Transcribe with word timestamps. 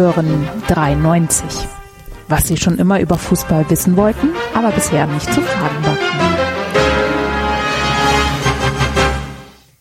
Hören 0.00 0.48
93. 0.68 1.68
Was 2.26 2.48
Sie 2.48 2.56
schon 2.56 2.78
immer 2.78 3.00
über 3.00 3.18
Fußball 3.18 3.68
wissen 3.68 3.98
wollten, 3.98 4.30
aber 4.54 4.70
bisher 4.70 5.06
nicht 5.06 5.30
zu 5.30 5.42
fragen 5.42 5.84
war. 5.84 5.96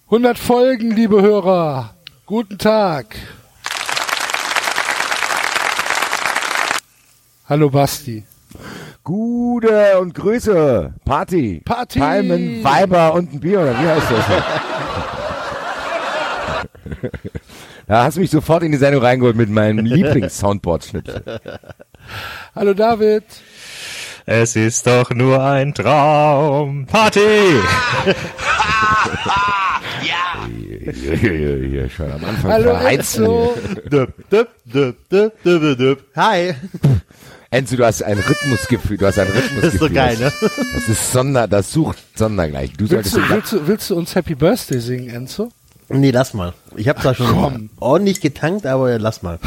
100 0.08 0.38
Folgen, 0.38 0.92
liebe 0.92 1.22
Hörer. 1.22 1.96
Guten 2.26 2.58
Tag. 2.58 3.16
Hallo 7.48 7.70
Basti. 7.70 8.26
Gute 9.06 10.00
und 10.02 10.14
Grüße. 10.16 10.96
Party. 11.06 11.62
Party. 11.64 12.00
Palmen, 12.00 12.62
Weiber 12.62 13.14
und 13.14 13.32
ein 13.32 13.40
Bier, 13.40 13.62
oder 13.62 13.72
wie 13.72 13.88
heißt 13.88 14.12
das? 14.12 14.26
da 17.88 18.04
hast 18.04 18.18
du 18.18 18.22
mich 18.22 18.32
sofort 18.32 18.64
in 18.64 18.72
die 18.72 18.78
Sendung 18.78 19.04
reingeholt 19.04 19.36
mit 19.36 19.50
meinem 19.50 19.86
Lieblings-Soundboard-Schnitt. 19.86 21.24
Hallo 22.56 22.74
David. 22.74 23.24
Es 24.26 24.56
ist 24.56 24.86
doch 24.86 25.10
nur 25.12 25.42
ein 25.44 25.74
Traum. 25.74 26.86
Party! 26.86 27.20
Hier, 30.92 31.16
hier, 31.16 31.58
hier, 31.68 31.90
schon 31.90 32.12
am 32.12 32.24
Anfang 32.24 32.52
Hallo. 32.52 32.72
Enzo. 32.72 33.56
Düpp, 33.92 34.14
düpp, 34.30 34.50
düpp, 34.66 35.10
düpp, 35.10 35.44
düpp, 35.44 35.78
düpp. 35.78 36.04
Hi. 36.16 36.54
Enzo, 37.52 37.76
du 37.76 37.86
hast 37.86 38.04
ein 38.04 38.20
Rhythmusgefühl, 38.20 38.98
du 38.98 39.08
hast 39.08 39.18
ein 39.20 39.28
Rhythmusgefühl. 39.28 39.62
Das 39.62 39.74
ist 39.74 39.80
so 39.80 39.90
geil, 39.90 40.18
ne? 40.18 40.32
Das 40.74 40.90
ist 40.90 41.12
Sonder, 41.12 41.48
das 41.48 41.72
sucht 41.72 41.98
Sondergleich. 42.16 42.74
Du 42.74 42.90
Willst 42.90 43.12
solltest 43.12 43.18
du, 43.18 43.36
willst, 43.36 43.54
du, 43.54 43.68
willst 43.68 43.90
du 43.90 43.96
uns 43.96 44.16
Happy 44.16 44.36
Birthday 44.36 44.80
singen, 44.80 45.10
Enzo? 45.10 45.50
Nee, 45.90 46.12
lass 46.12 46.34
mal. 46.34 46.54
Ich 46.76 46.88
habe 46.88 47.02
zwar 47.02 47.16
schon 47.16 47.28
Komm. 47.28 47.70
ordentlich 47.80 48.22
getankt, 48.22 48.66
aber 48.66 48.98
lass 49.00 49.24
mal. 49.24 49.40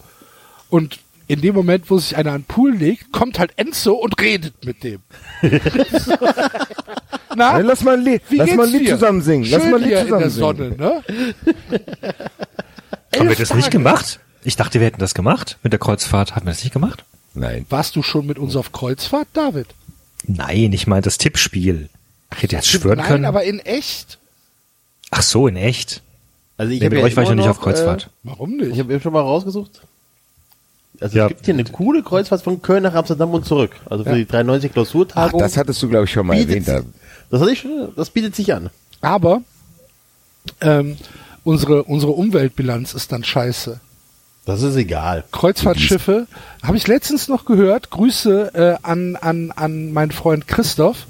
Und 0.69 0.99
in 1.27 1.41
dem 1.41 1.55
Moment, 1.55 1.89
wo 1.89 1.97
sich 1.97 2.17
einer 2.17 2.31
an 2.33 2.41
den 2.41 2.45
Pool 2.47 2.73
legt, 2.75 3.11
kommt 3.11 3.37
halt 3.39 3.51
Enzo 3.55 3.93
und 3.93 4.19
redet 4.19 4.65
mit 4.65 4.83
dem. 4.83 4.99
Na, 7.35 7.53
Dann 7.53 7.65
lass 7.65 7.83
mal 7.83 7.95
ein 7.97 8.03
Lied, 8.03 8.21
lass 8.31 8.53
mal 8.55 8.65
ein 8.67 8.71
Lied 8.71 8.89
zusammen 8.89 9.21
singen. 9.21 9.45
Lass 9.49 9.61
Schön 9.61 9.71
mal 9.71 9.77
ein 9.83 9.83
Lied 9.83 9.97
hier 9.97 9.99
in 10.01 10.05
zusammen 10.07 10.21
der 10.21 10.29
singen. 10.29 10.75
Sonne, 10.77 10.77
ne? 10.77 11.03
haben 13.17 13.29
wir 13.29 13.35
das 13.35 13.53
nicht 13.53 13.71
gemacht? 13.71 14.19
Ich 14.43 14.55
dachte, 14.55 14.79
wir 14.79 14.87
hätten 14.87 14.99
das 14.99 15.13
gemacht. 15.13 15.57
Mit 15.63 15.73
der 15.73 15.79
Kreuzfahrt. 15.79 16.35
Hatten 16.35 16.45
wir 16.45 16.51
das 16.51 16.63
nicht 16.63 16.73
gemacht? 16.73 17.03
Nein. 17.33 17.65
Warst 17.69 17.95
du 17.95 18.03
schon 18.03 18.25
mit 18.25 18.37
uns 18.39 18.55
auf 18.55 18.71
Kreuzfahrt, 18.71 19.27
David? 19.33 19.67
Nein, 20.25 20.71
ich 20.73 20.87
meine 20.87 21.01
das 21.01 21.17
Tippspiel. 21.17 21.89
Ich 22.35 22.43
hätte 22.43 22.55
jetzt 22.55 22.67
schwören 22.67 22.97
Nein, 22.99 23.07
können. 23.07 23.25
aber 23.25 23.43
in 23.43 23.59
echt. 23.59 24.17
Ach 25.11 25.21
so, 25.21 25.47
in 25.47 25.55
echt. 25.55 26.01
Also 26.57 26.71
ich 26.71 26.79
Nee, 26.81 26.89
mit 26.89 26.99
ja 26.99 27.05
euch 27.05 27.15
war 27.15 27.23
ich 27.23 27.29
noch 27.29 27.35
nicht 27.35 27.47
auf 27.47 27.59
Kreuzfahrt. 27.59 28.09
Warum 28.23 28.51
Äh, 28.59 28.63
ich 28.63 28.69
nicht? 28.69 28.79
habe 28.79 28.93
eben 28.93 29.01
schon 29.01 29.13
mal 29.13 29.21
rausgesucht. 29.21 29.81
Also 30.99 31.17
Ja. 31.17 31.25
es 31.25 31.29
gibt 31.29 31.45
hier 31.45 31.53
eine 31.55 31.63
coole 31.65 32.03
Kreuzfahrt 32.03 32.41
von 32.43 32.61
Köln 32.61 32.83
nach 32.83 32.93
Amsterdam 32.93 33.31
und 33.31 33.45
zurück. 33.45 33.71
Also 33.89 34.03
für 34.03 34.11
Ja. 34.11 34.15
die 34.17 34.25
93 34.25 34.69
Ach, 34.69 34.73
Klausurtagung. 34.73 35.39
das 35.39 35.57
hattest 35.57 35.81
du, 35.81 35.89
glaube 35.89 36.05
ich, 36.05 36.11
schon 36.11 36.25
mal 36.27 36.37
erwähnt. 36.37 36.67
Da. 36.67 36.81
das 37.31 37.41
hatte 37.41 37.51
ich 37.51 37.59
schon, 37.59 37.91
das 37.95 38.09
bietet 38.11 38.35
sich 38.35 38.53
an. 38.53 38.69
Aber 39.01 39.41
ähm, 40.61 40.97
unsere, 41.43 41.83
unsere 41.83 42.11
Umweltbilanz 42.13 42.93
ist 42.93 43.11
dann 43.11 43.23
scheiße. 43.23 43.79
Das 44.45 44.61
ist 44.61 44.75
egal. 44.75 45.23
Kreuzfahrtschiffe, 45.31 46.27
habe 46.63 46.75
ich 46.75 46.87
letztens 46.87 47.29
noch 47.29 47.45
gehört, 47.45 47.89
Grüße 47.91 48.51
äh, 48.53 48.75
an, 48.85 49.15
an, 49.15 49.51
an 49.55 49.93
meinen 49.93 50.11
Freund 50.11 50.47
Christoph, 50.47 51.07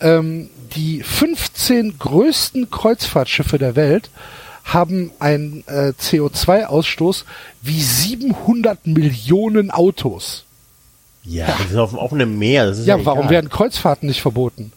ähm, 0.00 0.50
die 0.74 1.02
15 1.02 1.98
größten 1.98 2.70
Kreuzfahrtschiffe 2.70 3.58
der 3.58 3.76
Welt 3.76 4.10
haben 4.64 5.10
einen 5.20 5.64
äh, 5.68 5.92
CO2-Ausstoß 5.98 7.24
wie 7.62 7.80
700 7.80 8.86
Millionen 8.86 9.70
Autos. 9.70 10.44
Ja, 11.22 11.46
das 11.46 11.70
ist 11.70 11.76
auf 11.76 11.90
dem 11.90 11.98
offenen 11.98 12.38
Meer. 12.38 12.66
Das 12.66 12.78
ist 12.80 12.86
Ja, 12.86 12.96
ja, 12.98 13.04
warum 13.06 13.20
egal. 13.20 13.30
werden 13.30 13.50
Kreuzfahrten 13.50 14.08
nicht 14.08 14.20
verboten? 14.20 14.72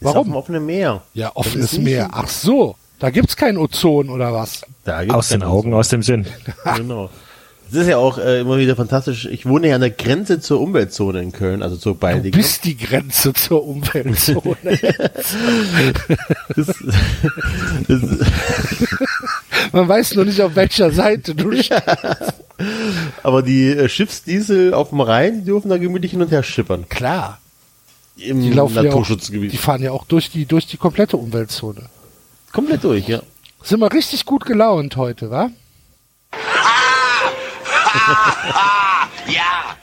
Das 0.00 0.10
ist 0.12 0.16
auf 0.16 0.24
dem 0.24 0.30
Warum? 0.32 0.36
offenen 0.42 0.66
Meer. 0.66 1.02
Ja, 1.14 1.32
offenes 1.34 1.76
Meer. 1.78 2.08
Ach 2.12 2.28
so, 2.28 2.76
da 3.00 3.10
gibt's 3.10 3.36
kein 3.36 3.58
Ozon 3.58 4.08
oder 4.08 4.32
was? 4.32 4.62
Da 4.84 5.00
gibt's 5.00 5.14
Aus 5.14 5.28
den 5.30 5.42
Augen, 5.42 5.74
aus 5.74 5.88
dem 5.88 6.02
Sinn. 6.02 6.26
Genau. 6.76 7.10
Das 7.72 7.82
ist 7.82 7.88
ja 7.88 7.98
auch 7.98 8.18
äh, 8.18 8.40
immer 8.40 8.58
wieder 8.58 8.74
fantastisch. 8.74 9.26
Ich 9.26 9.46
wohne 9.46 9.68
ja 9.68 9.74
an 9.76 9.80
der 9.80 9.90
Grenze 9.90 10.40
zur 10.40 10.60
Umweltzone 10.60 11.20
in 11.22 11.30
Köln, 11.32 11.62
also 11.62 11.76
zur 11.76 11.92
Du 11.94 11.98
Baldigen. 12.00 12.36
bist 12.38 12.64
die 12.64 12.76
Grenze 12.76 13.32
zur 13.32 13.64
Umweltzone. 13.66 14.56
Das, 16.56 16.66
das, 17.88 18.00
Man 19.72 19.88
weiß 19.88 20.14
nur 20.16 20.24
nicht, 20.24 20.40
auf 20.42 20.56
welcher 20.56 20.90
Seite 20.90 21.34
du 21.34 21.52
stehst. 21.52 21.82
aber 23.22 23.42
die 23.42 23.68
äh, 23.68 23.88
Schiffsdiesel 23.88 24.74
auf 24.74 24.90
dem 24.90 25.00
Rhein, 25.00 25.40
die 25.40 25.44
dürfen 25.46 25.68
da 25.70 25.78
gemütlich 25.78 26.10
hin 26.12 26.22
und 26.22 26.30
her 26.30 26.42
schippern. 26.42 26.88
Klar. 26.88 27.40
Im 28.16 28.42
Die 28.42 28.50
laufen 28.52 28.74
ja 28.74 28.80
auch, 28.80 28.84
Naturschutzgebiet. 28.86 29.52
die 29.52 29.56
fahren 29.56 29.82
ja 29.82 29.92
auch 29.92 30.04
durch 30.04 30.30
die, 30.30 30.44
durch 30.44 30.66
die 30.66 30.76
komplette 30.76 31.16
Umweltzone. 31.16 31.82
Komplett 32.52 32.84
durch, 32.84 33.06
ja. 33.08 33.22
Sind 33.62 33.80
wir 33.80 33.92
richtig 33.92 34.24
gut 34.26 34.44
gelaunt 34.44 34.96
heute, 34.96 35.30
wa? 35.30 35.50
Ja. 39.26 39.76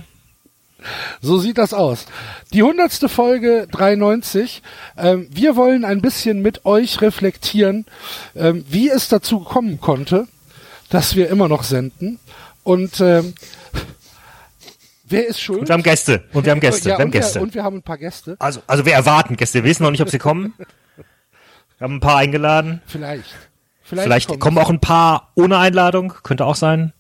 So 1.21 1.37
sieht 1.39 1.57
das 1.57 1.73
aus. 1.73 2.05
Die 2.53 2.63
hundertste 2.63 3.09
Folge 3.09 3.67
93. 3.71 4.61
Ähm, 4.97 5.27
wir 5.31 5.55
wollen 5.55 5.85
ein 5.85 6.01
bisschen 6.01 6.41
mit 6.41 6.65
euch 6.65 7.01
reflektieren, 7.01 7.85
ähm, 8.35 8.65
wie 8.69 8.89
es 8.89 9.09
dazu 9.09 9.41
kommen 9.41 9.81
konnte, 9.81 10.27
dass 10.89 11.15
wir 11.15 11.29
immer 11.29 11.47
noch 11.47 11.63
senden. 11.63 12.19
Und 12.63 12.99
ähm, 13.01 13.33
wer 15.05 15.27
ist 15.27 15.41
schuld? 15.41 15.61
Und 15.61 15.67
wir 15.69 15.73
haben 15.73 15.83
Gäste. 15.83 16.23
Und 16.33 16.45
wir 16.45 16.51
haben 16.51 16.59
Gäste. 16.59 16.89
Ja, 16.89 16.97
wir 16.97 16.99
haben 16.99 17.07
und, 17.07 17.13
wir, 17.13 17.21
Gäste. 17.21 17.41
und 17.41 17.53
wir 17.55 17.63
haben 17.63 17.77
ein 17.77 17.83
paar 17.83 17.97
Gäste. 17.97 18.35
Also, 18.39 18.61
also 18.67 18.85
wir 18.85 18.93
erwarten 18.93 19.35
Gäste. 19.35 19.63
Wir 19.63 19.69
wissen 19.69 19.83
noch 19.83 19.91
nicht, 19.91 20.01
ob 20.01 20.09
sie 20.09 20.19
kommen. 20.19 20.53
Wir 21.77 21.83
haben 21.83 21.95
ein 21.95 21.99
paar 21.99 22.17
eingeladen. 22.17 22.81
Vielleicht. 22.87 23.25
Vielleicht, 23.83 24.03
Vielleicht 24.05 24.27
kommen 24.27 24.39
kommen 24.39 24.57
auch 24.57 24.69
ein 24.69 24.81
paar 24.81 25.31
ohne 25.35 25.57
Einladung. 25.59 26.13
Könnte 26.23 26.45
auch 26.45 26.55
sein. 26.55 26.91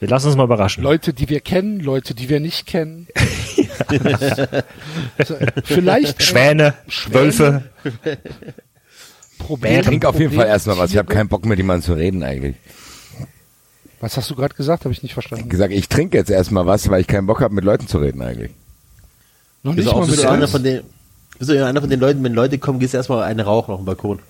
Wir 0.00 0.08
lassen 0.08 0.26
uns 0.26 0.36
mal 0.36 0.44
überraschen. 0.44 0.82
Leute, 0.82 1.14
die 1.14 1.28
wir 1.28 1.40
kennen, 1.40 1.80
Leute, 1.80 2.14
die 2.14 2.28
wir 2.28 2.40
nicht 2.40 2.66
kennen. 2.66 3.06
Vielleicht 5.64 6.20
äh, 6.20 6.22
Schwäne, 6.22 6.74
Wölfe. 7.10 7.64
Problem. 9.38 9.82
Trink 9.82 10.04
auf 10.04 10.18
jeden 10.18 10.34
Fall 10.34 10.46
erstmal 10.46 10.78
was. 10.78 10.90
Ich 10.90 10.96
habe 10.96 11.12
keinen 11.12 11.28
Bock 11.28 11.46
mit 11.46 11.58
jemandem 11.58 11.84
zu 11.84 11.94
reden 11.94 12.22
eigentlich. 12.22 12.56
Was 14.00 14.16
hast 14.16 14.30
du 14.30 14.34
gerade 14.34 14.54
gesagt? 14.54 14.84
Habe 14.84 14.92
ich 14.92 15.02
nicht 15.02 15.14
verstanden. 15.14 15.48
gesagt, 15.48 15.72
ich 15.72 15.88
trinke 15.88 16.18
jetzt 16.18 16.30
erstmal 16.30 16.66
was, 16.66 16.88
weil 16.90 17.00
ich 17.00 17.06
keinen 17.06 17.26
Bock 17.26 17.40
habe, 17.40 17.54
mit 17.54 17.64
Leuten 17.64 17.86
zu 17.86 17.98
reden 17.98 18.20
eigentlich. 18.20 18.50
Noch 19.62 19.74
Bist 19.74 19.86
nicht 19.86 19.86
du 19.86 19.92
auch 19.92 20.00
mal 20.00 20.06
mit 20.06 20.10
bist 20.10 20.24
du 20.24 20.30
einer 20.30 20.48
von 20.48 20.62
den, 20.62 20.82
bist 21.38 21.50
du 21.50 21.64
einer 21.64 21.80
von 21.80 21.88
den 21.88 22.00
Leuten, 22.00 22.22
wenn 22.22 22.34
Leute 22.34 22.58
kommen, 22.58 22.80
gehst 22.80 22.92
du 22.92 22.98
erstmal 22.98 23.22
eine 23.22 23.44
rauchen 23.44 23.72
auf 23.72 23.80
dem 23.80 23.86
Balkon. 23.86 24.20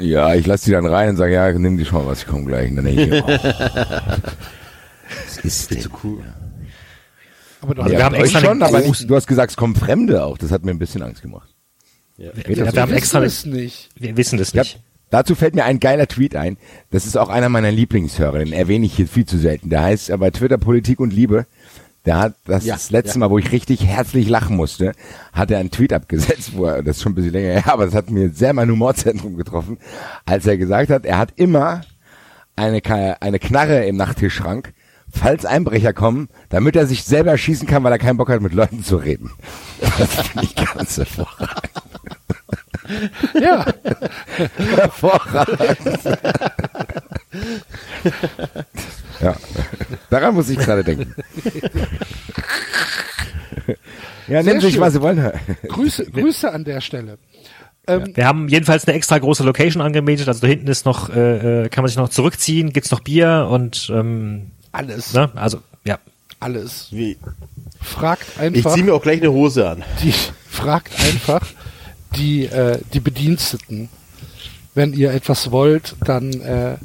Ja, 0.00 0.34
ich 0.34 0.46
lasse 0.46 0.64
die 0.64 0.72
dann 0.72 0.86
rein 0.86 1.10
und 1.10 1.16
sage, 1.16 1.34
ja, 1.34 1.52
nimm 1.52 1.76
die 1.76 1.84
schon 1.84 2.02
mal 2.02 2.10
was, 2.10 2.22
ich 2.22 2.26
komme 2.26 2.46
gleich. 2.46 2.70
Und 2.70 2.76
dann 2.76 2.86
denke 2.86 3.04
ich, 3.04 3.22
oh, 3.22 3.28
was 5.26 5.38
ist 5.44 5.70
denn? 5.70 5.86
cool. 6.04 6.22
Aber 7.62 7.74
du 7.74 7.82
Also 7.82 7.92
Ja, 7.92 7.98
wir 7.98 8.04
haben 8.04 8.14
euch 8.14 8.20
extra 8.22 8.38
eine 8.38 8.46
schon, 8.48 8.62
aber 8.62 8.80
nicht, 8.80 9.10
du 9.10 9.16
hast 9.16 9.26
gesagt, 9.26 9.50
es 9.50 9.56
kommen 9.56 9.74
Fremde 9.74 10.24
auch. 10.24 10.38
Das 10.38 10.50
hat 10.50 10.64
mir 10.64 10.70
ein 10.70 10.78
bisschen 10.78 11.02
Angst 11.02 11.22
gemacht. 11.22 11.48
Ja. 12.16 12.26
Ja, 12.48 12.64
das 12.64 12.74
wir 12.74 12.82
haben 12.82 12.92
extra, 12.92 13.22
es 13.22 13.44
nicht. 13.46 13.90
wir 13.96 14.16
wissen 14.16 14.38
das 14.38 14.52
Ja, 14.52 14.62
nicht. 14.62 14.80
dazu 15.10 15.34
fällt 15.34 15.54
mir 15.54 15.64
ein 15.64 15.80
geiler 15.80 16.06
Tweet 16.06 16.36
ein. 16.36 16.56
Das 16.90 17.06
ist 17.06 17.16
auch 17.16 17.28
einer 17.28 17.48
meiner 17.48 17.70
Lieblingshörer, 17.70 18.38
den 18.38 18.52
erwähne 18.52 18.86
ich 18.86 18.94
hier 18.94 19.08
viel 19.08 19.24
zu 19.26 19.38
selten. 19.38 19.70
Der 19.70 19.82
heißt 19.82 20.12
bei 20.18 20.30
Twitter 20.30 20.58
Politik 20.58 21.00
und 21.00 21.12
Liebe. 21.12 21.46
Der 22.06 22.18
hat 22.18 22.34
das, 22.46 22.64
Ja, 22.64 22.74
das 22.74 22.90
letzte 22.90 23.14
ja. 23.18 23.20
Mal, 23.20 23.30
wo 23.30 23.36
ich 23.38 23.52
richtig 23.52 23.84
herzlich 23.84 24.26
lachen 24.26 24.56
musste, 24.56 24.92
hat 25.34 25.50
er 25.50 25.58
einen 25.58 25.70
Tweet 25.70 25.92
abgesetzt, 25.92 26.52
wo 26.54 26.64
er, 26.64 26.82
das 26.82 26.96
ist 26.96 27.02
schon 27.02 27.12
ein 27.12 27.14
bisschen 27.14 27.32
länger 27.32 27.52
her, 27.60 27.72
aber 27.72 27.84
das 27.84 27.94
hat 27.94 28.08
mir 28.10 28.30
sehr 28.30 28.54
mein 28.54 28.70
Humorzentrum 28.70 29.36
getroffen, 29.36 29.76
als 30.24 30.46
er 30.46 30.56
gesagt 30.56 30.88
hat, 30.88 31.04
er 31.04 31.18
hat 31.18 31.34
immer 31.36 31.82
eine, 32.56 32.80
eine 33.20 33.38
Knarre 33.38 33.84
im 33.84 33.96
Nachttischschrank, 33.96 34.72
falls 35.12 35.44
Einbrecher 35.44 35.92
kommen, 35.92 36.28
damit 36.48 36.76
er 36.76 36.86
sich 36.86 37.04
selber 37.04 37.36
schießen 37.36 37.66
kann, 37.66 37.82
weil 37.84 37.92
er 37.92 37.98
keinen 37.98 38.16
Bock 38.16 38.28
hat, 38.30 38.40
mit 38.40 38.52
Leuten 38.54 38.84
zu 38.84 38.96
reden. 38.96 39.30
Das 39.80 40.26
finde 40.28 40.44
ich 40.46 40.54
ganz 40.54 40.96
hervorragend. 40.96 41.70
Ja, 43.40 43.66
Hervorragend. 44.76 46.00
ja, 49.20 49.36
daran 50.10 50.34
muss 50.34 50.48
ich 50.50 50.58
gerade 50.58 50.82
denken. 50.82 51.14
Ja, 54.26 54.42
nehmen 54.42 54.60
Sie 54.60 54.68
sich, 54.68 54.80
was 54.80 54.92
Sie 54.94 55.00
wollen. 55.02 55.30
Grüße, 55.68 56.06
Grüße 56.10 56.52
an 56.52 56.64
der 56.64 56.80
Stelle. 56.80 57.18
Ähm, 57.86 58.12
Wir 58.14 58.26
haben 58.26 58.48
jedenfalls 58.48 58.86
eine 58.86 58.96
extra 58.96 59.18
große 59.18 59.42
Location 59.44 59.82
angemietet. 59.82 60.28
Also 60.28 60.40
da 60.40 60.46
hinten 60.46 60.68
ist 60.68 60.84
noch, 60.86 61.10
äh, 61.10 61.64
äh, 61.64 61.68
kann 61.68 61.82
man 61.82 61.88
sich 61.88 61.96
noch 61.96 62.08
zurückziehen, 62.08 62.72
gibt's 62.72 62.90
noch 62.90 63.00
Bier 63.00 63.48
und 63.50 63.90
ähm, 63.94 64.50
Alles, 64.72 65.12
ne? 65.12 65.30
also 65.34 65.60
ja. 65.84 65.98
alles. 66.38 66.88
Wie? 66.90 67.18
Fragt 67.80 68.26
Ich 68.36 68.40
einfach, 68.40 68.74
zieh 68.74 68.82
mir 68.82 68.94
auch 68.94 69.02
gleich 69.02 69.20
eine 69.20 69.32
Hose 69.32 69.68
an. 69.68 69.82
die, 70.02 70.14
fragt 70.48 70.92
einfach 71.00 71.46
die, 72.16 72.46
äh, 72.46 72.78
die 72.92 73.00
Bediensteten. 73.00 73.88
Wenn 74.74 74.92
ihr 74.92 75.12
etwas 75.12 75.50
wollt, 75.50 75.96
dann, 76.04 76.32
äh, 76.42 76.76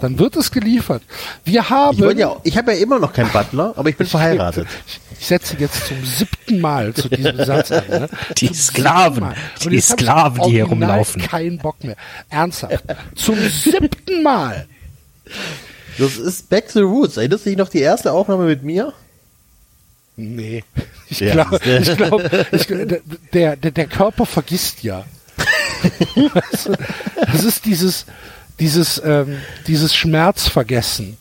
dann 0.00 0.18
wird 0.18 0.36
es 0.36 0.52
geliefert. 0.52 1.02
Wir 1.44 1.70
haben. 1.70 2.10
Ich 2.10 2.18
ja, 2.18 2.36
ich 2.44 2.56
habe 2.56 2.72
ja 2.72 2.78
immer 2.78 3.00
noch 3.00 3.12
keinen 3.12 3.30
Butler, 3.30 3.74
aber 3.76 3.88
ich 3.88 3.96
bin 3.96 4.06
verheiratet. 4.08 4.68
Ich, 4.86 5.00
ich 5.18 5.26
setze 5.26 5.56
jetzt 5.58 5.86
zum 5.88 6.04
siebten 6.04 6.60
Mal 6.60 6.94
zu 6.94 7.08
diesem 7.08 7.44
Satz 7.44 7.72
an. 7.72 7.84
Ne? 7.88 8.08
Die 8.38 8.46
Zum 8.46 8.54
Sklaven, 8.54 9.34
die 9.64 9.76
ich 9.76 9.84
Sklaven, 9.84 10.42
die 10.44 10.50
hier 10.50 10.64
rumlaufen. 10.64 11.22
Kein 11.22 11.58
Bock 11.58 11.82
mehr. 11.82 11.96
Ernsthaft. 12.30 12.84
Zum 13.16 13.36
siebten 13.48 14.22
Mal. 14.22 14.66
Das 15.98 16.16
ist 16.16 16.48
Back 16.48 16.68
to 16.68 16.74
the 16.74 16.80
Roots. 16.84 17.16
Erinnerst 17.16 17.44
du 17.46 17.50
dich 17.50 17.58
noch 17.58 17.68
die 17.68 17.80
erste 17.80 18.12
Aufnahme 18.12 18.44
mit 18.46 18.62
mir? 18.62 18.92
Nee. 20.16 20.64
Ich 21.08 21.20
Ja, 21.20 21.32
glaube, 21.32 21.60
ich 21.82 21.96
glaub, 21.96 22.22
ich, 22.52 22.66
der, 23.34 23.56
der, 23.56 23.70
der 23.70 23.86
Körper 23.86 24.24
vergisst 24.24 24.82
ja. 24.82 25.04
Das 27.32 27.44
ist 27.44 27.66
dieses, 27.66 28.06
dieses, 28.58 29.02
ähm, 29.04 29.36
dieses 29.66 29.94
Schmerzvergessen. 29.94 31.18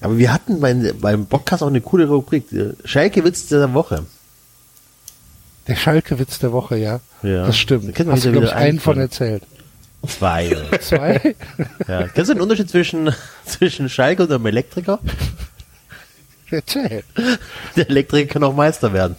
Aber 0.00 0.16
wir 0.16 0.32
hatten 0.32 0.60
beim, 0.60 0.92
beim 1.00 1.26
Podcast 1.26 1.62
auch 1.64 1.68
eine 1.68 1.80
coole 1.80 2.06
Rubrik. 2.06 2.44
Schalke-Witz 2.84 3.46
der 3.48 3.72
Woche. 3.74 4.04
Der 5.66 5.76
Schalke-Witz 5.76 6.38
der 6.38 6.52
Woche, 6.52 6.76
ja. 6.76 7.00
Ja. 7.22 7.46
Das 7.46 7.56
stimmt. 7.58 7.98
Da 7.98 8.04
Hast 8.12 8.24
du, 8.26 8.30
glaube 8.32 8.46
ich, 8.46 8.52
einen 8.52 8.78
von. 8.80 8.98
erzählt. 8.98 9.42
Zwei. 10.08 10.56
Zwei? 10.80 11.34
ja. 11.88 12.08
Kennst 12.08 12.30
du 12.30 12.34
den 12.34 12.40
Unterschied 12.42 12.70
zwischen, 12.70 13.14
zwischen 13.46 13.88
Schalke 13.88 14.22
und 14.24 14.32
einem 14.32 14.46
Elektriker? 14.46 14.98
Erzähl. 16.50 17.02
Der 17.76 17.88
Elektriker 17.90 18.32
kann 18.34 18.44
auch 18.44 18.54
Meister 18.54 18.92
werden. 18.92 19.16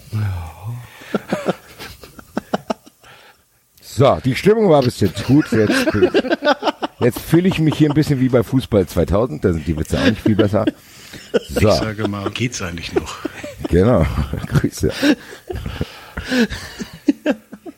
So, 3.81 4.17
die 4.23 4.35
Stimmung 4.35 4.69
war 4.69 4.81
bis 4.81 4.99
jetzt 4.99 5.23
gut. 5.25 5.51
Jetzt, 5.51 5.87
jetzt 6.99 7.19
fühle 7.19 7.47
ich 7.47 7.59
mich 7.59 7.75
hier 7.75 7.89
ein 7.89 7.93
bisschen 7.93 8.19
wie 8.19 8.29
bei 8.29 8.43
Fußball 8.43 8.85
2000. 8.87 9.43
Da 9.43 9.53
sind 9.53 9.65
die 9.67 9.77
Witze 9.77 9.99
auch 9.99 10.05
nicht 10.05 10.21
viel 10.21 10.35
besser. 10.35 10.65
So, 11.49 11.69
Ich 11.69 11.75
sage 11.75 12.07
mal, 12.07 12.29
geht's 12.29 12.61
eigentlich 12.61 12.93
noch? 12.93 13.15
genau. 13.69 14.05
Grüße. 14.47 14.91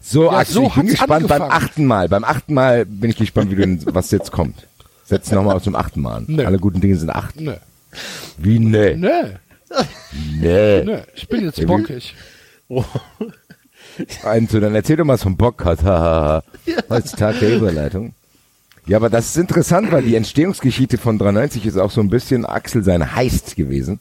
So, 0.10 0.32
Ja, 0.32 0.38
Axel, 0.38 0.54
so 0.54 0.64
ich 0.68 0.74
bin 0.76 0.88
gespannt 0.88 1.28
beim 1.28 1.42
achten 1.42 1.86
Mal. 1.86 2.08
Beim 2.08 2.24
achten 2.24 2.54
Mal 2.54 2.86
bin 2.86 3.10
ich 3.10 3.18
gespannt, 3.18 3.52
wie 3.52 3.56
du, 3.56 3.78
was 3.94 4.10
jetzt 4.12 4.32
kommt. 4.32 4.66
Setz 5.04 5.32
nochmal 5.32 5.60
dem 5.60 5.76
achten 5.76 6.00
Mal 6.02 6.18
an. 6.18 6.26
Nö. 6.28 6.46
Alle 6.46 6.60
guten 6.60 6.80
Dinge 6.80 6.96
sind 6.96 7.10
acht. 7.10 7.40
Nö. 7.40 7.54
Wie, 8.38 8.60
nee. 8.60 8.96
Nö. 8.96 9.10
Nee. 10.40 10.84
Nö. 10.86 11.00
Ich 11.14 11.28
bin 11.28 11.44
jetzt 11.44 11.66
bockig. 11.66 12.16
Also, 14.24 14.60
dann 14.62 14.76
erzähl 14.76 14.96
doch 14.96 15.06
mal 15.06 15.18
vom 15.18 15.36
Bockhat. 15.36 15.84
hahaha. 15.84 16.44
Heute 16.90 17.06
ist 17.06 17.18
Tag 17.18 17.40
der 17.40 17.58
Überleitung. 17.58 18.14
Ja, 18.86 18.98
aber 18.98 19.10
das 19.10 19.28
ist 19.28 19.38
interessant, 19.38 19.92
weil 19.92 20.04
die 20.04 20.16
Entstehungsgeschichte 20.16 20.98
von 20.98 21.18
93 21.18 21.66
ist 21.66 21.78
auch 21.78 21.92
so 21.92 22.00
ein 22.00 22.10
bisschen 22.10 22.46
Axel 22.46 22.84
sein 22.84 23.14
Heist 23.14 23.58
gewesen. 23.58 24.00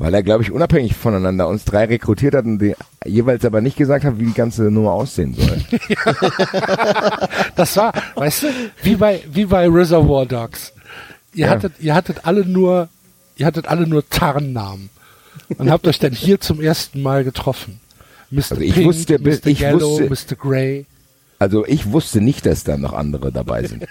Weil 0.00 0.14
er, 0.14 0.22
glaube 0.22 0.42
ich, 0.42 0.50
unabhängig 0.50 0.96
voneinander 0.96 1.46
uns 1.46 1.64
drei 1.66 1.84
rekrutiert 1.84 2.34
hat 2.34 2.46
und 2.46 2.58
die 2.58 2.74
jeweils 3.04 3.44
aber 3.44 3.60
nicht 3.60 3.76
gesagt 3.76 4.04
hat, 4.06 4.18
wie 4.18 4.24
die 4.24 4.32
ganze 4.32 4.62
Nummer 4.70 4.92
aussehen 4.92 5.34
soll. 5.34 5.60
Das 7.56 7.76
war, 7.76 7.92
weißt 8.14 8.42
du, 8.44 8.46
wie 8.82 8.94
bei, 8.96 9.22
wie 9.30 9.44
bei 9.44 9.68
Reservoir 9.68 10.26
Dogs. 10.26 10.72
Ihr 11.34 11.46
Ja. 11.46 11.50
hattet, 11.52 11.74
ihr 11.80 11.94
hattet 11.94 12.24
alle 12.24 12.44
nur, 12.46 12.88
ihr 13.36 13.46
hattet 13.46 13.68
alle 13.68 13.86
nur 13.86 14.08
Tarnnamen. 14.08 14.90
Und 15.58 15.70
habt 15.70 15.86
euch 15.86 15.98
dann 15.98 16.12
hier 16.12 16.40
zum 16.40 16.60
ersten 16.60 17.02
Mal 17.02 17.22
getroffen. 17.24 17.80
Mr. 18.30 18.38
Also 18.52 18.60
ich 18.62 18.72
Pink, 18.74 18.86
wusste- 18.86 19.18
Mr. 19.18 19.46
ich 19.48 19.60
Yellow, 19.60 20.00
wusste- 20.08 20.34
Mr. 20.34 20.36
Grey. 20.36 20.86
Also 21.40 21.66
ich 21.66 21.90
wusste 21.90 22.20
nicht, 22.20 22.44
dass 22.44 22.64
da 22.64 22.76
noch 22.76 22.92
andere 22.92 23.32
dabei 23.32 23.64
sind. 23.64 23.86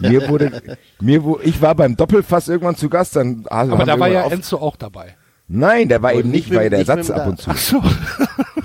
mir 0.00 0.28
wurde, 0.28 0.60
mir 1.00 1.22
wo, 1.22 1.38
ich 1.40 1.62
war 1.62 1.76
beim 1.76 1.96
Doppelfass 1.96 2.48
irgendwann 2.48 2.74
zu 2.74 2.88
Gast, 2.88 3.14
dann 3.14 3.44
also 3.48 3.74
Aber 3.74 3.84
da 3.84 3.98
war 4.00 4.08
ja 4.08 4.26
Enzo 4.26 4.58
auch 4.58 4.74
dabei. 4.74 5.14
Nein, 5.46 5.88
der 5.88 6.02
war 6.02 6.12
eben 6.12 6.30
nicht 6.30 6.52
weil 6.52 6.68
der 6.68 6.80
Ersatz 6.80 7.10
ab 7.10 7.28
und 7.28 7.40
zu. 7.40 7.50
Ach 7.50 7.56
so. 7.56 7.82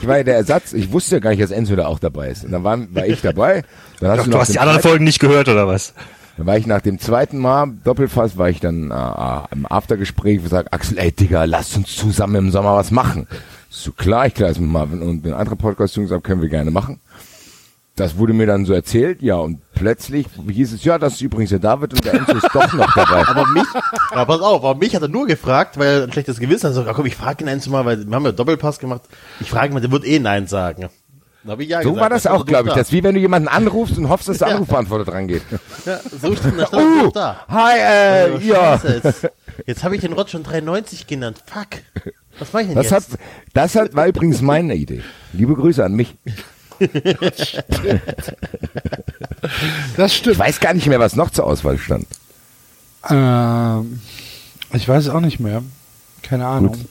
Ich 0.01 0.07
war 0.07 0.17
ja 0.17 0.23
der 0.23 0.35
Ersatz. 0.35 0.73
Ich 0.73 0.91
wusste 0.91 1.15
ja 1.15 1.19
gar 1.19 1.29
nicht, 1.29 1.41
dass 1.41 1.51
Enzo 1.51 1.77
da 1.77 1.85
auch 1.85 1.99
dabei 1.99 2.29
ist. 2.29 2.43
Und 2.43 2.51
dann 2.51 2.65
war, 2.65 2.77
war 2.93 3.05
ich 3.05 3.21
dabei. 3.21 3.63
Dann 4.01 4.09
hast 4.09 4.17
Doch, 4.19 4.25
du 4.25 4.31
du 4.31 4.37
hast 4.39 4.53
die 4.53 4.59
anderen 4.59 4.81
Folgen 4.81 5.05
nicht 5.05 5.19
gehört 5.19 5.47
oder 5.47 5.65
was? 5.65 5.93
Dann 6.35 6.45
war 6.45 6.57
ich 6.57 6.67
nach 6.67 6.81
dem 6.81 6.99
zweiten 6.99 7.37
Mal 7.37 7.71
Doppelfass, 7.85 8.37
war 8.37 8.49
ich 8.49 8.59
dann 8.59 8.91
äh, 8.91 8.95
äh, 8.95 9.41
im 9.51 9.65
Aftergespräch 9.71 10.39
und 10.39 10.49
sag, 10.49 10.73
Axel, 10.73 10.97
ey 10.97 11.13
Digga, 11.13 11.45
lass 11.45 11.77
uns 11.77 11.95
zusammen 11.95 12.35
im 12.35 12.51
Sommer 12.51 12.75
was 12.75 12.91
machen. 12.91 13.27
So 13.69 13.91
klar, 13.93 14.27
ich 14.27 14.33
klar 14.33 14.49
ist 14.49 14.59
mit 14.59 14.69
Marvin 14.69 15.01
und 15.01 15.23
den 15.23 15.33
anderen 15.33 15.57
Podcast-Jungs 15.57 16.11
ab, 16.11 16.23
können 16.23 16.41
wir 16.41 16.49
gerne 16.49 16.71
machen. 16.71 16.99
Das 17.95 18.17
wurde 18.17 18.33
mir 18.33 18.47
dann 18.47 18.65
so 18.65 18.73
erzählt, 18.73 19.21
ja, 19.21 19.35
und 19.35 19.59
plötzlich 19.75 20.25
hieß 20.49 20.73
es, 20.73 20.83
ja, 20.83 20.97
das 20.97 21.13
ist 21.13 21.21
übrigens 21.21 21.51
der 21.51 21.59
David 21.59 21.93
und 21.93 22.03
der 22.03 22.15
Enzo 22.15 22.31
ist 22.33 22.47
doch 22.51 22.73
noch 22.73 22.91
dabei. 22.95 23.23
Aber 23.27 23.45
mich, 23.49 23.65
ja, 24.15 24.25
pass 24.25 24.41
auf, 24.41 24.63
aber 24.63 24.79
mich 24.79 24.95
hat 24.95 25.03
er 25.03 25.09
nur 25.09 25.27
gefragt, 25.27 25.77
weil 25.77 25.87
er 25.99 26.03
ein 26.05 26.11
schlechtes 26.11 26.39
Gewissen 26.39 26.67
hat. 26.69 26.73
So, 26.73 26.83
komm, 26.91 27.05
ich 27.05 27.15
frage 27.15 27.43
ihn 27.43 27.49
eins 27.49 27.67
mal, 27.69 27.85
weil 27.85 28.03
wir 28.07 28.15
haben 28.15 28.25
ja 28.25 28.31
Doppelpass 28.31 28.79
gemacht. 28.79 29.01
Ich 29.39 29.49
frage 29.51 29.67
ihn 29.67 29.73
mal, 29.75 29.79
der 29.79 29.91
wird 29.91 30.05
eh 30.07 30.17
Nein 30.17 30.47
sagen. 30.47 30.81
Ja 30.83 30.89
So 31.45 31.55
gesagt. 31.57 31.85
war 31.97 32.09
das 32.09 32.23
Dann 32.23 32.33
auch, 32.33 32.45
glaube 32.47 32.63
ich. 32.69 32.73
doof 32.73 32.77
Das 32.79 32.87
ist 32.87 32.93
wie 32.93 33.03
wenn 33.03 33.13
du 33.13 33.21
jemanden 33.21 33.47
anrufst 33.47 33.95
und 33.99 34.09
hoffst, 34.09 34.27
dass 34.27 34.39
der 34.39 34.47
Anrufbeantworter 34.55 35.05
dran 35.11 35.27
geht. 35.27 35.43
da. 35.51 35.59
Ja, 35.91 35.99
so 36.19 36.35
stand 36.35 36.57
da 36.59 36.63
er 36.71 37.05
Uh, 37.05 37.11
da. 37.11 37.45
hi, 37.47 37.77
äh, 37.77 38.31
Oh, 38.33 38.39
ja. 38.39 38.81
Jetzt, 38.83 39.29
jetzt 39.67 39.83
habe 39.83 39.93
ich 39.95 40.01
den 40.01 40.13
Rott 40.13 40.31
schon 40.31 40.41
93 40.41 41.05
genannt. 41.05 41.43
Fuck. 41.45 41.81
Was 42.39 42.51
mache 42.53 42.63
ich 42.63 42.67
denn 42.69 42.77
Das 42.77 42.91
hat, 42.91 43.03
jetzt? 43.09 43.17
das 43.53 43.75
hat, 43.75 43.93
war 43.95 44.07
übrigens 44.07 44.41
meine 44.41 44.73
Idee. 44.73 45.03
Liebe 45.33 45.53
Grüße 45.53 45.83
an 45.85 45.93
mich. 45.93 46.15
Das 49.97 50.11
Ich 50.11 50.17
stimmt. 50.17 50.39
weiß 50.39 50.59
gar 50.59 50.73
nicht 50.73 50.87
mehr, 50.87 50.99
was 50.99 51.15
noch 51.15 51.29
zur 51.29 51.45
Auswahl 51.45 51.77
stand. 51.77 52.07
Ähm, 53.09 53.99
ich 54.73 54.87
weiß 54.87 55.03
es 55.05 55.09
auch 55.09 55.19
nicht 55.19 55.39
mehr. 55.39 55.61
Keine 56.21 56.47
Ahnung. 56.47 56.85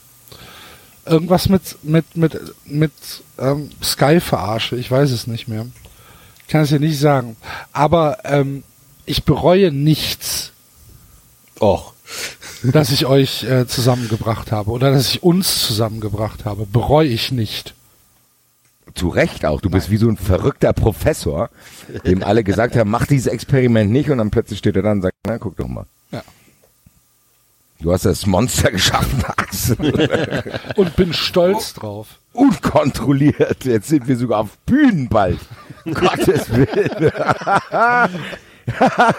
Irgendwas 1.05 1.49
mit, 1.49 1.83
mit, 1.83 2.15
mit, 2.15 2.39
mit 2.65 2.91
ähm, 3.39 3.69
Sky-Verarsche. 3.83 4.75
Ich 4.77 4.89
weiß 4.89 5.11
es 5.11 5.27
nicht 5.27 5.47
mehr. 5.47 5.65
Ich 6.41 6.47
kann 6.47 6.61
es 6.61 6.69
dir 6.69 6.79
nicht 6.79 6.99
sagen. 6.99 7.35
Aber 7.73 8.19
ähm, 8.23 8.63
ich 9.05 9.23
bereue 9.25 9.71
nichts, 9.71 10.51
Och. 11.59 11.93
dass 12.63 12.91
ich 12.91 13.05
euch 13.07 13.43
äh, 13.43 13.67
zusammengebracht 13.67 14.51
habe 14.51 14.69
oder 14.71 14.91
dass 14.91 15.09
ich 15.09 15.23
uns 15.23 15.65
zusammengebracht 15.65 16.45
habe. 16.45 16.65
Bereue 16.65 17.07
ich 17.07 17.31
nicht. 17.31 17.73
Zu 18.95 19.09
Recht 19.09 19.45
auch. 19.45 19.61
Du 19.61 19.69
bist 19.69 19.89
wie 19.89 19.97
so 19.97 20.07
ein 20.07 20.17
verrückter 20.17 20.73
Professor, 20.73 21.49
dem 22.05 22.23
alle 22.23 22.43
gesagt 22.43 22.75
haben, 22.75 22.89
mach 22.89 23.07
dieses 23.07 23.27
Experiment 23.27 23.91
nicht 23.91 24.09
und 24.09 24.19
dann 24.19 24.29
plötzlich 24.31 24.59
steht 24.59 24.75
er 24.75 24.83
da 24.83 24.91
und 24.91 25.01
sagt, 25.01 25.15
na, 25.25 25.37
guck 25.37 25.57
doch 25.57 25.67
mal. 25.67 25.85
Ja. 26.11 26.21
Du 27.83 27.91
hast 27.91 28.05
das 28.05 28.25
Monster 28.25 28.71
geschaffen, 28.71 29.23
Axel. 29.25 29.75
Und 30.77 30.95
bin 30.95 31.11
stolz 31.11 31.73
drauf. 31.73 32.07
Unkontrolliert. 32.31 33.65
Jetzt 33.65 33.89
sind 33.89 34.07
wir 34.07 34.15
sogar 34.15 34.39
auf 34.39 34.57
Bühnen 34.59 35.09
bald. 35.09 35.39
Gottes 35.83 36.49
Willen. 36.49 37.11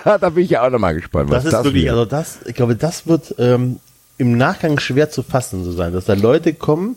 da 0.05 0.31
bin 0.31 0.45
ich 0.45 0.51
ja 0.51 0.67
auch 0.67 0.71
nochmal 0.71 0.95
gespannt, 0.95 1.29
was 1.31 1.45
Das 1.45 1.53
das, 1.53 1.61
ist 1.61 1.65
wirklich, 1.67 1.85
wird. 1.85 1.93
also 1.95 2.07
das, 2.07 2.39
ich 2.47 2.55
glaube, 2.55 2.75
das 2.77 3.07
wird 3.07 3.35
ähm, 3.39 3.81
im 4.17 4.39
Nachgang 4.39 4.79
schwer 4.79 5.11
zu 5.11 5.23
fassen 5.23 5.63
so 5.65 5.73
sein, 5.73 5.93
dass 5.93 6.07
da 6.07 6.15
Leute 6.15 6.55
kommen 6.55 6.97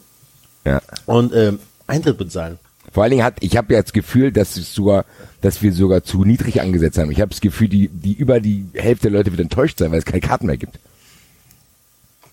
ja. 0.63 0.81
und 1.05 1.36
ähm, 1.36 1.60
Eintritt 1.86 2.17
bezahlen. 2.17 2.60
Vor 2.97 3.03
allen 3.03 3.11
Dingen 3.11 3.23
hat, 3.23 3.35
ich 3.41 3.55
habe 3.57 3.75
ja 3.75 3.79
das 3.83 3.93
Gefühl, 3.93 4.31
dass 4.31 4.57
es 4.57 4.73
sogar, 4.73 5.05
dass 5.41 5.61
wir 5.61 5.71
sogar 5.71 6.03
zu 6.03 6.23
niedrig 6.23 6.61
angesetzt 6.61 6.97
haben. 6.97 7.11
Ich 7.11 7.21
habe 7.21 7.29
das 7.29 7.41
Gefühl, 7.41 7.67
die, 7.67 7.89
die 7.89 8.13
über 8.13 8.39
die 8.39 8.65
Hälfte 8.73 9.11
der 9.11 9.19
Leute 9.19 9.29
wird 9.29 9.39
enttäuscht 9.39 9.77
sein, 9.77 9.91
weil 9.91 9.99
es 9.99 10.05
keine 10.05 10.21
Karten 10.21 10.47
mehr 10.47 10.57
gibt. 10.57 10.79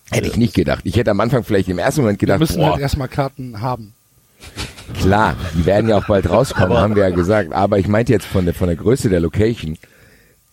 Hätte 0.09 0.27
ich 0.27 0.37
nicht 0.37 0.55
gedacht. 0.55 0.81
Ich 0.83 0.97
hätte 0.97 1.11
am 1.11 1.19
Anfang 1.19 1.43
vielleicht 1.43 1.69
im 1.69 1.77
ersten 1.77 2.01
Moment 2.01 2.19
Wir 2.19 2.25
gedacht, 2.25 2.39
müssen 2.39 2.57
boah, 2.57 2.71
halt 2.71 2.81
erstmal 2.81 3.09
Karten 3.09 3.61
haben. 3.61 3.93
klar, 4.99 5.35
die 5.53 5.67
werden 5.67 5.87
ja 5.87 5.99
auch 5.99 6.07
bald 6.07 6.27
rauskommen, 6.27 6.75
haben 6.79 6.95
wir 6.95 7.03
ja 7.03 7.15
gesagt. 7.15 7.53
Aber 7.53 7.77
ich 7.77 7.87
meinte 7.87 8.11
jetzt 8.11 8.25
von 8.25 8.45
der, 8.45 8.55
von 8.55 8.65
der 8.65 8.75
Größe 8.75 9.07
der 9.07 9.19
Location. 9.19 9.77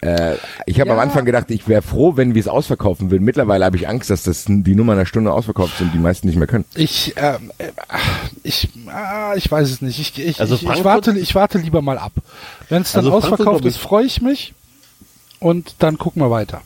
Äh, 0.02 0.36
ich 0.66 0.80
habe 0.80 0.92
am 0.92 0.98
Anfang 0.98 1.24
gedacht, 1.24 1.50
ich 1.50 1.68
wäre 1.68 1.80
froh, 1.80 2.16
wenn 2.16 2.34
wir 2.34 2.40
es 2.40 2.48
ausverkaufen 2.48 3.12
würden. 3.12 3.22
Mittlerweile 3.24 3.64
habe 3.64 3.76
ich 3.76 3.88
Angst, 3.88 4.10
dass 4.10 4.24
das 4.24 4.46
die 4.48 4.74
Nummer 4.74 4.94
einer 4.94 5.06
Stunde 5.06 5.32
ausverkauft 5.32 5.78
sind, 5.78 5.94
die 5.94 5.98
meisten 5.98 6.26
nicht 6.26 6.36
mehr 6.36 6.48
können. 6.48 6.64
Ich, 6.74 7.14
ähm, 7.16 7.52
äh, 7.58 7.68
ich, 8.42 8.68
ah, 8.88 9.34
ich 9.36 9.48
weiß 9.48 9.70
es 9.70 9.80
nicht. 9.80 10.00
Ich, 10.00 10.18
ich, 10.18 10.40
Also 10.40 10.56
ich, 10.56 10.64
ich 10.64 10.84
warte, 10.84 11.16
ich 11.16 11.34
warte 11.36 11.58
lieber 11.58 11.82
mal 11.82 11.98
ab. 11.98 12.12
Wenn 12.68 12.82
es 12.82 12.92
dann 12.92 13.04
Also 13.04 13.16
ausverkauft 13.16 13.64
ist, 13.64 13.76
freue 13.76 14.04
ich 14.04 14.20
mich. 14.20 14.54
Und 15.38 15.76
dann 15.78 15.98
gucken 15.98 16.20
wir 16.20 16.30
weiter. 16.32 16.62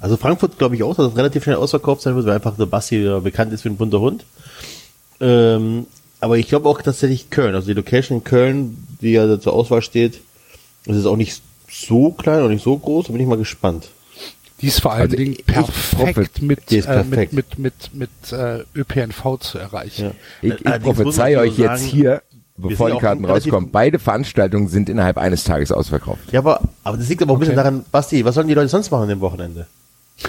Also 0.00 0.16
Frankfurt 0.16 0.58
glaube 0.58 0.74
ich 0.74 0.82
auch, 0.82 0.96
dass 0.96 1.12
es 1.12 1.16
relativ 1.16 1.44
schnell 1.44 1.56
ausverkauft 1.56 2.00
sein 2.00 2.16
wird, 2.16 2.24
weil 2.26 2.34
einfach 2.34 2.56
der 2.56 2.66
Basti 2.66 3.04
ja 3.04 3.18
bekannt 3.18 3.52
ist 3.52 3.66
wie 3.66 3.68
ein 3.68 3.76
bunter 3.76 4.00
Hund. 4.00 4.24
Ähm, 5.20 5.86
aber 6.20 6.38
ich 6.38 6.48
glaube 6.48 6.68
auch 6.70 6.80
tatsächlich 6.80 7.28
Köln, 7.28 7.54
also 7.54 7.66
die 7.66 7.74
Location 7.74 8.18
in 8.18 8.24
Köln, 8.24 8.86
die 9.02 9.12
ja 9.12 9.38
zur 9.38 9.52
Auswahl 9.52 9.82
steht, 9.82 10.20
das 10.86 10.96
ist 10.96 11.06
auch 11.06 11.16
nicht 11.16 11.42
so 11.72 12.10
klein 12.12 12.42
und 12.42 12.50
nicht 12.50 12.62
so 12.64 12.76
groß, 12.76 13.06
da 13.06 13.12
bin 13.12 13.20
ich 13.22 13.26
mal 13.28 13.38
gespannt. 13.38 13.88
Die 14.60 14.68
ist 14.68 14.80
vor 14.80 14.92
allen 14.92 15.02
Also 15.02 15.16
Dingen 15.16 15.32
ich- 15.32 15.38
ich 15.40 15.46
perfekt 15.46 15.90
prophet- 15.96 16.42
mit, 16.42 16.70
ist 16.72 16.86
äh, 16.86 16.98
mit, 16.98 17.10
perfekt. 17.10 17.32
mit, 17.32 17.58
mit, 17.58 17.94
mit, 17.94 18.10
äh, 18.32 18.60
ÖPNV 18.76 19.38
zu 19.40 19.58
erreichen. 19.58 20.04
Ja. 20.04 20.10
Ich, 20.40 20.60
ich 20.60 20.66
Allerdings 20.66 20.86
muss 20.86 20.96
prophezei 21.16 21.38
euch 21.38 21.58
jetzt 21.58 21.80
sagen, 21.80 21.90
hier, 21.90 22.22
wir 22.56 22.68
bevor 22.70 22.90
die 22.90 22.98
Karten 22.98 23.24
rauskommen, 23.24 23.70
beide 23.72 23.98
Veranstaltungen 23.98 24.68
sind 24.68 24.88
innerhalb 24.88 25.18
eines 25.18 25.42
Tages 25.42 25.72
ausverkauft. 25.72 26.30
Ja, 26.30 26.38
aber, 26.40 26.60
aber 26.84 26.96
das 26.96 27.08
liegt 27.08 27.22
aber 27.22 27.32
auch 27.32 27.36
ein 27.36 27.40
bisschen 27.40 27.54
Okay. 27.58 27.64
daran, 27.64 27.84
Basti, 27.90 28.24
was 28.24 28.34
sollen 28.36 28.46
die 28.46 28.54
Leute 28.54 28.68
sonst 28.68 28.90
machen 28.92 29.02
an 29.04 29.08
dem 29.08 29.20
Wochenende? 29.20 29.66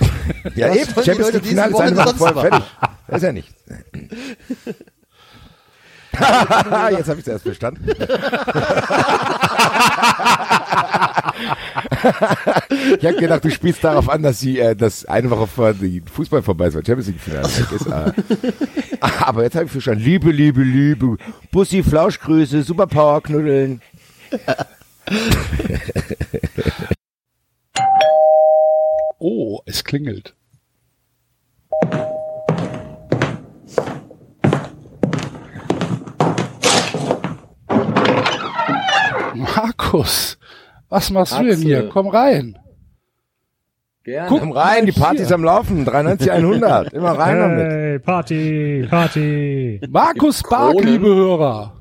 Ja, 0.55 0.69
Was 0.69 0.77
eben. 0.77 0.93
Champions 1.03 1.33
League 1.33 1.45
Finale 1.45 1.71
ist 1.73 1.79
eine 1.81 1.95
Woche 1.97 2.05
Woche 2.07 2.15
vorher 2.15 2.33
sonst 2.35 2.49
fertig. 2.49 2.63
Das 3.07 3.17
ist 3.17 3.23
ja 3.23 3.31
nichts. 3.33 3.53
Jetzt 6.97 7.09
habe 7.09 7.19
ich 7.19 7.25
es 7.25 7.27
erst 7.27 7.43
verstanden. 7.43 7.85
ich 12.99 13.05
habe 13.05 13.17
gedacht, 13.17 13.45
du 13.45 13.51
spielst 13.51 13.83
darauf 13.83 14.09
an, 14.09 14.23
dass 14.23 14.39
sie 14.39 14.59
äh, 14.59 14.75
dass 14.75 15.05
eine 15.05 15.29
Woche 15.29 15.45
vor 15.47 15.73
die 15.73 16.01
Fußball 16.01 16.41
vorbei 16.41 16.67
ist, 16.67 16.75
weil 16.75 16.85
Champions 16.85 17.07
League 17.07 17.19
Finale 17.19 17.47
ist. 17.47 17.91
Ah. 17.91 18.13
Aber 19.25 19.43
jetzt 19.43 19.55
habe 19.55 19.65
ich 19.65 19.71
verstanden. 19.71 20.03
Liebe, 20.03 20.31
Liebe, 20.31 20.63
Liebe. 20.63 21.17
Bussi, 21.51 21.83
Flauschgrüße, 21.83 22.63
Superpower 22.63 23.21
knuddeln. 23.21 23.81
Oh, 29.25 29.61
es 29.65 29.85
klingelt. 29.85 30.35
Markus, 39.33 40.37
was 40.93 41.09
machst 41.09 41.39
du 41.39 41.43
denn 41.43 41.59
hier? 41.59 41.89
Komm 41.89 42.07
rein. 42.07 42.55
Gerne. 44.03 44.29
Guck 44.29 44.41
Komm 44.41 44.51
rein, 44.51 44.85
die 44.85 44.91
Party 44.91 45.17
hier. 45.17 45.25
ist 45.25 45.31
am 45.31 45.43
Laufen. 45.43 45.85
93, 45.85 46.31
100. 46.31 46.93
Immer 46.93 47.17
rein 47.17 47.39
damit. 47.39 47.71
Hey, 47.71 47.97
Party, 47.99 48.85
Party. 48.87 49.81
Markus 49.89 50.43
Bark, 50.43 50.79
liebe 50.83 51.07
Hörer. 51.07 51.73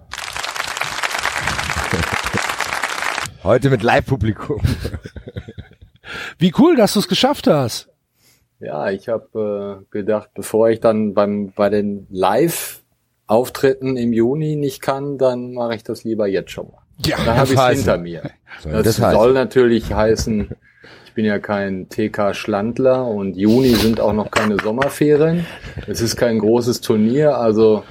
Heute 3.45 3.69
mit 3.69 3.83
Live-Publikum. 3.83 4.62
Wie 6.38 6.54
cool, 6.59 6.76
dass 6.76 6.95
du 6.95 7.00
es 7.00 7.09
geschafft 7.09 7.47
hast. 7.49 7.90
Ja, 8.61 8.88
ich 8.90 9.11
habe 9.11 9.83
äh, 9.83 9.85
gedacht, 9.90 10.31
bevor 10.35 10.71
ich 10.71 10.81
dann 10.81 11.12
beim 11.12 11.52
bei 11.54 11.69
den 11.69 12.07
Live-Auftritten 12.09 13.99
im 13.99 14.14
Juni 14.14 14.57
nicht 14.57 14.81
kann, 14.81 15.19
dann 15.19 15.52
mache 15.52 15.75
ich 15.75 15.83
das 15.83 16.02
lieber 16.04 16.26
jetzt 16.28 16.52
schon 16.52 16.69
mal. 16.69 16.81
Ja, 17.06 17.16
Dann 17.25 17.37
habe 17.37 17.52
ich 17.52 17.59
es 17.59 17.76
hinter 17.78 17.99
mir. 17.99 18.23
Das, 18.64 18.82
das 18.85 19.00
heißen? 19.00 19.18
soll 19.18 19.32
natürlich 19.32 19.92
heißen, 19.92 20.50
ich 21.06 21.12
bin 21.14 21.25
ja 21.25 21.38
kein 21.38 21.88
TK-Schlandler 21.88 23.06
und 23.06 23.37
Juni 23.37 23.75
sind 23.75 24.00
auch 24.00 24.12
noch 24.12 24.30
keine 24.30 24.56
Sommerferien. 24.62 25.47
Es 25.87 26.00
ist 26.00 26.16
kein 26.16 26.38
großes 26.38 26.80
Turnier, 26.80 27.37
also 27.37 27.85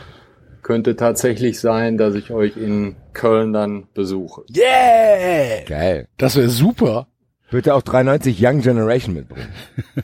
könnte 0.62 0.96
tatsächlich 0.96 1.60
sein, 1.60 1.98
dass 1.98 2.16
ich 2.16 2.32
euch 2.32 2.56
in 2.58 2.96
Köln 3.14 3.54
dann 3.54 3.88
besuche. 3.94 4.44
Yeah! 4.56 5.64
Geil. 5.68 6.08
Das 6.18 6.36
wäre 6.36 6.50
super. 6.50 7.08
Bitte 7.50 7.74
auch 7.76 7.82
93 7.82 8.38
Young 8.42 8.62
Generation 8.62 9.16
mitbringen. 9.16 9.52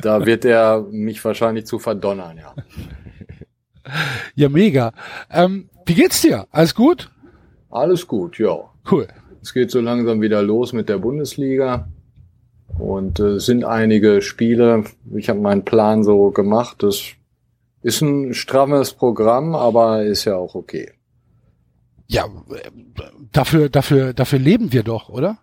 Da 0.00 0.24
wird 0.24 0.44
er 0.44 0.82
mich 0.90 1.24
wahrscheinlich 1.24 1.66
zu 1.66 1.80
verdonnern, 1.80 2.38
ja. 2.38 2.54
Ja, 4.34 4.48
mega. 4.48 4.92
Ähm, 5.32 5.68
wie 5.86 5.94
geht's 5.94 6.22
dir? 6.22 6.46
Alles 6.50 6.74
gut? 6.76 7.10
Alles 7.74 8.06
gut, 8.06 8.38
ja. 8.38 8.56
Cool. 8.90 9.08
Es 9.42 9.52
geht 9.52 9.70
so 9.70 9.80
langsam 9.80 10.20
wieder 10.20 10.42
los 10.42 10.72
mit 10.72 10.88
der 10.88 10.98
Bundesliga. 10.98 11.88
Und 12.78 13.18
äh, 13.18 13.34
es 13.34 13.46
sind 13.46 13.64
einige 13.64 14.22
Spiele. 14.22 14.84
Ich 15.14 15.28
habe 15.28 15.40
meinen 15.40 15.64
Plan 15.64 16.04
so 16.04 16.30
gemacht. 16.30 16.82
Das 16.84 17.02
ist 17.82 18.00
ein 18.00 18.32
strammes 18.32 18.92
Programm, 18.92 19.54
aber 19.54 20.04
ist 20.04 20.24
ja 20.24 20.36
auch 20.36 20.54
okay. 20.54 20.92
Ja, 22.06 22.26
äh, 22.26 22.70
dafür, 23.32 23.68
dafür, 23.68 24.12
dafür 24.14 24.38
leben 24.38 24.72
wir 24.72 24.84
doch, 24.84 25.08
oder? 25.08 25.38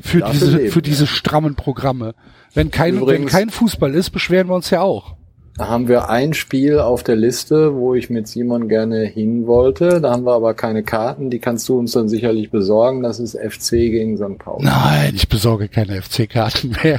Für 0.00 0.20
Dafür 0.20 0.32
diese, 0.32 0.56
leben 0.58 0.70
für 0.72 0.82
diese 0.82 1.06
strammen 1.06 1.54
Programme. 1.54 2.14
Wenn 2.52 2.70
kein, 2.70 2.96
wenn 2.96 3.02
Übrigens- 3.02 3.32
kein 3.32 3.50
Fußball 3.50 3.94
ist, 3.94 4.10
beschweren 4.10 4.48
wir 4.48 4.54
uns 4.54 4.70
ja 4.70 4.82
auch. 4.82 5.16
Da 5.60 5.68
haben 5.68 5.88
wir 5.88 6.08
ein 6.08 6.32
Spiel 6.32 6.78
auf 6.78 7.02
der 7.02 7.16
Liste, 7.16 7.74
wo 7.74 7.94
ich 7.94 8.08
mit 8.08 8.26
Simon 8.26 8.66
gerne 8.66 9.04
hin 9.04 9.46
wollte. 9.46 10.00
Da 10.00 10.12
haben 10.12 10.24
wir 10.24 10.32
aber 10.32 10.54
keine 10.54 10.82
Karten. 10.82 11.28
Die 11.28 11.38
kannst 11.38 11.68
du 11.68 11.78
uns 11.78 11.92
dann 11.92 12.08
sicherlich 12.08 12.50
besorgen. 12.50 13.02
Das 13.02 13.20
ist 13.20 13.36
FC 13.36 13.72
gegen 13.72 14.16
St. 14.16 14.38
Pauli. 14.38 14.64
Nein, 14.64 15.12
ich 15.14 15.28
besorge 15.28 15.68
keine 15.68 16.00
FC-Karten 16.00 16.74
mehr. 16.82 16.98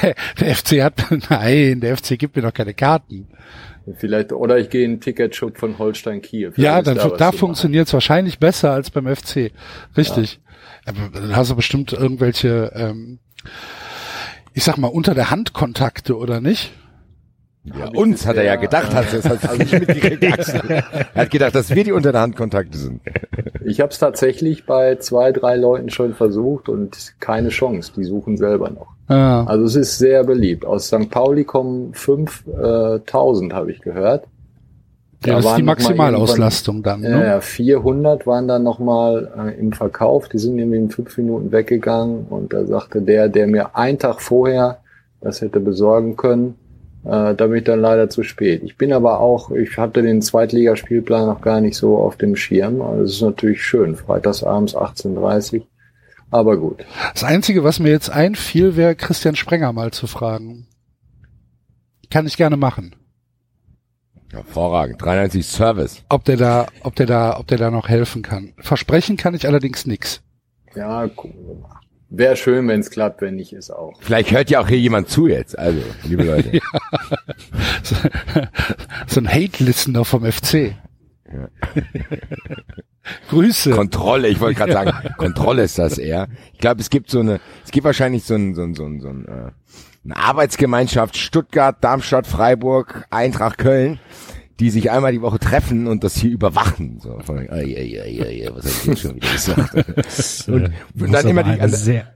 der, 0.00 0.14
der 0.38 0.54
FC 0.54 0.80
hat, 0.80 0.94
nein, 1.28 1.80
der 1.80 1.96
FC 1.96 2.16
gibt 2.16 2.36
mir 2.36 2.42
doch 2.42 2.54
keine 2.54 2.74
Karten. 2.74 3.26
Vielleicht, 3.98 4.32
oder 4.32 4.58
ich 4.58 4.70
gehe 4.70 4.84
in 4.84 4.92
den 4.92 5.00
Ticketshop 5.00 5.58
von 5.58 5.76
Holstein 5.76 6.22
Kiel. 6.22 6.50
Ja, 6.50 6.52
Vielleicht 6.52 6.86
dann, 6.86 6.96
ist 6.98 7.02
da, 7.02 7.16
da 7.16 7.32
funktioniert 7.32 7.88
es 7.88 7.92
wahrscheinlich 7.92 8.38
besser 8.38 8.70
als 8.70 8.92
beim 8.92 9.12
FC. 9.12 9.50
Richtig. 9.96 10.38
Aber 10.84 11.10
dann 11.12 11.34
hast 11.34 11.50
du 11.50 11.56
bestimmt 11.56 11.92
irgendwelche, 11.92 12.70
ähm, 12.76 13.18
ich 14.56 14.64
sag 14.64 14.78
mal, 14.78 14.88
unter 14.88 15.14
der 15.14 15.30
Hand 15.30 15.52
Kontakte, 15.52 16.16
oder 16.16 16.40
nicht? 16.40 16.72
Ja, 17.64 17.88
uns 17.88 18.26
hat 18.26 18.36
er 18.36 18.44
ja 18.44 18.56
gedacht, 18.56 18.94
hat 18.94 19.58
nicht 19.58 19.72
mitgekriegt, 19.72 20.24
Axel. 20.32 20.62
Er 20.70 21.14
hat 21.14 21.30
gedacht, 21.30 21.54
dass 21.54 21.74
wir 21.74 21.84
die 21.84 21.92
unter 21.92 22.10
der 22.10 22.22
Hand 22.22 22.36
Kontakte 22.36 22.78
sind. 22.78 23.02
Ich 23.66 23.80
habe 23.80 23.92
es 23.92 23.98
tatsächlich 23.98 24.64
bei 24.64 24.96
zwei, 24.96 25.32
drei 25.32 25.56
Leuten 25.56 25.90
schon 25.90 26.14
versucht 26.14 26.70
und 26.70 27.12
keine 27.20 27.50
Chance. 27.50 27.92
Die 27.96 28.04
suchen 28.04 28.38
selber 28.38 28.70
noch. 28.70 28.94
Ja. 29.10 29.44
Also 29.44 29.66
es 29.66 29.76
ist 29.76 29.98
sehr 29.98 30.24
beliebt. 30.24 30.64
Aus 30.64 30.86
St. 30.86 31.10
Pauli 31.10 31.44
kommen 31.44 31.92
5000, 31.92 33.52
habe 33.52 33.72
ich 33.72 33.80
gehört. 33.80 34.26
Da 35.22 35.30
Ja, 35.30 35.36
das 35.36 35.46
ist 35.46 35.56
die 35.56 35.62
Maximalauslastung 35.62 36.82
dann. 36.82 37.00
Ne? 37.00 37.10
Ja, 37.10 37.24
ja, 37.24 37.40
400 37.40 38.26
waren 38.26 38.48
dann 38.48 38.62
nochmal 38.62 39.30
äh, 39.36 39.58
im 39.58 39.72
Verkauf. 39.72 40.28
Die 40.28 40.38
sind 40.38 40.58
irgendwie 40.58 40.78
in 40.78 40.90
fünf 40.90 41.16
Minuten 41.16 41.52
weggegangen 41.52 42.26
und 42.28 42.52
da 42.52 42.64
sagte 42.66 43.00
der, 43.00 43.28
der 43.28 43.46
mir 43.46 43.76
einen 43.76 43.98
Tag 43.98 44.20
vorher 44.20 44.78
das 45.20 45.40
hätte 45.40 45.60
besorgen 45.60 46.16
können, 46.16 46.54
äh, 47.04 47.34
da 47.34 47.46
bin 47.46 47.56
ich 47.56 47.64
dann 47.64 47.80
leider 47.80 48.08
zu 48.08 48.22
spät. 48.22 48.62
Ich 48.62 48.76
bin 48.76 48.92
aber 48.92 49.20
auch, 49.20 49.50
ich 49.50 49.76
hatte 49.76 50.02
den 50.02 50.22
Zweitligaspielplan 50.22 51.26
noch 51.26 51.40
gar 51.40 51.60
nicht 51.60 51.76
so 51.76 51.96
auf 51.96 52.16
dem 52.16 52.36
Schirm. 52.36 52.82
Also 52.82 53.02
es 53.02 53.12
ist 53.12 53.22
natürlich 53.22 53.62
schön, 53.62 53.96
freitagsabends 53.96 54.76
18.30 54.76 55.62
aber 56.30 56.56
gut. 56.56 56.84
Das 57.14 57.24
Einzige, 57.24 57.64
was 57.64 57.78
mir 57.78 57.90
jetzt 57.90 58.10
einfiel, 58.10 58.76
wäre 58.76 58.96
Christian 58.96 59.36
Sprenger 59.36 59.72
mal 59.72 59.92
zu 59.92 60.06
fragen. 60.06 60.66
Kann 62.10 62.26
ich 62.26 62.36
gerne 62.36 62.56
machen. 62.56 62.96
Hervorragend. 64.30 65.00
93 65.00 65.46
Service. 65.46 66.04
Ob 66.08 66.24
der 66.24 66.36
da, 66.36 66.66
ob 66.82 66.94
der 66.96 67.06
da, 67.06 67.38
ob 67.38 67.46
der 67.46 67.58
da 67.58 67.70
noch 67.70 67.88
helfen 67.88 68.22
kann. 68.22 68.52
Versprechen 68.58 69.16
kann 69.16 69.34
ich 69.34 69.46
allerdings 69.46 69.86
nix. 69.86 70.22
Ja, 70.74 71.06
gucken 71.08 71.46
wir 71.46 71.54
mal. 71.54 71.80
Wäre 72.08 72.36
schön, 72.36 72.68
wenn 72.68 72.80
es 72.80 72.90
klappt, 72.90 73.20
wenn 73.20 73.34
nicht, 73.34 73.52
ist 73.52 73.70
auch. 73.70 73.94
Vielleicht 74.00 74.30
hört 74.30 74.48
ja 74.48 74.60
auch 74.60 74.68
hier 74.68 74.78
jemand 74.78 75.08
zu 75.08 75.26
jetzt. 75.26 75.58
Also, 75.58 75.80
liebe 76.04 76.24
Leute. 76.24 76.60
So, 77.82 77.94
so 79.06 79.20
ein 79.20 79.28
Hate-Listener 79.28 80.04
vom 80.04 80.24
FC. 80.24 80.74
Grüße. 83.28 83.70
Kontrolle, 83.70 84.26
ich 84.28 84.40
wollte 84.40 84.58
gerade 84.58 84.72
sagen, 84.72 84.92
Kontrolle 85.16 85.62
ist 85.62 85.78
das 85.78 85.98
eher. 85.98 86.28
Ich 86.52 86.58
glaube, 86.58 86.80
es 86.80 86.90
gibt 86.90 87.10
so 87.10 87.20
eine, 87.20 87.40
es 87.64 87.70
gibt 87.70 87.84
wahrscheinlich 87.84 88.24
so 88.24 88.34
ein, 88.34 88.54
so 88.54 88.62
ein, 88.62 88.74
so 88.74 88.84
ein, 88.84 89.00
so 89.00 89.08
ein 89.08 89.24
äh, 89.26 89.50
eine 90.06 90.16
Arbeitsgemeinschaft 90.16 91.16
Stuttgart, 91.16 91.76
Darmstadt, 91.82 92.26
Freiburg, 92.26 93.06
Eintracht 93.10 93.58
Köln, 93.58 93.98
die 94.60 94.70
sich 94.70 94.90
einmal 94.90 95.12
die 95.12 95.20
Woche 95.20 95.38
treffen 95.38 95.86
und 95.86 96.04
das 96.04 96.16
hier 96.16 96.30
überwachen. 96.30 96.98
So, 97.00 97.18
von, 97.20 97.38
ai, 97.38 97.44
ai, 97.50 98.00
ai, 98.02 98.22
ai, 98.22 98.50
was 98.54 98.64
hab 98.64 98.72
ich 98.80 98.84
jetzt 98.86 99.00
schon 99.02 99.16
wieder 99.16 99.32
gesagt? 99.32 99.74
und, 100.48 100.72
und 101.02 101.12
dann 101.12 101.28
immer 101.28 101.42
die, 101.42 101.68
sehr, 101.76 102.14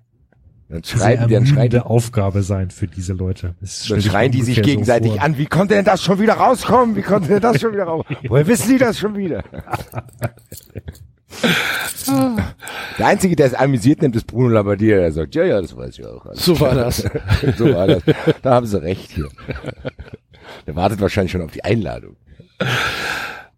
dann 0.69 0.83
sehr 0.83 0.99
schreiben, 0.99 1.29
die- 1.29 1.35
dann 1.35 1.47
schreien 1.47 1.71
die, 1.71 1.79
Aufgabe 1.81 2.43
sein 2.43 2.71
für 2.71 2.87
diese 2.87 3.13
Leute. 3.13 3.55
Dann 3.89 4.01
schreien 4.01 4.31
die 4.33 4.43
sich 4.43 4.57
so 4.57 4.63
gegenseitig 4.63 5.13
vor. 5.15 5.23
an. 5.23 5.37
Wie 5.37 5.47
konnte 5.47 5.75
denn 5.75 5.85
das 5.85 6.03
schon 6.03 6.21
wieder 6.21 6.35
rauskommen? 6.35 6.95
Wie 6.97 7.03
konnte 7.03 7.29
denn 7.29 7.41
das 7.41 7.61
schon 7.61 7.73
wieder 7.73 7.85
raus? 7.85 8.07
Woher 8.29 8.47
wissen 8.47 8.69
Sie 8.69 8.79
das 8.79 8.99
schon 8.99 9.17
wieder? 9.17 9.43
Der 12.99 13.07
Einzige, 13.07 13.37
der 13.37 13.47
es 13.47 13.55
amüsiert 13.55 14.03
nimmt, 14.03 14.17
ist 14.17 14.27
Bruno 14.27 14.49
Labbadia. 14.49 14.97
Der 14.97 15.13
sagt, 15.13 15.35
ja, 15.35 15.45
ja, 15.45 15.61
das 15.61 15.77
weiß 15.77 15.99
ich 15.99 16.07
auch. 16.07 16.27
Alles 16.27 16.45
So 16.45 16.59
war 16.61 16.75
das. 16.75 17.05
so 17.57 17.73
war 17.75 17.87
das. 17.87 18.03
Da 18.43 18.55
haben 18.55 18.67
sie 18.67 18.81
recht 18.83 19.11
hier. 19.13 19.29
Der 20.67 20.77
wartet 20.77 21.01
wahrscheinlich 21.01 21.33
schon 21.33 21.43
auf 21.43 21.53
die 21.53 21.65
Einladung. 21.65 22.17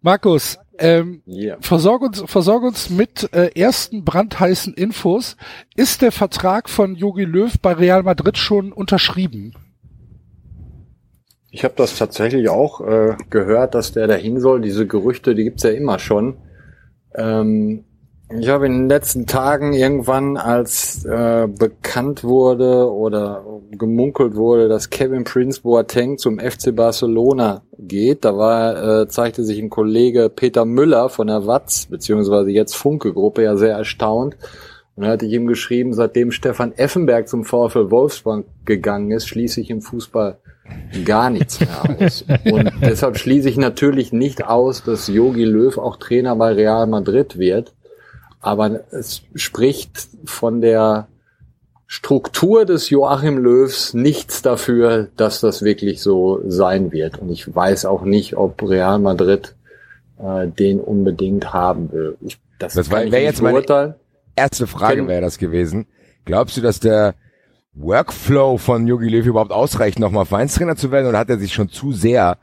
Markus, 0.01 0.59
ähm, 0.77 1.21
Ja. 1.25 1.57
versorg 1.61 2.01
uns, 2.03 2.23
versorg 2.25 2.63
uns 2.63 2.89
mit 2.89 3.29
äh, 3.33 3.49
ersten 3.59 4.03
brandheißen 4.03 4.73
Infos. 4.73 5.35
Ist 5.75 6.01
der 6.01 6.11
Vertrag 6.11 6.69
von 6.69 6.95
Jogi 6.95 7.23
Löw 7.23 7.51
bei 7.61 7.73
Real 7.73 8.03
Madrid 8.03 8.37
schon 8.37 8.71
unterschrieben? 8.71 9.53
Ich 11.51 11.63
habe 11.63 11.75
das 11.77 11.97
tatsächlich 11.97 12.49
auch 12.49 12.81
äh, 12.81 13.15
gehört, 13.29 13.75
dass 13.75 13.91
der 13.93 14.07
dahin 14.07 14.39
soll. 14.39 14.61
Diese 14.61 14.87
Gerüchte, 14.87 15.35
die 15.35 15.43
gibt's 15.43 15.63
ja 15.63 15.69
immer 15.69 15.99
schon. 15.99 16.35
Ähm, 17.15 17.83
ich 18.39 18.49
habe 18.49 18.65
in 18.65 18.73
den 18.73 18.89
letzten 18.89 19.27
Tagen 19.27 19.73
irgendwann, 19.73 20.37
als 20.37 21.05
äh, 21.05 21.47
bekannt 21.47 22.23
wurde 22.23 22.91
oder 22.91 23.45
gemunkelt 23.71 24.35
wurde, 24.35 24.69
dass 24.69 24.89
Kevin 24.89 25.23
Prince 25.23 25.61
Boateng 25.61 26.17
zum 26.17 26.39
FC 26.39 26.75
Barcelona 26.75 27.63
geht, 27.77 28.25
da 28.25 28.35
war, 28.35 29.01
äh, 29.01 29.07
zeigte 29.07 29.43
sich 29.43 29.59
ein 29.59 29.69
Kollege 29.69 30.31
Peter 30.33 30.65
Müller 30.65 31.09
von 31.09 31.27
der 31.27 31.45
Watz, 31.45 31.85
beziehungsweise 31.85 32.49
jetzt 32.49 32.75
Funke-Gruppe, 32.75 33.43
ja 33.43 33.55
sehr 33.55 33.75
erstaunt. 33.75 34.35
Und 34.95 35.03
dann 35.03 35.11
hatte 35.11 35.25
ich 35.25 35.33
ihm 35.33 35.47
geschrieben, 35.47 35.93
seitdem 35.93 36.31
Stefan 36.31 36.71
Effenberg 36.73 37.27
zum 37.27 37.43
VfL 37.43 37.91
Wolfsburg 37.91 38.45
gegangen 38.65 39.11
ist, 39.11 39.27
schließe 39.27 39.61
ich 39.61 39.69
im 39.69 39.81
Fußball 39.81 40.39
gar 41.05 41.29
nichts 41.29 41.59
mehr 41.59 41.69
aus. 41.99 42.23
Und 42.45 42.71
deshalb 42.81 43.17
schließe 43.17 43.49
ich 43.49 43.57
natürlich 43.57 44.13
nicht 44.13 44.45
aus, 44.45 44.83
dass 44.83 45.07
Jogi 45.07 45.43
Löw 45.45 45.77
auch 45.77 45.97
Trainer 45.97 46.35
bei 46.35 46.53
Real 46.53 46.87
Madrid 46.87 47.37
wird. 47.37 47.73
Aber 48.39 48.81
es 48.91 49.21
spricht 49.35 50.07
von 50.25 50.61
der 50.61 51.07
Struktur 51.87 52.65
des 52.65 52.89
Joachim 52.89 53.37
Löws 53.37 53.93
nichts 53.93 54.41
dafür, 54.41 55.09
dass 55.15 55.41
das 55.41 55.61
wirklich 55.61 56.01
so 56.01 56.41
sein 56.47 56.91
wird. 56.91 57.19
Und 57.19 57.29
ich 57.29 57.53
weiß 57.53 57.85
auch 57.85 58.03
nicht, 58.03 58.35
ob 58.35 58.61
Real 58.63 58.99
Madrid 58.99 59.55
äh, 60.19 60.47
den 60.47 60.79
unbedingt 60.79 61.53
haben 61.53 61.91
will. 61.91 62.17
Ich, 62.21 62.39
das 62.59 62.73
Das 62.73 62.89
kann 62.89 62.97
war- 62.99 63.05
ich 63.05 63.11
wär 63.11 63.19
nicht 63.19 63.27
jetzt 63.29 63.41
meine- 63.41 63.53
beurteilen. 63.55 63.93
Erste 64.35 64.65
Frage 64.65 65.07
wäre 65.07 65.21
das 65.21 65.37
gewesen. 65.37 65.85
Glaubst 66.25 66.57
du, 66.57 66.61
dass 66.61 66.79
der 66.79 67.13
Workflow 67.75 68.57
von 68.57 68.87
Jogi 68.87 69.09
Löw 69.09 69.25
überhaupt 69.25 69.51
ausreicht, 69.51 69.99
nochmal 69.99 70.25
Vereinstrainer 70.25 70.75
zu 70.75 70.91
werden 70.91 71.07
oder 71.07 71.17
hat 71.17 71.29
er 71.29 71.39
sich 71.39 71.53
schon 71.53 71.69
zu 71.69 71.91
sehr 71.91 72.37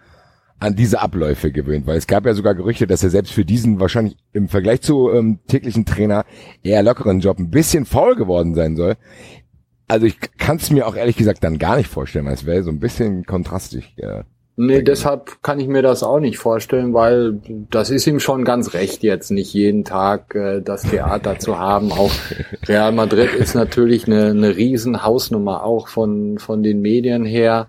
an 0.59 0.75
diese 0.75 1.01
Abläufe 1.01 1.53
gewöhnt? 1.53 1.87
Weil 1.87 1.97
es 1.97 2.07
gab 2.07 2.27
ja 2.27 2.35
sogar 2.35 2.55
Gerüchte, 2.55 2.87
dass 2.87 3.03
er 3.03 3.11
selbst 3.11 3.33
für 3.33 3.45
diesen 3.45 3.81
wahrscheinlich 3.81 4.17
im 4.33 4.49
Vergleich 4.49 4.81
zu 4.81 5.11
ähm, 5.11 5.39
täglichen 5.47 5.87
Trainer 5.87 6.25
eher 6.63 6.83
lockeren 6.83 7.21
Job 7.21 7.39
ein 7.39 7.51
bisschen 7.51 7.87
faul 7.87 8.17
geworden 8.17 8.55
sein 8.55 8.77
soll. 8.77 8.97
Also 9.87 10.07
ich 10.07 10.19
kann 10.39 10.57
es 10.57 10.71
mir 10.71 10.87
auch 10.87 10.97
ehrlich 10.97 11.17
gesagt 11.17 11.43
dann 11.43 11.59
gar 11.59 11.77
nicht 11.77 11.89
vorstellen, 11.89 12.27
weil 12.27 12.35
es 12.35 12.47
wäre 12.47 12.63
so 12.63 12.71
ein 12.71 12.81
bisschen 12.81 13.25
kontrastig. 13.25 13.95
Ja. 13.97 14.25
Nee, 14.63 14.83
deshalb 14.83 15.43
kann 15.43 15.59
ich 15.59 15.69
mir 15.69 15.81
das 15.81 16.03
auch 16.03 16.21
nicht 16.21 16.37
vorstellen, 16.37 16.93
weil 16.93 17.41
das 17.71 17.89
ist 17.89 18.07
ihm 18.07 18.21
schon 18.21 18.45
ganz 18.45 18.75
recht, 18.75 19.03
jetzt 19.03 19.31
nicht 19.31 19.55
jeden 19.55 19.85
Tag 19.87 20.35
äh, 20.35 20.61
das 20.61 20.83
Theater 20.83 21.39
zu 21.39 21.59
haben. 21.59 21.93
Auch 21.93 22.13
Real 22.69 22.93
Madrid 22.93 23.33
ist 23.33 23.55
natürlich 23.55 24.07
eine, 24.07 24.27
eine 24.27 24.55
riesen 24.57 25.03
Hausnummer 25.03 25.65
auch 25.65 25.89
von, 25.89 26.39
von 26.39 26.63
den 26.63 26.83
Medien 26.83 27.25
her. 27.25 27.69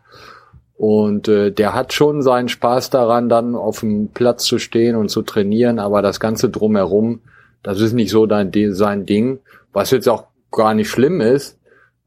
Und 0.75 1.29
äh, 1.29 1.53
der 1.53 1.73
hat 1.73 1.93
schon 1.93 2.21
seinen 2.23 2.49
Spaß 2.49 2.89
daran, 2.89 3.29
dann 3.29 3.55
auf 3.55 3.79
dem 3.79 4.09
Platz 4.09 4.43
zu 4.43 4.59
stehen 4.59 4.97
und 4.97 5.07
zu 5.07 5.21
trainieren, 5.21 5.79
aber 5.79 6.01
das 6.01 6.19
Ganze 6.19 6.49
drumherum, 6.49 7.21
das 7.63 7.79
ist 7.79 7.93
nicht 7.93 8.11
so 8.11 8.25
dein, 8.25 8.51
sein 8.73 9.05
Ding, 9.05 9.39
was 9.71 9.91
jetzt 9.91 10.09
auch 10.09 10.25
gar 10.51 10.73
nicht 10.73 10.89
schlimm 10.89 11.21
ist, 11.21 11.57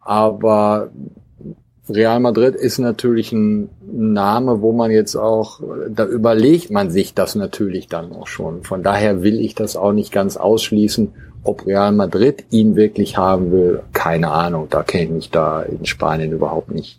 aber 0.01 0.91
Real 1.89 2.19
Madrid 2.19 2.55
ist 2.55 2.79
natürlich 2.79 3.33
ein 3.33 3.69
Name, 3.87 4.63
wo 4.63 4.73
man 4.73 4.91
jetzt 4.91 5.17
auch, 5.17 5.61
da 5.91 6.07
überlegt 6.07 6.71
man 6.71 6.91
sich 6.91 7.13
das 7.13 7.35
natürlich 7.35 7.89
dann 7.89 8.13
auch 8.13 8.27
schon. 8.27 8.63
Von 8.63 8.83
daher 8.83 9.23
will 9.23 9.39
ich 9.39 9.55
das 9.55 9.77
auch 9.77 9.93
nicht 9.93 10.11
ganz 10.11 10.37
ausschließen. 10.39 11.13
Ob 11.43 11.67
Real 11.67 11.93
Madrid 11.93 12.45
ihn 12.51 12.75
wirklich 12.75 13.19
haben 13.19 13.53
will, 13.53 13.83
keine 13.93 14.31
Ahnung. 14.31 14.69
Da 14.71 14.83
kenne 14.83 15.05
ich 15.05 15.11
mich 15.11 15.31
da 15.31 15.61
in 15.61 15.85
Spanien 15.85 16.33
überhaupt 16.33 16.71
nicht 16.71 16.99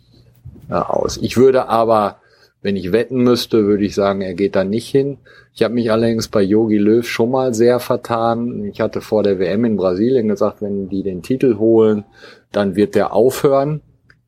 äh, 0.70 0.74
aus. 0.74 1.16
Ich 1.16 1.36
würde 1.36 1.68
aber, 1.68 2.18
wenn 2.62 2.76
ich 2.76 2.92
wetten 2.92 3.24
müsste, 3.24 3.66
würde 3.66 3.84
ich 3.84 3.94
sagen, 3.96 4.20
er 4.20 4.34
geht 4.34 4.54
da 4.54 4.62
nicht 4.62 4.88
hin. 4.88 5.18
Ich 5.52 5.64
habe 5.64 5.74
mich 5.74 5.90
allerdings 5.90 6.28
bei 6.28 6.42
Yogi 6.42 6.78
Löw 6.78 7.04
schon 7.04 7.32
mal 7.32 7.54
sehr 7.54 7.80
vertan. 7.80 8.64
Ich 8.66 8.80
hatte 8.80 9.00
vor 9.00 9.24
der 9.24 9.40
WM 9.40 9.64
in 9.64 9.76
Brasilien 9.76 10.28
gesagt, 10.28 10.62
wenn 10.62 10.88
die 10.88 11.02
den 11.02 11.22
Titel 11.22 11.56
holen, 11.58 12.04
dann 12.52 12.76
wird 12.76 12.94
der 12.94 13.12
aufhören. 13.12 13.80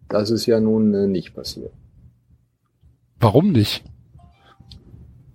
Das 0.09 0.31
ist 0.31 0.47
ja 0.47 0.61
nun 0.61 0.95
äh, 0.95 1.07
nicht 1.07 1.35
passiert. 1.35 1.73
Warum 3.21 3.53
nicht? 3.53 3.85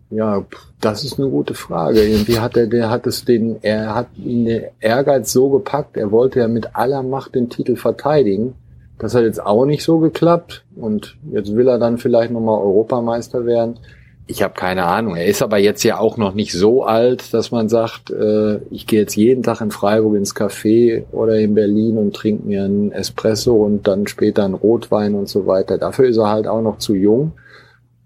Ja, 0.10 0.46
das 0.80 1.04
ist 1.04 1.20
eine 1.20 1.30
gute 1.30 1.56
Frage. 1.56 2.04
Irgendwie 2.04 2.40
hat 2.40 2.56
er, 2.56 2.68
der 2.68 2.90
hat 2.90 3.08
es 3.08 3.26
den, 3.26 3.58
er 3.64 3.96
hat 3.96 4.08
ihn 4.16 4.46
der 4.46 4.72
Ehrgeiz 4.80 5.34
so 5.34 5.50
gepackt, 5.50 5.98
er 5.98 6.12
wollte 6.12 6.40
ja 6.40 6.48
mit 6.48 6.76
aller 6.76 7.02
Macht 7.02 7.34
den 7.34 7.50
Titel 7.50 7.76
verteidigen. 7.76 8.54
Das 9.00 9.16
hat 9.16 9.24
jetzt 9.24 9.44
auch 9.44 9.66
nicht 9.66 9.84
so 9.84 9.98
geklappt 9.98 10.66
und 10.76 11.18
jetzt 11.32 11.56
will 11.56 11.68
er 11.68 11.80
dann 11.80 11.98
vielleicht 11.98 12.32
nochmal 12.32 12.62
Europameister 12.62 13.46
werden. 13.46 13.80
Ich 14.26 14.42
habe 14.42 14.54
keine 14.54 14.86
Ahnung. 14.86 15.18
Er 15.18 15.26
ist 15.26 15.42
aber 15.42 15.58
jetzt 15.58 15.84
ja 15.84 16.00
auch 16.00 16.16
noch 16.16 16.34
nicht 16.34 16.54
so 16.54 16.84
alt, 16.84 17.34
dass 17.34 17.52
man 17.52 17.68
sagt, 17.68 18.10
äh, 18.10 18.60
ich 18.72 18.88
gehe 18.88 19.02
jetzt 19.02 19.16
jeden 19.16 19.44
Tag 19.44 19.60
in 19.60 19.72
Freiburg 19.72 20.16
ins 20.16 20.34
Café 20.34 21.04
oder 21.12 21.38
in 21.40 21.56
Berlin 21.56 21.98
und 21.98 22.16
trinke 22.16 22.48
mir 22.48 22.64
einen 22.64 22.94
Espresso 22.94 23.54
und 23.54 23.86
dann 23.86 24.08
später 24.08 24.46
einen 24.46 24.54
Rotwein 24.54 25.16
und 25.16 25.28
so 25.28 25.46
weiter. 25.46 25.78
Dafür 25.78 26.08
ist 26.08 26.18
er 26.18 26.30
halt 26.30 26.48
auch 26.48 26.62
noch 26.62 26.78
zu 26.78 26.96
jung. 26.96 27.34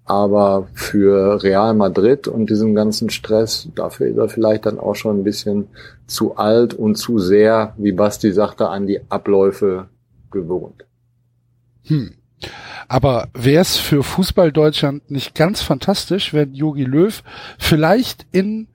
Aber 0.06 0.70
für 0.74 1.44
Real 1.44 1.74
Madrid 1.74 2.30
und 2.30 2.50
diesen 2.50 2.74
ganzen 2.74 3.10
Stress, 3.10 3.68
dafür 3.76 4.08
ist 4.08 4.18
er 4.18 4.30
vielleicht 4.30 4.66
dann 4.66 4.80
auch 4.80 4.96
schon 4.96 5.20
ein 5.20 5.24
bisschen 5.26 5.68
zu 6.08 6.38
alt 6.38 6.74
und 6.74 6.96
zu 6.96 7.20
sehr, 7.20 7.74
wie 7.78 7.92
Basti 7.92 8.32
sagte, 8.32 8.70
an 8.70 8.88
die 8.88 9.02
Abläufe 9.10 9.90
gewohnt. 10.32 10.86
Hm. 11.84 12.14
Aber 12.88 13.30
wäre 13.34 13.62
es 13.62 13.78
für 13.78 14.04
Fußball 14.04 14.52
Deutschland 14.52 15.10
nicht 15.12 15.36
ganz 15.36 15.62
fantastisch, 15.62 16.34
wenn 16.34 16.54
Jogi 16.54 16.84
Löw 16.84 17.24
vielleicht 17.58 18.26
in 18.32 18.68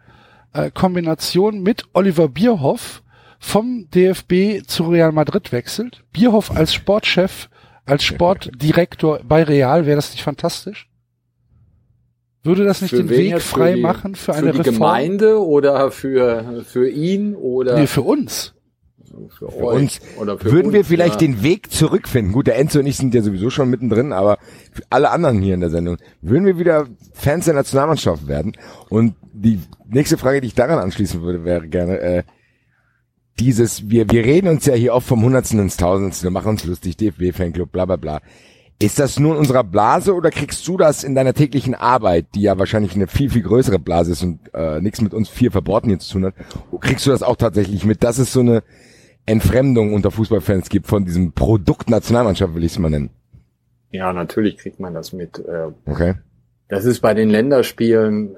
äh, 0.52 0.70
Kombination 0.70 1.62
mit 1.62 1.84
Oliver 1.92 2.28
Bierhoff 2.28 3.02
vom 3.38 3.88
DFB 3.90 4.66
zu 4.66 4.84
Real 4.84 5.12
Madrid 5.12 5.52
wechselt? 5.52 6.04
Bierhoff 6.12 6.50
als 6.50 6.74
Sportchef, 6.74 7.48
als 7.86 8.04
Sportdirektor 8.04 9.20
bei 9.26 9.42
Real, 9.44 9.86
wäre 9.86 9.96
das 9.96 10.10
nicht 10.12 10.22
fantastisch? 10.22 10.88
Würde 12.44 12.64
das 12.64 12.82
nicht 12.82 12.90
Für 12.90 12.96
den 12.96 13.08
Weg? 13.08 13.34
Für 13.34 13.40
frei 13.40 13.74
die- 13.74 13.80
machen 13.80 14.14
für, 14.16 14.32
Für 14.32 14.38
eine 14.38 14.50
die 14.52 14.58
Reform? 14.58 14.74
Gemeinde 14.74 15.44
oder 15.44 15.90
für, 15.92 16.64
für 16.66 16.88
ihn 16.90 17.36
oder 17.36 17.78
Nee, 17.78 17.86
für 17.86 18.02
uns. 18.02 18.54
Für, 19.28 19.50
Für 19.50 19.66
uns 19.66 20.00
oder 20.18 20.38
für 20.38 20.52
würden 20.52 20.72
wir 20.72 20.80
uns, 20.80 20.88
vielleicht 20.88 21.20
ja. 21.20 21.26
den 21.26 21.42
Weg 21.42 21.70
zurückfinden. 21.70 22.32
Gut, 22.32 22.46
der 22.46 22.58
Enzo 22.58 22.78
und 22.78 22.86
ich 22.86 22.96
sind 22.96 23.14
ja 23.14 23.22
sowieso 23.22 23.50
schon 23.50 23.70
mittendrin, 23.70 24.12
aber 24.12 24.38
für 24.72 24.82
alle 24.90 25.10
anderen 25.10 25.40
hier 25.40 25.54
in 25.54 25.60
der 25.60 25.70
Sendung 25.70 25.96
würden 26.20 26.46
wir 26.46 26.58
wieder 26.58 26.86
Fans 27.12 27.44
der 27.44 27.54
Nationalmannschaft 27.54 28.26
werden. 28.26 28.52
Und 28.88 29.14
die 29.32 29.60
nächste 29.88 30.18
Frage, 30.18 30.40
die 30.40 30.48
ich 30.48 30.54
daran 30.54 30.78
anschließen 30.78 31.22
würde, 31.22 31.44
wäre 31.44 31.68
gerne 31.68 31.98
äh, 32.00 32.22
dieses, 33.38 33.88
wir, 33.88 34.10
wir 34.10 34.24
reden 34.24 34.48
uns 34.48 34.66
ja 34.66 34.74
hier 34.74 34.94
oft 34.94 35.06
vom 35.06 35.22
Hundertsten 35.22 35.58
ins 35.58 35.76
Tausendsten, 35.76 36.26
wir 36.26 36.32
machen 36.32 36.50
uns 36.50 36.64
lustig, 36.64 36.96
DFB-Fanclub, 36.96 37.70
bla 37.70 37.84
bla 37.86 37.96
bla. 37.96 38.20
Ist 38.78 38.98
das 38.98 39.18
nur 39.18 39.34
in 39.34 39.38
unserer 39.38 39.62
Blase 39.62 40.12
oder 40.14 40.30
kriegst 40.30 40.66
du 40.66 40.76
das 40.76 41.04
in 41.04 41.14
deiner 41.14 41.34
täglichen 41.34 41.74
Arbeit, 41.74 42.26
die 42.34 42.42
ja 42.42 42.58
wahrscheinlich 42.58 42.94
eine 42.94 43.06
viel, 43.06 43.30
viel 43.30 43.42
größere 43.42 43.78
Blase 43.78 44.12
ist 44.12 44.22
und 44.24 44.40
äh, 44.54 44.80
nichts 44.80 45.00
mit 45.00 45.14
uns 45.14 45.28
vier 45.28 45.52
Verboten 45.52 45.88
hier 45.88 46.00
zu 46.00 46.14
tun 46.14 46.26
hat, 46.26 46.34
kriegst 46.80 47.06
du 47.06 47.10
das 47.10 47.22
auch 47.22 47.36
tatsächlich 47.36 47.84
mit? 47.84 48.02
Das 48.02 48.18
ist 48.18 48.32
so 48.32 48.40
eine 48.40 48.64
Entfremdung 49.26 49.94
unter 49.94 50.10
Fußballfans 50.10 50.68
gibt 50.68 50.86
von 50.86 51.04
diesem 51.04 51.32
Produkt 51.32 51.88
Nationalmannschaft, 51.90 52.54
will 52.54 52.64
ich 52.64 52.72
es 52.72 52.78
mal 52.78 52.90
nennen. 52.90 53.10
Ja, 53.90 54.12
natürlich 54.12 54.56
kriegt 54.58 54.80
man 54.80 54.94
das 54.94 55.12
mit. 55.12 55.38
Äh, 55.38 55.68
Okay. 55.86 56.14
Das 56.68 56.86
ist 56.86 57.00
bei 57.00 57.12
den 57.12 57.28
Länderspielen, 57.28 58.36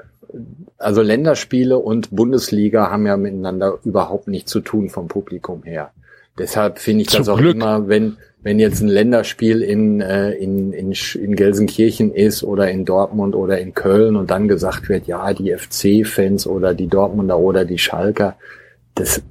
also 0.77 1.03
Länderspiele 1.03 1.79
und 1.79 2.11
Bundesliga 2.11 2.91
haben 2.91 3.07
ja 3.07 3.17
miteinander 3.17 3.79
überhaupt 3.85 4.27
nichts 4.27 4.51
zu 4.51 4.61
tun 4.61 4.89
vom 4.89 5.07
Publikum 5.07 5.63
her. 5.63 5.93
Deshalb 6.37 6.81
finde 6.81 7.03
ich 7.03 7.07
das 7.09 7.27
Zum 7.27 7.35
auch 7.35 7.39
Glück. 7.39 7.55
immer, 7.55 7.87
wenn, 7.87 8.17
wenn 8.43 8.59
jetzt 8.59 8.81
ein 8.81 8.89
Länderspiel 8.89 9.63
in, 9.63 10.01
äh, 10.01 10.33
in, 10.33 10.73
in, 10.73 10.93
in 10.93 11.37
Gelsenkirchen 11.37 12.13
ist 12.13 12.43
oder 12.43 12.69
in 12.73 12.85
Dortmund 12.85 13.37
oder 13.37 13.61
in 13.61 13.73
Köln 13.73 14.17
und 14.17 14.33
dann 14.33 14.49
gesagt 14.49 14.89
wird, 14.89 15.07
ja, 15.07 15.33
die 15.33 15.55
FC-Fans 15.57 16.49
oder 16.49 16.75
die 16.75 16.89
Dortmunder 16.89 17.39
oder 17.39 17.65
die 17.65 17.79
Schalker, 17.79 18.35
das, 18.97 19.23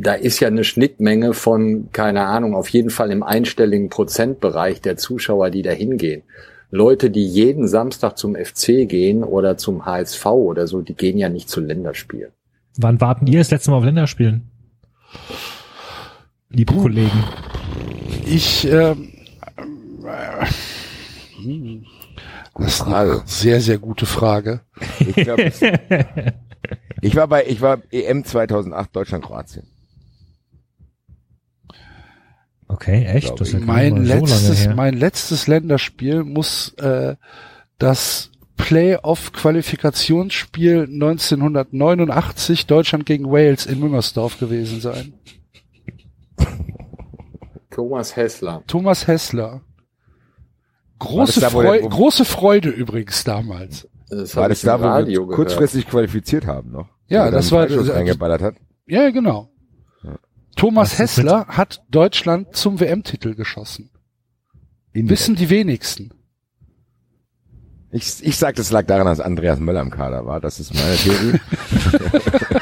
da 0.00 0.14
ist 0.14 0.40
ja 0.40 0.48
eine 0.48 0.64
Schnittmenge 0.64 1.32
von, 1.34 1.88
keine 1.92 2.24
Ahnung, 2.26 2.54
auf 2.54 2.68
jeden 2.68 2.90
Fall 2.90 3.10
im 3.10 3.22
einstelligen 3.22 3.88
Prozentbereich 3.88 4.80
der 4.80 4.96
Zuschauer, 4.96 5.50
die 5.50 5.62
da 5.62 5.70
hingehen. 5.70 6.22
Leute, 6.70 7.10
die 7.10 7.24
jeden 7.26 7.68
Samstag 7.68 8.18
zum 8.18 8.34
FC 8.34 8.88
gehen 8.88 9.22
oder 9.22 9.56
zum 9.56 9.86
HSV 9.86 10.26
oder 10.26 10.66
so, 10.66 10.82
die 10.82 10.94
gehen 10.94 11.16
ja 11.16 11.28
nicht 11.28 11.48
zu 11.48 11.60
Länderspielen. 11.60 12.32
Wann 12.78 13.00
warten 13.00 13.26
ihr 13.26 13.38
das 13.38 13.50
letzte 13.50 13.70
Mal 13.70 13.78
auf 13.78 13.84
Länderspielen? 13.84 14.50
Liebe 16.50 16.74
Kollegen. 16.74 17.24
Ich, 18.26 18.66
ähm, 18.70 19.08
äh, 20.04 20.46
hm, 21.42 21.84
das 22.58 22.66
ist 22.80 22.82
eine 22.82 23.22
sehr, 23.26 23.60
sehr 23.60 23.78
gute 23.78 24.06
Frage. 24.06 24.60
Ich, 24.98 25.14
glaub, 25.14 25.38
es- 25.38 25.60
ich 27.02 27.16
war 27.16 27.26
bei, 27.28 27.44
ich 27.46 27.60
war 27.60 27.78
EM 27.90 28.24
2008 28.24 28.94
Deutschland-Kroatien. 28.94 29.66
Okay, 32.68 33.04
echt? 33.04 33.38
Das 33.40 33.52
ist 33.52 33.64
Mein 33.64 34.04
so 34.06 34.14
letztes, 34.14 34.48
lange 34.48 34.58
her. 34.60 34.74
mein 34.74 34.94
letztes 34.94 35.46
Länderspiel 35.46 36.24
muss 36.24 36.70
äh, 36.74 37.14
das 37.78 38.32
Playoff-Qualifikationsspiel 38.56 40.88
1989 40.90 42.66
Deutschland 42.66 43.06
gegen 43.06 43.30
Wales 43.30 43.66
in 43.66 43.78
Müngersdorf 43.78 44.40
gewesen 44.40 44.80
sein. 44.80 45.14
Thomas 47.70 48.16
Hessler. 48.16 48.64
Thomas 48.66 49.06
Hessler. 49.06 49.60
Große, 50.98 51.40
da, 51.40 51.52
wo 51.52 51.60
Freu 51.60 51.76
der- 51.76 51.84
wo- 51.84 51.88
große 51.90 52.24
Freude 52.24 52.70
übrigens 52.70 53.22
damals. 53.24 53.86
Das 54.08 54.36
War 54.36 54.48
das 54.48 54.60
da, 54.62 54.78
wo 54.78 54.84
wir 54.84 54.90
Radio 54.90 55.22
uns 55.22 55.30
gehört. 55.30 55.48
kurzfristig 55.48 55.86
qualifiziert 55.88 56.46
haben 56.46 56.70
noch? 56.70 56.88
Ja, 57.08 57.30
das 57.30 57.50
war- 57.52 57.66
das- 57.66 57.88
reingeballert 57.90 58.40
hat. 58.42 58.54
Ja, 58.86 59.10
genau. 59.10 59.50
Thomas 60.56 60.92
Was 60.92 60.98
Hessler 60.98 61.46
hat 61.48 61.82
Deutschland 61.90 62.56
zum 62.56 62.80
WM-Titel 62.80 63.34
geschossen. 63.34 63.90
Wissen 64.94 65.34
die 65.36 65.50
wenigsten. 65.50 66.12
Ich, 67.90 68.24
ich 68.24 68.36
sag, 68.38 68.56
das 68.56 68.70
lag 68.70 68.86
daran, 68.86 69.06
dass 69.06 69.20
Andreas 69.20 69.60
Möller 69.60 69.82
im 69.82 69.90
Kader 69.90 70.24
war. 70.24 70.40
Das 70.40 70.58
ist 70.60 70.72
meine 70.74 70.96
Theorie. 70.96 71.38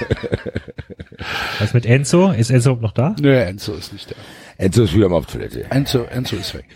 Was 1.61 1.72
mit 1.74 1.87
Enzo? 1.87 2.33
Ist 2.33 2.50
Enzo 2.50 2.74
noch 2.76 2.92
da? 2.92 3.14
Nö, 3.20 3.33
Enzo 3.35 3.74
ist 3.74 3.92
nicht 3.92 4.11
da. 4.11 4.14
Enzo 4.59 4.85
ist 4.85 4.94
wieder 4.94 5.09
mal 5.09 5.16
auf 5.18 5.26
Toilette. 5.26 5.70
Enzo, 5.70 6.02
Enzo 6.04 6.37
ist 6.37 6.54
weg. 6.54 6.66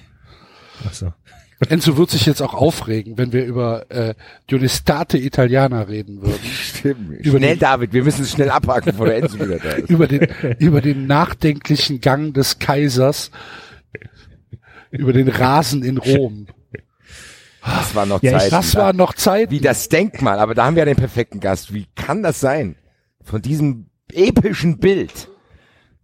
Ach 0.86 0.92
so. 0.94 1.12
Enzo 1.68 1.96
wird 1.96 2.10
sich 2.10 2.24
jetzt 2.24 2.40
auch 2.40 2.54
aufregen, 2.54 3.18
wenn 3.18 3.32
wir 3.32 3.44
über 3.44 3.90
äh, 3.90 4.14
die 4.48 4.54
Unistate 4.54 5.18
Italiana 5.18 5.82
reden 5.82 6.22
würden. 6.22 6.38
Stimmt. 6.44 7.10
Über 7.26 7.38
schnell, 7.38 7.54
den- 7.56 7.58
David, 7.58 7.92
wir 7.92 8.04
müssen 8.04 8.22
es 8.22 8.30
schnell 8.30 8.50
abhaken, 8.50 8.92
bevor 8.92 9.06
der 9.06 9.16
Enzo 9.18 9.34
wieder 9.40 9.58
da 9.58 9.70
ist. 9.72 9.90
über 9.90 10.06
den, 10.06 10.28
über 10.58 10.80
den 10.80 11.06
nachdenklichen 11.08 12.00
Gang 12.00 12.32
des 12.32 12.60
Kaisers, 12.60 13.30
über 14.90 15.12
den 15.12 15.28
Rasen 15.28 15.82
in 15.82 15.98
Rom. 15.98 16.46
Das 17.64 17.94
war 17.94 18.06
noch 18.06 18.22
Ja, 18.22 18.38
Zeit. 18.38 18.52
Das 18.52 18.74
war 18.76 18.92
noch 18.92 19.14
Zeit. 19.14 19.50
wie 19.50 19.60
das 19.60 19.88
Denkmal, 19.88 20.38
aber 20.38 20.54
da 20.54 20.64
haben 20.64 20.76
wir 20.76 20.82
ja 20.82 20.86
den 20.86 20.96
perfekten 20.96 21.40
Gast. 21.40 21.74
Wie 21.74 21.86
kann 21.96 22.22
das 22.22 22.38
sein? 22.40 22.76
Von 23.22 23.42
diesem 23.42 23.86
epischen 24.12 24.78
Bild 24.78 25.28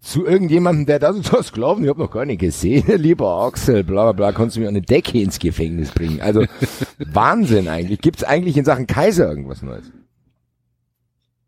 zu 0.04 0.26
irgendjemandem, 0.26 0.86
der 0.86 0.98
das, 0.98 1.20
das 1.22 1.52
glauben, 1.52 1.82
ich 1.82 1.88
habe 1.88 2.00
noch 2.00 2.10
gar 2.10 2.26
nicht 2.26 2.40
gesehen, 2.40 2.84
lieber 3.00 3.28
Axel, 3.42 3.82
bla 3.82 4.04
bla 4.04 4.12
bla, 4.12 4.32
konntest 4.32 4.56
du 4.56 4.60
mir 4.60 4.68
eine 4.68 4.82
Decke 4.82 5.20
ins 5.20 5.38
Gefängnis 5.38 5.92
bringen. 5.92 6.20
Also 6.20 6.44
Wahnsinn 6.98 7.68
eigentlich. 7.68 8.00
Gibt's 8.00 8.22
eigentlich 8.22 8.56
in 8.56 8.64
Sachen 8.64 8.86
Kaiser 8.86 9.28
irgendwas 9.28 9.62
Neues? 9.62 9.90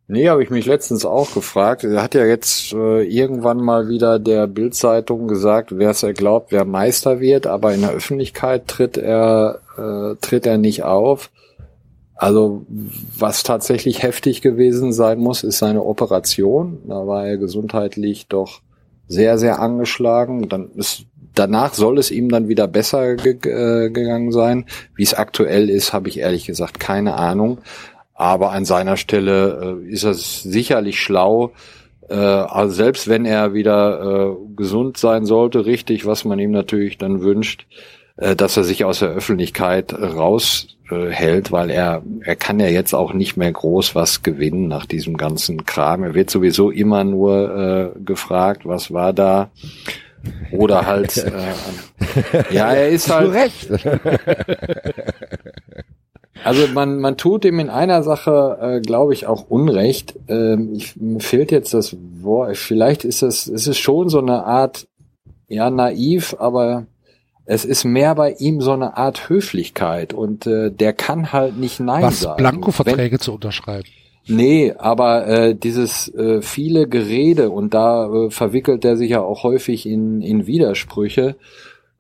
Nee, 0.08 0.28
habe 0.28 0.42
ich 0.42 0.50
mich 0.50 0.66
letztens 0.66 1.04
auch 1.04 1.34
gefragt. 1.34 1.82
Er 1.82 2.00
hat 2.00 2.14
ja 2.14 2.24
jetzt 2.24 2.72
äh, 2.72 3.02
irgendwann 3.02 3.58
mal 3.58 3.88
wieder 3.88 4.20
der 4.20 4.46
Bildzeitung 4.46 5.26
gesagt, 5.26 5.76
wer 5.76 5.90
es 5.90 6.04
er 6.04 6.12
glaubt, 6.12 6.52
wer 6.52 6.64
Meister 6.64 7.18
wird, 7.18 7.48
aber 7.48 7.74
in 7.74 7.80
der 7.80 7.90
Öffentlichkeit 7.90 8.68
tritt 8.68 8.96
er 8.96 9.60
äh, 9.76 10.14
tritt 10.20 10.46
er 10.46 10.58
nicht 10.58 10.84
auf. 10.84 11.30
Also 12.16 12.64
was 13.18 13.42
tatsächlich 13.42 14.02
heftig 14.02 14.40
gewesen 14.40 14.92
sein 14.92 15.18
muss, 15.18 15.44
ist 15.44 15.58
seine 15.58 15.84
Operation. 15.84 16.78
Da 16.88 17.06
war 17.06 17.26
er 17.26 17.36
gesundheitlich 17.36 18.26
doch 18.26 18.60
sehr 19.06 19.38
sehr 19.38 19.60
angeschlagen. 19.60 20.48
Dann 20.48 20.70
ist 20.74 21.04
danach 21.34 21.74
soll 21.74 21.98
es 21.98 22.10
ihm 22.10 22.30
dann 22.30 22.48
wieder 22.48 22.66
besser 22.66 23.16
ge 23.16 23.34
äh, 23.34 23.90
gegangen 23.90 24.32
sein. 24.32 24.64
Wie 24.94 25.02
es 25.02 25.14
aktuell 25.14 25.68
ist, 25.68 25.92
habe 25.92 26.08
ich 26.08 26.18
ehrlich 26.18 26.46
gesagt 26.46 26.80
keine 26.80 27.14
Ahnung. 27.14 27.58
Aber 28.14 28.52
an 28.52 28.64
seiner 28.64 28.96
Stelle 28.96 29.78
äh, 29.84 29.88
ist 29.90 30.04
es 30.04 30.42
sicherlich 30.42 30.98
schlau, 31.00 31.52
äh, 32.08 32.14
also 32.14 32.74
selbst 32.74 33.08
wenn 33.08 33.24
er 33.24 33.52
wieder 33.52 34.00
äh, 34.00 34.54
gesund 34.56 34.96
sein 34.96 35.26
sollte, 35.26 35.66
richtig, 35.66 36.06
was 36.06 36.24
man 36.24 36.38
ihm 36.38 36.50
natürlich 36.50 36.98
dann 36.98 37.22
wünscht, 37.22 37.66
dass 38.16 38.56
er 38.56 38.64
sich 38.64 38.84
aus 38.84 39.00
der 39.00 39.10
Öffentlichkeit 39.10 39.92
raushält, 39.92 40.76
äh, 40.90 41.10
hält, 41.10 41.50
weil 41.50 41.70
er 41.70 42.02
er 42.20 42.36
kann 42.36 42.60
ja 42.60 42.68
jetzt 42.68 42.94
auch 42.94 43.12
nicht 43.12 43.36
mehr 43.36 43.50
groß 43.50 43.96
was 43.96 44.22
gewinnen 44.22 44.68
nach 44.68 44.86
diesem 44.86 45.16
ganzen 45.16 45.64
Kram. 45.64 46.04
Er 46.04 46.14
wird 46.14 46.30
sowieso 46.30 46.70
immer 46.70 47.02
nur 47.02 47.94
äh, 47.96 47.98
gefragt, 48.04 48.62
was 48.64 48.92
war 48.92 49.12
da? 49.12 49.50
Oder 50.52 50.86
halt, 50.86 51.16
äh, 52.52 52.54
ja, 52.54 52.72
er 52.72 52.88
ist 52.88 53.12
halt, 53.12 53.32
Recht. 53.32 53.68
also 56.44 56.68
man, 56.68 56.98
man 57.00 57.16
tut 57.16 57.44
ihm 57.44 57.58
in 57.58 57.70
einer 57.70 58.04
Sache, 58.04 58.58
äh, 58.60 58.80
glaube 58.80 59.12
ich, 59.12 59.26
auch 59.26 59.46
Unrecht. 59.48 60.14
Ähm, 60.28 60.74
ich, 60.74 60.96
mir 60.96 61.20
fehlt 61.20 61.50
jetzt 61.50 61.74
das 61.74 61.96
Wort. 62.20 62.56
Vielleicht 62.56 63.04
ist 63.04 63.22
es, 63.22 63.48
es 63.48 63.66
ist 63.66 63.78
schon 63.78 64.08
so 64.08 64.20
eine 64.20 64.44
Art, 64.44 64.86
ja, 65.48 65.68
naiv, 65.70 66.36
aber 66.38 66.86
es 67.46 67.64
ist 67.64 67.84
mehr 67.84 68.14
bei 68.14 68.32
ihm 68.32 68.60
so 68.60 68.72
eine 68.72 68.96
Art 68.96 69.28
Höflichkeit 69.28 70.12
und 70.12 70.46
äh, 70.46 70.70
der 70.70 70.92
kann 70.92 71.32
halt 71.32 71.56
nicht 71.56 71.80
Nein 71.80 72.02
was 72.02 72.20
sagen. 72.20 72.36
Blanko-Verträge 72.38 73.18
zu 73.18 73.34
unterschreiben. 73.34 73.88
Nee, 74.28 74.74
aber 74.76 75.26
äh, 75.28 75.54
dieses 75.54 76.12
äh, 76.14 76.42
viele 76.42 76.88
Gerede 76.88 77.50
und 77.50 77.74
da 77.74 78.12
äh, 78.12 78.30
verwickelt 78.30 78.84
er 78.84 78.96
sich 78.96 79.10
ja 79.10 79.20
auch 79.20 79.44
häufig 79.44 79.86
in, 79.86 80.20
in 80.20 80.48
Widersprüche. 80.48 81.36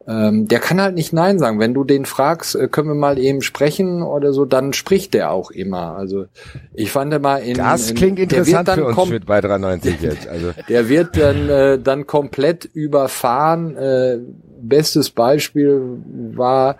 Ähm, 0.08 0.46
der 0.46 0.60
kann 0.60 0.80
halt 0.80 0.94
nicht 0.94 1.12
Nein 1.12 1.38
sagen. 1.38 1.58
Wenn 1.58 1.74
du 1.74 1.82
den 1.82 2.04
fragst, 2.04 2.54
äh, 2.54 2.68
können 2.68 2.88
wir 2.88 2.94
mal 2.94 3.18
eben 3.18 3.42
sprechen 3.42 4.02
oder 4.02 4.32
so, 4.32 4.44
dann 4.44 4.72
spricht 4.72 5.14
der 5.14 5.32
auch 5.32 5.50
immer. 5.50 5.96
Also 5.96 6.26
ich 6.74 6.92
fand 6.92 7.20
mal 7.22 7.38
in 7.38 7.56
Das 7.56 7.90
in, 7.90 7.96
klingt 7.96 8.18
der 8.18 8.30
wird 8.30 8.32
interessant 8.32 8.68
dann 8.68 8.78
für 8.78 9.00
uns 9.00 9.10
mit 9.10 9.26
bei 9.26 9.40
93 9.40 10.00
jetzt. 10.00 10.28
Also 10.28 10.52
der 10.68 10.88
wird 10.88 11.16
dann 11.16 11.48
äh, 11.48 11.78
dann 11.80 12.06
komplett 12.06 12.64
überfahren. 12.64 13.76
Äh, 13.76 14.18
bestes 14.60 15.10
Beispiel 15.10 15.80
war, 16.34 16.76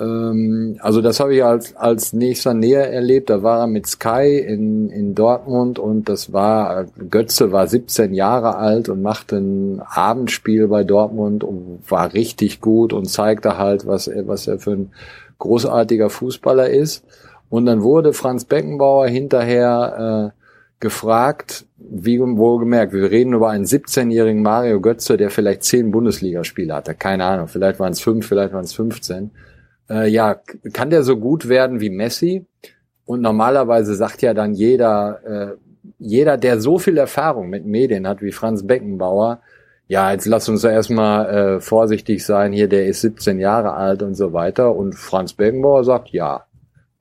ähm, 0.00 0.78
also 0.80 1.00
das 1.00 1.20
habe 1.20 1.34
ich 1.34 1.44
als 1.44 1.76
als 1.76 2.12
nächster 2.12 2.54
näher 2.54 2.92
erlebt. 2.92 3.30
Da 3.30 3.42
war 3.42 3.60
er 3.60 3.66
mit 3.66 3.86
Sky 3.86 4.38
in 4.38 4.90
in 4.90 5.14
Dortmund 5.14 5.78
und 5.78 6.08
das 6.08 6.32
war 6.32 6.86
Götze 7.10 7.52
war 7.52 7.66
17 7.66 8.14
Jahre 8.14 8.56
alt 8.56 8.88
und 8.88 9.02
machte 9.02 9.36
ein 9.36 9.80
Abendspiel 9.80 10.68
bei 10.68 10.84
Dortmund 10.84 11.44
und 11.44 11.80
war 11.88 12.12
richtig 12.12 12.60
gut 12.60 12.92
und 12.92 13.06
zeigte 13.06 13.58
halt, 13.58 13.86
was 13.86 14.08
er 14.08 14.26
was 14.28 14.46
er 14.46 14.58
für 14.58 14.72
ein 14.72 14.92
großartiger 15.38 16.10
Fußballer 16.10 16.70
ist. 16.70 17.04
Und 17.48 17.66
dann 17.66 17.82
wurde 17.82 18.12
Franz 18.12 18.44
Beckenbauer 18.44 19.06
hinterher 19.06 20.32
äh, 20.34 20.40
gefragt, 20.80 21.65
wie 21.78 22.18
wohlgemerkt, 22.18 22.92
wir 22.92 23.10
reden 23.10 23.34
über 23.34 23.50
einen 23.50 23.64
17-jährigen 23.64 24.42
Mario 24.42 24.80
Götze, 24.80 25.16
der 25.16 25.30
vielleicht 25.30 25.62
zehn 25.62 25.90
Bundesligaspiele 25.90 26.74
hatte, 26.74 26.94
keine 26.94 27.24
Ahnung, 27.24 27.48
vielleicht 27.48 27.78
waren 27.78 27.92
es 27.92 28.00
fünf, 28.00 28.26
vielleicht 28.26 28.52
waren 28.52 28.64
es 28.64 28.72
15. 28.74 29.30
Äh, 29.90 30.08
ja, 30.08 30.40
kann 30.72 30.90
der 30.90 31.02
so 31.02 31.16
gut 31.16 31.48
werden 31.48 31.80
wie 31.80 31.90
Messi? 31.90 32.46
Und 33.04 33.20
normalerweise 33.20 33.94
sagt 33.94 34.22
ja 34.22 34.34
dann 34.34 34.54
jeder, 34.54 35.20
äh, 35.24 35.56
jeder, 35.98 36.36
der 36.36 36.60
so 36.60 36.78
viel 36.78 36.98
Erfahrung 36.98 37.50
mit 37.50 37.66
Medien 37.66 38.08
hat 38.08 38.20
wie 38.22 38.32
Franz 38.32 38.66
Beckenbauer, 38.66 39.40
ja, 39.88 40.10
jetzt 40.10 40.26
lass 40.26 40.48
uns 40.48 40.62
da 40.62 40.70
erstmal 40.70 41.26
äh, 41.28 41.60
vorsichtig 41.60 42.24
sein, 42.24 42.52
hier, 42.52 42.68
der 42.68 42.86
ist 42.86 43.02
17 43.02 43.38
Jahre 43.38 43.74
alt 43.74 44.02
und 44.02 44.14
so 44.14 44.32
weiter. 44.32 44.74
Und 44.74 44.96
Franz 44.96 45.32
Beckenbauer 45.34 45.84
sagt 45.84 46.08
ja. 46.08 46.46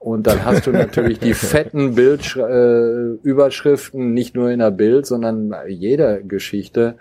Und 0.05 0.27
dann 0.27 0.45
hast 0.45 0.67
du 0.67 0.71
natürlich 0.71 1.17
die 1.17 1.33
fetten 1.33 1.95
Bildüberschriften, 1.95 4.01
äh, 4.01 4.13
nicht 4.13 4.35
nur 4.35 4.51
in 4.51 4.59
der 4.59 4.69
Bild, 4.69 5.07
sondern 5.07 5.55
jeder 5.67 6.21
Geschichte. 6.21 6.93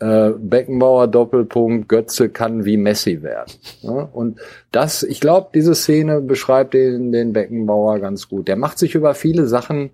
Äh, 0.00 0.32
Beckenbauer 0.36 1.08
Doppelpunkt, 1.08 1.88
Götze 1.88 2.28
kann 2.28 2.66
wie 2.66 2.76
Messi 2.76 3.22
werden. 3.22 3.50
Ja? 3.80 4.06
Und 4.12 4.38
das, 4.70 5.02
ich 5.02 5.18
glaube, 5.18 5.48
diese 5.54 5.74
Szene 5.74 6.20
beschreibt 6.20 6.74
den, 6.74 7.10
den 7.10 7.32
Beckenbauer 7.32 8.00
ganz 8.00 8.28
gut. 8.28 8.48
Der 8.48 8.56
macht 8.56 8.78
sich 8.78 8.94
über 8.94 9.14
viele 9.14 9.46
Sachen 9.46 9.88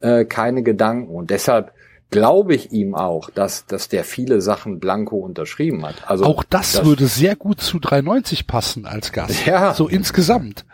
äh, 0.00 0.26
keine 0.26 0.62
Gedanken 0.62 1.14
und 1.14 1.30
deshalb 1.30 1.72
glaube 2.10 2.54
ich 2.54 2.72
ihm 2.72 2.94
auch, 2.94 3.30
dass, 3.30 3.64
dass 3.64 3.88
der 3.88 4.04
viele 4.04 4.42
Sachen 4.42 4.80
blanko 4.80 5.16
unterschrieben 5.16 5.86
hat. 5.86 5.94
Also 6.06 6.26
Auch 6.26 6.44
das, 6.44 6.84
würde 6.84 7.06
sehr 7.06 7.36
gut 7.36 7.62
zu 7.62 7.78
390 7.78 8.46
passen 8.46 8.84
als 8.84 9.12
Gast. 9.12 9.46
Ja. 9.46 9.72
So 9.72 9.88
insgesamt. 9.88 10.66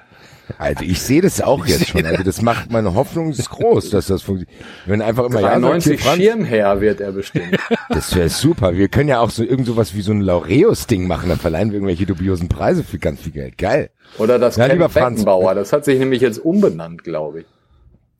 Also 0.56 0.84
ich 0.84 1.00
sehe 1.02 1.20
das 1.20 1.40
auch 1.40 1.66
jetzt 1.66 1.88
schon. 1.88 2.06
Also 2.06 2.22
das 2.22 2.40
macht 2.42 2.72
meine 2.72 2.94
Hoffnung 2.94 3.30
ist 3.30 3.50
groß, 3.50 3.90
dass 3.90 4.06
das 4.06 4.22
funktioniert. 4.22 4.64
Wenn 4.86 5.02
einfach 5.02 5.26
immer 5.26 5.40
ja 5.40 5.48
sagt, 5.48 5.62
93 5.62 5.92
hier, 5.92 5.98
Franz, 5.98 6.22
Schirmherr 6.22 6.80
wird 6.80 7.00
er 7.00 7.12
bestimmt. 7.12 7.56
das 7.90 8.14
wäre 8.16 8.28
super. 8.28 8.74
Wir 8.74 8.88
können 8.88 9.08
ja 9.08 9.20
auch 9.20 9.30
so 9.30 9.42
irgend 9.44 9.66
sowas 9.66 9.94
wie 9.94 10.00
so 10.00 10.12
ein 10.12 10.20
Laureus-Ding 10.20 11.06
machen. 11.06 11.28
Da 11.28 11.36
verleihen 11.36 11.70
wir 11.70 11.74
irgendwelche 11.76 12.06
dubiosen 12.06 12.48
Preise 12.48 12.82
für 12.84 12.98
ganz 12.98 13.20
viel 13.20 13.32
Geld. 13.32 13.58
Geil. 13.58 13.90
Oder 14.16 14.38
das 14.38 14.56
Ja, 14.56 14.64
Camp 14.66 14.74
lieber 14.74 14.88
Franz. 14.88 15.16
Beckenbauer. 15.16 15.54
Das 15.54 15.72
hat 15.72 15.84
sich 15.84 15.98
nämlich 15.98 16.22
jetzt 16.22 16.38
umbenannt, 16.38 17.04
glaube 17.04 17.40
ich. 17.40 17.46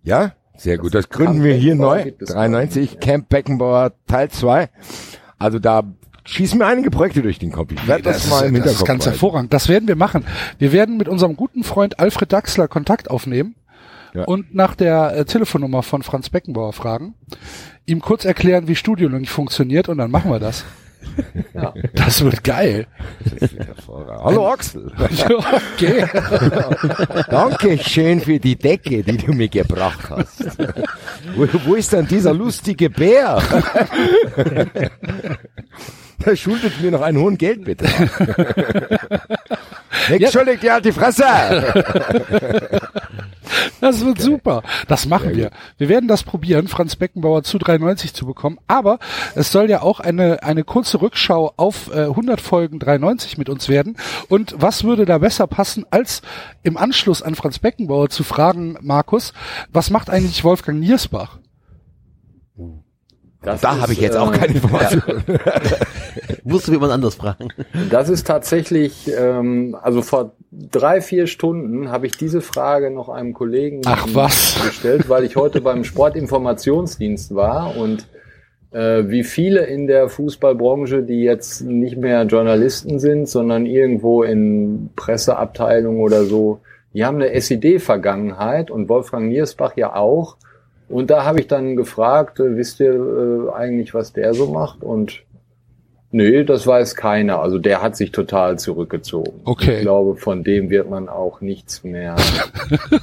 Ja, 0.03 0.33
sehr 0.57 0.77
gut. 0.79 0.95
Das 0.95 1.09
gründen 1.09 1.35
Camp 1.35 1.45
wir 1.45 1.55
hier 1.55 1.73
Beckenbauer 1.73 1.97
neu. 1.97 2.05
gibt 2.05 2.23
es 2.23 2.29
93 2.31 3.01
Camp 3.01 3.29
Beckenbauer 3.29 3.93
Teil 4.07 4.29
2. 4.29 4.69
Also 5.39 5.59
da 5.59 5.83
schießen 6.29 6.59
mir 6.59 6.67
einige 6.67 6.91
Projekte 6.91 7.23
durch 7.23 7.39
den 7.39 7.53
Kopf. 7.53 7.73
Ich 7.73 7.87
werde 7.89 8.03
das, 8.05 8.23
Das, 8.23 8.31
mal 8.31 8.45
im 8.47 8.55
ist, 8.55 8.61
das 8.65 8.73
Hinterkopf 8.73 8.81
ist 8.81 8.87
ganz 8.87 9.05
behalten. 9.05 9.21
hervorragend. 9.21 9.53
Das 9.53 9.69
werden 9.69 9.89
wir 9.89 9.97
machen. 9.97 10.25
Wir 10.59 10.73
werden 10.73 10.97
mit 10.97 11.09
unserem 11.09 11.37
guten 11.37 11.65
Freund 11.65 11.99
Alfred 11.99 12.33
Daxler 12.33 12.69
Kontakt 12.69 13.11
aufnehmen 13.11 13.55
Ja. 14.15 14.25
und 14.25 14.55
nach 14.55 14.75
der 14.75 15.17
äh, 15.17 15.25
Telefonnummer 15.25 15.83
von 15.83 16.03
Franz 16.03 16.31
Beckenbauer 16.31 16.73
fragen, 16.73 17.15
ihm 17.87 18.01
kurz 18.01 18.25
erklären, 18.25 18.69
wie 18.69 18.75
Studio 18.77 19.09
Link 19.09 19.29
funktioniert 19.29 19.89
und 19.89 19.99
dann 19.99 20.11
machen 20.11 20.31
wir 20.31 20.39
das. 20.41 20.65
Ja. 21.55 21.73
Das 21.95 22.23
wird 22.23 22.45
geil. 22.45 22.87
Hervorragend. 23.57 24.25
Hallo 24.25 24.49
Axel. 24.53 24.93
okay. 25.75 26.05
Danke 27.31 27.79
schön 27.79 28.21
für 28.21 28.39
die 28.39 28.57
Decke, 28.57 29.03
die 29.03 29.17
du 29.17 29.33
mir 29.33 29.49
gebracht 29.49 30.11
hast. 30.11 30.45
Wo, 31.35 31.47
wo 31.67 31.75
ist 31.77 31.93
denn 31.93 32.07
dieser 32.07 32.35
lustige 32.35 32.91
Bär? 32.91 33.41
Der 36.25 36.37
schuldet 36.37 36.81
mir 36.81 36.91
noch 36.91 37.03
einen 37.03 37.19
hohen 37.19 37.39
Geld, 37.39 37.65
bitte. 37.65 37.87
Nichts 40.11 40.33
schuldig, 40.33 40.61
die 40.61 40.71
alte 40.71 40.93
Fresse! 40.93 41.25
Das 43.81 44.05
wird 44.05 44.21
super. 44.21 44.63
Das 44.89 45.07
machen 45.07 45.35
wir. 45.35 45.51
Wir 45.79 45.89
werden 45.89 46.09
das 46.09 46.23
probieren, 46.23 46.69
Franz 46.69 46.97
Beckenbauer 46.97 47.43
zu 47.43 47.59
93 47.59 48.13
zu 48.13 48.27
bekommen. 48.27 48.59
Aber 48.67 48.99
es 49.35 49.53
soll 49.53 49.71
ja 49.71 49.83
auch 49.83 50.01
eine, 50.01 50.43
eine 50.43 50.65
kurze 50.65 51.01
Rückschau 51.01 51.53
auf 51.57 51.91
äh, 51.93 52.03
100 52.03 52.41
Folgen 52.41 52.79
93 52.79 53.39
mit 53.39 53.49
uns 53.49 53.69
werden. 53.69 53.97
Und 54.29 54.55
was 54.59 54.85
würde 54.85 55.05
da 55.07 55.19
besser 55.19 55.47
passen, 55.47 55.87
als 55.91 56.23
im 56.63 56.77
Anschluss 56.77 57.23
an 57.23 57.35
Franz 57.35 57.59
Beckenbauer 57.59 58.11
zu 58.11 58.25
fragen, 58.25 58.77
Markus, 58.81 59.33
was 59.73 59.91
macht 59.91 60.11
eigentlich 60.11 60.45
Wolfgang 60.45 60.81
Niersbach? 60.81 61.39
Das 63.43 63.61
Da 63.61 63.75
ist, 63.75 63.81
habe 63.81 63.93
ich 63.93 64.01
jetzt 64.01 64.17
auch 64.17 64.33
äh, 64.33 64.39
keine 64.39 64.55
Informationen. 64.55 65.25
Musste 66.45 66.73
jemand 66.73 66.93
anders 66.93 67.15
fragen. 67.15 67.49
Das 67.91 68.09
ist 68.09 68.27
tatsächlich, 68.27 69.11
ähm, 69.17 69.77
also 69.81 70.03
vor 70.03 70.33
drei, 70.51 71.01
vier 71.01 71.27
Stunden 71.27 71.91
habe 71.91 72.07
ich 72.07 72.17
diese 72.17 72.41
Frage 72.41 72.91
noch 72.91 73.09
einem 73.09 73.35
Kollegen 73.35 73.83
Ach, 73.87 74.07
was? 74.13 74.61
gestellt, 74.65 75.09
weil 75.09 75.25
ich 75.25 75.37
heute 75.37 75.61
beim 75.61 75.85
Sportinformationsdienst 75.85 77.35
war 77.35 77.77
und 77.77 78.09
äh, 78.71 79.05
wie 79.09 79.25
viele 79.25 79.65
in 79.65 79.87
der 79.87 80.09
Fußballbranche, 80.09 81.03
die 81.03 81.23
jetzt 81.23 81.63
nicht 81.63 81.97
mehr 81.97 82.23
Journalisten 82.25 82.99
sind, 82.99 83.29
sondern 83.29 83.67
irgendwo 83.67 84.23
in 84.23 84.91
Presseabteilungen 84.97 86.01
oder 86.01 86.25
so, 86.25 86.61
die 86.93 87.05
haben 87.05 87.17
eine 87.17 87.33
SED-Vergangenheit 87.33 88.71
und 88.71 88.89
Wolfgang 88.89 89.29
Niersbach 89.29 89.77
ja 89.77 89.95
auch. 89.95 90.37
Und 90.89 91.11
da 91.11 91.25
habe 91.25 91.41
ich 91.41 91.47
dann 91.49 91.77
gefragt, 91.77 92.41
äh, 92.41 92.57
wisst 92.57 92.81
ihr 92.81 92.95
äh, 92.95 93.53
eigentlich, 93.53 93.95
was 93.95 94.13
der 94.13 94.35
so 94.35 94.47
macht? 94.47 94.83
Und 94.83 95.23
nee, 96.11 96.45
das 96.45 96.67
weiß 96.67 96.95
keiner. 96.97 97.41
Also 97.41 97.59
der 97.59 97.83
hat 97.83 97.97
sich 97.97 98.11
total 98.11 98.59
zurückgezogen. 98.59 99.41
Okay. 99.45 99.77
Ich 99.77 99.81
glaube, 99.83 100.17
von 100.17 100.45
dem 100.45 100.71
wird 100.71 100.89
man 100.89 101.09
auch 101.09 101.41
nichts 101.41 101.85
mehr, 101.85 102.17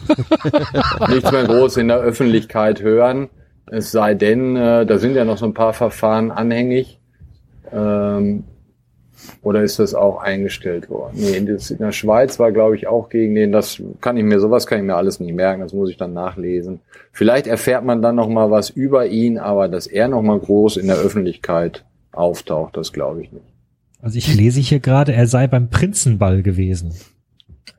nichts 1.09 1.31
mehr 1.31 1.43
groß 1.43 1.77
in 1.77 1.89
der 1.89 1.97
Öffentlichkeit 1.97 2.81
hören. 2.81 3.29
Es 3.67 3.91
sei 3.91 4.13
denn, 4.13 4.55
äh, 4.55 4.85
da 4.85 4.97
sind 4.97 5.15
ja 5.15 5.25
noch 5.25 5.37
so 5.37 5.45
ein 5.45 5.53
paar 5.53 5.73
Verfahren 5.73 6.31
anhängig. 6.31 6.99
Ähm, 7.71 8.43
oder 9.41 9.63
ist 9.63 9.79
das 9.79 9.93
auch 9.93 10.21
eingestellt 10.21 10.89
worden? 10.89 11.13
Nee, 11.15 11.37
in, 11.37 11.45
der 11.45 11.91
Schweiz 11.91 12.39
war, 12.39 12.51
glaube 12.51 12.75
ich, 12.75 12.87
auch 12.87 13.09
gegen 13.09 13.35
den. 13.35 13.51
Das 13.51 13.81
kann 14.01 14.17
ich 14.17 14.23
mir, 14.23 14.39
sowas 14.39 14.67
kann 14.67 14.79
ich 14.79 14.85
mir 14.85 14.95
alles 14.95 15.19
nicht 15.19 15.33
merken. 15.33 15.61
Das 15.61 15.73
muss 15.73 15.89
ich 15.89 15.97
dann 15.97 16.13
nachlesen. 16.13 16.79
Vielleicht 17.11 17.47
erfährt 17.47 17.83
man 17.83 18.01
dann 18.01 18.15
noch 18.15 18.29
mal 18.29 18.51
was 18.51 18.69
über 18.69 19.07
ihn, 19.07 19.37
aber 19.37 19.67
dass 19.67 19.87
er 19.87 20.07
noch 20.07 20.21
mal 20.21 20.39
groß 20.39 20.77
in 20.77 20.87
der 20.87 20.97
Öffentlichkeit 20.97 21.85
auftaucht, 22.11 22.77
das 22.77 22.93
glaube 22.93 23.21
ich 23.21 23.31
nicht. 23.31 23.45
Also 24.01 24.17
ich 24.17 24.33
lese 24.35 24.59
hier 24.59 24.79
gerade, 24.79 25.13
er 25.13 25.27
sei 25.27 25.47
beim 25.47 25.69
Prinzenball 25.69 26.43
gewesen. 26.43 26.93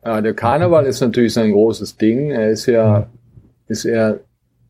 Ja, 0.04 0.20
der 0.20 0.34
Karneval 0.34 0.86
ist 0.86 1.00
natürlich 1.00 1.32
sein 1.32 1.52
großes 1.52 1.96
Ding. 1.96 2.30
Er 2.30 2.50
ist 2.50 2.66
ja, 2.66 3.08
ist 3.68 3.84
er 3.84 4.20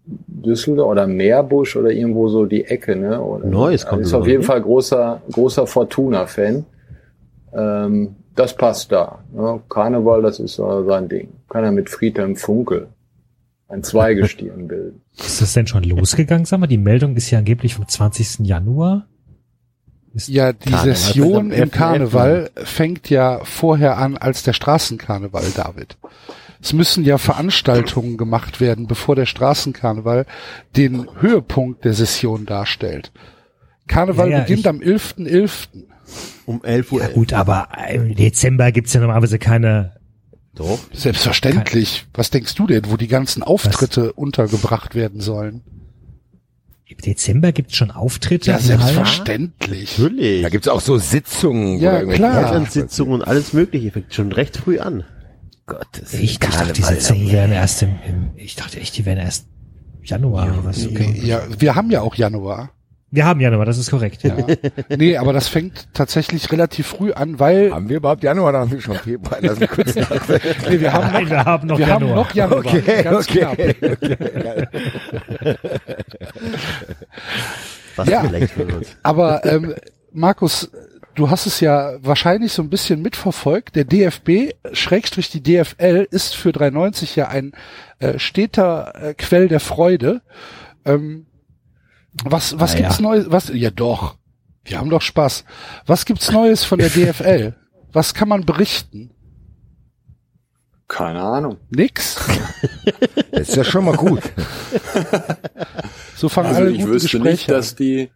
Düsseldorf 0.07 0.90
oder 0.90 1.07
Meerbusch 1.07 1.77
oder 1.77 1.90
irgendwo 1.90 2.29
so 2.29 2.47
die 2.47 2.64
Ecke, 2.64 2.97
ne? 2.97 3.21
Oder, 3.21 3.47
Neues 3.47 3.87
kommt 3.87 4.03
Ist 4.03 4.11
immer, 4.12 4.21
auf 4.21 4.27
jeden 4.27 4.40
ne? 4.40 4.47
Fall 4.47 4.62
großer, 4.62 5.23
großer 5.33 5.66
Fortuna-Fan. 5.66 6.64
Ähm, 7.53 8.16
das 8.35 8.55
passt 8.55 8.92
da. 8.92 9.21
Ne? 9.33 9.61
Karneval, 9.69 10.23
das 10.23 10.38
ist 10.38 10.55
so 10.55 10.85
sein 10.85 11.09
Ding. 11.09 11.29
Kann 11.49 11.64
er 11.64 11.73
mit 11.73 11.90
Friedhelm 11.90 12.37
Funkel 12.37 12.88
ein 13.69 13.83
Zweigestirn 13.83 14.69
bilden. 14.69 15.01
Ist 15.16 15.40
das 15.40 15.55
denn 15.55 15.66
schon 15.66 15.83
losgegangen? 15.83 16.45
Sag 16.45 16.61
mal, 16.61 16.66
die 16.66 16.79
Meldung 16.79 17.16
ist 17.16 17.31
ja 17.31 17.38
angeblich 17.38 17.75
vom 17.75 17.88
20. 17.88 18.47
Januar. 18.47 19.07
Ist 20.14 20.29
Ja, 20.29 20.53
die 20.53 20.71
Karneval 20.71 20.95
Session 20.95 21.51
im 21.51 21.64
11.11. 21.64 21.71
Karneval 21.71 22.51
fängt 22.57 23.11
ja 23.11 23.40
vorher 23.45 23.99
an 23.99 24.16
als 24.16 24.42
der 24.42 24.53
Straßenkarneval, 24.53 25.45
David. 25.57 25.97
Es 26.61 26.73
müssen 26.73 27.05
ja 27.05 27.19
Veranstaltungen 27.19 28.16
gemacht 28.16 28.61
werden, 28.61 28.87
bevor 28.87 29.16
der 29.16 29.27
Straßenkarneval 29.27 30.27
den 30.77 31.09
Höhepunkt 31.21 31.85
der 31.85 31.95
Session 31.95 32.47
darstellt. 32.47 33.12
Karneval 33.87 34.31
Ja, 34.31 34.38
ja, 34.38 34.45
beginnt 34.45 34.66
am 34.66 34.79
11.11. 34.79 35.69
Um 36.47 36.62
11 36.62 36.92
Uhr. 36.92 37.01
ja 37.03 37.09
gut, 37.09 37.33
aber 37.33 37.69
im 37.90 38.14
Dezember 38.14 38.71
gibt's 38.73 38.92
ja 38.92 39.01
normalerweise 39.01 39.38
keine. 39.38 39.97
Doch. 40.55 40.79
Selbstverständlich. 40.92 42.07
Was 42.14 42.31
denkst 42.31 42.55
du 42.55 42.66
denn, 42.66 42.85
wo 42.88 42.97
die 42.97 43.09
ganzen 43.09 43.42
Auftritte 43.42 44.12
untergebracht 44.12 44.95
werden 44.95 45.21
sollen? 45.21 45.62
Im 46.88 46.99
Dezember 46.99 47.51
gibt's 47.53 47.77
schon 47.77 47.90
Auftritte. 47.90 48.53
Ja, 48.53 48.59
selbstverständlich. 48.61 49.99
Natürlich. 49.99 50.42
Da 50.42 50.49
gibt's 50.49 50.69
auch 50.69 50.81
so 50.81 50.99
Sitzungen. 50.99 51.81
Ja, 51.81 52.05
klar. 52.05 52.45
Elternsitzungen 52.45 53.14
und 53.14 53.23
alles 53.23 53.53
mögliche. 53.53 53.90
Fängt 53.90 54.14
schon 54.14 54.31
recht 54.31 54.57
früh 54.57 54.79
an. 54.79 55.05
Gottes 55.66 56.14
Ich 56.14 56.38
dachte, 56.38 56.72
die 56.72 56.83
Sitzungen 56.83 57.31
wären 57.33 57.52
erst 57.52 57.83
im, 57.83 57.90
im, 58.09 58.31
ich 58.37 58.55
dachte 58.57 58.81
echt, 58.81 58.96
die 58.96 59.05
wären 59.05 59.18
erst 59.18 59.46
Januar 60.02 60.46
oder 60.46 60.64
was. 60.64 60.87
Okay. 60.87 61.20
Ja, 61.24 61.42
wir 61.59 61.74
haben 61.74 61.90
ja 61.90 62.00
auch 62.02 62.14
Januar. 62.14 62.70
Wir 63.11 63.24
haben 63.24 63.40
Januar, 63.40 63.64
das 63.64 63.79
ist 63.79 63.90
korrekt. 63.90 64.22
Ja. 64.24 64.37
Nee, 64.96 65.16
aber 65.16 65.33
das 65.33 65.48
fängt 65.48 65.88
tatsächlich 65.94 66.50
relativ 66.52 66.88
früh 66.88 67.12
an, 67.12 67.38
weil 67.38 67.72
Haben 67.72 67.88
wir 67.88 67.96
überhaupt 67.98 68.22
Januar 68.22 68.50
oder 68.50 68.61
haben 68.61 68.70
wir 68.72 68.81
schon 68.81 68.96
Februar? 68.96 69.38
Lass 69.40 69.59
mich 69.61 69.70
kurz 69.70 69.94
nee, 70.68 70.81
wir 70.81 70.92
haben 70.92 71.12
Nein, 71.12 71.31
wir 71.31 71.44
haben 71.44 71.66
noch 71.68 71.79
wir 71.79 71.87
haben 71.87 72.02
Januar. 72.07 72.16
noch 72.24 72.35
Januar. 72.35 72.59
Okay, 72.66 73.02
ganz 73.05 73.29
okay. 73.29 73.74
knapp. 73.74 74.68
Was 77.96 78.09
Ja. 78.09 78.22
vielleicht 78.24 78.52
für 78.52 78.64
uns. 78.66 78.88
Aber 79.02 79.44
ähm, 79.44 79.74
Markus, 80.12 80.70
du 81.16 81.31
hast 81.31 81.46
es 81.46 81.61
ja 81.61 81.96
wahrscheinlich 82.00 82.52
so 82.52 82.62
ein 82.62 82.70
bisschen 82.70 83.02
mitverfolgt. 83.02 83.74
Der 83.74 83.85
DFB, 83.85 84.55
Schrägstrich 84.72 85.31
die 85.31 85.42
DFL, 85.42 86.07
ist 86.11 86.37
für 86.37 86.52
390 86.52 87.16
ja 87.16 87.29
ein 87.29 87.52
äh, 87.98 88.18
steter 88.18 88.94
äh, 88.94 89.14
Quell 89.14 89.48
der 89.48 89.61
Freude. 89.61 90.22
Ähm, 90.85 91.26
was 92.24 92.59
was 92.59 92.74
Na 92.74 92.81
ja. 92.81 92.87
gibt's 92.87 93.00
Neues? 93.00 93.26
Was? 93.31 93.50
Ja 93.52 93.70
doch. 93.70 94.16
Wir 94.64 94.79
haben 94.79 94.90
doch 94.90 95.02
Spaß. 95.02 95.44
Was 95.87 96.05
gibt's 96.07 96.31
Neues 96.31 96.64
von 96.64 96.79
der 96.79 96.90
DFL? 96.90 97.55
Was 97.92 98.14
kann 98.14 98.29
man 98.29 98.44
berichten? 98.44 99.11
Keine 100.88 101.20
Ahnung. 101.20 101.59
Nix. 101.70 102.16
Das 103.33 103.50
ist 103.50 103.57
ja 103.57 103.64
schon 103.64 103.85
mal 103.85 103.96
gut. 103.96 104.22
So 106.16 106.31
fangen 106.31 106.48
Also 106.48 106.61
alle 106.62 106.70
ich 106.70 106.87
wüsste 106.87 107.18
Gespräche 107.18 107.31
nicht, 107.31 107.50
dass 107.50 107.74
die, 107.74 108.11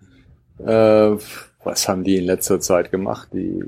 äh, 0.58 1.16
was 1.62 1.88
haben 1.88 2.04
die 2.04 2.16
in 2.16 2.24
letzter 2.24 2.60
Zeit 2.60 2.90
gemacht? 2.90 3.28
Die 3.32 3.62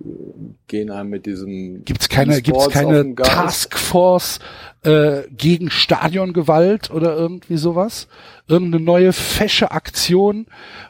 gehen 0.66 0.90
einem 0.90 1.10
mit 1.10 1.26
diesem 1.26 1.84
Gibt's 1.84 2.08
keine, 2.08 2.40
gibt's 2.40 2.70
keine. 2.70 3.14
Taskforce 3.14 4.38
äh, 4.82 5.22
gegen 5.30 5.70
Stadiongewalt 5.70 6.90
oder 6.90 7.14
irgendwie 7.14 7.58
sowas? 7.58 8.08
Irgendeine 8.48 8.82
neue 8.82 9.12
fesche 9.12 9.72
Aktion, 9.72 10.46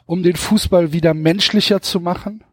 um 0.07 0.23
den 0.23 0.37
Fußball 0.37 0.93
wieder 0.93 1.13
menschlicher 1.13 1.83
zu 1.83 2.01
machen? 2.01 2.45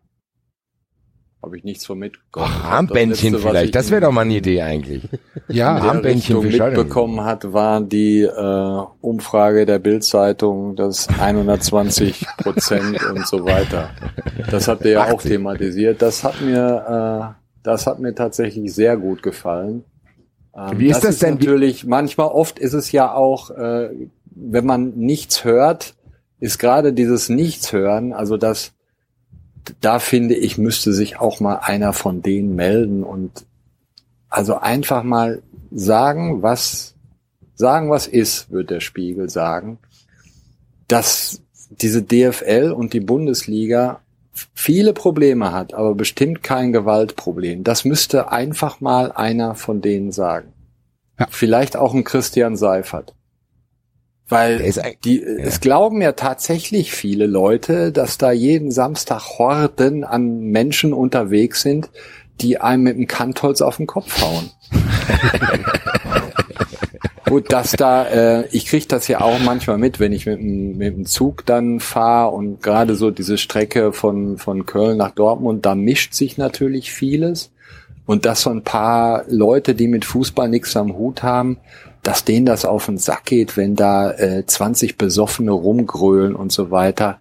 Habe 1.41 1.57
ich 1.57 1.63
nichts 1.63 1.85
von 1.85 1.97
mitbekommen. 1.99 2.47
Ach, 2.49 2.65
Armbändchen 2.65 3.31
Das 3.31 3.41
Letzte, 3.41 3.47
vielleicht, 3.47 3.65
ich 3.67 3.71
das 3.71 3.91
wäre 3.91 4.01
doch 4.01 4.11
mal 4.11 4.21
eine 4.21 4.35
Idee 4.35 4.61
eigentlich. 4.61 5.07
Ja, 5.47 5.75
Armbändchen 5.77 6.41
für 6.41 6.47
mitbekommen 6.47 7.23
hat, 7.23 7.53
war 7.53 7.79
die 7.79 8.23
äh, 8.23 8.81
Umfrage 8.99 9.65
der 9.65 9.79
Bildzeitung, 9.79 10.75
das 10.75 11.07
120 11.07 12.25
Prozent 12.37 12.99
und 13.09 13.25
so 13.25 13.45
weiter. 13.45 13.89
Das 14.51 14.67
habt 14.67 14.83
ihr 14.83 14.91
ja 14.91 15.05
auch 15.05 15.15
80. 15.19 15.31
thematisiert. 15.31 16.01
Das 16.01 16.23
hat 16.25 16.41
mir, 16.41 17.35
äh, 17.37 17.43
das 17.63 17.87
hat 17.87 17.99
mir 17.99 18.13
tatsächlich 18.13 18.73
sehr 18.73 18.97
gut 18.97 19.23
gefallen. 19.23 19.85
Ähm, 20.55 20.77
Wie 20.79 20.87
ist 20.89 21.05
das 21.05 21.19
denn? 21.19 21.39
Wie- 21.39 21.45
Natürlich, 21.45 21.85
manchmal, 21.85 22.27
oft 22.27 22.59
ist 22.59 22.73
es 22.73 22.91
ja 22.91 23.13
auch, 23.13 23.49
äh, 23.51 23.89
wenn 24.25 24.65
man 24.65 24.89
nichts 24.97 25.45
hört, 25.45 25.95
ist 26.41 26.59
gerade 26.59 26.91
dieses 26.91 27.29
Nichtshören, 27.29 28.11
also 28.13 28.35
das, 28.37 28.73
da 29.81 29.99
finde 29.99 30.35
ich, 30.35 30.57
müsste 30.57 30.93
sich 30.93 31.19
auch 31.19 31.39
mal 31.39 31.55
einer 31.55 31.93
von 31.93 32.21
denen 32.21 32.55
melden 32.55 33.03
und 33.03 33.45
also 34.29 34.57
einfach 34.57 35.03
mal 35.03 35.41
sagen, 35.71 36.41
was 36.41 36.95
sagen, 37.55 37.89
was 37.89 38.07
ist, 38.07 38.51
wird 38.51 38.69
der 38.69 38.79
Spiegel 38.79 39.29
sagen, 39.29 39.79
dass 40.87 41.41
diese 41.69 42.01
DFL 42.01 42.73
und 42.75 42.93
die 42.93 42.99
Bundesliga 42.99 44.01
viele 44.53 44.93
Probleme 44.93 45.51
hat, 45.51 45.73
aber 45.73 45.93
bestimmt 45.95 46.41
kein 46.41 46.71
Gewaltproblem. 46.71 47.63
Das 47.63 47.85
müsste 47.85 48.31
einfach 48.31 48.79
mal 48.79 49.11
einer 49.11 49.55
von 49.55 49.81
denen 49.81 50.11
sagen. 50.11 50.53
Ja. 51.19 51.27
Vielleicht 51.29 51.75
auch 51.75 51.93
ein 51.93 52.05
Christian 52.05 52.55
Seifert. 52.55 53.13
Weil 54.29 54.59
Der 54.59 54.67
ist 54.67 54.83
eig- 54.83 54.97
die, 55.03 55.21
es 55.23 55.59
glauben 55.59 56.01
ja 56.01 56.11
tatsächlich 56.13 56.91
viele 56.91 57.25
Leute, 57.25 57.91
dass 57.91 58.17
da 58.17 58.31
jeden 58.31 58.71
Samstag 58.71 59.21
Horden 59.39 60.03
an 60.03 60.39
Menschen 60.39 60.93
unterwegs 60.93 61.61
sind, 61.63 61.89
die 62.39 62.61
einem 62.61 62.83
mit 62.83 62.97
dem 62.97 63.07
Kantholz 63.07 63.61
auf 63.61 63.77
den 63.77 63.87
Kopf 63.87 64.21
hauen. 64.21 64.51
Gut, 67.27 67.51
dass 67.53 67.71
da, 67.73 68.05
äh, 68.07 68.47
ich 68.51 68.65
kriege 68.65 68.87
das 68.87 69.07
ja 69.07 69.21
auch 69.21 69.37
manchmal 69.39 69.77
mit, 69.77 69.99
wenn 69.99 70.13
ich 70.13 70.25
mit 70.25 70.39
dem, 70.39 70.77
mit 70.77 70.95
dem 70.95 71.05
Zug 71.05 71.45
dann 71.45 71.79
fahre 71.79 72.31
und 72.31 72.63
gerade 72.63 72.95
so 72.95 73.11
diese 73.11 73.37
Strecke 73.37 73.93
von, 73.93 74.39
von 74.39 74.65
Köln 74.65 74.97
nach 74.97 75.11
Dortmund, 75.11 75.63
da 75.65 75.75
mischt 75.75 76.13
sich 76.15 76.37
natürlich 76.39 76.91
vieles. 76.91 77.51
Und 78.07 78.25
dass 78.25 78.41
so 78.41 78.49
ein 78.49 78.63
paar 78.63 79.25
Leute, 79.27 79.75
die 79.75 79.87
mit 79.87 80.05
Fußball 80.05 80.49
nichts 80.49 80.75
am 80.75 80.97
Hut 80.97 81.21
haben, 81.21 81.57
dass 82.09 82.23
denen 82.23 82.47
das 82.47 82.65
auf 82.65 82.87
den 82.87 82.97
Sack 82.97 83.25
geht, 83.25 83.55
wenn 83.55 83.75
da 83.75 84.11
äh, 84.11 84.43
20 84.43 84.97
Besoffene 84.97 85.51
rumgrölen 85.51 86.35
und 86.35 86.51
so 86.51 86.71
weiter. 86.71 87.19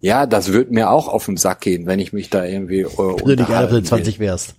Ja, 0.00 0.24
das 0.24 0.54
wird 0.54 0.70
mir 0.70 0.88
auch 0.88 1.08
auf 1.08 1.26
den 1.26 1.36
Sack 1.36 1.60
gehen, 1.60 1.84
wenn 1.84 1.98
ich 1.98 2.14
mich 2.14 2.30
da 2.30 2.46
irgendwie 2.46 2.80
äh, 2.80 2.86
Wenn 2.86 2.96
du 2.96 3.42
unterhalten 3.42 3.74
den 3.74 3.82
will. 3.82 3.84
20 3.84 4.18
wärst. 4.18 4.54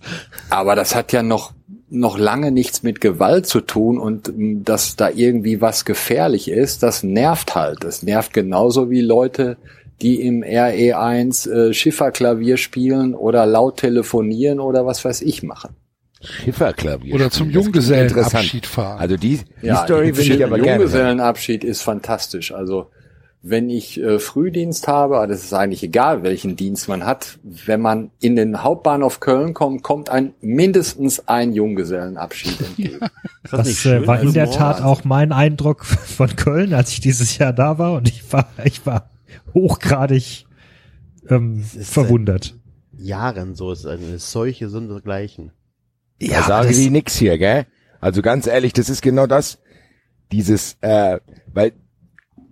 Aber 0.50 0.76
das 0.76 0.94
hat 0.94 1.12
ja 1.12 1.24
noch, 1.24 1.50
noch 1.90 2.16
lange 2.16 2.52
nichts 2.52 2.84
mit 2.84 3.00
Gewalt 3.00 3.48
zu 3.48 3.60
tun 3.60 3.98
und 3.98 4.32
dass 4.36 4.94
da 4.94 5.10
irgendwie 5.10 5.60
was 5.60 5.84
gefährlich 5.84 6.48
ist, 6.48 6.84
das 6.84 7.02
nervt 7.02 7.56
halt. 7.56 7.82
Das 7.82 8.04
nervt 8.04 8.32
genauso 8.32 8.88
wie 8.88 9.00
Leute, 9.00 9.56
die 10.00 10.22
im 10.22 10.44
RE1 10.44 11.50
äh, 11.50 11.74
Schifferklavier 11.74 12.56
spielen 12.56 13.16
oder 13.16 13.46
laut 13.46 13.78
telefonieren 13.78 14.60
oder 14.60 14.86
was 14.86 15.04
weiß 15.04 15.22
ich 15.22 15.42
machen. 15.42 15.74
Schifferklavier. 16.22 17.14
Oder 17.14 17.30
zum 17.30 17.48
das 17.48 17.54
Junggesellenabschied 17.64 18.66
fahren. 18.66 18.98
Also 19.00 19.16
die, 19.16 19.40
die 19.60 19.66
Ja, 19.66 19.84
Story 19.84 20.16
will 20.16 20.30
ich 20.32 20.44
aber 20.44 20.56
gerne. 20.58 20.82
Junggesellenabschied 20.82 21.64
ist 21.64 21.82
fantastisch. 21.82 22.52
Also 22.52 22.90
wenn 23.44 23.68
ich 23.70 24.00
äh, 24.00 24.20
Frühdienst 24.20 24.86
habe, 24.86 25.16
aber 25.16 25.26
das 25.26 25.42
ist 25.42 25.52
eigentlich 25.52 25.82
egal, 25.82 26.22
welchen 26.22 26.54
Dienst 26.54 26.88
man 26.88 27.04
hat, 27.04 27.40
wenn 27.42 27.80
man 27.80 28.12
in 28.20 28.36
den 28.36 28.62
Hauptbahnhof 28.62 29.18
Köln 29.18 29.52
kommt, 29.52 29.82
kommt 29.82 30.10
ein 30.10 30.34
mindestens 30.40 31.26
ein 31.26 31.52
Junggesellenabschied 31.52 32.60
entgegen. 32.66 33.00
Ist 33.42 33.52
Das 33.52 33.66
nicht 33.66 33.78
äh, 33.78 33.80
schön 33.80 34.06
war 34.06 34.20
in 34.20 34.26
als 34.26 34.34
der 34.34 34.46
Wort? 34.46 34.56
Tat 34.56 34.82
auch 34.82 35.02
mein 35.04 35.32
Eindruck 35.32 35.84
von 35.86 36.34
Köln, 36.36 36.72
als 36.72 36.92
ich 36.92 37.00
dieses 37.00 37.36
Jahr 37.38 37.52
da 37.52 37.78
war 37.78 37.94
und 37.94 38.08
ich 38.08 38.32
war, 38.32 38.48
ich 38.64 38.86
war 38.86 39.10
hochgradig 39.54 40.46
ähm, 41.28 41.64
ist, 41.74 41.92
verwundert. 41.92 42.54
Jahren 42.96 43.56
so. 43.56 43.72
Es 43.72 43.80
ist 43.80 43.86
eine 43.86 44.18
Seuche 44.20 44.68
sondergleichen. 44.68 45.50
Ja, 46.30 46.42
sagen 46.42 46.68
das- 46.68 46.76
die 46.76 46.90
nix 46.90 47.16
hier, 47.16 47.38
gell? 47.38 47.66
Also 48.00 48.22
ganz 48.22 48.46
ehrlich, 48.46 48.72
das 48.72 48.88
ist 48.88 49.02
genau 49.02 49.26
das. 49.26 49.58
Dieses, 50.32 50.76
äh, 50.80 51.18
weil 51.52 51.72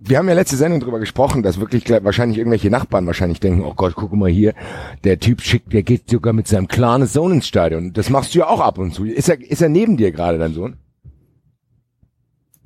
wir 0.03 0.17
haben 0.17 0.27
ja 0.27 0.33
letzte 0.33 0.55
Sendung 0.57 0.79
drüber 0.79 0.99
gesprochen, 0.99 1.43
dass 1.43 1.59
wirklich 1.59 1.83
gleich- 1.83 2.03
wahrscheinlich 2.03 2.37
irgendwelche 2.37 2.69
Nachbarn 2.69 3.05
wahrscheinlich 3.05 3.39
denken, 3.39 3.63
oh 3.63 3.73
Gott, 3.75 3.93
guck 3.95 4.13
mal 4.13 4.29
hier, 4.29 4.53
der 5.03 5.19
Typ 5.19 5.41
schickt, 5.41 5.73
der 5.73 5.83
geht 5.83 6.09
sogar 6.09 6.33
mit 6.33 6.47
seinem 6.47 6.67
kleinen 6.67 7.05
Sohn 7.07 7.33
ins 7.33 7.47
Stadion. 7.47 7.93
Das 7.93 8.09
machst 8.09 8.33
du 8.33 8.39
ja 8.39 8.47
auch 8.47 8.59
ab 8.61 8.77
und 8.77 8.93
zu. 8.93 9.05
Ist 9.05 9.29
er, 9.29 9.39
ist 9.39 9.61
er 9.61 9.69
neben 9.69 9.97
dir 9.97 10.11
gerade, 10.11 10.37
dein 10.37 10.53
Sohn? 10.53 10.77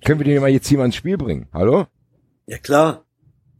Können 0.05 0.19
wir 0.19 0.25
den 0.25 0.41
mal 0.41 0.49
jetzt 0.49 0.67
hier 0.67 0.77
mal 0.77 0.85
ins 0.85 0.95
Spiel 0.95 1.17
bringen? 1.17 1.47
Hallo? 1.51 1.87
Ja 2.45 2.57
klar. 2.59 3.04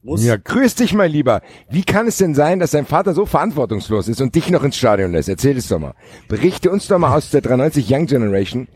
Muss. 0.06 0.24
Ja, 0.24 0.38
grüß 0.38 0.76
dich, 0.76 0.94
mein 0.94 1.12
Lieber. 1.12 1.42
Wie 1.68 1.84
kann 1.84 2.06
es 2.08 2.18
denn 2.18 2.36
sein, 2.36 2.60
dass 2.60 2.72
dein 2.72 2.86
Vater 2.86 3.16
so 3.16 3.26
verantwortungslos 3.26 4.08
ist 4.08 4.22
und 4.22 4.36
dich 4.36 4.52
noch 4.52 4.64
ins 4.64 4.78
Stadion 4.78 5.12
lässt? 5.12 5.30
Erzähl 5.30 5.58
es 5.58 5.68
doch 5.68 5.80
mal. 5.80 5.96
Berichte 6.28 6.70
uns 6.70 6.88
doch 6.88 7.00
mal 7.00 7.16
aus 7.16 7.32
der 7.32 7.42
93 7.42 7.90
Young 7.90 8.06
Generation, 8.06 8.68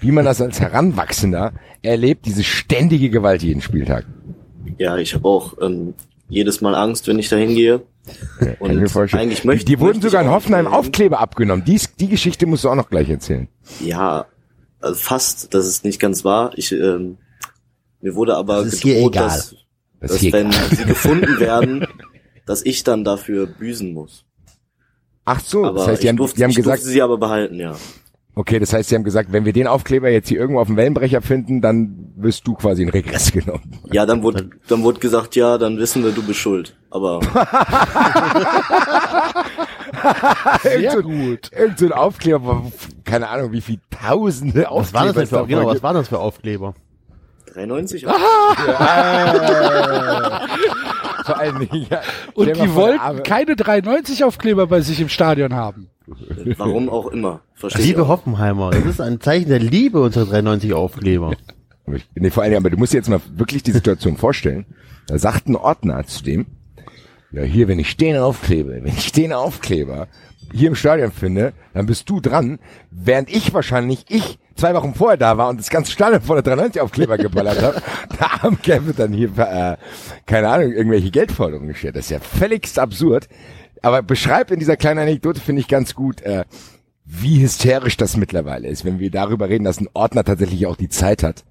wie 0.00 0.12
man 0.12 0.24
das 0.24 0.40
als 0.40 0.60
Heranwachsender 0.60 1.52
erlebt, 1.82 2.24
diese 2.24 2.42
ständige 2.42 3.10
Gewalt 3.10 3.42
jeden 3.42 3.60
Spieltag. 3.60 4.06
Ja, 4.78 4.96
ich 4.96 5.14
habe 5.14 5.28
auch 5.28 5.58
ähm, 5.60 5.92
jedes 6.30 6.62
Mal 6.62 6.74
Angst, 6.74 7.06
wenn 7.06 7.18
ich 7.18 7.28
da 7.28 7.36
hingehe. 7.36 7.82
Mir 8.40 8.56
Und 8.58 9.14
eigentlich 9.14 9.44
möchte 9.44 9.66
Die 9.66 9.80
wurden 9.80 9.96
möchte 9.98 10.06
ich 10.06 10.12
sogar 10.12 10.22
in 10.24 10.30
Hoffenheim. 10.30 10.66
Aufkleber 10.66 11.20
abgenommen. 11.20 11.66
Dies, 11.66 11.94
die 11.96 12.08
Geschichte 12.08 12.46
musst 12.46 12.64
du 12.64 12.70
auch 12.70 12.74
noch 12.74 12.88
gleich 12.88 13.10
erzählen. 13.10 13.48
Ja, 13.84 14.24
also 14.80 14.94
fast, 14.94 15.52
dass 15.52 15.66
es 15.66 15.84
nicht 15.84 16.00
ganz 16.00 16.24
wahr. 16.24 16.52
Ich, 16.56 16.72
ähm, 16.72 17.18
mir 18.00 18.14
wurde 18.14 18.36
aber 18.36 18.64
Das 18.64 18.72
ist 18.74 18.82
hier 18.82 18.94
gedroht, 18.94 19.16
egal. 19.16 19.28
dass, 19.28 19.54
Das 20.00 20.12
dass 20.12 20.32
wenn 20.32 20.52
sie 20.52 20.84
gefunden 20.84 21.40
werden, 21.40 21.86
dass 22.46 22.64
ich 22.64 22.84
dann 22.84 23.04
dafür 23.04 23.46
büßen 23.46 23.92
muss. 23.92 24.24
Ach 25.24 25.40
so, 25.40 25.64
Aber 25.64 25.78
das 25.80 25.88
heißt, 25.88 26.02
die 26.02 26.08
haben, 26.08 26.16
durfte, 26.16 26.36
die 26.38 26.44
haben 26.44 26.50
ich 26.50 26.56
gesagt, 26.56 26.82
sie 26.82 27.02
aber 27.02 27.18
behalten, 27.18 27.56
ja. 27.60 27.74
okay, 28.34 28.58
das 28.58 28.72
heißt, 28.72 28.88
sie 28.88 28.94
haben 28.94 29.04
gesagt, 29.04 29.30
wenn 29.32 29.44
wir 29.44 29.52
den 29.52 29.66
Aufkleber 29.66 30.08
jetzt 30.08 30.28
hier 30.28 30.38
irgendwo 30.38 30.60
auf 30.60 30.68
dem 30.68 30.76
Wellenbrecher 30.76 31.20
finden, 31.20 31.60
dann 31.60 32.12
wirst 32.16 32.46
du 32.46 32.54
quasi 32.54 32.82
in 32.84 32.88
Regress 32.88 33.30
genommen. 33.32 33.78
Ja, 33.92 34.06
dann 34.06 34.22
wurde, 34.22 34.48
dann 34.68 34.82
wurde 34.84 35.00
gesagt, 35.00 35.36
ja, 35.36 35.58
dann 35.58 35.76
wissen 35.78 36.02
wir, 36.02 36.12
du 36.12 36.22
bist 36.22 36.38
schuld. 36.40 36.74
Aber 36.90 37.20
Sehr 40.62 40.92
so- 40.92 41.02
gut. 41.02 41.50
Irgend 41.52 41.78
so 41.78 41.86
ein 41.86 41.92
Aufkleber, 41.92 42.64
keine 43.04 43.28
Ahnung, 43.28 43.52
wie 43.52 43.60
viel 43.60 43.78
Tausende 43.90 44.66
Was 44.70 44.94
war 44.94 45.04
das 45.06 45.14
denn 45.14 45.26
für, 45.26 45.46
genau, 45.46 45.66
was 45.66 45.82
waren 45.82 45.94
das 45.96 46.08
für 46.08 46.18
Aufkleber? 46.18 46.74
93? 47.58 48.04
Vor 51.24 51.38
allen 51.38 51.58
Dingen, 51.58 51.86
ja. 51.90 52.00
Und 52.34 52.48
die 52.56 52.68
vor, 52.68 52.74
wollten 52.74 53.22
keine 53.22 53.56
390 53.56 54.24
Aufkleber 54.24 54.66
bei 54.66 54.80
sich 54.80 55.00
im 55.00 55.08
Stadion 55.08 55.54
haben. 55.54 55.90
Warum 56.56 56.88
auch 56.88 57.08
immer. 57.08 57.40
Verstehe 57.54 57.82
ich 57.82 57.88
Liebe 57.88 58.04
auch. 58.04 58.08
Hoffenheimer, 58.08 58.70
das 58.70 58.84
ist 58.86 59.00
ein 59.00 59.20
Zeichen 59.20 59.48
der 59.48 59.58
Liebe 59.58 60.00
unter 60.00 60.24
93 60.24 60.72
Aufkleber. 60.72 61.32
Nee, 62.14 62.28
vor 62.28 62.42
allen 62.42 62.52
Dingen, 62.52 62.62
aber 62.62 62.68
du 62.68 62.76
musst 62.76 62.92
dir 62.92 62.98
jetzt 62.98 63.08
mal 63.08 63.22
wirklich 63.34 63.62
die 63.62 63.72
Situation 63.72 64.18
vorstellen. 64.18 64.66
Da 65.06 65.16
sagt 65.16 65.48
ein 65.48 65.56
Ordner 65.56 66.04
zu 66.04 66.22
dem, 66.22 66.44
ja 67.32 67.42
hier, 67.44 67.66
wenn 67.66 67.78
ich 67.78 67.96
den 67.96 68.18
aufklebe, 68.18 68.74
wenn 68.82 68.86
ich 68.86 69.10
den 69.10 69.32
Aufkleber 69.32 70.06
hier 70.52 70.68
im 70.68 70.74
Stadion 70.74 71.12
finde, 71.12 71.54
dann 71.72 71.86
bist 71.86 72.10
du 72.10 72.20
dran, 72.20 72.58
während 72.90 73.30
ich 73.30 73.54
wahrscheinlich, 73.54 74.04
ich 74.08 74.38
zwei 74.58 74.74
Wochen 74.74 74.94
vorher 74.94 75.16
da 75.16 75.38
war 75.38 75.48
und 75.48 75.58
das 75.58 75.70
ganze 75.70 75.92
Stadion 75.92 76.20
voller 76.20 76.42
93 76.42 76.82
Aufkleber 76.82 77.16
geballert 77.18 77.62
habe, 77.62 77.82
da 78.18 78.46
am 78.46 78.60
Kevin 78.60 78.94
dann 78.96 79.12
hier, 79.12 79.30
äh, 79.38 79.76
keine 80.26 80.48
Ahnung, 80.48 80.72
irgendwelche 80.72 81.10
Geldforderungen 81.10 81.68
gestellt. 81.68 81.96
Das 81.96 82.06
ist 82.06 82.10
ja 82.10 82.20
völligst 82.20 82.78
absurd. 82.78 83.28
Aber 83.80 84.02
beschreibt 84.02 84.50
in 84.50 84.58
dieser 84.58 84.76
kleinen 84.76 85.00
Anekdote, 85.00 85.40
finde 85.40 85.60
ich 85.60 85.68
ganz 85.68 85.94
gut, 85.94 86.20
äh, 86.22 86.44
wie 87.04 87.40
hysterisch 87.42 87.96
das 87.96 88.16
mittlerweile 88.16 88.68
ist, 88.68 88.84
wenn 88.84 88.98
wir 88.98 89.10
darüber 89.10 89.48
reden, 89.48 89.64
dass 89.64 89.80
ein 89.80 89.88
Ordner 89.94 90.24
tatsächlich 90.24 90.66
auch 90.66 90.76
die 90.76 90.88
Zeit 90.88 91.22
hat, 91.22 91.44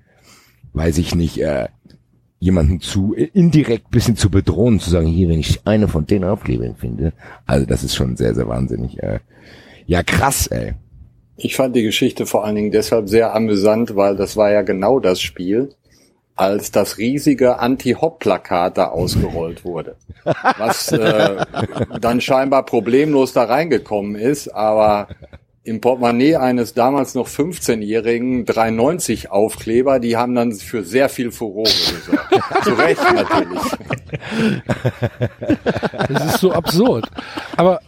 weiß 0.74 0.98
ich 0.98 1.16
nicht, 1.16 1.40
äh, 1.40 1.70
jemanden 2.40 2.82
zu 2.82 3.14
indirekt 3.14 3.90
bisschen 3.90 4.16
zu 4.16 4.30
bedrohen, 4.30 4.80
zu 4.80 4.90
sagen, 4.90 5.08
hier, 5.08 5.30
wenn 5.30 5.40
ich 5.40 5.66
eine 5.66 5.88
von 5.88 6.06
den 6.06 6.24
Aufklebern 6.24 6.76
finde. 6.76 7.14
Also 7.46 7.66
das 7.66 7.84
ist 7.84 7.96
schon 7.96 8.16
sehr, 8.16 8.36
sehr 8.36 8.48
wahnsinnig. 8.48 9.02
Äh, 9.02 9.20
ja, 9.88 10.04
krass, 10.04 10.48
ey. 10.48 10.76
Ich 11.38 11.56
fand 11.56 11.76
die 11.76 11.84
Geschichte 11.84 12.26
vor 12.26 12.44
allen 12.44 12.56
Dingen 12.56 12.72
deshalb 12.72 13.10
sehr 13.10 13.36
amüsant, 13.36 13.96
weil 13.96 14.16
das 14.16 14.36
war 14.36 14.52
ja 14.52 14.64
genau 14.64 15.00
das 15.00 15.22
Spiel, 15.22 15.76
als 16.36 16.72
das 16.72 16.98
riesige 16.98 17.60
Anti-Hop-Plakat 17.60 18.78
da 18.78 18.86
ausgerollt 18.88 19.64
wurde. 19.64 19.96
Was 20.24 20.92
äh, 20.92 21.46
dann 22.02 22.22
scheinbar 22.22 22.66
problemlos 22.66 23.34
da 23.34 23.44
reingekommen 23.44 24.16
ist, 24.16 24.48
aber 24.50 25.10
im 25.64 25.82
Portemonnaie 25.82 26.38
eines 26.38 26.74
damals 26.74 27.14
noch 27.14 27.28
15-jährigen 27.28 28.46
390 28.46 29.30
Aufkleber, 29.30 30.00
die 30.00 30.16
haben 30.16 30.34
dann 30.34 30.54
für 30.54 30.84
sehr 30.84 31.10
viel 31.10 31.32
Furore 31.32 31.70
gesorgt. 31.70 32.64
Zu 32.64 32.74
Recht 32.74 33.02
natürlich. 33.14 33.62
Das 36.08 36.26
ist 36.34 36.40
so 36.40 36.52
absurd. 36.54 37.06
Aber 37.58 37.82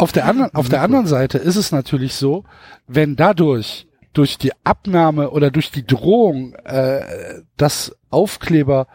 auf 0.00 0.12
der 0.12 0.26
anderen, 0.26 0.54
auf 0.54 0.68
der 0.68 0.82
anderen 0.82 1.06
Seite 1.06 1.38
ist 1.38 1.56
es 1.56 1.72
natürlich 1.72 2.14
so, 2.14 2.44
wenn 2.86 3.16
dadurch 3.16 3.86
durch 4.12 4.38
die 4.38 4.52
Abnahme 4.64 5.30
oder 5.30 5.50
durch 5.50 5.70
die 5.70 5.86
Drohung, 5.86 6.54
äh, 6.64 7.42
dass 7.56 7.96
Aufkleber 8.10 8.86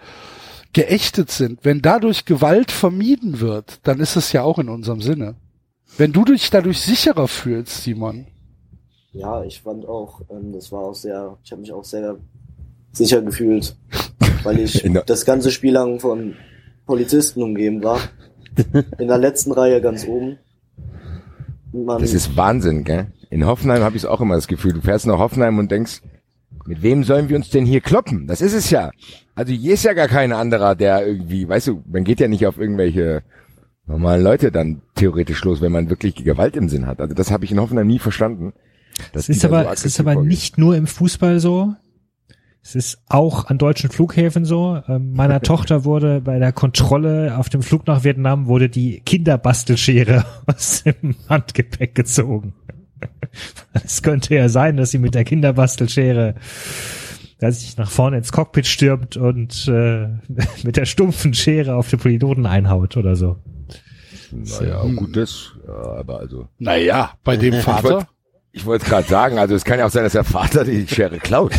geächtet 0.74 1.32
sind, 1.32 1.64
wenn 1.64 1.82
dadurch 1.82 2.26
Gewalt 2.26 2.72
vermieden 2.72 3.40
wird, 3.40 3.80
dann 3.84 4.00
ist 4.00 4.16
es 4.16 4.34
ja 4.34 4.44
auch 4.44 4.60
in 4.60 4.68
unserem 4.68 5.02
Sinne. 5.02 5.36
Wenn 5.98 6.12
du 6.12 6.26
dich 6.26 6.50
dadurch 6.50 6.82
sicherer 6.82 7.28
fühlst, 7.28 7.84
Simon. 7.84 8.28
Ja, 9.14 9.44
ich 9.44 9.62
fand 9.62 9.88
auch, 9.88 10.22
ähm, 10.30 10.52
das 10.52 10.72
war 10.72 10.82
auch 10.82 10.96
sehr, 10.96 11.38
ich 11.44 11.52
habe 11.52 11.62
mich 11.62 11.72
auch 11.72 11.86
sehr 11.86 12.18
sicher 12.92 13.22
gefühlt, 13.22 13.78
weil 14.44 14.60
ich 14.60 14.86
das 15.06 15.24
ganze 15.24 15.52
Spiel 15.52 15.74
lang 15.74 16.02
von 16.02 16.36
Polizisten 16.86 17.42
umgeben 17.42 17.84
war. 17.84 18.00
In 19.00 19.08
der 19.08 19.18
letzten 19.18 19.52
Reihe 19.52 19.82
ganz 19.82 20.06
oben. 20.06 20.40
Man, 21.84 22.00
Das 22.00 22.14
ist 22.14 22.38
Wahnsinn, 22.38 22.84
gell? 22.84 23.08
In 23.30 23.46
Hoffenheim 23.46 23.84
habe 23.84 23.98
ich 23.98 24.06
auch 24.06 24.22
immer 24.22 24.36
das 24.36 24.48
Gefühl, 24.48 24.74
du 24.74 24.82
fährst 24.82 25.08
nach 25.08 25.18
Hoffenheim 25.18 25.60
und 25.60 25.72
denkst, 25.72 26.02
mit 26.66 26.82
wem 26.82 27.04
sollen 27.04 27.30
wir 27.30 27.36
uns 27.36 27.50
denn 27.50 27.66
hier 27.66 27.82
kloppen? 27.82 28.28
Das 28.28 28.42
ist 28.42 28.54
es 28.54 28.70
ja. 28.70 28.92
Also 29.36 29.54
hier 29.54 29.74
ist 29.74 29.84
ja 29.84 29.94
gar 29.94 30.08
kein 30.08 30.32
anderer, 30.32 30.76
der 30.76 31.06
irgendwie, 31.06 31.48
weißt 31.48 31.68
du, 31.68 31.84
man 31.92 32.04
geht 32.04 32.20
ja 32.20 32.28
nicht 32.28 32.48
auf 32.48 32.58
irgendwelche 32.58 33.24
normalen 33.88 34.24
Leute 34.24 34.52
dann 34.52 34.82
theoretisch 34.96 35.44
los, 35.44 35.62
wenn 35.62 35.72
man 35.72 35.90
wirklich 35.90 36.16
Gewalt 36.16 36.56
im 36.56 36.70
Sinn 36.70 36.88
hat. 36.88 37.02
Also 37.02 37.14
das 37.14 37.30
habe 37.30 37.46
ich 37.46 37.52
in 37.52 37.60
Hoffenheim 37.60 37.88
nie 37.88 38.00
verstanden. 38.00 38.54
Es 39.14 39.26
die 39.26 39.34
ist 39.34 39.44
da 39.44 39.50
so 39.50 39.56
aber, 39.56 39.72
es 39.72 39.86
ist 39.86 40.00
aber 40.00 40.16
nicht 40.16 40.58
nur 40.58 40.76
im 40.76 40.88
Fußball 40.88 41.40
so. 41.40 41.76
Es 42.66 42.74
ist 42.74 42.98
auch 43.08 43.46
an 43.46 43.60
deutschen 43.60 43.92
Flughäfen 43.92 44.44
so. 44.44 44.82
Ähm, 44.88 45.14
meiner 45.14 45.40
Tochter 45.44 45.86
wurde 45.86 46.20
bei 46.20 46.40
der 46.40 46.52
Kontrolle 46.52 47.38
auf 47.38 47.48
dem 47.48 47.62
Flug 47.62 47.86
nach 47.86 48.04
Vietnam 48.04 48.48
wurde 48.48 48.70
die 48.70 49.02
Kinderbastelschere 49.02 50.26
aus 50.48 50.82
dem 50.84 51.16
Handgepäck 51.30 51.94
gezogen. 51.94 52.54
Es 53.74 54.02
könnte 54.02 54.34
ja 54.34 54.48
sein, 54.48 54.78
dass 54.78 54.92
sie 54.92 54.98
mit 54.98 55.14
der 55.14 55.26
Kinderbastelschere 55.26 56.36
dass 57.38 57.60
sich 57.60 57.78
nach 57.78 57.92
vorne 57.92 58.18
ins 58.18 58.32
Cockpit 58.32 58.66
stürmt 58.66 59.18
und 59.18 59.68
äh, 59.68 60.08
mit 60.64 60.78
der 60.78 60.86
stumpfen 60.86 61.34
Schere 61.34 61.76
auf 61.76 61.90
den 61.90 62.00
Piloten 62.00 62.46
einhaut 62.46 62.96
oder 62.96 63.18
so. 63.18 63.36
Naja, 64.32 64.82
gut, 64.96 65.18
das, 65.18 65.52
ja, 65.68 66.00
aber 66.00 66.20
also. 66.22 66.48
Naja, 66.58 67.12
bei 67.26 67.36
dem 67.36 67.56
Vater. 67.56 68.08
Ich 68.58 68.66
wollte 68.66 68.86
gerade 68.86 69.06
sagen, 69.08 69.38
also 69.38 69.54
es 69.54 69.66
kann 69.66 69.80
ja 69.80 69.86
auch 69.86 69.90
sein, 69.92 70.04
dass 70.04 70.14
der 70.14 70.24
Vater 70.24 70.64
die 70.64 70.88
Schere 70.88 71.18
klaut. 71.20 71.52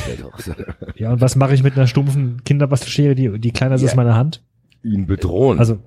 Ja, 0.96 1.12
und 1.12 1.20
was 1.20 1.36
mache 1.36 1.52
ich 1.54 1.62
mit 1.62 1.76
einer 1.76 1.86
stumpfen 1.86 2.42
Kinderbastelschere, 2.44 3.14
die, 3.14 3.38
die 3.38 3.50
kleiner 3.50 3.74
ist 3.74 3.82
Ja. 3.82 3.88
als 3.88 3.96
meine 3.96 4.14
Hand? 4.14 4.42
Ihn 4.82 5.06
bedrohen. 5.06 5.58
Also 5.58 5.78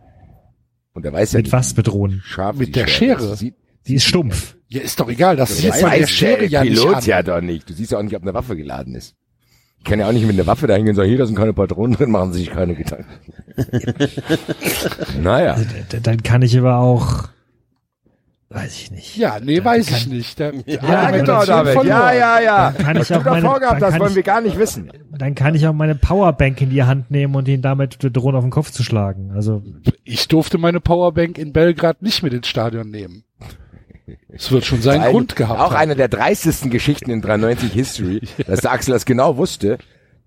und 0.93 1.05
er 1.05 1.11
weiß 1.13 1.31
ja 1.33 1.37
mit 1.39 1.45
nicht, 1.47 1.53
was 1.53 1.73
bedrohen? 1.73 2.21
scharf 2.23 2.57
Mit 2.57 2.75
der 2.75 2.85
Schere. 2.87 3.23
ist. 3.33 3.39
Sieht, 3.39 3.55
Die 3.87 3.95
ist 3.95 4.05
stumpf. 4.05 4.55
Ja, 4.67 4.81
ist 4.81 4.99
doch 4.99 5.09
egal, 5.09 5.35
das 5.35 5.57
der 5.59 5.71
weiß 5.73 6.09
Schere 6.11 6.45
ja 6.45 6.63
nicht 6.63 6.73
Pilot 6.75 6.95
an. 6.95 7.03
ja 7.05 7.23
doch 7.23 7.41
nicht. 7.41 7.67
Du 7.67 7.73
siehst 7.73 7.91
ja 7.91 7.97
auch 7.97 8.03
nicht, 8.03 8.15
ob 8.15 8.21
eine 8.21 8.33
Waffe 8.35 8.55
geladen 8.55 8.93
ist. 8.93 9.15
Ich 9.79 9.85
kann 9.85 9.99
ja 9.99 10.07
auch 10.07 10.11
nicht 10.11 10.27
mit 10.27 10.35
einer 10.35 10.45
Waffe 10.45 10.67
dahin 10.67 10.83
gehen 10.83 10.91
und 10.91 10.95
sagen, 10.97 11.09
hier, 11.09 11.17
da 11.17 11.25
sind 11.25 11.35
keine 11.37 11.53
Patronen 11.53 11.95
drin, 11.95 12.11
machen 12.11 12.33
Sie 12.33 12.39
sich 12.41 12.51
keine 12.51 12.75
Gedanken. 12.75 13.07
naja. 15.21 15.55
D- 15.91 15.99
Dann 16.01 16.21
kann 16.23 16.41
ich 16.41 16.57
aber 16.57 16.77
auch, 16.77 17.29
weiß 18.49 18.75
ich 18.75 18.91
nicht. 18.91 19.15
Ja, 19.17 19.37
nee, 19.41 19.63
weiß 19.63 19.89
ich 19.91 20.07
nicht. 20.07 20.39
Der, 20.39 20.53
Ja, 20.65 20.81
Argumentation 20.81 21.15
genau, 21.19 21.45
David. 21.45 21.83
Ja, 21.85 22.11
ja, 22.13 22.39
ja. 22.39 22.71
Dann 22.71 22.83
kann 22.85 22.95
ich 22.95 23.01
Was 23.01 23.07
du 23.09 23.15
auch 23.15 23.23
da 23.23 23.29
meine- 23.31 23.45
vorgehabt 23.47 23.81
dann 23.81 23.85
hast, 23.87 23.91
kann 23.93 23.99
wollen 24.01 24.09
ich- 24.11 24.15
wir 24.15 24.23
gar 24.23 24.41
nicht 24.41 24.57
wissen. 24.57 24.91
Dann 25.17 25.35
kann 25.35 25.55
ich 25.55 25.67
auch 25.67 25.73
meine 25.73 25.95
Powerbank 25.95 26.59
in 26.61 26.69
die 26.69 26.83
Hand 26.83 27.11
nehmen 27.11 27.35
und 27.35 27.47
ihn 27.47 27.61
damit 27.61 27.97
drohen, 28.01 28.35
auf 28.35 28.43
den 28.43 28.51
Kopf 28.51 28.71
zu 28.71 28.83
schlagen. 28.83 29.31
Also 29.35 29.61
Ich 30.03 30.27
durfte 30.27 30.57
meine 30.57 30.79
Powerbank 30.79 31.37
in 31.37 31.53
Belgrad 31.53 32.01
nicht 32.01 32.23
mit 32.23 32.33
ins 32.33 32.47
Stadion 32.47 32.89
nehmen. 32.89 33.23
Es 34.29 34.51
wird 34.51 34.65
schon 34.65 34.81
seinen 34.81 35.01
Ein- 35.03 35.11
Grund 35.11 35.35
gehabt 35.35 35.59
Auch 35.59 35.71
haben. 35.71 35.75
eine 35.77 35.95
der 35.95 36.07
dreistesten 36.07 36.71
Geschichten 36.71 37.11
in 37.11 37.21
93 37.21 37.71
History, 37.71 38.21
dass 38.47 38.61
der 38.61 38.71
Axel 38.71 38.93
das 38.93 39.05
genau 39.05 39.37
wusste, 39.37 39.77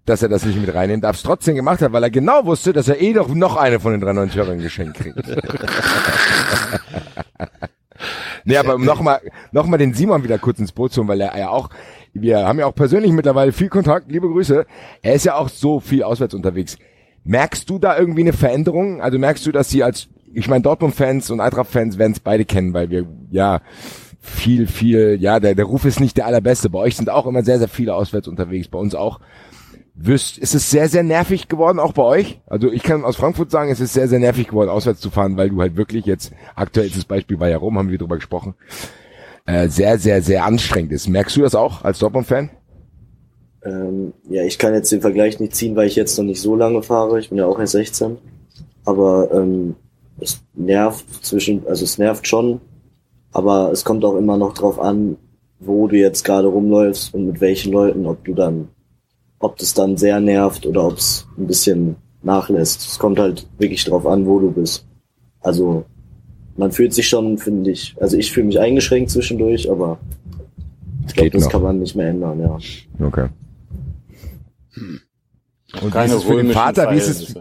dass 0.07 0.23
er 0.23 0.29
das 0.29 0.45
nicht 0.45 0.61
mit 0.61 0.73
reinnehmen 0.73 1.01
darf, 1.01 1.17
es 1.17 1.23
trotzdem 1.25 1.55
gemacht 1.57 1.81
hat, 1.83 1.93
weil 1.93 2.03
er 2.05 2.11
genau 2.11 2.45
wusste, 2.45 2.73
dass 2.73 2.89
er 2.89 3.01
eh 3.01 3.13
doch 3.13 3.29
noch 3.29 3.57
eine 3.57 3.81
von 3.81 3.91
den 3.93 4.01
93 4.01 4.37
Hörern 4.39 4.59
geschenkt 4.59 4.95
kriegt. 4.99 5.19
nee, 8.45 8.57
aber 8.57 8.75
um 8.75 8.85
nochmal 8.85 9.21
noch 9.53 9.67
mal 9.67 9.79
den 9.79 9.95
Simon 9.95 10.25
wieder 10.25 10.39
kurz 10.39 10.59
ins 10.59 10.73
Boot 10.73 10.93
zu 10.93 11.01
holen, 11.01 11.09
weil 11.09 11.21
er 11.21 11.39
ja 11.39 11.49
auch, 11.49 11.71
wir 12.13 12.47
haben 12.47 12.59
ja 12.59 12.67
auch 12.67 12.75
persönlich 12.75 13.13
mittlerweile 13.13 13.53
viel 13.53 13.69
Kontakt, 13.69 14.11
liebe 14.11 14.29
Grüße, 14.29 14.67
er 15.03 15.15
ist 15.15 15.25
ja 15.25 15.35
auch 15.37 15.49
so 15.49 15.81
viel 15.81 16.03
auswärts 16.03 16.35
unterwegs. 16.35 16.77
Merkst 17.25 17.71
du 17.71 17.79
da 17.79 17.97
irgendwie 17.97 18.23
eine 18.23 18.33
Veränderung? 18.33 19.01
Also 19.01 19.19
merkst 19.19 19.47
du, 19.47 19.53
dass 19.53 19.71
sie 19.71 19.85
als, 19.85 20.09
ich 20.33 20.49
meine, 20.49 20.63
Dortmund-Fans 20.63 21.31
und 21.31 21.41
Eintracht-Fans 21.41 21.99
werden 21.99 22.13
es 22.13 22.21
beide 22.21 22.45
kennen, 22.45 22.75
weil 22.75 22.91
wir, 22.91 23.07
ja, 23.31 23.61
viel, 24.21 24.67
viel, 24.67 25.19
ja, 25.21 25.41
der, 25.41 25.55
der 25.55 25.65
Ruf 25.65 25.85
ist 25.85 26.01
nicht 26.01 26.17
der 26.17 26.27
allerbeste. 26.27 26.71
Bei 26.71 26.79
euch 26.79 26.97
sind 26.97 27.11
auch 27.11 27.27
immer 27.27 27.43
sehr, 27.43 27.59
sehr 27.59 27.69
viele 27.69 27.95
auswärts 27.95 28.29
unterwegs, 28.29 28.69
bei 28.69 28.79
uns 28.79 28.95
auch. 28.95 29.21
Wirst, 29.95 30.39
ist 30.39 30.55
es 30.55 30.71
sehr, 30.71 30.89
sehr 30.89 31.03
nervig 31.03 31.49
geworden, 31.49 31.79
auch 31.79 31.93
bei 31.93 32.03
euch? 32.03 32.41
Also 32.47 32.73
ich 32.73 32.83
kann 32.83 33.05
aus 33.05 33.17
Frankfurt 33.17 33.51
sagen, 33.51 33.71
es 33.71 33.81
ist 33.81 33.93
sehr, 33.93 34.09
sehr 34.09 34.21
nervig 34.21 34.49
geworden, 34.49 34.71
auswärts 34.71 35.01
zu 35.01 35.11
fahren, 35.11 35.37
weil 35.37 35.51
du 35.51 35.61
halt 35.61 35.77
wirklich 35.77 36.07
jetzt, 36.07 36.33
aktuell 36.55 36.87
ist 36.87 36.97
das 36.97 37.05
Beispiel 37.05 37.37
bei 37.37 37.55
Rom, 37.55 37.77
haben 37.77 37.91
wir 37.91 37.99
drüber 37.99 38.17
gesprochen, 38.17 38.55
äh, 39.45 39.69
sehr, 39.69 39.99
sehr, 39.99 40.23
sehr 40.23 40.45
anstrengend 40.45 40.93
ist. 40.93 41.09
Merkst 41.09 41.37
du 41.37 41.43
das 41.43 41.55
auch 41.55 41.85
als 41.85 41.99
Dortmund-Fan? 41.99 42.51
ähm, 43.65 44.13
ja, 44.29 44.43
ich 44.45 44.59
kann 44.59 44.75
jetzt 44.75 44.91
den 44.91 45.01
Vergleich 45.01 45.39
nicht 45.41 45.55
ziehen, 45.55 45.77
weil 45.77 45.87
ich 45.87 45.97
jetzt 45.97 46.19
noch 46.19 46.25
nicht 46.25 46.41
so 46.41 46.57
lange 46.57 46.83
fahre. 46.83 47.19
Ich 47.21 47.29
bin 47.29 47.39
ja 47.39 47.47
auch 47.47 47.59
erst 47.59 47.73
16. 47.73 48.19
Aber 48.85 49.31
ähm, 49.33 49.77
es 50.19 50.43
nervt 50.55 51.25
zwischen, 51.25 51.67
also 51.67 51.85
es 51.85 51.99
nervt 51.99 52.27
schon, 52.27 52.61
aber 53.33 53.71
es 53.71 53.85
kommt 53.85 54.05
auch 54.05 54.17
immer 54.17 54.37
noch 54.37 54.55
drauf 54.55 54.81
an, 54.81 55.17
wo 55.61 55.87
du 55.87 55.97
jetzt 55.97 56.25
gerade 56.25 56.49
rumläufst 56.49 57.15
und 57.15 57.27
mit 57.27 57.41
welchen 57.41 57.73
Leuten, 57.73 58.07
ob 58.07 58.25
du 58.25 58.35
dann, 58.35 58.69
ob 59.43 59.59
das 59.59 59.75
dann 59.75 59.97
sehr 59.97 60.21
nervt 60.21 60.65
oder 60.67 60.87
ob 60.87 60.97
es 60.97 61.27
ein 61.37 61.47
bisschen 61.47 61.97
nachlässt. 62.23 62.81
Es 62.89 62.99
kommt 62.99 63.19
halt 63.19 63.47
wirklich 63.59 63.85
drauf 63.85 64.07
an, 64.07 64.27
wo 64.27 64.39
du 64.39 64.53
bist. 64.53 64.87
Also 65.41 65.85
man 66.57 66.71
fühlt 66.71 66.95
sich 66.95 67.09
schon, 67.09 67.39
finde 67.39 67.71
ich, 67.71 67.97
also 68.01 68.17
ich 68.17 68.31
fühle 68.33 68.47
mich 68.47 68.61
eingeschränkt 68.61 69.11
zwischendurch, 69.11 69.71
aber 69.71 69.99
ich 71.07 71.15
glaube, 71.15 71.31
das 71.31 71.45
noch. 71.45 71.51
kann 71.51 71.63
man 71.63 71.81
nicht 71.81 71.97
mehr 71.97 72.09
ändern, 72.09 72.41
ja. 72.41 72.59
Okay. 73.05 73.29
Und 75.81 75.95
wie 75.95 76.05
ist 76.05 76.13
es 76.13 76.23
für 76.23 76.37
den 76.37 76.53
Vater? 76.53 76.91
Wie 76.93 76.97
ist 76.97 77.09
es, 77.09 77.35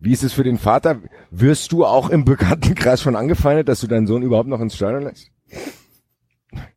wie 0.00 0.12
ist 0.12 0.24
es 0.24 0.32
für 0.32 0.42
den 0.42 0.58
Vater? 0.58 1.00
Wirst 1.30 1.70
du 1.70 1.84
auch 1.84 2.10
im 2.10 2.24
Bekanntenkreis 2.24 3.00
schon 3.00 3.14
angefeindet, 3.14 3.68
dass 3.68 3.80
du 3.80 3.86
deinen 3.86 4.06
Sohn 4.06 4.22
überhaupt 4.22 4.48
noch 4.48 4.60
ins 4.60 4.74
Stadion 4.74 5.04
lässt? 5.04 5.30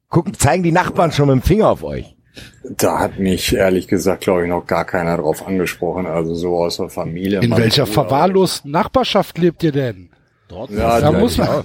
Gucken, 0.09 0.34
zeigen 0.36 0.63
die 0.63 0.71
Nachbarn 0.71 1.11
schon 1.11 1.28
mit 1.28 1.36
dem 1.36 1.41
Finger 1.41 1.69
auf 1.69 1.84
euch. 1.84 2.16
Da 2.63 2.99
hat 2.99 3.19
mich 3.19 3.55
ehrlich 3.55 3.88
gesagt, 3.88 4.21
glaube 4.21 4.43
ich, 4.43 4.49
noch 4.49 4.65
gar 4.65 4.85
keiner 4.85 5.17
drauf 5.17 5.47
angesprochen. 5.47 6.05
Also 6.05 6.35
so 6.35 6.57
aus 6.57 6.77
der 6.77 6.89
Familie. 6.89 7.39
In 7.41 7.55
welcher 7.57 7.83
Bruder- 7.83 7.93
verwahrlosten 7.93 8.71
Nachbarschaft 8.71 9.38
lebt 9.38 9.63
ihr 9.63 9.71
denn? 9.71 10.09
Ja, 10.69 11.01
Da 11.01 11.11
muss 11.11 11.38
man, 11.38 11.63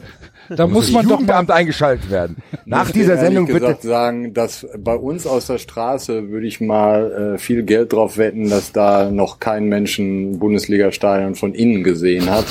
da 0.48 0.66
muss 0.66 0.86
das 0.86 0.94
man 0.94 1.08
doch 1.08 1.20
mal, 1.20 1.48
eingeschaltet 1.50 2.10
werden. 2.10 2.36
Nach 2.64 2.84
muss 2.84 2.92
dieser 2.92 3.16
Sendung 3.16 3.46
bitte. 3.46 3.60
gesagt 3.60 3.82
sagen, 3.82 4.34
dass 4.34 4.66
bei 4.76 4.94
uns 4.96 5.26
aus 5.26 5.46
der 5.46 5.58
Straße 5.58 6.30
würde 6.30 6.46
ich 6.46 6.60
mal 6.60 7.34
äh, 7.34 7.38
viel 7.38 7.62
Geld 7.62 7.92
drauf 7.92 8.16
wetten, 8.18 8.50
dass 8.50 8.72
da 8.72 9.10
noch 9.10 9.38
kein 9.38 9.66
Mensch 9.66 9.98
ein 9.98 10.38
Bundesliga-Stadion 10.40 11.36
von 11.36 11.54
innen 11.54 11.84
gesehen 11.84 12.28
hat. 12.28 12.46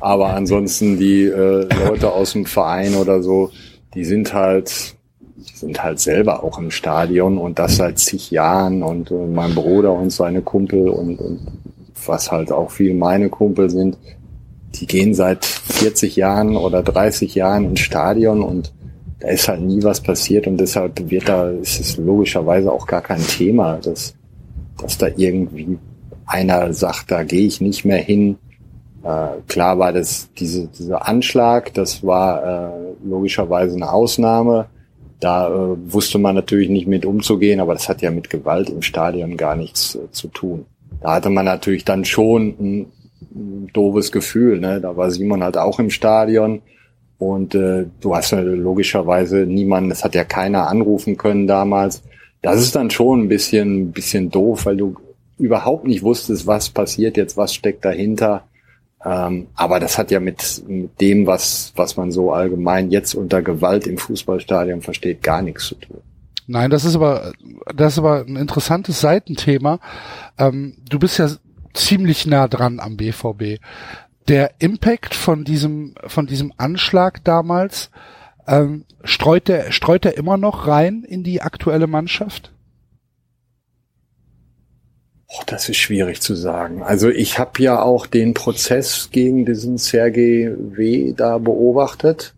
Aber 0.00 0.30
ansonsten 0.30 0.98
die 0.98 1.24
äh, 1.24 1.68
Leute 1.86 2.12
aus 2.12 2.32
dem 2.32 2.46
Verein 2.46 2.94
oder 2.94 3.22
so, 3.22 3.50
die 3.94 4.04
sind 4.04 4.32
halt 4.32 4.96
sind 5.60 5.82
halt 5.82 6.00
selber 6.00 6.42
auch 6.42 6.58
im 6.58 6.70
Stadion 6.70 7.38
und 7.38 7.58
das 7.58 7.76
seit 7.76 7.98
zig 7.98 8.30
Jahren 8.30 8.82
und 8.82 9.10
äh, 9.10 9.26
mein 9.26 9.54
Bruder 9.54 9.92
und 9.92 10.10
seine 10.10 10.42
Kumpel 10.42 10.88
und, 10.88 11.20
und 11.20 11.40
was 12.06 12.32
halt 12.32 12.50
auch 12.50 12.70
viel 12.70 12.94
meine 12.94 13.28
Kumpel 13.28 13.70
sind, 13.70 13.98
die 14.74 14.86
gehen 14.86 15.14
seit 15.14 15.44
40 15.44 16.16
Jahren 16.16 16.56
oder 16.56 16.82
30 16.82 17.34
Jahren 17.34 17.64
ins 17.66 17.80
Stadion 17.80 18.42
und 18.42 18.72
da 19.20 19.28
ist 19.28 19.48
halt 19.48 19.60
nie 19.60 19.82
was 19.82 20.00
passiert 20.00 20.46
und 20.46 20.56
deshalb 20.56 21.10
wird 21.10 21.28
da, 21.28 21.50
ist 21.50 21.78
es 21.78 21.96
logischerweise 21.98 22.72
auch 22.72 22.86
gar 22.86 23.02
kein 23.02 23.20
Thema, 23.20 23.78
dass, 23.82 24.14
dass 24.78 24.96
da 24.96 25.08
irgendwie 25.14 25.78
einer 26.24 26.72
sagt, 26.72 27.10
da 27.10 27.22
gehe 27.22 27.46
ich 27.46 27.60
nicht 27.60 27.84
mehr 27.84 27.98
hin. 27.98 28.38
Äh, 29.02 29.40
klar 29.46 29.78
war 29.78 29.92
das, 29.92 30.30
diese, 30.38 30.68
dieser 30.68 31.06
Anschlag, 31.06 31.74
das 31.74 32.04
war 32.04 32.44
äh, 32.44 32.94
logischerweise 33.04 33.76
eine 33.76 33.92
Ausnahme. 33.92 34.66
Da 35.20 35.48
äh, 35.48 35.76
wusste 35.92 36.18
man 36.18 36.34
natürlich 36.34 36.70
nicht 36.70 36.86
mit 36.88 37.04
umzugehen, 37.04 37.60
aber 37.60 37.74
das 37.74 37.88
hat 37.88 38.02
ja 38.02 38.10
mit 38.10 38.30
Gewalt 38.30 38.70
im 38.70 38.82
Stadion 38.82 39.36
gar 39.36 39.54
nichts 39.54 39.94
äh, 39.94 40.10
zu 40.10 40.28
tun. 40.28 40.64
Da 41.02 41.14
hatte 41.14 41.30
man 41.30 41.44
natürlich 41.44 41.84
dann 41.84 42.04
schon 42.04 42.54
ein, 42.58 42.86
ein 43.34 43.70
doofes 43.72 44.12
Gefühl. 44.12 44.58
Ne? 44.60 44.80
Da 44.80 44.96
war 44.96 45.10
Simon 45.10 45.42
halt 45.42 45.56
auch 45.56 45.78
im 45.78 45.90
Stadion 45.90 46.62
Und 47.20 47.54
äh, 47.54 47.84
du 48.00 48.16
hast 48.16 48.30
ja 48.32 48.40
logischerweise 48.40 49.44
niemanden, 49.46 49.90
das 49.90 50.04
hat 50.04 50.14
ja 50.14 50.24
keiner 50.24 50.68
anrufen 50.68 51.18
können 51.18 51.46
damals. 51.46 52.02
Das 52.40 52.62
ist 52.62 52.74
dann 52.74 52.88
schon 52.88 53.24
ein 53.24 53.28
bisschen, 53.28 53.92
bisschen 53.92 54.30
doof, 54.30 54.64
weil 54.64 54.78
du 54.78 54.94
überhaupt 55.38 55.86
nicht 55.86 56.02
wusstest, 56.02 56.46
was 56.46 56.70
passiert 56.70 57.18
jetzt, 57.18 57.36
was 57.36 57.54
steckt 57.54 57.84
dahinter. 57.84 58.44
Ähm, 59.04 59.48
aber 59.54 59.80
das 59.80 59.96
hat 59.96 60.10
ja 60.10 60.20
mit, 60.20 60.62
mit 60.68 61.00
dem, 61.00 61.26
was, 61.26 61.72
was 61.76 61.96
man 61.96 62.12
so 62.12 62.32
allgemein 62.32 62.90
jetzt 62.90 63.14
unter 63.14 63.42
Gewalt 63.42 63.86
im 63.86 63.96
Fußballstadion 63.96 64.82
versteht, 64.82 65.22
gar 65.22 65.40
nichts 65.40 65.66
zu 65.68 65.74
tun. 65.76 66.02
Nein, 66.46 66.70
das 66.70 66.84
ist 66.84 66.96
aber, 66.96 67.32
das 67.74 67.94
ist 67.94 67.98
aber 68.00 68.24
ein 68.26 68.36
interessantes 68.36 69.00
Seitenthema. 69.00 69.78
Ähm, 70.36 70.76
du 70.88 70.98
bist 70.98 71.18
ja 71.18 71.30
ziemlich 71.72 72.26
nah 72.26 72.48
dran 72.48 72.80
am 72.80 72.96
BVB. 72.96 73.60
Der 74.28 74.52
Impact 74.58 75.14
von 75.14 75.44
diesem, 75.44 75.94
von 76.06 76.26
diesem 76.26 76.52
Anschlag 76.56 77.24
damals, 77.24 77.90
ähm, 78.46 78.84
streut 79.04 79.48
der, 79.48 79.72
streut 79.72 80.04
er 80.04 80.16
immer 80.16 80.36
noch 80.36 80.66
rein 80.66 81.04
in 81.04 81.22
die 81.22 81.40
aktuelle 81.40 81.86
Mannschaft? 81.86 82.52
Oh, 85.32 85.42
das 85.46 85.68
ist 85.68 85.76
schwierig 85.76 86.20
zu 86.20 86.34
sagen. 86.34 86.82
Also 86.82 87.08
ich 87.08 87.38
habe 87.38 87.62
ja 87.62 87.80
auch 87.80 88.06
den 88.06 88.34
Prozess 88.34 89.10
gegen 89.12 89.46
diesen 89.46 89.78
Sergei 89.78 90.52
W. 90.56 91.12
da 91.16 91.38
beobachtet 91.38 92.34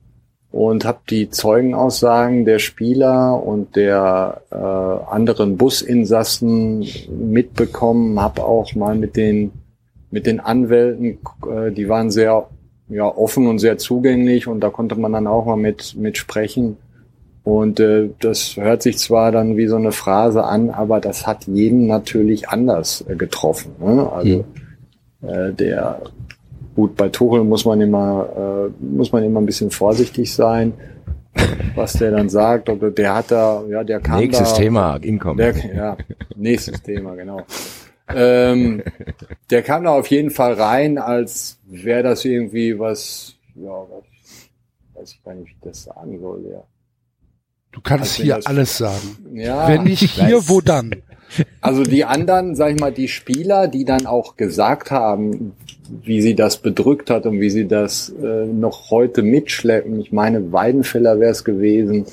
und 0.50 0.84
habe 0.84 0.98
die 1.08 1.30
Zeugenaussagen 1.30 2.44
der 2.44 2.58
Spieler 2.58 3.42
und 3.42 3.76
der 3.76 4.42
äh, 4.50 4.56
anderen 4.56 5.56
Businsassen 5.56 6.86
mitbekommen, 7.08 8.20
habe 8.20 8.44
auch 8.44 8.74
mal 8.74 8.94
mit 8.94 9.16
den 9.16 9.52
mit 10.10 10.26
den 10.26 10.40
Anwälten, 10.40 11.18
äh, 11.50 11.72
die 11.72 11.88
waren 11.88 12.10
sehr 12.10 12.46
ja 12.90 13.04
offen 13.04 13.46
und 13.46 13.58
sehr 13.58 13.78
zugänglich 13.78 14.46
und 14.46 14.60
da 14.60 14.68
konnte 14.68 14.96
man 14.96 15.14
dann 15.14 15.26
auch 15.26 15.46
mal 15.46 15.56
mit 15.56 15.96
mit 15.96 16.18
sprechen 16.18 16.76
und 17.44 17.80
äh, 17.80 18.10
das 18.20 18.56
hört 18.56 18.82
sich 18.82 18.98
zwar 18.98 19.32
dann 19.32 19.56
wie 19.56 19.66
so 19.66 19.76
eine 19.76 19.92
Phrase 19.92 20.44
an, 20.44 20.70
aber 20.70 21.00
das 21.00 21.26
hat 21.26 21.46
jeden 21.46 21.86
natürlich 21.86 22.48
anders 22.48 23.04
äh, 23.08 23.16
getroffen. 23.16 23.72
Ne? 23.80 24.12
Also 24.12 24.44
mhm. 25.20 25.28
äh, 25.28 25.52
der 25.52 26.02
gut 26.76 26.96
bei 26.96 27.08
Tuchel 27.08 27.42
muss 27.42 27.64
man 27.64 27.80
immer 27.80 28.70
äh, 28.70 28.84
muss 28.84 29.10
man 29.10 29.24
immer 29.24 29.40
ein 29.40 29.46
bisschen 29.46 29.72
vorsichtig 29.72 30.32
sein, 30.32 30.72
was 31.74 31.94
der 31.94 32.12
dann 32.12 32.28
sagt. 32.28 32.68
Oder 32.68 32.90
der 32.92 33.14
hat 33.14 33.32
da 33.32 33.64
ja 33.68 33.82
der 33.82 33.98
kam 33.98 34.20
nächstes 34.20 34.50
da, 34.50 34.58
Thema 34.58 34.96
Income. 34.96 35.36
Der, 35.36 35.74
ja 35.74 35.96
nächstes 36.36 36.80
Thema 36.80 37.16
genau. 37.16 37.42
Ähm, 38.14 38.82
der 39.50 39.62
kam 39.62 39.82
da 39.82 39.90
auf 39.90 40.06
jeden 40.08 40.30
Fall 40.30 40.52
rein, 40.52 40.98
als 40.98 41.58
wäre 41.66 42.04
das 42.04 42.24
irgendwie 42.24 42.78
was 42.78 43.34
ja 43.56 43.72
was, 43.72 44.04
weiß 44.94 45.12
ich 45.12 45.24
gar 45.24 45.34
nicht, 45.34 45.48
wie 45.48 45.50
ich 45.50 45.58
das 45.60 45.82
sagen 45.82 46.20
soll. 46.20 46.44
Ja 46.48 46.62
Du 47.72 47.80
kannst 47.80 48.20
Also 48.20 48.22
hier 48.22 48.40
alles 48.44 48.78
sagen. 48.78 49.16
Ja, 49.34 49.68
Wenn 49.68 49.84
nicht 49.84 50.02
hier, 50.02 50.48
wo 50.48 50.60
dann? 50.60 50.94
Also 51.62 51.82
die 51.82 52.04
anderen, 52.04 52.54
sag 52.54 52.72
ich 52.74 52.78
mal, 52.78 52.92
die 52.92 53.08
Spieler, 53.08 53.66
die 53.66 53.86
dann 53.86 54.04
auch 54.04 54.36
gesagt 54.36 54.90
haben, 54.90 55.52
wie 56.02 56.20
sie 56.20 56.34
das 56.34 56.58
bedrückt 56.58 57.08
hat 57.08 57.24
und 57.24 57.40
wie 57.40 57.48
sie 57.48 57.66
das 57.66 58.10
äh, 58.22 58.44
noch 58.44 58.90
heute 58.90 59.22
mitschleppen. 59.22 59.98
Ich 59.98 60.12
meine, 60.12 60.52
Weidenfeller 60.52 61.20
wäre 61.20 61.32
es 61.32 61.42
gewesen, 61.42 62.04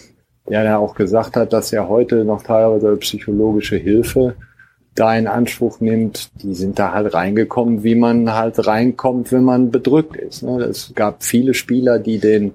der 0.48 0.64
da 0.64 0.78
auch 0.78 0.96
gesagt 0.96 1.36
hat, 1.36 1.52
dass 1.52 1.74
er 1.74 1.90
heute 1.90 2.24
noch 2.24 2.44
teilweise 2.44 2.96
psychologische 2.96 3.76
Hilfe 3.76 4.36
da 4.96 5.16
in 5.16 5.28
Anspruch 5.28 5.80
nimmt. 5.80 6.32
Die 6.42 6.54
sind 6.54 6.80
da 6.80 6.94
halt 6.94 7.14
reingekommen, 7.14 7.84
wie 7.84 7.96
man 7.96 8.34
halt 8.34 8.66
reinkommt, 8.68 9.32
wenn 9.32 9.44
man 9.44 9.72
bedrückt 9.72 10.16
ist. 10.16 10.44
Ne? 10.44 10.62
Es 10.64 10.94
gab 10.96 11.24
viele 11.24 11.54
Spieler, 11.54 12.00
die 12.00 12.20
den 12.20 12.54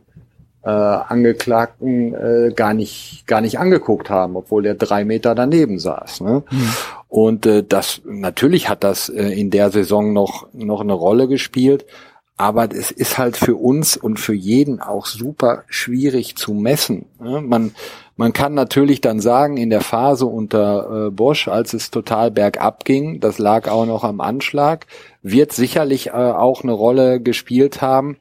äh, 0.64 0.68
Angeklagten 0.68 2.14
äh, 2.14 2.52
gar 2.54 2.74
nicht 2.74 3.26
gar 3.26 3.40
nicht 3.40 3.58
angeguckt 3.58 4.10
haben, 4.10 4.36
obwohl 4.36 4.62
der 4.62 4.74
drei 4.74 5.04
Meter 5.04 5.34
daneben 5.34 5.78
saß. 5.78 6.22
Ne? 6.22 6.42
Und 7.08 7.46
äh, 7.46 7.62
das 7.62 8.00
natürlich 8.04 8.68
hat 8.68 8.84
das 8.84 9.08
äh, 9.08 9.28
in 9.28 9.50
der 9.50 9.70
Saison 9.70 10.12
noch 10.12 10.48
noch 10.52 10.80
eine 10.80 10.94
Rolle 10.94 11.28
gespielt, 11.28 11.84
aber 12.36 12.68
es 12.72 12.90
ist 12.90 13.18
halt 13.18 13.36
für 13.36 13.56
uns 13.56 13.96
und 13.96 14.18
für 14.18 14.34
jeden 14.34 14.80
auch 14.80 15.06
super 15.06 15.64
schwierig 15.68 16.36
zu 16.36 16.54
messen. 16.54 17.06
Ne? 17.20 17.40
Man 17.40 17.72
man 18.16 18.32
kann 18.32 18.54
natürlich 18.54 19.00
dann 19.00 19.18
sagen, 19.18 19.56
in 19.56 19.70
der 19.70 19.80
Phase 19.80 20.26
unter 20.26 21.08
äh, 21.08 21.10
Bosch, 21.10 21.48
als 21.48 21.74
es 21.74 21.90
total 21.90 22.30
bergab 22.30 22.84
ging, 22.84 23.18
das 23.18 23.38
lag 23.38 23.68
auch 23.68 23.86
noch 23.86 24.04
am 24.04 24.20
Anschlag, 24.20 24.86
wird 25.22 25.52
sicherlich 25.52 26.08
äh, 26.08 26.12
auch 26.12 26.62
eine 26.62 26.72
Rolle 26.72 27.20
gespielt 27.20 27.82
haben. 27.82 28.16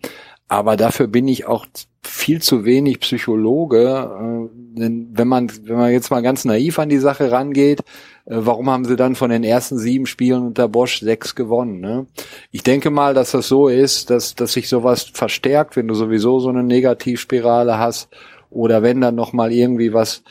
Aber 0.53 0.77
dafür 0.77 1.07
bin 1.07 1.27
ich 1.27 1.47
auch 1.47 1.65
viel 2.03 2.39
zu 2.39 2.63
wenig 2.63 2.99
Psychologe. 2.99 3.79
Äh, 3.79 4.77
denn 4.79 5.09
wenn 5.11 5.27
man, 5.27 5.51
wenn 5.63 5.77
man 5.77 5.91
jetzt 5.91 6.11
mal 6.11 6.21
ganz 6.21 6.45
naiv 6.45 6.77
an 6.77 6.89
die 6.89 6.99
Sache 6.99 7.31
rangeht, 7.31 7.79
äh, 8.25 8.35
warum 8.37 8.69
haben 8.69 8.85
sie 8.85 8.95
dann 8.95 9.15
von 9.15 9.31
den 9.31 9.43
ersten 9.43 9.79
sieben 9.79 10.05
Spielen 10.05 10.45
unter 10.45 10.67
Bosch 10.67 10.99
sechs 10.99 11.33
gewonnen? 11.33 11.79
Ne? 11.79 12.05
Ich 12.51 12.61
denke 12.61 12.91
mal, 12.91 13.15
dass 13.15 13.31
das 13.31 13.47
so 13.47 13.67
ist, 13.67 14.11
dass, 14.11 14.35
dass 14.35 14.53
sich 14.53 14.69
sowas 14.69 15.01
verstärkt, 15.11 15.75
wenn 15.75 15.87
du 15.87 15.95
sowieso 15.95 16.39
so 16.39 16.49
eine 16.49 16.61
Negativspirale 16.61 17.79
hast 17.79 18.09
oder 18.51 18.83
wenn 18.83 19.01
dann 19.01 19.15
noch 19.15 19.33
mal 19.33 19.51
irgendwie 19.51 19.91
was 19.91 20.21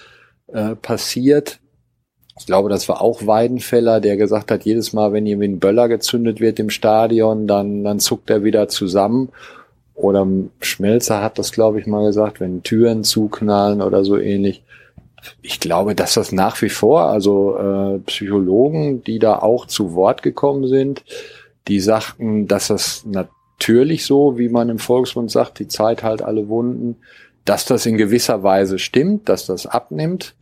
äh, 0.52 0.76
passiert. 0.76 1.58
Ich 2.38 2.46
glaube, 2.46 2.68
das 2.68 2.88
war 2.88 3.02
auch 3.02 3.26
Weidenfeller, 3.26 4.00
der 4.00 4.16
gesagt 4.16 4.52
hat, 4.52 4.64
jedes 4.64 4.92
Mal, 4.92 5.12
wenn 5.12 5.26
irgendwie 5.26 5.48
ein 5.48 5.58
Böller 5.58 5.88
gezündet 5.88 6.40
wird 6.40 6.60
im 6.60 6.70
Stadion, 6.70 7.48
dann, 7.48 7.82
dann 7.82 7.98
zuckt 7.98 8.30
er 8.30 8.44
wieder 8.44 8.68
zusammen. 8.68 9.30
Oder 9.94 10.26
Schmelzer 10.60 11.22
hat 11.22 11.38
das, 11.38 11.52
glaube 11.52 11.80
ich, 11.80 11.86
mal 11.86 12.06
gesagt, 12.06 12.40
wenn 12.40 12.62
Türen 12.62 13.04
zuknallen 13.04 13.82
oder 13.82 14.04
so 14.04 14.18
ähnlich. 14.18 14.62
Ich 15.42 15.60
glaube, 15.60 15.94
dass 15.94 16.14
das 16.14 16.32
nach 16.32 16.60
wie 16.62 16.70
vor, 16.70 17.04
also 17.04 17.56
äh, 17.56 17.98
Psychologen, 18.00 19.04
die 19.04 19.18
da 19.18 19.38
auch 19.38 19.66
zu 19.66 19.94
Wort 19.94 20.22
gekommen 20.22 20.66
sind, 20.66 21.04
die 21.68 21.78
sagten, 21.78 22.48
dass 22.48 22.68
das 22.68 23.04
natürlich 23.04 24.04
so, 24.04 24.38
wie 24.38 24.48
man 24.48 24.68
im 24.68 24.78
Volksmund 24.78 25.30
sagt, 25.30 25.60
die 25.60 25.68
Zeit 25.68 26.02
halt 26.02 26.22
alle 26.22 26.48
Wunden, 26.48 26.96
dass 27.44 27.64
das 27.64 27.86
in 27.86 27.96
gewisser 27.96 28.42
Weise 28.42 28.78
stimmt, 28.78 29.28
dass 29.28 29.46
das 29.46 29.66
abnimmt, 29.66 30.34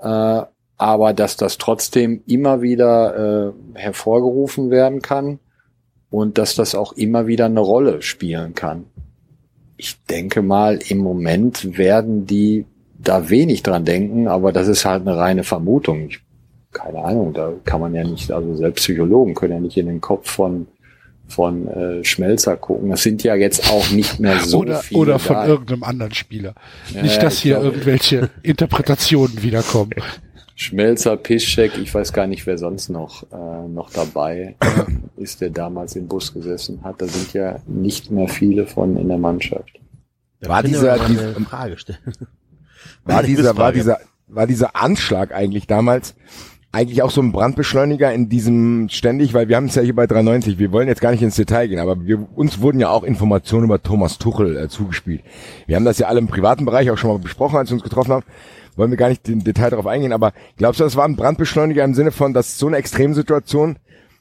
äh, 0.00 0.42
aber 0.76 1.12
dass 1.12 1.36
das 1.36 1.58
trotzdem 1.58 2.22
immer 2.26 2.62
wieder 2.62 3.52
äh, 3.74 3.78
hervorgerufen 3.78 4.70
werden 4.70 5.02
kann 5.02 5.38
und 6.10 6.38
dass 6.38 6.54
das 6.54 6.74
auch 6.74 6.92
immer 6.92 7.26
wieder 7.26 7.46
eine 7.46 7.60
Rolle 7.60 8.02
spielen 8.02 8.54
kann. 8.54 8.84
Ich 9.76 9.96
denke 10.08 10.42
mal, 10.42 10.78
im 10.88 10.98
Moment 10.98 11.76
werden 11.76 12.26
die 12.26 12.64
da 12.98 13.28
wenig 13.28 13.62
dran 13.62 13.84
denken, 13.84 14.28
aber 14.28 14.52
das 14.52 14.68
ist 14.68 14.84
halt 14.84 15.02
eine 15.06 15.16
reine 15.16 15.44
Vermutung. 15.44 16.08
Ich, 16.08 16.20
keine 16.72 17.04
Ahnung, 17.04 17.32
da 17.34 17.52
kann 17.64 17.80
man 17.80 17.94
ja 17.94 18.04
nicht, 18.04 18.30
also 18.30 18.54
selbst 18.54 18.82
Psychologen 18.82 19.34
können 19.34 19.52
ja 19.52 19.60
nicht 19.60 19.76
in 19.76 19.86
den 19.86 20.00
Kopf 20.00 20.30
von 20.30 20.66
von 21.26 21.66
äh, 21.68 22.04
Schmelzer 22.04 22.54
gucken. 22.58 22.90
Das 22.90 23.02
sind 23.02 23.22
ja 23.24 23.34
jetzt 23.34 23.70
auch 23.70 23.90
nicht 23.90 24.20
mehr 24.20 24.40
so 24.40 24.58
oder, 24.58 24.80
viele 24.80 25.00
oder 25.00 25.18
von 25.18 25.36
da. 25.36 25.46
irgendeinem 25.46 25.82
anderen 25.82 26.12
Spieler. 26.12 26.54
Ja, 26.94 27.00
Nicht, 27.02 27.22
dass 27.22 27.38
hier 27.38 27.54
glaube- 27.54 27.68
irgendwelche 27.76 28.28
Interpretationen 28.42 29.42
wiederkommen. 29.42 29.90
Schmelzer, 30.56 31.16
Piszczek, 31.16 31.76
ich 31.78 31.92
weiß 31.92 32.12
gar 32.12 32.26
nicht, 32.26 32.46
wer 32.46 32.58
sonst 32.58 32.88
noch, 32.88 33.24
äh, 33.32 33.68
noch 33.68 33.90
dabei 33.90 34.54
ist, 35.16 35.40
der 35.40 35.50
damals 35.50 35.96
im 35.96 36.06
Bus 36.06 36.32
gesessen 36.32 36.80
hat. 36.84 37.02
Da 37.02 37.06
sind 37.06 37.32
ja 37.32 37.58
nicht 37.66 38.10
mehr 38.10 38.28
viele 38.28 38.66
von 38.66 38.96
in 38.96 39.08
der 39.08 39.18
Mannschaft. 39.18 39.80
War 40.40 40.58
Ich 40.60 40.64
will 40.66 40.70
dieser, 40.76 40.92
aber 40.94 41.02
mal 41.02 41.08
die- 41.12 41.18
eine 41.18 41.46
Frage 41.46 41.78
stellen. 41.78 41.98
war 43.04 43.22
dieser, 43.22 43.56
war 43.56 43.72
dieser, 43.72 43.98
war 44.28 44.46
dieser 44.46 44.76
Anschlag 44.76 45.34
eigentlich 45.34 45.66
damals 45.66 46.14
eigentlich 46.70 47.02
auch 47.02 47.10
so 47.10 47.20
ein 47.22 47.30
Brandbeschleuniger 47.30 48.12
in 48.12 48.28
diesem 48.28 48.88
ständig, 48.90 49.32
weil 49.32 49.48
wir 49.48 49.54
haben 49.56 49.66
es 49.66 49.76
ja 49.76 49.82
hier 49.82 49.94
bei 49.94 50.08
390, 50.08 50.58
wir 50.58 50.72
wollen 50.72 50.88
jetzt 50.88 51.00
gar 51.00 51.12
nicht 51.12 51.22
ins 51.22 51.36
Detail 51.36 51.68
gehen, 51.68 51.78
aber 51.78 52.04
wir, 52.04 52.26
uns 52.36 52.60
wurden 52.60 52.80
ja 52.80 52.90
auch 52.90 53.04
Informationen 53.04 53.66
über 53.66 53.80
Thomas 53.80 54.18
Tuchel 54.18 54.56
äh, 54.56 54.68
zugespielt. 54.68 55.22
Wir 55.66 55.76
haben 55.76 55.84
das 55.84 55.98
ja 55.98 56.08
alle 56.08 56.18
im 56.18 56.26
privaten 56.26 56.64
Bereich 56.64 56.90
auch 56.90 56.98
schon 56.98 57.10
mal 57.10 57.18
besprochen, 57.20 57.56
als 57.58 57.70
wir 57.70 57.74
uns 57.74 57.84
getroffen 57.84 58.12
haben. 58.12 58.24
Wollen 58.76 58.90
wir 58.90 58.96
gar 58.96 59.08
nicht 59.08 59.28
im 59.28 59.44
Detail 59.44 59.70
darauf 59.70 59.86
eingehen, 59.86 60.12
aber 60.12 60.32
glaubst 60.56 60.80
du, 60.80 60.84
das 60.84 60.96
war 60.96 61.04
ein 61.04 61.16
Brandbeschleuniger 61.16 61.84
im 61.84 61.94
Sinne 61.94 62.10
von, 62.10 62.34
dass 62.34 62.58
so 62.58 62.66
eine 62.66 62.76
Extremsituation 62.76 63.76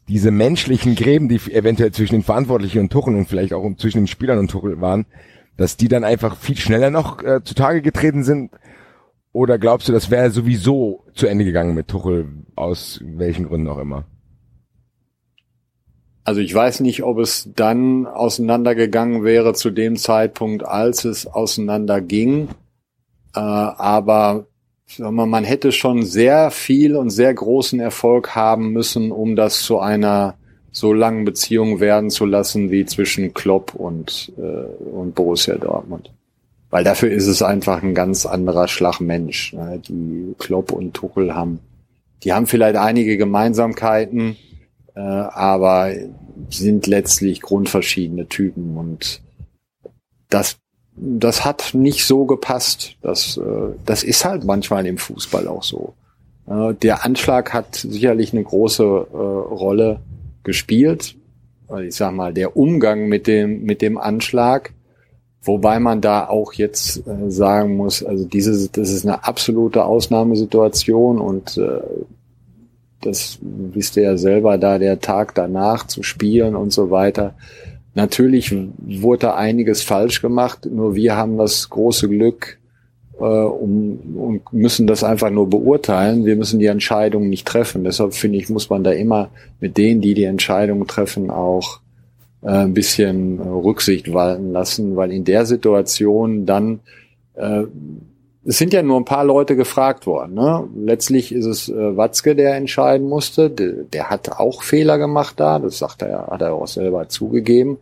diese 0.07 0.31
menschlichen 0.31 0.95
Gräben, 0.95 1.29
die 1.29 1.39
eventuell 1.51 1.91
zwischen 1.91 2.15
den 2.15 2.23
Verantwortlichen 2.23 2.79
und 2.79 2.91
Tuchel 2.91 3.15
und 3.15 3.27
vielleicht 3.27 3.53
auch 3.53 3.67
zwischen 3.77 3.99
den 3.99 4.07
Spielern 4.07 4.37
und 4.37 4.51
Tuchel 4.51 4.81
waren, 4.81 5.05
dass 5.57 5.77
die 5.77 5.87
dann 5.87 6.03
einfach 6.03 6.37
viel 6.37 6.57
schneller 6.57 6.89
noch 6.89 7.23
äh, 7.23 7.41
zutage 7.43 7.81
getreten 7.81 8.23
sind? 8.23 8.51
Oder 9.31 9.57
glaubst 9.57 9.87
du, 9.87 9.93
das 9.93 10.11
wäre 10.11 10.29
sowieso 10.29 11.05
zu 11.15 11.27
Ende 11.27 11.45
gegangen 11.45 11.73
mit 11.73 11.87
Tuchel, 11.87 12.27
aus 12.55 12.99
welchen 13.03 13.47
Gründen 13.47 13.67
auch 13.67 13.79
immer? 13.79 14.05
Also 16.25 16.39
ich 16.39 16.53
weiß 16.53 16.79
nicht, 16.81 17.03
ob 17.03 17.17
es 17.17 17.49
dann 17.55 18.05
auseinandergegangen 18.05 19.23
wäre 19.23 19.53
zu 19.53 19.71
dem 19.71 19.97
Zeitpunkt, 19.97 20.63
als 20.63 21.03
es 21.03 21.27
auseinanderging. 21.27 22.49
Äh, 23.35 23.39
aber 23.39 24.47
wir, 24.97 25.11
man 25.11 25.43
hätte 25.43 25.71
schon 25.71 26.03
sehr 26.03 26.51
viel 26.51 26.95
und 26.95 27.09
sehr 27.09 27.33
großen 27.33 27.79
Erfolg 27.79 28.35
haben 28.35 28.71
müssen, 28.71 29.11
um 29.11 29.35
das 29.35 29.61
zu 29.61 29.79
einer 29.79 30.35
so 30.71 30.91
langen 30.91 31.23
Beziehung 31.23 31.79
werden 31.79 32.09
zu 32.09 32.25
lassen 32.25 32.71
wie 32.71 32.85
zwischen 32.85 33.33
Klopp 33.33 33.75
und, 33.75 34.33
äh, 34.37 34.41
und 34.41 35.13
Borussia 35.15 35.55
Dortmund. 35.55 36.11
weil 36.71 36.83
dafür 36.83 37.11
ist 37.11 37.27
es 37.27 37.43
einfach 37.43 37.83
ein 37.83 37.93
ganz 37.93 38.25
anderer 38.25 38.67
Schlag 38.67 38.99
Mensch. 38.99 39.53
Ne? 39.53 39.79
Die 39.87 40.33
Klopp 40.39 40.71
und 40.71 40.95
Tuchel 40.95 41.35
haben, 41.35 41.59
die 42.23 42.33
haben 42.33 42.47
vielleicht 42.47 42.77
einige 42.77 43.15
Gemeinsamkeiten, 43.15 44.37
äh, 44.95 44.99
aber 44.99 45.93
sind 46.49 46.87
letztlich 46.87 47.41
grundverschiedene 47.41 48.27
Typen 48.27 48.75
und 48.75 49.21
das 50.29 50.57
das 50.95 51.43
hat 51.43 51.71
nicht 51.73 52.05
so 52.05 52.25
gepasst. 52.25 52.95
Das, 53.01 53.37
äh, 53.37 53.75
das 53.85 54.03
ist 54.03 54.25
halt 54.25 54.43
manchmal 54.43 54.85
im 54.85 54.97
Fußball 54.97 55.47
auch 55.47 55.63
so. 55.63 55.93
Äh, 56.47 56.73
der 56.75 57.05
Anschlag 57.05 57.53
hat 57.53 57.75
sicherlich 57.75 58.33
eine 58.33 58.43
große 58.43 58.83
äh, 58.83 59.15
Rolle 59.15 59.99
gespielt. 60.43 61.15
Ich 61.81 61.95
sag 61.95 62.13
mal, 62.13 62.33
der 62.33 62.55
Umgang 62.55 63.07
mit 63.07 63.25
dem, 63.25 63.63
mit 63.63 63.81
dem 63.81 63.97
Anschlag, 63.97 64.73
wobei 65.41 65.79
man 65.79 66.01
da 66.01 66.27
auch 66.27 66.53
jetzt 66.53 67.07
äh, 67.07 67.31
sagen 67.31 67.77
muss, 67.77 68.03
also 68.03 68.25
diese, 68.25 68.69
das 68.69 68.91
ist 68.91 69.05
eine 69.05 69.23
absolute 69.23 69.85
Ausnahmesituation 69.85 71.19
und 71.19 71.57
äh, 71.57 71.81
das 73.01 73.39
wisst 73.41 73.97
ihr 73.97 74.03
ja 74.03 74.17
selber 74.17 74.57
da, 74.57 74.77
der 74.77 74.99
Tag 74.99 75.35
danach 75.35 75.87
zu 75.87 76.03
spielen 76.03 76.55
und 76.55 76.71
so 76.71 76.91
weiter. 76.91 77.33
Natürlich 77.95 78.55
wurde 78.79 79.19
da 79.19 79.35
einiges 79.35 79.83
falsch 79.83 80.21
gemacht, 80.21 80.65
nur 80.65 80.95
wir 80.95 81.15
haben 81.15 81.37
das 81.37 81.69
große 81.69 82.09
Glück 82.09 82.57
äh, 83.19 83.23
um, 83.23 83.99
und 84.15 84.53
müssen 84.53 84.87
das 84.87 85.03
einfach 85.03 85.29
nur 85.29 85.49
beurteilen. 85.49 86.25
Wir 86.25 86.35
müssen 86.35 86.59
die 86.59 86.65
Entscheidung 86.65 87.29
nicht 87.29 87.47
treffen. 87.47 87.83
Deshalb 87.83 88.15
finde 88.15 88.39
ich, 88.39 88.49
muss 88.49 88.69
man 88.69 88.83
da 88.83 88.91
immer 88.91 89.29
mit 89.59 89.77
denen, 89.77 90.01
die 90.01 90.15
die 90.15 90.23
Entscheidung 90.23 90.87
treffen, 90.87 91.29
auch 91.29 91.79
äh, 92.41 92.47
ein 92.47 92.73
bisschen 92.73 93.39
Rücksicht 93.39 94.11
walten 94.11 94.51
lassen, 94.51 94.95
weil 94.95 95.11
in 95.11 95.23
der 95.23 95.45
Situation 95.45 96.45
dann 96.45 96.79
äh, 97.35 97.63
es 98.45 98.57
sind 98.57 98.73
ja 98.73 98.83
nur 98.83 98.97
ein 98.97 99.05
paar 99.05 99.23
Leute 99.23 99.55
gefragt 99.55 100.05
worden. 100.05 100.33
Ne? 100.33 100.67
Letztlich 100.75 101.31
ist 101.31 101.45
es 101.45 101.69
äh, 101.69 101.97
Watzke, 101.97 102.35
der 102.35 102.55
entscheiden 102.55 103.07
musste. 103.07 103.49
Der, 103.49 103.71
der 103.83 104.09
hat 104.09 104.31
auch 104.31 104.63
Fehler 104.63 104.97
gemacht 104.97 105.39
da, 105.39 105.59
das 105.59 105.77
sagt 105.77 106.01
er, 106.01 106.27
hat 106.27 106.41
er 106.41 106.53
auch 106.53 106.67
selber 106.67 107.07
zugegeben, 107.07 107.77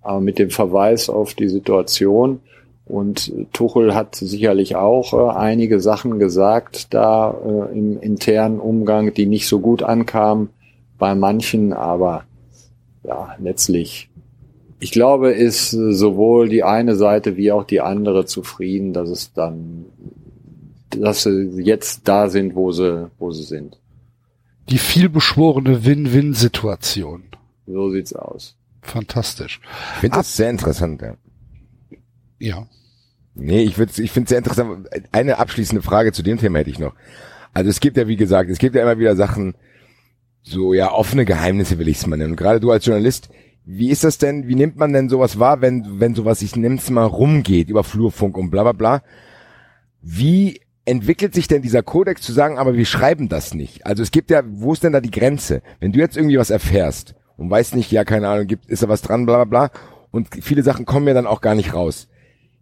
aber 0.00 0.20
mit 0.20 0.38
dem 0.38 0.50
Verweis 0.50 1.08
auf 1.08 1.34
die 1.34 1.48
Situation. 1.48 2.40
Und 2.84 3.32
Tuchel 3.52 3.94
hat 3.94 4.16
sicherlich 4.16 4.74
auch 4.74 5.12
äh, 5.12 5.36
einige 5.36 5.78
Sachen 5.80 6.18
gesagt 6.18 6.92
da 6.92 7.34
äh, 7.44 7.78
im 7.78 8.00
internen 8.00 8.58
Umgang, 8.58 9.14
die 9.14 9.26
nicht 9.26 9.46
so 9.46 9.60
gut 9.60 9.84
ankamen 9.84 10.48
bei 10.98 11.14
manchen, 11.14 11.72
aber 11.72 12.24
ja, 13.04 13.36
letztlich 13.40 14.10
ich 14.82 14.90
glaube, 14.90 15.30
ist 15.30 15.70
sowohl 15.70 16.48
die 16.48 16.64
eine 16.64 16.96
Seite 16.96 17.36
wie 17.36 17.52
auch 17.52 17.62
die 17.62 17.80
andere 17.80 18.26
zufrieden, 18.26 18.92
dass 18.92 19.10
es 19.10 19.32
dann, 19.32 19.84
dass 21.00 21.24
sie 21.24 21.50
jetzt 21.62 22.06
da 22.08 22.28
sind, 22.28 22.54
wo 22.54 22.72
sie, 22.72 23.10
wo 23.18 23.30
sie 23.30 23.44
sind. 23.44 23.78
Die 24.68 24.78
vielbeschworene 24.78 25.84
Win-Win-Situation. 25.84 27.24
So 27.66 27.90
sieht's 27.90 28.12
aus. 28.12 28.56
Fantastisch. 28.82 29.60
Ich 29.94 30.00
finde 30.00 30.16
das 30.18 30.36
sehr 30.36 30.50
interessant, 30.50 31.02
ja. 31.02 31.14
Ja. 32.38 32.66
Nee, 33.34 33.62
ich, 33.62 33.78
würd, 33.78 33.98
ich 33.98 34.10
finde 34.10 34.24
es 34.24 34.28
sehr 34.30 34.38
interessant. 34.38 34.88
Eine 35.12 35.38
abschließende 35.38 35.82
Frage 35.82 36.12
zu 36.12 36.22
dem 36.22 36.38
Thema 36.38 36.58
hätte 36.58 36.70
ich 36.70 36.78
noch. 36.78 36.94
Also 37.54 37.70
es 37.70 37.80
gibt 37.80 37.96
ja, 37.96 38.08
wie 38.08 38.16
gesagt, 38.16 38.50
es 38.50 38.58
gibt 38.58 38.74
ja 38.74 38.82
immer 38.82 38.98
wieder 38.98 39.16
Sachen, 39.16 39.54
so 40.42 40.74
ja, 40.74 40.90
offene 40.90 41.24
Geheimnisse 41.24 41.78
will 41.78 41.88
ich 41.88 41.98
es 41.98 42.06
mal 42.06 42.16
nennen. 42.16 42.32
Und 42.32 42.36
gerade 42.36 42.60
du 42.60 42.70
als 42.70 42.84
Journalist, 42.84 43.30
wie 43.64 43.90
ist 43.90 44.04
das 44.04 44.18
denn, 44.18 44.48
wie 44.48 44.56
nimmt 44.56 44.76
man 44.76 44.92
denn 44.92 45.08
sowas 45.08 45.38
wahr, 45.38 45.60
wenn, 45.60 46.00
wenn 46.00 46.14
sowas, 46.14 46.42
ich 46.42 46.56
nehm's 46.56 46.90
mal, 46.90 47.04
rumgeht 47.04 47.68
über 47.68 47.84
Flurfunk 47.84 48.36
und 48.36 48.50
bla 48.50 48.64
bla 48.64 48.72
bla? 48.72 49.02
Wie 50.02 50.60
entwickelt 50.84 51.34
sich 51.34 51.48
denn 51.48 51.62
dieser 51.62 51.82
Kodex 51.82 52.22
zu 52.22 52.32
sagen, 52.32 52.58
aber 52.58 52.74
wir 52.74 52.86
schreiben 52.86 53.28
das 53.28 53.54
nicht? 53.54 53.86
Also 53.86 54.02
es 54.02 54.10
gibt 54.10 54.30
ja, 54.30 54.42
wo 54.46 54.72
ist 54.72 54.82
denn 54.82 54.92
da 54.92 55.00
die 55.00 55.10
Grenze? 55.10 55.62
Wenn 55.80 55.92
du 55.92 56.00
jetzt 56.00 56.16
irgendwie 56.16 56.38
was 56.38 56.50
erfährst 56.50 57.14
und 57.36 57.50
weißt 57.50 57.74
nicht, 57.76 57.92
ja, 57.92 58.04
keine 58.04 58.28
Ahnung, 58.28 58.46
gibt, 58.46 58.66
ist 58.66 58.82
da 58.82 58.88
was 58.88 59.02
dran, 59.02 59.26
bla 59.26 59.44
bla 59.44 59.68
bla, 59.68 59.80
und 60.10 60.28
viele 60.42 60.62
Sachen 60.62 60.84
kommen 60.84 61.06
ja 61.06 61.14
dann 61.14 61.26
auch 61.26 61.40
gar 61.40 61.54
nicht 61.54 61.74
raus. 61.74 62.08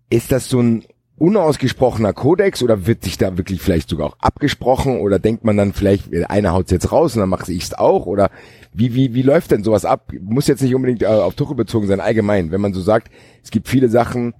Ist 0.08 0.32
das 0.32 0.48
so 0.48 0.60
ein 0.60 0.84
unausgesprochener 1.16 2.14
Kodex 2.14 2.62
oder 2.62 2.86
wird 2.86 3.04
sich 3.04 3.18
da 3.18 3.36
wirklich 3.36 3.60
vielleicht 3.60 3.90
sogar 3.90 4.06
auch 4.06 4.16
abgesprochen 4.20 5.00
oder 5.00 5.18
denkt 5.18 5.44
man 5.44 5.56
dann 5.56 5.74
vielleicht, 5.74 6.14
einer 6.30 6.52
haut's 6.52 6.70
jetzt 6.70 6.92
raus 6.92 7.14
und 7.14 7.20
dann 7.20 7.28
mache 7.28 7.52
ich's 7.52 7.74
auch 7.74 8.06
oder 8.06 8.30
wie, 8.72 8.94
wie, 8.94 9.12
wie 9.12 9.22
läuft 9.22 9.50
denn 9.50 9.62
sowas 9.62 9.84
ab? 9.84 10.12
Muss 10.18 10.46
jetzt 10.46 10.62
nicht 10.62 10.74
unbedingt 10.74 11.02
äh, 11.02 11.06
auf 11.06 11.34
Tuchel 11.34 11.56
bezogen 11.56 11.86
sein, 11.88 12.00
allgemein, 12.00 12.52
wenn 12.52 12.60
man 12.60 12.72
so 12.72 12.80
sagt, 12.80 13.10
es 13.42 13.50
gibt 13.50 13.68
viele 13.68 13.88
Sachen, 13.88 14.34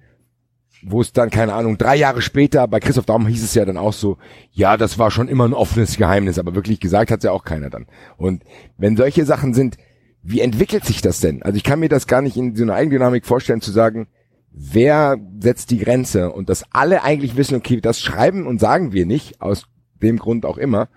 wo 0.83 1.01
es 1.01 1.13
dann, 1.13 1.31
keine 1.31 1.53
Ahnung, 1.53 1.79
drei 1.79 1.97
Jahre 1.97 2.23
später, 2.23 2.67
bei 2.67 2.81
Christoph 2.81 3.07
Daum 3.07 3.27
hieß 3.27 3.43
es 3.43 3.55
ja 3.55 3.65
dann 3.65 3.77
auch 3.77 3.93
so, 3.93 4.19
ja, 4.53 4.77
das 4.77 4.99
war 4.99 5.11
schon 5.11 5.29
immer 5.29 5.47
ein 5.47 5.55
offenes 5.55 5.97
Geheimnis, 5.97 6.39
aber 6.39 6.55
wirklich 6.55 6.81
gesagt 6.81 7.11
hat's 7.11 7.25
ja 7.25 7.33
auch 7.33 7.45
keiner 7.45 7.71
dann. 7.71 7.87
Und 8.17 8.43
wenn 8.79 8.97
solche 8.97 9.25
Sachen 9.25 9.55
sind, 9.55 9.77
wie 10.23 10.41
entwickelt 10.41 10.85
sich 10.85 11.03
das 11.03 11.21
denn? 11.21 11.43
Also 11.43 11.57
ich 11.57 11.65
kann 11.65 11.81
mir 11.81 11.89
das 11.89 12.07
gar 12.07 12.23
nicht 12.23 12.37
in 12.37 12.55
so 12.55 12.63
einer 12.63 12.75
Eigendynamik 12.75 13.27
vorstellen, 13.27 13.61
zu 13.61 13.71
sagen, 13.71 14.09
wer 14.53 15.17
setzt 15.41 15.71
die 15.71 15.79
Grenze 15.79 16.33
und 16.33 16.49
dass 16.49 16.65
alle 16.73 17.03
eigentlich 17.03 17.37
wissen, 17.37 17.57
okay, 17.57 17.81
das 17.81 18.01
schreiben 18.01 18.47
und 18.47 18.61
sagen 18.61 18.93
wir 18.93 19.07
nicht, 19.07 19.41
aus 19.41 19.67
dem 20.03 20.19
Grund 20.19 20.45
auch 20.45 20.59
immer, 20.59 20.89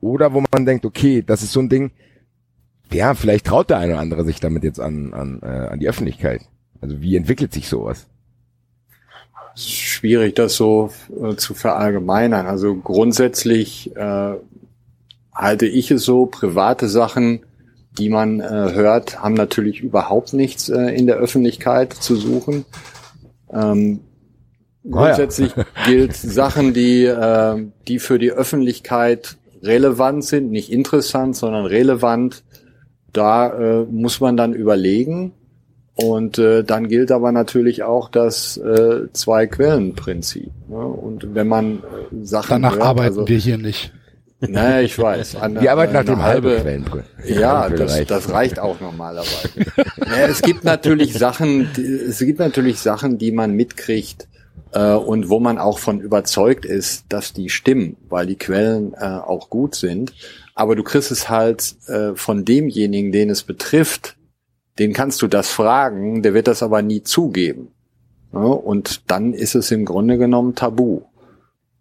oder 0.00 0.32
wo 0.32 0.42
man 0.52 0.66
denkt, 0.66 0.84
okay, 0.84 1.22
das 1.26 1.42
ist 1.42 1.52
so 1.52 1.60
ein 1.60 1.68
Ding, 1.68 1.90
ja, 2.92 3.14
vielleicht 3.14 3.46
traut 3.46 3.70
der 3.70 3.78
eine 3.78 3.94
oder 3.94 4.00
andere 4.00 4.24
sich 4.24 4.40
damit 4.40 4.64
jetzt 4.64 4.80
an, 4.80 5.12
an, 5.12 5.40
äh, 5.42 5.46
an 5.46 5.78
die 5.78 5.88
Öffentlichkeit. 5.88 6.42
Also 6.80 7.00
wie 7.00 7.16
entwickelt 7.16 7.52
sich 7.52 7.68
sowas? 7.68 8.08
Schwierig, 9.58 10.36
das 10.36 10.54
so 10.54 10.90
äh, 11.20 11.34
zu 11.34 11.54
verallgemeinern. 11.54 12.46
Also 12.46 12.76
grundsätzlich 12.76 13.94
äh, 13.96 14.34
halte 15.34 15.66
ich 15.66 15.90
es 15.90 16.04
so, 16.04 16.26
private 16.26 16.88
Sachen, 16.88 17.40
die 17.98 18.08
man 18.08 18.40
äh, 18.40 18.44
hört, 18.44 19.20
haben 19.20 19.34
natürlich 19.34 19.80
überhaupt 19.80 20.32
nichts 20.32 20.68
äh, 20.68 20.94
in 20.94 21.08
der 21.08 21.16
Öffentlichkeit 21.16 21.92
zu 21.92 22.14
suchen. 22.14 22.64
Ähm, 23.52 24.00
grundsätzlich 24.88 25.52
oh 25.56 25.60
ja. 25.76 25.86
gilt 25.86 26.16
Sachen, 26.16 26.72
die, 26.72 27.04
äh, 27.04 27.66
die 27.88 27.98
für 27.98 28.20
die 28.20 28.30
Öffentlichkeit 28.30 29.38
relevant 29.62 30.24
sind, 30.24 30.52
nicht 30.52 30.70
interessant, 30.70 31.34
sondern 31.34 31.66
relevant. 31.66 32.44
Da 33.12 33.80
äh, 33.80 33.84
muss 33.90 34.20
man 34.20 34.36
dann 34.36 34.54
überlegen. 34.54 35.32
Und 36.00 36.38
äh, 36.38 36.62
dann 36.62 36.88
gilt 36.88 37.10
aber 37.10 37.32
natürlich 37.32 37.82
auch 37.82 38.08
das 38.08 38.56
äh, 38.56 39.12
Zwei-Quellen-Prinzip. 39.12 40.50
Ne? 40.68 40.76
Und 40.76 41.34
wenn 41.34 41.48
man 41.48 41.78
äh, 41.78 41.80
Sachen 42.24 42.50
Danach 42.62 42.74
hört, 42.74 42.82
arbeiten 42.82 43.08
also, 43.18 43.28
wir 43.28 43.38
hier 43.38 43.58
nicht. 43.58 43.92
Naja, 44.40 44.80
ich 44.82 44.96
weiß. 44.96 45.34
Eine, 45.36 45.60
Wir 45.60 45.72
arbeiten 45.72 45.94
nach 45.94 46.04
dem 46.04 46.22
halbe 46.22 46.58
Quellenbrüll. 46.60 47.02
Ja, 47.26 47.68
das, 47.68 48.04
das 48.06 48.30
reicht 48.30 48.60
auch 48.60 48.80
normalerweise. 48.80 49.48
naja, 49.98 50.28
es 50.28 50.40
gibt 50.42 50.62
natürlich 50.62 51.14
Sachen, 51.14 51.68
die- 51.76 51.82
es 51.82 52.20
gibt 52.20 52.38
natürlich 52.38 52.78
Sachen, 52.78 53.18
die 53.18 53.32
man 53.32 53.54
mitkriegt 53.54 54.28
äh, 54.70 54.92
und 54.92 55.28
wo 55.28 55.40
man 55.40 55.58
auch 55.58 55.80
von 55.80 56.00
überzeugt 56.00 56.64
ist, 56.64 57.06
dass 57.08 57.32
die 57.32 57.48
stimmen, 57.48 57.96
weil 58.08 58.26
die 58.26 58.36
Quellen 58.36 58.94
äh, 58.94 59.04
auch 59.06 59.50
gut 59.50 59.74
sind. 59.74 60.12
Aber 60.54 60.76
du 60.76 60.84
kriegst 60.84 61.10
es 61.10 61.28
halt 61.28 61.74
äh, 61.88 62.14
von 62.14 62.44
demjenigen, 62.44 63.10
den 63.10 63.30
es 63.30 63.42
betrifft, 63.42 64.14
den 64.78 64.92
kannst 64.92 65.22
du 65.22 65.26
das 65.26 65.50
fragen, 65.50 66.22
der 66.22 66.34
wird 66.34 66.46
das 66.46 66.62
aber 66.62 66.82
nie 66.82 67.02
zugeben. 67.02 67.68
Ja, 68.32 68.40
und 68.40 69.10
dann 69.10 69.32
ist 69.32 69.54
es 69.54 69.70
im 69.70 69.84
Grunde 69.84 70.18
genommen 70.18 70.54
tabu. 70.54 71.02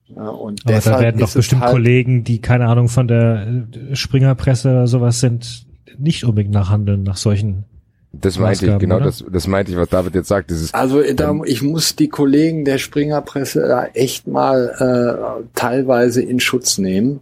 Ja, 0.08 0.30
und 0.30 0.62
Aber 0.64 0.72
da 0.72 0.76
deshalb 0.76 1.02
werden 1.02 1.20
doch 1.20 1.34
bestimmt 1.34 1.62
halt, 1.62 1.74
Kollegen, 1.74 2.24
die 2.24 2.40
keine 2.40 2.68
Ahnung 2.68 2.88
von 2.88 3.08
der 3.08 3.66
äh, 3.92 3.96
Springerpresse 3.96 4.70
oder 4.70 4.88
sowas 4.88 5.20
sind, 5.20 5.68
nicht 5.98 6.24
unbedingt 6.24 6.54
nachhandeln 6.54 7.04
nach 7.04 7.18
solchen. 7.18 7.66
Das 8.14 8.40
meinte 8.40 8.66
ich, 8.66 8.72
Maßgaben, 8.72 8.80
genau, 8.80 8.96
oder? 8.96 9.06
das, 9.06 9.24
das 9.30 9.48
meinte 9.48 9.72
ich, 9.72 9.78
was 9.78 9.90
David 9.90 10.16
jetzt 10.16 10.30
sagt. 10.30 10.50
Ist, 10.50 10.74
Also 10.74 11.02
da, 11.14 11.36
ich 11.46 11.62
muss 11.62 11.96
die 11.96 12.08
Kollegen 12.08 12.64
der 12.64 12.78
Springerpresse 12.78 13.68
da 13.68 13.86
echt 13.88 14.28
mal 14.28 15.44
äh, 15.44 15.44
teilweise 15.54 16.22
in 16.22 16.40
Schutz 16.40 16.78
nehmen. 16.78 17.20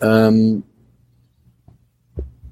Ähm, 0.00 0.62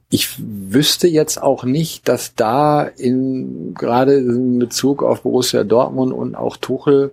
ich 0.08 0.36
wüsste 0.38 1.08
jetzt 1.08 1.42
auch 1.42 1.64
nicht, 1.64 2.08
dass 2.08 2.34
da 2.34 2.84
in 2.84 3.74
gerade 3.74 4.14
in 4.14 4.58
Bezug 4.58 5.02
auf 5.02 5.22
Borussia 5.22 5.64
Dortmund 5.64 6.12
und 6.12 6.34
auch 6.34 6.56
Tuchel 6.56 7.12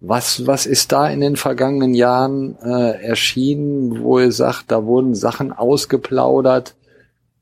was 0.00 0.46
was 0.46 0.66
ist 0.66 0.92
da 0.92 1.08
in 1.08 1.20
den 1.20 1.36
vergangenen 1.36 1.94
Jahren 1.94 2.56
äh, 2.62 3.02
erschienen, 3.02 4.02
wo 4.02 4.18
ihr 4.18 4.32
sagt, 4.32 4.72
da 4.72 4.84
wurden 4.84 5.14
Sachen 5.14 5.52
ausgeplaudert, 5.52 6.74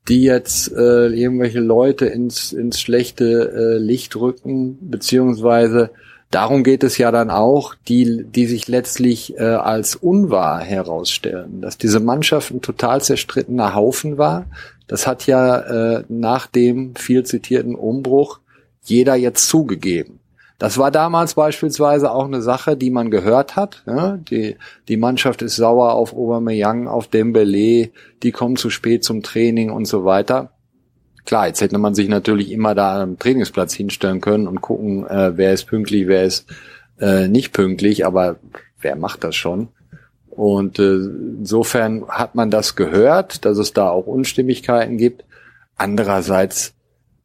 die 0.09 0.23
jetzt 0.25 0.71
äh, 0.73 1.07
irgendwelche 1.07 1.61
Leute 1.61 2.07
ins, 2.07 2.53
ins 2.53 2.81
schlechte 2.81 3.51
äh, 3.53 3.79
Licht 3.79 4.17
rücken, 4.17 4.77
beziehungsweise 4.83 5.91
darum 6.31 6.63
geht 6.63 6.85
es 6.85 6.99
ja 6.99 7.11
dann 7.11 7.31
auch, 7.31 7.75
die, 7.89 8.25
die 8.25 8.47
sich 8.47 8.69
letztlich 8.69 9.37
äh, 9.39 9.43
als 9.43 9.97
unwahr 9.97 10.61
herausstellen. 10.61 11.61
Dass 11.61 11.79
diese 11.79 12.01
Mannschaft 12.01 12.51
ein 12.51 12.63
total 12.63 13.01
zerstrittener 13.01 13.75
Haufen 13.75 14.19
war, 14.19 14.47
das 14.87 15.07
hat 15.07 15.27
ja 15.27 15.59
äh, 15.99 16.05
nach 16.09 16.47
dem 16.47 16.95
viel 16.97 17.25
zitierten 17.25 17.75
Umbruch 17.75 18.41
jeder 18.83 19.15
jetzt 19.15 19.49
zugegeben. 19.49 20.21
Das 20.59 20.77
war 20.77 20.91
damals 20.91 21.35
beispielsweise 21.35 22.13
auch 22.13 22.27
eine 22.27 22.43
Sache, 22.43 22.77
die 22.77 22.91
man 22.91 23.11
gehört 23.11 23.57
hat. 23.57 23.83
Ja? 23.87 24.19
Die, 24.19 24.57
die 24.89 24.99
Mannschaft 24.99 25.41
ist 25.41 25.57
sauer 25.57 25.95
auf 25.95 26.13
Aubameyang, 26.13 26.87
auf 26.87 27.09
Dembele, 27.09 27.91
die 28.23 28.31
kommen 28.31 28.57
zu 28.57 28.69
spät 28.69 29.03
zum 29.03 29.23
Training 29.23 29.71
und 29.71 29.87
so 29.87 30.05
weiter. 30.05 30.53
Klar, 31.25 31.49
jetzt 31.49 31.61
hätte 31.61 31.79
man 31.79 31.95
sich 31.95 32.09
natürlich 32.09 32.51
immer 32.51 32.75
da 32.75 33.03
am 33.03 33.19
Trainingsplatz 33.19 33.75
hinstellen 33.75 34.21
können 34.21 34.47
und 34.47 34.61
gucken, 34.61 35.07
äh, 35.07 35.37
wer 35.37 35.53
ist 35.53 35.67
pünktlich, 35.67 36.07
wer 36.07 36.25
ist 36.25 36.47
äh, 37.01 37.29
nicht 37.29 37.53
pünktlich, 37.53 38.07
aber 38.07 38.37
wer 38.81 38.97
macht 38.97 39.25
das 39.25 39.37
schon? 39.37 39.69
Und 40.31 40.79
äh, 40.79 40.95
insofern 40.95 42.09
hat 42.09 42.35
man 42.35 42.51
das 42.51 42.77
gehört, 42.77 43.45
dass 43.45 43.59
es 43.59 43.73
da 43.73 43.91
auch 43.91 44.07
Unstimmigkeiten 44.07 44.97
gibt. 44.97 45.25
Andererseits, 45.77 46.73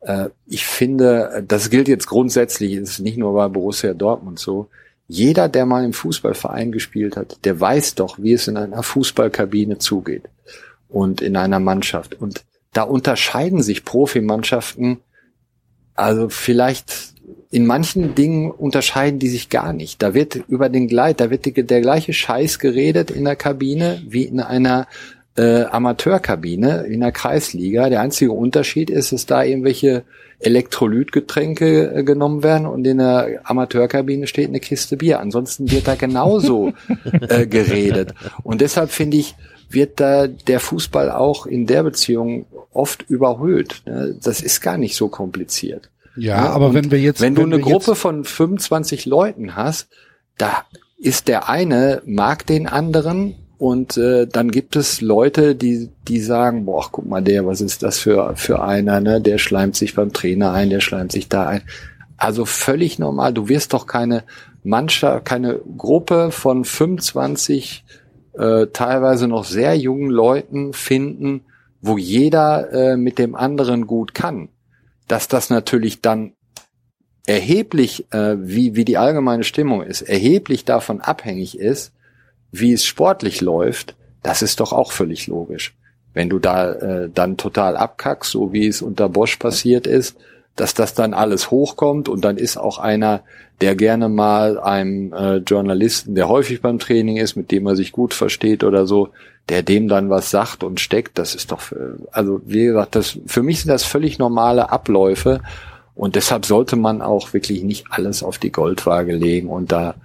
äh, 0.02 0.30
ich 0.48 0.66
finde, 0.66 1.44
das 1.48 1.70
gilt 1.70 1.88
jetzt 1.88 2.08
grundsätzlich, 2.08 2.74
ist 2.74 3.00
nicht 3.00 3.18
nur 3.18 3.34
bei 3.34 3.48
Borussia 3.48 3.94
Dortmund 3.94 4.40
so. 4.40 4.68
Jeder, 5.08 5.50
der 5.50 5.66
mal 5.66 5.86
im 5.86 5.94
Fußballverein 5.94 6.72
gespielt 6.72 7.16
hat, 7.16 7.38
der 7.46 7.60
weiß 7.60 7.96
doch, 7.96 8.18
wie 8.20 8.34
es 8.34 8.48
in 8.48 8.58
einer 8.58 8.82
Fußballkabine 8.82 9.78
zugeht 9.78 10.24
und 10.90 11.22
in 11.22 11.38
einer 11.38 11.60
Mannschaft. 11.60 12.20
Und 12.20 12.44
da 12.76 12.84
unterscheiden 12.84 13.64
sich 13.64 13.86
Profimannschaften 13.86 15.00
also 15.96 16.30
vielleicht 16.30 17.14
in 17.50 17.66
manchen 17.66 18.16
Dingen 18.16 18.52
unterscheiden 18.52 19.18
die 19.18 19.30
sich 19.30 19.50
gar 19.50 19.74
nicht. 19.74 20.02
Da 20.02 20.14
wird 20.14 20.36
über 20.48 20.70
den 20.70 20.88
Gleit, 20.88 21.22
da 21.22 21.30
wird 21.30 21.46
die, 21.46 21.54
der 21.54 21.82
gleiche 21.82 22.14
Scheiß 22.14 22.60
geredet 22.60 23.10
in 23.10 23.24
der 23.24 23.38
Kabine 23.38 24.02
wie 24.08 24.24
in 24.24 24.42
einer 24.42 24.88
äh, 25.38 25.64
Amateurkabine 25.64 26.84
in 26.84 27.00
der 27.00 27.14
Kreisliga. 27.14 27.90
Der 27.90 28.02
einzige 28.02 28.34
Unterschied 28.34 28.90
ist, 28.90 29.14
dass 29.14 29.26
da 29.26 29.44
irgendwelche 29.44 30.04
Elektrolytgetränke 30.40 31.96
äh, 31.96 32.04
genommen 32.04 32.44
werden 32.44 32.68
und 32.68 32.86
in 32.86 32.98
der 32.98 33.42
Amateurkabine 33.46 34.28
steht 34.28 34.50
eine 34.50 34.60
Kiste 34.60 34.98
Bier. 34.98 35.22
Ansonsten 35.22 35.72
wird 35.72 35.88
da 35.88 35.96
genauso 35.96 36.74
äh, 37.30 37.48
geredet. 37.48 38.14
Und 38.44 38.60
deshalb 38.62 38.92
finde 38.92 39.18
ich, 39.18 39.36
wird 39.76 40.00
da 40.00 40.28
der 40.28 40.60
Fußball 40.60 41.12
auch 41.12 41.46
in 41.46 41.68
der 41.68 41.84
Beziehung 41.84 42.46
oft 42.74 43.04
überhöht. 43.10 43.84
Ne? 43.86 44.16
Das 44.24 44.42
ist 44.42 44.62
gar 44.62 44.78
nicht 44.78 44.96
so 44.96 45.08
kompliziert. 45.08 45.90
Ja, 46.16 46.46
ja 46.46 46.50
aber 46.50 46.74
wenn 46.74 46.92
wir 46.92 47.00
jetzt. 47.00 47.22
Wenn 47.22 47.36
du 47.36 47.42
wenn 47.42 47.54
eine 47.54 47.64
wir 47.64 47.72
Gruppe 47.72 47.96
von 47.96 48.24
25 48.24 49.06
Leuten 49.06 49.56
hast, 49.56 49.90
da 50.38 50.66
ist 50.98 51.28
der 51.28 51.50
eine, 51.50 52.02
mag 52.06 52.46
den 52.46 52.68
anderen 52.68 53.36
und 53.58 53.98
äh, 53.98 54.28
dann 54.28 54.52
gibt 54.52 54.76
es 54.76 55.02
Leute, 55.02 55.56
die, 55.56 55.90
die 56.08 56.20
sagen, 56.20 56.66
boah, 56.66 56.88
guck 56.92 57.06
mal 57.06 57.22
der, 57.22 57.46
was 57.46 57.62
ist 57.62 57.84
das 57.84 58.00
für, 58.00 58.36
für 58.36 58.62
einer, 58.64 59.00
ne? 59.00 59.22
Der 59.22 59.38
schleimt 59.38 59.76
sich 59.76 59.96
beim 59.96 60.14
Trainer 60.14 60.52
ein, 60.52 60.70
der 60.70 60.82
schleimt 60.82 61.12
sich 61.12 61.30
da 61.30 61.48
ein. 61.48 61.62
Also 62.18 62.46
völlig 62.46 63.00
normal. 63.00 63.34
Du 63.34 63.50
wirst 63.50 63.74
doch 63.74 63.88
keine 63.88 64.24
Mannschaft, 64.64 65.26
keine 65.26 65.60
Gruppe 65.78 66.32
von 66.32 66.66
25 66.66 67.84
äh, 68.38 68.68
teilweise 68.68 69.28
noch 69.28 69.46
sehr 69.46 69.76
jungen 69.78 70.10
Leuten 70.10 70.74
finden, 70.74 71.42
wo 71.82 71.98
jeder 71.98 72.72
äh, 72.72 72.98
mit 72.98 73.20
dem 73.20 73.36
anderen 73.36 73.88
gut 73.88 74.14
kann. 74.14 74.50
Dass 75.08 75.28
das 75.28 75.50
natürlich 75.50 76.02
dann 76.02 76.34
erheblich, 77.26 78.12
äh, 78.12 78.36
wie, 78.40 78.76
wie 78.76 78.86
die 78.86 78.98
allgemeine 78.98 79.44
Stimmung 79.44 79.82
ist, 79.82 80.02
erheblich 80.02 80.66
davon 80.66 81.02
abhängig 81.02 81.60
ist, 81.60 81.92
wie 82.52 82.74
es 82.74 82.86
sportlich 82.86 83.42
läuft, 83.42 83.96
das 84.24 84.42
ist 84.42 84.60
doch 84.60 84.74
auch 84.74 84.92
völlig 84.92 85.28
logisch. 85.28 85.76
Wenn 86.14 86.30
du 86.30 86.40
da 86.40 86.72
äh, 86.72 87.10
dann 87.14 87.38
total 87.38 87.76
abkackst, 87.78 88.32
so 88.32 88.54
wie 88.54 88.68
es 88.68 88.82
unter 88.82 89.10
Bosch 89.10 89.36
passiert 89.38 89.86
ist, 89.86 90.18
dass 90.56 90.74
das 90.74 90.94
dann 90.94 91.14
alles 91.14 91.52
hochkommt 91.52 92.08
und 92.08 92.24
dann 92.24 92.38
ist 92.38 92.58
auch 92.58 92.78
einer, 92.78 93.22
der 93.62 93.76
gerne 93.76 94.10
mal 94.10 94.60
einem 94.60 95.14
äh, 95.14 95.38
Journalisten, 95.38 96.16
der 96.16 96.30
häufig 96.30 96.62
beim 96.62 96.80
Training 96.80 97.18
ist, 97.18 97.36
mit 97.36 97.52
dem 97.52 97.68
er 97.68 97.76
sich 97.76 97.92
gut 97.92 98.14
versteht 98.14 98.64
oder 98.64 98.86
so, 98.86 99.10
der 99.50 99.64
dem 99.64 99.88
dann 99.88 100.10
was 100.10 100.32
sagt 100.32 100.64
und 100.64 100.80
steckt, 100.80 101.18
das 101.18 101.36
ist 101.36 101.52
doch, 101.52 101.72
äh, 101.72 101.76
also 102.12 102.42
wie 102.46 102.66
gesagt, 102.66 102.96
das, 102.96 103.18
für 103.26 103.44
mich 103.44 103.62
sind 103.62 103.70
das 103.70 103.84
völlig 103.84 104.18
normale 104.18 104.72
Abläufe 104.72 105.42
und 105.94 106.16
deshalb 106.16 106.46
sollte 106.46 106.76
man 106.76 107.02
auch 107.02 107.34
wirklich 107.34 107.64
nicht 107.64 107.86
alles 107.90 108.24
auf 108.24 108.38
die 108.38 108.52
Goldwaage 108.52 109.14
legen 109.14 109.50
und 109.50 109.72
da 109.72 109.96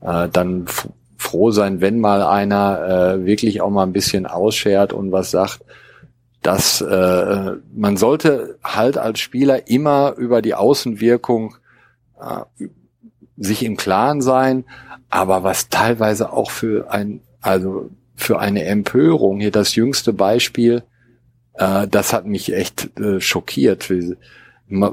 äh, 0.00 0.28
dann 0.32 0.66
froh 1.16 1.50
sein, 1.50 1.80
wenn 1.80 2.00
mal 2.00 2.22
einer 2.22 3.14
äh, 3.20 3.26
wirklich 3.26 3.60
auch 3.60 3.70
mal 3.70 3.84
ein 3.84 3.92
bisschen 3.92 4.26
ausschert 4.26 4.92
und 4.92 5.12
was 5.12 5.30
sagt, 5.30 5.60
dass 6.42 6.80
äh, 6.80 7.52
man 7.74 7.96
sollte 7.96 8.58
halt 8.64 8.96
als 8.96 9.20
Spieler 9.20 9.68
immer 9.68 10.14
über 10.16 10.40
die 10.40 10.54
Außenwirkung 10.54 11.56
äh, 12.18 12.66
sich 13.36 13.64
im 13.64 13.76
Klaren 13.76 14.22
sein, 14.22 14.64
aber 15.10 15.42
was 15.42 15.68
teilweise 15.68 16.32
auch 16.32 16.50
für 16.50 16.90
ein, 16.90 17.20
also 17.40 17.90
für 18.14 18.38
eine 18.38 18.64
Empörung, 18.64 19.40
hier 19.40 19.50
das 19.50 19.74
jüngste 19.74 20.12
Beispiel, 20.12 20.82
äh, 21.54 21.88
das 21.88 22.12
hat 22.12 22.26
mich 22.26 22.52
echt 22.54 22.98
äh, 22.98 23.20
schockiert. 23.20 23.92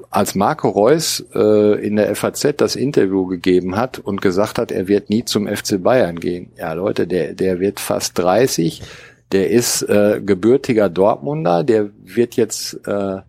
Als 0.10 0.34
Marco 0.34 0.70
Reus 0.70 1.24
äh, 1.36 1.86
in 1.86 1.98
der 1.98 2.16
FAZ 2.16 2.56
das 2.58 2.76
Interview 2.76 3.28
gegeben 3.28 3.76
hat 3.76 4.00
und 4.00 4.22
gesagt 4.22 4.58
hat, 4.58 4.72
er 4.72 4.88
wird 4.88 5.10
nie 5.10 5.24
zum 5.24 5.48
FC 5.48 5.82
Bayern 5.82 6.20
gehen. 6.20 6.52
Ja, 6.58 6.74
Leute, 6.74 7.06
der, 7.06 7.34
der 7.34 7.60
wird 7.60 7.80
fast 7.80 8.18
30, 8.18 8.82
der 9.32 9.49
ist 9.49 9.82
äh, 9.84 10.21
gebürtiger 10.23 10.89
Dortmunder, 10.89 11.63
der 11.63 11.89
wird 12.03 12.36
jetzt 12.36 12.80
äh, 12.88 13.21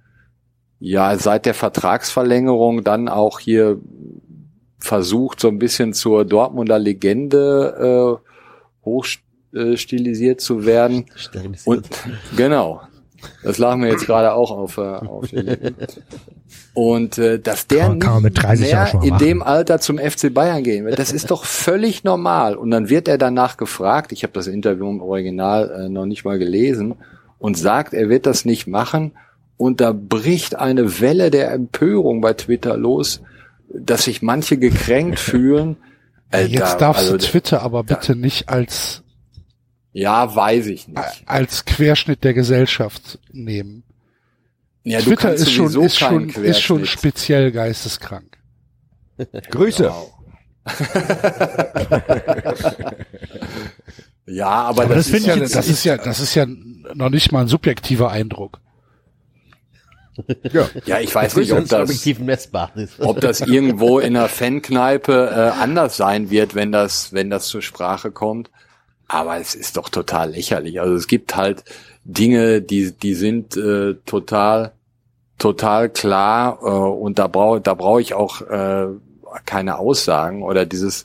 ja 0.80 1.16
seit 1.16 1.46
der 1.46 1.54
Vertragsverlängerung 1.54 2.84
dann 2.84 3.08
auch 3.08 3.40
hier 3.40 3.80
versucht, 4.78 5.40
so 5.40 5.48
ein 5.48 5.58
bisschen 5.58 5.92
zur 5.92 6.24
Dortmunder 6.24 6.78
Legende 6.78 8.20
äh, 8.22 8.84
hochstilisiert 8.84 10.40
zu 10.40 10.64
werden. 10.66 11.06
Und 11.64 11.88
genau, 12.36 12.80
das 13.42 13.58
lag 13.58 13.76
mir 13.76 13.88
jetzt 13.88 14.06
gerade 14.06 14.32
auch 14.32 14.50
auf, 14.50 14.76
äh, 14.78 14.80
auf 14.80 15.28
den 15.28 15.46
Lippen. 15.46 15.74
Und 16.74 17.18
äh, 17.18 17.38
dass 17.38 17.66
der 17.66 17.96
Kann- 17.98 18.22
nicht 18.22 18.42
30 18.42 18.66
auch 18.76 18.92
mehr 18.94 19.02
in 19.02 19.10
machen. 19.10 19.18
dem 19.26 19.42
Alter 19.42 19.80
zum 19.80 19.98
FC 19.98 20.32
Bayern 20.32 20.62
gehen 20.62 20.84
wird, 20.84 20.98
das 20.98 21.12
ist 21.12 21.30
doch 21.30 21.44
völlig 21.44 22.04
normal. 22.04 22.54
Und 22.56 22.70
dann 22.70 22.88
wird 22.88 23.08
er 23.08 23.18
danach 23.18 23.56
gefragt, 23.56 24.12
ich 24.12 24.22
habe 24.22 24.32
das 24.32 24.46
Interview 24.46 24.88
im 24.88 25.00
Original 25.02 25.70
äh, 25.70 25.88
noch 25.88 26.06
nicht 26.06 26.24
mal 26.24 26.38
gelesen, 26.38 26.94
und 27.38 27.56
sagt, 27.56 27.94
er 27.94 28.08
wird 28.08 28.26
das 28.26 28.44
nicht 28.44 28.66
machen. 28.66 29.12
Und 29.56 29.80
da 29.80 29.92
bricht 29.92 30.56
eine 30.56 31.00
Welle 31.00 31.30
der 31.30 31.52
Empörung 31.52 32.20
bei 32.20 32.32
Twitter 32.32 32.76
los, 32.76 33.20
dass 33.68 34.04
sich 34.04 34.22
manche 34.22 34.56
gekränkt 34.56 35.18
fühlen. 35.18 35.76
Äh, 36.30 36.44
Jetzt 36.46 36.74
da- 36.74 36.78
darfst 36.78 37.02
also, 37.04 37.16
du 37.16 37.24
Twitter 37.24 37.62
aber 37.62 37.82
bitte 37.84 38.14
nicht 38.16 38.48
als, 38.48 39.02
Ja, 39.92 40.34
weiß 40.34 40.66
ich 40.66 40.88
nicht. 40.88 41.22
als 41.26 41.64
Querschnitt 41.64 42.22
der 42.24 42.34
Gesellschaft 42.34 43.18
nehmen. 43.32 43.84
Ja, 44.84 45.00
Twitter 45.00 45.34
ist 45.34 45.50
schon, 45.50 45.84
ist 45.84 45.98
schon, 45.98 46.28
ist 46.28 46.60
schon 46.62 46.86
speziell 46.86 47.52
geisteskrank. 47.52 48.38
Grüße. 49.50 49.92
Ja, 54.28 54.46
aber, 54.48 54.82
Aber 54.84 54.94
das, 54.94 55.06
das 55.06 55.06
ist 55.06 55.12
finde 55.24 55.28
ja, 55.40 55.44
ich 55.46 55.52
Das 55.52 55.68
ist 55.68 55.84
ja, 55.84 55.96
das 55.96 56.20
ist 56.20 56.34
ja 56.34 56.46
noch 56.94 57.10
nicht 57.10 57.32
mal 57.32 57.40
ein 57.40 57.48
subjektiver 57.48 58.10
Eindruck. 58.10 58.60
ja, 60.84 60.98
ich 61.00 61.14
weiß 61.14 61.36
nicht, 61.36 61.52
ob 61.52 61.66
Das 61.68 61.88
das, 62.00 63.00
ob 63.00 63.20
das 63.20 63.40
irgendwo 63.40 64.00
in 64.00 64.16
einer 64.16 64.28
Fankneipe 64.28 65.30
äh, 65.32 65.60
anders 65.60 65.96
sein 65.96 66.28
wird, 66.28 66.54
wenn 66.54 66.72
das, 66.72 67.12
wenn 67.12 67.30
das 67.30 67.46
zur 67.48 67.62
Sprache 67.62 68.10
kommt. 68.10 68.50
Aber 69.08 69.38
es 69.38 69.54
ist 69.54 69.78
doch 69.78 69.88
total 69.88 70.30
lächerlich. 70.32 70.80
Also 70.80 70.94
es 70.94 71.06
gibt 71.06 71.34
halt 71.34 71.64
Dinge, 72.04 72.60
die, 72.60 72.92
die 72.92 73.14
sind 73.14 73.56
äh, 73.56 73.94
total, 74.04 74.72
total 75.38 75.88
klar 75.88 76.58
äh, 76.62 76.66
und 76.66 77.18
da 77.18 77.26
brauche, 77.26 77.60
da 77.60 77.74
brauche 77.74 78.02
ich 78.02 78.12
auch 78.12 78.42
äh, 78.42 78.88
keine 79.46 79.78
Aussagen 79.78 80.42
oder 80.42 80.66
dieses, 80.66 81.04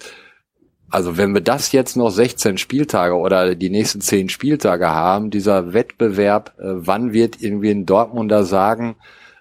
also 0.89 1.17
wenn 1.17 1.33
wir 1.33 1.41
das 1.41 1.71
jetzt 1.71 1.95
noch 1.95 2.09
16 2.09 2.57
Spieltage 2.57 3.15
oder 3.15 3.55
die 3.55 3.69
nächsten 3.69 4.01
10 4.01 4.29
Spieltage 4.29 4.89
haben, 4.89 5.29
dieser 5.29 5.73
Wettbewerb, 5.73 6.53
äh, 6.59 6.63
wann 6.63 7.13
wird 7.13 7.41
irgendwie 7.41 7.71
ein 7.71 7.85
Dortmunder 7.85 8.43
sagen, 8.43 8.95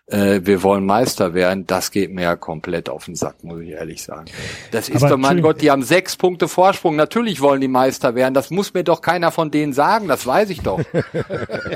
äh, 0.09 0.40
wir 0.42 0.62
wollen 0.62 0.84
Meister 0.84 1.32
werden, 1.32 1.66
das 1.66 1.90
geht 1.90 2.12
mir 2.12 2.22
ja 2.22 2.36
komplett 2.36 2.88
auf 2.88 3.05
den 3.05 3.14
Sack, 3.14 3.44
muss 3.44 3.61
ich 3.61 3.70
ehrlich 3.70 4.03
sagen. 4.03 4.26
Das 4.72 4.88
ist 4.88 4.96
Aber 4.96 5.11
doch, 5.11 5.18
mein. 5.18 5.40
Gott, 5.42 5.62
die 5.62 5.70
haben 5.70 5.82
sechs 5.82 6.16
Punkte 6.16 6.48
Vorsprung. 6.48 6.96
Natürlich 6.96 7.40
wollen 7.40 7.61
die 7.61 7.68
Meister 7.68 8.14
werden. 8.14 8.34
Das 8.34 8.50
muss 8.50 8.74
mir 8.74 8.82
doch 8.84 9.00
keiner 9.00 9.30
von 9.30 9.50
denen 9.50 9.72
sagen. 9.72 10.09
Das 10.09 10.26
weiß 10.26 10.50
ich 10.50 10.61
doch. 10.61 10.80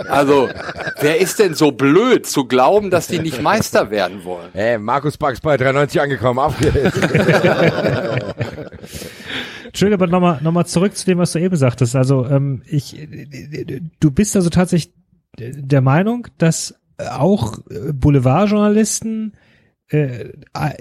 Also, 0.09 0.49
wer 1.01 1.21
ist 1.21 1.39
denn 1.39 1.55
so 1.55 1.73
blöd 1.73 2.27
zu 2.27 2.47
glauben, 2.47 2.91
dass 2.91 3.07
die 3.07 3.19
nicht 3.19 3.43
Meister 3.43 3.91
werden 3.91 4.25
wollen? 4.25 4.51
Hey, 4.53 4.79
Markus 4.79 5.17
Bugs 5.19 5.41
bei 5.41 5.57
93 5.57 6.01
angekommen. 6.01 6.39
Auf 6.39 6.57
geht's. 6.59 6.75
Entschuldigung, 9.67 10.03
aber 10.03 10.07
nochmal 10.07 10.41
noch 10.43 10.53
mal 10.53 10.65
zurück 10.65 10.97
zu 10.97 11.05
dem, 11.07 11.19
was 11.19 11.33
du 11.33 11.41
eben 11.41 11.57
sagtest. 11.57 11.97
Also 11.97 12.25
ähm, 12.27 12.63
ich, 12.67 12.97
du 14.01 14.11
bist 14.11 14.37
also 14.37 14.49
tatsächlich 14.49 14.95
der 15.39 15.81
Meinung, 15.83 16.29
dass 16.39 16.75
auch 16.99 17.59
äh, 17.71 17.93
Boulevardjournalisten 17.93 19.35
äh, 19.89 20.31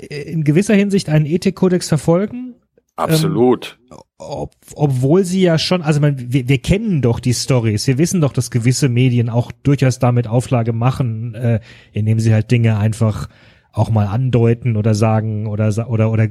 in 0.10 0.44
gewisser 0.44 0.76
Hinsicht 0.76 1.10
einen 1.10 1.26
Ethikkodex 1.26 1.88
verfolgen. 1.88 2.56
Absolut. 2.96 3.78
Ähm, 3.92 3.98
ob, 4.18 4.56
obwohl 4.76 5.26
sie 5.26 5.42
ja 5.42 5.58
schon, 5.58 5.82
also 5.82 6.00
man, 6.00 6.16
wir, 6.32 6.48
wir 6.48 6.58
kennen 6.60 7.02
doch 7.02 7.20
die 7.20 7.34
Stories, 7.34 7.88
wir 7.88 7.98
wissen 7.98 8.22
doch, 8.22 8.32
dass 8.32 8.52
gewisse 8.52 8.88
Medien 8.88 9.30
auch 9.30 9.52
durchaus 9.52 10.00
damit 10.00 10.28
Auflage 10.28 10.72
machen, 10.72 11.36
äh, 11.36 11.60
indem 11.92 12.20
sie 12.20 12.34
halt 12.34 12.50
Dinge 12.52 12.78
einfach 12.78 13.28
auch 13.74 13.90
mal 13.90 14.08
andeuten 14.08 14.78
oder 14.78 14.96
sagen 14.96 15.48
oder 15.48 15.90
oder 15.90 16.10
oder 16.10 16.30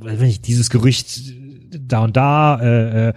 wenn 0.00 0.26
ich 0.26 0.40
dieses 0.40 0.68
Gerücht 0.68 1.32
da 1.70 2.02
und 2.02 2.16
da 2.16 2.60
äh, 2.60 3.08
äh, 3.08 3.12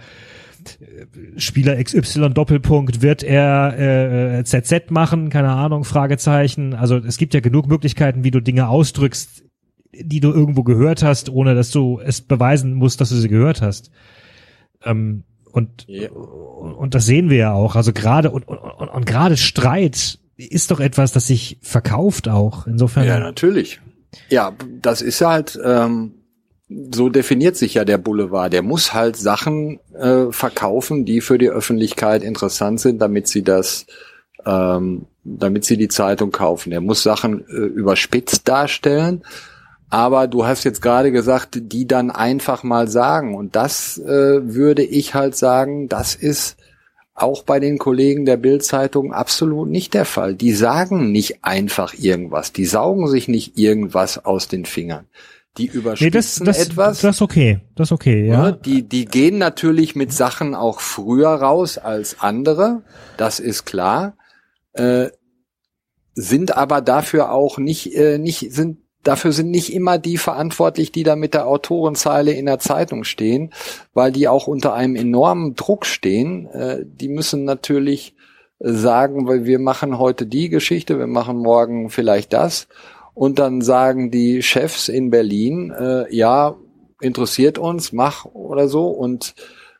Spieler 1.36 1.82
XY 1.82 2.30
Doppelpunkt 2.30 3.02
wird 3.02 3.22
er 3.22 4.38
äh, 4.38 4.44
ZZ 4.44 4.90
machen, 4.90 5.30
keine 5.30 5.50
Ahnung, 5.50 5.84
Fragezeichen. 5.84 6.74
Also 6.74 6.96
es 6.96 7.16
gibt 7.18 7.34
ja 7.34 7.40
genug 7.40 7.66
Möglichkeiten, 7.68 8.24
wie 8.24 8.30
du 8.30 8.40
Dinge 8.40 8.68
ausdrückst, 8.68 9.44
die 9.92 10.20
du 10.20 10.32
irgendwo 10.32 10.62
gehört 10.62 11.02
hast, 11.02 11.28
ohne 11.30 11.54
dass 11.54 11.70
du 11.70 12.00
es 12.04 12.20
beweisen 12.20 12.74
musst, 12.74 13.00
dass 13.00 13.08
du 13.10 13.16
sie 13.16 13.28
gehört 13.28 13.62
hast. 13.62 13.90
Ähm, 14.84 15.24
und, 15.52 15.86
Ja. 15.88 16.10
und 16.10 16.94
das 16.94 17.06
sehen 17.06 17.30
wir 17.30 17.36
ja 17.38 17.52
auch. 17.52 17.76
Also 17.76 17.92
gerade 17.92 18.30
und, 18.30 18.46
und, 18.46 18.58
und, 18.58 18.88
und 18.88 19.06
gerade 19.06 19.36
Streit 19.36 20.18
ist 20.36 20.70
doch 20.70 20.80
etwas, 20.80 21.12
das 21.12 21.26
sich 21.28 21.58
verkauft 21.62 22.28
auch. 22.28 22.66
Insofern. 22.66 23.06
Ja, 23.06 23.18
natürlich. 23.20 23.80
Ja, 24.28 24.52
das 24.82 25.00
ist 25.02 25.20
halt, 25.22 25.58
ähm, 25.64 26.12
so 26.68 27.08
definiert 27.08 27.56
sich 27.56 27.74
ja 27.74 27.84
der 27.84 27.98
Boulevard. 27.98 28.52
Der 28.52 28.62
muss 28.62 28.92
halt 28.92 29.16
Sachen 29.16 29.78
äh, 29.94 30.32
verkaufen, 30.32 31.04
die 31.04 31.20
für 31.20 31.38
die 31.38 31.48
Öffentlichkeit 31.48 32.22
interessant 32.24 32.80
sind, 32.80 33.00
damit 33.00 33.28
sie 33.28 33.42
das, 33.42 33.86
ähm, 34.44 35.06
damit 35.22 35.64
sie 35.64 35.76
die 35.76 35.88
Zeitung 35.88 36.32
kaufen. 36.32 36.70
Der 36.70 36.80
muss 36.80 37.02
Sachen 37.02 37.46
äh, 37.48 37.52
überspitzt 37.52 38.48
darstellen. 38.48 39.22
Aber 39.88 40.26
du 40.26 40.44
hast 40.44 40.64
jetzt 40.64 40.82
gerade 40.82 41.12
gesagt, 41.12 41.58
die 41.62 41.86
dann 41.86 42.10
einfach 42.10 42.64
mal 42.64 42.88
sagen. 42.88 43.36
Und 43.36 43.54
das 43.54 43.98
äh, 43.98 44.54
würde 44.54 44.82
ich 44.82 45.14
halt 45.14 45.36
sagen, 45.36 45.88
das 45.88 46.16
ist 46.16 46.56
auch 47.14 47.44
bei 47.44 47.60
den 47.60 47.78
Kollegen 47.78 48.24
der 48.26 48.36
Bild-Zeitung 48.36 49.12
absolut 49.12 49.70
nicht 49.70 49.94
der 49.94 50.04
Fall. 50.04 50.34
Die 50.34 50.52
sagen 50.52 51.12
nicht 51.12 51.44
einfach 51.44 51.94
irgendwas. 51.94 52.52
Die 52.52 52.66
saugen 52.66 53.06
sich 53.06 53.28
nicht 53.28 53.56
irgendwas 53.56 54.24
aus 54.24 54.48
den 54.48 54.64
Fingern. 54.64 55.06
Die 55.58 55.68
Nee, 55.68 55.78
überspitzen 55.78 56.46
das, 56.46 56.58
das, 56.58 56.68
etwas. 56.68 57.00
das 57.00 57.16
ist 57.16 57.22
okay. 57.22 57.60
Das 57.74 57.88
ist 57.88 57.92
okay, 57.92 58.26
ja. 58.26 58.42
Ne? 58.42 58.60
Die, 58.64 58.82
die 58.82 59.04
gehen 59.06 59.38
natürlich 59.38 59.96
mit 59.96 60.12
Sachen 60.12 60.54
auch 60.54 60.80
früher 60.80 61.28
raus 61.28 61.78
als 61.78 62.20
andere, 62.20 62.82
das 63.16 63.40
ist 63.40 63.64
klar, 63.64 64.16
äh, 64.74 65.08
sind 66.14 66.56
aber 66.56 66.80
dafür 66.80 67.32
auch 67.32 67.58
nicht, 67.58 67.94
äh, 67.94 68.18
nicht, 68.18 68.52
sind, 68.52 68.78
dafür 69.02 69.32
sind 69.32 69.50
nicht 69.50 69.72
immer 69.72 69.98
die 69.98 70.18
verantwortlich, 70.18 70.92
die 70.92 71.02
da 71.02 71.14
mit 71.16 71.34
der 71.34 71.46
Autorenzeile 71.46 72.32
in 72.32 72.46
der 72.46 72.58
Zeitung 72.58 73.04
stehen, 73.04 73.52
weil 73.94 74.12
die 74.12 74.28
auch 74.28 74.46
unter 74.46 74.74
einem 74.74 74.96
enormen 74.96 75.54
Druck 75.54 75.86
stehen. 75.86 76.46
Äh, 76.46 76.84
die 76.84 77.08
müssen 77.08 77.44
natürlich 77.44 78.14
sagen, 78.58 79.28
weil 79.28 79.44
wir 79.44 79.58
machen 79.58 79.98
heute 79.98 80.26
die 80.26 80.48
Geschichte, 80.48 80.98
wir 80.98 81.06
machen 81.06 81.36
morgen 81.36 81.90
vielleicht 81.90 82.32
das. 82.32 82.68
Und 83.16 83.38
dann 83.38 83.62
sagen 83.62 84.10
die 84.10 84.42
Chefs 84.42 84.88
in 84.88 85.08
Berlin, 85.08 85.70
äh, 85.70 86.14
ja, 86.14 86.54
interessiert 87.00 87.56
uns, 87.56 87.90
mach 87.94 88.26
oder 88.26 88.68
so. 88.68 88.88
Und 88.88 89.34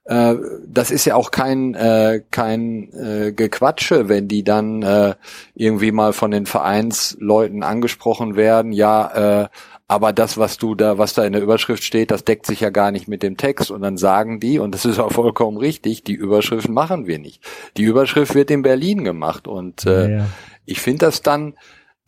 äh, 0.07 0.37
das 0.66 0.91
ist 0.91 1.05
ja 1.05 1.16
auch 1.16 1.30
kein 1.30 1.74
äh, 1.74 2.22
kein 2.30 2.91
äh, 2.95 3.32
Gequatsche, 3.32 4.09
wenn 4.09 4.26
die 4.26 4.43
dann 4.43 4.82
äh, 4.82 5.16
irgendwie 5.55 5.93
mal 5.93 6.14
von 6.14 6.30
den 6.30 6.47
Vereinsleuten 6.47 7.62
angesprochen 7.62 8.37
werden. 8.37 8.72
Ja, 8.72 9.43
äh, 9.43 9.49
aber 9.87 10.14
das, 10.14 10.39
was 10.39 10.57
du 10.57 10.74
da, 10.74 10.97
was 10.97 11.12
da 11.12 11.22
in 11.26 11.34
der 11.34 11.43
Überschrift 11.43 11.84
steht, 11.84 12.11
das 12.11 12.24
deckt 12.24 12.47
sich 12.47 12.61
ja 12.61 12.70
gar 12.70 12.91
nicht 12.91 13.07
mit 13.07 13.22
dem 13.22 13.37
Text. 13.37 13.70
Und 13.70 13.82
dann 13.82 13.99
sagen 13.99 14.41
die, 14.41 14.59
und 14.59 14.74
das 14.74 14.87
ist 14.87 14.99
auch 14.99 15.12
vollkommen 15.12 15.59
richtig, 15.59 16.05
die 16.05 16.14
Überschrift 16.14 16.70
machen 16.70 17.07
wir 17.07 17.18
nicht. 17.18 17.45
Die 17.76 17.84
Überschrift 17.84 18.34
wird 18.34 18.51
in 18.51 18.62
Berlin 18.62 19.05
gemacht. 19.05 19.47
Und 19.47 19.84
äh, 19.84 20.11
Ja, 20.11 20.18
ja. 20.20 20.26
ich 20.64 20.80
finde 20.80 21.05
das 21.05 21.20
dann, 21.20 21.53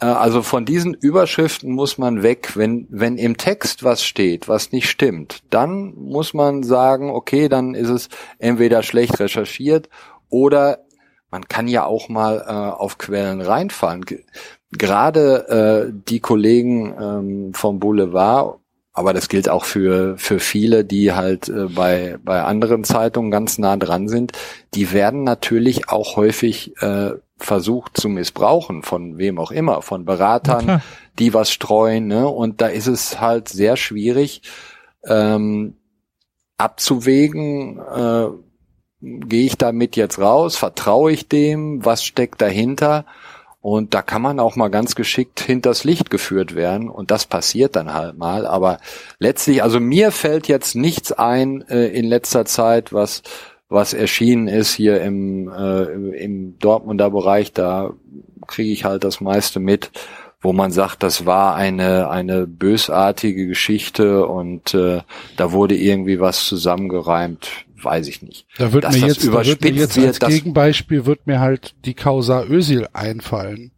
also 0.07 0.43
von 0.43 0.65
diesen 0.65 0.95
Überschriften 0.95 1.73
muss 1.73 1.99
man 1.99 2.23
weg, 2.23 2.53
wenn, 2.55 2.87
wenn 2.89 3.19
im 3.19 3.37
Text 3.37 3.83
was 3.83 4.05
steht, 4.05 4.47
was 4.49 4.71
nicht 4.71 4.89
stimmt, 4.89 5.43
dann 5.51 5.93
muss 5.97 6.35
man 6.35 6.63
sagen, 6.63 7.11
okay, 7.11 7.49
dann 7.49 7.75
ist 7.75 7.89
es 7.89 8.09
entweder 8.39 8.83
schlecht 8.85 9.19
recherchiert 9.19 9.89
oder 10.29 10.85
man 11.31 11.49
kann 11.49 11.69
ja 11.69 11.85
auch 11.85 12.09
mal 12.09 12.45
äh, 12.47 12.53
auf 12.53 12.99
Quellen 12.99 13.41
reinfallen. 13.41 14.05
Ge- 14.05 14.25
Gerade 14.71 15.89
äh, 15.89 15.93
die 16.09 16.21
Kollegen 16.21 16.95
ähm, 17.01 17.55
vom 17.55 17.81
Boulevard, 17.81 18.61
aber 18.93 19.13
das 19.13 19.29
gilt 19.29 19.49
auch 19.49 19.65
für, 19.65 20.17
für 20.19 20.41
viele, 20.41 20.85
die 20.85 21.13
halt 21.13 21.49
äh, 21.49 21.67
bei, 21.67 22.19
bei 22.23 22.43
anderen 22.43 22.85
Zeitungen 22.85 23.31
ganz 23.31 23.59
nah 23.59 23.77
dran 23.77 24.09
sind, 24.09 24.33
die 24.75 24.93
werden 24.93 25.25
natürlich 25.25 25.89
auch 25.89 26.17
häufig 26.17 26.75
äh, 26.83 27.13
versucht 27.39 28.01
zu 28.01 28.09
missbrauchen, 28.09 28.83
von 28.83 29.19
wem 29.19 29.39
auch 29.39 29.51
immer, 29.51 29.83
von 29.83 30.05
Beratern, 30.05 30.83
die 31.19 31.35
was 31.35 31.51
streuen, 31.51 32.07
ne? 32.07 32.29
Und 32.29 32.61
da 32.61 32.67
ist 32.67 32.87
es 32.87 33.21
halt 33.21 33.49
sehr 33.49 33.77
schwierig, 33.77 34.43
ähm, 35.05 35.77
abzuwägen, 36.57 37.79
äh, 37.79 38.29
gehe 39.01 39.47
ich 39.47 39.57
damit 39.57 39.97
jetzt 39.97 40.19
raus, 40.19 40.57
vertraue 40.57 41.13
ich 41.13 41.29
dem, 41.29 41.85
was 41.85 42.05
steckt 42.05 42.43
dahinter? 42.43 43.05
Und 43.61 43.93
da 43.95 44.03
kann 44.03 44.23
man 44.23 44.41
auch 44.41 44.57
mal 44.57 44.69
ganz 44.69 44.95
geschickt 44.95 45.41
hinters 45.41 45.85
Licht 45.85 46.11
geführt 46.11 46.55
werden. 46.55 46.89
Und 46.89 47.11
das 47.11 47.27
passiert 47.27 47.77
dann 47.77 47.93
halt 47.93 48.17
mal. 48.17 48.47
Aber 48.47 48.79
letztlich, 49.19 49.63
also 49.63 49.81
mir 49.81 50.13
fällt 50.13 50.49
jetzt 50.49 50.75
nichts 50.75 51.13
ein 51.13 51.63
äh, 51.69 51.87
in 51.89 52.07
letzter 52.07 52.45
Zeit, 52.45 52.93
was, 52.93 53.23
was 53.69 53.93
erschienen 53.93 54.49
ist 54.49 54.73
hier 54.75 55.01
im, 55.03 55.49
äh, 55.53 55.83
im- 56.25 56.59
Dortmunder 56.59 57.11
Bereich. 57.11 57.53
Da 57.53 57.93
kriege 58.47 58.71
ich 58.73 58.85
halt 58.85 59.05
das 59.05 59.21
meiste 59.21 59.61
mit, 59.61 59.91
wo 60.41 60.53
man 60.53 60.71
sagt, 60.71 61.03
das 61.03 61.27
war 61.27 61.55
eine, 61.55 62.09
eine 62.11 62.47
bösartige 62.47 63.47
Geschichte 63.47 64.27
und 64.27 64.73
äh, 64.75 65.03
da 65.37 65.53
wurde 65.53 65.77
irgendwie 65.77 66.21
was 66.21 66.47
zusammengereimt. 66.47 67.51
Weiß 67.81 68.09
ich 68.09 68.23
nicht. 68.23 68.47
Da 68.57 68.73
wird 68.73 68.85
Dass 68.85 68.95
mir 68.97 69.03
das 69.03 69.09
jetzt, 69.17 69.29
da 69.29 69.33
wird 69.33 69.35
mir 69.63 69.69
überspitzt 69.71 69.79
jetzt 69.79 69.97
wird, 69.97 70.07
als 70.09 70.19
das- 70.19 70.29
Gegenbeispiel 70.31 71.07
wird 71.07 71.27
mir 71.27 71.39
halt 71.39 71.75
die 71.85 71.95
Causa 71.95 72.43
Özil 72.45 72.89
einfallen, 72.93 73.71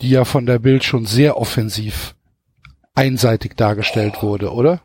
die 0.00 0.10
ja 0.10 0.24
von 0.24 0.46
der 0.46 0.58
Bild 0.58 0.82
schon 0.82 1.06
sehr 1.06 1.36
offensiv 1.36 2.16
einseitig 2.94 3.54
dargestellt 3.56 4.22
wurde, 4.22 4.50
oder? 4.52 4.80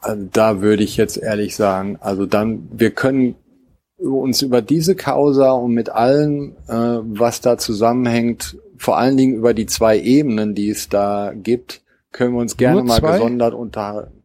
Also 0.00 0.26
da 0.32 0.62
würde 0.62 0.82
ich 0.82 0.96
jetzt 0.96 1.16
ehrlich 1.16 1.56
sagen, 1.56 1.98
also 2.00 2.26
dann, 2.26 2.68
wir 2.72 2.90
können 2.90 3.34
uns 3.98 4.40
über 4.40 4.62
diese 4.62 4.94
Causa 4.94 5.52
und 5.52 5.74
mit 5.74 5.90
allem, 5.90 6.56
äh, 6.68 6.72
was 6.72 7.42
da 7.42 7.58
zusammenhängt, 7.58 8.56
vor 8.78 8.96
allen 8.96 9.18
Dingen 9.18 9.34
über 9.34 9.52
die 9.52 9.66
zwei 9.66 9.98
Ebenen, 10.00 10.54
die 10.54 10.70
es 10.70 10.88
da 10.88 11.32
gibt, 11.34 11.82
können 12.12 12.32
wir 12.34 12.40
uns 12.40 12.56
gerne 12.56 12.82
mal 12.82 13.00
gesondert 13.00 13.52
unterhalten. 13.52 14.22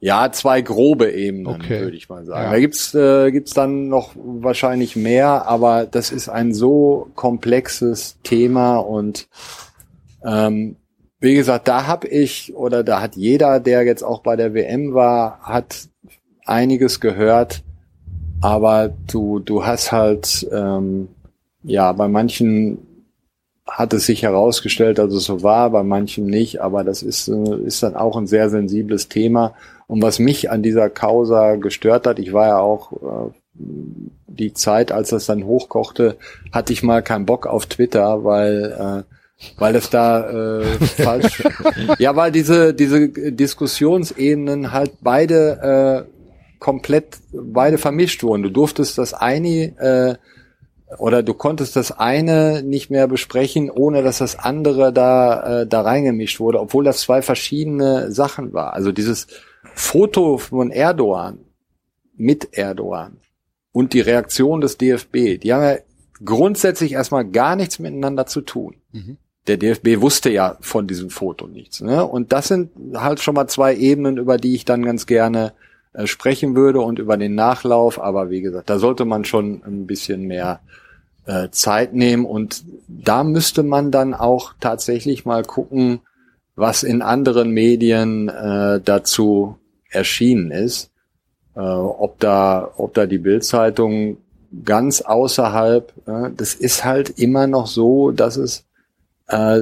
Ja, 0.00 0.30
zwei 0.30 0.62
grobe 0.62 1.10
Ebenen, 1.10 1.46
Okay. 1.46 1.80
würde 1.80 1.96
ich 1.96 2.08
mal 2.08 2.24
sagen. 2.24 2.44
Ja. 2.44 2.50
Da 2.52 2.58
gibt's 2.60 2.94
äh, 2.94 3.32
gibt's 3.32 3.52
dann 3.52 3.88
noch 3.88 4.12
wahrscheinlich 4.16 4.94
mehr, 4.94 5.46
aber 5.46 5.86
das 5.86 6.12
ist 6.12 6.28
ein 6.28 6.54
so 6.54 7.08
komplexes 7.14 8.16
Thema 8.22 8.76
und 8.78 9.28
ähm, 10.24 10.76
wie 11.20 11.34
gesagt, 11.34 11.68
da 11.68 11.86
habe 11.86 12.06
ich 12.08 12.54
oder 12.54 12.84
da 12.84 13.00
hat 13.00 13.16
jeder, 13.16 13.60
der 13.60 13.82
jetzt 13.84 14.02
auch 14.02 14.20
bei 14.20 14.36
der 14.36 14.54
WM 14.54 14.94
war, 14.94 15.40
hat 15.42 15.88
einiges 16.44 17.00
gehört, 17.00 17.62
aber 18.40 18.92
du 19.10 19.40
du 19.40 19.64
hast 19.66 19.90
halt 19.92 20.46
ähm, 20.52 21.08
ja 21.64 21.92
bei 21.92 22.08
manchen 22.08 22.78
hat 23.66 23.92
es 23.92 24.06
sich 24.06 24.22
herausgestellt, 24.22 24.98
dass 24.98 25.12
es 25.12 25.24
so 25.24 25.42
war, 25.42 25.70
bei 25.70 25.82
manchen 25.82 26.26
nicht, 26.26 26.60
aber 26.62 26.84
das 26.84 27.02
ist 27.02 27.28
äh, 27.28 27.56
ist 27.64 27.82
dann 27.82 27.96
auch 27.96 28.16
ein 28.16 28.26
sehr 28.26 28.48
sensibles 28.48 29.08
Thema. 29.08 29.54
Und 29.88 30.02
was 30.02 30.18
mich 30.18 30.50
an 30.50 30.62
dieser 30.62 30.90
Causa 30.90 31.56
gestört 31.56 32.06
hat, 32.06 32.18
ich 32.18 32.32
war 32.32 32.46
ja 32.46 32.58
auch 32.58 32.92
äh, 32.92 33.32
die 34.38 34.52
Zeit, 34.52 34.92
als 34.92 35.10
das 35.10 35.26
dann 35.26 35.44
hochkochte, 35.44 36.16
hatte 36.52 36.72
ich 36.72 36.82
mal 36.82 37.02
keinen 37.02 37.26
Bock 37.26 37.46
auf 37.46 37.66
Twitter, 37.66 38.24
weil 38.24 39.04
äh, 39.08 39.17
weil 39.56 39.76
es 39.76 39.90
da 39.90 40.60
äh, 40.60 40.64
falsch 40.64 41.42
ja 41.98 42.16
weil 42.16 42.32
diese 42.32 42.74
diese 42.74 43.08
Diskussionsebenen 43.08 44.72
halt 44.72 44.92
beide 45.00 46.06
äh, 46.06 46.58
komplett 46.58 47.18
beide 47.32 47.78
vermischt 47.78 48.22
wurden 48.22 48.42
du 48.42 48.50
durftest 48.50 48.98
das 48.98 49.14
eine 49.14 49.78
äh, 49.78 50.16
oder 50.96 51.22
du 51.22 51.34
konntest 51.34 51.76
das 51.76 51.92
eine 51.92 52.62
nicht 52.62 52.90
mehr 52.90 53.08
besprechen, 53.08 53.70
ohne 53.70 54.02
dass 54.02 54.18
das 54.18 54.38
andere 54.38 54.92
da 54.92 55.60
äh, 55.60 55.66
da 55.66 55.82
reingemischt 55.82 56.40
wurde, 56.40 56.60
obwohl 56.60 56.84
das 56.84 57.00
zwei 57.00 57.20
verschiedene 57.20 58.10
Sachen 58.10 58.54
war. 58.54 58.72
Also 58.72 58.90
dieses 58.90 59.26
Foto 59.74 60.38
von 60.38 60.70
Erdogan 60.70 61.40
mit 62.16 62.56
Erdogan 62.56 63.18
und 63.72 63.92
die 63.92 64.00
Reaktion 64.00 64.60
des 64.60 64.78
DFB, 64.78 65.38
die 65.42 65.52
haben 65.52 65.62
ja 65.62 65.76
grundsätzlich 66.24 66.92
erstmal 66.92 67.26
gar 67.26 67.54
nichts 67.54 67.78
miteinander 67.78 68.26
zu 68.26 68.40
tun. 68.40 68.76
Der 69.48 69.56
DFB 69.56 70.00
wusste 70.00 70.30
ja 70.30 70.56
von 70.60 70.86
diesem 70.86 71.10
Foto 71.10 71.46
nichts. 71.46 71.80
Ne? 71.80 72.04
Und 72.04 72.32
das 72.32 72.48
sind 72.48 72.70
halt 72.94 73.20
schon 73.20 73.34
mal 73.34 73.48
zwei 73.48 73.74
Ebenen, 73.74 74.18
über 74.18 74.36
die 74.36 74.54
ich 74.54 74.64
dann 74.64 74.84
ganz 74.84 75.06
gerne 75.06 75.52
äh, 75.94 76.06
sprechen 76.06 76.54
würde 76.54 76.80
und 76.80 76.98
über 76.98 77.16
den 77.16 77.34
Nachlauf. 77.34 78.00
Aber 78.00 78.30
wie 78.30 78.42
gesagt, 78.42 78.70
da 78.70 78.78
sollte 78.78 79.04
man 79.04 79.24
schon 79.24 79.62
ein 79.64 79.86
bisschen 79.86 80.22
mehr 80.22 80.60
äh, 81.26 81.48
Zeit 81.50 81.94
nehmen 81.94 82.24
und 82.24 82.64
da 82.88 83.24
müsste 83.24 83.62
man 83.62 83.90
dann 83.90 84.14
auch 84.14 84.54
tatsächlich 84.60 85.24
mal 85.24 85.44
gucken, 85.44 86.00
was 86.56 86.82
in 86.82 87.02
anderen 87.02 87.50
Medien 87.50 88.28
äh, 88.28 88.80
dazu 88.84 89.56
erschienen 89.90 90.50
ist. 90.50 90.90
Äh, 91.54 91.60
ob 91.60 92.18
da, 92.20 92.70
ob 92.76 92.94
da 92.94 93.06
die 93.06 93.18
Bildzeitung 93.18 94.18
ganz 94.64 95.00
außerhalb, 95.00 95.92
äh, 96.06 96.30
das 96.36 96.54
ist 96.54 96.84
halt 96.84 97.18
immer 97.18 97.46
noch 97.46 97.66
so, 97.66 98.10
dass 98.10 98.36
es 98.36 98.64
äh, 99.28 99.60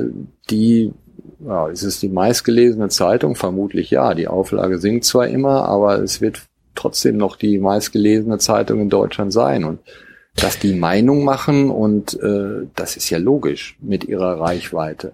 die, 0.51 0.93
ja, 1.45 1.69
ist 1.69 1.83
es 1.83 2.01
die 2.01 2.09
meistgelesene 2.09 2.89
Zeitung? 2.89 3.35
Vermutlich 3.37 3.91
ja. 3.91 4.14
Die 4.14 4.29
Auflage 4.29 4.79
sinkt 4.79 5.05
zwar 5.05 5.29
immer, 5.29 5.67
aber 5.67 6.03
es 6.03 6.21
wird 6.21 6.43
trotzdem 6.75 7.17
noch 7.17 7.37
die 7.37 7.59
meistgelesene 7.59 8.39
Zeitung 8.39 8.81
in 8.81 8.91
Deutschland 8.91 9.33
sein. 9.33 9.64
Und 9.64 9.81
dass 10.37 10.59
die 10.59 10.75
Meinung 10.75 11.25
machen 11.25 11.71
und 11.71 12.21
äh, 12.23 12.67
das 12.75 12.97
ist 12.97 13.09
ja 13.11 13.19
logisch 13.19 13.77
mit 13.81 14.05
ihrer 14.05 14.39
Reichweite. 14.39 15.12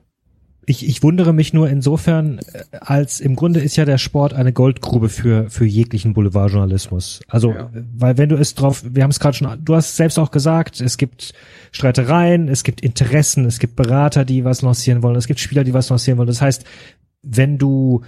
Ich, 0.64 0.86
ich 0.86 1.02
wundere 1.02 1.32
mich 1.32 1.52
nur 1.52 1.68
insofern, 1.68 2.38
äh, 2.38 2.64
als 2.80 3.20
im 3.20 3.34
Grunde 3.34 3.60
ist 3.60 3.76
ja 3.76 3.84
der 3.84 3.98
Sport 3.98 4.32
eine 4.32 4.52
Goldgrube 4.52 5.08
für, 5.08 5.50
für 5.50 5.64
jeglichen 5.64 6.14
Boulevardjournalismus. 6.14 7.20
Also, 7.28 7.50
ja. 7.52 7.70
weil 7.94 8.16
wenn 8.16 8.28
du 8.28 8.36
es 8.36 8.54
drauf, 8.54 8.84
wir 8.88 9.02
haben 9.02 9.10
es 9.10 9.18
gerade 9.18 9.36
schon, 9.36 9.64
du 9.64 9.74
hast 9.74 9.96
selbst 9.96 10.18
auch 10.18 10.30
gesagt, 10.30 10.80
es 10.80 10.98
gibt 10.98 11.34
Streitereien, 11.72 12.48
es 12.48 12.62
gibt 12.62 12.80
Interessen, 12.80 13.44
es 13.44 13.58
gibt 13.58 13.74
Berater, 13.74 14.24
die 14.24 14.44
was 14.44 14.62
lancieren 14.62 15.02
wollen, 15.02 15.16
es 15.16 15.26
gibt 15.26 15.40
Spieler, 15.40 15.64
die 15.64 15.74
was 15.74 15.88
lancieren 15.88 16.18
wollen. 16.18 16.28
Das 16.28 16.42
heißt, 16.42 16.64
wenn 17.22 17.58
du, 17.58 18.02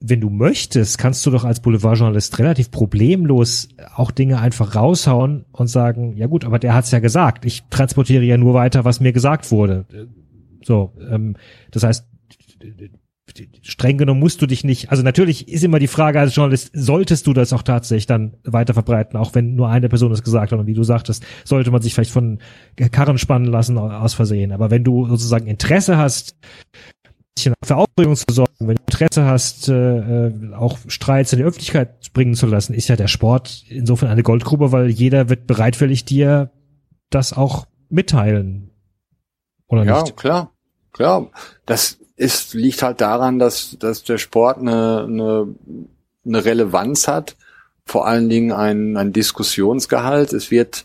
wenn 0.00 0.20
du 0.20 0.30
möchtest, 0.30 0.98
kannst 0.98 1.24
du 1.26 1.30
doch 1.30 1.44
als 1.44 1.60
Boulevardjournalist 1.60 2.38
relativ 2.40 2.72
problemlos 2.72 3.68
auch 3.94 4.10
Dinge 4.10 4.40
einfach 4.40 4.74
raushauen 4.74 5.44
und 5.52 5.68
sagen, 5.68 6.16
ja 6.16 6.26
gut, 6.26 6.44
aber 6.44 6.58
der 6.58 6.74
hat's 6.74 6.90
ja 6.90 6.98
gesagt. 6.98 7.44
Ich 7.44 7.62
transportiere 7.70 8.24
ja 8.24 8.36
nur 8.36 8.54
weiter, 8.54 8.84
was 8.84 8.98
mir 8.98 9.12
gesagt 9.12 9.52
wurde 9.52 9.84
so, 10.62 10.92
ähm, 11.10 11.36
das 11.70 11.82
heißt, 11.82 12.06
streng 13.62 13.96
genommen 13.96 14.20
musst 14.20 14.42
du 14.42 14.46
dich 14.46 14.64
nicht, 14.64 14.90
also 14.90 15.02
natürlich 15.02 15.48
ist 15.48 15.62
immer 15.62 15.78
die 15.78 15.86
Frage 15.86 16.18
als 16.18 16.34
Journalist, 16.34 16.70
solltest 16.72 17.26
du 17.26 17.32
das 17.32 17.52
auch 17.52 17.62
tatsächlich 17.62 18.06
dann 18.06 18.34
weiter 18.44 18.74
verbreiten, 18.74 19.18
auch 19.18 19.34
wenn 19.34 19.54
nur 19.54 19.68
eine 19.68 19.88
Person 19.88 20.10
das 20.10 20.22
gesagt 20.22 20.52
hat 20.52 20.58
und 20.58 20.66
wie 20.66 20.74
du 20.74 20.82
sagtest, 20.82 21.24
sollte 21.44 21.70
man 21.70 21.80
sich 21.80 21.94
vielleicht 21.94 22.10
von 22.10 22.38
Karren 22.90 23.18
spannen 23.18 23.46
lassen 23.46 23.78
aus 23.78 24.14
Versehen. 24.14 24.52
Aber 24.52 24.70
wenn 24.70 24.84
du 24.84 25.06
sozusagen 25.06 25.46
Interesse 25.46 25.96
hast, 25.96 26.36
für 27.64 27.76
Aufregung 27.76 28.16
zu 28.16 28.24
sorgen, 28.30 28.52
wenn 28.58 28.76
du 28.76 28.82
Interesse 28.82 29.24
hast, 29.24 29.68
äh, 29.68 30.26
äh, 30.26 30.54
auch 30.54 30.78
Streits 30.88 31.32
in 31.32 31.38
die 31.38 31.44
Öffentlichkeit 31.44 32.12
bringen 32.12 32.34
zu 32.34 32.46
lassen, 32.46 32.74
ist 32.74 32.88
ja 32.88 32.96
der 32.96 33.08
Sport 33.08 33.64
insofern 33.68 34.10
eine 34.10 34.22
Goldgrube, 34.22 34.72
weil 34.72 34.90
jeder 34.90 35.28
wird 35.28 35.46
bereitwillig 35.46 36.04
dir 36.04 36.50
das 37.08 37.32
auch 37.32 37.66
mitteilen. 37.88 38.69
Oder 39.70 39.84
ja, 39.84 40.02
nicht? 40.02 40.16
klar, 40.16 40.52
klar. 40.92 41.28
Das 41.64 41.98
ist, 42.16 42.54
liegt 42.54 42.82
halt 42.82 43.00
daran, 43.00 43.38
dass, 43.38 43.76
dass 43.78 44.04
der 44.04 44.18
Sport 44.18 44.58
eine, 44.58 45.06
eine, 45.08 45.54
eine 46.26 46.44
Relevanz 46.44 47.08
hat, 47.08 47.36
vor 47.86 48.06
allen 48.06 48.28
Dingen 48.28 48.52
ein, 48.52 48.96
ein 48.96 49.12
Diskussionsgehalt. 49.12 50.32
Es 50.32 50.50
wird 50.50 50.84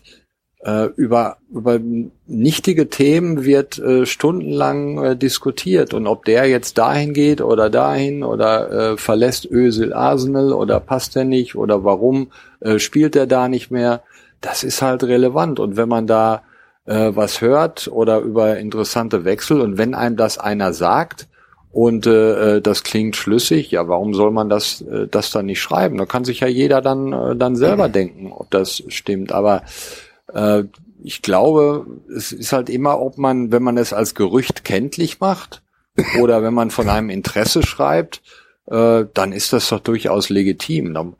äh, 0.66 0.86
über, 0.96 1.36
über 1.50 1.78
nichtige 2.26 2.88
Themen 2.88 3.44
wird 3.44 3.78
äh, 3.78 4.06
stundenlang 4.06 5.04
äh, 5.04 5.16
diskutiert 5.16 5.94
und 5.94 6.06
ob 6.06 6.24
der 6.24 6.46
jetzt 6.46 6.78
dahin 6.78 7.12
geht 7.12 7.40
oder 7.40 7.70
dahin 7.70 8.24
oder 8.24 8.70
äh, 8.70 8.96
verlässt 8.96 9.44
Ösel 9.44 9.92
Arsenal 9.92 10.52
oder 10.52 10.80
passt 10.80 11.14
er 11.16 11.24
nicht 11.24 11.54
oder 11.54 11.84
warum 11.84 12.32
äh, 12.60 12.78
spielt 12.78 13.14
er 13.14 13.26
da 13.26 13.48
nicht 13.48 13.70
mehr, 13.70 14.02
das 14.40 14.64
ist 14.64 14.82
halt 14.82 15.04
relevant 15.04 15.60
und 15.60 15.76
wenn 15.76 15.88
man 15.88 16.06
da 16.06 16.42
äh, 16.86 17.12
was 17.14 17.40
hört 17.40 17.88
oder 17.88 18.20
über 18.20 18.58
interessante 18.58 19.24
Wechsel 19.24 19.60
und 19.60 19.78
wenn 19.78 19.94
einem 19.94 20.16
das 20.16 20.38
einer 20.38 20.72
sagt 20.72 21.28
und 21.72 22.06
äh, 22.06 22.56
äh, 22.56 22.62
das 22.62 22.84
klingt 22.84 23.16
schlüssig, 23.16 23.70
ja, 23.70 23.86
warum 23.86 24.14
soll 24.14 24.30
man 24.30 24.48
das 24.48 24.80
äh, 24.80 25.08
das 25.08 25.30
dann 25.30 25.46
nicht 25.46 25.60
schreiben? 25.60 25.98
Da 25.98 26.06
kann 26.06 26.24
sich 26.24 26.40
ja 26.40 26.46
jeder 26.46 26.80
dann 26.80 27.12
äh, 27.12 27.36
dann 27.36 27.54
selber 27.54 27.88
denken, 27.90 28.32
ob 28.32 28.50
das 28.50 28.82
stimmt. 28.88 29.30
Aber 29.30 29.62
äh, 30.32 30.64
ich 31.02 31.20
glaube, 31.20 31.86
es 32.16 32.32
ist 32.32 32.52
halt 32.52 32.70
immer, 32.70 33.00
ob 33.00 33.18
man, 33.18 33.52
wenn 33.52 33.62
man 33.62 33.76
es 33.76 33.92
als 33.92 34.14
Gerücht 34.14 34.64
kenntlich 34.64 35.20
macht 35.20 35.62
oder 36.18 36.42
wenn 36.42 36.54
man 36.54 36.70
von 36.70 36.88
einem 36.88 37.10
Interesse 37.10 37.62
schreibt, 37.62 38.22
äh, 38.66 39.04
dann 39.12 39.32
ist 39.32 39.52
das 39.52 39.68
doch 39.68 39.80
durchaus 39.80 40.30
legitim. 40.30 41.14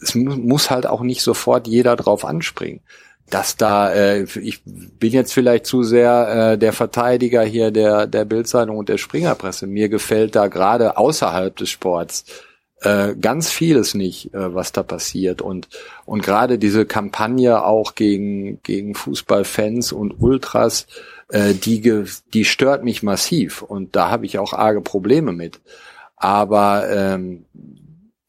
Es 0.00 0.14
muss 0.16 0.70
halt 0.70 0.86
auch 0.86 1.02
nicht 1.02 1.22
sofort 1.22 1.68
jeder 1.68 1.94
drauf 1.94 2.24
anspringen 2.24 2.80
dass 3.30 3.56
da, 3.56 3.92
äh, 3.92 4.26
ich 4.40 4.62
bin 4.64 5.12
jetzt 5.12 5.32
vielleicht 5.32 5.66
zu 5.66 5.82
sehr 5.82 6.52
äh, 6.52 6.58
der 6.58 6.72
Verteidiger 6.72 7.42
hier 7.42 7.70
der, 7.70 8.06
der 8.06 8.24
Bildzeitung 8.24 8.76
und 8.76 8.88
der 8.88 8.98
Springerpresse. 8.98 9.66
Mir 9.66 9.88
gefällt 9.88 10.34
da 10.34 10.48
gerade 10.48 10.96
außerhalb 10.96 11.56
des 11.56 11.70
Sports 11.70 12.24
äh, 12.82 13.14
ganz 13.14 13.50
vieles 13.50 13.94
nicht, 13.94 14.32
äh, 14.34 14.54
was 14.54 14.72
da 14.72 14.82
passiert. 14.82 15.42
Und, 15.42 15.68
und 16.06 16.22
gerade 16.22 16.58
diese 16.58 16.86
Kampagne 16.86 17.64
auch 17.64 17.94
gegen, 17.94 18.60
gegen 18.62 18.94
Fußballfans 18.94 19.92
und 19.92 20.20
Ultras, 20.20 20.86
äh, 21.28 21.54
die, 21.54 22.04
die 22.32 22.44
stört 22.44 22.82
mich 22.82 23.02
massiv. 23.02 23.62
Und 23.62 23.96
da 23.96 24.10
habe 24.10 24.26
ich 24.26 24.38
auch 24.38 24.52
arge 24.52 24.80
Probleme 24.80 25.32
mit. 25.32 25.60
Aber 26.16 26.90
ähm, 26.90 27.44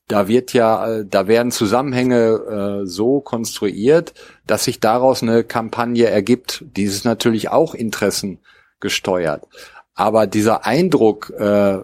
da 0.08 0.28
wird 0.28 0.52
ja, 0.52 1.04
da 1.04 1.28
werden 1.28 1.52
Zusammenhänge 1.52 2.82
äh, 2.84 2.86
so 2.86 3.22
konstruiert, 3.22 4.14
dass 4.52 4.66
sich 4.66 4.82
daraus 4.82 5.24
eine 5.24 5.46
Kampagne 5.46 6.08
ergibt. 6.08 6.66
Dies 6.76 6.94
ist 6.94 7.06
natürlich 7.06 7.48
auch 7.48 7.74
Interessen 7.74 8.40
gesteuert. 8.82 9.48
Aber 9.96 10.28
dieser 10.28 10.66
Eindruck, 10.66 11.30
äh, 11.30 11.78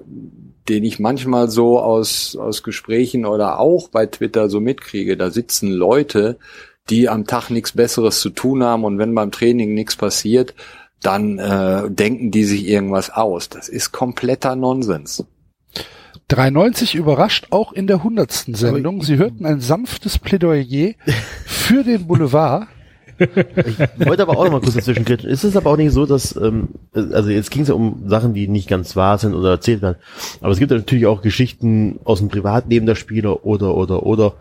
den 0.68 0.84
ich 0.84 1.00
manchmal 1.00 1.50
so 1.50 1.80
aus, 1.80 2.36
aus 2.36 2.64
Gesprächen 2.64 3.26
oder 3.26 3.62
auch 3.62 3.88
bei 3.88 4.06
Twitter 4.06 4.50
so 4.50 4.60
mitkriege, 4.60 5.16
da 5.16 5.32
sitzen 5.32 5.72
Leute, 5.72 6.40
die 6.90 7.08
am 7.08 7.26
Tag 7.26 7.50
nichts 7.52 7.72
Besseres 7.72 8.20
zu 8.20 8.32
tun 8.32 8.62
haben 8.62 8.84
und 8.84 8.98
wenn 8.98 9.16
beim 9.16 9.32
Training 9.32 9.74
nichts 9.74 9.96
passiert, 9.96 10.54
dann 11.02 11.40
äh, 11.40 11.90
denken 11.90 12.32
die 12.32 12.44
sich 12.44 12.68
irgendwas 12.68 13.10
aus. 13.12 13.48
Das 13.48 13.70
ist 13.70 13.94
kompletter 13.94 14.58
Nonsens. 14.58 15.24
93 16.30 16.96
überrascht 16.96 17.48
auch 17.52 17.72
in 17.72 17.88
der 17.88 18.04
hundertsten 18.04 18.54
Sendung. 18.54 19.02
Sie 19.02 19.18
hörten 19.18 19.46
ein 19.46 19.62
sanftes 19.62 20.20
Plädoyer 20.20 20.94
für 21.46 21.84
den 21.84 22.08
Boulevard. 22.08 22.68
Ich 23.20 24.08
wollte 24.08 24.24
aber 24.24 24.38
auch 24.38 24.44
noch 24.44 24.52
mal 24.52 24.62
kurz 24.62 24.76
dazwischen 24.76 25.06
kritisch. 25.06 25.26
Ist 25.26 25.44
es 25.44 25.56
aber 25.56 25.72
auch 25.72 25.78
nicht 25.78 25.92
so, 25.92 26.06
dass, 26.06 26.36
ähm, 26.36 26.70
also 26.94 27.30
jetzt 27.30 27.50
ging 27.50 27.64
es 27.64 27.70
ja 27.70 27.74
um 27.74 28.04
Sachen, 28.08 28.34
die 28.34 28.48
nicht 28.48 28.68
ganz 28.68 28.96
wahr 28.96 29.18
sind 29.18 29.34
oder 29.34 29.52
erzählt 29.52 29.82
werden, 29.82 29.98
aber 30.42 30.52
es 30.52 30.60
gibt 30.60 30.72
ja 30.72 30.78
natürlich 30.78 31.08
auch 31.08 31.22
Geschichten 31.22 32.00
aus 32.04 32.20
dem 32.20 32.30
Privatleben 32.30 32.86
der 32.86 32.96
Spieler 32.96 33.46
oder, 33.46 33.76
oder, 33.76 34.04
oder, 34.04 34.36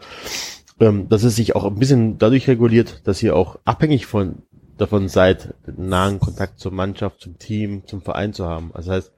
ähm, 0.81 1.09
dass 1.09 1.23
es 1.23 1.37
sich 1.37 1.57
auch 1.57 1.65
ein 1.65 1.77
bisschen 1.77 2.19
dadurch 2.19 2.49
reguliert, 2.49 3.01
dass 3.05 3.23
ihr 3.23 3.35
auch 3.35 3.59
abhängig 3.65 4.07
von 4.07 4.43
davon 4.77 5.09
seid, 5.09 5.55
nahen 5.77 6.21
Kontakt 6.21 6.61
zur 6.61 6.73
Mannschaft, 6.73 7.21
zum 7.23 7.39
Team, 7.39 7.85
zum 7.87 8.03
Verein 8.03 8.35
zu 8.35 8.47
haben. 8.47 8.73
Also 8.75 8.91
das 8.91 8.97
heißt, 9.05 9.13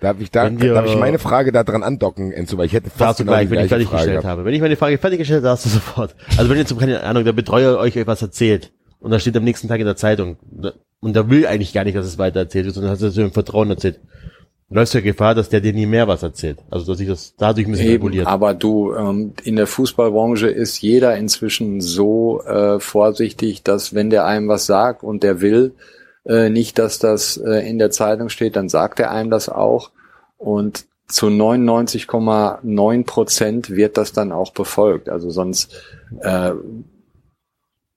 Darf 0.00 0.16
ich, 0.18 0.30
da, 0.30 0.50
wir, 0.58 0.74
darf 0.74 0.86
ich 0.86 0.96
meine 0.96 1.18
Frage 1.18 1.52
da 1.52 1.62
dran 1.62 1.82
andocken, 1.82 2.32
Enzo, 2.32 2.56
weil 2.56 2.66
ich 2.66 2.72
hätte 2.72 2.88
fast 2.88 3.18
genau 3.18 3.32
gleich, 3.32 3.50
wenn 3.50 3.60
ich 3.60 3.68
fertiggestellt 3.68 4.24
habe. 4.24 4.46
Wenn 4.46 4.54
ich 4.54 4.62
meine 4.62 4.76
Frage 4.76 4.96
fertiggestellt 4.96 5.42
habe, 5.42 5.50
hast 5.50 5.66
du 5.66 5.68
sofort. 5.68 6.16
Also 6.38 6.48
wenn 6.48 6.56
jetzt, 6.56 6.76
keine 6.78 7.02
Ahnung, 7.02 7.24
der 7.24 7.34
Betreuer 7.34 7.78
euch 7.78 7.96
etwas 7.96 8.22
erzählt 8.22 8.72
und 9.00 9.10
da 9.10 9.18
steht 9.18 9.36
am 9.36 9.44
nächsten 9.44 9.68
Tag 9.68 9.78
in 9.78 9.86
der 9.86 9.96
Zeitung 9.96 10.38
und 11.00 11.16
der 11.16 11.28
will 11.28 11.46
eigentlich 11.46 11.74
gar 11.74 11.84
nicht, 11.84 11.96
dass 11.96 12.06
es 12.06 12.16
weiter 12.16 12.40
erzählt 12.40 12.64
wird, 12.64 12.74
sondern 12.74 12.92
hat 12.92 13.00
es 13.00 13.14
so 13.14 13.20
im 13.20 13.32
Vertrauen 13.32 13.68
erzählt. 13.68 14.00
Du 14.70 14.76
läufst 14.76 14.94
ja 14.94 15.00
Gefahr, 15.00 15.34
dass 15.34 15.48
der 15.48 15.60
dir 15.60 15.72
nie 15.72 15.86
mehr 15.86 16.06
was 16.06 16.22
erzählt. 16.22 16.60
Also 16.70 16.86
dass 16.86 16.98
sich 16.98 17.08
das 17.08 17.34
dadurch 17.36 17.66
ein 17.66 17.72
bisschen 17.72 17.88
Eben, 17.88 17.94
reguliert. 17.94 18.26
Aber 18.26 18.54
du, 18.54 18.94
ähm, 18.94 19.32
in 19.42 19.56
der 19.56 19.66
Fußballbranche 19.66 20.48
ist 20.48 20.80
jeder 20.80 21.16
inzwischen 21.16 21.80
so 21.80 22.40
äh, 22.42 22.78
vorsichtig, 22.78 23.64
dass 23.64 23.94
wenn 23.94 24.10
der 24.10 24.26
einem 24.26 24.48
was 24.48 24.66
sagt 24.66 25.02
und 25.02 25.24
der 25.24 25.40
will, 25.40 25.74
äh, 26.30 26.48
nicht, 26.48 26.78
dass 26.78 26.98
das 27.00 27.36
äh, 27.36 27.68
in 27.68 27.78
der 27.78 27.90
Zeitung 27.90 28.28
steht, 28.28 28.54
dann 28.54 28.68
sagt 28.68 29.00
er 29.00 29.10
einem 29.10 29.30
das 29.30 29.48
auch. 29.48 29.90
Und 30.38 30.86
zu 31.08 31.26
99,9 31.26 33.04
Prozent 33.04 33.70
wird 33.70 33.96
das 33.96 34.12
dann 34.12 34.30
auch 34.30 34.52
befolgt. 34.52 35.08
Also 35.08 35.30
sonst 35.30 35.74
äh, 36.20 36.52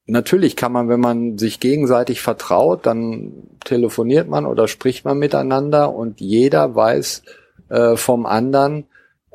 natürlich 0.07 0.55
kann 0.55 0.71
man, 0.71 0.89
wenn 0.89 0.99
man 0.99 1.37
sich 1.37 1.59
gegenseitig 1.59 2.21
vertraut, 2.21 2.87
dann 2.87 3.33
telefoniert 3.63 4.27
man 4.27 4.47
oder 4.47 4.67
spricht 4.67 5.05
man 5.05 5.19
miteinander 5.19 5.93
und 5.93 6.19
jeder 6.19 6.73
weiß 6.73 7.21
äh, 7.69 7.95
vom 7.95 8.25
anderen, 8.25 8.85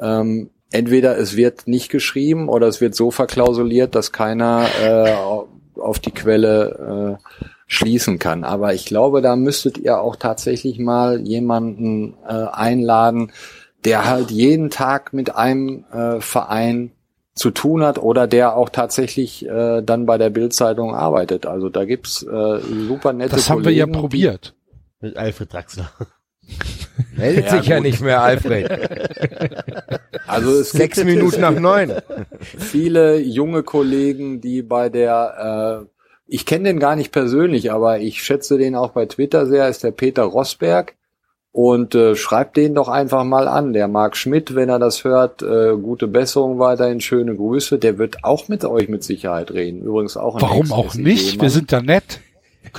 ähm, 0.00 0.50
entweder 0.72 1.16
es 1.16 1.36
wird 1.36 1.68
nicht 1.68 1.88
geschrieben 1.88 2.48
oder 2.48 2.66
es 2.66 2.80
wird 2.80 2.96
so 2.96 3.12
verklausuliert, 3.12 3.94
dass 3.94 4.10
keiner 4.10 4.66
äh, 4.82 5.14
auf 5.80 6.00
die 6.00 6.10
Quelle 6.10 7.18
äh, 7.20 7.48
schließen 7.68 8.18
kann. 8.18 8.42
Aber 8.42 8.74
ich 8.74 8.86
glaube, 8.86 9.22
da 9.22 9.36
müsstet 9.36 9.78
ihr 9.78 10.00
auch 10.00 10.16
tatsächlich 10.16 10.80
mal 10.80 11.20
jemanden 11.20 12.14
äh, 12.26 12.32
einladen, 12.32 13.30
der 13.84 14.06
halt 14.06 14.32
jeden 14.32 14.70
Tag 14.70 15.12
mit 15.12 15.36
einem 15.36 15.84
äh, 15.92 16.20
Verein 16.20 16.90
zu 17.34 17.50
tun 17.52 17.84
hat 17.84 17.98
oder 17.98 18.26
der 18.26 18.56
auch 18.56 18.68
tatsächlich 18.70 19.46
äh, 19.46 19.80
dann 19.82 20.06
bei 20.06 20.18
der 20.18 20.30
Bildzeitung 20.30 20.94
arbeitet. 20.94 21.46
Also 21.46 21.68
da 21.68 21.84
gibt's 21.84 22.22
äh, 22.24 22.58
super 22.88 23.12
nette 23.12 23.36
Das 23.36 23.48
haben 23.48 23.64
wir 23.64 23.72
ja 23.72 23.84
Kollegen, 23.84 24.00
probiert. 24.00 24.54
Mit 25.00 25.16
Alfred 25.16 25.52
Draxler. 25.52 25.90
Meldet 27.16 27.44
Ja, 27.46 27.58
sich 27.58 27.66
ja 27.68 27.76
gut. 27.76 27.84
nicht 27.84 28.00
mehr, 28.00 28.22
Alfred. 28.22 28.68
Also 30.26 30.50
es 30.60 30.72
Sechs 30.72 30.96
gibt 30.98 31.06
Minuten 31.08 31.40
nach 31.40 31.58
neun. 31.58 31.92
viele 32.58 33.18
junge 33.18 33.62
Kollegen, 33.62 34.42
die 34.42 34.60
bei 34.62 34.90
der, 34.90 35.86
äh, 35.86 35.97
ich 36.28 36.44
kenne 36.44 36.68
den 36.68 36.78
gar 36.78 36.94
nicht 36.94 37.10
persönlich, 37.10 37.72
aber 37.72 38.00
ich 38.00 38.22
schätze 38.22 38.58
den 38.58 38.76
auch 38.76 38.90
bei 38.90 39.06
Twitter 39.06 39.46
sehr, 39.46 39.68
ist 39.68 39.82
der 39.82 39.92
Peter 39.92 40.24
Rosberg. 40.24 40.94
Und 41.50 41.94
äh, 41.94 42.14
schreibt 42.14 42.56
den 42.58 42.74
doch 42.74 42.88
einfach 42.88 43.24
mal 43.24 43.48
an. 43.48 43.72
Der 43.72 43.88
Marc 43.88 44.16
Schmidt, 44.16 44.54
wenn 44.54 44.68
er 44.68 44.78
das 44.78 45.02
hört, 45.02 45.42
äh, 45.42 45.76
gute 45.76 46.06
Besserung 46.06 46.58
weiterhin, 46.58 47.00
schöne 47.00 47.34
Grüße. 47.34 47.78
Der 47.78 47.98
wird 47.98 48.22
auch 48.22 48.48
mit 48.48 48.64
euch 48.64 48.88
mit 48.88 49.02
Sicherheit 49.02 49.50
reden. 49.50 49.82
Übrigens 49.82 50.16
auch 50.18 50.36
ein 50.36 50.42
Warum 50.42 50.70
auch 50.70 50.94
nicht? 50.94 51.40
Wir 51.40 51.50
sind 51.50 51.72
da 51.72 51.80
nett. 51.80 52.20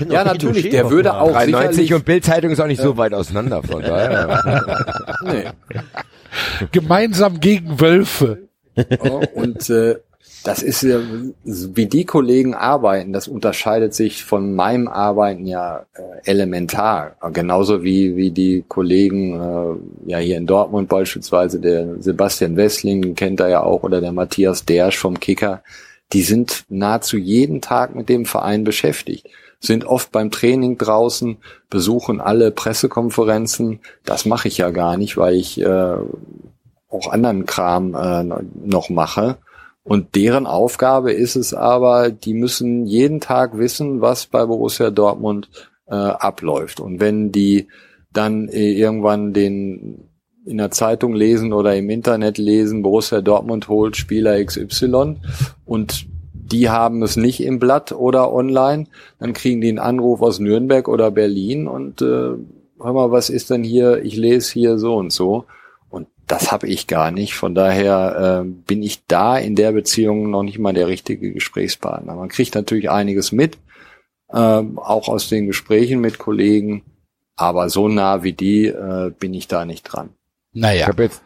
Ja, 0.08 0.24
natürlich, 0.24 0.70
der 0.70 0.91
würde 0.91 1.10
fragen. 1.10 1.30
auch 1.30 1.34
93 1.34 1.76
sicherlich, 1.76 1.93
und 1.95 2.06
Bildzeitung 2.06 2.52
ist 2.52 2.62
auch 2.62 2.68
nicht 2.68 2.82
so 2.82 2.95
weit 2.95 3.14
auseinander, 3.14 3.64
von 3.64 3.82
daher. 3.82 4.76
nee. 5.26 6.68
Gemeinsam 6.72 7.39
gegen 7.39 7.82
Wölfe. 7.82 8.50
Ja, 8.76 9.20
und 9.34 9.70
äh, 9.72 9.95
das 10.44 10.64
ist 10.64 10.84
ja, 10.84 11.00
wie 11.44 11.86
die 11.86 12.06
Kollegen 12.06 12.54
arbeiten, 12.54 13.12
das 13.12 13.28
unterscheidet 13.28 13.94
sich 13.94 14.24
von 14.24 14.56
meinem 14.56 14.88
Arbeiten 14.88 15.46
ja 15.46 15.86
äh, 15.94 16.02
elementar. 16.24 17.18
Genauso 17.34 17.84
wie, 17.84 18.16
wie 18.16 18.32
die 18.32 18.64
Kollegen 18.68 19.34
äh, 19.36 20.10
ja 20.12 20.18
hier 20.20 20.38
in 20.38 20.48
Dortmund 20.48 20.88
beispielsweise, 20.88 21.60
der 21.60 22.02
Sebastian 22.02 22.56
Wessling, 22.56 23.16
kennt 23.16 23.40
er 23.40 23.50
ja 23.50 23.64
auch, 23.64 23.84
oder 23.84 24.00
der 24.02 24.14
Matthias 24.14 24.66
Dersch 24.66 24.98
vom 24.98 25.20
Kicker, 25.20 25.62
die 26.14 26.22
sind 26.24 26.64
nahezu 26.70 27.18
jeden 27.18 27.62
Tag 27.62 27.94
mit 27.94 28.10
dem 28.10 28.26
Verein 28.26 28.64
beschäftigt, 28.64 29.28
sind 29.60 29.86
oft 29.86 30.12
beim 30.12 30.32
Training 30.32 30.78
draußen, 30.78 31.38
besuchen 31.70 32.22
alle 32.22 32.52
Pressekonferenzen. 32.52 33.80
Das 34.06 34.26
mache 34.26 34.48
ich 34.48 34.58
ja 34.58 34.70
gar 34.72 34.98
nicht, 34.98 35.18
weil 35.18 35.36
ich 35.36 35.60
äh, 35.60 35.96
auch 36.90 37.12
anderen 37.12 37.46
Kram 37.46 37.94
äh, 37.94 38.24
noch 38.66 38.90
mache. 38.90 39.38
Und 39.90 40.14
deren 40.14 40.46
Aufgabe 40.46 41.12
ist 41.12 41.36
es 41.36 41.56
aber, 41.56 42.12
die 42.12 42.36
müssen 42.36 42.86
jeden 42.86 43.22
Tag 43.22 43.58
wissen, 43.58 44.02
was 44.02 44.28
bei 44.28 44.46
Borussia 44.46 44.92
Dortmund 44.92 45.50
äh, 45.88 45.96
abläuft. 45.96 46.80
Und 46.80 47.00
wenn 47.00 47.32
die 47.32 47.70
dann 48.14 48.50
äh, 48.50 48.72
irgendwann 48.72 49.34
den 49.34 50.08
in 50.46 50.58
der 50.58 50.70
Zeitung 50.70 51.16
lesen 51.16 51.54
oder 51.54 51.76
im 51.76 51.90
Internet 51.90 52.38
lesen, 52.38 52.84
Borussia 52.84 53.22
Dortmund 53.22 53.68
holt 53.68 53.98
Spieler 53.98 54.46
XY 54.46 55.16
und 55.66 56.06
die 56.34 56.70
haben 56.70 57.02
es 57.02 57.18
nicht 57.18 57.42
im 57.42 57.58
Blatt 57.58 57.92
oder 57.92 58.32
online, 58.32 58.86
dann 59.18 59.34
kriegen 59.34 59.60
die 59.60 59.70
einen 59.70 59.80
Anruf 59.80 60.22
aus 60.22 60.38
Nürnberg 60.38 60.88
oder 60.88 61.10
Berlin 61.10 61.68
und 61.68 62.04
äh, 62.04 62.06
hör 62.06 62.94
mal, 62.94 63.10
was 63.10 63.32
ist 63.32 63.50
denn 63.50 63.64
hier? 63.64 64.04
Ich 64.04 64.16
lese 64.16 64.54
hier 64.54 64.78
so 64.78 64.98
und 64.98 65.12
so. 65.12 65.46
Das 66.30 66.52
habe 66.52 66.68
ich 66.68 66.86
gar 66.86 67.10
nicht. 67.10 67.34
Von 67.34 67.56
daher 67.56 68.44
äh, 68.46 68.48
bin 68.48 68.84
ich 68.84 69.04
da 69.08 69.36
in 69.36 69.56
der 69.56 69.72
Beziehung 69.72 70.30
noch 70.30 70.44
nicht 70.44 70.60
mal 70.60 70.74
der 70.74 70.88
richtige 70.88 71.34
Gesprächspartner. 71.34 72.14
Man 72.14 72.30
kriegt 72.30 72.54
natürlich 72.54 72.92
einiges 72.92 73.32
mit, 73.32 73.58
ähm, 74.32 74.78
auch 74.78 75.10
aus 75.10 75.28
den 75.28 75.48
Gesprächen 75.48 76.00
mit 76.00 76.20
Kollegen, 76.20 76.84
aber 77.36 77.70
so 77.70 77.88
nah 77.88 78.22
wie 78.22 78.34
die 78.34 78.68
äh, 78.68 79.12
bin 79.18 79.34
ich 79.34 79.48
da 79.48 79.66
nicht 79.66 79.84
dran. 79.84 80.12
Ich 80.54 80.62
Naja. 80.62 80.88
habe 80.88 81.04
jetzt, 81.04 81.22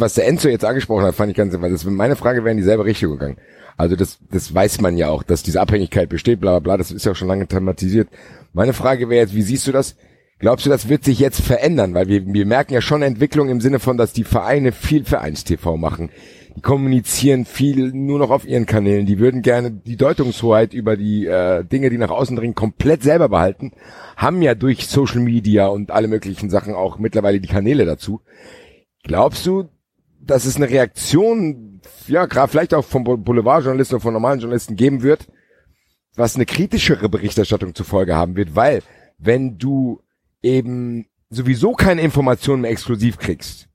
was 0.00 0.14
der 0.14 0.26
Enzo 0.28 0.50
jetzt 0.50 0.66
angesprochen 0.66 1.04
hat, 1.04 1.14
fand 1.14 1.30
ich 1.30 1.36
ganz, 1.36 1.58
weil 1.58 1.72
das 1.72 1.84
meine 1.84 2.16
Frage 2.16 2.44
wäre 2.44 2.52
in 2.52 2.58
dieselbe 2.58 2.84
Richtung 2.84 3.12
gegangen. 3.12 3.38
Also 3.78 3.96
das, 3.96 4.18
das 4.30 4.54
weiß 4.54 4.82
man 4.82 4.98
ja 4.98 5.08
auch, 5.08 5.22
dass 5.22 5.42
diese 5.42 5.62
Abhängigkeit 5.62 6.10
besteht, 6.10 6.40
bla 6.40 6.50
bla 6.50 6.58
bla, 6.58 6.76
das 6.76 6.90
ist 6.90 7.06
ja 7.06 7.12
auch 7.12 7.16
schon 7.16 7.28
lange 7.28 7.46
thematisiert. 7.46 8.08
Meine 8.52 8.74
Frage 8.74 9.08
wäre 9.08 9.22
jetzt, 9.22 9.34
wie 9.34 9.40
siehst 9.40 9.66
du 9.66 9.72
das? 9.72 9.96
Glaubst 10.42 10.66
du, 10.66 10.70
das 10.70 10.88
wird 10.88 11.04
sich 11.04 11.20
jetzt 11.20 11.40
verändern? 11.40 11.94
Weil 11.94 12.08
wir, 12.08 12.26
wir 12.26 12.46
merken 12.46 12.74
ja 12.74 12.80
schon 12.80 13.02
Entwicklung 13.02 13.48
im 13.48 13.60
Sinne 13.60 13.78
von, 13.78 13.96
dass 13.96 14.12
die 14.12 14.24
Vereine 14.24 14.72
viel 14.72 15.04
Vereins-TV 15.04 15.76
machen. 15.76 16.10
Die 16.56 16.60
kommunizieren 16.60 17.44
viel 17.44 17.92
nur 17.92 18.18
noch 18.18 18.30
auf 18.30 18.44
ihren 18.44 18.66
Kanälen. 18.66 19.06
Die 19.06 19.20
würden 19.20 19.42
gerne 19.42 19.70
die 19.70 19.96
Deutungshoheit 19.96 20.74
über 20.74 20.96
die 20.96 21.26
äh, 21.26 21.64
Dinge, 21.64 21.90
die 21.90 21.96
nach 21.96 22.10
außen 22.10 22.34
dringen, 22.34 22.56
komplett 22.56 23.04
selber 23.04 23.28
behalten. 23.28 23.70
Haben 24.16 24.42
ja 24.42 24.56
durch 24.56 24.88
Social 24.88 25.20
Media 25.20 25.68
und 25.68 25.92
alle 25.92 26.08
möglichen 26.08 26.50
Sachen 26.50 26.74
auch 26.74 26.98
mittlerweile 26.98 27.40
die 27.40 27.46
Kanäle 27.48 27.84
dazu. 27.84 28.20
Glaubst 29.04 29.46
du, 29.46 29.68
dass 30.20 30.44
es 30.44 30.56
eine 30.56 30.68
Reaktion, 30.68 31.80
ja, 32.08 32.26
gerade 32.26 32.50
vielleicht 32.50 32.74
auch 32.74 32.84
von 32.84 33.04
Boulevardjournalisten 33.04 33.94
oder 33.94 34.02
von 34.02 34.12
normalen 34.12 34.40
Journalisten 34.40 34.74
geben 34.74 35.04
wird, 35.04 35.28
was 36.16 36.34
eine 36.34 36.46
kritischere 36.46 37.08
Berichterstattung 37.08 37.76
zur 37.76 37.86
Folge 37.86 38.16
haben 38.16 38.34
wird, 38.34 38.56
weil 38.56 38.82
wenn 39.18 39.56
du 39.56 40.00
eben 40.42 41.06
sowieso 41.30 41.72
keine 41.72 42.02
Informationen 42.02 42.62
mehr 42.62 42.70
exklusiv 42.70 43.18
kriegst, 43.18 43.68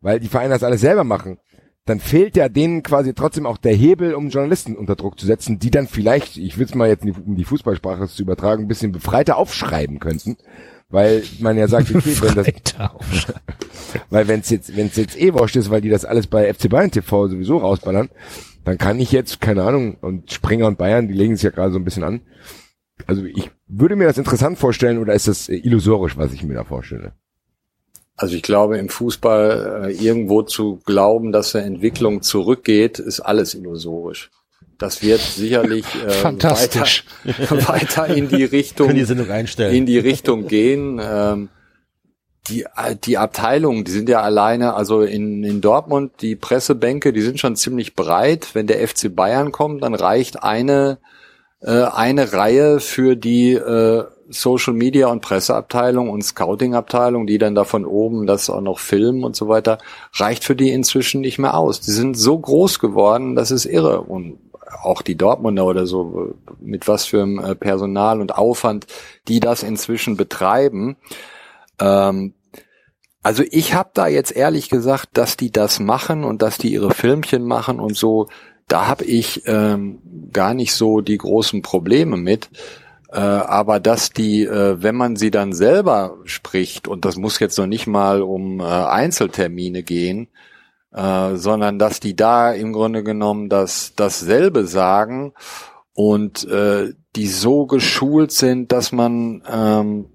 weil 0.00 0.20
die 0.20 0.28
Vereine 0.28 0.54
das 0.54 0.62
alles 0.62 0.80
selber 0.80 1.04
machen, 1.04 1.38
dann 1.86 1.98
fehlt 1.98 2.36
ja 2.36 2.48
denen 2.48 2.82
quasi 2.82 3.14
trotzdem 3.14 3.46
auch 3.46 3.56
der 3.56 3.74
Hebel, 3.74 4.14
um 4.14 4.28
Journalisten 4.28 4.76
unter 4.76 4.96
Druck 4.96 5.18
zu 5.18 5.26
setzen, 5.26 5.58
die 5.58 5.70
dann 5.70 5.88
vielleicht, 5.88 6.36
ich 6.36 6.58
will 6.58 6.66
es 6.66 6.74
mal 6.74 6.88
jetzt 6.88 7.04
um 7.04 7.36
die 7.36 7.44
Fußballsprache 7.44 8.06
zu 8.06 8.22
übertragen, 8.22 8.64
ein 8.64 8.68
bisschen 8.68 8.92
befreiter 8.92 9.36
aufschreiben 9.36 9.98
könnten, 9.98 10.36
weil 10.90 11.24
man 11.40 11.56
ja 11.56 11.68
sagt, 11.68 11.94
okay, 11.94 12.16
wenn 12.20 12.34
das, 12.34 12.46
weil 14.10 14.28
wenn 14.28 14.40
es 14.40 14.50
jetzt, 14.50 14.76
wenn 14.76 14.88
es 14.88 14.96
jetzt 14.96 15.18
eh 15.18 15.32
wurscht 15.32 15.56
ist, 15.56 15.70
weil 15.70 15.80
die 15.80 15.88
das 15.88 16.04
alles 16.04 16.26
bei 16.26 16.52
FC 16.52 16.68
Bayern 16.68 16.90
TV 16.90 17.28
sowieso 17.28 17.58
rausballern, 17.58 18.10
dann 18.64 18.78
kann 18.78 19.00
ich 19.00 19.10
jetzt, 19.10 19.40
keine 19.40 19.64
Ahnung, 19.64 19.96
und 20.00 20.30
Springer 20.30 20.66
und 20.66 20.78
Bayern, 20.78 21.08
die 21.08 21.14
legen 21.14 21.34
sich 21.34 21.44
ja 21.44 21.50
gerade 21.50 21.72
so 21.72 21.78
ein 21.78 21.84
bisschen 21.84 22.04
an. 22.04 22.20
Also 23.06 23.24
ich 23.24 23.50
würde 23.66 23.96
mir 23.96 24.06
das 24.06 24.18
interessant 24.18 24.58
vorstellen 24.58 24.98
oder 24.98 25.14
ist 25.14 25.28
das 25.28 25.48
äh, 25.48 25.56
illusorisch, 25.56 26.16
was 26.16 26.32
ich 26.32 26.42
mir 26.42 26.54
da 26.54 26.64
vorstelle? 26.64 27.12
Also 28.16 28.34
ich 28.34 28.42
glaube, 28.42 28.76
im 28.78 28.88
Fußball 28.90 29.86
äh, 29.88 29.92
irgendwo 29.92 30.42
zu 30.42 30.80
glauben, 30.84 31.32
dass 31.32 31.54
eine 31.56 31.64
Entwicklung 31.64 32.20
zurückgeht, 32.22 32.98
ist 32.98 33.20
alles 33.20 33.54
illusorisch. 33.54 34.30
Das 34.76 35.02
wird 35.02 35.20
sicherlich 35.20 35.86
äh, 36.06 36.10
Fantastisch. 36.10 37.04
Weiter, 37.24 37.68
weiter 37.68 38.06
in 38.08 38.28
die 38.28 38.44
Richtung 38.56 38.94
die 38.94 39.00
in 39.00 39.86
die 39.86 39.98
Richtung 39.98 40.48
gehen. 40.48 41.00
Ähm, 41.02 41.48
die, 42.48 42.66
die 43.04 43.18
Abteilungen, 43.18 43.84
die 43.84 43.90
sind 43.90 44.08
ja 44.08 44.20
alleine, 44.22 44.74
also 44.74 45.02
in, 45.02 45.44
in 45.44 45.60
Dortmund, 45.60 46.12
die 46.20 46.36
Pressebänke, 46.36 47.12
die 47.12 47.20
sind 47.20 47.38
schon 47.38 47.56
ziemlich 47.56 47.94
breit. 47.94 48.50
Wenn 48.54 48.66
der 48.66 48.86
FC 48.86 49.14
Bayern 49.14 49.52
kommt, 49.52 49.82
dann 49.82 49.94
reicht 49.94 50.42
eine, 50.42 50.98
äh, 51.62 51.84
eine 51.84 52.32
Reihe 52.32 52.80
für 52.80 53.16
die 53.16 53.52
äh, 53.52 54.04
Social 54.28 54.74
Media 54.74 55.08
und 55.08 55.22
Presseabteilung 55.22 56.08
und 56.08 56.22
Scouting-Abteilung, 56.22 57.26
die 57.26 57.38
dann 57.38 57.54
da 57.54 57.64
von 57.64 57.84
oben 57.84 58.26
das 58.26 58.48
auch 58.48 58.60
noch 58.60 58.78
filmen 58.78 59.24
und 59.24 59.34
so 59.34 59.48
weiter, 59.48 59.78
reicht 60.14 60.44
für 60.44 60.54
die 60.54 60.70
inzwischen 60.70 61.20
nicht 61.20 61.38
mehr 61.38 61.54
aus. 61.54 61.80
Die 61.80 61.90
sind 61.90 62.16
so 62.16 62.38
groß 62.38 62.78
geworden, 62.78 63.34
das 63.34 63.50
ist 63.50 63.66
irre. 63.66 64.02
Und 64.02 64.38
auch 64.82 65.02
die 65.02 65.16
Dortmunder 65.16 65.66
oder 65.66 65.86
so, 65.86 66.34
mit 66.60 66.86
was 66.88 67.06
für 67.06 67.22
einem 67.22 67.38
äh, 67.38 67.54
Personal 67.54 68.20
und 68.20 68.36
Aufwand 68.36 68.86
die 69.28 69.40
das 69.40 69.62
inzwischen 69.62 70.16
betreiben. 70.16 70.96
Ähm, 71.80 72.34
also 73.22 73.42
ich 73.50 73.74
habe 73.74 73.90
da 73.92 74.06
jetzt 74.06 74.34
ehrlich 74.34 74.70
gesagt, 74.70 75.10
dass 75.12 75.36
die 75.36 75.50
das 75.50 75.78
machen 75.78 76.24
und 76.24 76.40
dass 76.40 76.56
die 76.56 76.72
ihre 76.72 76.92
Filmchen 76.92 77.44
machen 77.44 77.78
und 77.78 77.96
so, 77.96 78.28
da 78.70 78.86
habe 78.86 79.04
ich 79.04 79.42
ähm, 79.46 79.98
gar 80.32 80.54
nicht 80.54 80.74
so 80.74 81.00
die 81.00 81.18
großen 81.18 81.60
Probleme 81.62 82.16
mit. 82.16 82.48
Äh, 83.12 83.18
aber 83.18 83.80
dass 83.80 84.10
die, 84.10 84.44
äh, 84.44 84.80
wenn 84.80 84.94
man 84.94 85.16
sie 85.16 85.32
dann 85.32 85.52
selber 85.52 86.18
spricht, 86.24 86.86
und 86.86 87.04
das 87.04 87.16
muss 87.16 87.40
jetzt 87.40 87.58
noch 87.58 87.66
nicht 87.66 87.88
mal 87.88 88.22
um 88.22 88.60
äh, 88.60 88.62
Einzeltermine 88.62 89.82
gehen, 89.82 90.28
äh, 90.92 91.34
sondern 91.34 91.80
dass 91.80 91.98
die 91.98 92.14
da 92.14 92.52
im 92.52 92.72
Grunde 92.72 93.02
genommen 93.02 93.48
das 93.48 93.94
dasselbe 93.96 94.66
sagen 94.66 95.32
und 95.92 96.46
äh, 96.48 96.92
die 97.16 97.26
so 97.26 97.66
geschult 97.66 98.30
sind, 98.30 98.70
dass 98.70 98.92
man 98.92 99.42
ähm, 99.50 100.06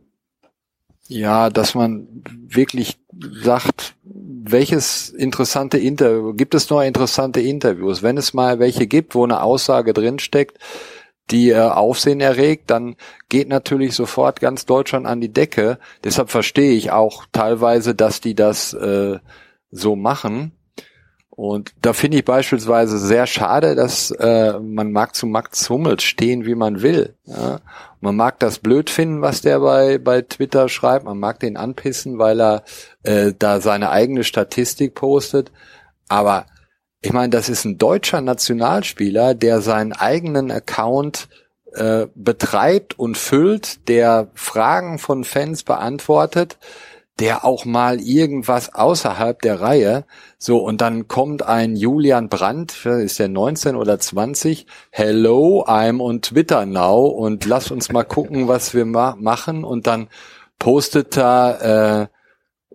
ja, 1.07 1.49
dass 1.49 1.76
man 1.76 2.23
wirklich 2.48 2.98
sagt, 3.20 3.96
welches 4.04 5.10
interessante 5.10 5.78
Interview, 5.78 6.34
gibt 6.34 6.56
es 6.56 6.70
noch 6.70 6.82
interessante 6.82 7.42
Interviews? 7.42 8.04
Wenn 8.04 8.18
es 8.18 8.34
mal 8.34 8.60
welche 8.60 8.88
gibt, 8.88 9.16
wo 9.16 9.24
eine 9.24 9.42
Aussage 9.42 9.94
drinsteckt, 9.94 10.60
die 11.32 11.50
äh, 11.50 11.60
Aufsehen 11.60 12.22
erregt, 12.22 12.70
dann 12.70 12.96
geht 13.30 13.48
natürlich 13.48 13.96
sofort 13.96 14.40
ganz 14.40 14.66
Deutschland 14.66 15.08
an 15.08 15.22
die 15.22 15.34
Decke. 15.34 15.80
Deshalb 16.04 16.30
verstehe 16.30 16.74
ich 16.74 16.92
auch 16.92 17.26
teilweise, 17.32 17.96
dass 17.96 18.22
die 18.22 18.36
das 18.36 18.74
äh, 18.74 19.18
so 19.72 19.96
machen. 19.96 20.52
Und 21.36 21.74
da 21.82 21.91
finde 21.91 22.18
ich 22.18 22.26
beispielsweise 22.26 22.98
sehr 22.98 23.28
schade, 23.28 23.76
dass 23.76 24.10
äh, 24.12 24.57
man 24.60 24.94
mag 24.94 25.16
zu 25.16 25.28
Max 25.28 25.70
Hummels 25.70 26.03
stehen, 26.03 26.45
wie 26.45 26.56
man 26.56 26.82
will. 26.82 27.16
Ja? 27.26 27.60
Man 27.99 28.16
mag 28.16 28.40
das 28.40 28.60
blöd 28.60 28.90
finden, 28.90 29.22
was 29.22 29.41
der 29.41 29.60
bei, 29.60 29.98
bei 29.98 30.22
Twitter 30.22 30.70
schreibt. 30.70 31.03
Man 31.03 31.20
mag 31.20 31.41
den 31.41 31.57
anpissen, 31.57 32.20
weil 32.20 32.40
er 32.40 32.64
äh, 33.03 33.34
da 33.38 33.60
seine 33.60 33.90
eigene 33.90 34.24
Statistik 34.24 34.95
postet. 34.95 35.52
Aber 36.07 36.45
ich 37.02 37.12
meine, 37.12 37.32
das 37.32 37.49
ist 37.49 37.66
ein 37.66 37.78
deutscher 37.78 38.22
Nationalspieler, 38.22 39.34
der 39.34 39.60
seinen 39.60 39.91
eigenen 39.91 40.52
Account 40.52 41.28
äh, 41.74 42.07
betreibt 42.16 42.98
und 42.98 43.18
füllt, 43.18 43.90
der 43.90 44.30
Fragen 44.36 44.99
von 44.99 45.26
Fans 45.26 45.64
beantwortet 45.64 46.57
der 47.20 47.46
auch 47.46 47.64
mal 47.66 48.02
irgendwas 48.02 48.74
außerhalb 48.74 49.42
der 49.42 49.62
Reihe, 49.62 50.06
so, 50.38 50.58
und 50.58 50.82
dann 50.82 51.08
kommt 51.08 51.44
ein 51.44 51.76
Julian 51.76 52.28
Brandt, 52.28 52.86
ist 52.86 53.20
der 53.20 53.30
19 53.30 53.76
oder 53.76 54.00
20, 54.00 54.66
hello, 54.92 55.66
I'm 55.66 56.02
on 56.02 56.22
Twitter 56.22 56.66
now, 56.66 57.06
und 57.06 57.46
lass 57.46 57.72
uns 57.72 57.92
mal 57.92 58.04
gucken, 58.04 58.48
was 58.48 58.74
wir 58.74 58.86
ma 58.86 59.16
machen, 59.18 59.64
und 59.64 59.88
dann 59.88 60.10
postet 60.60 61.16
da, 61.16 62.02
äh, 62.02 62.08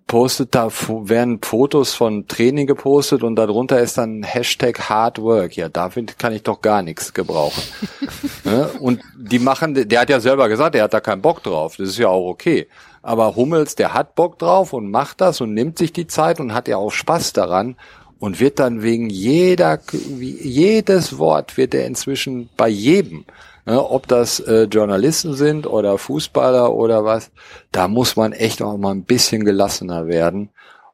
postet 0.06 0.56
da, 0.56 0.68
werden 0.72 1.38
Fotos 1.40 1.94
von 1.94 2.26
Training 2.26 2.66
gepostet 2.66 3.22
und 3.22 3.36
darunter 3.36 3.78
ist 3.78 3.96
dann 3.96 4.24
Hashtag 4.24 4.88
Hard 4.88 5.20
Work. 5.22 5.56
Ja, 5.56 5.68
damit 5.68 6.18
kann 6.18 6.32
ich 6.32 6.42
doch 6.42 6.60
gar 6.60 6.82
nichts 6.82 7.14
gebrauchen. 7.14 7.62
ne? 8.44 8.70
Und 8.80 9.02
die 9.16 9.38
machen, 9.38 9.88
der 9.88 10.00
hat 10.00 10.10
ja 10.10 10.18
selber 10.18 10.48
gesagt, 10.48 10.74
der 10.74 10.82
hat 10.82 10.94
da 10.94 11.00
keinen 11.00 11.22
Bock 11.22 11.44
drauf. 11.44 11.76
Das 11.76 11.90
ist 11.90 11.98
ja 11.98 12.08
auch 12.08 12.28
okay. 12.28 12.66
Aber 13.02 13.36
Hummels, 13.36 13.74
der 13.74 13.94
hat 13.94 14.14
Bock 14.14 14.38
drauf 14.38 14.72
und 14.72 14.90
macht 14.90 15.20
das 15.20 15.40
und 15.40 15.54
nimmt 15.54 15.78
sich 15.78 15.92
die 15.92 16.06
Zeit 16.06 16.40
und 16.40 16.52
hat 16.52 16.68
ja 16.68 16.76
auch 16.76 16.92
Spaß 16.92 17.32
daran 17.32 17.76
und 18.18 18.38
wird 18.38 18.60
dann 18.60 18.82
wegen 18.82 19.08
jeder, 19.08 19.80
jedes 20.12 21.18
Wort 21.18 21.56
wird 21.56 21.74
er 21.74 21.86
inzwischen 21.86 22.50
bei 22.56 22.68
jedem, 22.68 23.24
ne, 23.64 23.82
ob 23.82 24.06
das 24.06 24.40
äh, 24.40 24.64
Journalisten 24.64 25.32
sind 25.32 25.66
oder 25.66 25.96
Fußballer 25.96 26.72
oder 26.74 27.04
was, 27.04 27.30
da 27.72 27.88
muss 27.88 28.16
man 28.16 28.32
echt 28.32 28.60
auch 28.60 28.76
mal 28.76 28.92
ein 28.92 29.04
bisschen 29.04 29.44
gelassener 29.44 30.06
werden 30.06 30.50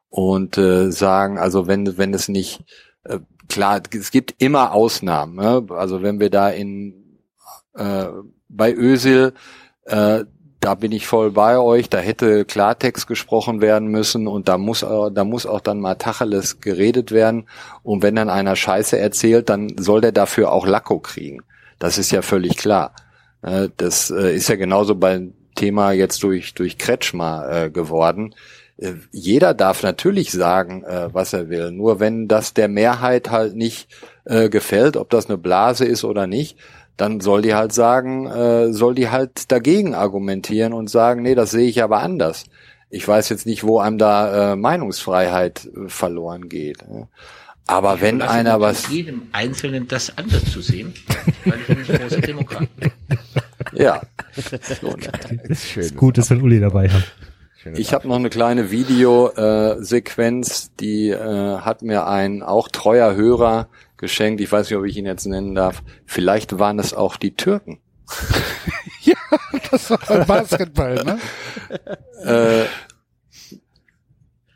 und 0.09 0.57
äh, 0.57 0.89
sagen, 0.89 1.37
also 1.37 1.67
wenn, 1.67 1.97
wenn 1.97 2.13
es 2.13 2.29
nicht, 2.29 2.63
äh, 3.03 3.19
klar, 3.49 3.81
es 3.91 4.11
gibt 4.11 4.41
immer 4.41 4.71
Ausnahmen, 4.71 5.35
ne? 5.35 5.67
also 5.71 6.01
wenn 6.01 6.21
wir 6.21 6.29
da 6.29 6.49
in, 6.49 7.19
äh, 7.75 8.07
bei 8.47 8.73
Ösil, 8.73 9.33
äh, 9.83 10.23
da 10.59 10.75
bin 10.75 10.91
ich 10.91 11.05
voll 11.05 11.31
bei 11.31 11.59
euch, 11.59 11.89
da 11.89 11.99
hätte 11.99 12.43
Klartext 12.43 13.07
gesprochen 13.07 13.61
werden 13.61 13.89
müssen 13.89 14.27
und 14.27 14.47
da 14.47 14.57
muss, 14.57 14.79
da 14.79 15.23
muss 15.23 15.45
auch 15.45 15.61
dann 15.61 15.79
mal 15.79 15.95
Tacheles 15.95 16.61
geredet 16.61 17.11
werden. 17.11 17.47
Und 17.83 18.01
wenn 18.01 18.15
dann 18.15 18.29
einer 18.29 18.55
Scheiße 18.55 18.97
erzählt, 18.97 19.49
dann 19.49 19.75
soll 19.77 20.01
der 20.01 20.11
dafür 20.11 20.51
auch 20.51 20.65
Lacko 20.65 20.99
kriegen. 20.99 21.43
Das 21.79 21.97
ist 21.97 22.11
ja 22.11 22.21
völlig 22.21 22.57
klar. 22.57 22.93
Äh, 23.41 23.69
das 23.77 24.09
äh, 24.09 24.35
ist 24.35 24.49
ja 24.49 24.55
genauso 24.55 24.95
beim 24.95 25.33
Thema 25.55 25.91
jetzt 25.91 26.23
durch, 26.23 26.53
durch 26.53 26.77
Kretschmer 26.77 27.49
äh, 27.49 27.69
geworden. 27.69 28.35
Jeder 29.11 29.55
darf 29.55 29.81
natürlich 29.81 30.31
sagen, 30.31 30.83
was 30.85 31.33
er 31.33 31.49
will. 31.49 31.71
Nur 31.71 31.99
wenn 31.99 32.27
das 32.27 32.53
der 32.53 32.67
Mehrheit 32.67 33.31
halt 33.31 33.55
nicht 33.55 33.87
gefällt, 34.23 34.97
ob 34.97 35.09
das 35.09 35.25
eine 35.25 35.39
Blase 35.39 35.83
ist 35.83 36.03
oder 36.03 36.27
nicht, 36.27 36.59
dann 36.97 37.21
soll 37.21 37.43
die 37.43 37.53
halt 37.53 37.73
sagen, 37.73 38.27
äh, 38.27 38.73
soll 38.73 38.95
die 38.95 39.09
halt 39.09 39.51
dagegen 39.51 39.93
argumentieren 39.93 40.73
und 40.73 40.89
sagen, 40.89 41.21
nee, 41.21 41.35
das 41.35 41.51
sehe 41.51 41.69
ich 41.69 41.83
aber 41.83 41.99
anders. 41.99 42.45
Ich 42.89 43.07
weiß 43.07 43.29
jetzt 43.29 43.45
nicht, 43.45 43.63
wo 43.63 43.79
einem 43.79 43.97
da 43.97 44.53
äh, 44.53 44.55
Meinungsfreiheit 44.55 45.65
äh, 45.65 45.89
verloren 45.89 46.49
geht. 46.49 46.83
Aber 47.67 47.95
ich 47.95 48.01
wenn 48.01 48.21
einer 48.21 48.61
was 48.61 48.89
jedem 48.89 49.23
Einzelnen 49.33 49.87
das 49.87 50.17
anders 50.17 50.51
zu 50.51 50.61
sehen, 50.61 50.93
weil 51.45 51.59
ich 51.59 51.67
bin 51.67 51.77
ein 51.77 51.85
großer 51.85 52.21
Demokrat. 52.21 52.67
Ja. 53.73 54.01
So, 54.81 54.95
das 55.47 55.75
ist 55.75 55.97
gut, 55.97 56.17
dass 56.17 56.29
wir 56.29 56.41
Uli 56.41 56.59
dabei 56.59 56.89
haben. 56.89 57.03
Ich 57.75 57.93
habe 57.93 58.07
noch 58.07 58.15
eine 58.15 58.29
kleine 58.29 58.71
Videosequenz, 58.71 60.71
die 60.79 61.09
äh, 61.09 61.57
hat 61.57 61.81
mir 61.81 62.07
ein 62.07 62.43
auch 62.43 62.69
treuer 62.69 63.15
Hörer 63.15 63.67
geschenkt. 63.97 64.41
Ich 64.41 64.51
weiß 64.51 64.69
nicht, 64.69 64.77
ob 64.77 64.85
ich 64.85 64.97
ihn 64.97 65.05
jetzt 65.05 65.25
nennen 65.25 65.55
darf. 65.55 65.83
Vielleicht 66.05 66.59
waren 66.59 66.79
es 66.79 66.93
auch 66.93 67.17
die 67.17 67.35
Türken. 67.35 67.79
ja, 69.01 69.15
das 69.69 69.89
war 69.89 69.99
beim 70.07 70.25
Basketball, 70.25 70.95
ne? 71.03 71.19
äh, 72.23 72.65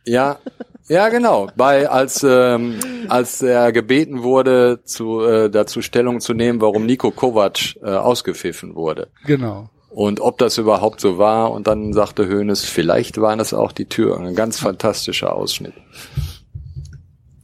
ja, 0.05 0.39
ja, 0.88 1.09
genau. 1.09 1.47
Bei 1.55 1.89
als 1.89 2.26
ähm, 2.27 2.80
als 3.07 3.41
er 3.41 3.72
gebeten 3.72 4.23
wurde, 4.23 4.81
zu 4.84 5.22
äh, 5.22 5.49
dazu 5.49 5.81
Stellung 5.81 6.19
zu 6.19 6.34
nehmen, 6.34 6.61
warum 6.61 6.85
Nico 6.85 7.11
Kovac 7.11 7.76
äh, 7.81 7.89
ausgepfiffen 7.89 8.76
wurde. 8.76 9.09
Genau. 9.26 9.69
Und 9.89 10.22
ob 10.22 10.38
das 10.38 10.57
überhaupt 10.57 11.01
so 11.01 11.18
war. 11.18 11.51
Und 11.51 11.68
dann 11.68 11.93
sagte 11.93 12.30
Hoeneß, 12.30 12.65
vielleicht 12.65 13.19
waren 13.19 13.39
es 13.39 13.53
auch 13.53 13.73
die 13.73 13.85
Türen. 13.85 14.26
Ein 14.26 14.35
ganz 14.35 14.59
fantastischer 14.59 15.35
Ausschnitt. 15.35 15.73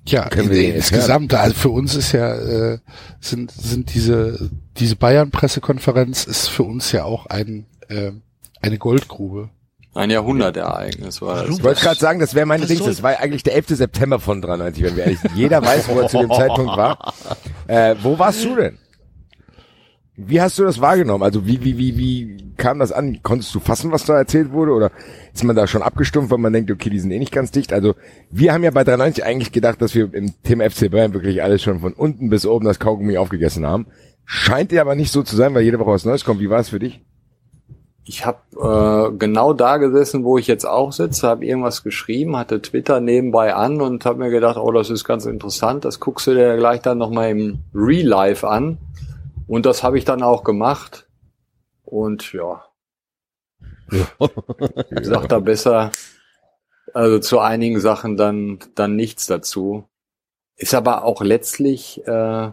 Ja, 0.10 0.24
in, 0.28 0.52
insgesamt, 0.52 1.34
also 1.34 1.56
für 1.56 1.70
uns 1.70 1.96
ist 1.96 2.12
ja, 2.12 2.34
äh, 2.36 2.80
sind, 3.20 3.52
sind 3.52 3.94
diese, 3.94 4.50
diese 4.78 4.96
Bayern-Pressekonferenz 4.96 6.26
ist 6.26 6.48
für 6.48 6.64
uns 6.64 6.92
ja 6.92 7.04
auch 7.04 7.26
ein, 7.28 7.66
äh, 7.90 8.12
eine 8.62 8.78
Goldgrube. 8.78 9.50
Ein 9.94 10.12
Jahrhundertereignis 10.12 11.22
war 11.22 11.44
das. 11.44 11.58
Ich 11.58 11.64
wollte 11.64 11.82
gerade 11.82 12.00
sagen, 12.00 12.20
das 12.20 12.36
wäre 12.36 12.46
meine 12.46 12.68
Dings, 12.68 12.86
das 12.86 13.02
war 13.02 13.20
eigentlich 13.20 13.42
der 13.44 13.56
11. 13.56 13.70
September 13.70 14.20
von 14.20 14.42
93, 14.42 14.84
wenn 14.84 14.96
wir 14.96 15.04
ehrlich 15.06 15.20
sind. 15.20 15.36
Jeder 15.36 15.64
weiß, 15.64 15.88
wo 15.90 16.00
er 16.00 16.08
zu 16.08 16.20
dem 16.20 16.32
Zeitpunkt 16.32 16.78
war. 16.78 17.14
Äh, 17.68 17.96
wo 18.02 18.18
warst 18.18 18.46
du 18.46 18.56
denn? 18.56 18.78
Wie 20.20 20.42
hast 20.42 20.58
du 20.58 20.64
das 20.64 20.82
wahrgenommen? 20.82 21.24
Also 21.24 21.46
wie, 21.46 21.64
wie, 21.64 21.78
wie, 21.78 21.96
wie 21.96 22.54
kam 22.58 22.80
das 22.80 22.92
an? 22.92 23.20
Konntest 23.22 23.54
du 23.54 23.60
fassen, 23.60 23.92
was 23.92 24.06
da 24.06 24.18
erzählt 24.18 24.52
wurde? 24.52 24.72
Oder 24.72 24.92
ist 25.32 25.44
man 25.44 25.56
da 25.56 25.68
schon 25.68 25.84
abgestumpft, 25.84 26.32
weil 26.32 26.40
man 26.40 26.54
denkt, 26.54 26.72
okay, 26.72 26.90
die 26.90 27.00
sind 27.00 27.12
eh 27.12 27.20
nicht 27.20 27.32
ganz 27.32 27.52
dicht? 27.52 27.72
Also 27.72 27.94
wir 28.32 28.52
haben 28.52 28.64
ja 28.64 28.72
bei 28.72 28.84
93 28.84 29.24
eigentlich 29.24 29.52
gedacht, 29.52 29.80
dass 29.80 29.94
wir 29.94 30.12
im 30.16 30.34
Thema 30.42 30.68
FC 30.68 30.90
Bayern 30.90 31.14
wirklich 31.14 31.44
alles 31.44 31.62
schon 31.62 31.82
von 31.82 31.94
unten 31.94 32.32
bis 32.32 32.48
oben 32.48 32.66
das 32.66 32.80
Kaugummi 32.80 33.16
aufgegessen 33.16 33.68
haben. 33.68 33.86
Scheint 34.26 34.72
dir 34.72 34.82
aber 34.82 34.96
nicht 34.96 35.12
so 35.12 35.22
zu 35.22 35.36
sein, 35.36 35.54
weil 35.54 35.62
jede 35.62 35.78
Woche 35.78 35.92
was 35.92 36.04
Neues 36.04 36.26
kommt. 36.26 36.40
Wie 36.40 36.50
war 36.50 36.62
es 36.62 36.70
für 36.70 36.80
dich? 36.80 37.06
Ich 38.04 38.26
habe 38.26 38.40
äh, 39.14 39.16
genau 39.20 39.54
da 39.54 39.78
gesessen, 39.78 40.24
wo 40.24 40.40
ich 40.40 40.48
jetzt 40.48 40.66
auch 40.66 40.94
sitze, 40.94 41.28
habe 41.28 41.46
irgendwas 41.46 41.84
geschrieben, 41.84 42.38
hatte 42.38 42.60
Twitter 42.60 43.02
nebenbei 43.02 43.54
an 43.54 43.82
und 43.82 44.04
habe 44.06 44.18
mir 44.18 44.32
gedacht, 44.32 44.58
oh, 44.58 44.72
das 44.72 44.90
ist 44.90 45.04
ganz 45.04 45.28
interessant, 45.28 45.86
das 45.86 46.00
guckst 46.00 46.26
du 46.26 46.34
dir 46.34 46.58
gleich 46.58 46.82
dann 46.82 46.98
nochmal 46.98 47.30
im 47.30 47.60
Real 47.76 48.08
Life 48.08 48.48
an 48.48 48.80
und 49.48 49.66
das 49.66 49.84
habe 49.84 49.98
ich 49.98 50.06
dann 50.06 50.22
auch 50.22 50.44
gemacht. 50.44 51.08
Und 51.84 52.34
ja. 52.34 52.66
ich 53.90 55.06
sag 55.06 55.30
da 55.30 55.40
besser, 55.40 55.92
also 56.94 57.20
zu 57.20 57.40
einigen 57.40 57.80
Sachen 57.80 58.18
dann, 58.18 58.60
dann 58.76 58.96
nichts 58.96 59.26
dazu. 59.26 59.88
Ist 60.58 60.74
aber 60.74 61.04
auch 61.04 61.22
letztlich, 61.22 62.06
äh, 62.06 62.52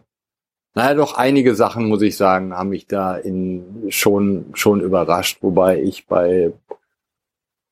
naja, 0.76 0.94
doch 0.94 1.16
einige 1.16 1.54
Sachen, 1.54 1.88
muss 1.88 2.02
ich 2.02 2.16
sagen, 2.16 2.54
haben 2.54 2.68
mich 2.68 2.86
da 2.86 3.16
in 3.16 3.86
schon, 3.88 4.46
schon 4.54 4.80
überrascht, 4.80 5.38
wobei 5.40 5.80
ich 5.80 6.06
bei, 6.06 6.52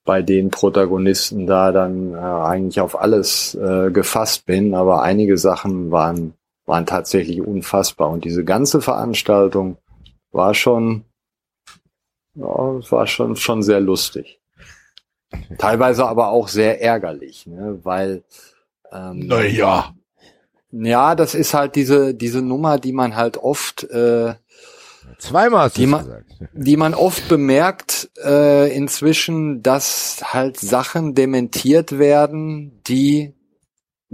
bei 0.04 0.22
den 0.22 0.50
Protagonisten 0.50 1.46
da 1.46 1.70
dann 1.70 2.14
äh, 2.14 2.16
eigentlich 2.16 2.80
auf 2.80 2.98
alles 2.98 3.54
äh, 3.54 3.90
gefasst 3.90 4.46
bin, 4.46 4.74
aber 4.74 5.02
einige 5.02 5.36
Sachen 5.36 5.90
waren, 5.90 6.34
waren 6.66 6.86
tatsächlich 6.86 7.40
unfassbar. 7.40 8.10
Und 8.10 8.24
diese 8.24 8.44
ganze 8.44 8.80
Veranstaltung 8.80 9.78
war 10.30 10.54
schon, 10.54 11.04
ja, 12.34 12.46
war 12.46 13.06
schon, 13.06 13.36
schon 13.36 13.62
sehr 13.62 13.80
lustig. 13.80 14.40
Teilweise 15.58 16.06
aber 16.06 16.28
auch 16.28 16.48
sehr 16.48 16.82
ärgerlich, 16.82 17.46
ne? 17.46 17.80
weil 17.82 18.22
ähm, 18.92 19.26
naja. 19.26 19.94
Ja, 20.70 21.14
das 21.14 21.34
ist 21.34 21.54
halt 21.54 21.74
diese, 21.76 22.14
diese 22.14 22.42
Nummer, 22.42 22.78
die 22.78 22.92
man 22.92 23.16
halt 23.16 23.36
oft 23.38 23.84
äh, 23.84 24.34
Zweimal 25.18 25.66
hast 25.66 25.76
die 25.76 25.86
man, 25.86 26.24
die 26.52 26.76
man 26.76 26.94
oft 26.94 27.28
bemerkt 27.28 28.10
äh, 28.24 28.74
inzwischen, 28.74 29.62
dass 29.62 30.22
halt 30.32 30.58
Sachen 30.58 31.14
dementiert 31.14 31.98
werden, 31.98 32.82
die 32.86 33.34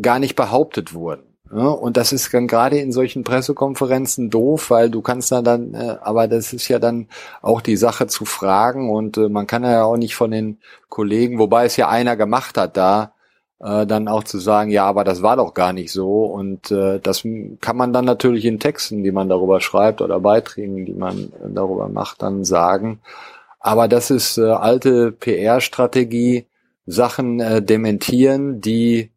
gar 0.00 0.18
nicht 0.18 0.36
behauptet 0.36 0.94
wurden. 0.94 1.27
Ja, 1.50 1.68
und 1.68 1.96
das 1.96 2.12
ist 2.12 2.32
dann 2.34 2.46
gerade 2.46 2.78
in 2.78 2.92
solchen 2.92 3.24
Pressekonferenzen 3.24 4.28
doof, 4.28 4.70
weil 4.70 4.90
du 4.90 5.00
kannst 5.00 5.32
dann, 5.32 5.44
dann 5.44 5.74
äh, 5.74 5.96
aber 6.02 6.28
das 6.28 6.52
ist 6.52 6.68
ja 6.68 6.78
dann 6.78 7.08
auch 7.40 7.62
die 7.62 7.76
Sache 7.76 8.06
zu 8.06 8.26
fragen 8.26 8.90
und 8.90 9.16
äh, 9.16 9.28
man 9.30 9.46
kann 9.46 9.64
ja 9.64 9.84
auch 9.84 9.96
nicht 9.96 10.14
von 10.14 10.30
den 10.30 10.58
Kollegen, 10.90 11.38
wobei 11.38 11.64
es 11.64 11.76
ja 11.76 11.88
einer 11.88 12.16
gemacht 12.16 12.58
hat 12.58 12.76
da, 12.76 13.12
äh, 13.60 13.86
dann 13.86 14.08
auch 14.08 14.24
zu 14.24 14.38
sagen, 14.38 14.70
ja, 14.70 14.84
aber 14.84 15.04
das 15.04 15.22
war 15.22 15.36
doch 15.36 15.54
gar 15.54 15.72
nicht 15.72 15.90
so 15.90 16.26
und 16.26 16.70
äh, 16.70 17.00
das 17.00 17.22
kann 17.60 17.76
man 17.76 17.94
dann 17.94 18.04
natürlich 18.04 18.44
in 18.44 18.60
Texten, 18.60 19.02
die 19.02 19.12
man 19.12 19.30
darüber 19.30 19.60
schreibt 19.60 20.02
oder 20.02 20.20
Beiträgen, 20.20 20.84
die 20.84 20.94
man 20.94 21.32
darüber 21.54 21.88
macht, 21.88 22.22
dann 22.22 22.44
sagen. 22.44 23.00
Aber 23.60 23.88
das 23.88 24.10
ist 24.10 24.38
äh, 24.38 24.50
alte 24.50 25.12
PR-Strategie, 25.12 26.46
Sachen 26.86 27.40
äh, 27.40 27.62
dementieren, 27.62 28.60
die 28.60 29.10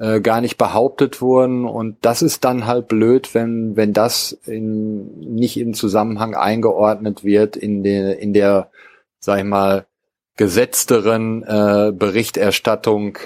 äh, 0.00 0.20
gar 0.20 0.40
nicht 0.40 0.56
behauptet 0.56 1.20
wurden. 1.20 1.66
Und 1.66 1.98
das 2.00 2.22
ist 2.22 2.44
dann 2.44 2.66
halt 2.66 2.88
blöd, 2.88 3.34
wenn, 3.34 3.76
wenn 3.76 3.92
das 3.92 4.32
in, 4.46 5.20
nicht 5.34 5.58
im 5.58 5.74
Zusammenhang 5.74 6.34
eingeordnet 6.34 7.22
wird 7.22 7.56
in 7.56 7.82
der, 7.82 8.18
in 8.18 8.32
der, 8.32 8.70
sag 9.20 9.38
ich 9.38 9.44
mal, 9.44 9.84
gesetzteren 10.36 11.42
äh, 11.42 11.92
Berichterstattung 11.92 13.18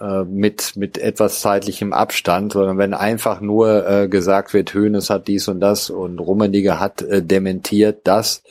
äh, 0.00 0.24
mit, 0.24 0.74
mit 0.74 0.98
etwas 0.98 1.40
zeitlichem 1.40 1.92
Abstand, 1.92 2.54
sondern 2.54 2.76
wenn 2.76 2.92
einfach 2.92 3.40
nur 3.40 3.88
äh, 3.88 4.08
gesagt 4.08 4.52
wird, 4.52 4.74
Hönes 4.74 5.10
hat 5.10 5.28
dies 5.28 5.46
und 5.46 5.60
das 5.60 5.90
und 5.90 6.18
Rummenigge 6.18 6.80
hat 6.80 7.02
äh, 7.02 7.22
dementiert 7.22 8.00
das, 8.02 8.42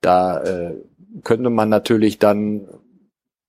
da 0.00 0.42
äh, 0.44 0.74
könnte 1.24 1.50
man 1.50 1.68
natürlich 1.68 2.20
dann 2.20 2.68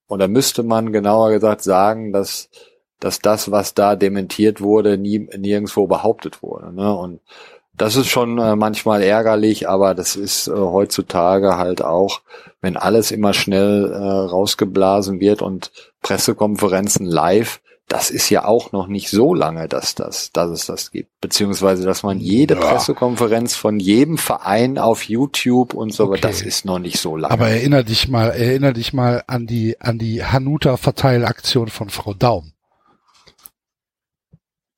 oder 0.07 0.27
müsste 0.27 0.63
man 0.63 0.91
genauer 0.91 1.31
gesagt 1.31 1.61
sagen, 1.61 2.11
dass 2.11 2.49
dass 3.03 3.19
das, 3.19 3.51
was 3.51 3.73
da 3.73 3.95
dementiert 3.95 4.61
wurde, 4.61 4.97
nie 4.97 5.27
nirgendwo 5.37 5.87
behauptet 5.87 6.41
wurde. 6.41 6.73
Ne? 6.73 6.95
Und 6.95 7.19
das 7.75 7.95
ist 7.95 8.07
schon 8.07 8.37
äh, 8.37 8.55
manchmal 8.55 9.01
ärgerlich, 9.01 9.67
aber 9.67 9.95
das 9.95 10.15
ist 10.15 10.47
äh, 10.47 10.51
heutzutage 10.51 11.57
halt 11.57 11.81
auch, 11.83 12.21
wenn 12.61 12.77
alles 12.77 13.11
immer 13.11 13.33
schnell 13.33 13.91
äh, 13.91 13.97
rausgeblasen 13.97 15.19
wird 15.19 15.41
und 15.41 15.71
Pressekonferenzen 16.01 17.05
live, 17.05 17.59
das 17.89 18.11
ist 18.11 18.29
ja 18.29 18.45
auch 18.45 18.71
noch 18.71 18.87
nicht 18.87 19.09
so 19.09 19.33
lange, 19.33 19.67
dass 19.67 19.93
das, 19.95 20.31
dass 20.31 20.49
es 20.51 20.65
das 20.67 20.91
gibt. 20.91 21.09
Beziehungsweise, 21.19 21.83
dass 21.85 22.01
man 22.03 22.19
jede 22.19 22.53
Ja. 22.53 22.61
Pressekonferenz 22.61 23.55
von 23.55 23.79
jedem 23.79 24.17
Verein 24.17 24.77
auf 24.77 25.03
YouTube 25.03 25.73
und 25.73 25.93
so, 25.93 26.05
Okay. 26.05 26.21
das 26.21 26.41
ist 26.41 26.63
noch 26.65 26.79
nicht 26.79 26.99
so 26.99 27.17
lange. 27.17 27.33
Aber 27.33 27.49
erinner 27.49 27.83
dich 27.83 28.07
mal, 28.07 28.29
erinner 28.29 28.71
dich 28.71 28.93
mal 28.93 29.23
an 29.27 29.47
die, 29.47 29.81
an 29.81 29.97
die 29.99 30.23
Hanuta-Verteilaktion 30.23 31.67
von 31.67 31.89
Frau 31.89 32.13
Daum. 32.13 32.51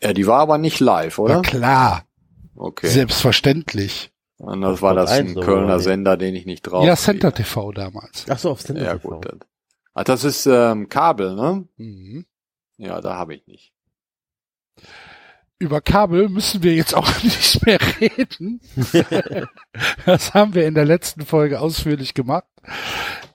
Ja, 0.05 0.13
die 0.13 0.27
war 0.27 0.39
aber 0.39 0.57
nicht 0.57 0.79
live, 0.79 1.17
Na 1.17 1.23
oder? 1.23 1.41
klar, 1.41 2.03
Okay. 2.55 2.87
selbstverständlich. 2.87 4.11
Und 4.37 4.61
das 4.61 4.81
war 4.81 4.93
das 4.93 5.11
ein 5.11 5.33
Kölner? 5.35 5.79
Sender, 5.79 6.17
den 6.17 6.35
ich 6.35 6.45
nicht 6.45 6.61
drauf 6.63 6.85
ja, 6.85 6.95
kriege. 6.95 7.03
Center 7.05 7.33
TV 7.33 7.71
damals. 7.71 8.25
Ach 8.29 8.37
so, 8.37 8.51
auf 8.51 8.61
Sender 8.61 8.83
Ja, 8.83 8.93
TV. 8.95 9.09
gut. 9.09 9.25
Das, 9.25 9.39
ah, 9.93 10.03
das 10.03 10.23
ist 10.23 10.45
ähm, 10.45 10.89
Kabel, 10.89 11.35
ne? 11.35 11.67
Mhm. 11.77 12.25
Ja, 12.77 12.99
da 13.01 13.15
habe 13.15 13.35
ich 13.35 13.47
nicht. 13.47 13.71
Über 15.57 15.79
Kabel 15.79 16.27
müssen 16.27 16.63
wir 16.63 16.73
jetzt 16.75 16.93
auch 16.93 17.07
nicht 17.23 17.65
mehr 17.65 17.79
reden. 18.01 18.59
das 20.05 20.33
haben 20.33 20.53
wir 20.53 20.67
in 20.67 20.75
der 20.75 20.85
letzten 20.85 21.25
Folge 21.25 21.61
ausführlich 21.61 22.13
gemacht. 22.13 22.45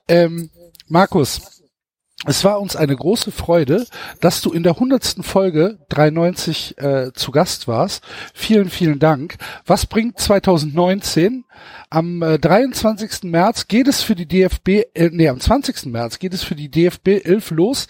Ähm, 0.07 0.51
Markus, 0.87 1.60
es 2.27 2.43
war 2.43 2.61
uns 2.61 2.75
eine 2.75 2.95
große 2.95 3.31
Freude, 3.31 3.87
dass 4.19 4.41
du 4.41 4.51
in 4.51 4.61
der 4.61 4.77
hundertsten 4.77 5.23
Folge 5.23 5.79
93 5.89 6.77
äh, 6.77 7.11
zu 7.13 7.31
Gast 7.31 7.67
warst. 7.67 8.03
Vielen, 8.33 8.69
vielen 8.69 8.99
Dank. 8.99 9.37
Was 9.65 9.87
bringt 9.87 10.19
2019? 10.19 11.45
Am 11.89 12.21
äh, 12.21 12.37
23. 12.37 13.23
März 13.23 13.67
geht 13.67 13.87
es 13.87 14.03
für 14.03 14.13
die 14.13 14.27
DFB, 14.27 14.69
äh, 14.93 15.09
nee, 15.11 15.29
am 15.29 15.39
20. 15.39 15.87
März 15.87 16.19
geht 16.19 16.35
es 16.35 16.43
für 16.43 16.55
die 16.55 16.69
DFB 16.69 17.25
11 17.25 17.51
los. 17.51 17.87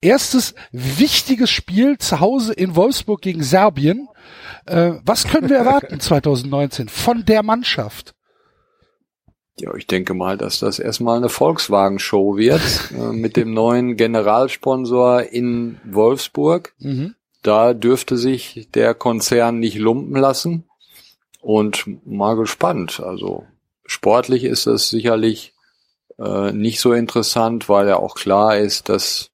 Erstes 0.00 0.54
wichtiges 0.72 1.50
Spiel 1.50 1.98
zu 1.98 2.20
Hause 2.20 2.54
in 2.54 2.76
Wolfsburg 2.76 3.20
gegen 3.20 3.42
Serbien. 3.42 4.08
Äh, 4.64 4.92
was 5.04 5.28
können 5.28 5.50
wir 5.50 5.58
erwarten 5.58 6.00
2019 6.00 6.88
von 6.88 7.26
der 7.26 7.42
Mannschaft? 7.42 8.13
Ja, 9.58 9.74
ich 9.74 9.86
denke 9.86 10.14
mal, 10.14 10.36
dass 10.36 10.58
das 10.58 10.78
erstmal 10.78 11.16
eine 11.16 11.28
Volkswagen-Show 11.28 12.36
wird 12.36 12.62
äh, 12.98 13.12
mit 13.12 13.36
dem 13.36 13.54
neuen 13.54 13.96
Generalsponsor 13.96 15.22
in 15.22 15.78
Wolfsburg. 15.84 16.74
Mhm. 16.78 17.14
Da 17.42 17.74
dürfte 17.74 18.16
sich 18.16 18.68
der 18.74 18.94
Konzern 18.94 19.60
nicht 19.60 19.76
lumpen 19.76 20.16
lassen. 20.16 20.64
Und 21.40 21.84
mal 22.06 22.36
gespannt. 22.36 23.00
Also 23.00 23.44
sportlich 23.84 24.44
ist 24.44 24.66
es 24.66 24.88
sicherlich 24.88 25.52
äh, 26.18 26.52
nicht 26.52 26.80
so 26.80 26.94
interessant, 26.94 27.68
weil 27.68 27.86
ja 27.86 27.96
auch 27.96 28.14
klar 28.14 28.56
ist, 28.56 28.88
dass 28.88 29.30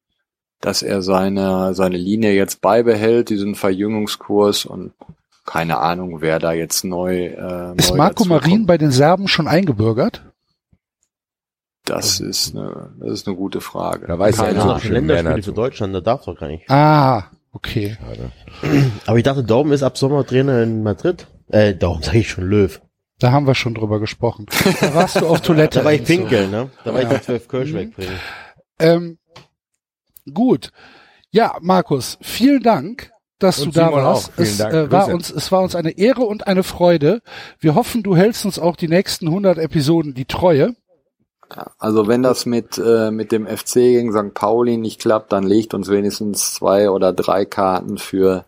dass 0.60 0.82
er 0.82 1.02
seine 1.02 1.72
seine 1.72 1.96
Linie 1.96 2.32
jetzt 2.32 2.60
beibehält, 2.60 3.30
diesen 3.30 3.54
Verjüngungskurs 3.54 4.66
und 4.66 4.92
keine 5.46 5.78
Ahnung, 5.78 6.20
wer 6.20 6.38
da 6.38 6.52
jetzt 6.52 6.84
neu 6.84 7.26
äh, 7.26 7.74
Ist 7.76 7.90
neu 7.90 7.96
Marco. 7.96 8.24
Marin 8.24 8.66
bei 8.66 8.78
den 8.78 8.90
Serben 8.90 9.28
schon 9.28 9.48
eingebürgert? 9.48 10.22
Das 11.84 12.20
ist 12.20 12.54
eine, 12.54 12.92
das 13.00 13.10
ist 13.12 13.26
eine 13.26 13.36
gute 13.36 13.60
Frage. 13.60 14.06
Da 14.06 14.18
weiß 14.18 14.36
Keine 14.36 14.58
ja 14.58 14.64
noch 14.66 14.84
Länderspiele 14.84 15.36
für 15.36 15.42
zu. 15.42 15.52
Deutschland, 15.52 15.94
da 15.94 16.00
darf 16.00 16.24
doch 16.24 16.38
gar 16.38 16.46
nicht. 16.48 16.70
Ah, 16.70 17.24
okay. 17.52 17.96
Aber 19.06 19.16
ich 19.16 19.24
dachte, 19.24 19.42
Daumen 19.42 19.72
ist 19.72 19.82
ab 19.82 19.96
Sommer 19.98 20.24
Trainer 20.26 20.62
in 20.62 20.82
Madrid. 20.82 21.26
Äh, 21.48 21.74
Daumen 21.74 22.02
sage 22.04 22.18
ich 22.18 22.28
schon 22.30 22.44
Löw. 22.44 22.80
Da 23.18 23.32
haben 23.32 23.46
wir 23.46 23.54
schon 23.54 23.74
drüber 23.74 23.98
gesprochen. 24.00 24.46
Da 24.80 24.94
warst 24.94 25.20
du 25.20 25.26
auf 25.26 25.40
Toilette. 25.42 25.80
Da 25.80 25.84
war 25.84 25.92
ich 25.92 26.00
und 26.00 26.06
so. 26.06 26.14
pinkeln, 26.14 26.50
ne? 26.50 26.70
Da 26.84 26.94
war 26.94 27.02
ich 27.02 27.08
Ja. 27.10 27.14
die 27.18 27.22
zwölf 27.22 27.48
Kölsch 27.48 27.72
Mhm. 27.72 27.76
wegbringen. 27.76 28.14
Ähm, 28.78 29.18
gut. 30.32 30.70
Ja, 31.32 31.56
Markus, 31.60 32.18
vielen 32.22 32.62
Dank, 32.62 33.09
dass 33.42 33.60
Und 33.60 33.74
du 33.76 33.80
da 33.80 33.88
Simon 33.88 34.04
warst. 34.04 34.32
es, 34.36 34.58
Dank. 34.58 34.72
Äh, 34.74 34.92
war 34.92 35.08
uns, 35.08 35.30
es 35.30 35.50
war 35.50 35.62
uns 35.62 35.74
eine 35.74 35.96
Ehre 35.98 36.22
und 36.22 36.46
eine 36.46 36.62
Freude. 36.62 37.22
Wir 37.58 37.74
hoffen, 37.74 38.02
du 38.02 38.16
hältst 38.16 38.44
uns 38.44 38.58
auch 38.58 38.76
die 38.76 38.88
nächsten 38.88 39.26
100 39.28 39.58
Episoden 39.58 40.14
die 40.14 40.24
Treue. 40.26 40.74
Also 41.78 42.06
wenn 42.06 42.22
das 42.22 42.46
mit, 42.46 42.78
äh, 42.78 43.10
mit 43.10 43.32
dem 43.32 43.46
FC 43.46 43.74
gegen 43.74 44.12
St. 44.12 44.34
Pauli 44.34 44.76
nicht 44.76 45.00
klappt, 45.00 45.32
dann 45.32 45.42
legt 45.44 45.74
uns 45.74 45.88
wenigstens 45.90 46.54
zwei 46.54 46.90
oder 46.90 47.12
drei 47.12 47.44
Karten 47.44 47.98
für 47.98 48.44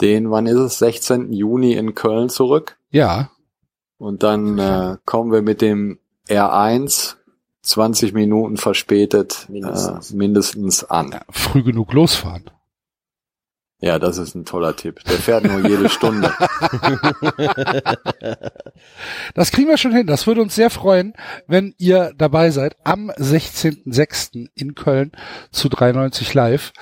den, 0.00 0.30
wann 0.30 0.46
ist 0.46 0.56
es, 0.56 0.78
16. 0.78 1.32
Juni 1.32 1.74
in 1.74 1.94
Köln 1.94 2.30
zurück. 2.30 2.78
Ja, 2.90 3.30
Und 3.98 4.22
dann 4.22 4.58
äh, 4.58 4.96
kommen 5.04 5.30
wir 5.32 5.42
mit 5.42 5.60
dem 5.60 5.98
R1 6.28 7.16
20 7.62 8.14
Minuten 8.14 8.56
verspätet 8.56 9.46
Mindestens. 9.50 10.12
Äh, 10.12 10.16
mindestens 10.16 10.84
an. 10.84 11.10
ja, 11.12 11.20
früh 11.30 11.62
genug 11.62 11.92
losfahren. 11.92 12.44
Ja, 13.80 14.00
das 14.00 14.18
ist 14.18 14.34
ein 14.34 14.44
toller 14.44 14.74
Tipp. 14.74 15.04
Der 15.04 15.18
fährt 15.18 15.44
nur 15.44 15.66
jede 15.68 15.88
Stunde. 15.90 16.34
Das 19.34 19.52
kriegen 19.52 19.68
wir 19.68 19.78
schon 19.78 19.92
hin. 19.92 20.08
Das 20.08 20.26
würde 20.26 20.42
uns 20.42 20.56
sehr 20.56 20.70
freuen, 20.70 21.14
wenn 21.46 21.74
ihr 21.78 22.12
dabei 22.16 22.50
seid 22.50 22.76
am 22.82 23.10
16.06. 23.10 24.48
in 24.54 24.74
Köln 24.74 25.12
zu 25.52 25.68
93 25.68 26.34
Live. 26.34 26.72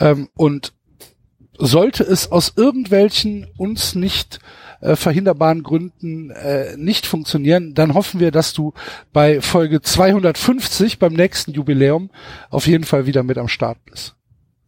Ähm, 0.00 0.28
und 0.34 0.72
sollte 1.58 2.04
es 2.04 2.32
aus 2.32 2.54
irgendwelchen 2.56 3.46
uns 3.58 3.94
nicht 3.94 4.38
äh, 4.80 4.96
verhinderbaren 4.96 5.62
Gründen 5.62 6.30
äh, 6.30 6.76
nicht 6.76 7.06
funktionieren, 7.06 7.74
dann 7.74 7.94
hoffen 7.94 8.20
wir, 8.20 8.30
dass 8.30 8.52
du 8.52 8.74
bei 9.12 9.40
Folge 9.40 9.80
250 9.80 10.98
beim 10.98 11.14
nächsten 11.14 11.52
Jubiläum 11.52 12.10
auf 12.50 12.66
jeden 12.66 12.84
Fall 12.84 13.06
wieder 13.06 13.22
mit 13.22 13.38
am 13.38 13.48
Start 13.48 13.78
bist. 13.86 14.15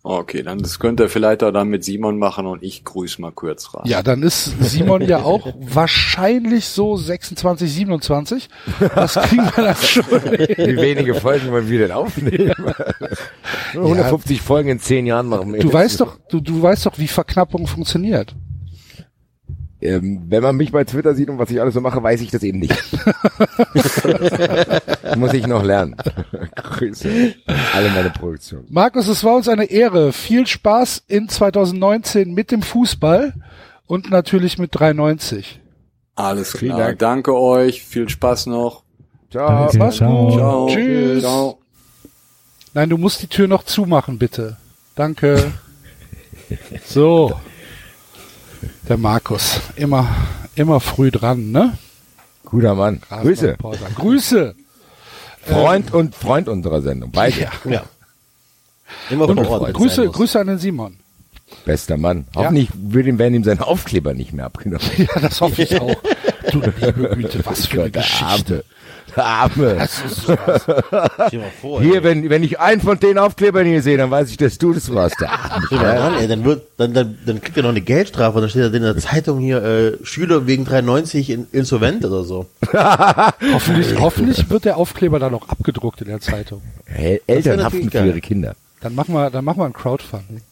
Okay, 0.04 0.42
dann 0.42 0.58
das 0.58 0.78
könnt 0.78 1.00
ihr 1.00 1.08
vielleicht 1.08 1.42
auch 1.42 1.50
dann 1.50 1.68
mit 1.68 1.84
Simon 1.84 2.18
machen 2.18 2.46
und 2.46 2.62
ich 2.62 2.84
grüße 2.84 3.20
mal 3.20 3.32
kurz 3.32 3.74
rein. 3.74 3.82
Ja, 3.84 4.02
dann 4.02 4.22
ist 4.22 4.52
Simon 4.60 5.02
ja 5.02 5.22
auch 5.22 5.52
wahrscheinlich 5.60 6.66
so 6.66 6.96
26, 6.96 7.72
27. 7.72 8.48
Das 8.94 9.14
kriegen 9.14 9.44
wir 9.56 9.64
dann 9.64 9.76
schon. 9.76 10.04
Wie 10.06 10.76
wenige 10.76 11.14
Folgen 11.14 11.50
wollen 11.50 11.68
wir 11.68 11.78
denn 11.80 11.92
aufnehmen? 11.92 12.54
Nur 13.74 13.84
150 13.84 14.40
Folgen 14.40 14.68
in 14.68 14.80
zehn 14.80 15.04
Jahren 15.04 15.26
machen 15.26 15.52
wir. 15.52 15.60
Du 15.60 15.72
weißt 15.72 16.00
doch, 16.00 16.16
du, 16.28 16.40
du 16.40 16.62
weißt 16.62 16.86
doch, 16.86 16.98
wie 16.98 17.08
Verknappung 17.08 17.66
funktioniert. 17.66 18.34
Ähm, 19.80 20.22
wenn 20.28 20.42
man 20.42 20.56
mich 20.56 20.72
bei 20.72 20.82
Twitter 20.82 21.14
sieht 21.14 21.30
und 21.30 21.38
was 21.38 21.50
ich 21.50 21.60
alles 21.60 21.74
so 21.74 21.80
mache, 21.80 22.02
weiß 22.02 22.20
ich 22.20 22.32
das 22.32 22.42
eben 22.42 22.58
nicht. 22.58 22.74
Muss 25.16 25.32
ich 25.32 25.46
noch 25.46 25.62
lernen. 25.62 25.94
Grüße. 26.56 27.34
Alle 27.74 27.90
meine 27.90 28.10
Produktion. 28.10 28.64
Markus, 28.68 29.06
es 29.06 29.22
war 29.22 29.36
uns 29.36 29.48
eine 29.48 29.66
Ehre. 29.66 30.12
Viel 30.12 30.48
Spaß 30.48 31.04
in 31.06 31.28
2019 31.28 32.34
mit 32.34 32.50
dem 32.50 32.62
Fußball 32.62 33.34
und 33.86 34.10
natürlich 34.10 34.58
mit 34.58 34.74
390. 34.74 35.60
Alles 36.16 36.56
Vielen 36.56 36.74
klar. 36.74 36.88
Dank. 36.88 36.98
Danke 36.98 37.36
euch. 37.36 37.84
Viel 37.84 38.08
Spaß 38.08 38.46
noch. 38.46 38.82
Ciao. 39.30 39.68
Ciao. 39.68 40.26
gut. 40.26 40.34
Ciao. 40.34 40.68
Tschüss. 40.68 41.22
Ciao. 41.22 41.58
Nein, 42.74 42.90
du 42.90 42.98
musst 42.98 43.22
die 43.22 43.28
Tür 43.28 43.46
noch 43.46 43.62
zumachen, 43.62 44.18
bitte. 44.18 44.56
Danke. 44.94 45.52
So. 46.84 47.34
Der 48.88 48.96
Markus. 48.96 49.60
Immer, 49.76 50.08
immer 50.54 50.80
früh 50.80 51.10
dran, 51.10 51.50
ne? 51.50 51.76
Guter 52.44 52.74
Mann. 52.74 53.00
Grüße. 53.10 53.42
Rasenreporter. 53.58 53.86
Grüße. 53.94 54.54
Freund 55.42 55.92
und 55.94 56.14
Freund 56.14 56.48
unserer 56.48 56.82
Sendung. 56.82 57.10
Beide. 57.10 57.40
Ja. 57.40 57.50
Ja. 57.70 57.82
Immer 59.10 59.28
Und 59.28 59.36
vor 59.36 59.44
Freut 59.44 59.52
Ort. 59.60 59.64
sein 59.64 59.72
Grüße. 59.74 60.08
Grüße 60.08 60.40
an 60.40 60.46
den 60.46 60.58
Simon. 60.58 60.96
Bester 61.64 61.96
Mann. 61.96 62.26
Ja. 62.34 62.42
Hoffentlich 62.44 62.70
wird 62.74 63.06
ihm, 63.06 63.18
werden 63.18 63.34
ihm 63.34 63.44
seine 63.44 63.66
Aufkleber 63.66 64.14
nicht 64.14 64.32
mehr 64.32 64.46
abgenommen. 64.46 64.84
Ja, 64.96 65.20
das 65.20 65.40
hoffe 65.40 65.62
ich 65.62 65.80
auch. 65.80 65.94
Du 66.52 66.60
liebe 66.60 67.10
Güte, 67.16 67.40
was 67.44 67.66
für 67.66 67.82
eine 67.82 67.90
Geschichte. 67.90 68.24
Arme. 68.54 68.64
Der 69.16 69.24
Arme. 69.24 69.74
Das 69.74 70.04
ist 70.04 70.28
mal 70.28 70.38
vor, 71.60 71.80
Hier, 71.80 71.96
ey. 71.96 72.02
wenn, 72.04 72.30
wenn 72.30 72.42
ich 72.42 72.58
einen 72.60 72.80
von 72.80 72.98
den 72.98 73.18
Aufklebern 73.18 73.66
hier 73.66 73.82
sehe, 73.82 73.96
dann 73.96 74.10
weiß 74.10 74.30
ich, 74.30 74.36
dass 74.36 74.58
du 74.58 74.72
das 74.72 74.92
warst. 74.94 75.20
Der 75.20 75.32
Arme. 75.32 75.66
Ran, 75.70 76.14
ey, 76.14 76.28
dann 76.28 76.44
wird, 76.44 76.66
dann, 76.76 76.92
dann, 76.94 77.18
dann 77.24 77.40
kriegt 77.40 77.56
er 77.56 77.62
noch 77.62 77.70
eine 77.70 77.80
Geldstrafe 77.80 78.36
und 78.36 78.42
dann 78.42 78.50
steht 78.50 78.62
da 78.62 78.76
in 78.76 78.82
der 78.82 78.96
Zeitung 78.98 79.38
hier, 79.40 79.62
äh, 79.62 79.92
Schüler 80.04 80.46
wegen 80.46 80.64
93 80.64 81.30
in, 81.30 81.46
insolvent 81.52 82.04
oder 82.04 82.24
so. 82.24 82.46
Hoffentlich, 83.52 83.98
hoffentlich 83.98 84.50
wird 84.50 84.64
der 84.64 84.76
Aufkleber 84.76 85.18
dann 85.18 85.34
auch 85.34 85.48
abgedruckt 85.48 86.00
in 86.02 86.08
der 86.08 86.20
Zeitung. 86.20 86.62
El 86.86 87.20
Eltern 87.26 87.62
haften 87.62 87.90
für 87.90 88.06
ihre 88.06 88.20
Kinder. 88.20 88.54
Dann 88.80 88.94
machen 88.94 89.14
wir, 89.14 89.30
dann 89.30 89.44
machen 89.44 89.58
wir 89.58 89.66
ein 89.66 89.72
Crowdfunding. 89.72 90.42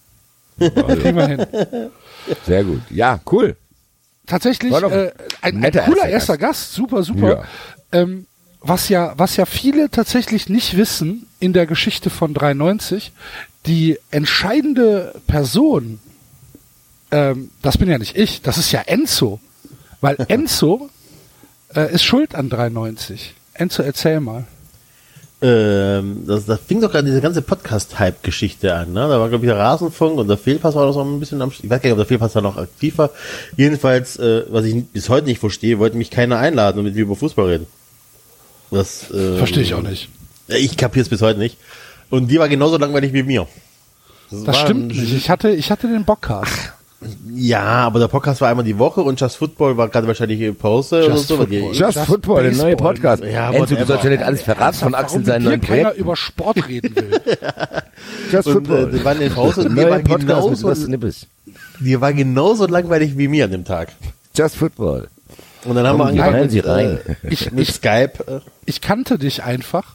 Das 0.58 0.98
kriegen 0.98 1.16
wir 1.16 1.26
hin. 1.26 1.46
Sehr 2.44 2.64
gut. 2.64 2.80
Ja, 2.90 3.20
cool. 3.30 3.56
Tatsächlich 4.26 4.72
äh, 4.72 5.12
ein, 5.42 5.64
ein 5.64 5.72
cooler 5.72 5.84
erster 5.86 6.08
erster 6.08 6.38
Gast, 6.38 6.72
super, 6.72 7.02
super. 7.02 7.44
Ja. 7.92 8.00
Ähm, 8.00 8.26
was 8.68 8.88
ja, 8.88 9.14
was 9.16 9.36
ja 9.36 9.46
viele 9.46 9.90
tatsächlich 9.90 10.48
nicht 10.48 10.76
wissen 10.76 11.26
in 11.40 11.52
der 11.52 11.66
Geschichte 11.66 12.10
von 12.10 12.34
93, 12.34 13.12
die 13.66 13.98
entscheidende 14.10 15.14
Person, 15.26 15.98
ähm, 17.10 17.50
das 17.62 17.78
bin 17.78 17.88
ja 17.88 17.98
nicht 17.98 18.16
ich, 18.16 18.42
das 18.42 18.58
ist 18.58 18.72
ja 18.72 18.82
Enzo, 18.82 19.40
weil 20.00 20.16
Enzo 20.28 20.90
äh, 21.74 21.92
ist 21.92 22.04
schuld 22.04 22.34
an 22.34 22.48
93. 22.48 23.34
Enzo, 23.54 23.82
erzähl 23.82 24.20
mal. 24.20 24.44
Ähm, 25.42 26.24
das, 26.26 26.46
das 26.46 26.60
fing 26.60 26.80
doch 26.80 26.90
gerade 26.90 27.06
diese 27.06 27.20
ganze 27.20 27.42
Podcast-Hype-Geschichte 27.42 28.74
an, 28.74 28.94
ne? 28.94 29.00
Da 29.00 29.20
war, 29.20 29.28
glaube 29.28 29.44
ich, 29.44 29.50
der 29.50 29.58
Rasenfunk 29.58 30.18
und 30.18 30.28
der 30.28 30.38
Fehlpass 30.38 30.74
war 30.74 30.86
noch 30.86 30.94
so 30.94 31.02
ein 31.02 31.20
bisschen 31.20 31.42
am, 31.42 31.50
ich 31.50 31.62
weiß 31.62 31.82
gar 31.82 31.88
nicht, 31.88 31.92
ob 31.92 31.98
der 31.98 32.06
Fehlpass 32.06 32.32
da 32.32 32.40
noch 32.40 32.56
aktiv 32.56 32.96
war. 32.96 33.10
Jedenfalls, 33.54 34.16
äh, 34.16 34.44
was 34.48 34.64
ich 34.64 34.86
bis 34.86 35.10
heute 35.10 35.26
nicht 35.26 35.38
verstehe, 35.38 35.78
wollte 35.78 35.98
mich 35.98 36.10
keiner 36.10 36.38
einladen 36.38 36.78
und 36.78 36.86
mit 36.86 36.94
mir 36.94 37.02
über 37.02 37.16
Fußball 37.16 37.46
reden. 37.46 37.66
Das, 38.70 39.06
ähm, 39.14 39.38
Verstehe 39.38 39.62
ich 39.62 39.74
auch 39.74 39.82
nicht. 39.82 40.08
Ich 40.48 40.76
kapier's 40.76 41.08
bis 41.08 41.22
heute 41.22 41.38
nicht. 41.38 41.56
Und 42.10 42.28
die 42.28 42.38
war 42.38 42.48
genauso 42.48 42.78
langweilig 42.78 43.12
wie 43.12 43.22
mir. 43.22 43.46
Das 44.30 44.46
war 44.46 44.54
stimmt 44.54 44.88
nicht. 44.88 45.12
Ich 45.12 45.30
hatte, 45.30 45.50
ich 45.50 45.70
hatte 45.70 45.88
den 45.88 46.04
Bockcast. 46.04 46.72
Ja, 47.34 47.62
aber 47.62 47.98
der 48.00 48.08
Podcast 48.08 48.40
war 48.40 48.48
einmal 48.48 48.64
die 48.64 48.78
Woche 48.78 49.02
und 49.02 49.20
Just 49.20 49.36
Football 49.36 49.76
war 49.76 49.88
gerade 49.88 50.06
wahrscheinlich 50.06 50.40
in 50.40 50.56
Pause 50.56 51.04
oder 51.04 51.14
Just 51.14 51.28
so. 51.28 51.38
weil 51.38 51.46
die- 51.46 51.58
Football. 51.60 51.74
Just, 51.76 51.96
Just 51.96 52.06
Football, 52.08 52.42
der 52.44 52.52
neue. 52.52 52.76
Podcast. 52.76 53.22
Ja, 53.22 53.52
Enzo, 53.52 53.74
du 53.76 53.84
sollst 53.86 54.04
ja 54.04 54.10
nicht 54.10 54.22
alles 54.22 54.42
verraten 54.42 54.78
von 54.78 54.94
Axel 54.94 55.16
Warum 55.20 55.24
seinen 55.26 55.44
neuen 55.44 55.60
dir 55.60 55.66
keiner 55.66 55.92
über 55.94 56.16
Sport 56.16 56.66
reden 56.68 56.96
will. 56.96 57.20
Just 58.32 58.48
Und 58.48 58.68
äh, 58.70 58.90
die 58.90 59.04
waren 59.04 59.20
in 59.20 59.32
Pause 59.32 59.62
und 59.62 59.68
die 59.70 59.74
Neuer 59.74 59.90
war, 59.90 59.98
Podcast 59.98 60.18
mit 60.18 60.28
genauso, 60.28 60.54
Sebastian 60.54 60.90
Nippes. 60.90 61.26
die 61.80 62.00
war 62.00 62.12
genauso 62.14 62.66
langweilig 62.66 63.16
wie 63.18 63.28
mir 63.28 63.44
an 63.44 63.50
dem 63.50 63.64
Tag. 63.64 63.92
Just 64.34 64.56
Football. 64.56 65.08
Und 65.66 65.76
dann 65.76 65.86
haben 65.86 65.98
Kommen 65.98 66.14
wir 66.14 66.24
angefangen 66.24 66.50
Sie 66.50 66.60
rein. 66.60 66.98
Äh, 67.06 67.14
Ich, 67.30 67.50
mit 67.50 67.68
ich, 67.68 67.74
Skype. 67.74 68.12
Äh, 68.26 68.40
ich 68.64 68.80
kannte 68.80 69.18
dich 69.18 69.42
einfach 69.42 69.94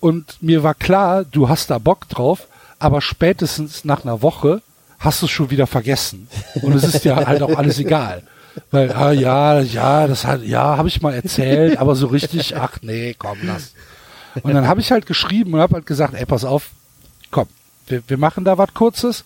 und 0.00 0.42
mir 0.42 0.62
war 0.62 0.74
klar, 0.74 1.24
du 1.24 1.48
hast 1.48 1.70
da 1.70 1.78
Bock 1.78 2.08
drauf, 2.08 2.46
aber 2.78 3.00
spätestens 3.00 3.84
nach 3.84 4.04
einer 4.04 4.22
Woche 4.22 4.62
hast 4.98 5.22
du 5.22 5.26
es 5.26 5.32
schon 5.32 5.50
wieder 5.50 5.66
vergessen. 5.66 6.28
Und 6.62 6.74
es 6.74 6.84
ist 6.84 7.04
dir 7.04 7.16
halt 7.16 7.42
auch 7.42 7.56
alles 7.56 7.78
egal. 7.78 8.22
Weil, 8.70 8.92
ah, 8.92 9.12
ja, 9.12 9.60
ja, 9.60 10.06
das 10.06 10.24
hat, 10.24 10.42
ja, 10.42 10.76
habe 10.76 10.88
ich 10.88 11.00
mal 11.00 11.14
erzählt, 11.14 11.78
aber 11.78 11.94
so 11.94 12.08
richtig, 12.08 12.56
ach 12.56 12.78
nee, 12.82 13.14
komm, 13.16 13.38
lass. 13.44 13.72
Und 14.42 14.54
dann 14.54 14.66
habe 14.66 14.80
ich 14.80 14.90
halt 14.90 15.06
geschrieben 15.06 15.54
und 15.54 15.60
habe 15.60 15.74
halt 15.74 15.86
gesagt, 15.86 16.14
ey, 16.14 16.26
pass 16.26 16.44
auf, 16.44 16.70
komm, 17.30 17.46
wir, 17.86 18.02
wir 18.06 18.18
machen 18.18 18.44
da 18.44 18.58
was 18.58 18.74
Kurzes 18.74 19.24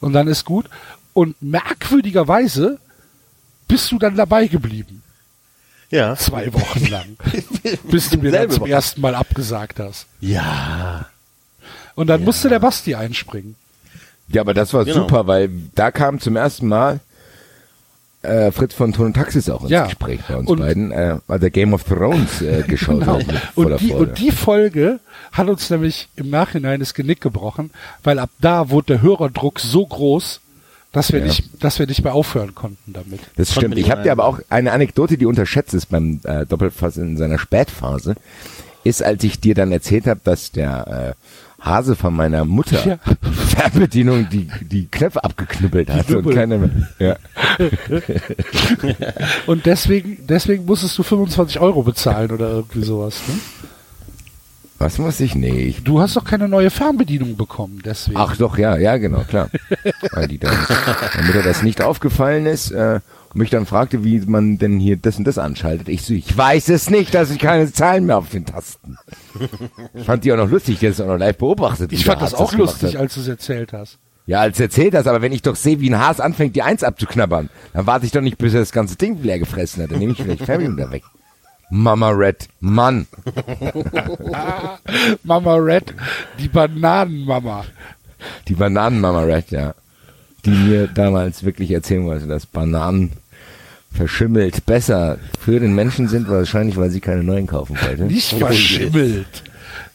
und 0.00 0.12
dann 0.12 0.28
ist 0.28 0.44
gut. 0.44 0.66
Und 1.12 1.40
merkwürdigerweise 1.40 2.78
bist 3.68 3.90
du 3.92 3.98
dann 3.98 4.16
dabei 4.16 4.46
geblieben. 4.46 5.02
Ja. 5.94 6.16
Zwei 6.16 6.52
Wochen 6.52 6.86
lang. 6.86 7.16
bis 7.90 8.10
du 8.10 8.18
mir 8.18 8.30
dann 8.32 8.50
zum 8.50 8.66
ersten 8.66 9.00
Mal 9.00 9.14
abgesagt 9.14 9.78
hast. 9.80 10.06
Ja. 10.20 11.06
Und 11.94 12.08
dann 12.08 12.24
musste 12.24 12.48
der 12.48 12.58
Basti 12.58 12.94
einspringen. 12.94 13.54
Ja, 14.28 14.40
aber 14.40 14.54
das 14.54 14.72
war 14.74 14.84
Genau. 14.84 15.00
super, 15.02 15.26
weil 15.26 15.50
da 15.74 15.90
kam 15.90 16.18
zum 16.20 16.36
ersten 16.36 16.66
Mal 16.68 17.00
äh, 18.22 18.50
Fritz 18.52 18.72
von 18.72 18.92
Ton 18.94 19.06
und 19.06 19.14
Taxis 19.14 19.50
auch 19.50 19.60
ins 19.62 19.70
Ja. 19.70 19.84
Gespräch 19.84 20.20
bei 20.26 20.36
uns 20.36 20.48
Und- 20.48 20.58
beiden, 20.60 20.92
äh, 20.92 21.18
weil 21.26 21.38
der 21.40 21.50
Game 21.50 21.74
of 21.74 21.84
Thrones 21.84 22.40
äh, 22.40 22.62
geschaut 22.66 23.00
Genau. 23.00 23.18
hat. 23.18 23.26
Und 23.54 23.78
die, 23.80 23.88
Freude. 23.90 23.96
und 24.10 24.18
die 24.18 24.30
Folge 24.30 25.00
hat 25.32 25.48
uns 25.48 25.68
nämlich 25.68 26.08
im 26.16 26.30
Nachhinein 26.30 26.80
das 26.80 26.94
Genick 26.94 27.20
gebrochen, 27.20 27.70
weil 28.02 28.18
ab 28.18 28.30
da 28.40 28.70
wurde 28.70 28.94
der 28.94 29.02
Hörerdruck 29.02 29.60
so 29.60 29.84
groß, 29.86 30.40
dass 30.94 31.12
wir 31.12 31.18
Ja. 31.20 31.26
nicht, 31.26 31.62
dass 31.62 31.78
wir 31.78 31.86
nicht 31.86 32.02
mehr 32.02 32.14
aufhören 32.14 32.54
konnten 32.54 32.94
damit. 32.94 33.20
Das 33.36 33.48
Konnten 33.52 33.72
stimmt. 33.72 33.78
Ich 33.78 33.90
habe 33.90 34.02
dir 34.02 34.12
aber 34.12 34.24
auch 34.24 34.40
eine 34.48 34.72
Anekdote, 34.72 35.18
die 35.18 35.26
unterschätzt 35.26 35.74
ist 35.74 35.90
beim 35.90 36.20
äh, 36.24 36.46
Doppelfass 36.46 36.96
in 36.96 37.18
seiner 37.18 37.38
Spätphase, 37.38 38.14
ist, 38.84 39.02
als 39.02 39.22
ich 39.24 39.40
dir 39.40 39.54
dann 39.54 39.72
erzählt 39.72 40.06
habe, 40.06 40.20
dass 40.24 40.52
der 40.52 41.14
äh, 41.16 41.64
Hase 41.64 41.96
von 41.96 42.14
meiner 42.14 42.44
Mutter 42.44 42.86
Ja. 42.86 42.98
Fernbedienung 43.48 44.28
die, 44.30 44.48
die 44.60 44.86
Knöpfe 44.86 45.24
abgeknüppelt 45.24 45.88
hat 45.90 46.10
und 46.10 46.30
keine 46.34 46.58
mehr. 46.58 46.70
Ja. 46.98 47.16
Und 49.46 49.66
deswegen, 49.66 50.18
deswegen 50.26 50.64
musstest 50.66 50.98
du 50.98 51.02
25 51.02 51.60
Euro 51.60 51.82
bezahlen 51.82 52.30
oder 52.30 52.50
irgendwie 52.50 52.82
sowas. 52.84 53.22
Ne? 53.28 53.34
Was 54.84 54.98
muss 54.98 55.18
ich? 55.20 55.34
Nee, 55.34 55.62
ich 55.62 55.82
Du 55.82 55.98
hast 56.02 56.14
doch 56.14 56.24
keine 56.24 56.46
neue 56.46 56.68
Fernbedienung 56.68 57.38
bekommen, 57.38 57.80
deswegen. 57.82 58.18
Ach 58.18 58.36
doch, 58.36 58.58
ja, 58.58 58.76
ja, 58.76 58.98
genau, 58.98 59.22
klar. 59.22 59.48
Weil 60.12 60.28
die 60.28 60.36
dann, 60.36 60.54
damit 61.16 61.34
er 61.34 61.42
das 61.42 61.62
nicht 61.62 61.80
aufgefallen 61.80 62.44
ist, 62.44 62.70
äh, 62.70 63.00
und 63.32 63.38
mich 63.38 63.48
dann 63.48 63.64
fragte, 63.64 64.04
wie 64.04 64.20
man 64.20 64.58
denn 64.58 64.78
hier 64.78 64.98
das 64.98 65.16
und 65.16 65.24
das 65.24 65.38
anschaltet. 65.38 65.88
Ich 65.88 66.02
so, 66.02 66.12
ich 66.12 66.36
weiß 66.36 66.68
es 66.68 66.90
nicht, 66.90 67.14
dass 67.14 67.30
ich 67.30 67.38
keine 67.38 67.72
Zahlen 67.72 68.04
mehr 68.04 68.18
auf 68.18 68.28
den 68.28 68.44
Tasten. 68.44 68.98
Ich 69.94 70.04
fand 70.04 70.22
die 70.22 70.32
auch 70.34 70.36
noch 70.36 70.50
lustig, 70.50 70.80
die 70.80 70.86
hat 70.88 70.92
es 70.92 71.00
auch 71.00 71.06
noch 71.06 71.16
live 71.16 71.38
beobachtet. 71.38 71.90
ich 71.90 72.04
fand 72.04 72.20
das 72.20 72.34
auch 72.34 72.50
gemacht 72.50 72.82
lustig, 72.82 72.98
als 72.98 73.14
du 73.14 73.20
es 73.20 73.28
erzählt 73.28 73.72
hast. 73.72 73.96
Ja, 74.26 74.40
als 74.40 74.60
erzählt 74.60 74.92
das, 74.92 75.06
aber 75.06 75.22
wenn 75.22 75.32
ich 75.32 75.40
doch 75.40 75.56
sehe, 75.56 75.80
wie 75.80 75.88
ein 75.88 75.98
Has 75.98 76.20
anfängt, 76.20 76.56
die 76.56 76.62
Eins 76.62 76.84
abzuknabbern, 76.84 77.48
dann 77.72 77.86
warte 77.86 78.04
ich 78.04 78.12
doch 78.12 78.20
nicht, 78.20 78.36
bis 78.36 78.52
er 78.52 78.60
das 78.60 78.72
ganze 78.72 78.96
Ding 78.96 79.22
leer 79.22 79.38
gefressen 79.38 79.82
hat. 79.82 79.92
Dann 79.92 79.98
nehme 79.98 80.12
ich 80.12 80.22
vielleicht 80.22 80.40
die 80.40 80.44
Fernbedienung 80.44 80.76
da 80.76 80.92
weg. 80.92 81.04
Mama 81.70 82.10
Red, 82.10 82.48
Mann. 82.60 83.06
Mama 85.24 85.54
Red, 85.56 85.94
die 86.38 86.48
Bananenmama. 86.48 87.64
Die 88.48 88.54
Bananenmama 88.54 89.22
Red, 89.22 89.50
ja. 89.50 89.74
Die 90.44 90.50
mir 90.50 90.88
damals 90.88 91.44
wirklich 91.44 91.70
erzählen 91.70 92.04
wollte, 92.04 92.26
dass 92.26 92.46
Bananen 92.46 93.12
verschimmelt 93.92 94.66
besser 94.66 95.18
für 95.40 95.60
den 95.60 95.74
Menschen 95.74 96.08
sind, 96.08 96.28
wahrscheinlich, 96.28 96.76
weil 96.76 96.90
sie 96.90 97.00
keine 97.00 97.22
neuen 97.22 97.46
kaufen 97.46 97.76
wollte. 97.80 98.04
Nicht 98.04 98.34
verschimmelt. 98.34 99.44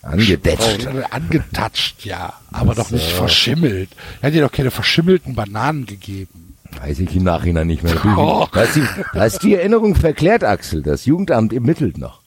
Angedetscht. 0.01 0.87
Oh, 0.87 1.01
angetatscht, 1.11 2.05
ja. 2.05 2.33
Aber 2.51 2.73
doch 2.73 2.89
nicht 2.89 3.11
verschimmelt. 3.11 3.89
Er 4.21 4.27
hat 4.27 4.33
dir 4.33 4.41
doch 4.41 4.51
keine 4.51 4.71
verschimmelten 4.71 5.35
Bananen 5.35 5.85
gegeben. 5.85 6.48
Weiß 6.81 6.99
ich 6.99 7.15
im 7.15 7.23
Nachhinein 7.23 7.67
nicht 7.67 7.83
mehr. 7.83 7.95
Oh. 8.17 8.47
Da 8.51 8.61
ist, 8.63 8.75
die, 8.75 8.83
da 9.13 9.25
ist 9.25 9.43
die 9.43 9.55
Erinnerung 9.55 9.95
verklärt, 9.95 10.43
Axel. 10.43 10.81
Das 10.81 11.05
Jugendamt 11.05 11.53
ermittelt 11.53 11.97
noch. 11.97 12.21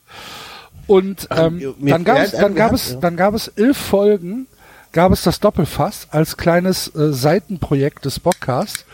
Und 0.86 1.28
ähm, 1.30 1.74
mir 1.78 1.92
dann, 1.94 2.04
gab 2.04 2.18
es, 2.18 2.32
dann, 2.32 2.54
gab 2.54 2.72
es, 2.72 2.98
dann 3.00 3.16
gab 3.16 3.34
es 3.34 3.48
elf 3.48 3.76
Folgen, 3.76 4.46
gab 4.92 5.12
es 5.12 5.22
das 5.22 5.40
Doppelfass 5.40 6.08
als 6.10 6.36
kleines 6.36 6.94
äh, 6.94 7.12
Seitenprojekt 7.12 8.04
des 8.04 8.20
Podcasts. 8.20 8.84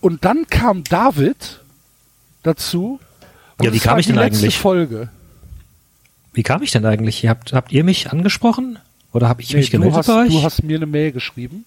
Und 0.00 0.24
dann 0.24 0.46
kam 0.48 0.84
David 0.84 1.60
dazu. 2.42 3.00
Und 3.58 3.64
Ja, 3.64 3.72
wie 3.72 3.78
kam 3.78 3.92
war 3.92 3.98
ich 4.00 4.06
die 4.06 4.12
denn 4.12 4.20
letzte 4.20 4.42
eigentlich? 4.44 4.58
Folge. 4.58 5.08
Wie 6.32 6.42
kam 6.42 6.62
ich 6.62 6.70
denn 6.72 6.84
eigentlich? 6.84 7.26
Habt, 7.26 7.52
habt 7.52 7.72
ihr 7.72 7.84
mich 7.84 8.12
angesprochen? 8.12 8.78
Oder 9.12 9.28
habe 9.28 9.40
ich 9.42 9.54
mich 9.54 9.70
du, 9.70 9.72
gemeldet 9.72 9.98
hast, 9.98 10.06
bei 10.06 10.24
euch? 10.24 10.32
du 10.32 10.42
hast 10.42 10.62
mir 10.62 10.76
eine 10.76 10.86
Mail 10.86 11.12
geschrieben 11.12 11.64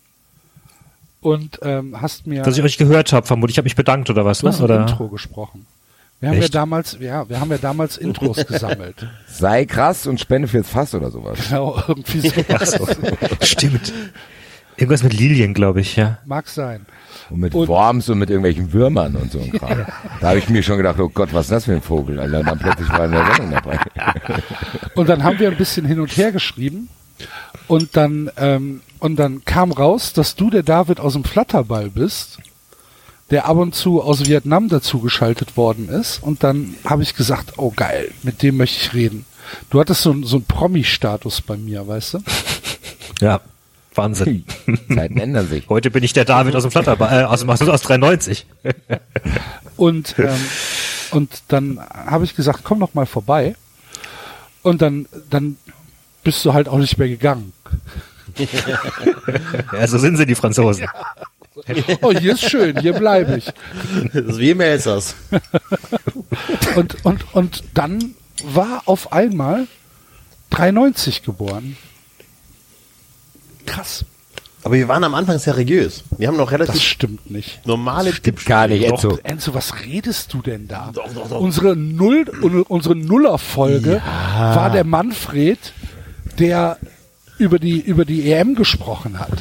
und 1.22 1.60
ähm, 1.62 2.02
hast 2.02 2.28
mir 2.28 2.42
Dass 2.44 2.58
ich 2.58 2.64
euch 2.64 2.78
gehört 2.78 3.14
habe, 3.14 3.26
vermutlich. 3.26 3.54
Ich 3.56 3.58
habe 3.58 3.66
mich 3.66 3.76
bedankt 3.76 4.10
oder 4.10 4.26
was, 4.26 4.40
du 4.40 4.48
ne? 4.48 4.52
hast 4.52 4.60
ein 4.60 4.64
Oder? 4.66 4.82
Intro 4.82 5.08
gesprochen. 5.08 5.66
Wir 6.20 6.30
haben 6.30 6.38
ja 6.38 6.44
Echt? 6.44 6.54
damals, 6.56 6.98
ja, 7.00 7.28
wir 7.28 7.40
haben 7.40 7.50
ja 7.50 7.58
damals 7.58 7.98
Intros 7.98 8.46
gesammelt. 8.48 9.08
Sei 9.28 9.66
krass 9.66 10.06
und 10.06 10.20
spende 10.20 10.48
fürs 10.48 10.70
Fass 10.70 10.94
oder 10.94 11.10
sowas. 11.10 11.40
Genau, 11.50 11.82
irgendwie 11.88 12.28
so. 12.30 12.32
Ach 12.54 12.66
so. 12.66 12.88
Stimmt. 13.42 13.92
Irgendwas 14.78 15.04
mit 15.04 15.14
Lilien, 15.14 15.54
glaube 15.54 15.82
ich, 15.82 15.96
ja. 15.96 16.20
Mag 16.26 16.48
sein. 16.48 16.86
Und 17.30 17.40
mit 17.40 17.54
Und- 17.56 17.68
Worms 17.68 18.10
und 18.10 18.20
mit 18.20 18.30
irgendwelchen 18.30 18.72
Würmern 18.74 19.16
und 19.16 19.32
so 19.32 19.40
ein 19.40 19.52
Kram. 19.52 19.86
Da 20.20 20.30
habe 20.30 20.40
ich 20.40 20.50
mir 20.50 20.62
schon 20.64 20.78
gedacht, 20.78 21.00
oh 21.00 21.10
Gott, 21.10 21.34
was 21.34 21.46
ist 21.46 21.52
das 21.52 21.66
für 21.66 21.74
ein 21.74 21.82
Vogel? 21.82 22.20
Also 22.20 22.42
dann 22.44 22.60
plötzlich 22.60 22.90
war 22.90 23.06
in 23.06 23.12
der 23.12 23.26
Sendung 23.26 23.52
dabei. 23.52 23.80
Und 24.96 25.10
dann 25.10 25.24
haben 25.24 25.40
wir 25.40 25.50
ein 25.50 25.58
bisschen 25.58 25.86
hin 25.86 26.00
und 26.00 26.16
her 26.18 26.32
geschrieben 26.32 26.90
und 27.68 27.96
dann 27.98 28.30
ähm, 28.38 28.82
und 29.00 29.16
dann 29.16 29.44
kam 29.46 29.72
raus, 29.72 30.14
dass 30.14 30.36
du 30.36 30.50
der 30.50 30.64
David 30.64 31.00
aus 31.00 31.14
dem 31.14 31.24
Flatterball 31.24 31.90
bist, 31.90 32.38
der 33.32 33.48
ab 33.48 33.58
und 33.58 33.74
zu 33.74 34.02
aus 34.02 34.26
Vietnam 34.28 34.68
dazugeschaltet 34.70 35.58
worden 35.58 35.90
ist. 35.90 36.22
Und 36.22 36.44
dann 36.44 36.76
habe 36.86 37.02
ich 37.02 37.16
gesagt, 37.16 37.54
oh 37.58 37.72
geil, 37.76 38.12
mit 38.24 38.44
dem 38.44 38.58
möchte 38.58 38.78
ich 38.80 38.94
reden. 38.94 39.26
Du 39.70 39.80
hattest 39.80 40.02
so, 40.04 40.16
so 40.24 40.38
einen 40.38 40.46
Promi-Status 40.46 41.42
bei 41.42 41.58
mir, 41.58 41.88
weißt 41.88 42.16
du? 42.16 42.20
Ja. 43.22 43.40
Wahnsinn. 43.94 44.46
Zeiten 44.96 45.18
ändern 45.20 45.48
sich. 45.50 45.68
Heute 45.68 45.92
bin 45.92 46.04
ich 46.04 46.14
der 46.14 46.24
David 46.26 46.56
aus 46.56 46.64
dem 46.64 46.72
Flatterball, 46.72 47.22
äh, 47.22 47.24
aus, 47.26 47.42
dem- 47.42 47.50
aus 47.50 47.82
93. 47.82 48.46
Und, 49.78 50.16
ähm, 50.18 50.30
und 51.12 51.30
dann 51.50 51.80
habe 51.92 52.24
ich 52.24 52.36
gesagt, 52.36 52.62
komm 52.64 52.80
doch 52.80 52.94
mal 52.94 53.06
vorbei. 53.06 53.56
Und 54.62 54.82
dann, 54.82 55.08
dann 55.30 55.58
bist 56.24 56.44
du 56.46 56.54
halt 56.54 56.68
auch 56.68 56.78
nicht 56.78 56.98
mehr 56.98 57.08
gegangen. 57.10 57.54
Ja, 59.74 59.88
so 59.88 59.98
sind 59.98 60.16
sie, 60.18 60.26
die 60.26 60.36
Franzosen. 60.36 60.88
Oh, 62.02 62.12
hier 62.14 62.34
ist 62.34 62.50
schön, 62.50 62.80
hier 62.80 62.94
bleibe 62.94 63.38
ich. 63.38 63.46
Das 64.14 64.24
ist 64.26 64.38
wie 64.38 64.52
im 64.52 64.62
Elsass. 64.62 65.16
Und, 66.76 67.04
und, 67.04 67.26
und 67.36 67.64
dann 67.74 68.16
war 68.46 68.84
auf 68.86 69.12
einmal 69.12 69.68
93 70.52 71.24
geboren. 71.24 71.76
Krass. 73.66 74.06
Aber 74.64 74.76
wir 74.76 74.88
waren 74.88 75.04
am 75.04 75.14
Anfang 75.14 75.38
seriös. 75.40 76.04
Wir 76.18 76.30
haben 76.30 76.38
noch 76.38 76.50
Das 76.52 76.60
relativ 76.60 76.82
stimmt 76.82 77.30
nicht. 77.30 77.66
normale 77.68 78.14
Stimmt 78.14 78.46
gar 78.46 78.68
nicht, 78.68 78.84
Enzo. 78.86 79.18
Enzo, 79.24 79.54
was 79.54 79.84
redest 79.84 80.34
du 80.34 80.42
denn 80.42 80.68
da? 80.68 80.92
Doch, 80.94 81.12
doch, 81.14 81.28
doch. 81.28 81.40
Unsere 81.42 81.76
Null, 81.76 82.26
unsere 82.70 82.96
Nuller-Folge 82.96 84.02
war 84.06 84.70
der 84.70 84.84
Manfred, 84.86 85.74
der 86.42 86.78
über 87.38 87.58
die, 87.60 87.80
über 87.80 88.06
die 88.06 88.32
EM 88.32 88.56
gesprochen 88.56 89.20
hat. 89.20 89.32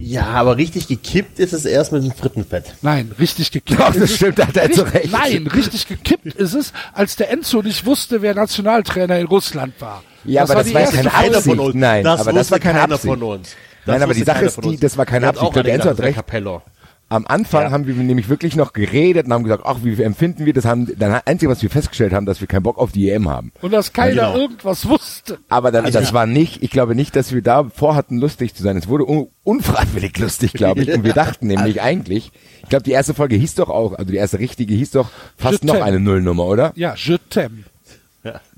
Ja, 0.00 0.24
aber 0.26 0.56
richtig 0.56 0.86
gekippt 0.88 1.38
ist 1.38 1.52
es 1.52 1.64
erst 1.64 1.92
mit 1.92 2.02
dem 2.04 2.12
Frittenfett. 2.12 2.74
Nein, 2.82 3.12
richtig 3.18 3.50
gekippt. 3.52 3.80
Doch, 3.80 3.86
das 3.88 3.96
ist 3.96 4.10
es- 4.10 4.16
stimmt, 4.16 4.38
da 4.38 4.46
hat 4.48 4.56
er 4.56 4.64
Enzo 4.64 4.82
Richtig- 4.82 5.02
recht. 5.02 5.12
Nein, 5.12 5.46
richtig 5.46 5.86
gekippt 5.88 6.26
ist 6.34 6.54
es, 6.54 6.72
als 6.92 7.16
der 7.16 7.30
Enzo 7.30 7.62
nicht 7.62 7.86
wusste, 7.86 8.20
wer 8.22 8.34
Nationaltrainer 8.34 9.18
in 9.18 9.26
Russland 9.26 9.74
war. 9.80 10.02
Ja, 10.24 10.42
aber 10.42 10.56
das 10.56 10.66
die 10.66 10.74
war 10.74 10.80
ja 10.82 10.86
erste 10.86 11.08
keine 11.08 11.32
Folge. 11.40 11.62
Absicht. 11.62 11.74
Nein, 11.74 12.06
aber 12.06 12.32
das 12.32 12.50
war 12.50 12.58
keine 12.58 12.78
keiner 12.80 12.94
Absicht. 12.94 13.14
von 13.14 13.22
uns. 13.22 13.48
Nein, 13.86 14.02
aber 14.02 14.12
die 14.14 14.22
Sache 14.24 14.34
keiner 14.36 14.46
ist 14.48 14.54
von 14.56 14.62
die, 14.62 14.68
uns. 14.70 14.80
das 14.80 14.96
war 14.98 15.06
keine 15.06 15.28
Absicht. 15.28 15.46
auch 15.46 15.52
Der 15.54 15.64
Enzo 15.74 15.88
hat 15.90 15.98
das 15.98 16.04
recht. 16.04 16.16
Capello. 16.16 16.62
Am 17.10 17.26
Anfang 17.26 17.70
haben 17.70 17.86
wir 17.86 17.94
nämlich 17.94 18.28
wirklich 18.28 18.54
noch 18.54 18.74
geredet 18.74 19.26
und 19.26 19.32
haben 19.32 19.42
gesagt, 19.42 19.62
ach, 19.64 19.78
wie 19.82 20.02
empfinden 20.02 20.44
wir 20.44 20.52
das? 20.52 20.66
Haben, 20.66 20.92
dann 20.98 21.20
einzige, 21.24 21.50
was 21.50 21.62
wir 21.62 21.70
festgestellt 21.70 22.12
haben, 22.12 22.26
dass 22.26 22.42
wir 22.42 22.48
keinen 22.48 22.64
Bock 22.64 22.76
auf 22.76 22.92
die 22.92 23.08
EM 23.08 23.30
haben. 23.30 23.50
Und 23.62 23.72
dass 23.72 23.94
keiner 23.94 24.14
Ja, 24.14 24.26
genau. 24.32 24.42
irgendwas 24.42 24.86
wusste. 24.86 25.38
Aber 25.48 25.70
dann, 25.72 25.86
Also 25.86 25.98
das 26.00 26.12
war 26.12 26.26
nicht, 26.26 26.62
ich 26.62 26.68
glaube 26.70 26.94
nicht, 26.94 27.16
dass 27.16 27.32
wir 27.32 27.40
da 27.40 27.64
vorhatten, 27.64 28.18
lustig 28.18 28.54
zu 28.54 28.62
sein. 28.62 28.76
Es 28.76 28.88
wurde 28.88 29.04
un 29.08 29.28
unfreiwillig 29.42 30.18
lustig, 30.18 30.52
glaube 30.52 30.82
ich. 30.82 30.92
Und 30.92 31.02
wir 31.04 31.14
dachten 31.14 31.46
nämlich 31.48 31.80
eigentlich, 31.80 32.30
ich 32.62 32.68
glaube, 32.68 32.82
die 32.82 32.90
erste 32.92 33.14
Folge 33.14 33.36
hieß 33.36 33.54
doch 33.54 33.70
auch, 33.70 33.94
also 33.94 34.10
die 34.12 34.18
erste 34.18 34.38
richtige 34.38 34.74
hieß 34.74 34.90
doch 34.90 35.10
fast 35.38 35.64
noch 35.64 35.80
eine 35.80 36.00
Nullnummer, 36.00 36.44
oder? 36.44 36.72
Ja, 36.76 36.94
je 36.94 37.16
t'aime. 37.30 37.64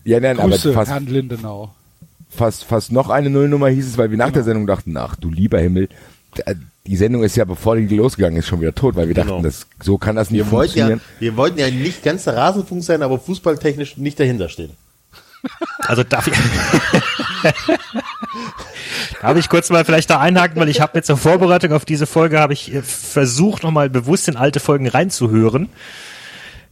Ja, 0.03 0.19
nein, 0.19 0.39
Grüße, 0.39 0.71
aber 0.71 0.75
fast, 0.81 0.91
Herrn 0.91 1.07
Lindenau. 1.07 1.73
fast, 2.31 2.65
fast 2.65 2.91
noch 2.91 3.11
eine 3.11 3.31
Nullnummer 3.31 3.69
hieß 3.69 3.87
es, 3.87 3.97
weil 3.99 4.11
wir 4.11 4.19
nach 4.19 4.33
der 4.33 4.43
Sendung 4.43 4.67
dachten, 4.67 4.97
ach 4.97 5.15
du 5.15 5.31
lieber 5.31 5.61
Himmel, 5.61 5.89
die 6.87 6.97
Sendung 6.97 7.23
ist 7.23 7.37
ja, 7.37 7.45
bevor 7.45 7.77
die 7.77 7.95
losgegangen 7.95 8.39
ist, 8.39 8.47
schon 8.49 8.61
wieder 8.61 8.75
tot, 8.75 8.97
weil 8.97 9.07
wir 9.09 9.15
dachten, 9.15 9.29
Genau. 9.29 9.43
das, 9.43 9.67
so 9.83 9.99
kann 9.99 10.17
das 10.17 10.31
nicht 10.31 10.47
Wir 10.47 10.51
wollten, 10.51 10.79
ja, 10.79 10.87
funktionieren. 10.87 11.19
wir 11.21 11.37
wollten 11.37 11.59
ja 11.59 11.71
nicht 11.71 12.03
ganz 12.03 12.25
der 12.25 12.37
Rasenfunk 12.37 12.83
sein, 12.83 13.03
aber 13.03 13.19
fußballtechnisch 13.19 13.97
nicht 13.99 14.19
dahinter 14.19 14.49
stehen. 14.49 14.71
Also 15.81 16.03
darf 16.05 16.27
ich, 16.27 16.35
darf 19.23 19.37
ich 19.37 19.49
kurz 19.49 19.71
mal 19.71 19.85
vielleicht 19.85 20.11
da 20.11 20.21
einhaken, 20.21 20.61
weil 20.61 20.69
ich 20.69 20.81
habe 20.81 20.93
jetzt 20.99 21.07
zur 21.07 21.17
Vorbereitung 21.17 21.73
auf 21.73 21.85
diese 21.85 22.07
Folge 22.07 22.39
habe 22.39 22.53
ich 22.53 22.73
äh, 22.75 22.83
versucht 22.83 23.63
nochmal 23.63 23.89
bewusst 23.91 24.29
in 24.29 24.37
alte 24.37 24.61
Folgen 24.61 24.87
reinzuhören. 24.89 25.69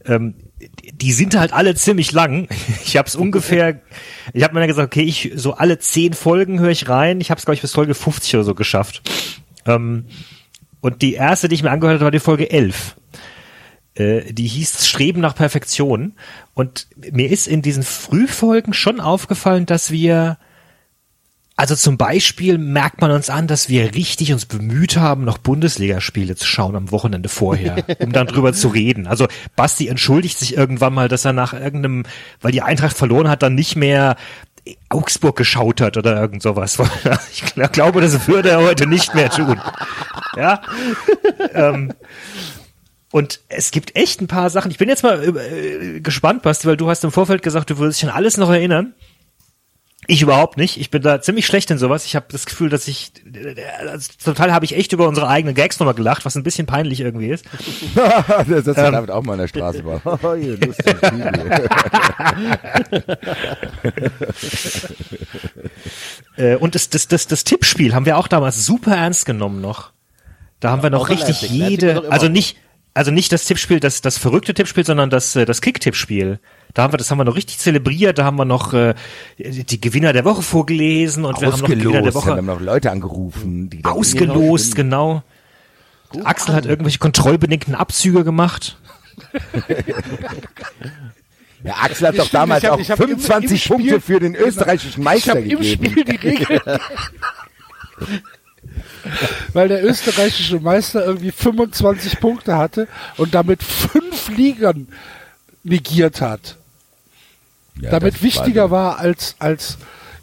Ähm, 0.05 0.35
die- 0.59 0.91
die 0.93 1.11
sind 1.13 1.35
halt 1.37 1.53
alle 1.53 1.73
ziemlich 1.75 2.11
lang. 2.11 2.47
Ich 2.85 2.97
habe 2.97 3.07
es 3.07 3.15
ungefähr, 3.15 3.79
ich 4.33 4.43
habe 4.43 4.53
mir 4.53 4.59
dann 4.61 4.69
gesagt, 4.69 4.85
okay, 4.87 5.03
ich 5.03 5.31
so 5.35 5.53
alle 5.53 5.79
zehn 5.79 6.13
Folgen 6.13 6.59
höre 6.59 6.69
ich 6.69 6.89
rein. 6.89 7.21
Ich 7.21 7.31
habe 7.31 7.39
es 7.39 7.45
glaube 7.45 7.55
ich 7.55 7.61
bis 7.61 7.73
Folge 7.73 7.93
50 7.95 8.35
oder 8.35 8.43
so 8.43 8.55
geschafft. 8.55 9.01
Ähm, 9.69 10.05
und 10.81 11.01
die 11.01 11.13
erste, 11.13 11.47
die 11.47 11.55
ich 11.55 11.63
mir 11.63 11.71
angehört 11.71 11.95
habe, 11.95 12.05
war 12.05 12.11
die 12.11 12.19
Folge 12.19 12.49
11 12.49 12.95
äh, 13.99 14.33
die 14.33 14.47
hieß 14.47 14.87
Streben 14.87 15.21
nach 15.21 15.35
Perfektion. 15.35 16.13
Und 16.53 16.87
mir 16.95 17.29
ist 17.29 17.47
in 17.47 17.61
diesen 17.61 17.83
Frühfolgen 17.83 18.73
schon 18.73 18.99
aufgefallen, 18.99 19.65
dass 19.65 19.91
wir, 19.91 20.37
also 21.55 21.75
zum 21.75 21.97
Beispiel 21.97 22.57
merkt 22.57 23.01
man 23.01 23.11
uns 23.11 23.29
an, 23.29 23.47
dass 23.47 23.67
wir 23.67 23.95
richtig 23.95 24.31
uns 24.31 24.45
bemüht 24.45 24.95
haben, 24.95 25.25
noch 25.25 25.37
Bundesligaspiele 25.37 26.35
zu 26.35 26.45
schauen 26.45 26.75
am 26.77 26.91
Wochenende 26.91 27.27
vorher, 27.27 27.83
um 27.99 28.13
dann 28.13 28.27
drüber 28.27 28.53
zu 28.53 28.69
reden. 28.69 29.05
Also 29.05 29.27
Basti 29.57 29.87
entschuldigt 29.87 30.39
sich 30.39 30.55
irgendwann 30.55 30.93
mal, 30.93 31.09
dass 31.09 31.25
er 31.25 31.33
nach 31.33 31.53
irgendeinem, 31.53 32.03
weil 32.39 32.53
die 32.53 32.61
Eintracht 32.61 32.95
verloren 32.95 33.27
hat, 33.27 33.43
dann 33.43 33.55
nicht 33.55 33.75
mehr 33.75 34.15
Augsburg 34.89 35.35
geschaut 35.35 35.81
hat 35.81 35.97
oder 35.97 36.19
irgend 36.19 36.41
sowas. 36.43 36.77
Ich 37.31 37.43
gl- 37.43 37.67
glaube, 37.69 38.01
das 38.01 38.27
würde 38.27 38.49
er 38.49 38.59
heute 38.61 38.87
nicht 38.87 39.13
mehr 39.15 39.29
tun. 39.29 39.59
Ja. 40.35 40.61
ähm, 41.53 41.93
und 43.11 43.39
es 43.49 43.71
gibt 43.71 43.95
echt 43.95 44.21
ein 44.21 44.27
paar 44.27 44.49
Sachen. 44.49 44.69
Ich 44.71 44.77
bin 44.77 44.87
jetzt 44.89 45.03
mal 45.03 45.23
äh, 45.37 45.99
gespannt, 45.99 46.43
Basti, 46.43 46.67
weil 46.67 46.77
du 46.77 46.89
hast 46.89 47.03
im 47.03 47.11
Vorfeld 47.11 47.41
gesagt, 47.41 47.69
du 47.71 47.77
würdest 47.77 48.01
dich 48.01 48.09
an 48.09 48.15
alles 48.15 48.37
noch 48.37 48.49
erinnern. 48.51 48.93
Ich 50.11 50.23
überhaupt 50.23 50.57
nicht. 50.57 50.79
Ich 50.79 50.89
bin 50.89 51.03
da 51.03 51.21
ziemlich 51.21 51.45
schlecht 51.45 51.69
in 51.69 51.77
sowas. 51.77 52.03
Ich 52.03 52.15
habe 52.15 52.25
das 52.31 52.47
Gefühl, 52.47 52.69
dass 52.69 52.87
ich 52.87 53.11
also 53.87 54.09
zum 54.17 54.33
Teil 54.33 54.51
habe 54.51 54.65
ich 54.65 54.75
echt 54.75 54.91
über 54.91 55.07
unsere 55.07 55.27
eigenen 55.27 55.53
Gags 55.53 55.79
nochmal 55.79 55.93
gelacht, 55.93 56.25
was 56.25 56.35
ein 56.35 56.41
bisschen 56.41 56.65
peinlich 56.65 56.99
irgendwie 57.01 57.27
ist. 57.27 57.45
das 57.95 58.65
ist 58.65 58.75
Ähm. 58.75 58.91
damit 58.91 59.11
auch 59.11 59.21
mal 59.21 59.33
in 59.33 59.41
der 59.41 59.47
Straße 59.47 59.85
war. 59.85 60.01
Oh, 60.23 60.33
ihr. 60.33 60.57
Äh, 66.37 66.55
und 66.55 66.73
das, 66.73 66.89
das, 66.89 67.07
das, 67.07 67.27
das 67.27 67.43
Tippspiel 67.43 67.93
haben 67.93 68.05
wir 68.05 68.17
auch 68.17 68.27
damals 68.27 68.65
super 68.65 68.95
ernst 68.95 69.25
genommen 69.25 69.61
noch. 69.61 69.91
Da 70.59 70.71
haben 70.71 70.81
wir 70.81 70.89
noch 70.89 71.09
richtig 71.09 71.41
doch 71.41 71.47
jede, 71.47 72.09
also 72.11 72.27
so. 72.27 72.31
nicht, 72.31 72.57
also 72.93 73.11
nicht 73.11 73.31
das 73.31 73.45
Tippspiel, 73.45 73.79
das, 73.79 74.01
das 74.01 74.17
verrückte 74.17 74.53
Tippspiel, 74.53 74.85
sondern 74.85 75.09
das, 75.09 75.35
äh, 75.35 75.45
das 75.45 75.61
Kick-Tippspiel. 75.61 76.39
Da 76.73 76.83
haben 76.83 76.93
wir, 76.93 76.97
das 76.97 77.09
haben 77.09 77.17
wir 77.17 77.25
noch 77.25 77.35
richtig 77.35 77.57
zelebriert, 77.57 78.17
da 78.19 78.25
haben 78.25 78.37
wir 78.37 78.45
noch 78.45 78.73
äh, 78.73 78.93
die 79.37 79.81
Gewinner 79.81 80.13
der 80.13 80.23
Woche 80.25 80.41
vorgelesen 80.43 81.25
und 81.25 81.41
wir 81.41 81.51
haben 81.51 81.59
noch 81.59 81.67
Gewinner 81.67 81.81
der 81.91 82.01
Ausgelost, 82.01 82.15
wir 82.15 82.21
Woche 82.31 82.37
haben 82.37 82.45
noch 82.45 82.61
Leute 82.61 82.91
angerufen, 82.91 83.69
die 83.69 83.83
ausgelost, 83.83 84.75
genau. 84.75 85.23
Axel 86.23 86.53
hat 86.55 86.65
irgendwelche 86.65 86.99
kontrollbedingten 86.99 87.75
Abzüge 87.75 88.23
gemacht. 88.23 88.77
Ja, 91.61 91.73
Axel 91.81 92.07
hat 92.07 92.13
Ich 92.15 92.21
doch 92.21 92.29
damals 92.29 92.63
ich 92.63 92.69
hab- 92.69 92.75
auch 92.77 92.79
ich 92.81 92.89
hab 92.89 92.99
im- 93.01 93.19
25 93.19 93.51
im 93.51 93.57
Spiel- 93.57 93.75
Punkte 93.75 93.99
für 94.01 94.19
den 94.21 94.33
österreichischen 94.33 94.99
Ich 95.01 95.05
Meister 95.05 95.31
habe 95.31 95.41
im 95.41 95.59
gegeben. 95.59 95.89
Spiel 95.89 96.05
die 96.05 96.15
Regel. 96.27 96.61
Weil 99.53 99.67
der 99.67 99.83
österreichische 99.83 100.61
Meister 100.61 101.03
irgendwie 101.05 101.31
25 101.31 102.21
Punkte 102.21 102.55
hatte 102.57 102.87
und 103.17 103.33
damit 103.33 103.61
fünf 103.63 104.29
Ligen 104.29 104.87
negiert 105.63 106.21
hat. 106.21 106.55
Ja, 107.81 107.91
damit 107.91 108.21
wichtiger 108.21 108.71
war 108.71 108.99
als, 108.99 109.35
als 109.39 109.77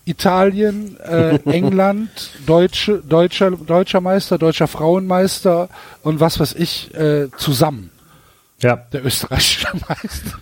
Italien, 0.05 0.99
äh, 1.01 1.39
England, 1.51 2.11
Deutsche, 2.47 3.03
deutscher, 3.07 3.51
deutscher 3.51 4.01
Meister, 4.01 4.39
deutscher 4.39 4.69
Frauenmeister 4.69 5.69
und 6.03 6.21
was 6.21 6.39
weiß 6.39 6.55
ich 6.55 6.95
äh, 6.95 7.29
zusammen. 7.37 7.91
Ja. 8.63 8.77
Der 8.77 9.05
österreichische 9.05 9.69
Meister. 9.89 10.39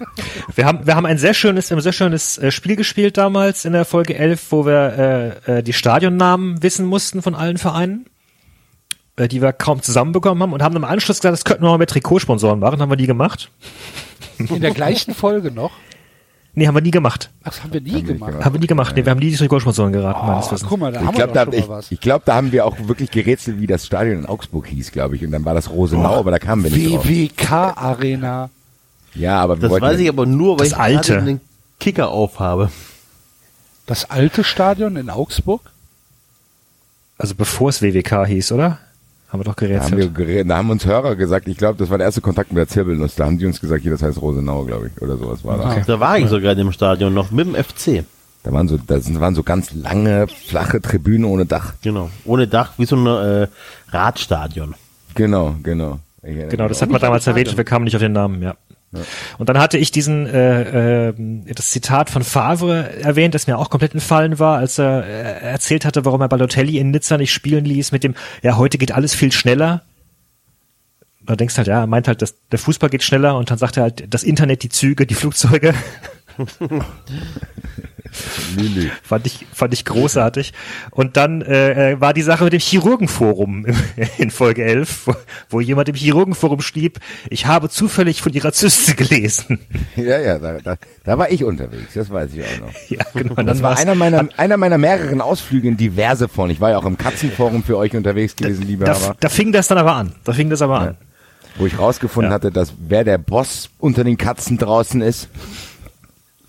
Wir 0.54 0.66
haben, 0.66 0.86
wir 0.86 0.94
haben 0.94 1.06
ein 1.06 1.18
sehr 1.18 1.34
schönes, 1.34 1.72
ein 1.72 1.80
sehr 1.80 1.92
schönes 1.92 2.38
äh, 2.38 2.50
Spiel 2.50 2.76
gespielt 2.76 3.16
damals 3.16 3.64
in 3.64 3.72
der 3.72 3.84
Folge 3.84 4.16
11, 4.16 4.52
wo 4.52 4.66
wir 4.66 5.40
äh, 5.46 5.58
äh, 5.58 5.62
die 5.62 5.72
Stadionnamen 5.72 6.62
wissen 6.62 6.86
mussten 6.86 7.22
von 7.22 7.34
allen 7.34 7.58
Vereinen, 7.58 8.06
äh, 9.16 9.26
die 9.26 9.42
wir 9.42 9.52
kaum 9.52 9.82
zusammenbekommen 9.82 10.42
haben 10.42 10.52
und 10.52 10.62
haben 10.62 10.76
im 10.76 10.84
Anschluss 10.84 11.18
gesagt, 11.18 11.32
das 11.32 11.44
könnten 11.44 11.64
wir 11.64 11.70
mal 11.70 11.78
mit 11.78 11.90
Trikotsponsoren 11.90 12.60
machen, 12.60 12.80
haben 12.80 12.90
wir 12.90 12.96
nie 12.96 13.06
gemacht. 13.06 13.50
In 14.38 14.60
der 14.60 14.72
gleichen 14.72 15.14
Folge 15.14 15.50
noch. 15.50 15.72
Nee, 16.56 16.68
haben 16.68 16.74
wir 16.74 16.82
nie 16.82 16.92
gemacht. 16.92 17.30
Ach, 17.42 17.46
das 17.50 17.62
haben 17.64 17.72
wir 17.72 17.80
nie 17.80 18.02
gemacht. 18.02 18.34
Haben 18.44 18.54
wir 18.54 18.60
nie 18.60 18.66
gemacht. 18.68 18.94
Nee, 18.94 19.04
wir 19.04 19.10
haben 19.10 19.18
nie 19.18 19.30
die 19.30 19.36
Trikotsponsoren 19.36 19.92
geraten, 19.92 20.24
meines 20.26 20.46
Ah, 20.46 20.52
Wissens. 20.52 20.68
guck 20.68 20.78
mal, 20.78 20.92
da 20.92 21.00
Ich 21.00 21.06
haben 21.06 21.14
glaube, 21.16 21.34
wir 21.34 21.46
da, 21.46 21.52
ich, 21.52 21.66
mal 21.68 21.76
was. 21.78 21.90
ich 21.90 22.00
glaub, 22.00 22.24
da 22.24 22.34
haben 22.36 22.52
wir 22.52 22.64
auch 22.64 22.76
wirklich 22.86 23.10
gerätselt, 23.10 23.60
wie 23.60 23.66
das 23.66 23.84
Stadion 23.86 24.18
in 24.18 24.26
Augsburg 24.26 24.68
hieß, 24.68 24.92
glaube 24.92 25.16
ich. 25.16 25.24
Und 25.24 25.32
dann 25.32 25.44
war 25.44 25.54
das 25.54 25.68
Rosenau, 25.70 26.14
aber 26.14 26.30
da 26.30 26.38
kamen 26.38 26.62
wir 26.62 26.70
nicht 26.70 26.92
drauf. 26.94 27.08
WWK 27.08 27.52
Arena. 27.76 28.50
Ja, 29.14 29.40
aber 29.40 29.56
wir 29.56 29.62
Das 29.62 29.70
wollten 29.70 29.86
weiß 29.86 29.98
ich 29.98 30.08
aber 30.08 30.26
nur, 30.26 30.58
weil 30.60 30.66
ich 30.68 30.76
alte. 30.76 31.22
den 31.22 31.40
Kicker 31.80 32.08
aufhabe. 32.10 32.70
Das 33.86 34.08
alte 34.10 34.44
Stadion 34.44 34.96
in 34.96 35.10
Augsburg? 35.10 35.60
Also 37.18 37.34
bevor 37.34 37.68
es 37.70 37.82
WWK 37.82 38.26
hieß, 38.26 38.52
oder? 38.52 38.78
Haben 39.34 39.40
wir 39.40 39.44
doch 39.46 39.54
da 39.54 39.62
haben, 39.62 39.68
gerätselt. 39.68 39.98
wir 39.98 40.08
geredet, 40.10 40.48
da 40.48 40.58
haben 40.58 40.70
uns 40.70 40.86
Hörer 40.86 41.16
gesagt, 41.16 41.48
ich 41.48 41.56
glaube, 41.56 41.76
das 41.76 41.90
war 41.90 41.98
der 41.98 42.04
erste 42.04 42.20
Kontakt 42.20 42.52
mit 42.52 42.58
der 42.58 42.68
Zirbelnuss. 42.68 43.16
Da 43.16 43.24
haben 43.24 43.36
die 43.36 43.46
uns 43.46 43.60
gesagt, 43.60 43.82
hier, 43.82 43.90
das 43.90 44.00
heißt 44.00 44.22
Rosenau, 44.22 44.62
glaube 44.64 44.86
ich, 44.94 45.02
oder 45.02 45.16
sowas 45.16 45.44
war 45.44 45.58
das. 45.58 45.86
Da 45.86 45.98
war 45.98 46.16
ich 46.18 46.28
sogar 46.28 46.52
in 46.52 46.58
dem 46.58 46.70
Stadion 46.70 47.12
noch 47.12 47.32
mit 47.32 47.48
dem 47.48 47.56
FC. 47.56 48.04
Da 48.44 48.52
waren 48.52 48.68
so, 48.68 48.76
da 48.76 49.00
sind, 49.00 49.18
waren 49.18 49.34
so 49.34 49.42
ganz 49.42 49.74
lange, 49.74 50.28
flache 50.28 50.80
Tribünen 50.80 51.24
ohne 51.24 51.46
Dach. 51.46 51.72
Genau. 51.82 52.10
Ohne 52.24 52.46
Dach, 52.46 52.74
wie 52.76 52.84
so 52.84 52.94
ein 52.94 53.06
äh, 53.06 53.48
Radstadion. 53.88 54.76
Genau, 55.16 55.56
genau. 55.64 55.98
Genau, 56.22 56.68
das 56.68 56.80
hat 56.80 56.90
man 56.90 57.00
damals 57.00 57.26
erwähnt 57.26 57.48
und 57.48 57.56
wir 57.56 57.64
kamen 57.64 57.86
nicht 57.86 57.96
auf 57.96 58.02
den 58.02 58.12
Namen, 58.12 58.40
ja. 58.40 58.54
Und 59.38 59.48
dann 59.48 59.58
hatte 59.58 59.78
ich 59.78 59.90
diesen 59.90 60.26
äh, 60.26 61.08
äh, 61.08 61.14
das 61.54 61.70
Zitat 61.70 62.10
von 62.10 62.22
Favre 62.22 63.00
erwähnt, 63.00 63.34
das 63.34 63.46
mir 63.46 63.58
auch 63.58 63.70
komplett 63.70 63.94
entfallen 63.94 64.38
war, 64.38 64.58
als 64.58 64.78
er 64.78 65.04
äh, 65.04 65.40
erzählt 65.40 65.84
hatte, 65.84 66.04
warum 66.04 66.20
er 66.20 66.28
Balotelli 66.28 66.78
in 66.78 66.90
Nizza 66.90 67.18
nicht 67.18 67.32
spielen 67.32 67.64
ließ 67.64 67.92
mit 67.92 68.04
dem, 68.04 68.14
ja, 68.42 68.56
heute 68.56 68.78
geht 68.78 68.92
alles 68.92 69.14
viel 69.14 69.32
schneller. 69.32 69.82
Da 71.22 71.36
denkst 71.36 71.56
halt, 71.56 71.68
ja, 71.68 71.80
er 71.80 71.86
meint 71.86 72.06
halt, 72.06 72.20
dass 72.20 72.34
der 72.50 72.58
Fußball 72.58 72.90
geht 72.90 73.02
schneller 73.02 73.36
und 73.36 73.50
dann 73.50 73.58
sagt 73.58 73.78
er 73.78 73.84
halt, 73.84 74.12
das 74.12 74.22
Internet, 74.22 74.62
die 74.62 74.68
Züge, 74.68 75.06
die 75.06 75.14
Flugzeuge. 75.14 75.74
Lili. 78.56 78.90
Fand 79.02 79.26
ich, 79.26 79.46
fand 79.52 79.72
ich 79.74 79.84
großartig. 79.84 80.52
Und 80.90 81.16
dann 81.16 81.42
äh, 81.42 81.92
äh, 81.92 82.00
war 82.00 82.14
die 82.14 82.22
Sache 82.22 82.44
mit 82.44 82.52
dem 82.52 82.60
Chirurgenforum 82.60 83.66
in 84.18 84.30
Folge 84.30 84.64
11, 84.64 85.06
wo, 85.06 85.14
wo 85.50 85.60
jemand 85.60 85.88
im 85.88 85.94
Chirurgenforum 85.94 86.60
schrieb, 86.60 86.98
ich 87.30 87.46
habe 87.46 87.68
zufällig 87.68 88.22
von 88.22 88.32
ihrer 88.32 88.52
Zyste 88.52 88.94
gelesen. 88.94 89.58
Ja, 89.96 90.18
ja, 90.20 90.38
da, 90.38 90.58
da, 90.62 90.76
da 91.04 91.18
war 91.18 91.30
ich 91.30 91.44
unterwegs, 91.44 91.94
das 91.94 92.10
weiß 92.10 92.30
ich 92.34 92.42
auch 92.44 92.60
noch. 92.66 92.74
Ja, 92.88 93.04
genau. 93.14 93.34
Das 93.42 93.62
war 93.62 93.76
einer 93.76 93.94
meiner, 93.94 94.28
einer 94.36 94.56
meiner 94.56 94.78
mehreren 94.78 95.20
Ausflüge 95.20 95.68
in 95.68 95.76
diverse 95.76 96.28
Foren. 96.28 96.50
Ich 96.50 96.60
war 96.60 96.70
ja 96.70 96.78
auch 96.78 96.84
im 96.84 96.98
Katzenforum 96.98 97.62
für 97.64 97.76
euch 97.76 97.94
unterwegs 97.96 98.36
gewesen, 98.36 98.66
da, 98.80 98.86
Hörer. 98.86 99.16
da 99.18 99.28
fing 99.28 99.52
das 99.52 99.68
dann 99.68 99.78
aber 99.78 99.94
an. 99.94 100.12
Da 100.24 100.32
fing 100.32 100.50
das 100.50 100.62
aber 100.62 100.80
an. 100.80 100.96
wo 101.56 101.66
ich 101.66 101.78
rausgefunden 101.78 102.30
Ja. 102.30 102.34
hatte, 102.34 102.50
dass 102.50 102.74
wer 102.78 103.04
der 103.04 103.18
Boss 103.18 103.70
unter 103.78 104.04
den 104.04 104.16
Katzen 104.16 104.58
draußen 104.58 105.00
ist, 105.00 105.28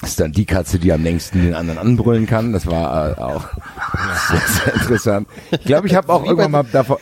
ist 0.06 0.20
dann 0.20 0.32
die 0.32 0.46
Katze, 0.46 0.80
die 0.80 0.92
am 0.92 1.04
längsten 1.04 1.44
den 1.44 1.54
anderen 1.54 1.80
anbrüllen 1.80 2.26
kann. 2.26 2.54
Das 2.54 2.68
war 2.68 3.18
äh, 3.18 3.22
auch 3.22 3.48
sehr, 4.30 4.42
sehr 4.48 4.74
interessant. 4.76 5.28
Ich 5.52 5.66
glaube, 5.66 5.88
ich 5.88 5.96
habe 5.96 6.12
auch 6.12 6.24
irgendwann 6.24 6.52
mal 6.52 6.64
davon, 6.64 6.98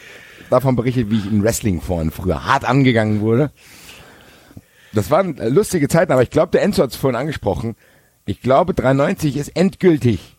davon 0.50 0.76
berichtet, 0.76 1.10
wie 1.10 1.18
ich 1.18 1.26
in 1.26 1.44
Wrestling-Foren 1.44 2.12
früher 2.12 2.46
hart 2.46 2.66
angegangen 2.66 3.22
wurde. 3.22 3.52
Das 4.94 5.10
waren 5.12 5.38
äh, 5.38 5.50
lustige 5.50 5.88
Zeiten, 5.88 6.12
aber 6.12 6.24
ich 6.24 6.30
glaube, 6.30 6.52
der 6.52 6.62
Enzo 6.62 6.84
hat 6.84 6.92
es 6.92 6.96
vorhin 6.96 7.20
angesprochen. 7.20 7.76
Ich 8.26 8.42
glaube, 8.42 8.74
93 8.74 9.38
ist 9.38 9.50
endgültig 9.50 10.38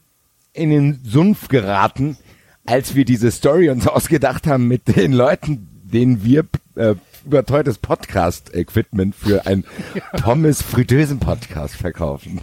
in 0.53 0.71
den 0.71 1.01
Sumpf 1.05 1.49
geraten, 1.49 2.17
als 2.65 2.95
wir 2.95 3.05
diese 3.05 3.31
Story 3.31 3.69
uns 3.69 3.87
ausgedacht 3.87 4.47
haben 4.47 4.69
mit 4.69 4.97
den 4.97 5.13
Leuten, 5.13 5.69
denen 5.85 6.25
wir 6.25 6.45
äh, 6.77 6.95
überteuertes 7.25 7.79
Podcast-Equipment 7.79 9.15
für 9.15 9.47
ein 9.47 9.65
Pommes-Fritösen-Podcast 10.23 11.77
verkaufen. 11.77 12.41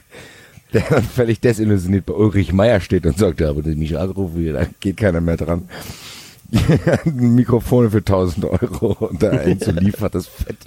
Der 0.74 0.84
dann 0.90 1.04
völlig 1.16 1.40
desillusioniert 1.40 2.06
bei 2.06 2.14
Ulrich 2.14 2.54
Meier 2.54 2.80
steht 2.80 3.06
und 3.06 3.18
sagt, 3.18 3.42
ja, 3.42 3.50
aber 3.50 3.66
wenn 3.66 3.74
ich 3.74 3.78
mich 3.78 3.98
anrufe, 3.98 4.54
da 4.54 4.66
geht 4.80 4.98
keiner 4.98 5.22
mehr 5.22 5.38
dran. 5.38 5.68
Mikrofone 7.06 7.90
für 7.90 8.00
1000 8.00 8.46
Euro 8.46 9.08
und 9.08 9.22
der 9.22 9.44
Enzo 9.44 9.72
liefert 9.72 10.16
das 10.16 10.28
Fett. 10.28 10.58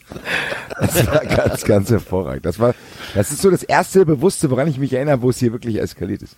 Das 0.81 1.07
war 1.07 1.25
ganz, 1.25 1.65
ganz 1.65 1.91
hervorragend. 1.91 2.47
Das 2.47 2.59
war, 2.59 2.75
das 3.15 3.31
ist 3.31 3.43
so 3.43 3.51
das 3.51 3.63
erste 3.63 4.07
Bewusste, 4.07 4.51
woran 4.51 4.67
ich 4.67 4.79
mich 4.79 4.95
erinnere, 4.95 5.21
wo 5.21 5.31
es 5.31 5.39
hier 5.39 5.53
wirklich 5.53 5.79
eskaliert 5.81 6.23
ist. 6.23 6.37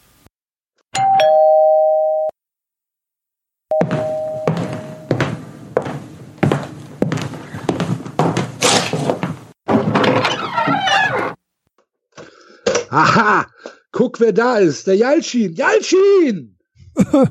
Aha, 12.91 13.47
guck, 13.93 14.21
wer 14.21 14.33
da 14.33 14.59
ist. 14.59 14.87
Der 14.87 14.97
Jalcin. 14.97 15.55
Jalcin! 15.55 16.57
Äh, 16.97 17.27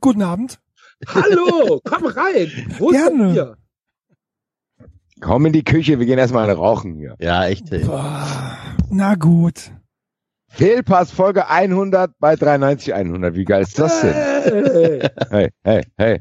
Guten 0.00 0.22
Abend. 0.22 0.58
Hallo, 1.06 1.80
komm 1.84 2.06
rein. 2.06 2.50
Wo 2.78 2.90
ist 2.90 2.96
Gerne. 2.96 3.18
denn 3.24 3.32
hier? 3.32 3.56
Komm 5.20 5.46
in 5.46 5.52
die 5.52 5.64
Küche, 5.64 5.98
wir 5.98 6.06
gehen 6.06 6.18
erstmal 6.18 6.50
rauchen 6.50 6.94
hier. 6.94 7.14
Ja, 7.20 7.46
echt. 7.46 7.70
Ey. 7.72 7.84
Boah, 7.84 8.56
Na 8.90 9.14
gut. 9.16 9.70
Fehlpass 10.48 11.12
Folge 11.12 11.48
100 11.48 12.12
bei 12.18 12.34
93 12.36 12.92
100. 12.94 13.34
Wie 13.36 13.44
geil 13.44 13.62
ist 13.62 13.78
das 13.78 14.00
denn? 14.00 14.14
Hey. 14.14 15.08
Hey, 15.30 15.50
hey, 15.62 15.84
hey. 15.96 16.20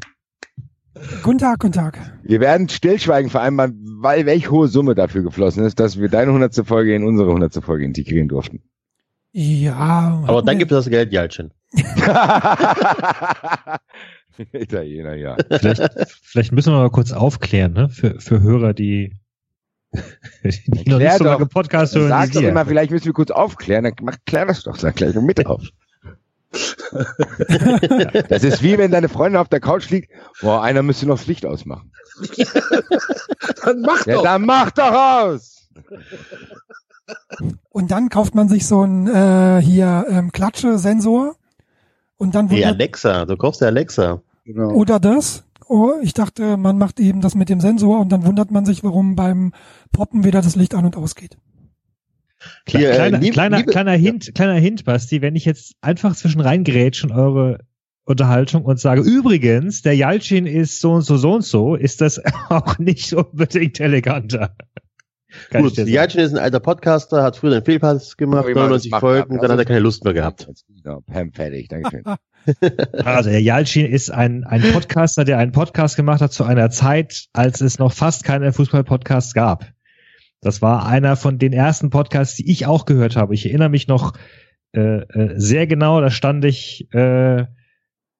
Guten 1.24 1.38
Tag, 1.38 1.60
guten 1.60 1.74
Tag. 1.74 1.98
Wir 2.24 2.40
werden 2.42 2.68
Stillschweigen 2.68 3.30
vereinbaren, 3.32 3.82
weil 4.02 4.26
welch 4.26 4.52
hohe 4.52 4.68
Summe 4.68 4.96
dafür 4.96 5.24
geflossen 5.24 5.64
ist, 5.64 5.80
dass 5.80 5.98
wir 6.00 6.10
deine 6.10 6.28
100. 6.32 6.68
Folge 6.68 6.94
in 6.94 7.06
unsere 7.06 7.30
100. 7.30 7.64
Folge 7.64 7.86
integrieren 7.86 8.28
durften. 8.28 8.62
Ja. 9.32 10.24
Aber 10.28 10.42
dann 10.42 10.58
gibt 10.58 10.72
es 10.72 10.78
das 10.86 10.90
Geld, 10.90 11.12
Jalcin. 11.14 11.52
Italiener, 14.54 15.16
ja. 15.16 15.36
Vielleicht, 15.52 15.84
vielleicht 16.24 16.52
müssen 16.52 16.74
wir 16.74 16.80
mal 16.80 16.90
kurz 16.90 17.12
aufklären, 17.12 17.74
ne? 17.74 17.90
Für, 17.90 18.20
für 18.20 18.42
Hörer, 18.42 18.74
die, 18.74 19.16
die 19.94 20.90
noch 20.90 20.98
Klär 20.98 21.10
nicht 21.10 21.18
so 21.18 21.24
doch. 21.26 21.32
lange 21.34 21.46
Podcast 21.46 21.96
hören. 21.96 22.10
Sag 22.10 22.32
doch 22.32 22.42
immer, 22.42 22.66
vielleicht 22.66 22.92
müssen 22.92 23.06
wir 23.06 23.14
kurz 23.14 23.32
aufklären, 23.32 23.84
dann 23.84 23.94
mach, 24.02 24.16
klär 24.26 24.46
das 24.46 24.64
doch, 24.64 24.78
sag 24.78 24.96
gleich 24.96 25.14
mit 25.16 25.46
auf. 25.46 25.62
Das 28.30 28.44
ist 28.44 28.64
wie 28.64 28.78
wenn 28.80 28.90
deine 28.90 29.08
Freundin 29.08 29.40
auf 29.40 29.50
der 29.50 29.60
Couch 29.60 29.88
liegt, 29.92 30.12
boah, 30.42 30.64
einer 30.64 30.82
müsste 30.82 31.06
noch 31.06 31.18
das 31.18 31.28
Licht 31.28 31.46
ausmachen. 31.46 31.92
Dann 33.64 33.82
mach 33.82 34.06
Ja, 34.08 34.16
doch. 34.16 34.24
dann 34.24 34.46
mach 34.46 34.72
doch 34.72 34.92
aus! 34.92 35.70
Und 37.80 37.92
dann 37.92 38.10
kauft 38.10 38.36
man 38.36 38.50
sich 38.50 38.68
so 38.68 38.84
ein 38.84 39.08
äh, 39.08 39.62
hier 39.64 40.06
ähm, 40.10 40.32
Klatsche-Sensor 40.34 41.36
und 42.18 42.36
dann 42.36 42.50
Die 42.50 42.56
wundert, 42.56 42.74
Alexa, 42.74 43.26
du 43.26 43.38
kaufst 43.38 43.62
ja 43.62 43.68
Alexa. 43.68 44.22
Genau. 44.44 44.72
oder 44.72 45.00
das. 45.00 45.46
Oh, 45.68 45.94
ich 46.02 46.14
dachte, 46.14 46.58
man 46.58 46.78
macht 46.78 47.00
eben 47.00 47.22
das 47.22 47.36
mit 47.36 47.48
dem 47.48 47.62
Sensor 47.62 48.00
und 48.00 48.10
dann 48.12 48.26
wundert 48.26 48.52
man 48.52 48.66
sich, 48.66 48.84
warum 48.84 49.16
beim 49.16 49.54
Poppen 49.94 50.24
wieder 50.26 50.42
das 50.42 50.56
Licht 50.58 50.74
an 50.76 50.86
und 50.86 50.98
ausgeht. 50.98 51.38
Hier, 52.68 52.92
äh, 52.92 52.96
kleiner, 52.96 53.18
lieb- 53.20 53.34
kleiner, 53.34 53.58
liebe- 53.60 53.72
kleiner 53.72 53.92
Hint, 53.92 54.34
kleiner 54.36 54.56
Hint, 54.60 54.84
Basti, 54.86 55.22
wenn 55.22 55.36
ich 55.36 55.46
jetzt 55.46 55.76
einfach 55.82 56.16
zwischen 56.16 56.42
reingrätsche 56.42 57.08
in 57.08 57.14
eure 57.14 57.60
Unterhaltung 58.06 58.66
und 58.66 58.80
sage, 58.80 59.02
übrigens, 59.02 59.84
der 59.84 59.96
Jalcin 59.96 60.48
ist 60.48 60.82
so 60.82 60.94
und 60.94 61.04
so, 61.04 61.16
so 61.18 61.34
und 61.36 61.44
so, 61.46 61.76
ist 61.76 62.02
das 62.02 62.20
auch 62.50 62.78
nicht 62.80 63.14
unbedingt 63.14 63.80
eleganter. 63.80 64.56
Kann 65.50 65.64
Gut. 65.64 65.78
Jalcin 65.78 66.22
ist 66.22 66.34
ein 66.34 66.38
alter 66.38 66.60
Podcaster, 66.60 67.24
hat 67.24 67.38
früher 67.38 67.52
den 67.52 67.66
Fehlpass 67.66 68.18
gemacht, 68.18 68.48
Wie 68.48 68.54
man 68.54 68.70
das 68.70 68.86
99 68.86 68.92
macht, 68.92 69.00
Folgen, 69.02 69.36
ja. 69.36 69.42
dann 69.42 69.52
hat 69.52 69.60
er 69.60 69.66
keine 69.66 69.80
Lust 69.80 70.04
mehr 70.04 70.14
gehabt. 70.14 70.48
Genau, 70.84 71.02
Pam, 71.02 71.34
fertig, 71.34 71.68
dankeschön. 71.68 72.04
Also 73.04 73.30
der 73.30 73.42
Jalcin 73.42 73.86
ist 73.86 74.10
ein, 74.10 74.44
ein 74.44 74.62
Podcaster, 74.62 75.24
der 75.24 75.38
einen 75.38 75.52
Podcast 75.52 75.98
gemacht 75.98 76.22
hat 76.22 76.32
zu 76.32 76.46
einer 76.46 76.72
Zeit, 76.72 77.26
als 77.34 77.62
es 77.62 77.78
noch 77.78 77.92
fast 77.92 78.24
keine 78.24 78.54
Fußball-Podcasts 78.54 79.34
gab. 79.34 79.68
Das 80.42 80.62
war 80.62 80.86
einer 80.86 81.16
von 81.16 81.38
den 81.38 81.54
ersten 81.54 81.90
Podcasts, 81.90 82.38
die 82.38 82.50
ich 82.50 82.66
auch 82.66 82.86
gehört 82.86 83.18
habe. 83.18 83.36
Ich 83.36 83.46
erinnere 83.46 83.70
mich 83.70 83.88
noch 83.88 84.14
äh, 84.72 85.02
äh, 85.02 85.34
sehr 85.36 85.68
genau, 85.68 86.00
da 86.00 86.10
stand 86.10 86.46
ich 86.46 86.92
äh, 86.94 87.46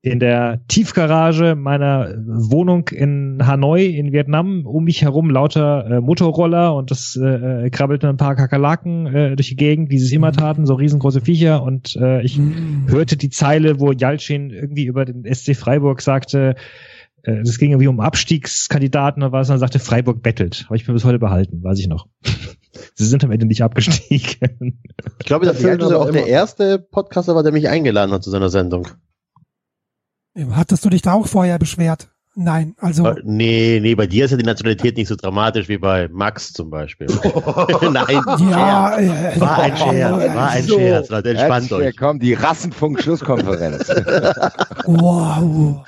in 0.02 0.20
der 0.20 0.62
Tiefgarage 0.70 1.56
meiner 1.56 2.16
Wohnung 2.26 2.88
in 2.88 3.46
Hanoi 3.46 3.86
in 3.88 4.14
Vietnam, 4.14 4.66
um 4.66 4.86
mich 4.86 5.02
herum 5.02 5.30
lauter 5.30 5.86
äh, 5.86 6.00
Motorroller 6.02 6.74
und 6.74 6.90
das 6.90 7.20
äh, 7.22 7.66
äh, 7.66 7.70
krabbelten 7.70 8.08
ein 8.08 8.18
paar 8.18 8.36
Kakerlaken 8.36 9.08
äh, 9.08 9.36
durch 9.36 9.50
die 9.50 9.58
Gegend, 9.58 9.90
wie 9.90 10.00
sie 10.00 10.06
es 10.06 10.12
immer 10.14 10.32
taten, 10.32 10.66
so 10.66 10.76
riesengroße 10.76 11.22
Viecher 11.22 11.64
und 11.64 11.98
äh, 11.98 12.22
ich 12.22 12.40
hörte 12.88 13.18
die 13.18 13.30
Zeile, 13.30 13.82
wo 13.82 13.92
Jalcin 13.92 14.52
irgendwie 14.52 14.86
über 14.86 15.04
den 15.04 15.26
SC 15.34 15.54
Freiburg 15.54 16.02
sagte, 16.02 16.56
äh, 17.24 17.44
das 17.44 17.58
ging 17.58 17.72
irgendwie 17.72 17.88
um 17.88 18.00
Abstiegskandidaten 18.00 19.22
oder 19.22 19.34
was, 19.34 19.50
und 19.50 19.56
er 19.56 19.60
sagte, 19.60 19.80
Freiburg 19.80 20.24
bettelt. 20.24 20.64
Habe 20.68 20.78
ich 20.78 20.88
mir 20.88 20.94
bis 20.94 21.04
heute 21.04 21.20
behalten, 21.20 21.62
weiß 21.62 21.78
ich 21.78 21.88
noch. 21.88 22.08
Sie 22.96 23.06
sind 23.06 23.24
am 23.26 23.32
Ende 23.32 23.46
nicht 23.46 23.64
abgestiegen. 23.64 24.80
Ich 25.20 25.26
glaube, 25.26 25.46
Jalcin 25.46 25.82
aber 25.82 26.00
auch 26.00 26.12
der 26.12 26.22
immer. 26.22 26.28
erste 26.30 26.80
Podcaster 26.80 27.36
war, 27.36 27.44
der 27.44 27.52
mich 27.52 27.68
eingeladen 27.68 28.14
hat 28.14 28.24
zu 28.24 28.30
seiner 28.30 28.50
Sendung. 28.50 28.88
Hattest 30.52 30.86
du 30.86 30.90
dich 30.90 31.02
da 31.02 31.14
auch 31.14 31.28
vorher 31.28 31.60
beschwert? 31.60 32.10
Nein, 32.36 32.74
also 32.80 33.16
Nee, 33.24 33.80
nee, 33.82 33.96
bei 33.96 34.08
dir 34.08 34.24
ist 34.24 34.32
ja 34.32 34.38
die 34.38 34.46
Nationalität 34.46 34.96
nicht 34.96 35.10
so 35.10 35.16
dramatisch 35.16 35.68
wie 35.68 35.78
bei 35.78 36.08
Max 36.10 36.54
zum 36.54 36.70
Beispiel. 36.70 37.08
Nein, 37.92 38.22
ja, 38.50 38.98
Scherz. 38.98 39.40
war 39.42 39.60
ein 39.60 39.76
Scherz, 39.76 40.36
war 40.36 40.50
ein 40.50 40.64
so. 40.64 40.78
Scherz, 40.78 41.10
Leute, 41.10 41.30
entspannt 41.32 41.72
euch. 41.74 41.82
hier 41.82 41.94
kommt 41.94 42.24
die 42.24 42.36
Rassenfunk-Schlusskonferenz. 42.36 43.90
wow. 44.86 45.84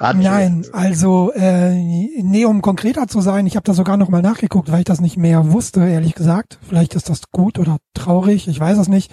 Nein, 0.00 0.64
also 0.72 1.30
äh, 1.32 1.74
nee, 1.74 2.44
um 2.46 2.62
konkreter 2.62 3.06
zu 3.06 3.20
sein, 3.20 3.46
ich 3.46 3.54
habe 3.54 3.64
da 3.64 3.74
sogar 3.74 3.98
noch 3.98 4.08
mal 4.08 4.22
nachgeguckt, 4.22 4.72
weil 4.72 4.80
ich 4.80 4.86
das 4.86 5.00
nicht 5.00 5.18
mehr 5.18 5.52
wusste, 5.52 5.86
ehrlich 5.86 6.14
gesagt. 6.14 6.58
Vielleicht 6.66 6.94
ist 6.94 7.10
das 7.10 7.30
gut 7.30 7.58
oder 7.58 7.76
traurig, 7.94 8.48
ich 8.48 8.58
weiß 8.58 8.78
es 8.78 8.88
nicht. 8.88 9.12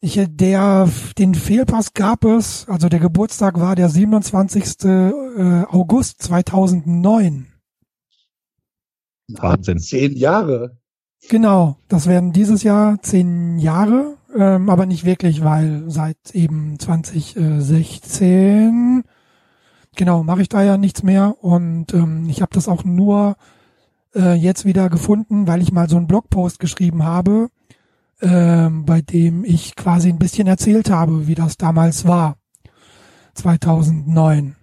Ich, 0.00 0.16
äh, 0.16 0.28
der, 0.28 0.88
den 1.18 1.34
Fehlpass 1.34 1.92
gab 1.94 2.24
es, 2.24 2.68
also 2.68 2.88
der 2.88 3.00
Geburtstag 3.00 3.58
war 3.60 3.74
der 3.74 3.88
27. 3.88 4.84
äh, 4.84 5.64
August 5.68 6.22
2009. 6.22 7.48
Wahnsinn. 9.28 9.78
Zehn 9.78 10.16
Jahre. 10.16 10.78
Genau, 11.28 11.78
das 11.88 12.06
werden 12.06 12.32
dieses 12.32 12.62
Jahr 12.62 13.02
zehn 13.02 13.58
Jahre, 13.58 14.16
ähm, 14.34 14.70
aber 14.70 14.86
nicht 14.86 15.04
wirklich, 15.04 15.42
weil 15.42 15.82
seit 15.88 16.16
eben 16.32 16.78
2016 16.78 19.02
genau 19.96 20.22
mache 20.22 20.42
ich 20.42 20.48
da 20.48 20.62
ja 20.62 20.78
nichts 20.78 21.02
mehr 21.02 21.34
und 21.42 21.92
ähm, 21.92 22.28
ich 22.28 22.40
habe 22.40 22.54
das 22.54 22.68
auch 22.68 22.84
nur 22.84 23.34
äh, 24.14 24.34
jetzt 24.34 24.64
wieder 24.64 24.88
gefunden, 24.88 25.48
weil 25.48 25.60
ich 25.60 25.72
mal 25.72 25.88
so 25.88 25.96
einen 25.96 26.06
Blogpost 26.06 26.60
geschrieben 26.60 27.02
habe, 27.02 27.48
ähm, 28.20 28.84
bei 28.84 29.00
dem 29.00 29.44
ich 29.44 29.76
quasi 29.76 30.08
ein 30.08 30.18
bisschen 30.18 30.46
erzählt 30.48 30.90
habe, 30.90 31.26
wie 31.26 31.34
das 31.34 31.56
damals 31.56 32.06
war, 32.06 32.36
2009. 33.34 34.56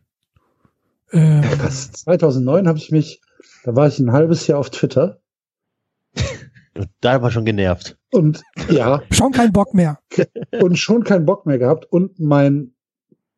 Ähm, 1.11 1.43
Das 1.61 1.91
2009 1.93 2.67
habe 2.67 2.77
ich 2.77 2.91
mich, 2.91 3.21
da 3.63 3.75
war 3.75 3.87
ich 3.87 3.99
ein 3.99 4.11
halbes 4.11 4.47
Jahr 4.47 4.59
auf 4.59 4.69
Twitter. 4.69 5.19
Da 6.99 7.21
war 7.21 7.31
schon 7.31 7.45
genervt. 7.45 7.97
Und 8.11 8.43
ja, 8.69 9.01
Schon 9.09 9.31
kein 9.31 9.53
Bock 9.53 9.73
mehr. 9.73 9.97
und 10.61 10.77
schon 10.77 11.05
keinen 11.05 11.25
Bock 11.25 11.45
mehr 11.45 11.57
gehabt. 11.57 11.85
Und 11.89 12.19
mein 12.19 12.73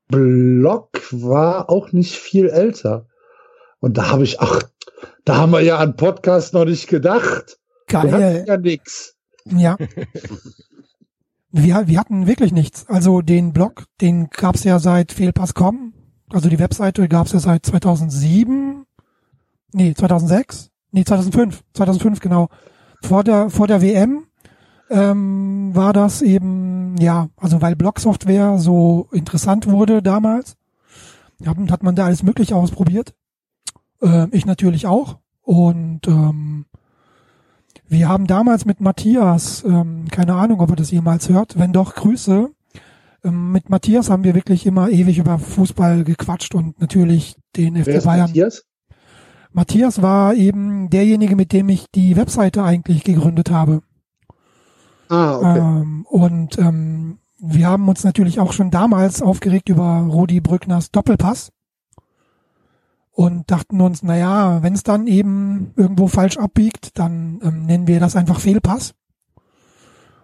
Blog 0.08 0.90
war 1.12 1.70
auch 1.70 1.92
nicht 1.92 2.16
viel 2.16 2.50
älter. 2.50 3.06
Und 3.80 4.00
da 4.00 4.10
habe 4.10 4.24
ich, 4.24 4.40
ach, 4.40 4.64
da 5.24 5.36
haben 5.38 5.52
wir 5.52 5.62
ja 5.62 5.78
an 5.78 5.96
Podcast 5.96 6.56
noch 6.56 6.66
nicht 6.66 6.88
gedacht. 6.88 7.60
Wir 7.88 8.00
hatten 8.00 8.10
Geil. 8.10 8.46
ja 8.48 8.58
nix. 8.58 9.16
Ja. 9.56 9.78
Wir, 11.52 11.88
wir 11.88 12.00
hatten 12.00 12.28
wirklich 12.28 12.52
nichts. 12.52 12.88
Also 12.88 13.22
den 13.22 13.54
Blog, 13.54 13.86
den 14.02 14.30
gab's 14.30 14.64
ja 14.66 14.80
seit 14.80 15.14
Fehlpass.com. 15.14 15.94
Also 16.30 16.50
die 16.50 16.60
Webseite 16.60 17.08
gab's 17.08 17.32
ja 17.32 17.40
seit 17.40 17.66
2007. 17.66 18.86
Nee, 19.72 19.94
2006. 19.94 20.72
Nee, 20.92 21.06
2005. 21.06 21.64
2005, 21.74 22.20
genau. 22.20 22.50
Vor 23.02 23.24
der, 23.24 23.50
vor 23.50 23.66
der 23.68 23.82
WM 23.82 24.26
ähm, 24.90 25.72
war 25.74 25.94
das 25.94 26.22
eben, 26.22 26.96
ja, 27.00 27.30
also 27.38 27.62
weil 27.62 27.76
Blogsoftware 27.76 28.58
so 28.60 29.08
interessant 29.14 29.68
wurde 29.68 30.04
damals, 30.04 30.58
haben- 31.46 31.72
hat 31.72 31.82
man 31.82 31.96
da 31.96 32.06
alles 32.06 32.24
Mögliche 32.24 32.56
ausprobiert. 32.58 33.16
Äh, 34.02 34.28
ich 34.32 34.46
natürlich 34.46 34.86
auch. 34.86 35.18
Und 35.42 36.08
ähm, 36.08 36.66
wir 37.90 38.10
haben 38.10 38.28
damals 38.28 38.66
mit 38.66 38.82
Matthias, 38.82 39.64
ähm, 39.64 40.06
keine 40.12 40.36
Ahnung, 40.36 40.60
ob 40.60 40.72
er 40.72 40.76
das 40.76 40.92
jemals 40.92 41.30
hört, 41.30 41.58
wenn 41.58 41.74
doch, 41.74 41.96
Grüße. 41.96 42.50
Ähm, 43.24 43.52
mit 43.52 43.70
Matthias 43.70 44.10
haben 44.10 44.24
wir 44.24 44.36
wirklich 44.36 44.66
immer 44.66 44.90
ewig 44.90 45.18
über 45.18 45.40
Fußball 45.40 46.04
gequatscht 46.04 46.54
und 46.54 46.80
natürlich 46.82 47.38
den 47.56 47.76
Wer 47.76 47.84
FC 47.84 47.90
ist 47.90 48.06
Bayern. 48.06 48.28
Matthias? 48.28 48.64
Matthias 49.52 50.02
war 50.02 50.36
eben 50.36 50.90
derjenige, 50.90 51.36
mit 51.36 51.54
dem 51.54 51.70
ich 51.70 51.86
die 51.96 52.16
Webseite 52.16 52.64
eigentlich 52.64 53.04
gegründet 53.04 53.50
habe. 53.50 53.82
Ah, 55.10 55.38
okay. 55.38 55.60
Ähm, 55.60 56.06
und 56.10 56.58
ähm, 56.60 57.20
wir 57.40 57.68
haben 57.68 57.88
uns 57.88 58.04
natürlich 58.04 58.40
auch 58.40 58.52
schon 58.52 58.72
damals 58.72 59.22
aufgeregt 59.22 59.70
über 59.70 60.08
Rudi 60.10 60.42
Brückners 60.42 60.92
Doppelpass 60.92 61.52
und 63.18 63.50
dachten 63.50 63.82
uns, 63.82 64.04
na 64.04 64.16
ja, 64.16 64.62
wenn 64.62 64.76
es 64.76 64.84
dann 64.84 65.08
eben 65.08 65.72
irgendwo 65.76 66.08
falsch 66.08 66.38
abbiegt, 66.38 67.00
dann 67.00 67.40
ähm, 67.42 67.66
nennen 67.66 67.88
wir 67.88 68.00
das 68.00 68.16
einfach 68.16 68.40
Fehlpass 68.40 68.94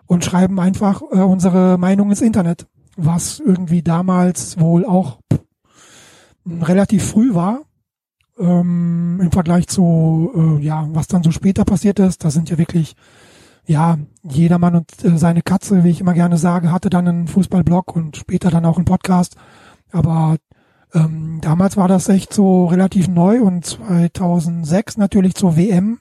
und 0.05 0.23
schreiben 0.23 0.59
einfach 0.59 1.01
äh, 1.01 1.21
unsere 1.21 1.79
Meinung 1.79 2.11
ins 2.11 2.21
Internet, 2.21 2.67
was 2.95 3.39
irgendwie 3.39 3.81
damals 3.81 4.59
wohl 4.59 4.85
auch 4.85 5.17
relativ 6.45 7.03
früh 7.03 7.33
war 7.33 7.61
ähm, 8.37 9.19
im 9.19 9.31
Vergleich 9.31 9.67
zu 9.67 10.31
äh, 10.35 10.63
ja, 10.63 10.87
was 10.91 11.07
dann 11.07 11.23
so 11.23 11.31
später 11.31 11.65
passiert 11.65 11.97
ist. 11.97 12.23
Da 12.23 12.29
sind 12.29 12.51
ja 12.51 12.59
wirklich 12.59 12.95
ja, 13.65 13.97
jedermann 14.21 14.75
und 14.75 15.03
äh, 15.03 15.17
seine 15.17 15.41
Katze, 15.41 15.83
wie 15.83 15.89
ich 15.89 16.01
immer 16.01 16.13
gerne 16.13 16.37
sage, 16.37 16.71
hatte 16.71 16.91
dann 16.91 17.07
einen 17.07 17.27
Fußballblog 17.27 17.95
und 17.95 18.17
später 18.17 18.51
dann 18.51 18.65
auch 18.65 18.77
einen 18.77 18.85
Podcast. 18.85 19.35
Aber 19.91 20.37
ähm, 20.93 21.39
damals 21.41 21.77
war 21.77 21.87
das 21.87 22.09
echt 22.09 22.33
so 22.33 22.65
relativ 22.65 23.07
neu 23.07 23.41
und 23.41 23.65
2006 23.65 24.97
natürlich 24.97 25.35
zur 25.35 25.57
WM 25.57 25.99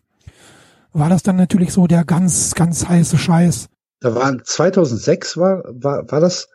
war 0.93 1.09
das 1.09 1.23
dann 1.23 1.37
natürlich 1.37 1.73
so 1.73 1.87
der 1.87 2.05
ganz, 2.05 2.55
ganz 2.55 2.87
heiße 2.87 3.17
Scheiß. 3.17 3.69
Da 4.01 4.15
waren 4.15 4.43
2006 4.45 5.37
war 5.37 5.63
war 5.69 6.11
war 6.11 6.21
das 6.21 6.49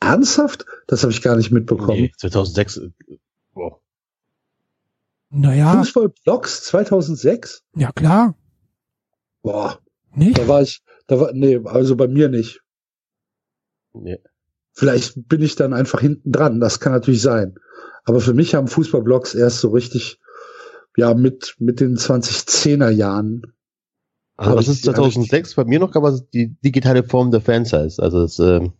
ernsthaft? 0.00 0.66
Das 0.86 1.02
habe 1.02 1.12
ich 1.12 1.22
gar 1.22 1.36
nicht 1.36 1.50
mitbekommen. 1.50 2.02
Nee, 2.02 2.12
2006. 2.16 2.76
äh, 2.76 2.90
Boah. 3.54 3.80
Naja, 5.30 5.78
Fußballblogs 5.78 6.64
2006? 6.64 7.62
ja 7.74 7.92
klar, 7.92 8.34
Boah, 9.42 9.78
nicht? 10.14 10.38
da 10.38 10.48
war 10.48 10.62
ich, 10.62 10.82
da 11.06 11.20
war 11.20 11.32
nee, 11.32 11.60
also 11.64 11.96
bei 11.96 12.08
mir 12.08 12.28
nicht. 12.28 12.60
Nee. 13.92 14.18
Vielleicht 14.72 15.28
bin 15.28 15.42
ich 15.42 15.56
dann 15.56 15.74
einfach 15.74 16.00
hinten 16.00 16.30
dran. 16.30 16.60
Das 16.60 16.78
kann 16.78 16.92
natürlich 16.92 17.20
sein. 17.20 17.56
Aber 18.08 18.20
für 18.20 18.32
mich 18.32 18.54
haben 18.54 18.68
Fußballblogs 18.68 19.34
erst 19.34 19.60
so 19.60 19.68
richtig, 19.68 20.18
ja, 20.96 21.12
mit, 21.12 21.56
mit 21.58 21.80
den 21.80 21.98
2010er 21.98 22.88
Jahren. 22.88 23.42
Also 24.36 24.56
das 24.56 24.68
ist 24.68 24.86
die 24.86 24.92
2006 24.92 25.56
bei 25.56 25.64
mir 25.64 25.78
noch 25.78 25.92
gab 25.92 26.04
es 26.04 26.26
die 26.30 26.56
digitale 26.64 27.04
Form 27.04 27.30
der 27.30 27.42
Fansize. 27.42 28.02
Also 28.02 28.22
das, 28.22 28.38
ähm, 28.38 28.72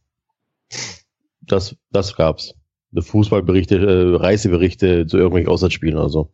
das, 1.43 1.77
das 1.91 2.17
gab's. 2.17 2.55
Fußballberichte, 2.99 3.77
äh, 3.77 4.17
Reiseberichte 4.17 5.07
zu 5.07 5.19
irgendwelchen 5.19 5.51
Auswärtsspielen 5.51 5.99
oder 5.99 6.09
so. 6.09 6.33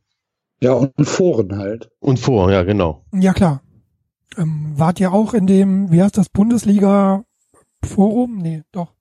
Ja, 0.61 0.75
und 0.75 1.05
Foren 1.05 1.59
halt. 1.59 1.91
Und 1.99 2.21
vor, 2.21 2.53
ja 2.53 2.63
genau. 2.63 3.05
Ja 3.13 3.33
klar. 3.33 3.61
Ähm, 4.37 4.75
wart 4.77 5.01
ihr 5.01 5.13
auch 5.13 5.35
in 5.35 5.49
dem, 5.49 5.91
wie 5.91 6.01
heißt 6.01 6.17
das, 6.17 6.29
Bundesliga-Forum? 6.29 8.39
Nee, 8.39 8.63
doch. 8.71 8.95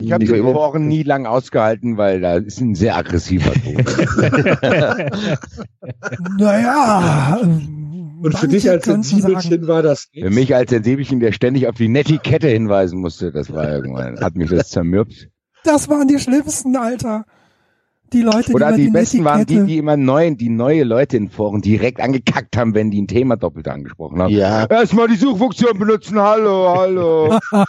Ich 0.00 0.12
habe 0.12 0.24
Die 0.24 0.30
Foren 0.40 0.88
nie 0.88 1.04
lang 1.04 1.26
ausgehalten, 1.26 1.96
weil 1.96 2.20
da 2.20 2.36
ist 2.36 2.60
ein 2.60 2.74
sehr 2.74 2.96
aggressiver 2.96 3.52
Ton. 3.52 3.84
Naja. 6.38 7.40
Und 8.22 8.38
für 8.38 8.48
dich 8.48 8.68
als 8.70 8.86
Sensibelchen 8.86 9.66
war 9.68 9.82
das 9.82 10.08
Für 10.12 10.30
mich 10.30 10.54
als 10.54 10.70
Sensibelchen, 10.70 11.20
der 11.20 11.32
ständig 11.32 11.68
auf 11.68 11.74
die 11.76 11.88
Netiquette 11.88 12.48
hinweisen 12.48 13.00
musste, 13.00 13.32
das 13.32 13.52
war 13.52 13.70
irgendwann, 13.70 14.18
hat 14.20 14.34
mich 14.34 14.50
das 14.50 14.70
zermürbt. 14.70 15.28
Das 15.62 15.88
waren 15.88 16.08
die 16.08 16.18
schlimmsten, 16.18 16.76
Alter. 16.76 17.24
Die 18.14 18.22
Leute, 18.22 18.52
Oder 18.52 18.70
die, 18.70 18.82
die 18.82 18.86
immer 18.86 18.98
besten 19.00 19.24
waren 19.24 19.44
die, 19.44 19.64
die 19.64 19.76
immer 19.76 19.96
neuen, 19.96 20.36
die 20.36 20.48
neue 20.48 20.84
Leute 20.84 21.16
in 21.16 21.30
Foren 21.30 21.60
direkt 21.62 22.00
angekackt 22.00 22.56
haben, 22.56 22.72
wenn 22.72 22.92
die 22.92 23.02
ein 23.02 23.08
Thema 23.08 23.36
doppelt 23.36 23.66
angesprochen 23.66 24.22
haben. 24.22 24.32
Ja, 24.32 24.66
Erstmal 24.66 25.08
die 25.08 25.16
Suchfunktion 25.16 25.76
benutzen, 25.76 26.20
hallo, 26.20 26.72
hallo. 26.78 27.38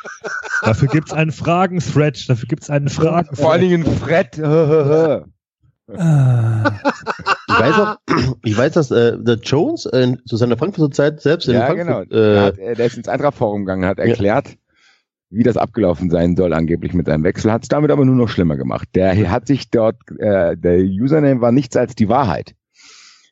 Dafür 0.61 0.87
gibt's 0.87 1.11
einen 1.13 1.31
Fragen-Thread, 1.31 2.29
dafür 2.29 2.47
gibt's 2.47 2.69
einen 2.69 2.89
Fragen. 2.89 3.35
Vor 3.35 3.53
allen 3.53 3.61
Dingen 3.61 3.85
Fred. 3.85 4.37
Äh, 4.37 5.21
ich 5.87 7.59
weiß 7.59 7.79
auch, 7.79 7.95
ich 8.43 8.57
weiß, 8.57 8.73
dass 8.73 8.91
äh, 8.91 9.17
der 9.19 9.35
Jones 9.37 9.85
äh, 9.87 10.15
zu 10.27 10.37
seiner 10.37 10.57
Frankfurter 10.57 10.93
Zeit 10.93 11.21
selbst 11.21 11.47
in 11.47 11.55
Ja, 11.55 11.73
genau. 11.73 11.93
Frankfurt, 11.93 12.13
Der, 12.13 12.35
äh, 12.35 12.39
hat, 12.39 12.57
äh, 12.59 12.73
der 12.75 12.85
ist 12.85 12.97
ins 12.97 13.07
Eintracht-Forum 13.07 13.65
gegangen, 13.65 13.85
hat 13.85 13.97
erklärt, 13.99 14.57
wie 15.35 15.43
das 15.43 15.57
abgelaufen 15.57 16.09
sein 16.09 16.35
soll 16.35 16.53
angeblich 16.53 16.93
mit 16.93 17.07
seinem 17.07 17.23
Wechsel, 17.23 17.51
hat 17.51 17.63
es 17.63 17.69
damit 17.69 17.91
aber 17.91 18.05
nur 18.05 18.15
noch 18.15 18.29
schlimmer 18.29 18.55
gemacht. 18.55 18.87
Der 18.95 19.29
hat 19.29 19.47
sich 19.47 19.69
dort, 19.69 19.97
äh, 20.17 20.55
der 20.55 20.79
Username 20.79 21.41
war 21.41 21.51
nichts 21.51 21.75
als 21.75 21.95
die 21.95 22.07
Wahrheit. 22.07 22.55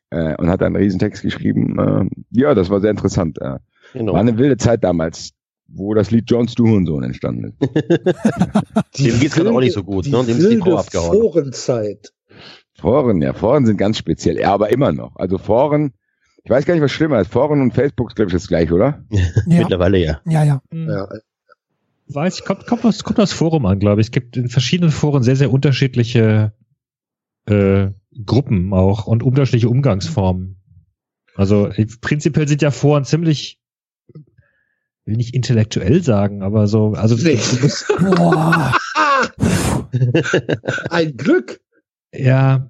Äh, 0.10 0.36
und 0.36 0.50
hat 0.50 0.62
einen 0.62 0.76
riesen 0.76 1.00
Text 1.00 1.24
geschrieben. 1.24 1.80
Äh, 1.80 2.06
ja, 2.32 2.54
das 2.54 2.70
war 2.70 2.82
sehr 2.82 2.92
interessant. 2.92 3.40
Äh, 3.42 3.58
genau. 3.94 4.14
War 4.14 4.20
eine 4.20 4.38
wilde 4.38 4.58
Zeit 4.58 4.84
damals, 4.84 5.32
wo 5.68 5.94
das 5.94 6.12
Lied 6.12 6.30
Jones 6.30 6.54
Du 6.56 6.68
Hurensohn 6.68 7.04
entstanden 7.04 7.46
ist. 7.46 7.62
Dem 9.00 9.20
geht's 9.20 9.36
gerade 9.36 9.52
auch 9.52 9.60
nicht 9.60 9.74
so 9.74 9.84
gut, 9.84 10.06
die 10.06 10.12
ne? 10.12 10.24
Dem 10.24 10.38
ist 10.38 10.52
die 10.52 10.58
Frau 10.58 10.66
wilde 10.66 10.80
abgehauen. 10.80 11.22
Forenzeit. 11.22 12.14
Foren, 12.76 13.22
ja, 13.22 13.34
Foren 13.34 13.66
sind 13.66 13.78
ganz 13.78 13.98
speziell, 13.98 14.38
ja, 14.40 14.54
aber 14.54 14.70
immer 14.70 14.92
noch. 14.92 15.16
Also 15.16 15.38
Foren, 15.38 15.94
ich 16.44 16.52
weiß 16.52 16.66
gar 16.66 16.74
nicht, 16.74 16.84
was 16.84 16.92
schlimmer 16.92 17.22
ist. 17.22 17.32
Foren 17.32 17.62
und 17.62 17.74
Facebook 17.74 18.10
ist, 18.10 18.16
glaube 18.16 18.30
ich, 18.30 18.34
das 18.34 18.48
gleiche, 18.48 18.74
oder? 18.74 19.04
ja, 19.48 19.60
Mittlerweile 19.60 19.98
ja. 19.98 20.22
ja, 20.26 20.44
ja. 20.44 20.62
Ja, 20.72 21.08
Weiß 22.08 22.40
ich, 22.40 22.46
kommt, 22.46 22.68
kommt, 22.68 23.04
kommt 23.04 23.20
aus 23.20 23.34
Forum 23.34 23.66
an, 23.66 23.80
glaube 23.80 24.02
ich. 24.02 24.08
Es 24.08 24.12
gibt 24.12 24.38
in 24.38 24.50
verschiedenen 24.50 24.92
Foren 24.92 25.24
sehr, 25.24 25.36
sehr 25.36 25.52
unterschiedliche 25.52 26.54
äh, 27.46 27.92
Gruppen 28.26 28.74
auch 28.74 29.08
und 29.08 29.24
unterschiedliche 29.24 29.70
Umgangsformen. 29.70 30.62
Also 31.36 31.70
prinzipiell 32.02 32.48
sind 32.48 32.62
ja 32.62 32.72
Foren 32.72 33.06
ziemlich, 33.06 33.60
will 35.06 35.18
nicht 35.18 35.34
intellektuell 35.34 36.04
sagen, 36.04 36.44
aber 36.44 36.68
so, 36.68 36.94
also 36.94 37.16
Nee. 37.16 37.40
du 37.52 37.62
musst, 37.62 37.88
Boah. 38.00 38.74
Ein 40.90 41.18
Glück. 41.18 41.60
ja, 42.14 42.70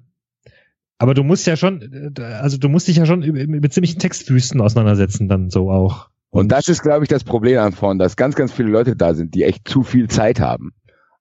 aber 0.98 1.14
du 1.14 1.24
musst 1.24 1.46
ja 1.48 1.58
schon, 1.58 2.14
äh, 2.18 2.22
also 2.22 2.58
du 2.58 2.70
musst 2.70 2.88
dich 2.88 2.98
ja 2.98 3.06
schon 3.06 3.20
mit, 3.20 3.50
mit 3.50 3.74
ziemlichen 3.74 4.00
Textwüsten 4.00 4.62
auseinandersetzen, 4.62 5.28
dann 5.28 5.50
so 5.50 5.70
auch. 5.70 6.10
Und 6.34 6.52
das 6.52 6.68
ist, 6.68 6.82
glaube 6.82 7.04
ich, 7.06 7.10
das 7.10 7.24
Problem 7.24 7.60
an 7.60 7.74
Foren, 7.74 8.00
dass 8.00 8.16
ganz, 8.16 8.34
ganz 8.34 8.52
viele 8.52 8.70
Leute 8.70 8.96
da 8.96 9.14
sind, 9.14 9.36
die 9.36 9.44
echt 9.44 9.68
zu 9.68 9.84
viel 9.84 10.08
Zeit 10.08 10.40
haben, 10.40 10.72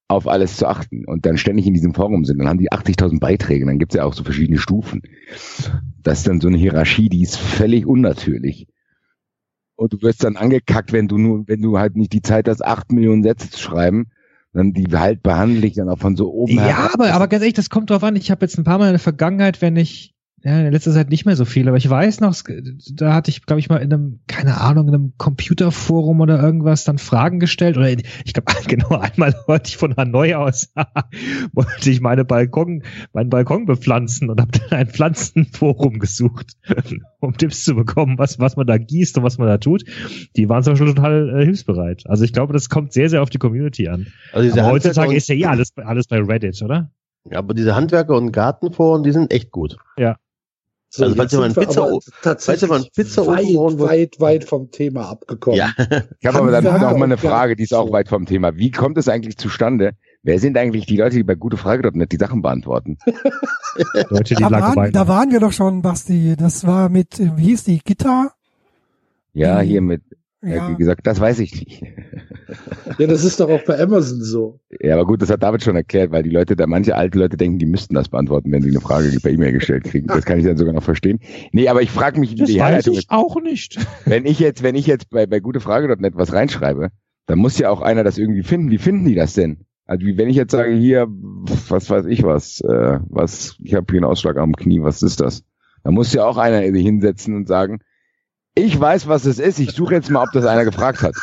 auf 0.09 0.27
alles 0.27 0.57
zu 0.57 0.67
achten 0.67 1.05
und 1.05 1.27
dann 1.27 1.37
ständig 1.37 1.67
in 1.67 1.75
diesem 1.75 1.93
Forum 1.93 2.25
sind. 2.25 2.39
Dann 2.39 2.49
haben 2.49 2.59
die 2.59 2.73
80.000 2.73 3.21
Beiträge, 3.21 3.67
dann 3.67 3.79
gibt's 3.79 3.95
ja 3.95 4.05
auch 4.05 4.15
so 4.15 4.25
verschiedene 4.25 4.59
Stufen. 4.59 5.03
Das 6.03 6.19
ist 6.19 6.29
dann 6.29 6.41
so 6.41 6.49
eine 6.49 6.57
Hierarchie, 6.57 7.11
die 7.11 7.21
ist 7.21 7.37
völlig 7.37 7.85
unnatürlich. 7.85 8.69
Und 9.77 9.93
du 9.93 10.01
wirst 10.01 10.25
dann 10.25 10.37
angekackt, 10.37 10.95
wenn 10.95 11.09
du 11.09 11.19
nur, 11.19 11.47
wenn 11.47 11.61
du 11.61 11.79
halt 11.79 11.95
nicht 11.95 12.15
die 12.15 12.23
Zeit 12.23 12.49
hast, 12.49 12.65
acht 12.65 12.91
Millionen 12.91 13.23
Sätze 13.23 13.51
zu 13.51 13.61
schreiben, 13.61 14.07
dann 14.55 14.73
die 14.73 14.87
halt 14.97 15.23
behandle 15.23 15.67
ich 15.67 15.75
dann 15.75 15.91
auch 15.91 15.99
von 15.99 16.17
so 16.17 16.33
oben 16.33 16.55
Ja, 16.55 16.89
aber, 16.95 17.13
aber 17.13 17.29
ganz 17.29 17.43
ehrlich, 17.43 17.55
das 17.55 17.69
kommt 17.69 17.91
drauf 17.91 18.03
an. 18.03 18.17
Ich 18.17 18.31
habe 18.31 18.47
jetzt 18.47 18.57
ein 18.57 18.65
paar 18.65 18.79
Mal 18.79 18.87
in 18.87 18.93
der 18.93 18.99
Vergangenheit, 18.99 19.61
wenn 19.61 19.77
ich 19.77 20.12
ja, 20.45 20.61
in 20.61 20.73
letzter 20.73 20.93
Zeit 20.93 21.11
nicht 21.11 21.25
mehr 21.25 21.37
so 21.37 21.45
viel, 21.45 21.69
aber 21.69 21.77
ich 21.77 21.89
weiß 21.89 22.21
noch, 22.21 22.35
da 22.93 23.15
hatte 23.15 23.31
ich, 23.31 23.47
glaube 23.47 23.61
ich, 23.61 23.69
mal 23.69 23.77
in 23.77 23.93
einem, 23.93 24.21
keine 24.27 24.61
Ahnung, 24.61 24.89
in 24.89 24.95
einem 24.95 25.13
Computerforum 25.17 26.21
oder 26.21 26.43
irgendwas 26.43 26.83
dann 26.83 26.99
Fragen 26.99 27.39
gestellt 27.39 27.77
oder 27.77 27.89
in, 27.89 28.03
ich 28.25 28.33
glaube, 28.33 28.53
genau 28.67 28.97
einmal 28.99 29.35
wollte 29.47 29.69
ich 29.69 29.77
von 29.77 29.97
Hanoi 29.97 30.35
aus, 30.35 30.73
wollte 31.53 31.91
ich 31.91 32.01
meine 32.01 32.25
Balkon, 32.25 32.83
meinen 33.13 33.31
Balkon 33.31 33.67
bepflanzen 33.67 34.31
und 34.31 34.41
habe 34.41 34.51
dann 34.51 34.81
ein 34.81 34.89
Pflanzenforum 34.89 36.01
gesucht, 36.01 36.55
um 37.21 37.37
Tipps 37.37 37.63
zu 37.63 37.77
bekommen, 37.77 38.19
was, 38.19 38.41
was 38.41 38.57
man 38.57 38.67
da 38.67 38.79
gießt 38.79 39.19
und 39.19 39.25
was 39.25 39.39
man 39.39 39.47
da 39.47 39.59
tut. 39.59 39.85
Die 40.37 40.49
waren 40.49 40.65
zum 40.65 40.73
Beispiel 40.73 40.95
total 40.95 41.41
äh, 41.41 41.45
hilfsbereit. 41.45 42.03
Also 42.07 42.25
ich 42.25 42.33
glaube, 42.33 42.53
das 42.53 42.69
kommt 42.69 42.93
sehr, 42.93 43.09
sehr 43.09 43.23
auf 43.23 43.31
die 43.31 43.39
Community 43.39 43.87
an. 43.87 44.09
Also 44.33 44.61
heutzutage 44.63 45.15
ist 45.15 45.29
ja 45.29 45.37
eh 45.37 45.47
alles, 45.47 45.73
alles 45.77 46.09
bei 46.09 46.21
Reddit, 46.21 46.61
oder? 46.63 46.91
Ja, 47.31 47.39
aber 47.39 47.55
diese 47.55 47.77
Handwerker 47.77 48.17
und 48.17 48.33
Gartenforen, 48.33 49.05
die 49.05 49.13
sind 49.13 49.33
echt 49.33 49.53
gut. 49.53 49.77
Ja. 49.97 50.17
So, 50.95 51.05
also 51.05 51.17
falls 51.17 51.33
ihr 51.33 51.39
mal 51.39 51.47
einen 51.47 51.55
Pizza, 51.55 51.89
falls 52.21 52.63
ihr 52.63 52.69
mal 52.69 52.75
einen 52.75 52.91
Pizza 52.95 53.27
weit, 53.27 53.79
weit, 53.79 54.21
weit 54.21 54.45
vom 54.45 54.71
Thema 54.71 55.09
abgekommen. 55.09 55.59
Ja. 55.59 55.73
Ich 56.21 56.27
habe 56.27 56.39
aber 56.39 56.51
dann 56.51 56.65
noch 56.65 56.99
mal 56.99 57.05
eine 57.05 57.17
Frage, 57.17 57.57
die 57.57 57.63
ist 57.63 57.73
auch 57.73 57.91
weit 57.93 58.09
vom 58.09 58.27
Thema. 58.27 58.57
Wie 58.57 58.71
kommt 58.71 58.99
es 58.99 59.09
eigentlich 59.09 59.39
zustande? 59.39 59.93
Wer 60.23 60.39
sind 60.39 60.59
eigentlich 60.59 60.85
die 60.85 60.99
Leute, 60.99 61.17
die 61.17 61.23
bei 61.23 61.35
gute 61.35 61.57
Frage.net 61.57 62.13
die 62.13 62.19
Sachen 62.19 62.43
beantworten? 62.43 62.99
Leute, 64.11 64.35
Da 64.35 64.51
waren, 64.51 64.93
da 64.93 65.09
waren 65.09 65.31
wir 65.31 65.41
doch 65.41 65.53
schon, 65.53 65.81
Basti. 65.81 66.37
Das 66.37 66.67
war 66.67 66.91
mit, 66.91 67.19
äh, 67.19 67.31
wie 67.37 67.45
hieß 67.45 67.65
die, 67.65 67.79
Gitter? 67.79 68.33
Ja, 69.33 69.61
hier 69.61 69.81
mit, 69.81 70.03
Ja. 70.45 70.71
wie 70.71 70.77
gesagt, 70.77 71.07
das 71.07 71.21
weiß 71.21 71.39
ich 71.41 71.55
nicht. 71.55 71.83
Ja, 72.99 73.07
das 73.07 73.25
ist 73.25 73.41
doch 73.41 73.49
auch 73.49 73.63
bei 73.65 73.81
Amazon 73.81 74.21
so. 74.21 74.61
Ja, 74.81 74.95
aber 74.95 75.07
gut, 75.07 75.23
das 75.23 75.31
hat 75.31 75.43
David 75.43 75.63
schon 75.63 75.75
erklärt, 75.77 76.11
weil 76.11 76.23
die 76.23 76.29
Leute, 76.31 76.55
da 76.55 76.67
manche 76.67 76.95
alte 76.95 77.19
Leute 77.19 77.39
denken, 77.39 77.59
die 77.59 77.65
müssten 77.65 77.95
das 77.95 78.11
beantworten, 78.11 78.53
wenn 78.53 78.61
sie 78.61 78.69
eine 78.69 78.81
Frage 78.81 79.09
per 79.23 79.31
E-Mail 79.31 79.53
gestellt 79.53 79.85
kriegen. 79.85 80.07
Das 80.09 80.27
kann 80.27 80.39
ich 80.39 80.45
dann 80.45 80.59
sogar 80.59 80.75
noch 80.75 80.83
verstehen. 80.83 81.19
Nee, 81.53 81.69
aber 81.69 81.81
ich 81.81 81.91
frage 81.91 82.21
mich, 82.21 82.33
wie 82.33 82.35
Das 82.37 82.49
die 82.51 82.57
weiß 82.57 82.61
Herleitung 82.67 82.93
ich 82.93 82.99
ist. 83.01 83.11
auch 83.11 83.41
nicht. 83.41 83.79
Wenn 84.05 84.27
ich 84.27 84.39
jetzt, 84.39 84.63
wenn 84.63 84.75
ich 84.75 84.87
jetzt 84.87 85.09
bei, 85.09 85.27
bei 85.27 85.41
gutefrage.net 85.41 86.15
was 86.17 86.35
reinschreibe, 86.35 86.91
dann 87.27 87.39
muss 87.39 87.59
ja 87.59 87.71
auch 87.71 87.81
einer 87.81 88.05
das 88.05 88.19
irgendwie 88.19 88.43
finden. 88.43 88.71
Wie 88.71 88.79
finden 88.79 89.07
die 89.07 89.15
das 89.15 89.33
denn? 89.33 89.65
Also 89.87 90.05
wie 90.07 90.19
wenn 90.19 90.29
ich 90.29 90.37
jetzt 90.37 90.53
sage, 90.53 90.73
hier, 90.75 91.07
was 91.09 91.89
weiß 91.89 92.05
ich 92.07 92.23
was, 92.23 92.61
äh, 92.61 92.99
was, 93.09 93.57
ich 93.63 93.75
habe 93.75 93.87
hier 93.91 93.99
einen 94.01 94.11
Ausschlag 94.11 94.37
am 94.37 94.55
Knie, 94.55 94.83
was 94.83 95.03
ist 95.03 95.21
das? 95.21 95.43
Da 95.85 95.91
muss 95.91 96.13
ja 96.13 96.27
auch 96.27 96.37
einer 96.37 96.61
sich 96.71 96.85
hinsetzen 96.85 97.35
und 97.35 97.49
sagen, 97.49 97.79
ich 98.55 98.79
weiß, 98.79 99.09
was 99.09 99.25
es 99.25 99.39
ist, 99.39 99.59
ich 99.59 99.73
suche 99.73 99.95
jetzt 99.95 100.11
mal, 100.11 100.23
ob 100.23 100.31
das 100.33 100.45
einer 100.45 100.65
gefragt 100.65 101.01
hat. 101.01 101.15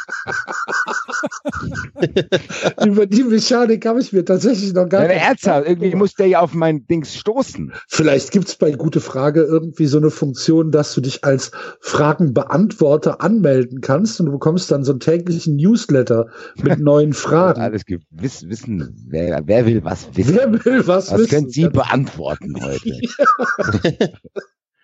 Über 2.86 3.06
die 3.06 3.24
Mechanik 3.24 3.86
habe 3.86 4.02
ich 4.02 4.12
mir 4.12 4.26
tatsächlich 4.26 4.74
noch 4.74 4.90
gar 4.90 5.04
nicht. 5.04 5.12
ernsthaft, 5.16 5.68
irgendwie 5.68 5.94
muss 5.94 6.16
der 6.16 6.26
ja 6.26 6.40
auf 6.40 6.56
mein 6.56 6.88
Dings 6.88 7.16
stoßen. 7.16 7.72
Vielleicht 7.88 8.32
gibt's 8.32 8.56
bei 8.56 8.72
Gute 8.72 9.00
Frage 9.00 9.44
irgendwie 9.44 9.86
so 9.86 10.00
eine 10.00 10.10
Funktion, 10.10 10.72
dass 10.72 10.96
du 10.96 11.02
dich 11.02 11.24
als 11.24 11.52
Fragenbeantworter 11.82 13.22
anmelden 13.22 13.82
kannst 13.82 14.20
und 14.20 14.26
du 14.26 14.32
bekommst 14.32 14.72
dann 14.72 14.84
so 14.84 14.94
einen 14.94 15.00
täglichen 15.00 15.56
Newsletter 15.56 16.30
mit 16.56 16.80
neuen 16.80 17.14
Fragen. 17.14 17.62
Alles 17.62 17.86
gewiss, 17.86 18.50
wissen, 18.50 19.06
wer, 19.08 19.44
wer 19.46 19.68
will 19.68 19.84
was 19.84 20.10
wissen? 20.16 20.36
Wer 20.36 20.66
will 20.66 20.88
was 20.88 21.12
was 21.12 21.20
wissen? 21.20 21.30
können 21.30 21.50
Sie 21.50 21.70
beantworten 21.70 22.56
heute? 22.60 22.92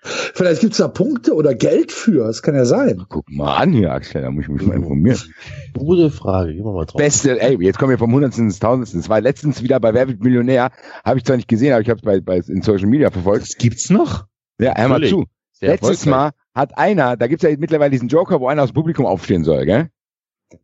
Vielleicht 0.05 0.61
gibt's 0.61 0.77
da 0.77 0.87
Punkte 0.87 1.33
oder 1.33 1.55
Geld 1.55 1.91
für, 1.91 2.27
das 2.27 2.41
kann 2.41 2.55
ja 2.55 2.65
sein. 2.65 3.05
Guck 3.09 3.29
mal 3.29 3.57
an 3.57 3.73
hier, 3.73 3.91
Axel, 3.91 4.21
da 4.21 4.31
muss 4.31 4.43
ich 4.43 4.49
mich 4.49 4.61
mal 4.61 4.75
informieren. 4.75 5.19
Gute 5.73 6.11
Frage, 6.11 6.53
gehen 6.53 6.63
wir 6.63 6.73
mal 6.73 6.85
drauf. 6.85 6.97
Beste, 6.97 7.41
ey, 7.41 7.57
jetzt 7.61 7.79
kommen 7.79 7.91
wir 7.91 7.97
vom 7.97 8.13
Hundertsten 8.13 8.45
ins 8.45 8.59
Tausendsten. 8.59 8.99
Es 8.99 9.09
war 9.09 9.19
letztens 9.19 9.63
wieder 9.63 9.79
bei 9.79 9.93
Wer 9.93 10.07
wird 10.07 10.23
Millionär. 10.23 10.71
Habe 11.03 11.17
ich 11.17 11.25
zwar 11.25 11.35
nicht 11.35 11.47
gesehen, 11.47 11.73
aber 11.73 11.81
ich 11.81 11.89
habe 11.89 11.97
es 11.97 12.03
bei, 12.03 12.21
bei 12.21 12.37
in 12.37 12.61
Social 12.61 12.87
Media 12.87 13.09
verfolgt. 13.09 13.43
Das 13.43 13.57
gibt's 13.57 13.89
noch? 13.89 14.25
Ja, 14.59 14.73
einmal 14.73 14.99
Natürlich. 14.99 15.25
zu. 15.25 15.25
Sehr 15.53 15.69
Letztes. 15.71 16.05
Mal 16.05 16.31
hat 16.53 16.77
einer, 16.77 17.17
da 17.17 17.27
gibt's 17.27 17.43
ja 17.43 17.49
mittlerweile 17.57 17.91
diesen 17.91 18.09
Joker, 18.09 18.39
wo 18.39 18.47
einer 18.47 18.63
aus 18.63 18.69
dem 18.71 18.75
Publikum 18.75 19.05
aufstehen 19.05 19.43
soll, 19.43 19.65
gell? 19.65 19.89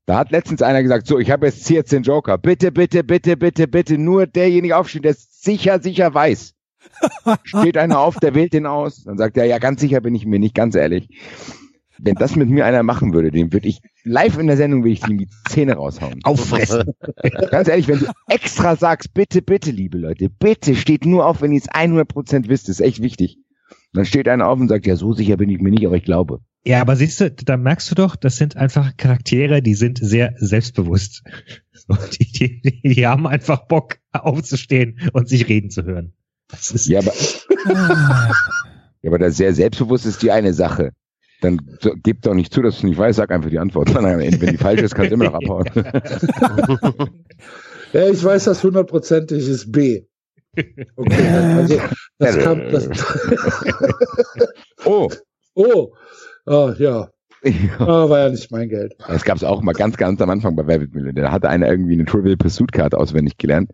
Da 0.05 0.18
hat 0.19 0.31
letztens 0.31 0.61
einer 0.61 0.84
gesagt, 0.84 1.07
so, 1.07 1.19
ich 1.19 1.31
habe 1.31 1.47
jetzt 1.47 1.68
hier 1.68 1.77
jetzt 1.77 1.91
den 1.91 2.03
Joker. 2.03 2.38
Bitte, 2.38 2.72
bitte, 2.72 3.03
bitte, 3.03 3.35
bitte, 3.35 3.68
bitte, 3.68 3.97
nur 3.97 4.27
derjenige 4.27 4.77
aufstehen, 4.77 5.01
der 5.01 5.11
es 5.11 5.41
sicher, 5.41 5.80
sicher 5.81 6.13
weiß. 6.13 6.53
Steht 7.43 7.77
einer 7.77 7.99
auf, 7.99 8.19
der 8.19 8.35
wählt 8.35 8.53
den 8.53 8.65
aus. 8.65 9.03
Dann 9.03 9.17
sagt 9.17 9.37
er, 9.37 9.45
ja, 9.45 9.59
ganz 9.59 9.81
sicher 9.81 10.01
bin 10.01 10.15
ich 10.15 10.25
mir 10.25 10.39
nicht, 10.39 10.55
ganz 10.55 10.75
ehrlich. 10.75 11.09
Wenn 11.99 12.15
das 12.15 12.35
mit 12.35 12.49
mir 12.49 12.65
einer 12.65 12.81
machen 12.81 13.13
würde, 13.13 13.29
den 13.29 13.53
würde 13.53 13.67
ich 13.67 13.81
live 14.03 14.39
in 14.39 14.47
der 14.47 14.57
Sendung, 14.57 14.83
will 14.83 14.91
ich 14.91 15.07
ihm 15.07 15.19
die 15.19 15.29
Zähne 15.47 15.75
raushauen. 15.75 16.19
Auffressen. 16.23 16.93
Ganz 17.51 17.67
ehrlich, 17.67 17.87
wenn 17.87 17.99
du 17.99 18.07
extra 18.27 18.75
sagst, 18.75 19.13
bitte, 19.13 19.43
bitte, 19.43 19.69
liebe 19.69 19.99
Leute, 19.99 20.29
bitte 20.29 20.75
steht 20.75 21.05
nur 21.05 21.27
auf, 21.27 21.41
wenn 21.41 21.51
ihr 21.51 21.59
es 21.59 21.69
100% 21.69 22.47
wisst, 22.47 22.69
ist 22.69 22.81
echt 22.81 23.03
wichtig. 23.03 23.37
Dann 23.93 24.05
steht 24.05 24.27
einer 24.27 24.47
auf 24.47 24.59
und 24.59 24.69
sagt, 24.69 24.87
ja, 24.87 24.95
so 24.95 25.13
sicher 25.13 25.37
bin 25.37 25.49
ich 25.49 25.59
mir 25.59 25.69
nicht, 25.69 25.85
aber 25.85 25.97
ich 25.97 26.03
glaube. 26.03 26.39
Ja, 26.63 26.81
aber 26.81 26.95
siehst 26.95 27.19
du, 27.19 27.31
da 27.31 27.57
merkst 27.57 27.91
du 27.91 27.95
doch, 27.95 28.15
das 28.15 28.37
sind 28.37 28.55
einfach 28.55 28.95
Charaktere, 28.95 29.61
die 29.61 29.73
sind 29.73 29.99
sehr 30.01 30.33
selbstbewusst. 30.37 31.23
Die, 32.19 32.61
die, 32.61 32.93
die 32.93 33.07
haben 33.07 33.27
einfach 33.27 33.67
Bock 33.67 33.97
aufzustehen 34.13 34.99
und 35.11 35.27
sich 35.27 35.49
reden 35.49 35.71
zu 35.71 35.83
hören. 35.83 36.13
Das 36.51 36.71
ist 36.71 36.87
Ja, 36.87 36.99
aber, 36.99 37.13
ja, 39.01 39.09
aber 39.09 39.19
das 39.19 39.37
sehr 39.37 39.53
selbstbewusst 39.53 40.05
ist 40.05 40.21
die 40.21 40.31
eine 40.31 40.53
Sache. 40.53 40.91
Dann 41.41 41.59
gib 42.03 42.21
doch 42.21 42.35
nicht 42.35 42.53
zu, 42.53 42.61
dass 42.61 42.81
du 42.81 42.87
nicht 42.87 42.99
weißt, 42.99 43.17
sag 43.17 43.31
einfach 43.31 43.49
die 43.49 43.59
Antwort. 43.59 43.93
Wenn 43.95 44.39
die 44.39 44.57
falsch 44.57 44.81
ist, 44.81 44.93
kannst 44.93 45.11
du 45.11 45.15
immer 45.15 45.25
noch 45.25 45.33
abhauen. 45.33 45.65
Ja, 47.93 48.07
ich 48.07 48.23
weiß, 48.23 48.45
das 48.45 48.63
hundertprozentig 48.63 49.47
ist 49.49 49.69
B. 49.71 50.03
Okay, 50.95 51.27
also 51.27 51.81
das 52.19 52.37
kam, 52.39 52.59
das, 52.71 52.87
oh, 54.85 55.09
oh, 55.55 55.93
ah, 56.45 56.73
ja, 56.77 57.09
ah, 57.79 58.09
war 58.09 58.19
ja 58.19 58.29
nicht 58.29 58.51
mein 58.51 58.69
Geld. 58.69 58.93
Das 59.07 59.23
gab 59.23 59.37
es 59.37 59.43
auch 59.43 59.61
mal 59.61 59.73
ganz, 59.73 59.97
ganz 59.97 60.21
am 60.21 60.29
Anfang 60.29 60.55
bei 60.55 60.67
Wer 60.67 60.79
wird 60.81 60.93
Millionär. 60.93 61.25
Da 61.25 61.31
hatte 61.31 61.49
einer 61.49 61.69
irgendwie 61.69 61.93
eine 61.93 62.05
Trivial 62.05 62.37
Pursuit 62.37 62.71
Karte 62.71 62.97
auswendig 62.97 63.37
gelernt 63.37 63.71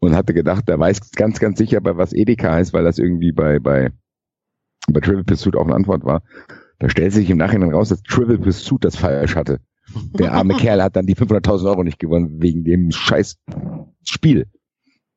und 0.00 0.14
hatte 0.14 0.34
gedacht, 0.34 0.68
der 0.68 0.78
weiß 0.78 1.12
ganz, 1.12 1.38
ganz 1.38 1.58
sicher, 1.58 1.80
bei 1.80 1.96
was 1.96 2.12
Edeka 2.12 2.52
heißt, 2.52 2.72
weil 2.72 2.84
das 2.84 2.98
irgendwie 2.98 3.32
bei, 3.32 3.58
bei, 3.58 3.90
bei 4.88 5.00
Trivial 5.00 5.24
Pursuit 5.24 5.56
auch 5.56 5.64
eine 5.64 5.74
Antwort 5.74 6.04
war. 6.04 6.22
Da 6.78 6.90
stellt 6.90 7.12
sich 7.12 7.30
im 7.30 7.38
Nachhinein 7.38 7.72
raus, 7.72 7.88
dass 7.88 8.02
Trivial 8.02 8.38
Pursuit 8.38 8.84
das 8.84 8.96
falsch 8.96 9.36
hatte. 9.36 9.60
Der 10.18 10.32
arme 10.32 10.54
Kerl 10.58 10.82
hat 10.82 10.96
dann 10.96 11.06
die 11.06 11.16
500.000 11.16 11.68
Euro 11.68 11.84
nicht 11.84 11.98
gewonnen 11.98 12.42
wegen 12.42 12.64
dem 12.64 12.90
scheiß 12.90 13.38
Spiel. 14.04 14.46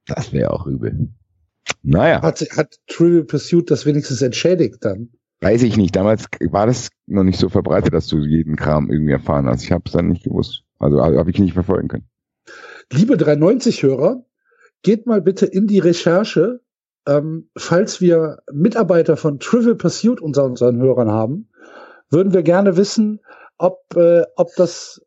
Das 0.06 0.31
wäre 0.31 0.51
auch 0.51 0.65
übel. 0.65 1.10
Naja. 1.84 2.22
Hat, 2.22 2.41
hat 2.56 2.77
Trivial 2.88 3.23
Pursuit 3.23 3.69
das 3.69 3.85
wenigstens 3.85 4.22
entschädigt 4.22 4.77
dann? 4.81 5.10
Weiß 5.41 5.64
ich 5.64 5.77
nicht. 5.77 5.95
Damals 5.95 6.26
war 6.49 6.68
das 6.68 6.89
noch 7.06 7.23
nicht 7.23 7.39
so 7.39 7.49
verbreitet, 7.49 7.93
dass 7.93 8.07
du 8.07 8.19
jeden 8.19 8.56
Kram 8.56 8.91
irgendwie 8.91 9.14
erfahren 9.14 9.47
hast. 9.47 9.64
Ich 9.64 9.72
habe 9.72 9.84
es 9.85 9.93
dann 9.93 10.07
nicht 10.07 10.23
gewusst. 10.23 10.64
Also 10.80 11.01
habe 11.01 11.30
ich 11.30 11.39
nicht 11.39 11.53
verfolgen 11.53 11.88
können. 11.88 12.10
Liebe 12.91 13.15
390-Hörer, 13.15 14.26
geht 14.84 15.06
mal 15.06 15.22
bitte 15.22 15.45
in 15.45 15.68
die 15.68 15.80
Recherche, 15.80 16.61
ähm, 17.07 17.49
falls 17.57 18.01
wir 18.01 18.39
Mitarbeiter 18.51 19.18
von 19.18 19.39
Trivial 19.39 19.76
Pursuit 19.76 20.22
unter 20.22 20.45
unseren 20.45 20.80
Hörern 20.81 21.10
haben, 21.10 21.49
würden 22.10 22.34
wir 22.34 22.43
gerne 22.43 22.77
wissen, 22.77 23.19
ob, 23.57 23.80
äh, 23.95 24.23
ob 24.35 24.49
das 24.56 25.01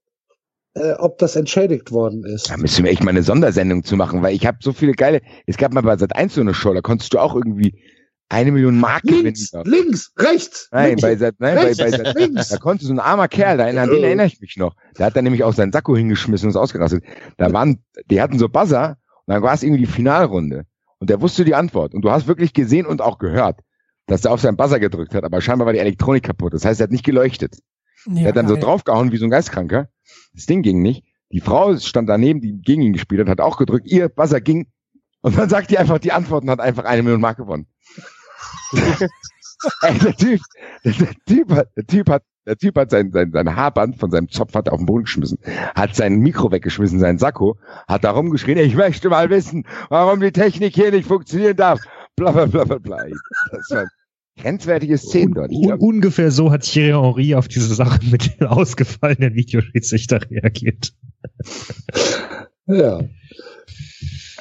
äh, 0.74 0.92
ob 0.94 1.18
das 1.18 1.36
entschädigt 1.36 1.92
worden 1.92 2.24
ist. 2.24 2.50
Da 2.50 2.56
müssen 2.56 2.84
wir 2.84 2.90
echt 2.90 3.04
mal 3.04 3.10
eine 3.10 3.22
Sondersendung 3.22 3.84
zu 3.84 3.96
machen, 3.96 4.22
weil 4.22 4.34
ich 4.34 4.46
habe 4.46 4.58
so 4.62 4.72
viele 4.72 4.92
geile. 4.92 5.20
Es 5.46 5.58
gab 5.58 5.74
mal 5.74 5.82
bei 5.82 5.96
Sat 5.98 6.16
1 6.16 6.34
so 6.34 6.40
eine 6.40 6.54
Show, 6.54 6.72
da 6.72 6.80
konntest 6.80 7.12
du 7.12 7.18
auch 7.18 7.34
irgendwie 7.34 7.82
eine 8.30 8.50
Million 8.50 8.80
Mark 8.80 9.02
Links, 9.04 9.50
gewinnen. 9.50 9.70
links, 9.70 10.12
rechts. 10.18 10.68
Nein, 10.72 10.86
links, 10.86 11.02
bei 11.02 11.16
Sat, 11.16 11.34
nein, 11.38 11.56
bei, 11.56 11.62
rechts, 11.64 11.78
bei 11.78 11.90
Sat, 11.90 12.14
links. 12.14 12.48
da 12.48 12.56
konntest 12.56 12.84
du 12.84 12.94
so 12.94 12.94
ein 12.94 13.04
armer 13.04 13.28
Kerl, 13.28 13.58
da, 13.58 13.66
an 13.66 13.90
den 13.90 14.02
erinnere 14.02 14.26
ich 14.26 14.40
mich 14.40 14.56
noch. 14.56 14.74
Der 14.98 15.06
hat 15.06 15.16
dann 15.16 15.24
nämlich 15.24 15.44
auch 15.44 15.52
seinen 15.52 15.72
Sakko 15.72 15.94
hingeschmissen 15.94 16.46
und 16.46 16.50
ist 16.50 16.56
ausgerastet. 16.56 17.04
Da 17.36 17.52
waren, 17.52 17.84
die 18.10 18.22
hatten 18.22 18.38
so 18.38 18.48
Buzzer 18.48 18.96
und 19.26 19.34
dann 19.34 19.42
war 19.42 19.54
es 19.54 19.62
irgendwie 19.62 19.84
die 19.84 19.90
Finalrunde. 19.90 20.64
Und 20.98 21.10
der 21.10 21.20
wusste 21.20 21.44
die 21.44 21.54
Antwort. 21.54 21.94
Und 21.94 22.02
du 22.02 22.10
hast 22.10 22.26
wirklich 22.26 22.52
gesehen 22.52 22.86
und 22.86 23.00
auch 23.00 23.18
gehört, 23.18 23.60
dass 24.06 24.24
er 24.24 24.32
auf 24.32 24.40
seinen 24.40 24.56
Buzzer 24.56 24.80
gedrückt 24.80 25.14
hat, 25.14 25.24
aber 25.24 25.40
scheinbar 25.40 25.66
war 25.66 25.72
die 25.72 25.78
Elektronik 25.78 26.22
kaputt. 26.22 26.54
Das 26.54 26.64
heißt, 26.64 26.80
er 26.80 26.84
hat 26.84 26.90
nicht 26.90 27.04
geleuchtet. 27.04 27.58
Ja, 28.06 28.22
er 28.22 28.28
hat 28.28 28.36
dann 28.36 28.48
so 28.48 28.54
geil. 28.54 28.64
draufgehauen 28.64 29.12
wie 29.12 29.16
so 29.16 29.24
ein 29.24 29.30
Geistkranker. 29.30 29.88
Das 30.34 30.46
Ding 30.46 30.62
ging 30.62 30.82
nicht. 30.82 31.04
Die 31.30 31.40
Frau 31.40 31.76
stand 31.76 32.08
daneben, 32.08 32.40
die 32.40 32.60
gegen 32.60 32.82
ihn 32.82 32.92
gespielt 32.92 33.20
hat, 33.22 33.28
hat 33.28 33.40
auch 33.40 33.56
gedrückt, 33.56 33.86
ihr 33.86 34.08
Buzzer 34.08 34.40
ging. 34.40 34.68
Und 35.22 35.38
dann 35.38 35.48
sagt 35.48 35.70
die 35.70 35.78
einfach 35.78 35.98
die 35.98 36.12
Antwort 36.12 36.42
und 36.42 36.50
hat 36.50 36.60
einfach 36.60 36.84
eine 36.84 37.02
Million 37.02 37.20
Mark 37.20 37.36
gewonnen. 37.36 37.66
Ey, 39.82 39.98
der 39.98 40.16
Typ, 40.16 40.40
der, 40.84 40.92
der 40.92 41.14
Typ 41.26 41.50
hat, 41.52 41.68
der 41.76 41.86
Typ 41.86 42.10
hat, 42.10 42.24
der 42.46 42.56
Typ 42.56 42.76
hat 42.76 42.90
sein, 42.90 43.12
sein, 43.12 43.30
sein 43.32 43.56
Haarband 43.56 43.98
von 43.98 44.10
seinem 44.10 44.28
Zopf 44.28 44.54
hat 44.54 44.68
auf 44.68 44.78
den 44.78 44.86
Boden 44.86 45.04
geschmissen, 45.04 45.38
hat 45.74 45.94
sein 45.94 46.18
Mikro 46.18 46.50
weggeschmissen, 46.50 46.98
seinen 46.98 47.18
Sakko, 47.18 47.58
hat 47.88 48.04
da 48.04 48.10
rumgeschrien, 48.10 48.58
ich 48.58 48.74
möchte 48.74 49.08
mal 49.08 49.30
wissen, 49.30 49.66
warum 49.88 50.20
die 50.20 50.32
Technik 50.32 50.74
hier 50.74 50.90
nicht 50.90 51.06
funktionieren 51.06 51.56
darf. 51.56 51.80
Bla, 52.16 52.32
bla, 52.32 52.46
bla, 52.46 52.64
bla, 52.64 52.78
bla. 52.78 53.06
Das 53.50 53.70
war 53.70 53.86
grenzwertige 54.36 54.98
Szenen 54.98 55.34
dort. 55.34 55.50
Un 55.50 55.72
ungefähr 55.72 56.30
so 56.30 56.50
hat 56.50 56.62
Thierry 56.62 56.92
Henry 56.92 57.34
auf 57.34 57.48
diese 57.48 57.74
Sache 57.74 58.00
mit 58.10 58.40
dem 58.40 58.48
ausgefallenen 58.48 59.34
Videoschiedsrichter 59.34 60.20
reagiert. 60.30 60.92
Ja. 62.66 63.00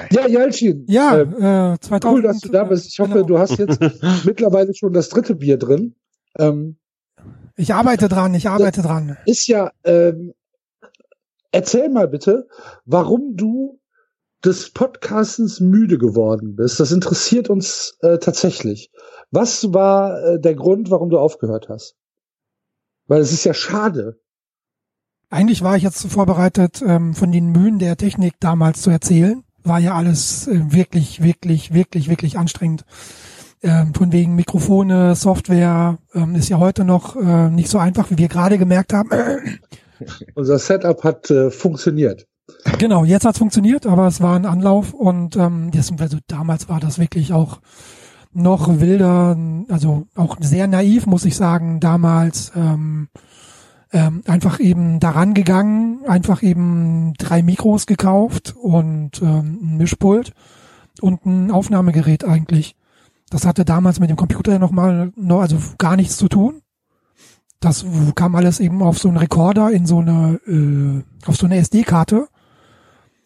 Ja, 0.09 0.27
Jalcin. 0.27 0.85
Ja, 0.87 1.73
äh, 1.73 1.79
2000. 1.79 2.05
cool, 2.05 2.21
dass 2.23 2.39
du 2.39 2.49
da 2.49 2.63
bist. 2.63 2.87
Ich 2.91 2.99
hoffe, 2.99 3.13
genau. 3.13 3.27
du 3.27 3.39
hast 3.39 3.59
jetzt 3.59 3.79
mittlerweile 4.25 4.73
schon 4.73 4.93
das 4.93 5.09
dritte 5.09 5.35
Bier 5.35 5.57
drin. 5.57 5.95
Ähm, 6.39 6.77
Ich 7.61 7.75
arbeite 7.75 8.09
dran, 8.09 8.33
ich 8.33 8.49
arbeite 8.49 8.81
dran. 8.81 9.17
ist 9.27 9.45
ja, 9.45 9.71
ähm, 9.83 10.33
erzähl 11.51 11.89
mal 11.89 12.07
bitte, 12.07 12.47
warum 12.85 13.35
du 13.35 13.79
des 14.43 14.71
Podcastens 14.71 15.59
müde 15.59 15.99
geworden 15.99 16.55
bist. 16.55 16.79
Das 16.79 16.91
interessiert 16.91 17.51
uns 17.51 17.99
äh, 18.01 18.17
tatsächlich. 18.17 18.89
Was 19.29 19.71
war 19.73 20.23
äh, 20.23 20.39
der 20.39 20.55
Grund, 20.55 20.89
warum 20.89 21.11
du 21.11 21.19
aufgehört 21.19 21.69
hast? 21.69 21.95
Weil 23.05 23.21
es 23.21 23.31
ist 23.31 23.43
ja 23.43 23.53
schade. 23.53 24.19
Eigentlich 25.29 25.61
war 25.61 25.77
ich 25.77 25.83
jetzt 25.83 26.03
vorbereitet, 26.07 26.81
ähm, 26.83 27.13
von 27.13 27.31
den 27.31 27.51
Mühen 27.51 27.77
der 27.77 27.95
Technik 27.95 28.39
damals 28.39 28.81
zu 28.81 28.89
erzählen. 28.89 29.43
War 29.63 29.77
ja 29.77 29.93
alles 29.93 30.47
äh, 30.47 30.73
wirklich, 30.73 31.21
wirklich, 31.21 31.75
wirklich, 31.75 32.09
wirklich 32.09 32.39
anstrengend. 32.39 32.85
Ähm, 33.63 33.93
von 33.93 34.11
wegen 34.11 34.35
Mikrofone, 34.35 35.15
Software, 35.15 35.99
ähm, 36.15 36.35
ist 36.35 36.49
ja 36.49 36.57
heute 36.57 36.83
noch 36.83 37.15
äh, 37.15 37.49
nicht 37.49 37.69
so 37.69 37.77
einfach, 37.77 38.09
wie 38.09 38.17
wir 38.17 38.27
gerade 38.27 38.57
gemerkt 38.57 38.91
haben. 38.93 39.09
Unser 40.33 40.57
Setup 40.57 41.03
hat 41.03 41.29
äh, 41.29 41.51
funktioniert. 41.51 42.27
Genau, 42.79 43.05
jetzt 43.05 43.25
hat's 43.25 43.37
funktioniert, 43.37 43.85
aber 43.85 44.07
es 44.07 44.19
war 44.19 44.35
ein 44.35 44.45
Anlauf 44.45 44.93
und 44.93 45.35
ähm, 45.35 45.69
das, 45.71 45.91
also 45.99 46.17
damals 46.27 46.69
war 46.69 46.79
das 46.79 46.99
wirklich 46.99 47.33
auch 47.33 47.59
noch 48.33 48.79
wilder, 48.79 49.37
also 49.69 50.07
auch 50.15 50.37
sehr 50.39 50.67
naiv, 50.67 51.05
muss 51.05 51.25
ich 51.25 51.35
sagen, 51.35 51.79
damals 51.79 52.51
ähm, 52.55 53.09
ähm, 53.91 54.23
einfach 54.25 54.59
eben 54.59 54.99
daran 54.99 55.33
gegangen, 55.33 55.99
einfach 56.07 56.41
eben 56.41 57.13
drei 57.17 57.43
Mikros 57.43 57.85
gekauft 57.85 58.55
und 58.59 59.21
ähm, 59.21 59.59
ein 59.61 59.77
Mischpult 59.77 60.33
und 61.01 61.25
ein 61.25 61.51
Aufnahmegerät 61.51 62.23
eigentlich. 62.23 62.75
Das 63.31 63.45
hatte 63.45 63.65
damals 63.65 63.99
mit 63.99 64.09
dem 64.09 64.17
Computer 64.17 64.59
nochmal, 64.59 65.11
noch, 65.15 65.39
also 65.39 65.57
gar 65.77 65.95
nichts 65.95 66.17
zu 66.17 66.27
tun. 66.27 66.61
Das 67.61 67.85
kam 68.13 68.35
alles 68.35 68.59
eben 68.59 68.83
auf 68.83 68.99
so 68.99 69.07
einen 69.07 69.17
Rekorder 69.17 69.71
in 69.71 69.85
so 69.85 69.99
eine, 69.99 70.39
äh, 70.45 71.03
auf 71.25 71.37
so 71.37 71.45
eine 71.45 71.57
SD-Karte. 71.57 72.27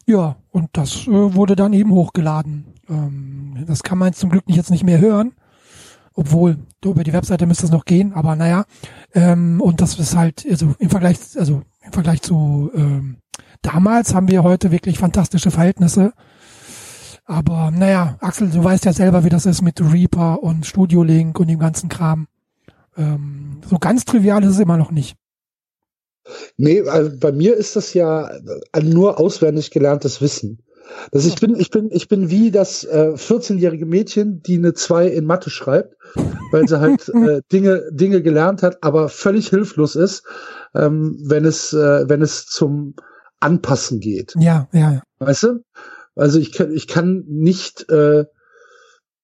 Ja, 0.05 0.35
und 0.51 0.69
das 0.73 1.07
äh, 1.07 1.33
wurde 1.33 1.55
dann 1.55 1.73
eben 1.73 1.91
hochgeladen. 1.91 2.65
Ähm, 2.87 3.65
das 3.65 3.81
kann 3.81 3.97
man 3.97 4.13
zum 4.13 4.29
Glück 4.29 4.47
nicht, 4.47 4.57
jetzt 4.57 4.69
nicht 4.69 4.83
mehr 4.83 4.99
hören. 4.99 5.33
Obwohl, 6.13 6.59
über 6.83 7.03
die 7.03 7.13
Webseite 7.13 7.47
müsste 7.47 7.65
es 7.65 7.71
noch 7.71 7.85
gehen, 7.85 8.13
aber 8.13 8.35
naja. 8.35 8.65
Ähm, 9.13 9.59
und 9.59 9.81
das 9.81 9.97
ist 9.97 10.15
halt, 10.15 10.45
also 10.49 10.75
im 10.77 10.89
Vergleich, 10.89 11.17
also 11.35 11.63
im 11.83 11.91
Vergleich 11.91 12.21
zu 12.21 12.71
ähm, 12.75 13.17
damals 13.63 14.13
haben 14.13 14.27
wir 14.27 14.43
heute 14.43 14.71
wirklich 14.71 14.99
fantastische 14.99 15.49
Verhältnisse. 15.49 16.13
Aber 17.25 17.71
naja, 17.71 18.17
Axel, 18.21 18.49
du 18.49 18.63
weißt 18.63 18.85
ja 18.85 18.93
selber, 18.93 19.23
wie 19.23 19.29
das 19.29 19.45
ist 19.45 19.61
mit 19.61 19.81
Reaper 19.81 20.43
und 20.43 20.65
Studio 20.65 21.03
Link 21.03 21.39
und 21.39 21.47
dem 21.47 21.59
ganzen 21.59 21.89
Kram. 21.89 22.27
Ähm, 22.95 23.61
so 23.67 23.79
ganz 23.79 24.05
trivial 24.05 24.43
ist 24.43 24.51
es 24.51 24.59
immer 24.59 24.77
noch 24.77 24.91
nicht. 24.91 25.17
Nee, 26.57 26.81
also 26.81 27.11
bei 27.19 27.31
mir 27.31 27.55
ist 27.55 27.75
das 27.75 27.93
ja 27.93 28.29
äh, 28.29 28.81
nur 28.83 29.19
auswendig 29.19 29.71
gelerntes 29.71 30.21
Wissen. 30.21 30.59
Das 31.11 31.25
ich 31.25 31.35
bin, 31.35 31.55
ich 31.55 31.71
bin, 31.71 31.89
ich 31.91 32.07
bin 32.07 32.29
wie 32.29 32.51
das 32.51 32.83
äh, 32.83 33.13
14-jährige 33.15 33.87
Mädchen, 33.87 34.41
die 34.43 34.57
eine 34.57 34.73
2 34.73 35.07
in 35.07 35.25
Mathe 35.25 35.49
schreibt, 35.49 35.95
weil 36.51 36.67
sie 36.67 36.79
halt 36.79 37.09
äh, 37.13 37.41
Dinge, 37.51 37.83
Dinge 37.91 38.21
gelernt 38.21 38.61
hat, 38.61 38.77
aber 38.81 39.09
völlig 39.09 39.49
hilflos 39.49 39.95
ist, 39.95 40.23
ähm, 40.75 41.17
wenn 41.25 41.45
es, 41.45 41.73
äh, 41.73 42.07
wenn 42.07 42.21
es 42.21 42.45
zum 42.45 42.95
Anpassen 43.39 43.99
geht. 43.99 44.35
Ja, 44.37 44.67
ja, 44.71 44.93
ja. 44.93 45.01
Weißt 45.19 45.43
du? 45.43 45.63
Also 46.15 46.39
ich 46.39 46.51
kann, 46.53 46.71
ich 46.73 46.87
kann 46.87 47.23
nicht, 47.27 47.89
äh, 47.89 48.25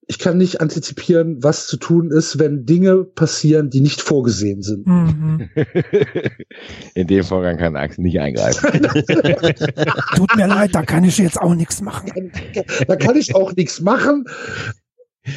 ich 0.08 0.20
kann 0.20 0.38
nicht 0.38 0.60
antizipieren, 0.60 1.42
was 1.42 1.68
zu 1.68 1.78
tun 1.78 2.12
ist, 2.12 2.38
wenn 2.38 2.66
Dinge 2.66 3.06
passieren, 3.06 3.70
die 3.70 3.80
nicht 3.80 4.02
vorgesehen 4.02 4.62
sind. 4.62 4.86
Mhm. 4.86 5.50
In 6.96 7.08
dem 7.08 7.24
Vorgang 7.24 7.58
kann 7.58 7.76
Axel 7.78 8.04
nicht 8.04 8.20
eingreifen. 8.20 8.70
Tut 10.16 10.36
mir 10.36 10.48
leid, 10.48 10.76
da 10.76 10.84
kann 10.84 11.06
ich 11.06 11.18
jetzt 11.18 11.40
auch 11.40 11.56
nichts 11.56 11.82
machen. 11.82 12.32
Da 12.88 12.96
kann 12.98 13.16
ich 13.16 13.36
auch 13.36 13.54
nichts 13.56 13.80
machen. 13.80 14.26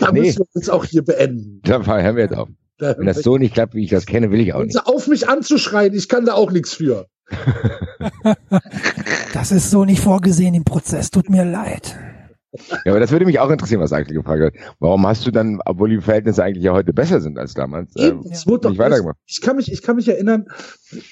Da 0.01 0.11
Nee. 0.11 0.21
müssen 0.23 0.39
wir 0.41 0.47
uns 0.55 0.69
auch 0.69 0.85
hier 0.85 1.05
beenden. 1.05 1.61
Da 1.63 1.85
hören 1.85 2.17
wir 2.17 2.25
jetzt 2.25 2.35
auf. 2.37 2.49
Wenn 2.79 3.07
das 3.07 3.19
so 3.23 3.37
nicht 3.39 3.55
klappt, 3.55 3.75
wie 3.75 3.85
ich 3.85 3.91
das 3.91 4.07
kenne, 4.07 4.33
will 4.33 4.41
ich 4.41 4.53
auch 4.55 4.65
nicht. 4.65 4.77
Auf 4.87 5.07
mich 5.07 5.29
anzuschreien, 5.29 5.95
ich 5.95 6.09
kann 6.09 6.25
da 6.27 6.33
auch 6.33 6.51
nichts 6.51 6.75
für. 6.75 7.07
Das 9.35 9.51
ist 9.51 9.69
so 9.73 9.85
nicht 9.85 10.01
vorgesehen 10.01 10.55
im 10.55 10.63
Prozess. 10.63 11.11
Tut 11.11 11.29
mir 11.29 11.45
leid. 11.45 11.97
Ja, 12.85 12.93
aber 12.93 13.01
das 13.01 13.11
würde 13.11 13.27
mich 13.27 13.41
auch 13.41 13.51
interessieren, 13.51 13.81
was 13.81 13.93
Axel 13.93 14.15
gefragt 14.15 14.41
hat. 14.41 14.53
Warum 14.79 15.05
hast 15.09 15.27
du 15.27 15.33
dann, 15.33 15.61
obwohl 15.65 15.91
die 15.91 16.01
Verhältnisse 16.01 16.45
eigentlich 16.45 16.63
ja 16.63 16.73
heute 16.73 16.93
besser 16.93 17.21
sind 17.21 17.37
als 17.37 17.53
damals, 17.53 17.97
äh, 17.97 18.11
Eben, 18.11 18.23
es 18.31 18.47
wurde 18.47 18.61
doch 18.61 18.71
nicht 18.71 18.79
weitergemacht? 18.79 19.17
Ich 19.27 19.41
kann 19.41 19.57
mich, 19.57 19.73
ich 19.73 19.83
kann 19.83 19.97
mich 19.97 20.07
erinnern, 20.09 20.47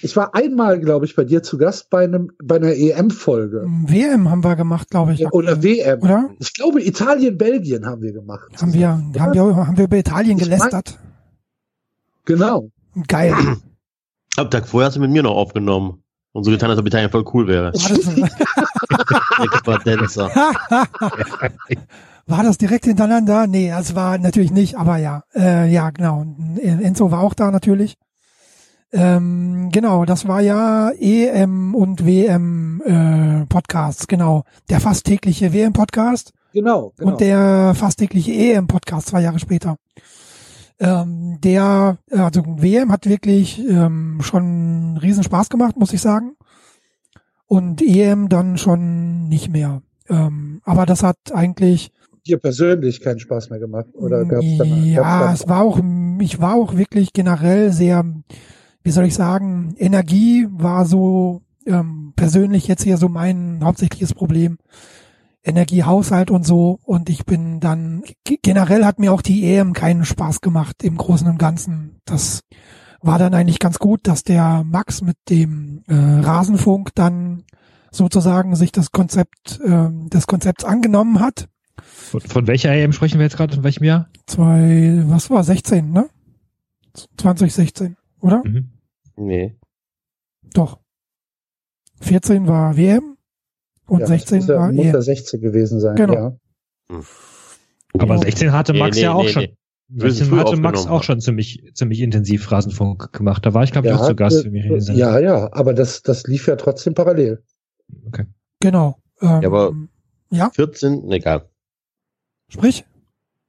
ich 0.03 0.15
war 0.15 0.37
einmal, 0.37 0.79
glaube 0.79 1.05
ich, 1.05 1.17
bei 1.17 1.25
dir 1.25 1.43
zu 1.43 1.59
Gast 1.59 1.91
bei 1.91 2.05
einem, 2.05 2.31
bei 2.41 2.57
einer 2.57 2.73
EM-Folge. 2.73 3.67
WM 3.89 4.31
haben 4.31 4.45
wir 4.45 4.55
gemacht, 4.55 4.91
glaube 4.91 5.15
ich. 5.15 5.27
Oder 5.33 5.61
WM. 5.65 6.01
Oder? 6.03 6.31
Ich 6.39 6.55
glaube, 6.55 6.81
Italien, 6.81 7.37
Belgien 7.37 7.87
haben 7.87 8.03
wir 8.03 8.13
gemacht. 8.13 8.49
Haben 8.63 8.73
wir, 8.73 8.89
haben 8.91 9.35
wir, 9.35 9.57
haben 9.57 9.77
wir 9.77 9.85
über 9.87 9.97
Italien 9.97 10.39
Ich 10.39 10.49
mein- 10.49 10.59
gelästert. 10.59 11.01
Genau. 12.25 12.71
Geil. 13.09 13.35
Am 14.37 14.49
Tag 14.49 14.69
vorher 14.69 14.87
hast 14.87 14.95
du 14.95 15.01
mit 15.01 15.11
mir 15.11 15.25
noch 15.25 15.35
aufgenommen. 15.35 16.02
Und 16.33 16.45
so 16.45 16.51
getan, 16.51 16.71
als 16.71 16.79
ob 16.79 16.87
Italien 16.87 17.11
voll 17.11 17.25
cool 17.35 17.47
wäre. 17.47 17.73
War 22.27 22.45
das, 22.45 22.57
direkt 22.57 22.87
hintereinander? 22.87 23.47
Nee, 23.47 23.71
das 23.71 23.95
war 23.95 24.17
natürlich 24.17 24.53
nicht, 24.53 24.77
aber 24.77 24.97
ja. 24.97 25.25
Äh, 25.35 25.71
ja, 25.71 25.91
genau. 25.91 26.21
Und 26.21 26.59
Enzo 26.59 27.11
war 27.11 27.21
auch 27.21 27.35
da 27.35 27.51
natürlich. 27.51 27.97
Ähm, 28.93 29.71
genau, 29.73 30.05
das 30.05 30.29
war 30.29 30.41
ja 30.41 30.91
EM 30.91 31.75
und 31.75 32.07
WM 32.07 32.83
äh, 32.85 33.47
Podcasts, 33.47 34.07
genau. 34.07 34.45
Der 34.69 34.81
fast 34.81 35.07
tägliche 35.07 35.53
WM 35.53 35.73
Podcast 35.73 36.33
Genau. 36.53 36.93
genau. 36.97 37.13
und 37.13 37.21
der 37.21 37.75
fast 37.75 37.99
tägliche 37.99 38.33
EM 38.33 38.67
Podcast 38.67 39.09
zwei 39.09 39.23
Jahre 39.23 39.39
später. 39.39 39.77
Ähm, 40.83 41.39
der, 41.41 41.99
also 42.11 42.43
WM 42.45 42.91
hat 42.91 43.09
wirklich 43.09 43.59
ähm, 43.61 44.19
schon 44.21 44.99
riesen 45.01 45.23
Spaß 45.23 45.49
gemacht, 45.49 45.77
muss 45.77 45.93
ich 45.93 46.01
sagen. 46.01 46.37
Und 47.47 47.81
EM 47.81 48.29
dann 48.29 48.59
schon 48.59 49.29
nicht 49.29 49.49
mehr. 49.49 49.83
Ähm, 50.09 50.61
aber 50.65 50.85
das 50.85 51.03
hat 51.05 51.19
eigentlich 51.33 51.93
dir 52.27 52.39
persönlich 52.39 53.01
keinen 53.01 53.21
Spaß 53.21 53.51
mehr 53.51 53.59
gemacht? 53.59 53.89
Oder 53.95 54.25
gab's 54.25 54.59
dann, 54.59 54.85
ja, 54.85 55.03
gab's 55.03 55.43
es 55.43 55.49
war 55.49 55.63
auch, 55.63 55.81
ich 56.21 56.41
war 56.41 56.55
auch 56.55 56.77
wirklich 56.77 57.13
generell 57.13 57.73
sehr, 57.73 58.05
wie 58.83 58.91
soll 58.91 59.05
ich 59.05 59.15
sagen, 59.15 59.75
Energie 59.79 60.47
war 60.51 60.85
so 60.85 61.43
ähm, 61.67 62.13
persönlich 62.17 62.67
jetzt 62.69 62.83
hier 62.83 62.97
so 62.97 63.09
mein 63.09 63.61
hauptsächliches 63.63 64.15
Problem. 64.15 64.59
Energiehaushalt 65.45 66.31
und 66.31 66.47
so. 66.47 66.79
Und 66.83 67.09
ich 67.09 67.25
bin 67.25 67.61
dann, 67.61 68.03
generell 68.43 68.85
hat 68.85 68.99
mir 68.99 69.13
auch 69.13 69.23
die 69.23 69.45
EM 69.45 69.73
keinen 69.73 70.05
Spaß 70.05 70.41
gemacht 70.41 70.83
im 70.83 70.97
Großen 70.97 71.27
und 71.27 71.39
Ganzen. 71.39 72.01
Das 72.05 72.43
war 73.01 73.19
dann 73.19 73.35
eigentlich 73.35 73.59
ganz 73.59 73.79
gut, 73.79 74.07
dass 74.07 74.23
der 74.23 74.63
Max 74.65 75.03
mit 75.03 75.17
dem 75.29 75.83
äh, 75.89 75.95
Rasenfunk 75.95 76.91
dann 76.95 77.45
sozusagen 77.91 78.57
sich 78.57 78.73
das 78.73 78.93
Konzept 78.93 79.61
ähm, 79.65 80.09
des 80.09 80.27
Konzepts 80.27 80.65
angenommen 80.65 81.21
hat. 81.21 81.49
Von, 81.83 82.21
von 82.21 82.47
welcher 82.47 82.73
EM 82.73 82.93
sprechen 82.93 83.19
wir 83.19 83.27
jetzt 83.27 83.37
gerade? 83.37 83.57
In 83.57 83.65
welchem 83.65 83.85
Jahr? 83.85 84.09
Zwei, 84.27 85.03
was 85.07 85.31
war, 85.31 85.43
16, 85.43 85.91
ne? 85.91 86.09
2016, 87.17 87.97
oder? 88.21 88.43
Mhm. 88.45 88.71
Nee. 89.17 89.57
Doch. 90.55 90.79
14 92.01 92.47
war 92.47 92.77
WM 92.77 93.12
und 93.87 94.01
ja, 94.01 94.07
16 94.07 94.39
muss 94.39 94.49
ja, 94.49 94.57
war 94.57 94.73
muss 94.73 94.87
EM. 94.87 94.95
ja 94.95 95.01
16 95.03 95.41
gewesen 95.41 95.81
sein. 95.81 95.97
Genau. 95.97 96.15
Ja. 96.91 97.01
Aber 97.99 98.19
16 98.19 98.53
hatte 98.53 98.73
Nee, 98.73 98.79
Max 98.79 98.97
nee, 98.97 99.03
ja 99.03 99.13
auch 99.13 99.23
nee, 99.23 99.29
schon. 99.29 99.43
nee. 99.43 99.57
Wir 99.89 100.11
sind 100.11 100.27
16 100.27 100.29
früh 100.29 100.39
hatte 100.39 100.57
Max 100.61 100.87
auch 100.87 101.03
schon 101.03 101.21
ziemlich, 101.21 101.71
ziemlich 101.75 102.01
intensiv 102.01 102.51
Rasenfunk 102.51 103.13
gemacht. 103.13 103.45
Da 103.45 103.53
war 103.53 103.63
ich, 103.65 103.73
glaube 103.73 103.89
ich, 103.89 103.93
Der 103.93 104.01
auch 104.01 104.07
zu 104.07 104.17
Gast. 104.17 104.41
sind. 104.41 104.97
ja, 104.97 105.19
ja, 105.19 105.53
aber 105.53 105.75
das, 105.75 106.03
das 106.03 106.25
lief 106.25 106.47
ja 106.49 106.57
trotzdem 106.57 106.95
parallel. 106.95 107.43
Genau. 108.61 108.97
Ähm, 109.21 109.29
Ja, 109.43 109.49
aber 109.49 109.73
ja, 110.31 110.51
14, 110.55 111.03
nee, 111.07 111.17
egal. 111.17 111.49
sprich. 112.49 112.87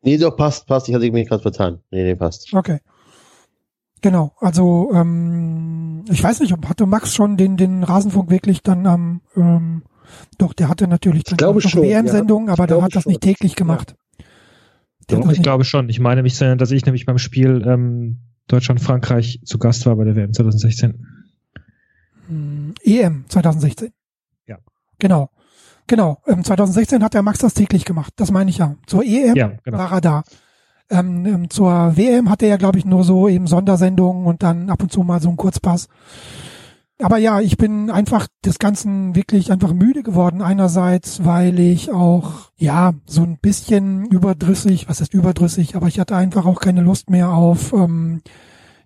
Nee, 0.01 0.17
doch, 0.17 0.35
passt, 0.35 0.67
passt. 0.67 0.89
Ich 0.89 0.95
hatte 0.95 1.09
mich 1.11 1.29
gerade 1.29 1.41
vertan. 1.41 1.79
Nee, 1.91 2.03
nee, 2.03 2.15
passt. 2.15 2.53
Okay. 2.53 2.79
Genau, 4.01 4.33
also 4.41 4.91
ähm, 4.93 6.03
ich 6.11 6.21
weiß 6.21 6.41
nicht, 6.41 6.51
ob 6.51 6.67
hatte 6.67 6.85
Max 6.85 7.13
schon 7.15 7.37
den 7.37 7.55
den 7.55 7.83
Rasenfunk 7.85 8.29
wirklich 8.29 8.61
dann 8.61 8.85
am 8.85 9.21
ähm, 9.37 9.83
doch, 10.37 10.53
der 10.53 10.69
hatte 10.69 10.87
natürlich 10.87 11.23
dann 11.23 11.37
glaube 11.37 11.61
noch 11.61 11.69
schon, 11.69 11.83
WM-Sendungen, 11.83 12.47
ja. 12.47 12.53
aber 12.53 12.63
Ich 12.63 12.67
der 12.69 12.81
hat 12.81 12.95
das 12.95 13.03
schon. 13.03 13.11
nicht 13.11 13.21
täglich 13.21 13.55
gemacht. 13.55 13.95
Hat 14.19 14.25
Doch, 15.07 15.19
ich 15.19 15.25
nicht- 15.25 15.43
glaube 15.43 15.63
schon. 15.65 15.89
Ich 15.89 15.99
meine 15.99 16.23
mich 16.23 16.35
zu 16.35 16.43
erinnern, 16.45 16.57
dass 16.59 16.71
ich 16.71 16.85
nämlich 16.85 17.05
beim 17.05 17.17
Spiel 17.17 17.63
ähm, 17.67 18.19
Deutschland-Frankreich 18.47 19.41
zu 19.45 19.57
Gast 19.59 19.85
war 19.85 19.95
bei 19.95 20.05
der 20.05 20.15
WM 20.15 20.33
2016. 20.33 21.05
Hm, 22.27 22.73
EM 22.83 23.25
2016. 23.27 23.89
Ja. 24.47 24.57
Genau. 24.99 25.29
Genau, 25.87 26.19
ähm, 26.27 26.43
2016 26.45 27.03
hat 27.03 27.13
der 27.13 27.21
Max 27.23 27.39
das 27.39 27.53
täglich 27.53 27.83
gemacht, 27.83 28.13
das 28.15 28.31
meine 28.31 28.49
ich 28.49 28.57
ja. 28.59 28.75
Zur 28.87 29.03
EM 29.03 29.35
Ja, 29.35 29.51
genau. 29.65 29.77
war 29.77 29.91
er 29.91 29.99
da. 30.01 30.23
Ähm, 30.89 31.25
ähm, 31.25 31.49
zur 31.49 31.97
WM 31.97 32.29
hat 32.29 32.41
er 32.41 32.47
ja, 32.49 32.55
glaube 32.57 32.77
ich, 32.77 32.85
nur 32.85 33.03
so 33.03 33.27
eben 33.27 33.47
Sondersendungen 33.47 34.25
und 34.25 34.43
dann 34.43 34.69
ab 34.69 34.81
und 34.81 34.91
zu 34.93 35.01
mal 35.03 35.21
so 35.21 35.29
ein 35.29 35.35
Kurzpass. 35.35 35.89
Aber 37.03 37.17
ja, 37.17 37.41
ich 37.41 37.57
bin 37.57 37.89
einfach 37.91 38.27
des 38.45 38.59
Ganzen 38.59 39.15
wirklich 39.15 39.51
einfach 39.51 39.73
müde 39.73 40.03
geworden. 40.03 40.41
Einerseits, 40.41 41.25
weil 41.25 41.59
ich 41.59 41.91
auch, 41.91 42.51
ja, 42.57 42.93
so 43.05 43.23
ein 43.23 43.37
bisschen 43.39 44.05
überdrüssig, 44.05 44.87
was 44.89 45.01
heißt 45.01 45.13
überdrüssig, 45.13 45.75
aber 45.75 45.87
ich 45.87 45.99
hatte 45.99 46.15
einfach 46.15 46.45
auch 46.45 46.59
keine 46.59 46.81
Lust 46.81 47.09
mehr 47.09 47.29
auf 47.31 47.73
ähm, 47.73 48.21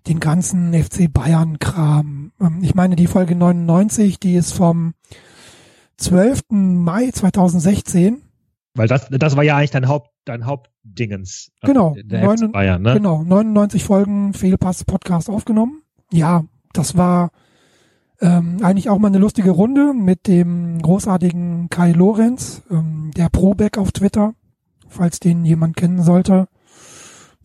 den 0.06 0.20
ganzen 0.20 0.72
FC 0.74 1.12
Bayern-Kram. 1.12 2.32
Ähm, 2.40 2.58
ich 2.62 2.74
meine, 2.74 2.96
die 2.96 3.06
Folge 3.06 3.34
99, 3.36 4.18
die 4.18 4.34
ist 4.34 4.52
vom 4.52 4.94
12. 5.98 6.40
Mai 6.50 7.10
2016. 7.10 8.22
Weil 8.74 8.88
das, 8.88 9.08
das 9.10 9.36
war 9.36 9.42
ja 9.44 9.56
eigentlich 9.56 9.70
dein 9.72 9.88
Haupt, 9.88 10.10
dein 10.24 10.46
Hauptdingens. 10.46 11.50
Genau, 11.62 11.96
Der 12.04 12.20
FC 12.30 12.40
neun- 12.42 12.52
Bayern, 12.52 12.82
ne? 12.82 12.94
genau, 12.94 13.22
99 13.24 13.82
Folgen 13.84 14.34
Fehlpass 14.34 14.84
Podcast 14.84 15.28
aufgenommen. 15.28 15.82
Ja, 16.12 16.44
das 16.72 16.96
war 16.96 17.30
ähm, 18.20 18.58
eigentlich 18.62 18.88
auch 18.88 18.98
mal 18.98 19.08
eine 19.08 19.18
lustige 19.18 19.50
Runde 19.50 19.92
mit 19.94 20.26
dem 20.26 20.80
großartigen 20.82 21.68
Kai 21.70 21.92
Lorenz, 21.92 22.62
ähm, 22.70 23.10
der 23.16 23.28
Probeck 23.28 23.78
auf 23.78 23.92
Twitter, 23.92 24.34
falls 24.88 25.20
den 25.20 25.44
jemand 25.44 25.76
kennen 25.76 26.02
sollte. 26.02 26.48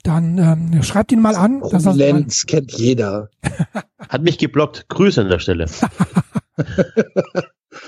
Dann 0.04 0.38
ähm, 0.38 0.84
schreibt 0.84 1.12
ihn 1.12 1.22
mal 1.22 1.36
an. 1.36 1.62
dass 1.62 1.86
Lenz 1.95 2.45
kennt 2.45 2.74
jeder. 2.74 3.30
Hat 4.10 4.22
mich 4.22 4.38
geblockt. 4.38 4.90
Grüße 4.90 5.22
an 5.22 5.30
der 5.30 5.40
Stelle. 5.40 5.66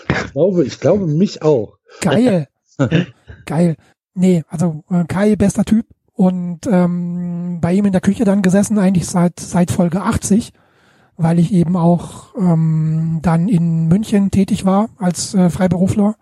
Ich 0.07 0.31
glaube, 0.31 0.63
ich 0.63 0.79
glaube 0.79 1.07
mich 1.07 1.41
auch. 1.41 1.77
Geil. 2.01 2.47
Geil. 3.45 3.75
Nee, 4.13 4.43
also 4.47 4.83
äh, 4.89 5.03
Kai, 5.05 5.35
bester 5.35 5.65
Typ. 5.65 5.85
Und 6.13 6.61
ähm, 6.67 7.59
bei 7.61 7.73
ihm 7.73 7.85
in 7.85 7.91
der 7.91 8.01
Küche 8.01 8.23
dann 8.23 8.41
gesessen, 8.41 8.79
eigentlich 8.79 9.05
seit, 9.07 9.39
seit 9.39 9.69
Folge 9.69 10.01
80, 10.01 10.53
weil 11.17 11.39
ich 11.39 11.53
eben 11.53 11.77
auch 11.77 12.35
ähm, 12.37 13.19
dann 13.21 13.47
in 13.47 13.87
München 13.87 14.31
tätig 14.31 14.65
war 14.65 14.89
als 14.97 15.33
äh, 15.33 15.49
Freiberufler. 15.49 16.15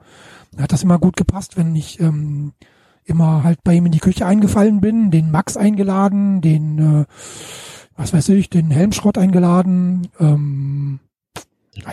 Da 0.51 0.63
hat 0.63 0.71
das 0.71 0.83
immer 0.83 0.99
gut 0.99 1.17
gepasst, 1.17 1.57
wenn 1.57 1.75
ich 1.75 1.99
ähm, 1.99 2.53
immer 3.05 3.43
halt 3.43 3.63
bei 3.63 3.73
ihm 3.73 3.85
in 3.85 3.91
die 3.91 3.99
Küche 3.99 4.25
eingefallen 4.25 4.81
bin, 4.81 5.11
den 5.11 5.31
Max 5.31 5.57
eingeladen, 5.57 6.41
den, 6.41 6.79
äh, 6.79 7.05
was 7.95 8.13
weiß 8.13 8.29
ich, 8.29 8.49
den 8.49 8.71
Helmschrott 8.71 9.17
eingeladen, 9.17 10.07
ähm, 10.19 10.99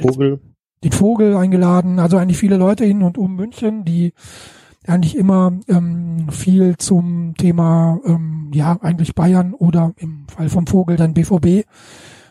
Vogel. 0.00 0.40
den 0.84 0.92
Vogel 0.92 1.36
eingeladen, 1.36 1.98
also 1.98 2.16
eigentlich 2.16 2.38
viele 2.38 2.56
Leute 2.56 2.84
in 2.84 3.02
und 3.02 3.18
um 3.18 3.34
München, 3.34 3.84
die 3.84 4.12
eigentlich 4.86 5.16
immer 5.16 5.52
ähm, 5.68 6.28
viel 6.30 6.76
zum 6.76 7.34
Thema, 7.36 7.98
ähm, 8.04 8.50
ja, 8.52 8.78
eigentlich 8.80 9.14
Bayern 9.14 9.54
oder 9.54 9.92
im 9.96 10.26
Fall 10.28 10.48
vom 10.48 10.66
Vogel 10.66 10.96
dann 10.96 11.14
BVB 11.14 11.66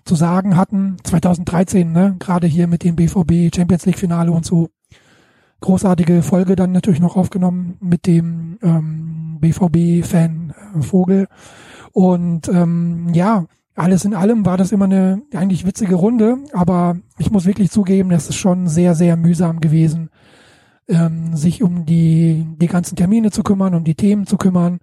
zu 0.10 0.16
sagen 0.16 0.58
hatten. 0.58 0.98
2013, 1.04 1.92
ne, 1.92 2.16
gerade 2.18 2.48
hier 2.48 2.66
mit 2.66 2.84
dem 2.84 2.96
BVB 2.96 3.56
Champions 3.56 3.86
League 3.86 4.00
Finale 4.00 4.32
und 4.32 4.44
so. 4.44 4.70
Großartige 5.62 6.24
Folge 6.24 6.56
dann 6.56 6.72
natürlich 6.72 7.00
noch 7.00 7.16
aufgenommen 7.16 7.78
mit 7.80 8.08
dem 8.08 8.58
ähm, 8.64 9.38
BVB-Fan 9.40 10.56
äh, 10.78 10.82
Vogel. 10.82 11.28
Und 11.92 12.48
ähm, 12.48 13.10
ja, 13.14 13.46
alles 13.76 14.04
in 14.04 14.16
allem 14.16 14.48
war 14.48 14.58
das 14.58 14.72
immer 14.72 14.86
eine 14.86 15.22
eigentlich 15.32 15.64
witzige 15.64 15.94
Runde, 15.94 16.38
aber 16.54 16.98
ich 17.20 17.30
muss 17.30 17.46
wirklich 17.46 17.70
zugeben, 17.70 18.10
das 18.10 18.30
ist 18.30 18.38
schon 18.38 18.68
sehr, 18.68 18.96
sehr 18.96 19.16
mühsam 19.16 19.60
gewesen, 19.60 20.10
ähm, 20.88 21.36
sich 21.36 21.62
um 21.62 21.86
die, 21.86 22.48
die 22.60 22.68
ganzen 22.68 22.96
Termine 22.96 23.30
zu 23.30 23.44
kümmern, 23.44 23.76
um 23.76 23.84
die 23.84 23.96
Themen 23.96 24.26
zu 24.26 24.38
kümmern, 24.38 24.80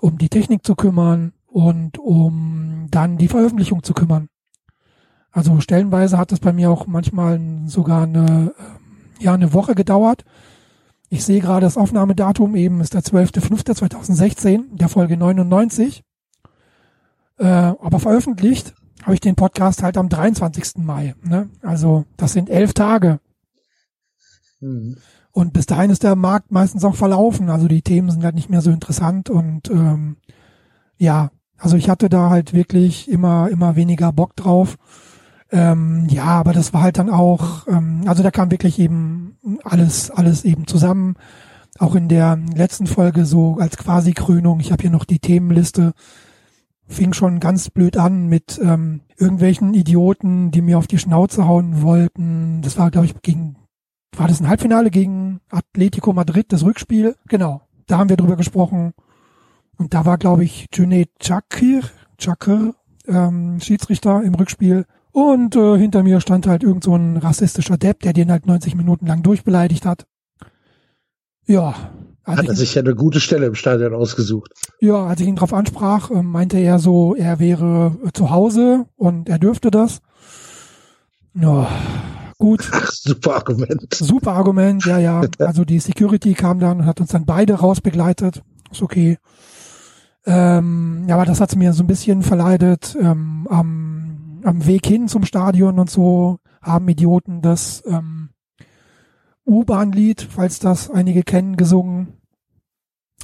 um 0.00 0.18
die 0.18 0.28
Technik 0.28 0.66
zu 0.66 0.74
kümmern 0.74 1.34
und 1.46 1.98
um 1.98 2.88
dann 2.90 3.16
die 3.16 3.28
Veröffentlichung 3.28 3.84
zu 3.84 3.94
kümmern. 3.94 4.28
Also 5.36 5.60
stellenweise 5.60 6.16
hat 6.16 6.32
es 6.32 6.40
bei 6.40 6.54
mir 6.54 6.70
auch 6.70 6.86
manchmal 6.86 7.38
sogar 7.66 8.04
eine, 8.04 8.54
ähm, 8.58 8.78
ja, 9.20 9.34
eine 9.34 9.52
Woche 9.52 9.74
gedauert. 9.74 10.24
Ich 11.10 11.26
sehe 11.26 11.42
gerade 11.42 11.66
das 11.66 11.76
Aufnahmedatum 11.76 12.56
eben 12.56 12.80
ist 12.80 12.94
der 12.94 13.02
12.05.2016, 13.02 14.78
der 14.78 14.88
Folge 14.88 15.18
99. 15.18 16.02
Äh, 17.38 17.44
aber 17.44 18.00
veröffentlicht 18.00 18.74
habe 19.02 19.12
ich 19.12 19.20
den 19.20 19.34
Podcast 19.34 19.82
halt 19.82 19.98
am 19.98 20.08
23. 20.08 20.78
Mai. 20.78 21.14
Ne? 21.22 21.50
Also 21.60 22.06
das 22.16 22.32
sind 22.32 22.48
elf 22.48 22.72
Tage. 22.72 23.20
Mhm. 24.62 24.96
Und 25.32 25.52
bis 25.52 25.66
dahin 25.66 25.90
ist 25.90 26.02
der 26.02 26.16
Markt 26.16 26.50
meistens 26.50 26.82
auch 26.82 26.96
verlaufen. 26.96 27.50
Also 27.50 27.68
die 27.68 27.82
Themen 27.82 28.10
sind 28.10 28.24
halt 28.24 28.36
nicht 28.36 28.48
mehr 28.48 28.62
so 28.62 28.70
interessant 28.70 29.28
und 29.28 29.68
ähm, 29.68 30.16
ja, 30.96 31.30
also 31.58 31.76
ich 31.76 31.90
hatte 31.90 32.08
da 32.08 32.30
halt 32.30 32.54
wirklich 32.54 33.10
immer, 33.10 33.50
immer 33.50 33.76
weniger 33.76 34.14
Bock 34.14 34.34
drauf. 34.34 34.78
Ähm, 35.52 36.06
ja, 36.08 36.24
aber 36.24 36.52
das 36.52 36.72
war 36.72 36.82
halt 36.82 36.98
dann 36.98 37.10
auch, 37.10 37.66
ähm, 37.68 38.02
also 38.06 38.22
da 38.22 38.30
kam 38.30 38.50
wirklich 38.50 38.78
eben 38.78 39.38
alles, 39.64 40.10
alles 40.10 40.44
eben 40.44 40.66
zusammen. 40.66 41.16
Auch 41.78 41.94
in 41.94 42.08
der 42.08 42.38
letzten 42.54 42.86
Folge 42.86 43.26
so 43.26 43.58
als 43.60 43.76
quasi 43.76 44.12
Krönung. 44.12 44.60
Ich 44.60 44.72
habe 44.72 44.82
hier 44.82 44.90
noch 44.90 45.04
die 45.04 45.18
Themenliste. 45.18 45.92
Fing 46.88 47.12
schon 47.12 47.40
ganz 47.40 47.68
blöd 47.70 47.96
an 47.96 48.28
mit 48.28 48.60
ähm, 48.62 49.00
irgendwelchen 49.18 49.74
Idioten, 49.74 50.52
die 50.52 50.62
mir 50.62 50.78
auf 50.78 50.86
die 50.86 50.98
Schnauze 50.98 51.46
hauen 51.46 51.82
wollten. 51.82 52.62
Das 52.62 52.78
war, 52.78 52.90
glaube 52.90 53.06
ich, 53.06 53.20
gegen, 53.22 53.56
war 54.16 54.28
das 54.28 54.40
ein 54.40 54.48
Halbfinale 54.48 54.90
gegen 54.90 55.40
Atletico 55.50 56.12
Madrid, 56.12 56.52
das 56.52 56.64
Rückspiel? 56.64 57.16
Genau. 57.28 57.62
Da 57.86 57.98
haben 57.98 58.08
wir 58.08 58.16
drüber 58.16 58.36
gesprochen. 58.36 58.94
Und 59.76 59.94
da 59.94 60.04
war, 60.04 60.16
glaube 60.16 60.44
ich, 60.44 60.68
Junaid 60.72 61.10
Chakir, 61.20 61.82
Chakir, 62.18 62.74
ähm, 63.06 63.60
Schiedsrichter 63.60 64.22
im 64.22 64.34
Rückspiel. 64.34 64.86
Und 65.16 65.56
äh, 65.56 65.78
hinter 65.78 66.02
mir 66.02 66.20
stand 66.20 66.46
halt 66.46 66.62
irgend 66.62 66.84
so 66.84 66.94
ein 66.94 67.16
rassistischer 67.16 67.78
Depp, 67.78 68.00
der 68.00 68.12
den 68.12 68.30
halt 68.30 68.44
90 68.44 68.74
Minuten 68.74 69.06
lang 69.06 69.22
durchbeleidigt 69.22 69.86
hat. 69.86 70.04
Ja. 71.46 71.74
Als 72.22 72.36
Hat 72.36 72.44
ich, 72.44 72.50
er 72.50 72.54
sich 72.56 72.74
ja 72.74 72.82
eine 72.82 72.94
gute 72.94 73.18
Stelle 73.18 73.46
im 73.46 73.54
Stadion 73.54 73.94
ausgesucht. 73.94 74.52
ja, 74.78 75.06
als 75.06 75.22
ich 75.22 75.26
ihn 75.26 75.36
drauf 75.36 75.54
ansprach, 75.54 76.10
ähm, 76.10 76.26
meinte 76.26 76.58
er 76.58 76.78
so, 76.78 77.14
er 77.14 77.38
wäre 77.38 77.96
äh, 78.04 78.12
zu 78.12 78.28
Hause 78.28 78.84
und 78.94 79.30
er 79.30 79.38
dürfte 79.38 79.70
das. 79.70 80.00
Ja, 81.32 81.66
gut. 82.36 82.68
Ach, 82.72 82.92
super 82.92 83.36
Argument. 83.36 83.94
Super 83.94 84.34
Argument, 84.34 84.84
ja, 84.84 84.98
ja. 84.98 85.22
Also 85.38 85.64
die 85.64 85.78
Security 85.78 86.34
kam 86.34 86.60
dann 86.60 86.80
und 86.80 86.84
hat 86.84 87.00
uns 87.00 87.08
dann 87.08 87.24
beide 87.24 87.54
rausbegleitet. 87.54 88.42
Ist 88.70 88.82
okay. 88.82 89.16
Ähm, 90.26 91.04
ja, 91.08 91.14
aber 91.14 91.24
das 91.24 91.40
hat's 91.40 91.56
mir 91.56 91.72
so 91.72 91.84
ein 91.84 91.86
bisschen 91.86 92.22
verleidet. 92.22 92.98
Ähm, 93.00 93.46
am, 93.48 93.95
am 94.46 94.66
Weg 94.66 94.86
hin 94.86 95.08
zum 95.08 95.24
Stadion 95.24 95.78
und 95.78 95.90
so 95.90 96.38
haben 96.62 96.88
Idioten 96.88 97.42
das 97.42 97.82
ähm, 97.86 98.30
U-Bahn-Lied, 99.46 100.26
falls 100.28 100.58
das 100.58 100.90
einige 100.90 101.22
kennen, 101.22 101.56
gesungen. 101.56 102.14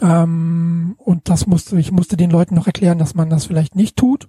Ähm, 0.01 0.94
und 0.99 1.28
das 1.28 1.47
musste, 1.47 1.78
ich 1.78 1.93
musste 1.93 2.16
den 2.16 2.31
Leuten 2.31 2.55
noch 2.55 2.66
erklären, 2.66 2.99
dass 2.99 3.15
man 3.15 3.31
das 3.31 3.44
vielleicht 3.47 3.74
nicht 3.74 3.97
tut. 3.97 4.28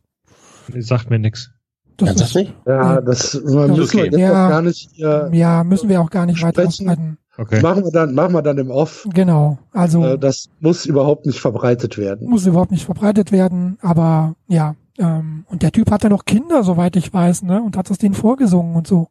Sagt 0.80 1.10
mir 1.10 1.20
nix. 1.20 1.52
Das 1.98 2.16
ist, 2.20 2.36
nicht? 2.36 2.54
Ja, 2.66 3.02
das 3.02 3.40
man 3.44 3.70
Ja. 3.70 3.76
müssen 3.78 3.98
wir 3.98 4.06
jetzt 4.06 4.18
Ja. 4.18 4.46
auch 4.46 4.50
gar 4.50 4.62
nicht. 4.64 5.00
Äh, 5.00 5.38
ja, 5.38 5.64
müssen 5.64 5.90
wir 5.90 6.02
auch 6.02 6.10
gar 6.10 6.26
nicht 6.26 6.42
weiter 6.42 6.66
ausbreiten. 6.68 7.18
Okay. 7.38 7.62
Machen 7.62 7.84
wir 7.84 7.92
dann, 7.92 8.14
machen 8.14 8.34
wir 8.34 8.42
dann 8.44 8.58
im 8.60 8.70
Off. 8.70 9.08
Genau. 9.12 9.58
Also 9.72 10.04
Äh, 10.04 10.20
das 10.20 10.50
muss 10.60 10.86
überhaupt 10.86 11.26
nicht 11.26 11.40
verbreitet 11.40 11.98
werden. 11.98 12.30
muss 12.30 12.46
überhaupt 12.46 12.72
nicht 12.72 12.86
verbreitet 12.86 13.32
werden, 13.32 13.78
aber 13.82 14.36
ja. 14.48 14.76
Ähm, 15.00 15.46
und 15.50 15.64
der 15.64 15.72
Typ 15.72 15.90
hatte 15.90 16.10
noch 16.10 16.26
Kinder, 16.26 16.64
soweit 16.64 16.96
ich 16.96 17.12
weiß, 17.12 17.42
ne? 17.44 17.62
Und 17.64 17.76
hat 17.76 17.90
das 17.90 17.98
denen 17.98 18.14
vorgesungen 18.14 18.76
und 18.76 18.86
so. 18.86 19.08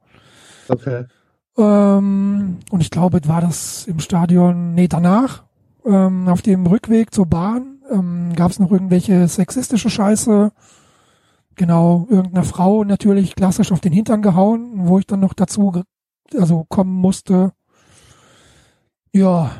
Okay. 0.68 1.06
Ähm, 1.58 2.58
und 2.70 2.80
ich 2.80 2.90
glaube, 2.90 3.20
war 3.26 3.40
das 3.40 3.86
im 3.88 3.98
Stadion, 3.98 4.74
nee, 4.74 4.86
danach, 4.86 5.42
ähm, 5.84 6.28
auf 6.28 6.40
dem 6.42 6.64
Rückweg 6.66 7.12
zur 7.12 7.26
Bahn, 7.26 7.78
ähm, 7.90 8.32
gab 8.36 8.52
es 8.52 8.60
noch 8.60 8.70
irgendwelche 8.70 9.26
sexistische 9.26 9.90
Scheiße. 9.90 10.52
Genau, 11.56 12.06
irgendeine 12.08 12.44
Frau 12.44 12.84
natürlich 12.84 13.34
klassisch 13.34 13.72
auf 13.72 13.80
den 13.80 13.92
Hintern 13.92 14.22
gehauen, 14.22 14.70
wo 14.86 14.98
ich 15.00 15.06
dann 15.06 15.20
noch 15.20 15.34
dazu, 15.34 15.82
also 16.38 16.64
kommen 16.68 16.94
musste. 16.94 17.52
Ja, 19.12 19.50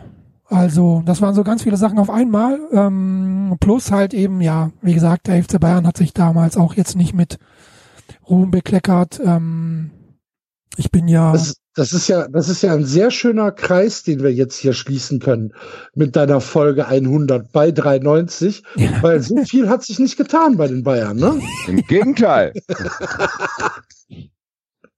also 0.47 1.03
das 1.05 1.21
waren 1.21 1.35
so 1.35 1.45
ganz 1.45 1.63
viele 1.63 1.77
Sachen 1.77 1.99
auf 1.99 2.11
einmal. 2.11 2.59
Ähm, 2.73 3.57
plus 3.61 3.91
halt 3.91 4.15
eben, 4.15 4.41
ja, 4.41 4.71
wie 4.81 4.95
gesagt, 4.95 5.27
der 5.27 5.43
FC 5.43 5.61
Bayern 5.61 5.87
hat 5.87 5.97
sich 5.97 6.13
damals 6.13 6.57
auch 6.57 6.75
jetzt 6.75 6.97
nicht 6.97 7.15
mit 7.15 7.39
Ruhm 8.29 8.51
bekleckert. 8.51 9.21
Ähm, 9.25 9.91
ich 10.77 10.91
bin 10.91 11.09
ja. 11.09 11.33
Das, 11.33 11.57
das 11.75 11.93
ist 11.93 12.09
ja, 12.09 12.29
das 12.29 12.49
ist 12.49 12.63
ja 12.63 12.75
ein 12.75 12.85
sehr 12.85 13.11
schöner 13.11 13.51
Kreis, 13.51 14.03
den 14.03 14.23
wir 14.23 14.33
jetzt 14.33 14.57
hier 14.57 14.73
schließen 14.75 15.21
können 15.21 15.55
mit 15.95 16.17
deiner 16.17 16.41
Folge 16.41 16.87
100 16.87 17.51
bei 17.53 17.71
93, 17.71 18.63
weil 19.01 19.23
so 19.23 19.45
viel 19.45 19.69
hat 19.69 19.83
sich 19.83 19.99
nicht 19.99 20.17
getan 20.17 20.57
bei 20.59 20.69
den 20.69 20.83
Bayern, 20.83 21.17
ne? 21.17 21.41
Im 21.67 21.83
Gegenteil. 21.87 22.53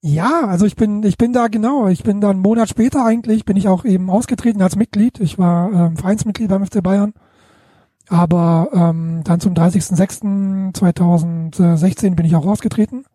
Ja, 0.07 0.45
also 0.45 0.67
ich 0.67 0.75
bin, 0.75 1.01
ich 1.01 1.17
bin 1.17 1.33
da 1.33 1.47
genau, 1.47 1.87
ich 1.87 2.03
bin 2.03 2.21
da 2.21 2.29
einen 2.29 2.39
Monat 2.39 2.69
später 2.69 3.03
eigentlich, 3.03 3.43
bin 3.43 3.57
ich 3.57 3.67
auch 3.67 3.85
eben 3.85 4.11
ausgetreten 4.11 4.61
als 4.61 4.75
Mitglied. 4.75 5.19
Ich 5.19 5.39
war 5.39 5.73
ähm, 5.73 5.97
Vereinsmitglied 5.97 6.47
beim 6.47 6.63
FC 6.63 6.83
Bayern. 6.83 7.15
Aber 8.07 8.69
ähm, 8.71 9.21
dann 9.23 9.39
zum 9.39 9.55
30.06.2016 9.55 12.13
bin 12.13 12.27
ich 12.27 12.35
auch 12.35 12.45
ausgetreten. 12.45 13.05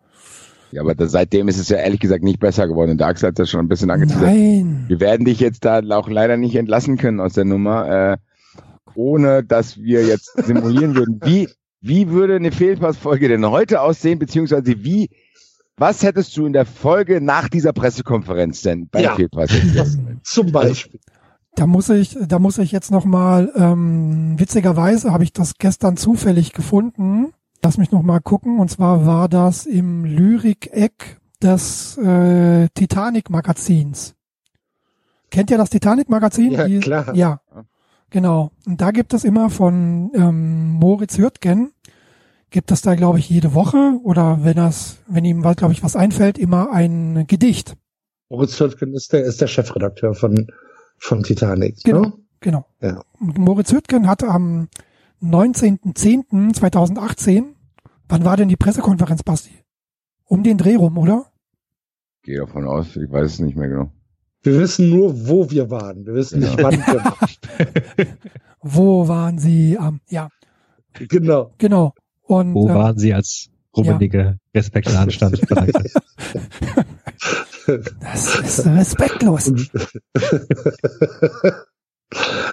Ja, 0.73 0.83
aber 0.83 0.97
das, 0.97 1.13
seitdem 1.13 1.47
ist 1.47 1.61
es 1.61 1.69
ja 1.69 1.77
ehrlich 1.77 2.01
gesagt 2.01 2.25
nicht 2.25 2.41
besser 2.41 2.67
geworden. 2.67 2.99
Der 2.99 3.07
Axel 3.07 3.29
hat 3.29 3.39
das 3.39 3.49
schon 3.49 3.61
ein 3.61 3.69
bisschen 3.69 3.93
angeteasert. 3.93 4.27
Nein. 4.27 4.87
Wir 4.89 4.99
werden 4.99 5.25
dich 5.25 5.39
jetzt 5.39 5.65
da 5.65 5.83
auch 5.91 6.09
leider 6.09 6.37
nicht 6.37 6.57
entlassen 6.57 6.97
können 6.97 7.21
aus 7.21 7.35
der 7.35 7.45
Nummer, 7.45 7.89
äh, 7.89 8.17
ohne 8.97 9.45
dass 9.45 9.77
wir 9.77 10.05
jetzt 10.05 10.33
simulieren 10.45 10.97
würden. 10.97 11.21
Wie, 11.23 11.49
wie 11.81 12.11
würde 12.11 12.35
eine 12.35 12.51
Fehlpassfolge 12.51 13.29
denn 13.29 13.49
heute 13.49 13.81
aussehen, 13.81 14.19
beziehungsweise 14.19 14.83
wie, 14.83 15.09
was 15.81 16.03
hättest 16.03 16.37
du 16.37 16.45
in 16.45 16.53
der 16.53 16.67
Folge 16.67 17.21
nach 17.21 17.49
dieser 17.49 17.73
Pressekonferenz 17.73 18.61
denn 18.61 18.89
bei 18.89 19.03
Ja. 19.03 19.17
Zum 20.23 20.53
Beispiel. 20.53 21.01
Da 21.57 21.67
muss 21.67 21.89
ich, 21.89 22.17
da 22.21 22.39
muss 22.39 22.59
ich 22.59 22.71
jetzt 22.71 22.91
noch 22.91 23.05
mal 23.05 23.51
ähm, 23.57 24.39
witzigerweise 24.39 25.13
habe 25.13 25.25
ich 25.25 25.33
das 25.33 25.55
gestern 25.59 25.97
zufällig 25.97 26.53
gefunden. 26.53 27.33
Lass 27.63 27.79
mich 27.79 27.91
noch 27.91 28.03
mal 28.03 28.21
gucken. 28.21 28.61
Und 28.61 28.71
zwar 28.71 29.07
war 29.07 29.29
das 29.29 29.67
im 29.67 30.05
Lyrik-Eck 30.05 31.19
des 31.43 31.97
äh, 31.99 32.69
Titanic-Magazins. 32.75 34.15
Kennt 35.31 35.51
ihr 35.51 35.59
das 35.59 35.71
Titanic-Magazin? 35.71 36.53
Ja, 36.53 36.81
klar. 36.81 37.15
Ja, 37.15 37.41
genau. 38.11 38.51
Und 38.67 38.81
da 38.81 38.91
gibt 38.91 39.15
es 39.15 39.25
immer 39.25 39.49
von 39.49 40.11
ähm, 40.15 40.73
Moritz 40.73 41.17
Hürtgen, 41.19 41.73
gibt 42.51 42.71
es 42.73 42.83
da, 42.83 42.95
glaube 42.95 43.19
ich, 43.19 43.29
jede 43.31 43.55
Woche 43.55 43.99
oder 44.03 44.45
wenn 44.45 44.57
das, 44.57 44.99
wenn 45.09 45.25
ihm, 45.25 45.41
glaube 45.43 45.73
ich, 45.73 45.83
was 45.83 45.97
einfällt, 45.97 46.37
immer 46.39 46.71
ein 46.73 47.27
Gedicht. 47.27 47.77
Moritz 48.29 48.59
Hürtgen 48.61 48.95
ist 48.95 49.13
der, 49.13 49.25
ist 49.25 49.41
der 49.41 49.47
Chefredakteur 49.49 50.15
von, 50.15 50.47
von 50.99 51.23
Titanic. 51.23 51.83
Genau, 51.83 52.01
Ne? 52.03 52.13
genau. 52.41 52.67
Ja. 52.81 53.03
Und 53.21 53.39
Moritz 53.39 53.73
Hüttgen 53.73 54.07
hatte 54.09 54.29
am 54.29 54.69
19.10.2018, 55.23 57.45
wann 58.09 58.25
war 58.25 58.37
denn 58.37 58.49
die 58.49 58.57
Pressekonferenz, 58.57 59.23
Basti? 59.23 59.53
Um 60.25 60.43
den 60.43 60.59
Dreh 60.59 60.75
rum, 60.77 60.99
oder? 60.99 61.27
Gehe 62.23 62.39
davon 62.39 62.67
aus, 62.67 62.97
ich 62.97 63.11
weiß 63.11 63.33
es 63.33 63.39
nicht 63.41 63.57
mehr 63.57 63.69
genau. 63.69 63.91
Wir 64.43 64.59
wissen 64.59 64.89
nur, 64.91 65.29
wo 65.29 65.51
wir 65.51 65.71
waren. 65.71 66.07
Wir 66.07 66.15
wissen 66.15 66.41
nicht, 66.41 66.57
wann 66.63 66.79
wir 66.79 67.05
waren. 67.05 67.29
Wo 68.63 69.07
waren 69.09 69.39
sie 69.39 69.77
am, 69.79 70.01
ja, 70.09 70.29
Genau. 70.95 71.53
genau. 71.59 71.93
Und, 72.31 72.55
Wo 72.55 72.69
ähm, 72.69 72.75
waren 72.77 72.97
Sie 72.97 73.13
als 73.13 73.51
rummenige, 73.77 74.39
respektvolle 74.55 75.01
Anstand? 75.01 75.37
Verdankte? 75.49 75.91
Das 78.01 78.39
ist 78.39 78.67
respektlos. 78.67 79.53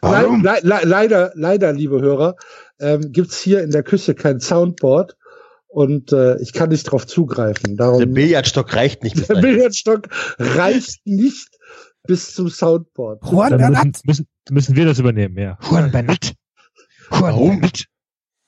Warum? 0.02 0.44
Le 0.44 0.60
le 0.64 0.80
leider, 0.84 1.32
leider, 1.36 1.74
liebe 1.74 2.02
Hörer, 2.02 2.38
ähm, 2.80 3.12
gibt's 3.12 3.40
hier 3.40 3.62
in 3.62 3.70
der 3.70 3.84
Küche 3.84 4.16
kein 4.16 4.40
Soundboard 4.40 5.16
und 5.68 6.12
äh, 6.12 6.42
ich 6.42 6.54
kann 6.54 6.70
nicht 6.70 6.86
drauf 6.86 7.06
zugreifen. 7.06 7.78
Darum 7.78 8.00
Der 8.00 8.08
Billardstock 8.08 8.76
reicht 8.76 9.04
nicht 9.04 9.16
bis 9.16 9.28
der. 9.28 9.42
Billardstock 9.42 10.10
reicht 10.40 11.06
nicht 11.06 11.50
bis 12.08 12.34
zum 12.34 12.50
Soundboard. 12.50 13.24
Juan 13.32 13.56
Bernat, 13.58 13.86
müssen, 13.86 14.02
müssen, 14.06 14.28
müssen 14.50 14.76
wir 14.76 14.86
das 14.86 14.98
übernehmen, 14.98 15.38
ja. 15.38 15.60
Juan 15.70 15.92
Bernat. 15.92 16.34
Juan 17.12 17.36
Bernat. 17.36 17.86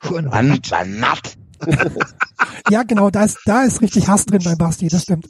Banat. 0.01 1.37
ja 2.69 2.83
genau, 2.83 3.09
da 3.09 3.23
ist, 3.23 3.39
da 3.45 3.63
ist 3.63 3.81
richtig 3.81 4.07
Hass 4.07 4.25
drin 4.25 4.41
bei 4.43 4.55
Basti, 4.55 4.87
das 4.87 5.03
stimmt. 5.03 5.27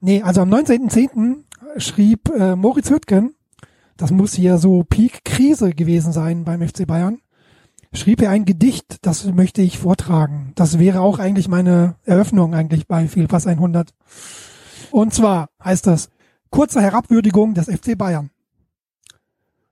Nee, 0.00 0.22
also 0.22 0.40
am 0.40 0.52
19.10. 0.52 1.44
schrieb 1.78 2.28
äh, 2.30 2.56
Moritz 2.56 2.90
Hüttgen, 2.90 3.34
das 3.96 4.10
muss 4.10 4.34
hier 4.34 4.58
so 4.58 4.82
Peak-Krise 4.82 5.70
gewesen 5.70 6.12
sein 6.12 6.44
beim 6.44 6.66
FC 6.66 6.86
Bayern, 6.86 7.20
schrieb 7.92 8.22
er 8.22 8.30
ein 8.30 8.44
Gedicht, 8.44 8.98
das 9.02 9.24
möchte 9.26 9.62
ich 9.62 9.78
vortragen. 9.78 10.52
Das 10.54 10.78
wäre 10.78 11.00
auch 11.00 11.18
eigentlich 11.18 11.48
meine 11.48 11.96
Eröffnung 12.04 12.54
eigentlich 12.54 12.86
bei 12.86 13.08
Vielpass 13.08 13.46
100. 13.46 13.90
Und 14.90 15.14
zwar 15.14 15.50
heißt 15.62 15.86
das, 15.86 16.08
kurze 16.50 16.80
Herabwürdigung 16.80 17.54
des 17.54 17.66
FC 17.66 17.96
Bayern. 17.96 18.30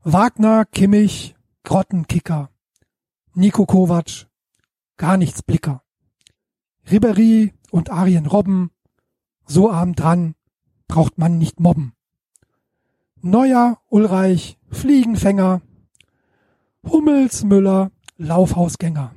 Wagner, 0.05 0.65
Kimmich, 0.65 1.35
Grottenkicker. 1.65 2.51
Nico 3.35 3.67
Kovac, 3.67 4.28
gar 4.99 5.17
nichts 5.17 5.43
Blicker. 5.43 5.83
Ribéry 6.87 7.55
und 7.71 7.91
Arjen 7.91 8.27
Robben, 8.27 8.71
so 9.47 9.71
arm 9.71 9.95
dran, 9.95 10.35
braucht 10.89 11.17
man 11.17 11.39
nicht 11.39 11.61
mobben. 11.61 11.95
Neuer, 13.21 13.81
Ulreich, 13.89 14.59
Fliegenfänger, 14.71 15.61
Hummels, 16.85 17.45
Müller, 17.45 17.91
Laufhausgänger. 18.17 19.13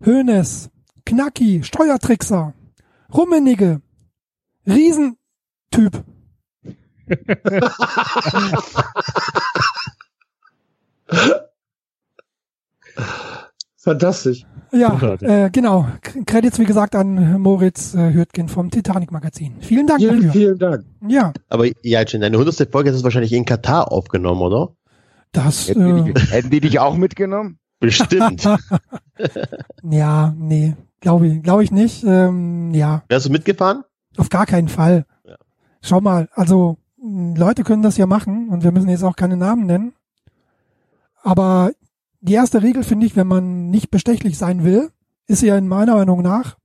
Hönes, 0.00 0.70
Knacki, 1.04 1.62
Steuertrickser, 1.62 2.54
Rummenigge, 3.12 3.82
Riesentyp. 4.66 6.04
Fantastisch. 13.82 14.46
Ja, 14.70 14.96
äh, 15.20 15.50
genau. 15.50 15.88
Credits, 16.24 16.58
wie 16.60 16.64
gesagt, 16.64 16.94
an 16.94 17.40
Moritz 17.40 17.94
äh, 17.94 18.12
Hürtgen 18.14 18.48
vom 18.48 18.70
Titanic-Magazin. 18.70 19.56
Vielen 19.60 19.88
Dank 19.88 20.00
Vielen, 20.00 20.16
dafür. 20.16 20.32
vielen 20.32 20.58
Dank. 20.58 20.84
Ja, 21.08 21.32
Aber 21.48 21.66
ja, 21.82 22.02
Jen, 22.02 22.20
deine 22.20 22.38
hundertste 22.38 22.66
Folge 22.66 22.90
ist 22.90 22.96
es 22.96 23.02
wahrscheinlich 23.04 23.32
in 23.32 23.44
Katar 23.44 23.90
aufgenommen, 23.90 24.40
oder? 24.40 24.74
das, 25.32 25.68
Hätten, 25.68 26.04
die 26.04 26.10
äh, 26.10 26.14
dich, 26.14 26.32
hätten 26.32 26.50
die 26.50 26.60
dich 26.60 26.78
auch 26.78 26.96
mitgenommen? 26.96 27.58
Bestimmt. 27.80 28.48
ja, 29.82 30.32
nee, 30.38 30.76
glaube 31.00 31.26
ich, 31.26 31.42
glaube 31.42 31.64
ich 31.64 31.72
nicht. 31.72 32.04
Ähm, 32.04 32.72
ja, 32.74 33.02
Wärst 33.08 33.26
du 33.26 33.30
mitgefahren? 33.32 33.82
auf 34.16 34.28
gar 34.28 34.46
keinen 34.46 34.68
Fall. 34.68 35.06
Ja. 35.24 35.34
Schau 35.80 36.00
mal, 36.00 36.28
also 36.34 36.76
Leute 37.02 37.64
können 37.64 37.82
das 37.82 37.96
ja 37.96 38.06
machen 38.06 38.48
und 38.50 38.62
wir 38.62 38.70
müssen 38.70 38.88
jetzt 38.90 39.02
auch 39.02 39.16
keine 39.16 39.36
Namen 39.36 39.66
nennen. 39.66 39.94
Aber 41.22 41.72
die 42.22 42.34
erste 42.34 42.62
Regel 42.62 42.84
finde 42.84 43.06
ich, 43.06 43.16
wenn 43.16 43.26
man 43.26 43.70
nicht 43.70 43.90
bestechlich 43.90 44.38
sein 44.38 44.64
will, 44.64 44.90
ist 45.26 45.42
ja 45.42 45.56
in 45.58 45.68
meiner 45.68 45.96
Meinung 45.96 46.22
nach 46.22 46.56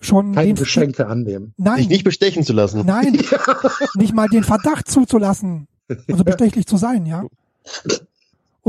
schon 0.00 0.32
Keine 0.34 0.54
Geschenke 0.54 1.06
annehmen. 1.06 1.52
Nein, 1.58 1.78
Dich 1.78 1.88
nicht 1.88 2.04
bestechen 2.04 2.44
zu 2.44 2.52
lassen. 2.52 2.86
Nein, 2.86 3.12
nicht 3.94 4.14
mal 4.14 4.28
den 4.28 4.44
Verdacht 4.44 4.88
zuzulassen, 4.90 5.68
also 6.08 6.24
bestechlich 6.24 6.66
zu 6.66 6.76
sein, 6.76 7.04
ja. 7.04 7.24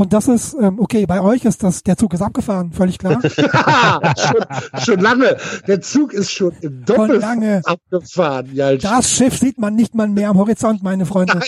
Und 0.02 0.12
das 0.12 0.26
ist, 0.26 0.54
ähm, 0.54 0.80
okay, 0.80 1.06
bei 1.06 1.20
euch 1.20 1.44
ist 1.44 1.62
das, 1.62 1.84
der 1.84 1.96
Zug 1.96 2.12
ist 2.12 2.22
abgefahren, 2.22 2.72
völlig 2.72 2.98
klar. 2.98 3.20
schon, 3.22 4.44
schon 4.84 4.98
lange. 4.98 5.36
Der 5.68 5.80
Zug 5.80 6.12
ist 6.12 6.32
schon 6.32 6.50
im 6.60 6.84
Doppel 6.84 7.18
lange. 7.18 7.62
abgefahren. 7.64 8.52
Ja, 8.52 8.74
Das 8.74 9.12
Schiff 9.12 9.38
sieht 9.38 9.60
man 9.60 9.76
nicht 9.76 9.94
mal 9.94 10.08
mehr 10.08 10.30
am 10.30 10.38
Horizont, 10.38 10.82
meine 10.82 11.06
Freunde. 11.06 11.40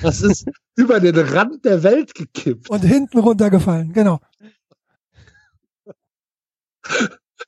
das 0.00 0.20
ist 0.20 0.48
über 0.74 0.98
den 0.98 1.16
Rand 1.16 1.64
der 1.64 1.84
Welt 1.84 2.12
gekippt. 2.12 2.68
Und 2.70 2.80
hinten 2.80 3.20
runtergefallen, 3.20 3.92
genau. 3.92 4.18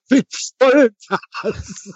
Wie 0.08 0.22
voll 0.60 0.90
das? 1.42 1.92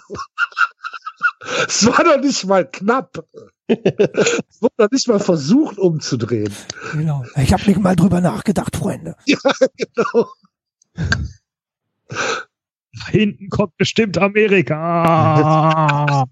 Es 1.67 1.85
war 1.85 2.03
doch 2.03 2.19
nicht 2.21 2.45
mal 2.45 2.69
knapp. 2.69 3.25
Es 3.67 4.61
wurde 4.61 4.73
doch 4.77 4.91
nicht 4.91 5.07
mal 5.07 5.19
versucht 5.19 5.77
umzudrehen. 5.77 6.53
genau. 6.93 7.23
Ich 7.35 7.53
habe 7.53 7.63
nicht 7.65 7.79
mal 7.79 7.95
drüber 7.95 8.21
nachgedacht, 8.21 8.75
Freunde. 8.75 9.15
Ja, 9.25 9.37
genau. 9.77 10.29
Da 12.95 13.07
hinten 13.07 13.49
kommt 13.49 13.75
bestimmt 13.77 14.19
Amerika. 14.19 16.25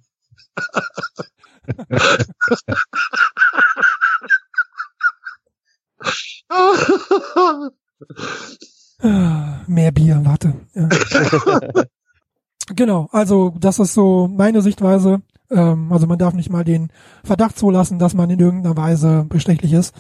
Ah, 9.04 9.62
Mehr 9.68 9.92
Bier, 9.92 10.22
warte. 10.24 10.54
Ja. 10.74 10.90
genau, 12.66 13.10
also 13.12 13.54
das 13.60 13.80
ist 13.80 13.94
so 13.94 14.28
meine 14.28 14.62
Sichtweise. 14.62 15.22
Ähm, 15.50 15.92
also 15.92 16.08
man 16.08 16.20
darf 16.20 16.34
nicht 16.34 16.50
mal 16.50 16.64
den 16.64 16.90
Verdacht 17.24 17.58
zulassen, 17.58 18.00
dass 18.00 18.14
man 18.14 18.30
in 18.30 18.40
irgendeiner 18.40 18.78
Weise 18.78 19.26
bestechlich 19.28 19.74
ist. 19.74 19.94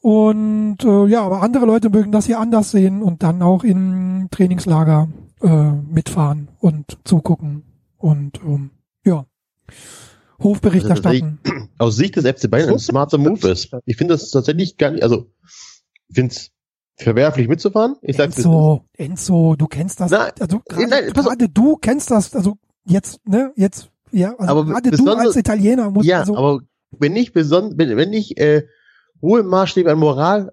Und 0.00 0.78
äh, 0.84 1.06
ja, 1.06 1.22
aber 1.22 1.42
andere 1.42 1.64
Leute 1.64 1.90
mögen 1.90 2.10
das 2.10 2.26
hier 2.26 2.40
anders 2.40 2.72
sehen 2.72 3.02
und 3.02 3.22
dann 3.22 3.40
auch 3.40 3.62
im 3.62 4.28
Trainingslager 4.30 5.08
äh, 5.42 5.70
mitfahren 5.70 6.48
und 6.58 6.98
zugucken 7.04 7.62
und 7.98 8.40
ähm, 8.44 8.70
ja, 9.04 9.26
Hofbericht 10.42 10.86
Also, 10.86 11.02
erstatten. 11.02 11.38
Aus 11.78 11.96
Sicht 11.96 12.16
des 12.16 12.26
FC 12.26 12.50
Bayern 12.50 12.70
ein 12.70 12.78
smarter 12.78 13.18
Move 13.18 13.48
ist. 13.48 13.70
Ich 13.86 13.96
finde 13.96 14.14
das 14.14 14.30
tatsächlich 14.30 14.76
gar 14.76 14.90
nicht, 14.90 15.02
also, 15.02 15.30
ich 16.08 16.14
finde 16.16 16.34
es 16.34 16.50
verwerflich 17.04 17.48
mitzufahren. 17.48 17.96
Ich 18.02 18.16
sag, 18.16 18.26
Enzo, 18.36 18.84
Enzo, 18.96 19.54
du 19.56 19.66
kennst 19.66 20.00
das. 20.00 20.10
Nein, 20.10 20.30
also 20.40 20.60
nein, 20.70 20.88
gerade 20.88 21.12
pass 21.12 21.26
auf. 21.26 21.32
gerade 21.32 21.48
du 21.48 21.76
kennst 21.76 22.10
das. 22.10 22.34
Also 22.34 22.56
jetzt, 22.84 23.20
ne, 23.26 23.52
jetzt 23.56 23.90
Ja, 24.10 24.34
also 24.38 24.50
Aber 24.52 24.64
gerade 24.66 24.90
du 24.90 24.96
besonders- 24.96 25.26
als 25.28 25.36
Italiener 25.36 25.90
musst 25.90 26.06
Ja, 26.08 26.24
so, 26.24 26.36
aber 26.36 26.60
wenn 26.90 27.16
ich 27.16 27.32
beson 27.32 27.74
wenn, 27.78 27.96
wenn 27.96 28.12
ich 28.12 28.36
äh, 28.38 28.66
hohe 29.22 29.42
Maßstäbe 29.42 29.90
an 29.90 29.98
Moral 29.98 30.52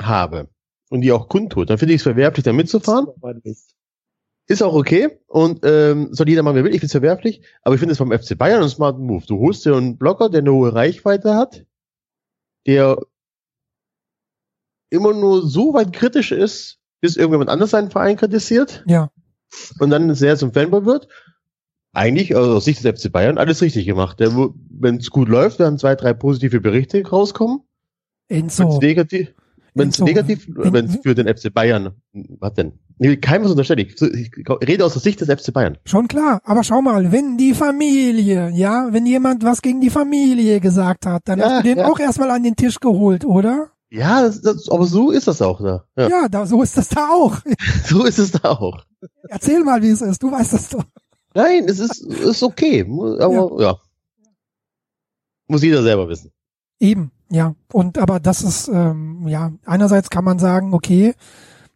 habe 0.00 0.48
und 0.90 1.00
die 1.02 1.12
auch 1.12 1.28
kundtut, 1.28 1.68
dann 1.70 1.78
finde 1.78 1.94
ich 1.94 1.98
es 1.98 2.02
verwerflich, 2.04 2.44
da 2.44 2.52
mitzufahren. 2.52 3.08
Ist 4.46 4.62
auch 4.62 4.74
okay 4.74 5.08
und 5.26 5.60
ähm, 5.64 6.08
soll 6.12 6.28
jeder 6.28 6.42
machen, 6.42 6.56
wer 6.56 6.64
will. 6.64 6.74
Ich 6.74 6.80
finde 6.80 6.86
es 6.86 6.92
verwerflich, 6.92 7.42
aber 7.62 7.74
ich 7.74 7.78
finde 7.78 7.92
es 7.92 7.98
vom 7.98 8.12
FC 8.12 8.36
Bayern 8.36 8.60
einen 8.60 8.68
smarten 8.68 9.04
Move. 9.06 9.24
Du 9.26 9.38
holst 9.38 9.64
dir 9.64 9.74
einen 9.74 9.96
Blocker, 9.96 10.28
der 10.28 10.40
eine 10.40 10.52
hohe 10.52 10.74
Reichweite 10.74 11.34
hat, 11.34 11.64
der 12.66 12.98
immer 14.90 15.12
nur 15.12 15.46
so 15.48 15.74
weit 15.74 15.92
kritisch 15.92 16.32
ist, 16.32 16.78
bis 17.00 17.16
irgendjemand 17.16 17.50
anders 17.50 17.70
seinen 17.70 17.90
Verein 17.90 18.16
kritisiert 18.16 18.84
ja. 18.86 19.10
und 19.80 19.90
dann 19.90 20.14
sehr 20.14 20.36
zum 20.36 20.52
Fanboy 20.52 20.84
wird. 20.86 21.08
Eigentlich, 21.92 22.34
also 22.34 22.54
aus 22.56 22.64
Sicht 22.64 22.82
des 22.82 23.00
FC 23.00 23.12
Bayern, 23.12 23.38
alles 23.38 23.62
richtig 23.62 23.86
gemacht. 23.86 24.18
Wenn 24.18 24.96
es 24.96 25.10
gut 25.10 25.28
läuft, 25.28 25.58
werden 25.60 25.78
zwei, 25.78 25.94
drei 25.94 26.12
positive 26.12 26.60
Berichte 26.60 27.06
rauskommen. 27.06 27.60
Wenn 28.28 28.46
es 28.46 28.58
Enzo, 28.58 28.78
negativ, 28.80 29.32
wenn 29.74 29.90
es 29.90 29.94
Enzo, 30.00 30.04
negativ, 30.04 30.48
wenn- 30.48 30.72
wenn 30.72 30.84
es 30.86 30.96
für 31.02 31.14
den 31.14 31.28
FC 31.28 31.50
Bayern, 31.54 31.90
was 32.12 32.54
denn? 32.54 32.72
Nee, 32.98 33.16
keinem 33.16 33.44
was 33.44 33.50
unterstelle 33.52 33.82
ich. 33.82 34.00
Ich 34.02 34.30
rede 34.66 34.84
aus 34.84 34.92
der 34.94 35.02
Sicht 35.02 35.20
des 35.20 35.28
FC 35.28 35.52
Bayern. 35.52 35.78
schon 35.84 36.08
klar. 36.08 36.40
Aber 36.44 36.64
schau 36.64 36.80
mal, 36.80 37.12
wenn 37.12 37.36
die 37.36 37.54
Familie, 37.54 38.50
ja, 38.54 38.88
wenn 38.92 39.04
jemand 39.06 39.44
was 39.44 39.62
gegen 39.62 39.80
die 39.80 39.90
Familie 39.90 40.58
gesagt 40.60 41.06
hat, 41.06 41.22
dann 41.26 41.38
Ja, 41.38 41.44
hast 41.50 41.58
du 41.64 41.68
den 41.68 41.78
ja. 41.78 41.86
auch 41.86 41.98
erstmal 42.00 42.30
an 42.30 42.42
den 42.44 42.56
Tisch 42.56 42.80
geholt, 42.80 43.24
oder? 43.24 43.70
Ja, 43.94 44.22
das, 44.22 44.40
das, 44.40 44.68
aber 44.68 44.86
so 44.86 45.12
ist 45.12 45.28
das 45.28 45.40
auch 45.40 45.60
da. 45.60 45.84
Ja. 45.96 46.08
Ja, 46.08 46.28
da, 46.28 46.46
so 46.46 46.62
ist 46.62 46.76
das 46.76 46.88
da 46.88 47.10
auch. 47.10 47.38
So 47.84 48.04
ist 48.04 48.18
es 48.18 48.32
da 48.32 48.50
auch. 48.50 48.84
Erzähl 49.28 49.62
mal, 49.62 49.82
wie 49.82 49.90
es 49.90 50.02
ist. 50.02 50.20
Du 50.20 50.32
weißt 50.32 50.52
das 50.52 50.70
doch. 50.70 50.84
Nein, 51.34 51.66
es 51.68 51.78
ist, 51.78 52.02
ist 52.02 52.42
okay. 52.42 52.82
Aber 53.20 53.62
ja. 53.62 53.76
Muss 55.46 55.62
jeder 55.62 55.82
selber 55.82 56.08
wissen. 56.08 56.32
Eben, 56.80 57.12
ja. 57.30 57.54
Und 57.72 57.98
aber 57.98 58.18
das 58.18 58.42
ist, 58.42 58.66
ähm, 58.66 59.28
ja, 59.28 59.52
einerseits 59.64 60.10
kann 60.10 60.24
man 60.24 60.40
sagen, 60.40 60.74
okay, 60.74 61.14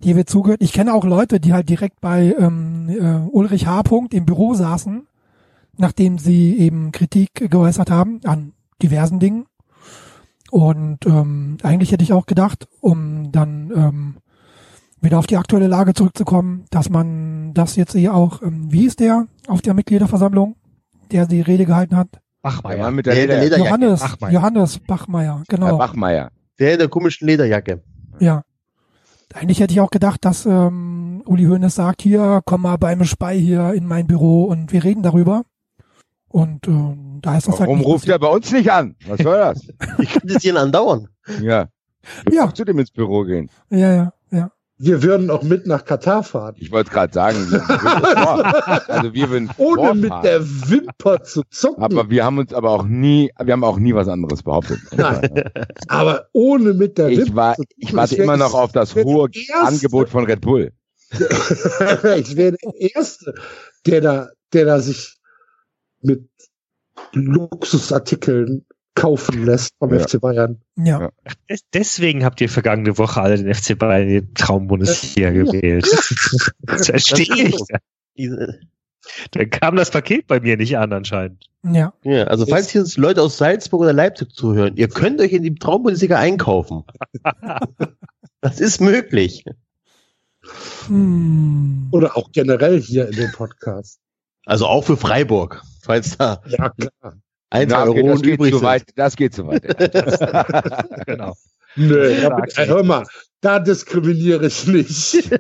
hier 0.00 0.16
wird 0.16 0.28
zugehört. 0.28 0.62
Ich 0.62 0.72
kenne 0.72 0.94
auch 0.94 1.04
Leute, 1.04 1.38
die 1.38 1.52
halt 1.52 1.68
direkt 1.68 2.00
bei 2.00 2.34
ähm, 2.36 2.88
äh, 2.88 3.30
Ulrich 3.30 3.66
H. 3.68 3.84
Punkt 3.84 4.12
im 4.12 4.26
Büro 4.26 4.54
saßen, 4.54 5.06
nachdem 5.76 6.18
sie 6.18 6.56
eben 6.58 6.90
Kritik 6.90 7.48
geäußert 7.48 7.92
haben 7.92 8.20
an 8.24 8.54
diversen 8.82 9.20
Dingen. 9.20 9.46
Und 10.50 11.04
ähm, 11.06 11.58
eigentlich 11.62 11.92
hätte 11.92 12.04
ich 12.04 12.12
auch 12.12 12.26
gedacht, 12.26 12.68
um 12.80 13.30
dann 13.32 13.70
ähm, 13.74 14.16
wieder 15.00 15.18
auf 15.18 15.26
die 15.26 15.36
aktuelle 15.36 15.66
Lage 15.68 15.94
zurückzukommen, 15.94 16.64
dass 16.70 16.88
man 16.90 17.52
das 17.54 17.76
jetzt 17.76 17.94
eh 17.94 18.08
auch, 18.08 18.42
ähm, 18.42 18.72
wie 18.72 18.86
ist 18.86 19.00
der 19.00 19.26
auf 19.46 19.60
der 19.62 19.74
Mitgliederversammlung, 19.74 20.56
der 21.12 21.26
die 21.26 21.40
Rede 21.42 21.66
gehalten 21.66 21.96
hat? 21.96 22.08
Der 22.44 22.78
Mann 22.78 22.94
mit 22.94 23.06
der, 23.06 23.14
Der- 23.14 23.26
der 23.26 23.36
Leder, 23.44 23.56
Lederjacke. 23.58 23.64
Johannes, 23.84 24.00
Bachmeier. 24.00 24.32
Johannes 24.32 24.78
Bachmeier, 24.78 25.36
Herr 25.36 25.44
genau. 25.48 25.76
Bachmeier. 25.78 26.30
Der 26.58 26.72
in 26.72 26.78
der 26.78 26.88
komischen 26.88 27.26
Lederjacke. 27.28 27.82
Ja. 28.18 28.42
Eigentlich 29.34 29.60
hätte 29.60 29.74
ich 29.74 29.80
auch 29.80 29.90
gedacht, 29.90 30.24
dass 30.24 30.46
ähm, 30.46 31.22
Uli 31.26 31.44
Hoeneß 31.44 31.74
sagt, 31.74 32.00
hier, 32.00 32.40
komm 32.46 32.62
mal 32.62 32.78
beim 32.78 33.04
Spei 33.04 33.38
hier 33.38 33.74
in 33.74 33.86
mein 33.86 34.06
Büro 34.06 34.44
und 34.44 34.72
wir 34.72 34.82
reden 34.82 35.02
darüber. 35.02 35.42
Und 36.28 36.68
ähm, 36.68 37.18
da 37.22 37.36
ist 37.38 37.48
das 37.48 37.54
halt 37.58 37.68
Warum 37.68 37.78
nicht 37.78 37.86
ruft 37.88 38.08
er 38.08 38.18
bei 38.18 38.28
uns 38.28 38.50
nicht 38.52 38.70
an? 38.70 38.96
Was 39.06 39.18
soll 39.20 39.38
das? 39.38 39.66
Ich 39.98 40.12
könnte 40.12 40.34
es 40.36 40.42
hier 40.42 40.56
andauern. 40.56 41.08
Ja. 41.40 41.68
Du 42.26 42.34
Ja. 42.34 42.52
zu 42.54 42.64
dem 42.64 42.78
ins 42.78 42.90
Büro 42.90 43.24
gehen. 43.24 43.50
Ja, 43.70 43.94
ja, 43.94 44.12
ja. 44.30 44.50
Wir 44.80 45.02
würden 45.02 45.28
auch 45.30 45.42
mit 45.42 45.66
nach 45.66 45.84
Katar 45.84 46.22
fahren. 46.22 46.54
Ich 46.58 46.70
wollte 46.70 46.90
gerade 46.90 47.12
sagen, 47.12 47.36
wir 47.50 48.88
also 48.88 49.12
wir 49.12 49.28
würden 49.30 49.50
Ohne 49.58 49.94
mit 49.94 50.08
vorfahren. 50.10 50.22
der 50.22 50.40
Wimper 50.70 51.24
zu 51.24 51.42
zucken. 51.50 51.82
aber 51.82 52.08
wir 52.10 52.24
haben 52.24 52.38
uns 52.38 52.52
aber 52.54 52.70
auch 52.70 52.84
nie, 52.84 53.30
wir 53.42 53.52
haben 53.52 53.64
auch 53.64 53.78
nie 53.78 53.92
was 53.94 54.06
anderes 54.06 54.42
behauptet. 54.44 54.78
Nein. 54.96 55.50
Aber 55.88 56.26
ohne 56.32 56.74
mit 56.74 56.96
der 56.98 57.08
Ich 57.08 57.18
Wimper 57.18 57.34
war, 57.36 57.54
zu 57.56 57.62
zucken. 57.62 57.74
ich 57.78 57.94
warte 57.94 58.16
wär 58.18 58.24
immer 58.24 58.36
noch 58.36 58.54
auf 58.54 58.70
das 58.70 58.94
hohe. 58.94 59.28
Angebot 59.64 60.10
von 60.10 60.24
Red 60.26 60.42
Bull. 60.42 60.70
ich 61.10 62.36
wäre 62.36 62.52
der 62.62 62.92
Erste, 62.94 63.34
der 63.86 64.00
da, 64.00 64.28
der 64.52 64.64
da 64.66 64.78
sich 64.80 65.17
mit 66.02 66.28
Luxusartikeln 67.12 68.64
kaufen 68.94 69.44
lässt 69.44 69.74
vom 69.78 69.94
Ja. 69.94 70.00
FC 70.00 70.20
Bayern. 70.20 70.60
Ja. 70.76 71.00
Ja. 71.02 71.10
Des- 71.48 71.62
Deswegen 71.72 72.24
habt 72.24 72.40
ihr 72.40 72.48
vergangene 72.48 72.98
Woche 72.98 73.20
alle 73.20 73.36
den 73.36 73.52
FC 73.54 73.78
Bayern 73.78 74.08
in 74.08 74.26
die 74.26 74.34
Traumbundesliga 74.34 75.30
gewählt. 75.30 75.86
Das 76.62 76.86
verstehe 76.86 77.52
ich. 78.16 78.36
Dann 79.30 79.50
kam 79.50 79.76
das 79.76 79.90
Paket 79.92 80.26
bei 80.26 80.40
mir 80.40 80.56
nicht 80.56 80.76
an 80.76 80.92
anscheinend. 80.92 81.46
Ja. 81.62 81.94
Ja, 82.02 82.24
also 82.24 82.44
falls 82.46 82.70
hier 82.70 82.80
uns 82.80 82.96
Leute 82.96 83.22
aus 83.22 83.38
Salzburg 83.38 83.82
oder 83.82 83.92
Leipzig 83.92 84.32
zuhören, 84.34 84.76
ihr 84.76 84.88
könnt 84.88 85.20
euch 85.20 85.32
in 85.32 85.44
die 85.44 85.54
Traumbundesliga 85.54 86.18
einkaufen. 86.18 86.82
das 88.40 88.60
ist 88.60 88.80
möglich. 88.80 89.44
Hm. 90.86 91.88
Oder 91.92 92.16
auch 92.16 92.32
generell 92.32 92.80
hier 92.80 93.08
in 93.08 93.14
dem 93.16 93.32
Podcast. 93.32 94.00
Also 94.48 94.66
auch 94.66 94.82
für 94.82 94.96
Freiburg, 94.96 95.62
falls 95.82 96.16
da 96.16 96.40
Ja, 96.46 96.70
klar. 96.70 97.14
ein, 97.50 97.68
zwei 97.68 97.82
Euro 97.82 98.08
das 98.12 98.22
geht 98.22 98.34
übrig 98.34 98.52
zu 98.52 98.58
sind. 98.60 98.66
weit. 98.66 98.84
Das 98.96 99.14
geht 99.14 99.34
zu 99.34 99.46
weit. 99.46 99.62
Genau. 101.06 101.34
Nö, 101.76 102.10
Ja, 102.22 102.30
da, 102.30 102.36
Axel. 102.36 102.66
hör 102.66 102.82
mal, 102.82 103.04
da 103.42 103.58
diskriminiere 103.58 104.46
ich 104.46 104.66
nicht. 104.66 105.14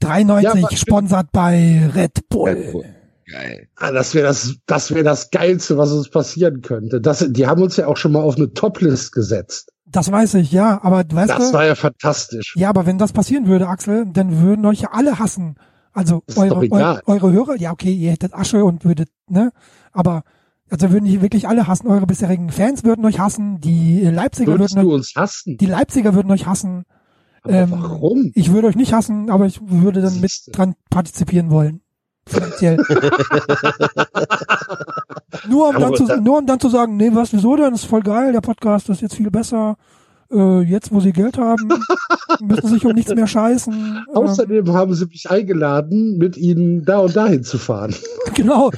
3,90 0.00 0.42
Ja, 0.42 0.76
sponsert 0.76 1.32
bei 1.32 1.90
Red 1.92 2.28
Bull. 2.28 2.50
Red 2.50 2.72
Bull. 2.72 2.84
Geil. 3.30 3.68
Ah, 3.76 3.90
das 3.92 4.14
wäre 4.14 4.26
das, 4.28 4.56
das 4.66 4.92
wäre 4.92 5.04
das 5.04 5.30
Geilste, 5.30 5.76
was 5.76 5.90
uns 5.92 6.08
passieren 6.08 6.60
könnte. 6.60 7.00
Das, 7.00 7.24
die 7.28 7.46
haben 7.48 7.62
uns 7.62 7.76
ja 7.76 7.86
auch 7.88 7.96
schon 7.96 8.12
mal 8.12 8.20
auf 8.22 8.36
eine 8.36 8.52
Toplist 8.52 9.12
gesetzt. 9.12 9.71
Das 9.92 10.10
weiß 10.10 10.34
ich, 10.34 10.50
ja. 10.52 10.80
Aber 10.82 11.04
weißt 11.08 11.30
Das 11.30 11.50
du, 11.50 11.52
war 11.54 11.64
ja 11.66 11.74
fantastisch. 11.74 12.54
ja, 12.56 12.68
aber 12.70 12.86
wenn 12.86 12.98
das 12.98 13.12
passieren 13.12 13.46
würde, 13.46 13.68
Axel, 13.68 14.06
dann 14.12 14.40
würden 14.40 14.64
euch 14.66 14.80
ja 14.80 14.88
alle 14.92 15.18
hassen. 15.18 15.56
Also 15.92 16.22
eure, 16.36 16.48
doch 16.48 16.62
egal. 16.62 17.02
eu, 17.06 17.12
eure 17.12 17.32
Hörer, 17.32 17.56
ja 17.56 17.70
okay, 17.70 17.92
ihr 17.92 18.10
hättet 18.12 18.32
Asche 18.34 18.64
und 18.64 18.84
würdet, 18.84 19.10
ne? 19.28 19.52
Aber 19.92 20.22
also 20.70 20.90
würden 20.90 21.04
die 21.04 21.20
wirklich 21.20 21.46
alle 21.48 21.66
hassen. 21.66 21.86
Eure 21.86 22.06
bisherigen 22.06 22.48
Fans 22.50 22.82
würden 22.82 23.04
euch 23.04 23.18
hassen. 23.20 23.60
Die 23.60 24.00
Leipziger 24.00 24.52
Würdest 24.52 24.74
würden 24.74 24.84
du 24.86 24.90
euch, 24.92 24.94
uns 25.00 25.12
hassen? 25.14 25.58
die 25.58 25.66
Leipziger 25.66 26.14
würden 26.14 26.30
euch 26.32 26.46
hassen. 26.46 26.84
Aber 27.42 27.52
ähm, 27.52 27.70
warum? 27.72 28.30
Ich 28.34 28.52
würde 28.52 28.68
euch 28.68 28.76
nicht 28.76 28.94
hassen, 28.94 29.28
aber 29.28 29.44
ich 29.44 29.60
würde 29.62 30.00
dann 30.00 30.20
mit 30.20 30.30
Siehste. 30.30 30.52
dran 30.52 30.74
partizipieren 30.88 31.50
wollen. 31.50 31.82
Finanziell. 32.26 32.76
nur, 35.48 35.68
um 35.68 35.78
dann 35.78 35.94
zu, 35.94 36.04
nur 36.20 36.38
um 36.38 36.46
dann 36.46 36.60
zu 36.60 36.68
sagen, 36.68 36.96
nee, 36.96 37.10
was, 37.12 37.32
wieso 37.32 37.56
denn? 37.56 37.72
Das 37.72 37.82
ist 37.82 37.88
voll 37.88 38.02
geil, 38.02 38.32
der 38.32 38.40
Podcast 38.40 38.88
ist 38.88 39.02
jetzt 39.02 39.16
viel 39.16 39.30
besser. 39.30 39.76
Äh, 40.32 40.60
jetzt, 40.62 40.92
wo 40.92 41.00
sie 41.00 41.12
Geld 41.12 41.36
haben, 41.36 41.68
müssen 42.40 42.68
sie 42.68 42.74
sich 42.74 42.86
um 42.86 42.92
nichts 42.92 43.14
mehr 43.14 43.26
scheißen. 43.26 44.04
Äh, 44.08 44.16
Außerdem 44.16 44.72
haben 44.72 44.94
sie 44.94 45.04
mich 45.06 45.30
eingeladen, 45.30 46.16
mit 46.16 46.38
ihnen 46.38 46.84
da 46.86 47.00
und 47.00 47.14
dahin 47.14 47.44
zu 47.44 47.58
fahren. 47.58 47.94
genau. 48.34 48.70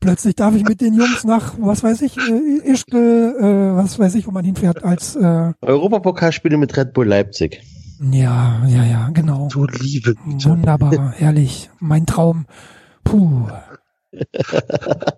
Plötzlich 0.00 0.36
darf 0.36 0.54
ich 0.54 0.64
mit 0.64 0.80
den 0.80 0.94
Jungs 0.94 1.24
nach, 1.24 1.54
was 1.58 1.82
weiß 1.82 2.00
ich, 2.02 2.16
äh, 2.16 2.70
Ischke, 2.70 2.96
äh, 2.96 3.76
was 3.76 3.98
weiß 3.98 4.14
ich, 4.14 4.26
wo 4.26 4.30
man 4.30 4.44
hinfährt, 4.44 4.84
als, 4.84 5.16
äh, 5.16 5.52
Europapokalspiele 5.60 6.56
mit 6.56 6.74
Red 6.76 6.94
Bull 6.94 7.06
Leipzig. 7.06 7.60
ja, 8.12 8.62
ja, 8.66 8.84
ja, 8.84 9.10
genau. 9.12 9.48
Du 9.52 9.66
liebe 9.66 10.14
Güte. 10.14 10.48
Wunderbar, 10.48 11.12
herrlich. 11.16 11.68
Mein 11.78 12.06
Traum. 12.06 12.46
Puh. 13.06 13.48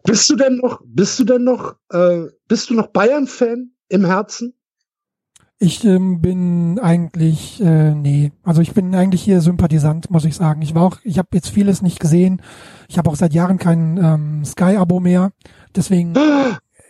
Bist 0.05 0.29
du 0.31 0.37
denn 0.37 0.57
noch, 0.57 0.81
bist 0.85 1.19
du 1.21 1.25
denn 1.25 1.45
noch, 1.45 1.77
äh, 1.91 2.25
bist 2.49 2.71
du 2.71 2.75
noch 2.75 2.89
Bayern-Fan 2.89 3.71
im 3.89 4.05
Herzen? 4.05 4.55
Ich 5.61 5.85
ähm, 5.85 6.21
bin 6.21 6.79
eigentlich, 6.81 7.61
äh, 7.61 7.95
nee, 7.95 8.33
also 8.43 8.61
ich 8.61 8.73
bin 8.73 8.95
eigentlich 8.95 9.23
hier 9.23 9.41
Sympathisant, 9.41 10.11
muss 10.11 10.25
ich 10.25 10.35
sagen. 10.35 10.63
Ich 10.63 10.75
war 10.75 10.83
auch, 10.83 10.99
ich 11.05 11.19
habe 11.19 11.29
jetzt 11.35 11.51
vieles 11.51 11.83
nicht 11.83 12.01
gesehen. 12.01 12.43
Ich 12.89 12.99
habe 12.99 13.11
auch 13.11 13.17
seit 13.17 13.35
Jahren 13.35 13.59
kein 13.59 13.99
ähm, 14.03 14.45
Sky-Abo 14.45 14.99
mehr. 15.01 15.33
Deswegen, 15.77 16.15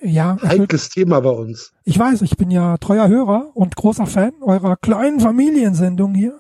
ja, 0.03 0.33
erfüllt, 0.33 0.61
Heikles 0.61 0.89
Thema 0.91 1.21
bei 1.21 1.31
uns. 1.31 1.73
ich 1.85 1.99
weiß, 1.99 2.23
ich 2.23 2.37
bin 2.37 2.51
ja 2.51 2.77
treuer 2.79 3.09
Hörer 3.09 3.51
und 3.55 3.75
großer 3.75 4.07
Fan 4.07 4.33
eurer 4.43 4.77
kleinen 4.77 5.21
Familiensendung 5.21 6.15
hier. 6.15 6.39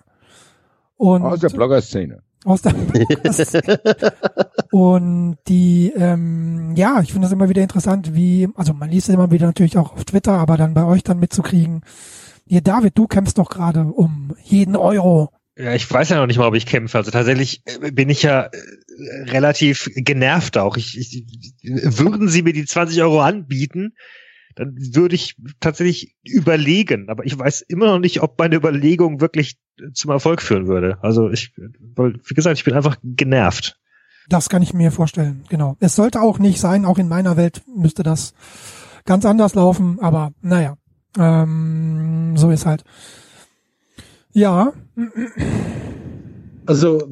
Und 0.96 1.22
Aus 1.22 1.40
der 1.40 1.48
Blogger-Szene. 1.48 2.22
Aus 2.48 2.62
der 2.62 2.74
und 4.70 5.36
die 5.48 5.92
ähm, 5.96 6.74
ja 6.76 7.00
ich 7.02 7.12
finde 7.12 7.26
das 7.26 7.32
immer 7.32 7.48
wieder 7.48 7.62
interessant 7.62 8.14
wie 8.14 8.48
also 8.54 8.74
man 8.74 8.90
liest 8.90 9.08
es 9.08 9.14
immer 9.14 9.30
wieder 9.30 9.46
natürlich 9.46 9.78
auch 9.78 9.92
auf 9.92 10.04
Twitter 10.04 10.32
aber 10.32 10.56
dann 10.56 10.74
bei 10.74 10.84
euch 10.84 11.02
dann 11.02 11.20
mitzukriegen 11.20 11.82
ihr 12.46 12.60
David 12.60 12.96
du 12.96 13.06
kämpfst 13.06 13.38
doch 13.38 13.50
gerade 13.50 13.84
um 13.84 14.34
jeden 14.42 14.76
Euro 14.76 15.30
Ja, 15.56 15.74
ich 15.74 15.90
weiß 15.90 16.10
ja 16.10 16.16
noch 16.16 16.26
nicht 16.28 16.38
mal, 16.38 16.46
ob 16.46 16.54
ich 16.54 16.66
kämpfe. 16.66 16.98
Also 16.98 17.10
tatsächlich 17.10 17.62
äh, 17.64 17.90
bin 17.90 18.10
ich 18.10 18.22
ja 18.22 18.42
äh, 18.44 18.50
relativ 19.30 19.90
genervt 19.96 20.56
auch. 20.56 20.76
Ich, 20.76 20.96
ich, 20.96 21.24
würden 21.64 22.28
Sie 22.28 22.42
mir 22.42 22.52
die 22.52 22.64
20 22.64 23.02
Euro 23.02 23.20
anbieten, 23.22 23.94
dann 24.58 24.76
würde 24.76 25.14
ich 25.14 25.36
tatsächlich 25.60 26.16
überlegen. 26.24 27.08
Aber 27.08 27.24
ich 27.24 27.38
weiß 27.38 27.62
immer 27.62 27.86
noch 27.86 27.98
nicht, 27.98 28.22
ob 28.22 28.38
meine 28.38 28.56
Überlegung 28.56 29.20
wirklich 29.20 29.56
zum 29.92 30.10
Erfolg 30.10 30.42
führen 30.42 30.66
würde. 30.66 30.98
Also 31.02 31.30
ich, 31.30 31.52
weil, 31.94 32.14
wie 32.24 32.34
gesagt, 32.34 32.58
ich 32.58 32.64
bin 32.64 32.74
einfach 32.74 32.96
genervt. 33.02 33.78
Das 34.28 34.48
kann 34.48 34.62
ich 34.62 34.74
mir 34.74 34.92
vorstellen, 34.92 35.44
genau. 35.48 35.76
Es 35.80 35.96
sollte 35.96 36.20
auch 36.20 36.38
nicht 36.38 36.60
sein, 36.60 36.84
auch 36.84 36.98
in 36.98 37.08
meiner 37.08 37.36
Welt 37.36 37.62
müsste 37.74 38.02
das 38.02 38.34
ganz 39.06 39.24
anders 39.24 39.54
laufen, 39.54 39.98
aber 40.00 40.32
naja, 40.42 40.76
ähm, 41.18 42.36
so 42.36 42.50
ist 42.50 42.66
halt. 42.66 42.84
Ja, 44.32 44.72
Also 46.66 47.08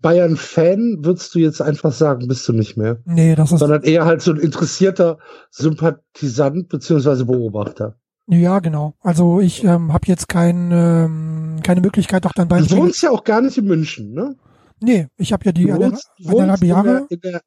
Bayern-Fan 0.00 1.04
würdest 1.04 1.34
du 1.34 1.38
jetzt 1.38 1.60
einfach 1.60 1.92
sagen, 1.92 2.26
bist 2.26 2.48
du 2.48 2.54
nicht 2.54 2.78
mehr. 2.78 3.00
nee, 3.04 3.34
das 3.34 3.52
ist, 3.52 3.58
Sondern 3.58 3.82
eher 3.82 4.06
halt 4.06 4.22
so 4.22 4.32
ein 4.32 4.38
interessierter 4.38 5.18
Sympathisant 5.50 6.70
beziehungsweise 6.70 7.26
Beobachter. 7.26 7.98
Ja 8.26 8.58
genau. 8.60 8.94
Also 9.00 9.40
ich 9.40 9.64
ähm, 9.64 9.92
habe 9.92 10.06
jetzt 10.06 10.28
kein, 10.28 10.70
ähm, 10.72 11.60
keine 11.62 11.80
Möglichkeit, 11.80 12.26
auch 12.26 12.32
dann 12.32 12.48
beim 12.48 12.60
Du 12.62 12.64
Spiel. 12.70 12.78
wohnst 12.78 13.02
ja 13.02 13.10
auch 13.10 13.24
gar 13.24 13.40
nicht 13.40 13.58
in 13.58 13.66
München, 13.66 14.12
ne? 14.12 14.34
Nee, 14.80 15.08
ich 15.16 15.32
habe 15.32 15.44
ja 15.44 15.52
die 15.52 15.66
Du 15.66 15.76
wohnst, 15.76 16.10
eineinhalb 16.26 16.60
wohnst 16.60 16.62
in 16.62 16.68
Jahre. 16.68 17.06
der, 17.08 17.10
in 17.10 17.20
der 17.20 17.40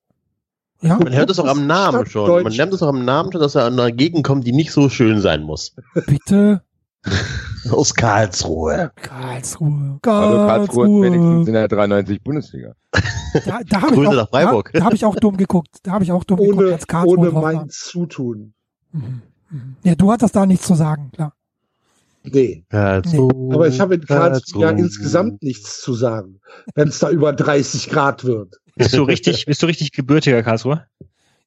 Ja, 0.81 0.97
Man 0.97 1.13
hört 1.13 1.29
es 1.29 1.39
auch 1.39 1.47
am 1.47 1.67
Namen 1.67 1.97
Stadt 2.05 2.09
schon. 2.11 2.43
Man 2.43 2.53
lernt 2.53 2.73
es 2.73 2.81
auch 2.83 2.89
am 2.89 3.05
Namen 3.05 3.31
schon, 3.31 3.41
dass 3.41 3.55
er 3.55 3.65
an 3.65 3.73
einer 3.73 3.91
Gegend 3.91 4.23
kommt, 4.25 4.45
die 4.47 4.51
nicht 4.53 4.71
so 4.71 4.89
schön 4.89 5.19
sein 5.21 5.43
muss. 5.43 5.75
bitte. 6.07 6.61
Aus 7.71 7.93
Karlsruhe. 7.93 8.91
Karlsruhe. 8.95 9.99
Hallo, 10.05 10.47
Karlsruhe 10.47 10.85
ist 10.87 11.01
wenigstens 11.03 11.25
Karlsruhe. 11.25 11.47
in 11.47 11.53
der 11.53 11.67
93 11.67 12.23
Bundesliga. 12.23 12.73
Da, 12.91 13.59
da 13.67 13.81
habe 13.81 13.87
ich, 13.91 13.93
Grüße 13.95 14.09
auch- 14.09 14.13
nach 14.15 14.29
Freiburg. 14.29 14.69
Da, 14.73 14.79
da 14.79 14.85
hab 14.85 14.93
ich 14.93 15.05
auch 15.05 15.15
dumm 15.15 15.37
geguckt. 15.37 15.69
Da 15.83 15.91
habe 15.91 16.03
ich 16.03 16.11
auch 16.11 16.23
dumm 16.23 16.37
geguckt, 16.39 16.57
ohne, 16.59 16.73
als 16.73 16.87
Karlsruhe 16.87 17.17
ohne 17.19 17.33
war. 17.33 17.41
mein 17.41 17.69
Zutun. 17.69 18.53
Mhm. 18.91 19.21
Mhm. 19.49 19.75
Ja, 19.83 19.95
du 19.95 20.11
hattest 20.11 20.35
da 20.35 20.45
nichts 20.45 20.67
zu 20.67 20.75
sagen, 20.75 21.11
klar. 21.11 21.33
Nee. 22.23 22.65
Karlsruhe. 22.69 23.53
Aber 23.53 23.67
ich 23.67 23.79
habe 23.79 23.95
in 23.95 24.05
Karlsruhe 24.05 24.63
ja 24.63 24.69
insgesamt 24.71 25.41
nichts 25.43 25.81
zu 25.81 25.93
sagen, 25.93 26.39
wenn 26.75 26.89
es 26.89 26.99
da 26.99 27.09
über 27.09 27.33
30 27.33 27.89
Grad 27.89 28.25
wird. 28.25 28.55
Bist 28.75 28.93
du 28.93 29.03
richtig, 29.03 29.45
bist 29.45 29.63
du 29.63 29.65
richtig 29.65 29.91
gebürtiger 29.91 30.43
Karlsruhe? 30.43 30.85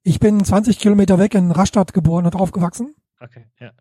Ich 0.02 0.18
bin 0.18 0.42
20 0.42 0.78
Kilometer 0.78 1.18
weg 1.18 1.34
in 1.34 1.50
Rastatt 1.50 1.92
geboren 1.92 2.24
und 2.24 2.34
aufgewachsen. 2.34 2.94
Okay, 3.20 3.44
ja. 3.60 3.72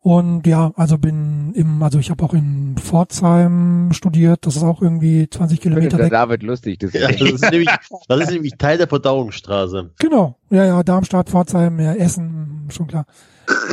Und 0.00 0.48
ja, 0.48 0.72
also 0.74 0.98
bin 0.98 1.52
im, 1.54 1.80
also 1.80 2.00
ich 2.00 2.10
habe 2.10 2.24
auch 2.24 2.34
in 2.34 2.74
Pforzheim 2.76 3.90
studiert. 3.92 4.44
Das 4.44 4.56
ist 4.56 4.64
auch 4.64 4.82
irgendwie 4.82 5.30
20 5.30 5.60
Kilometer 5.60 5.96
weg. 5.96 6.10
David 6.10 6.42
lustig. 6.42 6.80
Das 6.80 6.92
Ja, 6.92 7.06
das, 7.06 7.20
ist 7.20 7.42
nämlich, 7.52 7.68
das 8.08 8.20
ist 8.20 8.30
nämlich 8.32 8.54
Teil 8.58 8.78
der 8.78 8.88
Verdauungsstraße. 8.88 9.92
Genau. 10.00 10.36
Ja, 10.50 10.64
ja, 10.64 10.82
Darmstadt, 10.82 11.30
Pforzheim, 11.30 11.78
ja, 11.78 11.94
Essen, 11.94 12.66
schon 12.70 12.88
klar. 12.88 13.06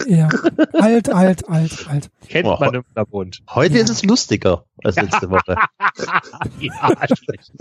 Ja. 0.07 0.29
alt, 0.73 1.09
alt, 1.09 1.47
alt, 1.49 1.87
alt. 1.87 2.09
Kennt 2.27 2.45
Boah. 2.45 2.59
man 2.59 2.75
im 2.75 2.83
Unterbund. 2.87 3.41
Heute 3.49 3.77
ist 3.77 3.89
es 3.89 4.03
lustiger 4.03 4.65
als 4.83 4.95
letzte 4.95 5.29
Woche. 5.29 5.55
ja, 6.59 6.95
schlecht. 7.15 7.51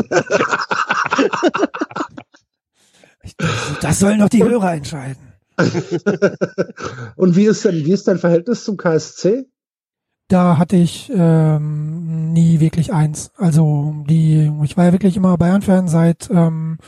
Das 3.81 3.99
sollen 3.99 4.21
doch 4.21 4.29
die 4.29 4.43
Hörer 4.43 4.75
entscheiden. 4.75 5.35
Und 7.17 7.37
wie 7.37 7.47
ist 7.47 7.65
denn, 7.65 7.85
wie 7.85 7.93
ist 7.93 8.07
dein 8.09 8.19
Verhältnis 8.19 8.65
zum 8.65 8.77
KSC? 8.77 9.47
Da 10.29 10.59
hatte 10.59 10.77
ich 10.77 11.11
ähm, 11.15 12.33
nie 12.33 12.61
wirklich 12.61 12.93
eins. 12.93 13.33
Also 13.37 13.95
die, 14.09 14.53
ich 14.63 14.77
war 14.77 14.85
ja 14.85 14.93
wirklich 14.93 15.17
immer 15.17 15.37
Bayern-Fan 15.39 15.89
seit 15.89 16.29
ähm, 16.31 16.79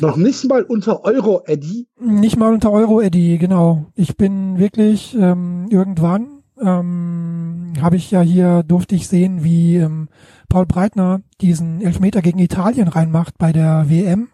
Noch 0.00 0.16
nicht 0.16 0.44
mal 0.48 0.62
unter 0.62 1.04
Euro, 1.04 1.42
Eddie. 1.46 1.88
nicht 2.00 2.36
mal 2.36 2.52
unter 2.52 2.70
Euro 2.70 3.00
Eddie, 3.00 3.38
genau. 3.38 3.86
Ich 3.94 4.16
bin 4.16 4.58
wirklich 4.58 5.16
ähm, 5.18 5.66
irgendwann 5.70 6.38
ähm, 6.60 7.72
habe 7.80 7.96
ich 7.96 8.10
ja 8.10 8.20
hier 8.20 8.62
durfte 8.62 8.94
ich 8.94 9.08
sehen, 9.08 9.44
wie 9.44 9.76
ähm, 9.76 10.08
Paul 10.48 10.66
Breitner 10.66 11.20
diesen 11.40 11.80
Elfmeter 11.80 12.22
gegen 12.22 12.38
Italien 12.38 12.88
reinmacht 12.88 13.38
bei 13.38 13.52
der 13.52 13.88
WM. 13.88 14.28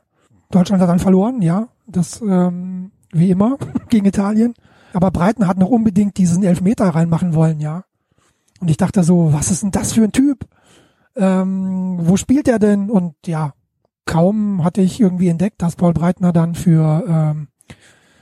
Deutschland 0.51 0.81
hat 0.83 0.89
dann 0.89 0.99
verloren, 0.99 1.43
ja, 1.43 1.69
das 1.87 2.21
ähm, 2.23 2.93
wie 3.13 3.31
immer 3.31 3.59
gegen 3.89 4.07
Italien. 4.07 4.55
Aber 4.93 5.11
Breitner 5.11 5.49
hat 5.49 5.59
noch 5.59 5.71
unbedingt 5.71 6.17
diesen 6.19 6.45
Elfmeter 6.45 6.87
reinmachen 6.87 7.35
wollen, 7.35 7.61
ja. 7.61 7.85
Und 8.61 8.71
ich 8.71 8.77
dachte 8.77 9.03
so, 9.03 9.33
was 9.33 9.51
ist 9.51 9.63
denn 9.63 9.73
das 9.73 9.93
für 9.93 10.05
ein 10.05 10.13
Typ? 10.13 10.47
Ähm, 11.17 11.99
wo 12.01 12.17
spielt 12.17 12.49
er 12.49 12.59
denn? 12.59 12.91
Und 12.91 13.15
ja, 13.27 13.53
kaum 14.07 14.65
hatte 14.65 14.81
ich 14.81 15.01
irgendwie 15.01 15.29
entdeckt, 15.29 15.63
dass 15.63 15.77
Paul 15.77 15.93
Breitner 15.93 16.33
dann 16.33 16.55
für 16.55 17.05
ähm, 17.07 17.49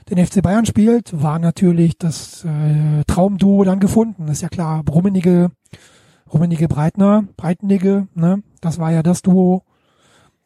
den 0.09 0.25
FC 0.25 0.41
Bayern 0.41 0.65
spielt, 0.65 1.21
war 1.21 1.39
natürlich 1.39 1.97
das 1.97 2.45
äh, 2.45 3.03
Traumduo 3.05 3.63
dann 3.63 3.79
gefunden. 3.79 4.27
Ist 4.27 4.41
ja 4.41 4.49
klar, 4.49 4.83
Rummenige, 4.89 5.51
Rummenige 6.31 6.67
Breitner, 6.67 7.25
Breitnige, 7.37 8.07
ne? 8.13 8.43
Das 8.61 8.79
war 8.79 8.91
ja 8.91 9.03
das 9.03 9.21
Duo. 9.21 9.63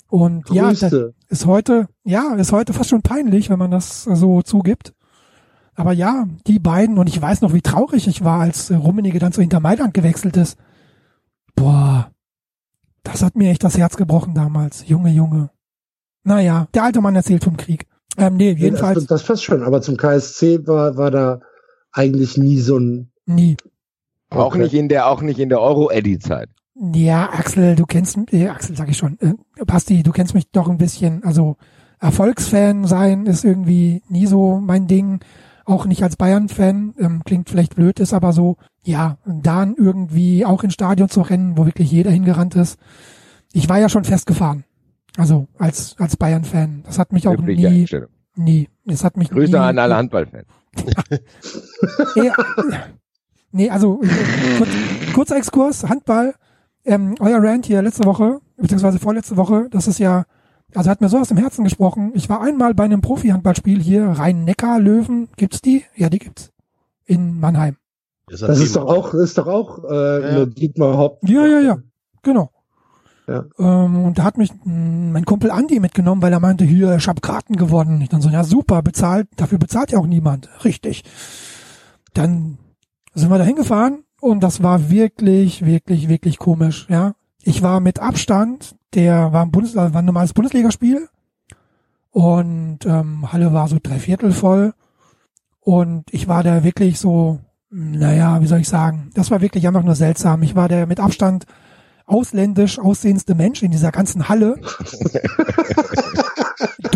Und 0.10 0.50
ja, 0.50 0.70
das 0.70 0.80
Größte. 0.80 1.14
ist 1.30 1.46
heute, 1.46 1.88
ja, 2.04 2.36
ist 2.36 2.52
heute 2.52 2.74
fast 2.74 2.90
schon 2.90 3.02
peinlich, 3.02 3.50
wenn 3.50 3.60
man 3.60 3.72
das 3.72 4.04
so 4.04 4.42
zugibt. 4.42 4.94
Aber 5.76 5.92
ja, 5.92 6.26
die 6.48 6.60
beiden, 6.60 6.98
und 6.98 7.08
ich 7.08 7.22
weiß 7.22 7.42
noch, 7.42 7.54
wie 7.54 7.62
traurig 7.62 8.08
ich 8.08 8.24
war, 8.24 8.42
als 8.42 8.72
Rummenige 8.72 9.20
dann 9.20 9.32
zu 9.32 9.42
Inter 9.42 9.60
Mailand 9.60 9.94
gewechselt 9.94 10.38
ist. 10.38 10.58
Boah, 11.56 12.10
das 13.12 13.24
hat 13.24 13.36
mir 13.36 13.50
echt 13.52 13.64
das 13.64 13.78
Herz 13.78 13.98
gebrochen 13.98 14.34
damals. 14.34 14.88
Junge, 14.88 15.10
Junge. 15.12 15.50
Naja, 16.24 16.68
der 16.74 16.84
alte 16.84 17.02
Mann 17.02 17.16
erzählt 17.16 17.44
vom 17.44 17.58
Krieg. 17.58 17.88
Ähm, 18.18 18.36
nee, 18.36 18.52
jedenfalls 18.52 18.96
Das, 18.96 19.06
das 19.06 19.24
passt 19.24 19.44
schon, 19.44 19.64
aber 19.64 19.82
zum 19.82 19.96
KSC 19.98 20.66
war, 20.68 20.98
war 20.98 21.12
da 21.12 21.40
eigentlich 21.92 22.38
nie 22.38 22.60
so 22.60 22.78
ein. 22.78 23.12
nie. 23.26 23.58
Auch 24.30 24.48
Okay. 24.48 24.60
nicht 24.60 24.74
in 24.74 24.90
der, 24.90 25.08
auch 25.08 25.22
nicht 25.22 25.40
in 25.40 25.48
der 25.50 25.62
Euro-Eddy-Zeit. 25.62 26.50
Ja, 26.94 27.30
Axel, 27.32 27.76
du 27.76 27.86
kennst, 27.86 28.18
äh, 28.34 28.50
Axel 28.50 28.76
sag 28.76 28.90
ich 28.90 28.98
schon, 28.98 29.18
äh, 29.22 29.34
Basti, 29.66 30.04
du 30.04 30.12
kennst 30.12 30.34
mich 30.34 30.52
doch 30.52 30.68
ein 30.68 30.78
bisschen, 30.78 31.24
also 31.24 31.56
Erfolgsfan 32.00 32.86
sein 32.86 33.26
ist 33.26 33.44
irgendwie 33.46 34.04
nie 34.10 34.28
so 34.28 34.60
mein 34.60 34.88
Ding, 34.88 35.20
auch 35.68 35.86
nicht 35.86 36.02
als 36.02 36.16
Bayern-Fan, 36.16 36.96
ähm, 36.98 37.24
klingt 37.26 37.50
vielleicht 37.50 37.76
blöd, 37.76 38.00
ist 38.00 38.14
aber 38.14 38.32
so, 38.32 38.58
ja, 38.84 39.18
dann 39.26 39.76
irgendwie 39.76 40.46
auch 40.46 40.64
ins 40.64 40.74
Stadion 40.74 41.10
zu 41.10 41.22
rennen, 41.22 41.58
wo 41.58 41.66
wirklich 41.66 41.92
jeder 41.92 42.10
hingerannt 42.10 42.56
ist. 42.56 42.80
Ich 43.52 43.68
war 43.68 43.78
ja 43.78 43.90
schon 43.90 44.06
festgefahren, 44.06 44.64
also 45.18 45.48
als, 45.58 45.96
als 46.00 46.16
Bayern-Fan. 46.16 46.84
Das 46.86 46.98
hat 47.00 47.12
mich 47.12 47.28
auch 47.28 47.34
Übliche 47.34 47.70
nie, 47.70 47.86
nie, 48.36 48.70
es 48.86 49.04
hat 49.04 49.18
mich 49.18 49.30
Grüße 49.30 49.52
nie, 49.52 49.58
an 49.58 49.78
alle 49.78 49.96
Handballfans. 49.96 50.48
Ja, 52.16 52.34
nee, 53.52 53.70
also 53.70 54.02
äh, 54.04 54.08
kurz, 54.58 54.70
kurzer 55.14 55.38
Exkurs, 55.38 55.84
Handball. 55.84 56.36
Ähm, 56.86 57.16
euer 57.20 57.44
Rant 57.44 57.66
hier 57.66 57.82
letzte 57.82 58.06
Woche, 58.06 58.40
beziehungsweise 58.56 59.00
vorletzte 59.00 59.36
Woche, 59.36 59.68
das 59.72 59.88
ist 59.88 60.00
ja, 60.00 60.24
also 60.76 60.90
hat 60.90 61.02
mir 61.02 61.10
so 61.10 61.18
aus 61.18 61.30
dem 61.30 61.38
Herzen 61.38 61.64
gesprochen. 61.64 62.12
Ich 62.14 62.30
war 62.30 62.42
einmal 62.42 62.74
bei 62.74 62.84
einem 62.84 63.02
Profi-Handballspiel 63.02 63.82
hier, 63.82 64.08
Rhein-Neckar-Löwen, 64.08 65.30
gibt's 65.38 65.62
die? 65.62 65.84
Ja, 65.96 66.10
die 66.10 66.20
gibt's. 66.20 66.52
In 67.06 67.40
Mannheim. 67.40 67.78
Das 68.30 68.42
ist 68.42 68.76
doch 68.76 68.86
auch, 68.86 69.14
ist 69.14 69.38
doch 69.38 69.48
auch 69.48 69.86
äh, 69.86 70.26
eine 70.26 70.48
Dietmar 70.48 70.98
Haupt. 70.98 71.28
Ja, 71.30 71.46
ja, 71.46 71.62
ja, 71.62 71.78
genau. 72.22 72.52
Ja. 73.28 73.46
Ähm, 73.60 74.06
und 74.06 74.20
da 74.20 74.24
hat 74.24 74.38
mich 74.38 74.52
mh, 74.54 75.12
mein 75.12 75.26
Kumpel 75.26 75.52
Andi 75.52 75.80
mitgenommen, 75.80 76.22
weil 76.22 76.34
er 76.34 76.40
meinte, 76.40 76.64
hier, 76.66 76.96
ich 76.96 77.08
hab 77.08 77.22
Karten 77.22 77.56
gewonnen. 77.56 78.02
Ich 78.02 78.10
dann 78.10 78.22
so, 78.22 78.30
ja 78.30 78.44
super, 78.44 78.82
bezahlt, 78.82 79.28
dafür 79.36 79.58
bezahlt 79.58 79.92
ja 79.92 80.00
auch 80.00 80.08
niemand. 80.08 80.50
Richtig. 80.64 81.04
Dann 82.14 82.58
sind 83.14 83.30
wir 83.30 83.38
da 83.38 83.44
hingefahren 83.44 84.04
und 84.22 84.44
das 84.44 84.64
war 84.64 84.90
wirklich, 84.90 85.66
wirklich, 85.66 86.10
wirklich 86.10 86.38
komisch, 86.38 86.88
ja. 86.90 87.14
Ich 87.44 87.62
war 87.62 87.80
mit 87.80 88.00
Abstand, 88.00 88.76
der 88.94 89.34
war 89.34 89.44
ein, 89.44 89.52
Bundes 89.52 89.76
war 89.76 89.94
ein 89.94 90.06
normales 90.06 90.34
Bundesligaspiel 90.34 91.08
und 92.12 92.80
ähm, 92.86 93.32
Halle 93.32 93.54
war 93.54 93.68
so 93.68 93.78
drei 93.82 94.00
Viertel 94.00 94.32
voll 94.32 94.74
und 95.60 96.06
ich 96.12 96.28
war 96.28 96.44
da 96.44 96.64
wirklich 96.64 97.00
so, 97.00 97.40
naja, 97.70 98.42
wie 98.42 98.48
soll 98.48 98.60
ich 98.60 98.70
sagen, 98.70 99.12
das 99.14 99.32
war 99.32 99.42
wirklich 99.42 99.68
einfach 99.68 99.84
nur 99.84 99.96
seltsam. 99.96 100.42
Ich 100.44 100.56
war 100.56 100.70
der 100.70 100.88
mit 100.88 101.00
Abstand 101.00 101.46
ausländisch 102.06 102.80
aussehendste 102.80 103.36
Mensch 103.36 103.62
in 103.62 103.72
dieser 103.72 103.92
ganzen 103.92 104.30
Halle. 104.30 104.56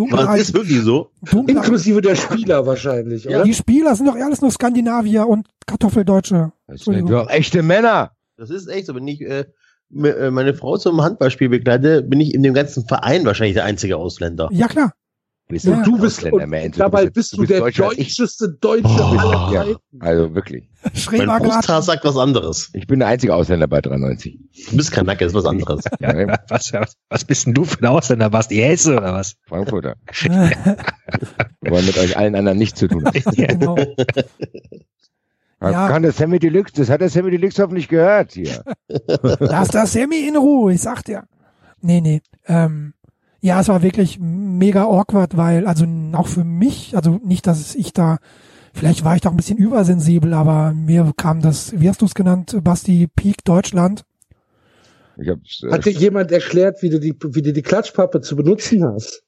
Was 0.10 0.40
ist 0.40 0.54
wirklich 0.54 0.82
so? 0.82 1.12
Dunkler, 1.22 1.58
Inklusive 1.58 2.02
der 2.02 2.16
Spieler 2.16 2.66
wahrscheinlich, 2.66 3.28
oder? 3.28 3.44
die 3.44 3.54
Spieler 3.54 3.96
sind 3.96 4.08
doch 4.08 4.16
alles 4.16 4.42
nur 4.42 4.52
Skandinavier 4.52 5.28
und 5.28 5.48
Kartoffeldeutsche. 5.68 6.52
Das 6.68 6.82
sind 6.82 7.10
doch 7.10 7.30
echte 7.30 7.62
Männer. 7.62 8.12
Das 8.38 8.50
ist 8.50 8.68
echt 8.68 8.88
so. 8.88 8.96
Wenn 8.96 9.08
ich 9.08 9.22
äh, 9.22 9.46
meine 9.92 10.54
Frau 10.54 10.78
zum 10.78 11.02
Handballspiel 11.02 11.50
begleite, 11.50 12.02
bin 12.04 12.20
ich 12.20 12.34
in 12.34 12.44
dem 12.44 12.54
ganzen 12.54 12.88
Verein 12.88 13.26
wahrscheinlich 13.26 13.56
der 13.56 13.66
einzige 13.66 13.98
Ausländer. 13.98 14.50
Ja, 14.52 14.68
klar. 14.68 14.94
Bist 15.48 15.66
Ja. 15.66 15.84
Du 15.84 15.98
bist, 15.98 16.26
Ausländer, 16.26 16.64
und 16.64 16.80
dabei 16.80 17.06
Du 17.06 17.12
bist 17.12 17.34
du, 17.34 17.40
bist 17.40 17.52
der 17.52 17.60
deutscheste 17.60 18.50
Deutsche 18.62 18.88
aller 18.88 19.52
Ja, 19.54 19.64
Zeiten. 19.66 19.80
also 20.00 20.34
wirklich. 20.34 20.70
Schräg 20.94 21.26
Mein 21.26 21.42
Brusthaar 21.42 21.82
sagt 21.82 22.06
was 22.06 22.16
anderes. 22.16 22.70
Ich 22.74 22.88
bin 22.88 23.00
der 23.00 23.10
einzige 23.10 23.36
Ausländer 23.36 23.68
bei 23.68 23.82
93. 23.82 24.40
Du 24.70 24.78
bist 24.78 24.94
kein 24.94 25.06
Nacker, 25.06 25.26
ist 25.26 25.34
was 25.34 25.46
anderes. 25.46 25.84
Ja, 26.00 26.14
ne? 26.14 26.40
Was, 26.48 26.72
was, 26.72 26.96
was 27.10 27.26
bist 27.26 27.48
denn 27.48 27.54
du 27.54 27.66
für 27.66 27.80
ein 27.80 27.86
Ausländer? 27.88 28.32
Warst 28.32 28.50
du 28.52 28.56
Hesse 28.56 28.96
oder 28.96 29.14
was? 29.14 29.36
Frankfurter. 29.46 29.96
Wir 30.24 31.72
wollen 31.72 31.86
mit 31.86 31.98
euch 31.98 32.16
allen 32.18 32.36
anderen 32.36 32.58
nichts 32.58 32.80
zu 32.80 32.88
tun 32.88 33.04
haben. 33.06 33.22
genau. 33.36 33.76
Ja. 35.62 35.88
Kann 35.88 36.02
der 36.02 36.12
Sammy 36.12 36.40
Deluxe, 36.40 36.74
das 36.76 36.90
hat 36.90 37.02
der 37.02 37.10
Sammy 37.10 37.30
Deluxe 37.32 37.62
hoffentlich 37.62 37.88
gehört 37.88 38.32
hier. 38.34 38.64
Lass 39.40 39.68
das 39.70 39.94
Sammy 39.94 40.28
in 40.28 40.36
Ruhe, 40.36 40.74
ich 40.74 40.82
sag 40.82 41.04
dir. 41.04 41.24
Nee, 41.82 42.02
nee. 42.02 42.22
Ähm, 42.48 42.94
Ja, 43.42 43.60
es 43.62 43.68
war 43.68 43.82
wirklich 43.84 44.20
mega 44.20 44.84
awkward, 44.84 45.38
weil, 45.38 45.66
also 45.68 45.86
auch 46.14 46.28
für 46.28 46.44
mich, 46.44 46.96
also 46.96 47.20
nicht, 47.24 47.46
dass 47.48 47.76
ich 47.76 47.94
da, 47.94 48.18
vielleicht 48.74 49.04
war 49.04 49.16
ich 49.16 49.22
da 49.22 49.30
ein 49.30 49.38
bisschen 49.38 49.58
übersensibel, 49.58 50.34
aber 50.34 50.74
mir 50.74 51.12
kam 51.18 51.42
das, 51.42 51.80
wie 51.80 51.90
hast 51.90 52.02
du 52.02 52.06
es 52.06 52.14
genannt, 52.16 52.58
Basti, 52.64 53.08
Peak 53.16 53.44
Deutschland. 53.44 54.04
Ich 55.18 55.30
hab's, 55.30 55.64
äh, 55.64 55.72
Hat 55.72 55.86
dir 55.86 55.92
jemand 55.92 56.32
erklärt, 56.32 56.82
wie 56.82 56.90
du 56.90 57.00
die, 57.00 57.16
wie 57.20 57.42
du 57.42 57.54
die 57.54 57.62
Klatschpappe 57.62 58.22
zu 58.22 58.36
benutzen 58.36 58.84
hast? 58.84 59.24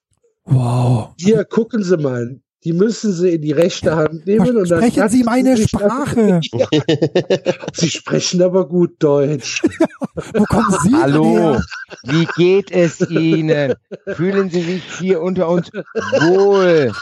Wow. 0.45 1.13
Hier, 1.17 1.45
gucken 1.45 1.83
Sie 1.83 1.97
mal. 1.97 2.39
Die 2.65 2.71
müssen 2.73 3.11
Sie 3.11 3.31
in 3.35 3.41
die 3.41 3.51
rechte 3.51 3.95
Hand 3.95 4.25
nehmen 4.25 4.55
und 4.57 4.69
dann 4.71 4.79
Sprechen 4.81 5.09
Sie 5.09 5.23
meine 5.23 5.57
sich- 5.57 5.67
Sprache. 5.69 6.39
Ja. 6.53 6.67
Sie 7.73 7.89
sprechen 7.89 8.41
aber 8.41 8.67
gut 8.67 8.95
Deutsch. 8.99 9.61
Wo 10.33 10.43
kommen 10.45 10.75
Sie 10.83 10.93
Hallo, 10.95 11.25
her? 11.55 11.63
wie 12.03 12.25
geht 12.37 12.71
es 12.71 13.01
Ihnen? 13.09 13.73
Fühlen 14.15 14.49
Sie 14.49 14.61
sich 14.61 14.83
hier 14.99 15.21
unter 15.21 15.49
uns 15.49 15.69
wohl? 15.71 16.91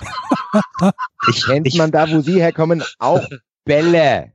Ich, 1.30 1.46
Kennt 1.46 1.68
ich, 1.68 1.78
man 1.78 1.92
da, 1.92 2.10
wo 2.12 2.22
Sie 2.22 2.42
herkommen, 2.42 2.84
auch 2.98 3.22
Bälle? 3.64 4.34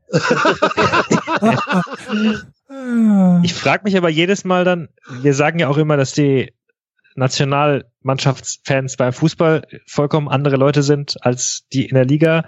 ich 3.43 3.55
frage 3.55 3.82
mich 3.85 3.97
aber 3.97 4.09
jedes 4.09 4.44
Mal 4.44 4.65
dann, 4.65 4.89
wir 5.23 5.35
sagen 5.35 5.59
ja 5.59 5.69
auch 5.69 5.77
immer, 5.78 5.97
dass 5.97 6.12
die 6.12 6.53
Nationalmannschaftsfans 7.16 8.97
beim 8.97 9.12
Fußball 9.12 9.66
vollkommen 9.86 10.28
andere 10.28 10.56
Leute 10.56 10.82
sind 10.82 11.16
als 11.20 11.66
die 11.72 11.86
in 11.86 11.94
der 11.94 12.05
Liga. 12.05 12.44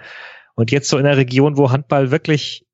Und 0.55 0.71
jetzt 0.71 0.89
so 0.89 0.97
in 0.97 1.05
der 1.05 1.17
Region, 1.17 1.57
wo 1.57 1.71
Handball 1.71 2.11
wirklich 2.11 2.65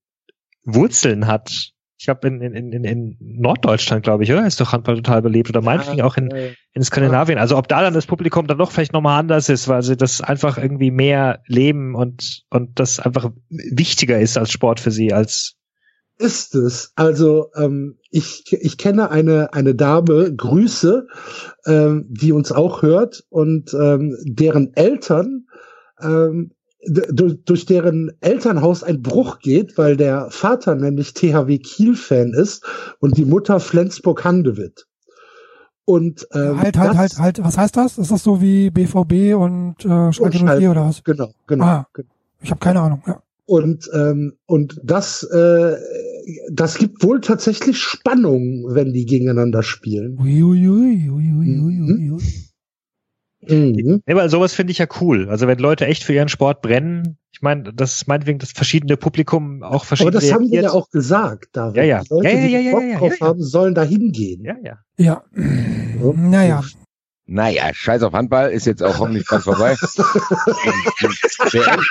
Wurzeln 0.63 1.27
hat. 1.27 1.72
Ich 1.97 2.05
glaube, 2.05 2.27
in, 2.27 2.41
in, 2.41 2.73
in, 2.73 2.84
in 2.84 3.17
Norddeutschland, 3.19 4.03
glaube 4.03 4.23
ich, 4.23 4.31
oder? 4.31 4.45
Ist 4.45 4.59
doch 4.59 4.73
Handball 4.73 4.95
total 4.95 5.22
belebt. 5.22 5.49
Oder 5.49 5.61
meinetwegen 5.61 6.01
auch 6.01 6.17
in, 6.17 6.30
in 6.73 6.84
Skandinavien. 6.84 7.38
Also 7.38 7.57
ob 7.57 7.67
da 7.67 7.81
dann 7.81 7.93
das 7.93 8.05
Publikum 8.05 8.47
dann 8.47 8.57
doch 8.57 8.72
vielleicht 8.72 8.93
nochmal 8.93 9.19
anders 9.19 9.49
ist, 9.49 9.67
weil 9.67 9.81
sie 9.81 9.95
das 9.95 10.22
einfach 10.22 10.57
irgendwie 10.57 10.91
mehr 10.91 11.41
leben 11.47 11.95
und, 11.95 12.43
und 12.49 12.80
das 12.80 12.99
einfach 12.99 13.31
wichtiger 13.49 14.19
ist 14.19 14.38
als 14.38 14.51
Sport 14.51 14.80
für 14.80 14.91
sie, 14.91 15.13
als 15.13 15.57
ist 16.17 16.55
es. 16.55 16.91
Also 16.95 17.51
ähm, 17.55 17.97
ich, 18.09 18.51
ich 18.51 18.77
kenne 18.77 19.11
eine, 19.11 19.53
eine 19.53 19.75
Dame, 19.75 20.33
Grüße, 20.33 21.07
ähm, 21.65 22.05
die 22.09 22.31
uns 22.31 22.51
auch 22.51 22.81
hört 22.81 23.25
und 23.29 23.73
ähm, 23.73 24.17
deren 24.23 24.73
Eltern 24.75 25.47
ähm, 26.01 26.51
durch, 26.87 27.43
durch 27.43 27.65
deren 27.65 28.11
Elternhaus 28.21 28.83
ein 28.83 29.01
Bruch 29.01 29.39
geht, 29.39 29.77
weil 29.77 29.97
der 29.97 30.29
Vater 30.29 30.75
nämlich 30.75 31.13
THW 31.13 31.57
Kiel-Fan 31.57 32.33
ist 32.33 32.63
und 32.99 33.17
die 33.17 33.25
Mutter 33.25 33.59
Flensburg-Handewitt. 33.59 34.85
Und 35.85 36.27
ähm, 36.33 36.59
Halt, 36.61 36.77
halt, 36.77 36.97
halt, 36.97 37.17
halt. 37.19 37.43
Was 37.43 37.57
heißt 37.57 37.77
das? 37.77 37.97
Ist 37.97 38.11
das 38.11 38.23
so 38.23 38.41
wie 38.41 38.71
BVB 38.71 39.35
und 39.35 39.75
äh, 39.85 40.11
Schalke 40.11 40.37
Schalke. 40.37 40.57
04 40.57 40.71
oder 40.71 40.85
was? 40.85 41.03
Genau, 41.03 41.31
genau. 41.45 41.65
Ah, 41.65 41.87
ich 42.41 42.49
habe 42.49 42.59
keine 42.59 42.81
Ahnung. 42.81 43.03
Ja. 43.05 43.21
Und 43.47 43.89
ähm, 43.93 44.34
und 44.47 44.80
das 44.84 45.23
äh, 45.23 45.76
das 46.51 46.77
gibt 46.77 47.03
wohl 47.03 47.22
tatsächlich 47.22 47.77
Spannung, 47.77 48.65
wenn 48.69 48.91
die 48.91 49.05
gegeneinander 49.05 49.61
spielen. 49.61 50.17
Ui, 50.19 50.41
ui, 50.41 50.67
ui, 50.67 51.09
ui, 51.09 51.34
ui, 51.34 51.59
ui, 51.59 51.81
ui, 51.81 52.11
ui. 52.11 52.45
Mhm. 53.47 54.01
Nee, 54.05 54.15
weil 54.15 54.30
sowas 54.30 54.53
finde 54.53 54.72
ich 54.72 54.80
ja 54.80 54.88
cool. 54.99 55.30
Also 55.30 55.47
wenn 55.47 55.59
Leute 55.59 55.85
echt 55.85 56.03
für 56.03 56.13
ihren 56.13 56.30
Sport 56.30 56.61
brennen, 56.61 57.17
ich 57.31 57.41
meine, 57.41 57.73
das 57.73 57.95
ist 57.95 58.07
meinetwegen 58.07 58.39
das 58.39 58.51
verschiedene 58.51 58.97
Publikum 58.97 59.61
auch 59.61 59.72
Aber 59.72 59.80
verschieden 59.80 60.11
das 60.11 60.31
haben 60.31 60.49
wir 60.49 60.61
ja 60.61 60.72
auch 60.72 60.89
gesagt, 60.89 61.49
David. 61.51 61.77
Ja, 61.77 61.84
ja. 61.84 62.01
Die 62.01 62.07
Leute, 62.09 62.27
Ja, 62.27 62.34
ja, 62.34 62.47
die 62.47 62.53
ja, 62.53 62.59
ja, 62.59 62.72
Bock 62.72 62.84
ja, 62.84 62.97
drauf 62.97 63.11
ja, 63.11 63.17
ja. 63.19 63.27
haben, 63.27 63.43
sollen 63.43 63.76
da 63.76 63.84
hingehen. 63.84 64.43
Ja, 64.43 64.55
ja. 64.63 64.80
Ja. 64.97 65.23
Naja. 66.15 66.63
Naja, 67.27 67.73
scheiß 67.73 68.03
auf 68.03 68.14
Handball, 68.14 68.52
ist 68.52 68.65
jetzt 68.68 68.84
auch 68.84 68.99
hoffentlich 68.99 69.26
bald 69.27 69.41
vorbei. 69.41 69.76
WM, 71.52 71.81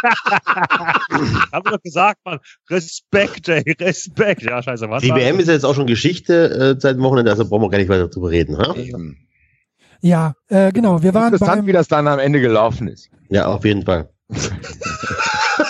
Haben 1.53 1.65
wir 1.65 1.73
doch 1.73 1.83
gesagt, 1.83 2.21
Mann. 2.25 2.39
Respekt, 2.71 3.49
ey, 3.49 3.65
Respekt. 3.81 4.43
Ja, 4.43 4.63
scheiße, 4.63 4.89
was? 4.89 5.03
Die 5.03 5.11
WM 5.11 5.41
ist 5.41 5.49
ja 5.49 5.55
jetzt 5.55 5.65
auch 5.65 5.75
schon 5.75 5.89
Geschichte 5.89 6.77
äh, 6.77 6.81
seit 6.81 6.97
dem 6.97 7.03
Wochenende, 7.03 7.33
also 7.33 7.49
brauchen 7.49 7.63
wir 7.63 7.71
gar 7.71 7.79
nicht 7.79 7.89
weiter 7.89 8.07
drüber 8.07 8.31
reden. 8.31 8.59
Ha? 8.59 8.75
Ja, 10.01 10.35
äh, 10.49 10.71
genau. 10.71 11.03
Wir 11.03 11.15
waren 11.15 11.33
Interessant, 11.33 11.61
beim 11.61 11.67
wie 11.67 11.73
das 11.73 11.89
dann 11.89 12.07
am 12.07 12.21
Ende 12.21 12.41
gelaufen 12.41 12.87
ist. 12.87 13.11
Ja, 13.29 13.47
auf 13.47 13.65
jeden 13.65 13.83
Fall. 13.83 14.11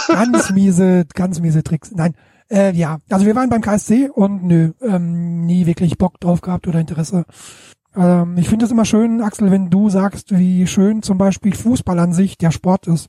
ganz 0.08 0.50
miese, 0.50 1.04
ganz 1.14 1.40
miese 1.40 1.62
Tricks. 1.62 1.90
Nein, 1.92 2.14
äh, 2.50 2.72
ja. 2.72 2.98
Also 3.08 3.24
wir 3.24 3.34
waren 3.34 3.48
beim 3.48 3.62
KSC 3.62 4.10
und 4.12 4.44
nö, 4.44 4.72
ähm, 4.82 5.46
nie 5.46 5.66
wirklich 5.66 5.96
Bock 5.96 6.20
drauf 6.20 6.42
gehabt 6.42 6.66
oder 6.66 6.80
Interesse. 6.80 7.24
Ähm, 7.96 8.36
ich 8.36 8.48
finde 8.48 8.64
es 8.64 8.70
immer 8.70 8.84
schön, 8.84 9.20
Axel, 9.20 9.50
wenn 9.50 9.70
du 9.70 9.88
sagst, 9.88 10.36
wie 10.36 10.66
schön 10.66 11.02
zum 11.02 11.18
Beispiel 11.18 11.54
Fußball 11.54 11.98
an 11.98 12.12
sich 12.12 12.38
der 12.38 12.50
Sport 12.50 12.86
ist. 12.86 13.08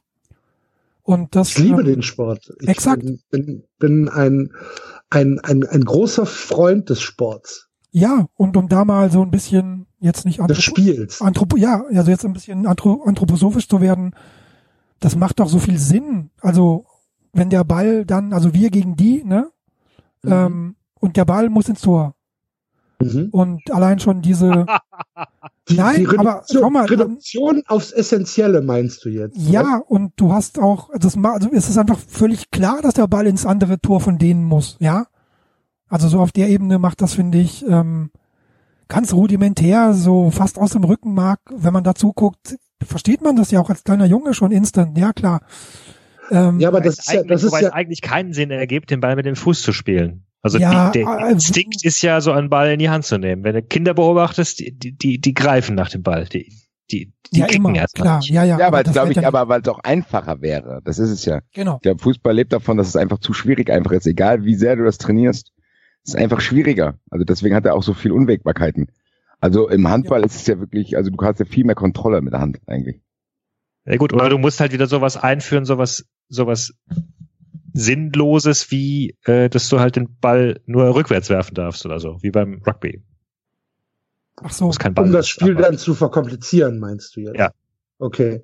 Und 1.01 1.35
das 1.35 1.49
Ich 1.49 1.59
liebe 1.59 1.81
ähm, 1.81 1.87
den 1.87 2.01
Sport. 2.01 2.51
Ich 2.61 2.67
Exakt. 2.67 3.03
bin, 3.03 3.19
bin, 3.29 3.63
bin 3.77 4.09
ein, 4.09 4.51
ein, 5.09 5.39
ein, 5.39 5.63
ein 5.63 5.85
großer 5.85 6.25
Freund 6.25 6.89
des 6.89 7.01
Sports. 7.01 7.69
Ja, 7.91 8.27
und 8.35 8.57
um 8.57 8.67
da 8.67 8.83
mal 8.83 9.11
so 9.11 9.21
ein 9.21 9.31
bisschen 9.31 9.85
jetzt 9.99 10.25
nicht 10.25 10.39
Des 10.49 10.61
Spiels. 10.61 11.21
Anthropo 11.21 11.57
ja, 11.57 11.83
also 11.93 12.11
jetzt 12.11 12.25
ein 12.25 12.33
bisschen 12.33 12.65
anthro 12.65 13.03
anthroposophisch 13.05 13.67
zu 13.67 13.81
werden, 13.81 14.13
das 14.99 15.15
macht 15.15 15.39
doch 15.39 15.47
so 15.47 15.59
viel 15.59 15.77
Sinn. 15.77 16.31
Also 16.41 16.85
wenn 17.33 17.49
der 17.49 17.63
Ball 17.63 18.05
dann, 18.05 18.33
also 18.33 18.53
wir 18.53 18.69
gegen 18.69 18.95
die, 18.95 19.23
ne? 19.23 19.51
Mhm. 20.23 20.31
Ähm, 20.31 20.75
und 20.99 21.17
der 21.17 21.25
Ball 21.25 21.49
muss 21.49 21.69
ins 21.69 21.81
Tor. 21.81 22.14
Mhm. 23.01 23.29
Und 23.31 23.71
allein 23.71 23.99
schon 23.99 24.21
diese, 24.21 24.65
Die, 25.67 25.77
Nein, 25.77 26.01
die 26.01 26.07
aber 26.19 26.35
Reduktion, 26.35 26.61
schau 26.61 26.69
mal, 26.69 26.85
Reduktion 26.85 27.63
aufs 27.65 27.91
Essentielle 27.91 28.61
meinst 28.61 29.03
du 29.03 29.09
jetzt? 29.09 29.35
ja, 29.35 29.81
und 29.87 30.13
du 30.15 30.31
hast 30.31 30.59
auch, 30.59 30.91
also 30.91 31.07
es, 31.07 31.15
ma- 31.15 31.33
also 31.33 31.49
es 31.51 31.67
ist 31.69 31.77
einfach 31.79 31.97
völlig 31.97 32.51
klar, 32.51 32.81
dass 32.83 32.93
der 32.93 33.07
Ball 33.07 33.25
ins 33.25 33.47
andere 33.47 33.79
Tor 33.79 33.99
von 33.99 34.19
denen 34.19 34.43
muss, 34.43 34.77
ja? 34.79 35.07
Also 35.87 36.07
so 36.07 36.19
auf 36.19 36.31
der 36.31 36.49
Ebene 36.49 36.77
macht 36.77 37.01
das, 37.01 37.15
finde 37.15 37.39
ich, 37.39 37.65
ähm, 37.67 38.11
ganz 38.89 39.11
rudimentär, 39.13 39.93
so 39.95 40.29
fast 40.29 40.59
aus 40.59 40.71
dem 40.73 40.83
Rückenmark, 40.83 41.39
wenn 41.51 41.73
man 41.73 41.83
dazu 41.83 42.13
guckt, 42.13 42.57
versteht 42.83 43.23
man 43.23 43.35
das 43.35 43.49
ja 43.49 43.59
auch 43.59 43.71
als 43.71 43.83
kleiner 43.83 44.05
Junge 44.05 44.35
schon 44.35 44.51
instant, 44.51 44.95
ja 44.99 45.13
klar. 45.13 45.41
Ähm, 46.29 46.59
Ja, 46.59 46.67
aber 46.69 46.79
das 46.81 46.99
ist 46.99 47.11
ja, 47.11 47.21
eigentlich, 47.21 47.31
das 47.31 47.43
ist 47.43 47.53
ja, 47.53 47.67
es 47.69 47.73
eigentlich 47.73 48.01
keinen 48.01 48.33
Sinn 48.33 48.51
ergibt, 48.51 48.91
den 48.91 48.99
Ball 48.99 49.15
mit 49.15 49.25
dem 49.25 49.35
Fuß 49.35 49.63
zu 49.63 49.73
spielen. 49.73 50.25
Also 50.45 50.59
Ja, 50.59 50.91
die, 50.91 50.99
der 50.99 51.07
äh, 51.07 51.31
Instinkt 51.31 51.83
ist 51.83 52.03
ja 52.03 52.21
so 52.21 52.31
einen 52.31 52.51
Ball 52.51 52.71
in 52.71 52.77
die 52.77 52.91
Hand 52.91 53.03
zu 53.03 53.17
nehmen. 53.17 53.43
Wenn 53.43 53.55
du 53.55 53.63
Kinder 53.63 53.95
beobachtest, 53.95 54.59
die, 54.59 54.77
die, 54.77 54.91
die, 54.91 55.19
die 55.19 55.33
greifen 55.33 55.73
nach 55.73 55.89
dem 55.89 56.03
Ball. 56.03 56.25
Die, 56.25 56.53
die, 56.91 57.11
die 57.33 57.39
ja 57.39 57.47
kicken 57.47 57.73
erst 57.73 57.95
klar, 57.95 58.21
ja, 58.21 58.43
ja. 58.43 58.59
Ja, 58.59 58.67
aber 58.67 58.83
das 58.83 58.93
glaube 58.93 59.09
ich, 59.09 59.17
ja 59.17 59.27
aber 59.27 59.49
weil 59.49 59.61
es 59.61 59.67
auch 59.67 59.79
einfacher 59.79 60.41
wäre. 60.41 60.81
Das 60.85 60.99
ist 60.99 61.09
es 61.09 61.25
ja. 61.25 61.41
Genau. 61.55 61.79
Der 61.83 61.97
Fußball 61.97 62.35
lebt 62.35 62.53
davon, 62.53 62.77
dass 62.77 62.87
es 62.87 62.95
einfach 62.95 63.17
zu 63.17 63.33
schwierig 63.33 63.71
einfach 63.71 63.89
ist. 63.89 64.05
Egal 64.05 64.45
wie 64.45 64.53
sehr 64.53 64.75
du 64.75 64.83
das 64.83 64.99
trainierst, 64.99 65.51
es 66.03 66.13
ist 66.13 66.15
einfach 66.15 66.41
schwieriger. 66.41 66.99
Also 67.09 67.25
deswegen 67.25 67.55
hat 67.55 67.65
er 67.65 67.73
auch 67.73 67.81
so 67.81 67.95
viel 67.95 68.11
Unwägbarkeiten. 68.11 68.91
Also 69.39 69.67
im 69.67 69.87
Handball 69.87 70.23
ist 70.23 70.35
es 70.35 70.45
ja 70.45 70.59
wirklich, 70.59 70.95
also 70.95 71.09
du 71.09 71.17
hast 71.25 71.39
ja 71.39 71.45
viel 71.45 71.65
mehr 71.65 71.73
Kontrolle 71.73 72.21
mit 72.21 72.33
der 72.33 72.41
Hand 72.41 72.59
eigentlich. 72.67 73.01
Ja 73.85 73.97
gut, 73.97 74.13
oder 74.13 74.29
du 74.29 74.37
musst 74.37 74.59
halt 74.59 74.73
wieder 74.73 74.85
sowas 74.85 75.17
einführen, 75.17 75.65
sowas, 75.65 76.05
sowas 76.29 76.75
Sinnloses 77.77 78.71
wie, 78.71 79.17
äh, 79.25 79.49
dass 79.49 79.67
du 79.67 79.81
halt 79.81 79.97
den 79.97 80.17
Ball 80.21 80.61
nur 80.65 80.95
rückwärts 80.95 81.29
werfen 81.29 81.55
darfst 81.55 81.85
oder 81.85 81.99
so, 81.99 82.17
wie 82.21 82.31
beim 82.31 82.61
Rugby. 82.65 83.03
Ach 84.41 84.51
so. 84.51 84.65
Muss 84.65 84.79
kein 84.79 84.93
Ball 84.93 85.05
um 85.05 85.11
das 85.11 85.25
ist, 85.25 85.31
Spiel 85.31 85.51
aber- 85.53 85.63
dann 85.63 85.77
zu 85.77 85.93
verkomplizieren, 85.93 86.79
meinst 86.79 87.15
du 87.17 87.19
jetzt? 87.19 87.37
Ja. 87.37 87.51
Okay. 87.99 88.43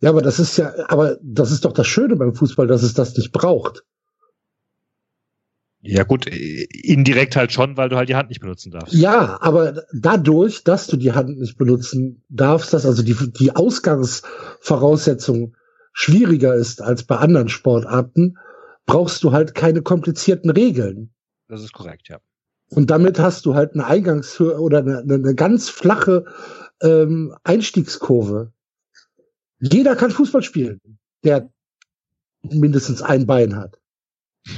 Ja, 0.00 0.10
aber 0.10 0.20
das 0.20 0.38
ist 0.38 0.58
ja, 0.58 0.74
aber 0.88 1.16
das 1.22 1.50
ist 1.50 1.64
doch 1.64 1.72
das 1.72 1.86
Schöne 1.86 2.14
beim 2.16 2.34
Fußball, 2.34 2.66
dass 2.66 2.82
es 2.82 2.92
das 2.92 3.16
nicht 3.16 3.32
braucht. 3.32 3.84
Ja 5.80 6.04
gut, 6.04 6.26
äh, 6.26 6.64
indirekt 6.72 7.36
halt 7.36 7.52
schon, 7.52 7.76
weil 7.78 7.88
du 7.88 7.96
halt 7.96 8.08
die 8.10 8.16
Hand 8.16 8.28
nicht 8.28 8.40
benutzen 8.40 8.70
darfst. 8.70 8.92
Ja, 8.94 9.38
aber 9.40 9.84
dadurch, 9.94 10.62
dass 10.62 10.88
du 10.88 10.96
die 10.98 11.12
Hand 11.12 11.38
nicht 11.38 11.56
benutzen 11.56 12.22
darfst, 12.28 12.74
dass 12.74 12.84
also 12.84 13.02
die, 13.02 13.16
die 13.32 13.56
Ausgangsvoraussetzung 13.56 15.54
schwieriger 15.92 16.54
ist 16.54 16.82
als 16.82 17.04
bei 17.04 17.16
anderen 17.16 17.48
Sportarten, 17.48 18.36
brauchst 18.88 19.22
du 19.22 19.30
halt 19.32 19.54
keine 19.54 19.82
komplizierten 19.82 20.50
Regeln. 20.50 21.14
Das 21.46 21.62
ist 21.62 21.72
korrekt, 21.72 22.08
ja. 22.08 22.18
Und 22.70 22.90
damit 22.90 23.18
hast 23.20 23.46
du 23.46 23.54
halt 23.54 23.74
eine 23.74 23.86
Eingangshöhe 23.86 24.58
oder 24.58 24.78
eine, 24.78 24.98
eine, 24.98 25.34
ganz 25.34 25.68
flache 25.68 26.24
ähm, 26.82 27.36
Einstiegskurve. 27.44 28.52
Jeder 29.60 29.94
kann 29.94 30.10
Fußball 30.10 30.42
spielen, 30.42 30.80
der 31.22 31.50
mindestens 32.42 33.02
ein 33.02 33.26
Bein 33.26 33.56
hat. 33.56 33.78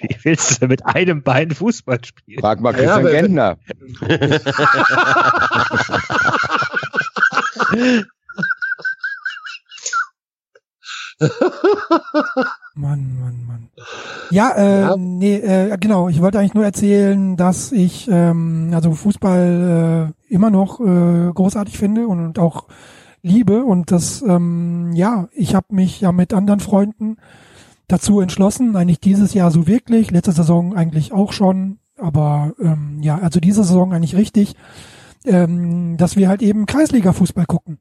Wie 0.00 0.16
willst 0.22 0.50
du 0.50 0.54
denn 0.60 0.68
mit 0.68 0.86
einem 0.86 1.22
Bein 1.22 1.50
Fußball 1.50 2.04
spielen? 2.04 2.40
Frag 2.40 2.60
mal 2.60 2.70
Ja, 2.80 2.98
Christian 3.00 3.00
aber- 3.00 3.10
Gentner. 3.10 3.58
Mann, 12.74 13.18
Mann, 13.20 13.44
Mann. 13.46 13.68
Ja, 14.30 14.50
äh, 14.56 14.80
Ja. 14.80 14.96
nee, 14.96 15.36
äh, 15.36 15.76
genau. 15.78 16.08
Ich 16.08 16.20
wollte 16.20 16.38
eigentlich 16.38 16.54
nur 16.54 16.64
erzählen, 16.64 17.36
dass 17.36 17.72
ich 17.72 18.08
ähm, 18.10 18.70
also 18.74 18.92
Fußball 18.92 20.12
äh, 20.30 20.32
immer 20.34 20.50
noch 20.50 20.80
äh, 20.80 21.32
großartig 21.32 21.78
finde 21.78 22.06
und, 22.08 22.24
und 22.24 22.38
auch 22.38 22.66
liebe 23.22 23.64
und 23.64 23.90
das 23.92 24.22
ähm, 24.22 24.92
ja, 24.94 25.28
ich 25.32 25.54
habe 25.54 25.66
mich 25.70 26.00
ja 26.00 26.12
mit 26.12 26.34
anderen 26.34 26.60
Freunden 26.60 27.18
dazu 27.88 28.20
entschlossen, 28.20 28.74
eigentlich 28.74 29.00
dieses 29.00 29.34
Jahr 29.34 29.50
so 29.50 29.66
wirklich, 29.66 30.10
letzte 30.10 30.32
Saison 30.32 30.74
eigentlich 30.74 31.12
auch 31.12 31.32
schon, 31.32 31.78
aber 31.98 32.54
ähm, 32.58 32.98
ja, 33.02 33.18
also 33.18 33.38
diese 33.38 33.64
Saison 33.64 33.92
eigentlich 33.92 34.16
richtig, 34.16 34.54
ähm, 35.24 35.96
dass 35.98 36.16
wir 36.16 36.28
halt 36.28 36.42
eben 36.42 36.66
Kreisliga-Fußball 36.66 37.46
gucken. 37.46 37.78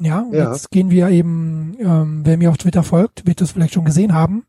Ja, 0.00 0.24
Ja. 0.32 0.52
jetzt 0.52 0.70
gehen 0.70 0.90
wir 0.90 1.08
eben, 1.08 1.76
ähm, 1.78 2.20
wer 2.24 2.36
mir 2.38 2.50
auf 2.50 2.58
Twitter 2.58 2.82
folgt, 2.82 3.26
wird 3.26 3.40
das 3.40 3.52
vielleicht 3.52 3.74
schon 3.74 3.84
gesehen 3.84 4.12
haben. 4.14 4.44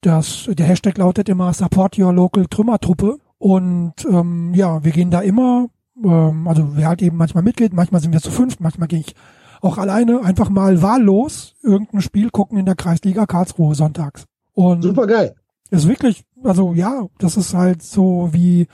Das, 0.00 0.48
der 0.50 0.66
Hashtag 0.66 0.96
lautet 0.98 1.28
immer 1.28 1.52
Support 1.52 1.98
Your 1.98 2.12
Local 2.12 2.46
Trümmertruppe. 2.46 3.18
Und 3.38 3.94
ähm, 4.10 4.52
ja, 4.54 4.82
wir 4.84 4.92
gehen 4.92 5.10
da 5.10 5.20
immer, 5.20 5.68
ähm, 6.02 6.46
also 6.48 6.76
wer 6.76 6.88
halt 6.88 7.02
eben 7.02 7.16
manchmal 7.16 7.42
mitgeht, 7.42 7.72
manchmal 7.72 8.00
sind 8.00 8.12
wir 8.12 8.20
zu 8.20 8.30
fünf, 8.30 8.58
manchmal 8.60 8.88
gehe 8.88 9.00
ich 9.00 9.14
auch 9.60 9.76
alleine 9.78 10.22
einfach 10.24 10.50
mal 10.50 10.82
wahllos 10.82 11.54
irgendein 11.62 12.00
Spiel 12.00 12.30
gucken 12.30 12.58
in 12.58 12.64
der 12.66 12.76
Kreisliga 12.76 13.26
Karlsruhe 13.26 13.74
sonntags. 13.74 14.24
Und 14.54 14.82
Super 14.82 15.06
geil. 15.06 15.34
ist 15.70 15.88
wirklich, 15.88 16.24
also 16.44 16.72
ja, 16.74 17.06
das 17.18 17.36
ist 17.36 17.54
halt 17.54 17.82
so 17.82 18.28
wie 18.32 18.66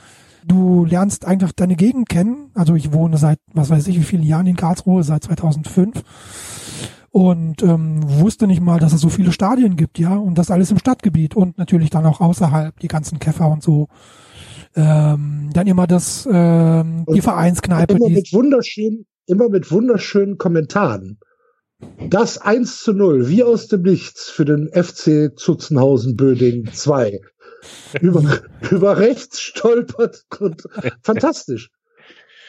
du 0.45 0.85
lernst 0.85 1.25
einfach 1.25 1.51
deine 1.51 1.75
Gegend 1.75 2.09
kennen. 2.09 2.51
Also 2.53 2.75
ich 2.75 2.93
wohne 2.93 3.17
seit, 3.17 3.39
was 3.53 3.69
weiß 3.69 3.87
ich, 3.87 3.99
wie 3.99 4.03
vielen 4.03 4.23
Jahren 4.23 4.47
in 4.47 4.55
Karlsruhe, 4.55 5.03
seit 5.03 5.23
2005 5.23 6.03
und 7.15 7.63
ähm, 7.63 8.01
wusste 8.19 8.45
nicht 8.45 8.59
mal, 8.59 8.77
dass 8.77 8.91
es 8.91 8.99
so 8.99 9.07
viele 9.07 9.31
Stadien 9.31 9.77
gibt, 9.77 9.99
ja, 9.99 10.17
und 10.17 10.37
das 10.37 10.51
alles 10.51 10.69
im 10.71 10.77
Stadtgebiet 10.77 11.33
und 11.33 11.57
natürlich 11.57 11.89
dann 11.89 12.05
auch 12.05 12.19
außerhalb, 12.19 12.77
die 12.81 12.89
ganzen 12.89 13.19
Käfer 13.19 13.49
und 13.49 13.63
so. 13.63 13.87
Ähm, 14.75 15.49
dann 15.53 15.65
immer 15.65 15.87
das, 15.87 16.27
ähm, 16.29 17.05
die 17.07 17.21
Vereinskneipe, 17.21 17.93
Immer 17.93 18.09
mit 18.09 18.33
wunderschönen, 18.33 19.05
immer 19.27 19.47
mit 19.47 19.71
wunderschönen 19.71 20.37
Kommentaren. 20.37 21.19
Das 22.09 22.37
1 22.37 22.83
zu 22.83 22.91
0, 22.91 23.29
wie 23.29 23.43
aus 23.43 23.69
dem 23.69 23.83
Nichts 23.83 24.29
für 24.29 24.43
den 24.43 24.69
FC 24.73 25.39
Zutzenhausen 25.39 26.17
Böding 26.17 26.69
2. 26.73 27.21
Über, 28.01 28.23
über 28.71 28.97
rechts 28.97 29.39
stolpert 29.41 30.25
und 30.39 30.63
fantastisch. 31.01 31.71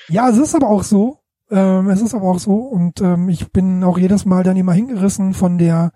Ja, 0.08 0.28
es 0.28 0.38
ist 0.38 0.54
aber 0.54 0.68
auch 0.68 0.82
so. 0.84 1.18
Ähm, 1.50 1.88
es 1.90 2.00
ist 2.02 2.14
aber 2.14 2.26
auch 2.28 2.38
so. 2.38 2.54
Und 2.56 3.00
ähm, 3.00 3.28
ich 3.28 3.50
bin 3.52 3.84
auch 3.84 3.98
jedes 3.98 4.24
Mal 4.24 4.42
dann 4.42 4.56
immer 4.56 4.72
hingerissen 4.72 5.34
von 5.34 5.58
der, 5.58 5.92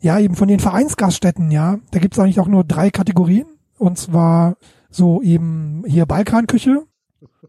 ja, 0.00 0.18
eben 0.18 0.34
von 0.34 0.48
den 0.48 0.60
Vereinsgaststätten, 0.60 1.50
ja. 1.50 1.78
Da 1.90 1.98
gibt's 1.98 2.18
eigentlich 2.18 2.40
auch 2.40 2.48
nur 2.48 2.64
drei 2.64 2.90
Kategorien. 2.90 3.46
Und 3.78 3.98
zwar 3.98 4.56
so 4.90 5.20
eben 5.22 5.82
hier 5.86 6.06
Balkanküche, 6.06 6.82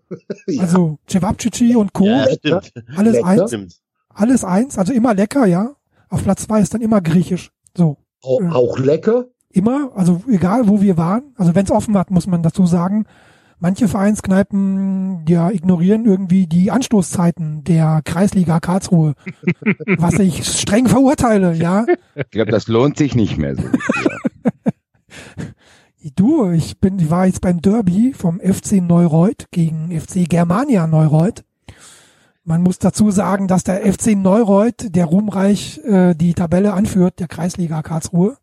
Ja. 0.47 0.61
also 0.61 0.99
Cevapcici 1.09 1.75
und 1.75 1.93
Co. 1.93 2.05
Ja, 2.05 2.27
stimmt. 2.31 2.73
Alles 2.95 3.13
lecker. 3.13 3.25
eins. 3.27 3.49
Stimmt. 3.49 3.75
Alles 4.09 4.43
eins, 4.43 4.77
also 4.77 4.93
immer 4.93 5.13
lecker, 5.13 5.45
ja. 5.45 5.75
Auf 6.09 6.23
Platz 6.23 6.43
zwei 6.43 6.61
ist 6.61 6.73
dann 6.73 6.81
immer 6.81 7.01
griechisch. 7.01 7.51
So. 7.75 7.97
Auch, 8.21 8.41
auch 8.51 8.79
lecker. 8.79 9.25
Immer, 9.55 9.91
also 9.95 10.21
egal 10.29 10.67
wo 10.67 10.81
wir 10.81 10.97
waren, 10.97 11.33
also 11.37 11.55
wenn 11.55 11.63
es 11.63 11.71
offen 11.71 11.97
hat, 11.97 12.11
muss 12.11 12.27
man 12.27 12.43
dazu 12.43 12.65
sagen, 12.65 13.05
manche 13.57 13.87
Vereinskneipen 13.87 15.25
ja 15.29 15.49
ignorieren 15.49 16.03
irgendwie 16.03 16.45
die 16.45 16.71
Anstoßzeiten 16.71 17.63
der 17.63 18.01
Kreisliga 18.03 18.59
Karlsruhe, 18.59 19.13
was 19.97 20.19
ich 20.19 20.43
streng 20.43 20.89
verurteile, 20.89 21.53
ja. 21.53 21.85
Ich 22.15 22.31
glaube, 22.31 22.51
das 22.51 22.67
lohnt 22.67 22.97
sich 22.97 23.15
nicht 23.15 23.37
mehr 23.37 23.55
so. 23.55 23.63
Du, 26.17 26.51
ich 26.51 26.81
bin, 26.81 26.99
ich 26.99 27.09
war 27.09 27.25
jetzt 27.25 27.39
beim 27.39 27.61
Derby 27.61 28.13
vom 28.13 28.41
FC 28.41 28.73
Neureuth 28.73 29.47
gegen 29.51 29.97
FC 29.97 30.27
Germania 30.27 30.85
Neureuth. 30.85 31.45
Man 32.43 32.61
muss 32.61 32.77
dazu 32.77 33.09
sagen, 33.09 33.47
dass 33.47 33.63
der 33.63 33.91
FC 33.91 34.17
Neureuth, 34.17 34.93
der 34.93 35.05
ruhmreich 35.05 35.79
äh, 35.85 36.13
die 36.13 36.33
Tabelle 36.33 36.73
anführt, 36.73 37.21
der 37.21 37.29
Kreisliga 37.29 37.81
Karlsruhe. 37.83 38.35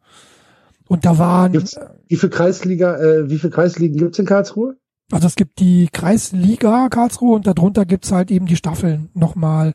Und 0.92 1.06
da 1.06 1.16
waren, 1.16 1.52
Gibt's, 1.52 1.80
wie 2.06 2.16
viel 2.16 2.28
Kreisliga, 2.28 2.98
äh, 2.98 3.30
wie 3.30 3.38
viel 3.38 3.48
Kreisligen 3.48 3.96
gibt's 3.96 4.18
in 4.18 4.26
Karlsruhe? 4.26 4.76
Also 5.10 5.26
es 5.26 5.36
gibt 5.36 5.58
die 5.58 5.88
Kreisliga 5.90 6.90
Karlsruhe 6.90 7.34
und 7.34 7.46
darunter 7.46 7.86
gibt's 7.86 8.12
halt 8.12 8.30
eben 8.30 8.44
die 8.44 8.56
Staffeln 8.56 9.08
nochmal. 9.14 9.72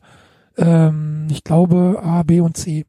Ähm, 0.56 1.26
ich 1.28 1.42
glaube 1.42 2.00
A, 2.00 2.22
B 2.22 2.40
und 2.40 2.56
C. 2.56 2.86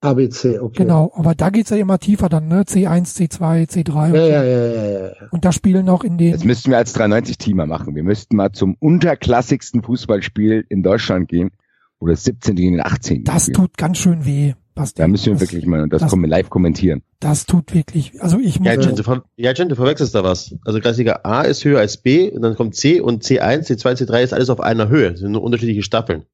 ABC, 0.00 0.58
okay. 0.58 0.84
Genau, 0.84 1.12
aber 1.14 1.34
da 1.34 1.50
geht's 1.50 1.68
ja 1.68 1.76
immer 1.76 1.98
tiefer 1.98 2.30
dann, 2.30 2.48
ne? 2.48 2.62
C1, 2.62 3.14
C2, 3.14 3.70
C3. 3.70 4.16
Ja, 4.16 4.26
ja, 4.26 4.42
ja, 4.42 4.66
ja, 4.66 5.06
ja. 5.08 5.12
Und 5.30 5.44
da 5.44 5.52
spielen 5.52 5.86
auch 5.90 6.02
in 6.02 6.16
den. 6.16 6.32
Das 6.32 6.44
müssten 6.44 6.70
wir 6.70 6.78
als 6.78 6.96
93-Teamer 6.96 7.66
machen. 7.66 7.94
Wir 7.94 8.04
müssten 8.04 8.36
mal 8.36 8.52
zum 8.52 8.74
unterklassigsten 8.80 9.82
Fußballspiel 9.82 10.64
in 10.70 10.82
Deutschland 10.82 11.28
gehen, 11.28 11.50
wo 11.98 12.06
das 12.06 12.24
17. 12.24 12.56
gegen 12.56 12.72
den 12.76 12.86
18. 12.86 13.24
Das 13.24 13.42
spielt. 13.42 13.56
tut 13.56 13.76
ganz 13.76 13.98
schön 13.98 14.24
weh. 14.24 14.54
Basti. 14.80 14.98
Da 15.02 15.08
müssen 15.08 15.26
wir 15.26 15.32
das, 15.34 15.40
wirklich 15.42 15.66
mal 15.66 15.88
das, 15.88 16.02
das- 16.02 16.14
live 16.14 16.48
kommentieren. 16.48 17.02
Das 17.20 17.44
tut 17.44 17.74
wirklich. 17.74 18.20
Also 18.22 18.38
ich 18.38 18.58
muss. 18.58 18.66
Ja, 18.68 18.80
Jen, 18.80 18.96
du, 18.96 19.02
ver 19.02 19.24
ja, 19.36 19.52
Jen, 19.52 19.68
du 19.68 19.76
verwechselst 19.76 20.14
da 20.14 20.24
was. 20.24 20.54
Also 20.64 20.80
Kreisliga 20.80 21.20
A 21.24 21.42
ist 21.42 21.64
höher 21.64 21.80
als 21.80 21.98
B 21.98 22.30
und 22.30 22.40
dann 22.42 22.54
kommt 22.56 22.74
C 22.74 23.00
und 23.00 23.22
C1, 23.22 23.66
C2, 23.66 23.98
C3 24.02 24.22
ist 24.22 24.32
alles 24.32 24.48
auf 24.48 24.60
einer 24.60 24.88
Höhe. 24.88 25.10
Das 25.12 25.20
sind 25.20 25.32
nur 25.32 25.42
unterschiedliche 25.42 25.82
Staffeln. 25.82 26.24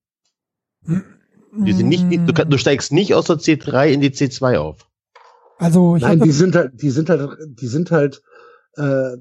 Die 1.58 1.73
sind 1.73 1.89
nicht, 1.89 2.05
du, 2.10 2.33
kann- 2.33 2.49
du 2.49 2.58
steigst 2.58 2.92
nicht 2.92 3.15
aus 3.15 3.25
der 3.26 3.36
C3 3.36 3.89
in 3.89 4.00
die 4.00 4.10
C2 4.10 4.58
auf. 4.58 4.86
Also 5.58 5.97
ich 5.97 6.02
Nein, 6.02 6.20
die 6.20 6.31
sind 6.31 6.55
halt, 6.55 6.81
die 6.83 6.91
sind 6.91 7.08
halt, 7.10 7.31
die 7.47 7.66
sind 7.66 7.91
halt, 7.91 8.23
äh, 8.76 9.16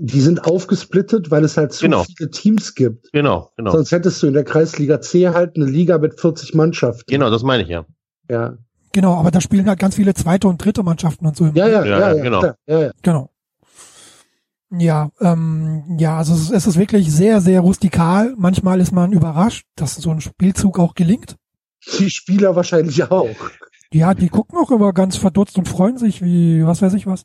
die 0.00 0.20
sind 0.20 0.44
aufgesplittet, 0.46 1.30
weil 1.30 1.44
es 1.44 1.56
halt 1.56 1.72
zu 1.72 1.84
Genau. 1.84 2.04
viele 2.04 2.30
Teams 2.30 2.74
gibt. 2.74 3.12
Genau, 3.12 3.50
genau. 3.56 3.72
Sonst 3.72 3.92
hättest 3.92 4.22
du 4.22 4.26
in 4.26 4.32
der 4.34 4.44
Kreisliga 4.44 5.00
C 5.00 5.28
halt 5.28 5.56
eine 5.56 5.66
Liga 5.66 5.98
mit 5.98 6.18
40 6.20 6.54
Mannschaften. 6.54 7.04
Genau, 7.06 7.30
das 7.30 7.42
meine 7.42 7.62
ich 7.64 7.68
ja. 7.68 7.84
Ja, 8.30 8.56
genau, 8.92 9.14
aber 9.14 9.30
da 9.30 9.40
spielen 9.42 9.68
halt 9.68 9.78
ganz 9.78 9.96
viele 9.96 10.14
zweite 10.14 10.48
und 10.48 10.64
dritte 10.64 10.82
Mannschaften 10.82 11.26
und 11.26 11.36
so. 11.36 11.46
ja, 11.46 11.68
ja, 11.68 11.84
Ja, 11.84 11.98
ja, 11.98 12.14
ja, 12.14 12.22
genau. 12.22 12.40
klar, 12.40 12.56
ja, 12.66 12.80
ja. 12.80 12.90
Genau. 13.02 13.30
Ja, 14.76 15.10
ähm, 15.20 15.96
ja, 15.98 16.18
also 16.18 16.32
es 16.34 16.40
ist, 16.44 16.50
es 16.50 16.66
ist 16.66 16.78
wirklich 16.78 17.12
sehr, 17.12 17.40
sehr 17.40 17.60
rustikal. 17.60 18.34
Manchmal 18.36 18.80
ist 18.80 18.90
man 18.92 19.12
überrascht, 19.12 19.66
dass 19.76 19.94
so 19.94 20.10
ein 20.10 20.20
Spielzug 20.20 20.78
auch 20.78 20.94
gelingt. 20.94 21.36
Die 21.98 22.10
Spieler 22.10 22.56
wahrscheinlich 22.56 23.10
auch. 23.10 23.28
Ja, 23.92 24.14
die 24.14 24.28
gucken 24.30 24.58
auch 24.58 24.70
immer 24.72 24.92
ganz 24.92 25.16
verdutzt 25.16 25.58
und 25.58 25.68
freuen 25.68 25.98
sich 25.98 26.22
wie, 26.22 26.66
was 26.66 26.82
weiß 26.82 26.94
ich 26.94 27.06
was. 27.06 27.24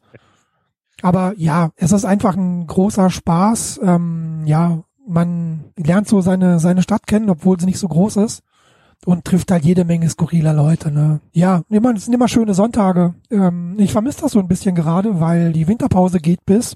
Aber 1.02 1.34
ja, 1.38 1.72
es 1.76 1.92
ist 1.92 2.06
einfach 2.06 2.36
ein 2.36 2.68
großer 2.68 3.10
Spaß. 3.10 3.80
Ähm, 3.84 4.44
ja, 4.46 4.84
man 5.08 5.66
lernt 5.78 6.08
so 6.08 6.22
seine, 6.22 6.60
seine 6.60 6.82
Stadt 6.82 7.08
kennen, 7.08 7.30
obwohl 7.30 7.60
sie 7.60 7.66
nicht 7.66 7.80
so 7.80 7.88
groß 7.88 8.18
ist. 8.18 8.42
Und 9.06 9.24
trifft 9.24 9.50
halt 9.50 9.64
jede 9.64 9.86
Menge 9.86 10.10
skurriler 10.10 10.52
Leute, 10.54 10.92
ne? 10.92 11.22
Ja, 11.32 11.62
immer, 11.70 11.94
es 11.96 12.04
sind 12.06 12.14
immer 12.14 12.28
schöne 12.28 12.54
Sonntage. 12.54 13.14
Ähm, 13.32 13.76
ich 13.78 13.94
vermisse 13.94 14.22
das 14.22 14.34
so 14.34 14.40
ein 14.40 14.50
bisschen 14.50 14.76
gerade, 14.76 15.22
weil 15.22 15.54
die 15.54 15.70
Winterpause 15.70 16.20
geht 16.20 16.46
bis 16.46 16.76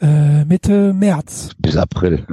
äh, 0.00 0.44
Mitte 0.44 0.92
März. 0.92 1.50
Bis 1.58 1.76
April. 1.76 2.26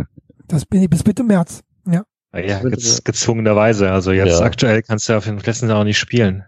Das 0.48 0.66
bin 0.66 0.90
bis 0.90 1.06
Mitte 1.06 1.24
März. 1.24 1.62
Ja. 1.86 2.04
Ja, 2.36 2.60
gez 2.62 3.04
gezwungenerweise. 3.04 3.92
Also 3.92 4.12
jetzt 4.12 4.40
Ja. 4.40 4.46
aktuell 4.46 4.82
kannst 4.82 5.08
du 5.08 5.16
auf 5.18 5.26
den 5.26 5.38
Plätzen 5.38 5.70
auch 5.72 5.84
nicht 5.84 6.00
spielen. 6.00 6.44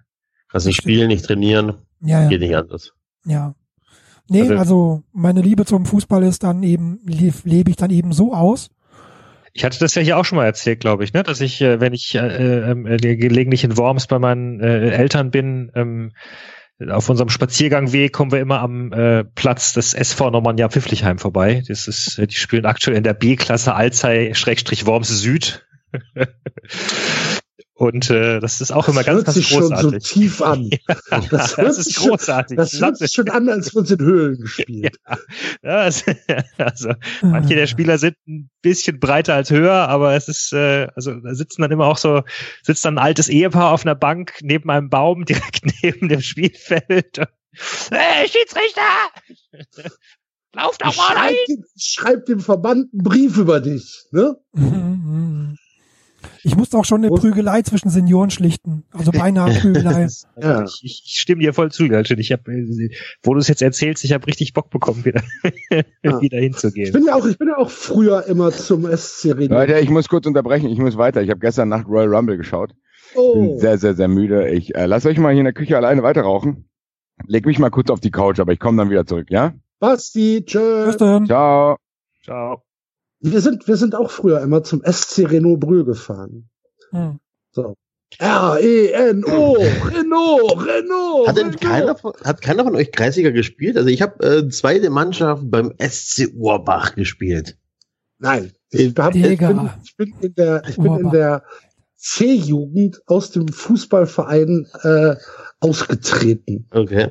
Kannst 0.49 0.65
nicht 0.67 0.77
spielen, 0.77 1.07
nicht 1.09 1.25
trainieren, 1.25 1.75
Ja, 2.01 2.23
ja. 2.23 2.27
geht 2.29 2.41
nicht 2.41 2.55
anders. 2.55 2.91
Ja. 3.25 3.53
Nee, 4.29 4.41
Also- 4.41 4.55
also, 4.57 5.03
meine 5.13 5.41
Liebe 5.41 5.65
zum 5.65 5.85
Fußball 5.85 6.23
ist 6.23 6.43
dann 6.43 6.63
eben, 6.63 6.99
lebe 7.05 7.69
ich 7.69 7.75
dann 7.75 7.91
eben 7.91 8.11
so 8.11 8.33
aus. 8.33 8.69
Ich 9.53 9.63
hatte 9.63 9.79
das 9.79 9.95
ja 9.95 10.01
hier 10.01 10.17
auch 10.17 10.25
schon 10.25 10.37
mal 10.37 10.45
erzählt, 10.45 10.81
glaube 10.81 11.05
ich, 11.05 11.13
ne? 11.13 11.23
dass 11.23 11.39
ich, 11.39 11.61
äh, 11.61 11.79
wenn 11.79 11.93
ich 11.93 12.13
äh, 12.15 12.71
äh, 12.71 13.15
gelegentlich 13.15 13.63
in 13.63 13.77
Worms 13.77 14.07
bei 14.07 14.19
meinen 14.19 14.59
äh, 14.59 14.89
Eltern 14.89 15.31
bin, 15.31 15.71
ähm, 15.75 16.11
auf 16.89 17.07
unserem 17.07 17.29
Spaziergangweg 17.29 18.11
kommen 18.11 18.33
wir 18.33 18.41
immer 18.41 18.59
am 18.59 18.91
äh, 18.91 19.23
Platz 19.23 19.71
des 19.71 19.93
SV 19.93 20.29
Normannia 20.31 20.67
Pfifflichheim 20.67 21.19
vorbei. 21.19 21.63
Das 21.69 21.87
ist, 21.87 22.19
äh, 22.19 22.27
die 22.27 22.35
spielen 22.35 22.65
aktuell 22.65 22.97
in 22.97 23.03
der 23.03 23.13
B-Klasse 23.13 23.73
Alzey-Worms 23.75 25.07
Süd. 25.07 25.65
Und 27.77 28.09
äh, 28.09 28.39
das 28.39 28.61
ist 28.61 28.71
auch 28.71 28.87
immer 28.87 29.03
Das 29.03 29.05
ganz, 29.07 29.17
hört 29.17 29.25
ganz 29.25 29.35
sich 29.35 29.47
schon 29.49 29.63
so 29.63 29.69
großartig. 29.69 30.03
tief 30.09 30.41
an. 30.41 30.69
das, 31.09 31.27
Das 31.29 31.57
hört 31.57 31.67
ist 31.71 31.83
sich 31.83 31.95
schon- 31.95 32.07
großartig. 32.09 32.55
Das 32.57 32.79
hört 32.79 32.97
sich 32.97 33.11
schon 33.11 33.29
an, 33.29 33.49
als 33.49 33.75
würden 33.75 33.85
sie 33.85 33.93
in 33.95 33.99
Höhlen 33.99 34.39
gespielt. 34.39 34.97
Ja, 35.61 35.85
es- 35.87 36.05
also 36.57 36.93
manche 37.21 37.55
der 37.55 37.67
Spieler 37.67 37.97
sind 37.97 38.15
ein 38.27 38.49
bisschen 38.61 38.99
breiter 39.01 39.33
als 39.35 39.49
höher, 39.49 39.89
aber 39.89 40.13
es 40.15 40.29
ist, 40.29 40.53
äh, 40.53 40.87
also 40.95 41.15
da 41.15 41.35
sitzen 41.35 41.63
dann 41.63 41.71
immer 41.71 41.87
auch 41.87 41.97
so, 41.97 42.21
sitzt 42.63 42.85
dann 42.85 42.97
ein 42.97 43.03
altes 43.03 43.27
Ehepaar 43.27 43.71
auf 43.71 43.85
einer 43.85 43.95
Bank 43.95 44.35
neben 44.41 44.69
einem 44.69 44.89
Baum 44.89 45.25
direkt 45.25 45.63
neben 45.83 46.07
dem 46.07 46.21
Spielfeld. 46.21 47.19
Hey, 47.91 48.27
Schiedsrichter! 48.29 48.81
Lauf 50.53 50.77
doch 50.77 50.95
mal 50.95 51.13
rein! 51.13 51.33
dem, 51.49 51.63
schreib 51.77 52.25
dem 52.27 52.39
Verband 52.39 52.87
einen 52.93 53.03
Brief 53.03 53.35
über 53.37 53.59
dich. 53.59 54.05
Ne? 54.11 54.37
Ich 56.47 56.55
musste 56.55 56.77
auch 56.77 56.85
schon 56.85 57.03
eine 57.03 57.09
Prügelei 57.13 57.63
zwischen 57.63 57.89
Senioren 57.89 58.29
schlichten. 58.29 58.83
Also 58.91 59.11
beinahe 59.11 59.51
Prügelei. 59.61 60.07
Ja. 60.39 60.63
Ich, 60.63 60.79
ich, 60.83 61.03
ich 61.05 61.19
stimme 61.19 61.41
dir 61.41 61.53
voll 61.53 61.71
zu, 61.71 61.87
Galschin. 61.89 62.19
Ich 62.19 62.31
habe, 62.31 62.43
wo 63.23 63.33
du 63.33 63.39
es 63.39 63.47
jetzt 63.47 63.63
erzählst, 63.63 64.03
ich 64.03 64.13
habe 64.13 64.27
richtig 64.27 64.53
Bock 64.53 64.69
bekommen, 64.69 65.03
wieder, 65.05 65.23
Ja. 66.03 66.21
wieder 66.21 66.37
Ich 66.37 66.43
hinzugehen. 66.43 66.93
bin 66.93 67.05
ja 67.05 67.15
auch, 67.15 67.25
ich 67.25 67.39
bin 67.39 67.47
ja 67.47 67.57
auch 67.57 67.71
früher 67.71 68.27
immer 68.27 68.51
zum 68.51 68.85
SC. 68.95 69.33
Leute, 69.49 69.79
ich 69.79 69.89
muss 69.89 70.07
kurz 70.07 70.27
unterbrechen, 70.27 70.69
ich 70.69 70.77
muss 70.77 70.97
weiter. 70.97 71.23
Ich 71.23 71.31
habe 71.31 71.39
gestern 71.39 71.69
Nacht 71.69 71.87
Royal 71.87 72.13
Rumble 72.13 72.37
geschaut. 72.37 72.73
Oh. 73.15 73.33
Bin 73.33 73.59
sehr, 73.59 73.79
sehr, 73.79 73.95
sehr 73.95 74.07
müde. 74.07 74.49
Ich 74.51 74.75
äh, 74.75 74.85
lasse 74.85 75.09
euch 75.09 75.17
mal 75.17 75.31
hier 75.31 75.39
in 75.39 75.45
der 75.45 75.53
Küche 75.53 75.75
alleine 75.77 76.03
weiter 76.03 76.21
rauchen. 76.21 76.69
Leg 77.25 77.45
mich 77.47 77.57
mal 77.57 77.71
kurz 77.71 77.89
auf 77.89 78.01
die 78.01 78.11
Couch, 78.11 78.39
aber 78.39 78.53
ich 78.53 78.59
komme 78.59 78.77
dann 78.77 78.91
wieder 78.91 79.07
zurück, 79.07 79.27
ja? 79.31 79.53
Basti, 79.79 80.43
tschö. 80.45 80.91
Ciao. 81.25 81.77
Ciao. 82.23 82.64
Wir 83.31 83.41
sind, 83.41 83.67
wir 83.67 83.75
sind 83.75 83.95
auch 83.95 84.11
früher 84.11 84.39
immer 84.41 84.63
zum 84.63 84.83
SC 84.85 85.29
Renault 85.31 85.59
Brühl 85.59 85.83
gefahren. 85.83 86.47
Hm. 86.91 87.19
So. 87.51 87.75
R-E-N-O, 88.19 89.53
Renault, 89.53 90.65
Renault. 90.67 91.27
Hat 91.27 91.37
denn 91.37 91.47
Renault. 91.47 91.61
keiner 91.61 91.95
von, 91.95 92.13
hat 92.23 92.41
keiner 92.41 92.63
von 92.63 92.75
euch 92.75 92.91
Kreisliga 92.91 93.31
gespielt? 93.31 93.77
Also 93.77 93.89
ich 93.89 94.03
habe 94.03 94.23
äh, 94.23 94.49
zweite 94.49 94.91
Mannschaft 94.91 95.43
beim 95.49 95.73
SC 95.79 96.29
Urbach 96.35 96.93
gespielt. 96.93 97.57
Nein, 98.19 98.51
ich, 98.69 98.93
hab, 98.95 99.15
ich, 99.15 99.39
bin, 99.39 99.69
ich 99.83 99.97
bin 99.97 100.13
in 100.21 100.35
der, 100.35 100.63
ich 100.69 100.77
bin 100.77 100.95
in 100.95 101.09
der 101.09 101.43
C-Jugend 101.95 103.01
aus 103.07 103.31
dem 103.31 103.47
Fußballverein 103.47 104.67
äh, 104.83 105.15
ausgetreten. 105.59 106.67
Okay. 106.69 107.09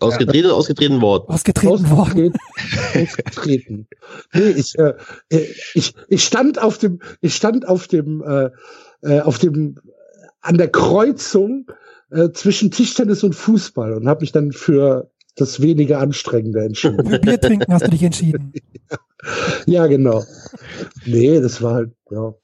Ausgetreten 0.00 0.46
oder 0.46 0.56
ausgetreten 0.56 1.00
worden? 1.00 1.24
Ausgetreten 1.28 1.90
worden. 1.90 2.34
Ausgetreten. 2.94 3.88
Nee, 4.32 4.50
ich, 4.50 4.78
äh, 4.78 4.94
äh, 5.30 5.46
ich, 5.74 5.94
ich 6.08 6.24
stand 6.24 6.60
auf 6.60 6.78
dem, 6.78 7.00
ich 7.20 7.34
stand 7.34 7.66
auf 7.66 7.86
dem, 7.88 8.22
äh, 8.22 8.50
äh, 9.02 9.20
auf 9.20 9.38
dem, 9.38 9.76
an 10.40 10.58
der 10.58 10.68
Kreuzung 10.68 11.70
äh, 12.10 12.30
zwischen 12.30 12.70
Tischtennis 12.70 13.22
und 13.22 13.34
Fußball 13.34 13.94
und 13.94 14.08
habe 14.08 14.20
mich 14.20 14.32
dann 14.32 14.52
für 14.52 15.10
das 15.36 15.60
weniger 15.60 15.98
anstrengende 16.00 16.64
entschieden. 16.64 17.08
Für 17.08 17.18
Bier 17.18 17.40
trinken 17.40 17.72
hast 17.72 17.86
du 17.86 17.90
dich 17.90 18.02
entschieden. 18.02 18.52
ja, 19.66 19.86
genau. 19.86 20.22
Nee, 21.06 21.40
das 21.40 21.62
war 21.62 21.74
halt, 21.74 21.92
ja. 22.10 22.34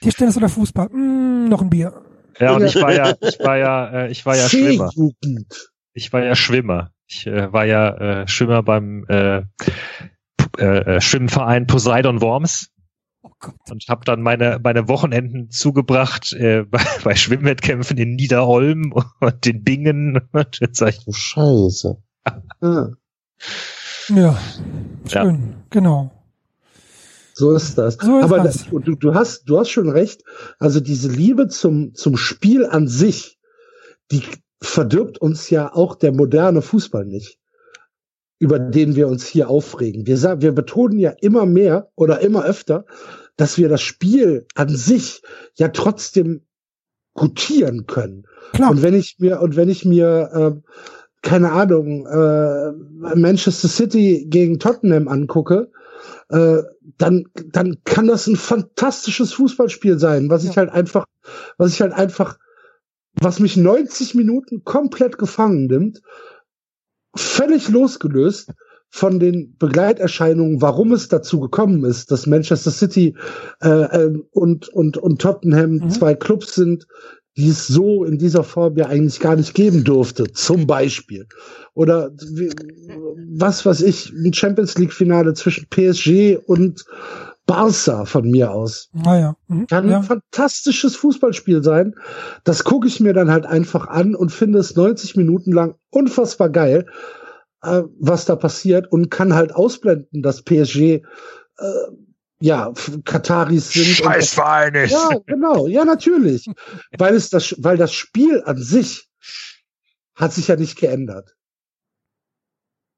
Tischtennis 0.00 0.36
oder 0.36 0.48
Fußball? 0.48 0.88
Mm, 0.88 1.48
noch 1.48 1.62
ein 1.62 1.70
Bier. 1.70 1.92
Ja, 2.38 2.54
und 2.54 2.64
ich 2.64 2.76
war 2.76 2.92
ja, 2.92 3.14
ich 3.20 3.38
war 3.40 3.56
ja, 3.56 4.04
äh, 4.04 4.10
ich 4.10 4.24
war 4.26 4.36
ja 4.36 4.48
Schwimmer. 4.48 4.90
Ich 5.94 6.12
war 6.12 6.22
ja 6.22 6.36
Schwimmer. 6.36 6.92
Ich 7.08 7.26
äh, 7.26 7.52
war 7.52 7.64
ja 7.64 8.22
äh, 8.22 8.28
Schwimmer 8.28 8.62
beim 8.62 9.04
äh, 9.08 9.42
äh, 10.58 10.96
äh, 10.96 11.00
Schwimmverein 11.00 11.66
Poseidon 11.66 12.20
Worms. 12.20 12.70
Und 13.68 13.84
habe 13.88 14.04
dann 14.04 14.22
meine, 14.22 14.60
meine 14.62 14.88
Wochenenden 14.88 15.50
zugebracht 15.50 16.32
äh, 16.32 16.64
bei, 16.70 16.80
bei 17.04 17.14
Schwimmwettkämpfen 17.14 17.98
in 17.98 18.14
Niederholm 18.14 18.92
und 19.20 19.46
in 19.46 19.62
Bingen. 19.62 20.20
Und 20.32 20.58
jetzt 20.60 20.78
sag 20.78 20.94
ich, 20.94 21.16
Scheiße. 21.16 21.96
Ah, 22.60 22.88
Ja, 24.08 24.38
schön, 25.08 25.56
genau. 25.70 26.10
so 27.34 27.52
ist 27.52 27.76
das. 27.76 27.94
So 27.94 28.18
ist 28.18 28.24
Aber 28.24 28.38
das. 28.38 28.64
das, 28.64 28.66
du, 28.70 28.94
du 28.94 29.14
hast, 29.14 29.44
du 29.44 29.58
hast 29.58 29.70
schon 29.70 29.88
recht. 29.88 30.22
Also 30.58 30.80
diese 30.80 31.08
Liebe 31.10 31.48
zum, 31.48 31.94
zum 31.94 32.16
Spiel 32.16 32.64
an 32.64 32.88
sich, 32.88 33.38
die 34.10 34.22
verdirbt 34.60 35.18
uns 35.18 35.50
ja 35.50 35.72
auch 35.74 35.94
der 35.94 36.12
moderne 36.12 36.62
Fußball 36.62 37.04
nicht, 37.04 37.38
über 38.38 38.58
den 38.58 38.96
wir 38.96 39.08
uns 39.08 39.26
hier 39.26 39.48
aufregen. 39.48 40.06
Wir 40.06 40.16
sagen, 40.16 40.42
wir 40.42 40.52
betonen 40.52 40.98
ja 40.98 41.10
immer 41.20 41.46
mehr 41.46 41.90
oder 41.94 42.20
immer 42.20 42.44
öfter, 42.44 42.84
dass 43.36 43.58
wir 43.58 43.68
das 43.68 43.82
Spiel 43.82 44.46
an 44.54 44.68
sich 44.68 45.22
ja 45.54 45.68
trotzdem 45.68 46.42
gutieren 47.14 47.86
können. 47.86 48.26
Klar. 48.52 48.70
Und 48.70 48.82
wenn 48.82 48.94
ich 48.94 49.16
mir, 49.18 49.40
und 49.40 49.56
wenn 49.56 49.68
ich 49.68 49.84
mir, 49.84 50.30
ähm, 50.34 50.62
keine 51.22 51.52
Ahnung, 51.52 52.06
äh, 52.06 52.72
Manchester 53.16 53.68
City 53.68 54.26
gegen 54.28 54.58
Tottenham 54.58 55.08
angucke, 55.08 55.70
äh, 56.28 56.62
dann, 56.98 57.24
dann 57.50 57.78
kann 57.84 58.06
das 58.06 58.26
ein 58.26 58.36
fantastisches 58.36 59.32
Fußballspiel 59.32 59.98
sein, 59.98 60.30
was 60.30 60.44
ich 60.44 60.56
halt 60.56 60.70
einfach, 60.70 61.06
was 61.58 61.72
ich 61.72 61.80
halt 61.80 61.92
einfach, 61.92 62.38
was 63.20 63.40
mich 63.40 63.56
90 63.56 64.14
Minuten 64.14 64.64
komplett 64.64 65.18
gefangen 65.18 65.66
nimmt, 65.66 66.02
völlig 67.14 67.68
losgelöst 67.68 68.52
von 68.88 69.18
den 69.18 69.56
Begleiterscheinungen, 69.58 70.62
warum 70.62 70.92
es 70.92 71.08
dazu 71.08 71.40
gekommen 71.40 71.84
ist, 71.84 72.10
dass 72.10 72.26
Manchester 72.26 72.70
City 72.70 73.16
äh, 73.60 73.68
ähm, 73.68 74.24
und, 74.30 74.68
und, 74.68 74.96
und 74.96 75.20
Tottenham 75.20 75.90
zwei 75.90 76.14
Clubs 76.14 76.54
sind, 76.54 76.86
die 77.36 77.48
es 77.48 77.66
so 77.66 78.04
in 78.04 78.16
dieser 78.16 78.44
Form 78.44 78.76
ja 78.76 78.86
eigentlich 78.86 79.20
gar 79.20 79.36
nicht 79.36 79.54
geben 79.54 79.84
durfte, 79.84 80.32
zum 80.32 80.66
Beispiel. 80.66 81.26
Oder 81.74 82.10
wie, 82.16 82.50
was 83.38 83.66
weiß 83.66 83.82
ich, 83.82 84.10
ein 84.10 84.32
Champions 84.32 84.78
League-Finale 84.78 85.34
zwischen 85.34 85.66
PSG 85.68 86.38
und 86.46 86.84
Barca 87.46 88.04
von 88.04 88.28
mir 88.28 88.50
aus. 88.50 88.88
Naja. 88.92 89.36
Mhm. 89.46 89.66
Kann 89.68 89.88
Ja. 89.88 89.98
ein 89.98 90.02
fantastisches 90.02 90.96
Fußballspiel 90.96 91.62
sein. 91.62 91.94
Das 92.44 92.64
gucke 92.64 92.88
ich 92.88 93.00
mir 93.00 93.12
dann 93.14 93.30
halt 93.30 93.46
einfach 93.46 93.86
an 93.86 94.14
und 94.14 94.30
finde 94.32 94.58
es 94.58 94.74
90 94.74 95.16
Minuten 95.16 95.52
lang 95.52 95.76
unfassbar 95.90 96.50
geil, 96.50 96.86
äh, 97.62 97.82
was 98.00 98.24
da 98.24 98.34
passiert 98.36 98.90
und 98.90 99.10
kann 99.10 99.34
halt 99.34 99.54
ausblenden, 99.54 100.22
dass 100.22 100.42
PSG 100.42 100.80
äh, 100.80 101.02
ja 102.40 102.72
Kataris 103.04 103.70
sind. 103.72 103.86
Scheißverein 103.86 104.74
ist. 104.74 104.90
Ja, 104.92 105.10
genau, 105.24 105.66
ja 105.68 105.84
natürlich, 105.84 106.46
weil 106.98 107.14
es 107.14 107.30
das, 107.30 107.54
weil 107.58 107.76
das 107.76 107.92
Spiel 107.92 108.42
an 108.44 108.58
sich 108.58 109.08
hat 110.16 110.32
sich 110.32 110.48
ja 110.48 110.56
nicht 110.56 110.78
geändert. 110.78 111.36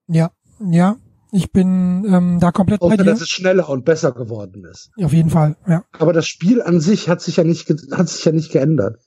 Ja, 0.07 0.31
ja. 0.61 0.97
Ich 1.31 1.53
bin 1.53 2.05
ähm, 2.09 2.41
da 2.41 2.53
komplett 2.53 2.81
bei 2.81 2.87
Außer 2.87 2.97
dir. 2.99 3.05
dass 3.05 3.21
es 3.21 3.29
schneller 3.29 3.69
und 3.69 3.85
besser 3.85 4.13
geworden 4.13 4.65
ist. 4.65 4.91
Auf 5.03 5.13
jeden 5.13 5.31
Fall, 5.31 5.57
ja. 5.67 5.85
Aber 5.99 6.13
das 6.13 6.27
Spiel 6.27 6.63
an 6.63 6.81
sich 6.81 7.09
hat 7.09 7.21
sich 7.21 7.37
ja 7.37 7.45
nicht, 7.45 7.69
hat 7.93 8.09
sich 8.09 8.25
ja 8.25 8.33
nicht 8.33 8.51
geändert. 8.53 8.99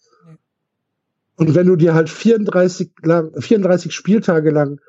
Und 1.35 1.55
wenn 1.55 1.65
du 1.67 1.75
dir 1.75 1.93
halt 1.95 2.09
34, 2.09 2.91
lang, 3.01 3.31
34 3.39 3.91
Spieltage 3.93 4.51
lang 4.51 4.79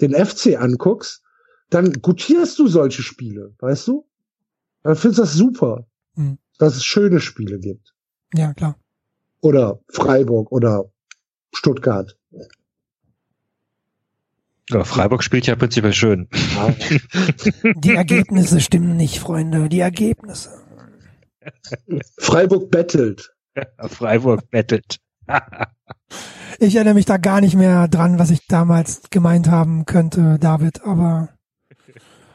den 0.00 0.12
FC 0.14 0.60
anguckst, 0.60 1.22
dann 1.70 1.92
gutierst 2.02 2.58
du 2.58 2.66
solche 2.68 3.02
Spiele, 3.02 3.54
weißt 3.60 3.88
du? 3.88 4.06
Dann 4.82 4.96
findest 4.96 5.18
du 5.18 5.22
das 5.22 5.32
super, 5.34 5.86
Mhm. 6.14 6.36
dass 6.58 6.76
es 6.76 6.84
schöne 6.84 7.20
Spiele 7.20 7.58
gibt. 7.58 7.94
Ja, 8.34 8.52
klar. 8.52 8.76
Oder 9.40 9.80
Freiburg 9.88 10.52
oder 10.52 10.90
Stuttgart. 11.54 12.18
Ja, 14.72 14.84
Freiburg 14.84 15.22
spielt 15.22 15.46
ja 15.46 15.54
prinzipiell 15.56 15.92
schön. 15.92 16.28
Die 17.76 17.94
Ergebnisse 17.94 18.60
stimmen 18.60 18.96
nicht, 18.96 19.18
Freunde. 19.18 19.68
Die 19.68 19.80
Ergebnisse. 19.80 20.50
Freiburg 22.18 22.70
bettelt. 22.70 23.32
Freiburg 23.78 24.50
bettelt. 24.50 24.98
Ich 26.58 26.76
erinnere 26.76 26.94
mich 26.94 27.06
da 27.06 27.16
gar 27.16 27.40
nicht 27.40 27.56
mehr 27.56 27.88
dran, 27.88 28.18
was 28.20 28.30
ich 28.30 28.46
damals 28.46 29.00
gemeint 29.10 29.48
haben 29.50 29.84
könnte, 29.84 30.38
David, 30.38 30.84
aber 30.84 31.30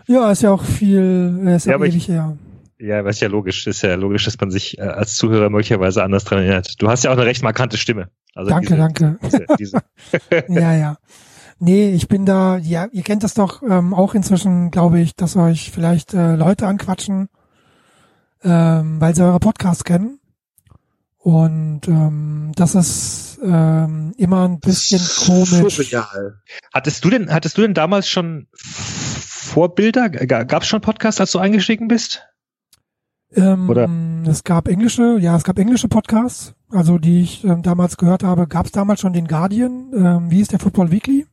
ja, 0.08 0.32
ist 0.32 0.42
ja 0.42 0.52
auch 0.52 0.64
viel, 0.64 1.40
äh, 1.46 1.56
ist 1.56 1.66
ja, 1.66 1.72
Ja, 1.72 1.76
auch 1.76 1.80
aber 1.80 1.86
ich- 1.88 1.94
ewig 1.96 2.08
her. 2.10 2.38
Ja, 2.80 3.06
was 3.06 3.20
ja 3.22 3.28
logisch 3.30 3.66
ist 3.68 3.84
ja 3.84 3.96
logisch, 3.96 4.26
dass 4.26 4.38
man 4.40 4.52
sich 4.52 4.80
äh, 4.80 4.82
als 4.82 5.16
Zuhörer 5.16 5.50
möglicherweise 5.50 6.04
anders 6.04 6.26
dran 6.26 6.40
erinnert. 6.40 6.82
Du 6.82 6.90
hast 6.90 7.04
ja 7.06 7.12
auch 7.12 7.16
eine 7.18 7.26
recht 7.26 7.42
markante 7.42 7.78
Stimme. 7.78 8.10
Also 8.36 8.50
Danke, 8.50 8.68
diese, 8.68 8.78
danke. 8.78 9.18
Diese, 9.24 9.46
diese, 9.58 9.82
ja, 10.50 10.74
ja. 10.76 10.98
Nee, 11.60 11.90
ich 11.90 12.08
bin 12.08 12.26
da, 12.26 12.58
ja, 12.58 12.88
ihr 12.92 13.04
kennt 13.04 13.24
das 13.24 13.34
doch 13.34 13.64
ähm, 13.64 13.94
auch 13.94 14.14
inzwischen, 14.14 14.70
glaube 14.72 15.00
ich, 15.00 15.16
dass 15.16 15.36
euch 15.36 15.72
vielleicht 15.72 16.14
äh, 16.14 16.36
Leute 16.36 16.68
anquatschen, 16.68 17.30
ähm, 18.44 19.02
weil 19.02 19.16
sie 19.16 19.24
eure 19.24 19.40
Podcasts 19.40 19.84
kennen. 19.84 20.20
Und 21.18 21.88
ähm, 21.88 22.52
das 22.56 22.76
ist 22.76 23.40
ähm, 23.44 24.14
immer 24.18 24.48
ein 24.48 24.60
bisschen 24.60 25.00
komisch. 25.26 25.76
Surreal. 25.90 26.42
hattest 26.74 27.04
du 27.04 27.10
denn, 27.10 27.34
hattest 27.34 27.58
du 27.58 27.64
denn 27.64 27.74
damals 27.74 28.08
schon 28.08 28.48
Vorbilder? 28.56 30.10
Gab 30.10 30.62
es 30.62 30.68
schon 30.68 30.82
Podcasts, 30.82 31.20
als 31.20 31.32
du 31.32 31.40
eingestiegen 31.40 31.88
bist? 31.88 32.24
Ähm, 33.34 33.70
Oder- 33.70 33.90
Es 34.28 34.44
gab 34.44 34.68
englische, 34.68 35.18
ja, 35.20 35.36
es 35.36 35.44
gab 35.44 35.60
englische 35.60 35.88
Podcasts, 35.90 36.54
also 36.70 36.98
die 36.98 37.22
ich 37.24 37.44
ähm, 37.44 37.62
damals 37.62 37.98
gehört 37.98 38.24
habe. 38.24 38.48
Gab 38.48 38.68
es 38.68 38.72
damals 38.72 39.02
schon 39.02 39.14
den 39.14 39.28
Guardian? 39.28 39.92
Ähm, 39.94 40.32
wie 40.32 40.40
ist 40.40 40.52
der 40.54 40.60
Football 40.60 40.92
Weekly? 40.92 41.26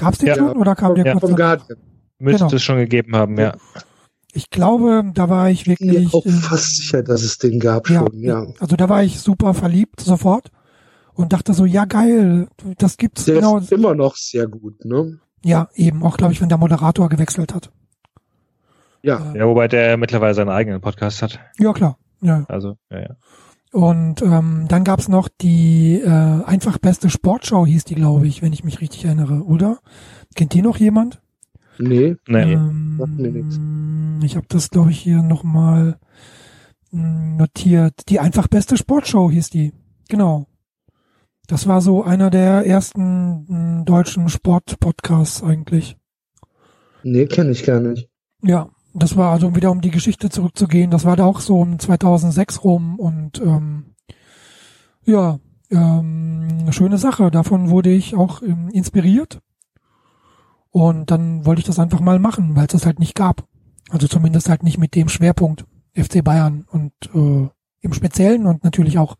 Gab 0.00 0.14
es 0.14 0.18
den 0.18 0.28
Ja. 0.28 0.34
schon 0.36 0.56
oder 0.56 0.74
kam 0.74 0.94
der 0.94 1.04
Ja. 1.06 1.12
kurz? 1.14 1.36
Guardian. 1.36 1.78
Müsste 2.18 2.44
Genau. 2.44 2.56
es 2.56 2.62
schon 2.62 2.76
gegeben 2.78 3.14
haben, 3.16 3.38
ja. 3.38 3.54
Ich 4.32 4.48
glaube, 4.50 5.02
da 5.14 5.28
war 5.28 5.50
ich 5.50 5.64
Bin 5.64 5.76
mir 5.80 5.92
wirklich. 5.92 6.14
auch 6.14 6.24
ähm, 6.26 6.32
fast 6.32 6.76
sicher, 6.76 7.02
dass 7.02 7.22
es 7.22 7.38
den 7.38 7.58
gab 7.58 7.88
ja, 7.90 8.00
schon, 8.00 8.18
ja. 8.20 8.46
Also 8.60 8.76
da 8.76 8.88
war 8.88 9.02
ich 9.02 9.20
super 9.20 9.54
verliebt 9.54 10.00
sofort 10.00 10.50
und 11.14 11.32
dachte 11.32 11.52
so, 11.52 11.64
ja 11.66 11.84
geil, 11.84 12.48
das 12.78 12.96
gibt's 12.96 13.24
Der 13.24 13.36
genau. 13.36 13.58
ist 13.58 13.72
immer 13.72 13.94
noch 13.94 14.16
sehr 14.16 14.46
gut, 14.46 14.84
ne? 14.84 15.18
Ja, 15.44 15.68
eben 15.74 16.02
auch, 16.02 16.16
glaube 16.16 16.32
ich, 16.32 16.40
wenn 16.40 16.48
der 16.50 16.58
Moderator 16.58 17.08
gewechselt 17.08 17.54
hat. 17.54 17.70
Ja. 19.02 19.32
Ja, 19.34 19.46
wobei 19.46 19.66
der 19.68 19.96
mittlerweile 19.96 20.34
seinen 20.34 20.50
eigenen 20.50 20.80
Podcast 20.80 21.22
hat. 21.22 21.40
Ja 21.58 21.72
klar, 21.72 21.98
Ja. 22.20 22.44
Also, 22.48 22.76
ja, 22.90 23.00
ja. 23.00 23.16
Und 23.72 24.20
ähm, 24.22 24.66
dann 24.68 24.82
gab's 24.84 25.08
noch 25.08 25.28
die 25.28 26.00
äh, 26.00 26.08
einfach 26.08 26.78
beste 26.78 27.08
Sportschau, 27.08 27.66
hieß 27.66 27.84
die, 27.84 27.94
glaube 27.94 28.26
ich, 28.26 28.42
wenn 28.42 28.52
ich 28.52 28.64
mich 28.64 28.80
richtig 28.80 29.04
erinnere, 29.04 29.44
oder? 29.44 29.78
Kennt 30.34 30.54
die 30.54 30.62
noch 30.62 30.76
jemand? 30.76 31.22
Nee, 31.78 32.16
Nee. 32.26 32.52
Ähm, 32.52 34.20
ich 34.22 34.36
habe 34.36 34.46
das, 34.48 34.70
glaube 34.70 34.90
ich, 34.90 34.98
hier 34.98 35.22
nochmal 35.22 35.98
notiert. 36.90 38.08
Die 38.08 38.20
einfach 38.20 38.48
beste 38.48 38.76
Sportshow 38.76 39.30
hieß 39.30 39.50
die. 39.50 39.72
Genau. 40.08 40.46
Das 41.46 41.66
war 41.66 41.80
so 41.80 42.02
einer 42.04 42.30
der 42.30 42.66
ersten 42.66 43.46
mh, 43.48 43.84
deutschen 43.84 44.28
Sport-Podcasts 44.28 45.42
eigentlich. 45.42 45.96
Nee, 47.02 47.26
kenne 47.26 47.52
ich 47.52 47.64
gar 47.64 47.80
nicht. 47.80 48.08
Ja, 48.42 48.68
das 48.92 49.16
war 49.16 49.32
also 49.32 49.54
wieder 49.54 49.70
um 49.70 49.80
die 49.80 49.90
Geschichte 49.90 50.30
zurückzugehen. 50.30 50.90
Das 50.90 51.04
war 51.04 51.16
da 51.16 51.24
auch 51.24 51.40
so 51.40 51.60
um 51.60 51.78
2006 51.78 52.64
rum 52.64 52.98
und 52.98 53.40
ähm, 53.40 53.94
ja, 55.04 55.38
ähm, 55.70 56.66
schöne 56.70 56.98
Sache. 56.98 57.30
Davon 57.30 57.70
wurde 57.70 57.90
ich 57.90 58.16
auch 58.16 58.42
ähm, 58.42 58.68
inspiriert 58.70 59.40
und 60.70 61.10
dann 61.10 61.46
wollte 61.46 61.60
ich 61.60 61.66
das 61.66 61.78
einfach 61.78 62.00
mal 62.00 62.18
machen, 62.18 62.56
weil 62.56 62.66
es 62.66 62.72
das 62.72 62.86
halt 62.86 62.98
nicht 62.98 63.14
gab. 63.14 63.44
Also 63.90 64.06
zumindest 64.06 64.48
halt 64.48 64.62
nicht 64.62 64.78
mit 64.78 64.94
dem 64.94 65.08
Schwerpunkt 65.08 65.64
FC 65.94 66.22
Bayern 66.22 66.64
und 66.70 66.92
äh, 67.14 67.48
im 67.82 67.92
Speziellen 67.92 68.46
und 68.46 68.62
natürlich 68.62 68.98
auch 68.98 69.16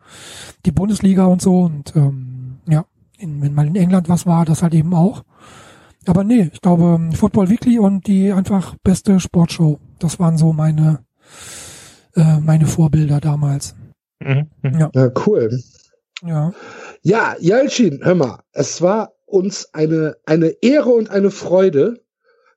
die 0.65 0.73
Bundesliga 0.73 1.25
und 1.25 1.43
so 1.43 1.63
und 1.63 1.95
ähm, 1.97 2.59
ja, 2.69 2.85
in, 3.19 3.41
wenn 3.43 3.55
mal 3.55 3.67
in 3.67 3.77
England 3.77 4.09
was 4.09 4.27
war, 4.27 4.45
das 4.45 4.63
halt 4.63 4.75
eben 4.75 4.95
auch. 4.95 5.25
Aber 6.11 6.25
nee, 6.25 6.51
ich 6.53 6.61
glaube 6.61 6.99
Football 7.15 7.51
Weekly 7.51 7.79
und 7.79 8.09
die 8.09 8.33
einfach 8.33 8.75
beste 8.83 9.21
Sportshow. 9.21 9.79
Das 10.01 10.19
waren 10.19 10.37
so 10.37 10.53
meine 10.53 11.05
äh, 12.17 12.41
meine 12.41 12.67
Vorbilder 12.67 13.21
damals. 13.21 13.77
Mhm. 14.19 14.49
mhm. 14.61 14.79
Ja, 14.81 14.91
Ja, 14.93 15.11
cool. 15.25 15.57
ja. 16.27 16.53
Ja, 17.03 17.37
Jalcin, 17.39 18.01
hör 18.03 18.17
mal, 18.17 18.41
es 18.53 18.83
war 18.83 19.13
uns 19.25 19.73
eine, 19.73 20.17
eine 20.27 20.49
Ehre 20.63 20.91
und 20.91 21.11
eine 21.11 21.31
Freude, 21.31 22.03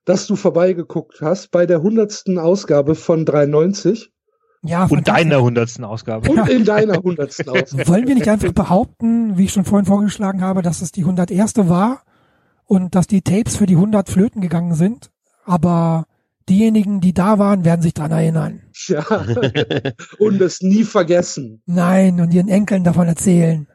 dass 0.04 0.26
du 0.26 0.36
vorbeigeguckt 0.36 1.22
hast 1.22 1.52
bei 1.52 1.68
der 1.68 1.84
hundertsten 1.84 2.40
Ausgabe 2.40 2.96
von 2.96 3.24
93 3.24 4.12
Ja, 4.64 4.86
Und 4.86 5.08
deiner 5.08 5.44
hundertsten 5.44 5.86
Ausgabe. 5.86 6.28
und 6.32 6.50
in 6.50 6.66
deiner 6.66 6.96
hundertsten 7.04 7.50
Ausgabe. 7.50 7.88
Wollen 7.88 8.08
wir 8.08 8.16
nicht 8.16 8.28
einfach 8.28 8.52
behaupten, 8.52 9.38
wie 9.38 9.46
ich 9.46 9.54
schon 9.54 9.64
vorhin 9.64 9.86
vorgeschlagen 9.86 10.42
habe, 10.42 10.64
dass 10.64 10.82
es 10.82 10.92
die 10.92 11.02
101. 11.02 11.54
war 11.70 12.02
und 12.66 12.96
dass 12.96 13.08
die 13.08 13.22
Tapes 13.22 13.56
für 13.56 13.66
die 13.66 13.76
100 13.76 14.10
flöten 14.10 14.42
gegangen 14.42 14.76
sind, 14.76 15.12
aber 15.46 16.06
diejenigen, 16.50 17.02
die 17.02 17.14
da 17.14 17.40
waren, 17.40 17.66
werden 17.66 17.82
sich 17.82 17.94
dran 17.94 18.12
erinnern. 18.12 18.62
Ja. 18.88 19.06
Und 20.20 20.42
es 20.42 20.62
nie 20.62 20.84
vergessen. 20.84 21.62
Nein, 21.66 22.20
und 22.20 22.34
ihren 22.34 22.50
Enkeln 22.50 22.84
davon 22.84 23.08
erzählen. 23.08 23.68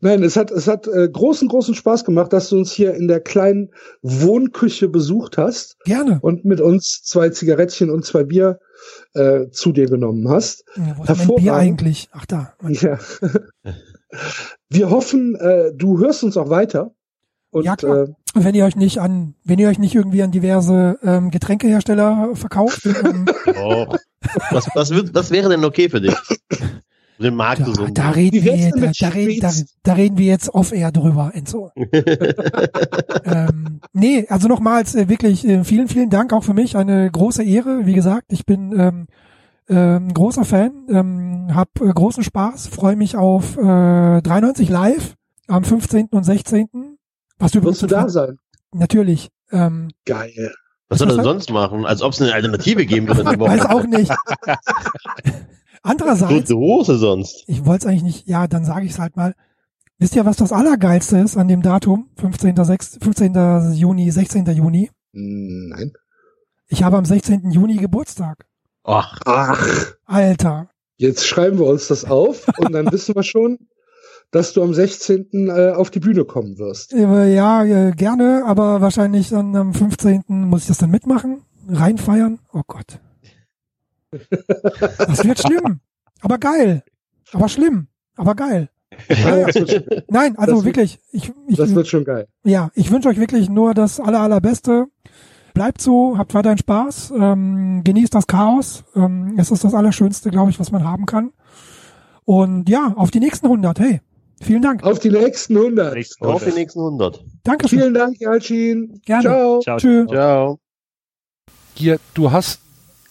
Nein, 0.00 0.22
es 0.22 0.36
hat, 0.36 0.52
es 0.52 0.68
hat 0.68 0.86
äh, 0.86 1.08
großen, 1.08 1.48
großen 1.48 1.74
Spaß 1.74 2.04
gemacht, 2.04 2.32
dass 2.32 2.50
du 2.50 2.56
uns 2.56 2.72
hier 2.72 2.94
in 2.94 3.08
der 3.08 3.20
kleinen 3.20 3.70
Wohnküche 4.02 4.88
besucht 4.88 5.38
hast 5.38 5.76
Gerne. 5.84 6.18
und 6.22 6.44
mit 6.44 6.60
uns 6.60 7.02
zwei 7.02 7.30
Zigarettchen 7.30 7.90
und 7.90 8.04
zwei 8.04 8.22
Bier 8.22 8.60
äh, 9.14 9.48
zu 9.50 9.72
dir 9.72 9.86
genommen 9.86 10.28
hast. 10.28 10.64
Ja, 10.76 10.96
wo 10.96 11.02
ist 11.02 11.26
mein 11.26 11.36
Bier 11.36 11.54
eigentlich? 11.54 12.08
Ach 12.12 12.26
da. 12.26 12.54
Ja. 12.68 12.98
Wir 14.68 14.90
hoffen, 14.90 15.34
äh, 15.36 15.72
du 15.74 15.98
hörst 15.98 16.24
uns 16.24 16.36
auch 16.36 16.50
weiter. 16.50 16.92
Und 17.50 17.64
Ja, 17.64 17.76
klar. 17.76 18.04
Äh, 18.04 18.08
wenn 18.34 18.54
ihr 18.54 18.64
euch 18.64 18.74
nicht 18.74 18.98
an, 18.98 19.34
wenn 19.44 19.60
ihr 19.60 19.68
euch 19.68 19.78
nicht 19.78 19.94
irgendwie 19.94 20.22
an 20.22 20.32
diverse 20.32 20.98
ähm, 21.02 21.30
Getränkehersteller 21.30 22.30
verkauft, 22.34 22.84
ähm, 23.04 23.26
Oh. 23.62 23.86
Was, 24.50 24.68
was, 24.74 24.90
wird, 24.90 25.14
was 25.14 25.30
wäre 25.30 25.48
denn 25.48 25.64
okay 25.64 25.88
für 25.88 26.00
dich? 26.00 26.14
Den 27.18 27.36
Markt 27.36 27.60
da, 27.60 27.66
so. 27.66 27.86
da 27.86 28.10
reden 28.10 28.42
wir, 28.42 28.70
da, 28.70 28.90
da, 28.98 29.08
reden, 29.08 29.40
da, 29.40 29.52
da 29.84 29.92
reden 29.92 30.18
wir 30.18 30.26
jetzt 30.26 30.52
off-air 30.52 30.90
drüber, 30.90 31.30
Enzo. 31.32 31.70
ähm, 33.24 33.80
nee, 33.92 34.26
also 34.28 34.48
nochmals 34.48 34.96
äh, 34.96 35.08
wirklich 35.08 35.46
äh, 35.46 35.62
vielen, 35.62 35.86
vielen 35.86 36.10
Dank 36.10 36.32
auch 36.32 36.42
für 36.42 36.54
mich. 36.54 36.76
Eine 36.76 37.08
große 37.10 37.44
Ehre. 37.44 37.82
Wie 37.84 37.92
gesagt, 37.92 38.32
ich 38.32 38.46
bin 38.46 38.78
ähm, 38.78 39.06
ähm, 39.68 40.12
großer 40.12 40.44
Fan, 40.44 40.86
ähm, 40.88 41.54
hab 41.54 41.68
äh, 41.80 41.90
großen 41.90 42.22
Spaß, 42.22 42.68
freue 42.68 42.96
mich 42.96 43.16
auf 43.16 43.56
äh, 43.56 44.20
93 44.20 44.68
live 44.68 45.14
am 45.48 45.64
15. 45.64 46.08
und 46.10 46.24
16. 46.24 46.68
Was 47.38 47.52
du 47.52 47.62
wirst 47.62 47.82
du 47.82 47.86
da 47.86 48.08
sein? 48.08 48.38
Natürlich. 48.72 49.30
Ähm, 49.50 49.90
Geil. 50.04 50.52
Was 50.88 50.98
soll 50.98 51.10
er 51.10 51.22
sonst 51.22 51.50
machen? 51.50 51.86
Als 51.86 52.02
ob 52.02 52.12
es 52.12 52.20
eine 52.20 52.34
Alternative 52.34 52.84
geben 52.86 53.08
würde. 53.08 53.24
die 53.24 53.38
Woche. 53.38 53.50
weiß 53.50 53.66
auch 53.66 53.84
nicht. 53.84 54.12
Andererseits, 55.82 56.32
Kurze 56.32 56.56
Hose 56.56 56.96
sonst. 56.96 57.44
ich 57.46 57.64
wollte 57.66 57.86
es 57.86 57.90
eigentlich 57.90 58.02
nicht, 58.02 58.26
ja, 58.26 58.46
dann 58.46 58.64
sage 58.64 58.86
ich 58.86 58.92
es 58.92 58.98
halt 58.98 59.16
mal. 59.16 59.34
Wisst 59.98 60.16
ihr, 60.16 60.24
was 60.24 60.36
das 60.36 60.52
Allergeilste 60.52 61.18
ist 61.18 61.36
an 61.36 61.48
dem 61.48 61.62
Datum? 61.62 62.10
15. 62.16 62.64
6, 62.64 62.98
15. 63.02 63.72
Juni, 63.74 64.10
16. 64.10 64.46
Juni. 64.46 64.90
Nein. 65.12 65.92
Ich 66.68 66.82
habe 66.82 66.96
am 66.96 67.04
16. 67.04 67.50
Juni 67.50 67.76
Geburtstag. 67.76 68.46
Ach, 68.84 69.18
Ach, 69.24 69.92
Alter. 70.06 70.68
jetzt 70.96 71.26
schreiben 71.26 71.58
wir 71.58 71.66
uns 71.66 71.88
das 71.88 72.04
auf 72.04 72.46
und 72.58 72.72
dann 72.72 72.90
wissen 72.92 73.14
wir 73.14 73.22
schon, 73.22 73.58
dass 74.30 74.52
du 74.52 74.62
am 74.62 74.74
16. 74.74 75.48
Äh, 75.48 75.70
auf 75.72 75.90
die 75.90 76.00
Bühne 76.00 76.24
kommen 76.24 76.58
wirst. 76.58 76.92
Äh, 76.92 77.34
Ja, 77.34 77.64
äh, 77.64 77.92
gerne, 77.92 78.42
aber 78.46 78.80
wahrscheinlich 78.80 79.30
dann 79.30 79.54
am 79.56 79.72
15. 79.74 80.24
muss 80.28 80.62
ich 80.62 80.68
das 80.68 80.78
dann 80.78 80.90
mitmachen, 80.90 81.42
reinfeiern. 81.68 82.40
Oh 82.52 82.62
Gott. 82.66 82.98
Das 84.98 85.24
wird 85.24 85.38
schlimm. 85.40 85.80
Aber 86.20 86.38
geil. 86.38 86.82
Aber 87.32 87.48
schlimm. 87.48 87.88
Aber 88.16 88.34
geil. 88.34 88.68
Ja, 89.08 89.46
Nein, 90.08 90.38
also 90.38 90.64
wirklich, 90.64 91.00
ich, 91.10 91.32
ich, 91.48 91.56
das 91.56 91.74
wird 91.74 91.88
schon 91.88 92.04
geil. 92.04 92.28
ja, 92.44 92.70
ich 92.74 92.92
wünsche 92.92 93.08
euch 93.08 93.18
wirklich 93.18 93.48
nur 93.48 93.74
das 93.74 93.98
aller, 93.98 94.20
allerbeste. 94.20 94.86
Bleibt 95.54 95.80
so, 95.80 96.18
habt 96.18 96.34
weiterhin 96.34 96.58
Spaß, 96.58 97.12
ähm, 97.16 97.82
genießt 97.84 98.12
das 98.12 98.26
Chaos. 98.26 98.82
Ähm, 98.96 99.36
es 99.38 99.52
ist 99.52 99.62
das 99.62 99.72
Allerschönste, 99.72 100.30
glaube 100.30 100.50
ich, 100.50 100.58
was 100.58 100.72
man 100.72 100.82
haben 100.82 101.06
kann. 101.06 101.32
Und 102.24 102.68
ja, 102.68 102.92
auf 102.96 103.12
die 103.12 103.20
nächsten 103.20 103.46
100. 103.46 103.78
Hey, 103.78 104.00
vielen 104.42 104.62
Dank. 104.62 104.82
Auf 104.82 104.98
die 104.98 105.10
nächsten 105.10 105.56
100. 105.56 105.94
Nächsten 105.94 106.26
auf 106.26 106.44
die 106.44 106.50
nächsten 106.50 106.80
100. 106.80 107.24
Dankeschön. 107.44 107.78
Vielen 107.78 107.94
Dank, 107.94 108.20
Jalcin. 108.20 109.00
Gerne. 109.04 109.22
Ciao. 109.22 109.60
Ciao. 109.60 109.76
Tschö. 109.78 110.06
Ciao. 110.08 110.58
Hier, 111.76 112.00
du 112.14 112.32
hast, 112.32 112.58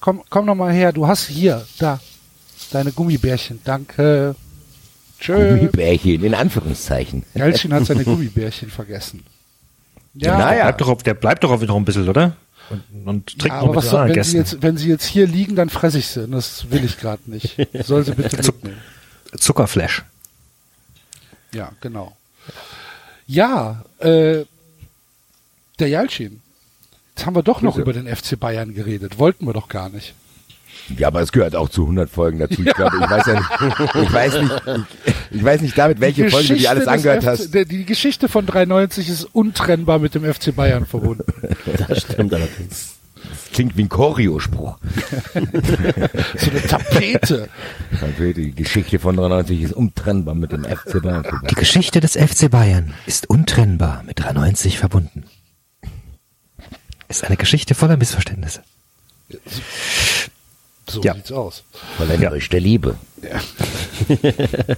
komm, 0.02 0.22
komm 0.30 0.46
noch 0.46 0.56
mal 0.56 0.74
her, 0.74 0.92
du 0.92 1.08
hast 1.08 1.28
hier, 1.28 1.66
da, 1.80 2.02
deine 2.72 2.92
Gummibärchen, 2.92 3.62
danke. 3.64 4.36
Tschö. 5.18 5.56
Gummibärchen, 5.56 6.22
in 6.22 6.34
Anführungszeichen. 6.34 7.24
Jalcin 7.36 7.74
hat 7.74 7.86
seine 7.86 8.04
Gummibärchen 8.06 8.70
vergessen. 8.70 9.24
Ja, 10.16 10.38
Naja. 10.38 10.56
Der 10.56 10.64
bleibt 10.64 10.82
doch, 10.82 10.90
auf- 10.90 11.03
der 11.03 11.14
bleibt 11.14 11.43
doch 11.43 11.51
auf 11.51 11.61
noch 11.61 11.75
ein 11.75 11.85
bisschen, 11.85 12.08
oder? 12.08 12.35
Und, 12.69 12.83
und 13.08 13.27
trinkt 13.40 13.48
ja, 13.48 13.56
noch 13.61 13.64
aber 13.69 13.75
was 13.75 13.90
soll, 13.90 14.09
wenn 14.16 14.24
sie, 14.24 14.38
jetzt, 14.38 14.61
wenn 14.61 14.77
sie 14.77 14.88
jetzt 14.88 15.06
hier 15.06 15.27
liegen, 15.27 15.56
dann 15.56 15.69
fresse 15.69 15.98
ich 16.00 16.08
sie. 16.08 16.24
Und 16.24 16.32
das 16.32 16.69
will 16.72 16.83
ich 16.85 16.98
gerade 16.98 17.22
nicht. 17.25 17.56
Soll 17.85 18.06
sie 18.06 18.14
bitte 18.14 18.38
mitnehmen. 18.38 18.77
Zuckerflash. 19.38 20.03
Ja, 21.53 21.72
genau. 21.82 22.16
Ja, 23.27 23.83
äh, 24.00 24.45
der 25.80 25.88
Jalcin. 25.90 26.42
Jetzt 27.16 27.25
haben 27.25 27.35
wir 27.35 27.43
doch 27.43 27.61
noch 27.61 27.75
Bitte. 27.75 27.82
über 27.92 27.93
den 27.93 28.16
FC 28.16 28.40
Bayern 28.40 28.74
geredet. 28.74 29.19
Wollten 29.19 29.45
wir 29.45 29.53
doch 29.53 29.67
gar 29.67 29.90
nicht. 29.90 30.14
Ja, 30.98 31.08
aber 31.08 31.22
es 31.22 31.32
gehört 31.32 31.56
auch 31.56 31.70
zu 31.70 31.84
100 31.84 32.10
Folgen 32.10 32.40
dazu. 32.40 32.62
Ich 32.64 32.74
glaube, 32.74 32.98
ich 33.02 33.10
weiß 33.10 33.26
ja 33.26 33.34
nicht, 33.34 33.50
ich 34.03 34.14
weiß 34.14 34.42
nicht, 34.42 34.62
ich, 35.32 35.44
weiß 35.44 35.62
nicht 35.62 35.78
damit, 35.78 36.00
welche 36.02 36.30
Folge 36.30 36.50
du 36.50 36.56
dir 36.56 36.70
alles 36.70 36.88
angehört 36.88 37.26
hast. 37.26 37.53
Der, 37.53 37.66
die 37.66 37.86
Geschichte 37.86 38.28
von 38.30 38.45
93 38.45 39.10
ist 39.10 39.24
untrennbar 39.34 40.00
mit 40.00 40.16
dem 40.16 40.24
FC 40.32 40.56
Bayern 40.56 40.86
verbunden. 40.86 41.24
Das 41.88 42.02
stimmt 42.02 42.34
allerdings. 42.34 42.95
Das 43.16 43.52
klingt 43.53 43.78
wie 43.78 43.84
ein 43.84 43.90
Choreo-Spruch. 43.90 44.78
so 45.34 46.52
eine 46.52 46.62
Tapete. 46.68 47.50
Also 48.02 48.34
Die 48.34 48.52
Geschichte 48.53 49.00
von 49.00 49.16
93 49.16 49.62
ist 49.62 49.74
untrennbar 49.74 50.36
mit 50.36 50.52
dem 50.52 50.66
FC 50.66 51.02
Bayern. 51.02 51.26
Die 51.50 51.56
Geschichte 51.56 52.02
des 52.02 52.14
FC 52.18 52.52
Bayern 52.52 52.94
ist 53.06 53.30
untrennbar 53.30 54.03
mit 54.06 54.20
93 54.20 54.78
verbunden. 54.78 55.24
Ist 57.08 57.24
eine 57.24 57.38
Geschichte 57.38 57.76
voller 57.76 57.95
Missverständnisse. 57.95 58.62
So 60.90 61.02
Ja. 61.02 61.16
sieht's 61.16 61.32
aus. 61.32 61.64
Voller 61.98 62.20
ja. 62.20 62.30
der 62.30 62.60
Liebe. 62.60 62.98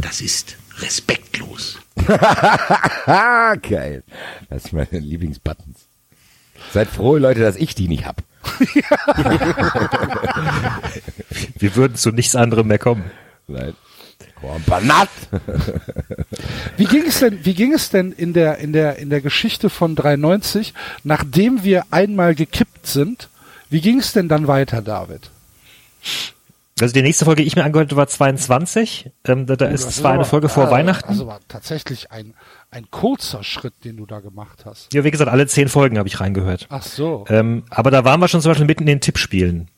Das 0.00 0.20
ist 0.20 0.56
respektlos. 0.78 1.78
Geil. 3.06 4.02
Das 4.50 4.64
sind 4.64 4.72
meine 4.72 4.98
Lieblingsbuttons. 4.98 5.86
Seid 6.72 6.88
froh, 6.88 7.16
Leute, 7.16 7.38
dass 7.40 7.54
ich 7.54 7.76
die 7.76 7.86
nicht 7.86 8.04
hab. 8.04 8.22
Wir 11.58 11.76
würden 11.76 11.94
zu 11.96 12.10
nichts 12.10 12.34
anderem 12.34 12.66
mehr 12.66 12.78
kommen. 12.80 13.04
Seid 13.46 13.76
Banat. 14.66 15.08
Wie 16.76 16.84
ging 16.84 17.04
es 17.06 17.20
denn, 17.20 17.44
wie 17.44 17.54
ging 17.54 17.72
es 17.72 17.88
denn 17.90 18.12
in 18.12 18.32
der, 18.34 18.58
in 18.58 18.72
der, 18.72 18.96
in 18.98 19.08
der 19.10 19.20
Geschichte 19.20 19.70
von 19.70 19.96
93, 19.96 20.74
nachdem 21.02 21.64
wir 21.64 21.84
einmal 21.90 22.34
gekippt 22.34 22.86
sind, 22.86 23.28
wie 23.70 23.80
ging 23.80 23.98
es 23.98 24.12
denn 24.12 24.28
dann 24.28 24.46
weiter, 24.46 24.82
David? 24.82 25.30
Also 26.80 26.92
die 26.92 27.02
nächste 27.02 27.24
Folge, 27.24 27.42
die 27.42 27.46
ich 27.46 27.54
mir 27.54 27.64
angehört 27.64 27.90
habe, 27.90 27.98
war 27.98 28.08
22. 28.08 29.10
Ähm, 29.26 29.46
da 29.46 29.54
da 29.54 29.66
ist 29.66 29.86
Das 29.86 29.96
zwar 29.96 30.12
eine 30.12 30.24
Folge 30.24 30.48
vor 30.48 30.68
ah, 30.68 30.70
Weihnachten. 30.72 31.08
Also 31.08 31.26
war 31.26 31.38
tatsächlich 31.46 32.10
ein, 32.10 32.34
ein 32.70 32.90
kurzer 32.90 33.44
Schritt, 33.44 33.84
den 33.84 33.96
du 33.96 34.06
da 34.06 34.20
gemacht 34.20 34.64
hast. 34.64 34.92
ja, 34.92 35.04
wie 35.04 35.10
gesagt, 35.10 35.30
alle 35.30 35.46
zehn 35.46 35.68
Folgen 35.68 35.98
habe 35.98 36.08
ich 36.08 36.18
reingehört. 36.20 36.66
Ach 36.70 36.82
so. 36.82 37.26
Ähm, 37.28 37.64
aber 37.70 37.92
da 37.92 38.04
waren 38.04 38.18
wir 38.20 38.26
schon 38.26 38.40
zum 38.40 38.50
Beispiel 38.50 38.66
mitten 38.66 38.82
in 38.82 38.88
den 38.88 39.00
Tippspielen. 39.00 39.68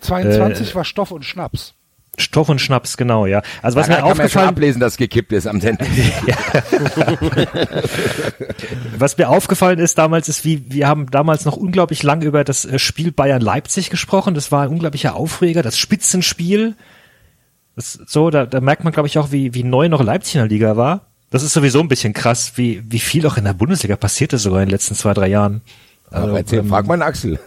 22 0.00 0.70
äh, 0.70 0.74
war 0.74 0.84
Stoff 0.84 1.12
und 1.12 1.24
Schnaps. 1.24 1.74
Stoff 2.18 2.48
und 2.48 2.60
Schnaps, 2.60 2.96
genau, 2.96 3.26
ja. 3.26 3.42
Also 3.62 3.78
was 3.78 3.86
da 3.86 3.92
mir 3.92 3.98
kann 3.98 4.08
man 4.08 4.12
aufgefallen 4.12 4.48
ablesen, 4.48 4.80
dass 4.80 4.96
gekippt 4.96 5.32
ist 5.32 5.46
am 5.46 5.60
Sender. 5.60 5.86
Was 8.98 9.16
mir 9.16 9.28
aufgefallen 9.28 9.78
ist 9.78 9.96
damals, 9.96 10.28
ist, 10.28 10.44
wie 10.44 10.70
wir 10.70 10.86
haben 10.86 11.10
damals 11.10 11.44
noch 11.44 11.56
unglaublich 11.56 12.02
lang 12.02 12.22
über 12.22 12.44
das 12.44 12.64
äh, 12.64 12.78
Spiel 12.78 13.12
Bayern 13.12 13.40
Leipzig 13.40 13.90
gesprochen. 13.90 14.34
Das 14.34 14.52
war 14.52 14.64
ein 14.64 14.68
unglaublicher 14.68 15.14
Aufreger, 15.14 15.62
das 15.62 15.78
Spitzenspiel. 15.78 16.76
Das, 17.76 17.98
so, 18.06 18.30
da, 18.30 18.44
da 18.44 18.60
merkt 18.60 18.84
man, 18.84 18.92
glaube 18.92 19.06
ich, 19.06 19.18
auch, 19.18 19.32
wie, 19.32 19.54
wie 19.54 19.64
neu 19.64 19.88
noch 19.88 20.02
Leipzig 20.02 20.34
in 20.34 20.40
der 20.40 20.48
Liga 20.48 20.76
war. 20.76 21.06
Das 21.30 21.42
ist 21.42 21.52
sowieso 21.52 21.80
ein 21.80 21.88
bisschen 21.88 22.12
krass, 22.12 22.52
wie, 22.56 22.82
wie 22.86 22.98
viel 22.98 23.26
auch 23.26 23.36
in 23.36 23.44
der 23.44 23.54
Bundesliga 23.54 23.96
passiert 23.96 24.32
ist 24.32 24.42
sogar 24.42 24.60
in 24.60 24.66
den 24.66 24.72
letzten 24.72 24.96
zwei, 24.96 25.14
drei 25.14 25.28
Jahren. 25.28 25.62
Aber 26.10 26.38
erzähl, 26.38 26.58
ähm, 26.60 26.68
frag 26.68 26.86
mal 26.86 27.00
Axel. 27.02 27.38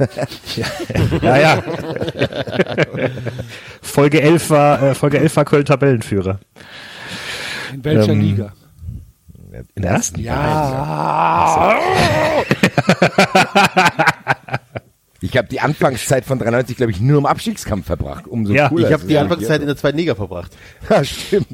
ja, 1.22 1.38
ja. 1.38 1.64
Folge 3.82 4.22
11 4.22 4.50
war, 4.50 4.82
äh, 4.82 4.96
Folge 4.96 5.20
11 5.20 5.36
war 5.36 5.46
Köln 5.46 5.66
Tabellenführer. 5.66 6.40
In 7.74 7.84
welcher 7.84 8.12
Ähm, 8.14 8.22
Liga? 8.22 8.54
In 9.76 9.82
der 9.84 9.92
ersten? 9.92 10.20
Ja. 10.22 11.78
Ich 15.22 15.38
habe 15.38 15.48
die 15.48 15.62
Anfangszeit 15.62 16.26
von 16.26 16.38
93, 16.40 16.76
glaube 16.76 16.92
ich, 16.92 17.00
nur 17.00 17.18
im 17.18 17.26
Abstiegskampf 17.26 17.86
verbracht. 17.86 18.28
Umso 18.28 18.52
Ja, 18.54 18.68
cooler. 18.70 18.88
ich 18.88 18.94
habe 18.94 19.06
die. 19.06 19.18
Anfangszeit 19.18 19.62
in 19.62 19.68
der 19.68 19.78
zweiten 19.78 19.98
Liga 19.98 20.16
verbracht. 20.16 20.52
Ja, 20.90 21.04
stimmt. 21.04 21.48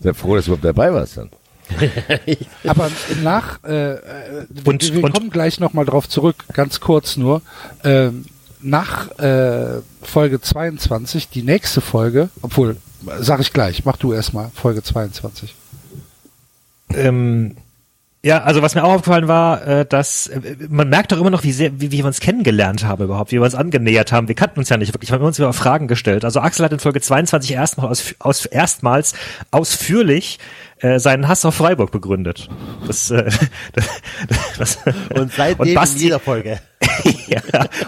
Sei 0.00 0.14
froh, 0.14 0.36
dass 0.36 0.46
du 0.46 0.52
überhaupt 0.52 0.64
dabei 0.64 0.92
warst 0.94 1.18
dann. 1.18 1.30
Aber 2.66 2.90
nach, 3.22 3.62
äh, 3.64 3.94
äh, 3.94 4.46
Und- 4.64 4.92
wir 4.94 5.04
und- 5.04 5.12
kommen 5.14 5.30
gleich 5.30 5.60
nochmal 5.60 5.84
drauf 5.84 6.08
zurück, 6.08 6.36
ganz 6.52 6.80
kurz 6.80 7.16
nur. 7.16 7.42
Ähm, 7.84 8.24
nach 8.62 9.10
äh, 9.18 9.80
Folge 10.02 10.40
22, 10.40 11.28
die 11.28 11.42
nächste 11.42 11.80
Folge, 11.80 12.30
obwohl, 12.42 12.76
sag 13.20 13.40
ich 13.40 13.52
gleich, 13.52 13.84
mach 13.84 13.96
du 13.96 14.12
erstmal 14.12 14.50
Folge 14.54 14.82
22. 14.82 15.54
Ähm, 16.94 17.56
ja, 18.26 18.42
also 18.42 18.60
was 18.60 18.74
mir 18.74 18.82
auch 18.82 18.94
aufgefallen 18.94 19.28
war, 19.28 19.64
äh, 19.64 19.86
dass 19.86 20.26
äh, 20.26 20.56
man 20.68 20.88
merkt 20.88 21.12
doch 21.12 21.20
immer 21.20 21.30
noch, 21.30 21.44
wie 21.44 21.52
sehr, 21.52 21.80
wie, 21.80 21.92
wie 21.92 21.98
wir 21.98 22.06
uns 22.06 22.18
kennengelernt 22.18 22.82
haben 22.82 23.04
überhaupt, 23.04 23.30
wie 23.30 23.36
wir 23.36 23.44
uns 23.44 23.54
angenähert 23.54 24.10
haben. 24.10 24.26
Wir 24.26 24.34
kannten 24.34 24.58
uns 24.58 24.68
ja 24.68 24.76
nicht 24.76 24.92
wirklich, 24.92 25.12
wir 25.12 25.18
haben 25.20 25.24
uns 25.24 25.38
über 25.38 25.52
Fragen 25.52 25.86
gestellt. 25.86 26.24
Also 26.24 26.40
Axel 26.40 26.64
hat 26.64 26.72
in 26.72 26.80
Folge 26.80 27.00
22 27.00 27.52
erstmal 27.52 27.88
aus, 27.88 28.16
aus, 28.18 28.44
erstmals 28.44 29.14
ausführlich 29.52 30.40
äh, 30.80 30.98
seinen 30.98 31.28
Hass 31.28 31.44
auf 31.44 31.54
Freiburg 31.54 31.92
begründet. 31.92 32.48
Das, 32.84 33.12
äh, 33.12 33.30
das, 33.72 33.86
das, 34.58 34.78
Und 35.14 35.32
seitdem 35.32 35.78
in 35.78 35.96
jeder 35.96 36.18
Folge. 36.18 36.58
ja, 37.28 37.40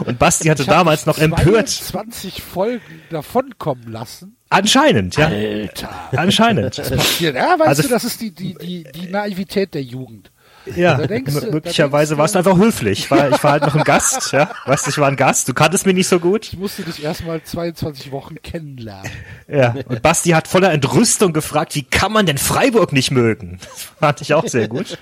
und 0.04 0.20
Basti 0.20 0.46
hatte 0.46 0.64
damals 0.64 1.04
noch 1.04 1.18
empört. 1.18 1.68
20 1.68 2.40
Folgen 2.42 3.02
davonkommen 3.10 3.88
lassen. 3.88 4.37
Anscheinend, 4.50 5.16
ja. 5.16 5.26
Alter. 5.26 5.90
Anscheinend. 6.16 6.76
Ja, 7.20 7.58
weißt 7.58 7.68
Also- 7.68 7.82
du, 7.82 7.88
das 7.88 8.04
ist 8.04 8.20
die, 8.20 8.30
die, 8.30 8.54
die, 8.54 8.84
die 8.94 9.06
Naivität 9.08 9.74
der 9.74 9.82
Jugend. 9.82 10.30
Ja, 10.76 10.98
du- 11.06 11.50
möglicherweise 11.50 12.18
warst 12.18 12.34
du 12.34 12.40
einfach 12.40 12.58
höflich. 12.58 12.98
Ich 13.00 13.10
war, 13.10 13.30
ich 13.30 13.42
war 13.42 13.52
halt 13.52 13.62
noch 13.62 13.74
ein 13.74 13.84
Gast, 13.84 14.32
ja. 14.32 14.50
Weißt 14.66 14.84
du, 14.86 14.90
ich 14.90 14.98
war 14.98 15.08
ein 15.08 15.16
Gast. 15.16 15.48
Du 15.48 15.54
kanntest 15.54 15.86
mich 15.86 15.94
nicht 15.94 16.08
so 16.08 16.18
gut. 16.20 16.46
Ich 16.52 16.58
musste 16.58 16.82
dich 16.82 17.02
erstmal 17.02 17.42
22 17.42 18.10
Wochen 18.12 18.36
kennenlernen. 18.42 19.10
Ja. 19.48 19.74
Und 19.86 20.02
Basti 20.02 20.30
hat 20.30 20.46
voller 20.46 20.72
Entrüstung 20.72 21.32
gefragt, 21.32 21.74
wie 21.74 21.84
kann 21.84 22.12
man 22.12 22.26
denn 22.26 22.36
Freiburg 22.36 22.92
nicht 22.92 23.10
mögen? 23.10 23.58
Das 23.62 23.82
fand 23.98 24.20
ich 24.20 24.34
auch 24.34 24.46
sehr 24.46 24.68
gut. 24.68 24.98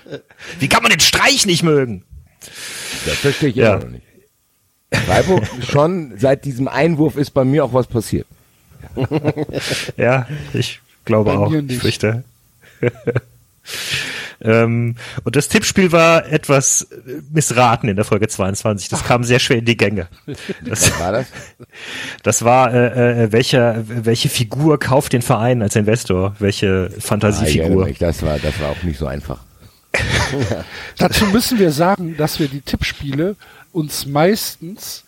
Wie 0.59 0.69
kann 0.69 0.83
man 0.83 0.91
den 0.91 1.01
Streich 1.01 1.45
nicht 1.45 1.63
mögen? 1.63 2.05
Das 3.05 3.15
verstehe 3.15 3.49
ich 3.49 3.55
Ja. 3.55 3.73
immer 3.75 3.83
noch 3.85 3.91
nicht. 3.91 4.03
Freiburg 5.05 5.43
schon, 5.69 6.13
seit 6.17 6.45
diesem 6.45 6.69
Einwurf 6.69 7.17
ist 7.17 7.31
bei 7.31 7.43
mir 7.43 7.65
auch 7.65 7.73
was 7.73 7.87
passiert. 7.87 8.27
Ja, 9.97 10.27
ich 10.53 10.79
glaube 11.05 11.31
Bei 11.31 11.37
auch. 11.37 11.49
mir 11.49 11.59
Ich 11.59 11.65
nicht. 11.65 11.81
fürchte. 11.81 12.23
ähm, 14.41 14.95
und 15.23 15.35
das 15.35 15.47
Tippspiel 15.47 15.91
war 15.91 16.27
etwas 16.31 16.83
äh, 16.83 17.21
missraten 17.31 17.89
in 17.89 17.95
der 17.95 18.05
Folge 18.05 18.27
22. 18.27 18.89
Das 18.89 19.03
kam 19.03 19.23
sehr 19.23 19.39
schwer 19.39 19.57
in 19.57 19.65
die 19.65 19.77
Gänge. 19.77 20.07
Das, 20.63 20.91
Was 20.91 20.99
war 20.99 21.11
das? 21.13 21.27
Das 22.23 22.43
war, 22.43 22.73
äh, 22.73 23.23
äh, 23.25 23.31
welcher, 23.31 23.83
welche 23.87 24.29
Figur 24.29 24.79
kauft 24.79 25.13
den 25.13 25.21
Verein 25.21 25.61
als 25.61 25.75
Investor? 25.75 26.35
Welche 26.39 26.91
Ah, 26.95 27.01
Fantasiefigur? 27.01 27.85
mich, 27.85 27.97
das 27.97 28.21
war, 28.23 28.37
das 28.39 28.59
war 28.59 28.69
auch 28.71 28.83
nicht 28.83 28.97
so 28.99 29.07
einfach. 29.07 29.39
Dazu 30.97 31.25
müssen 31.27 31.57
wir 31.59 31.71
sagen, 31.71 32.15
dass 32.17 32.39
wir 32.39 32.47
die 32.47 32.61
Tippspiele 32.61 33.35
uns 33.71 34.05
meistens 34.05 35.03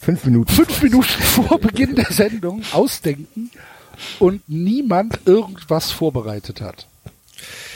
Fünf 0.00 0.24
Minuten. 0.24 0.52
fünf 0.52 0.82
Minuten 0.82 1.22
vor 1.22 1.58
Beginn 1.58 1.94
der 1.94 2.10
Sendung 2.10 2.62
ausdenken 2.72 3.50
und 4.18 4.42
niemand 4.48 5.20
irgendwas 5.26 5.90
vorbereitet 5.90 6.60
hat. 6.60 6.86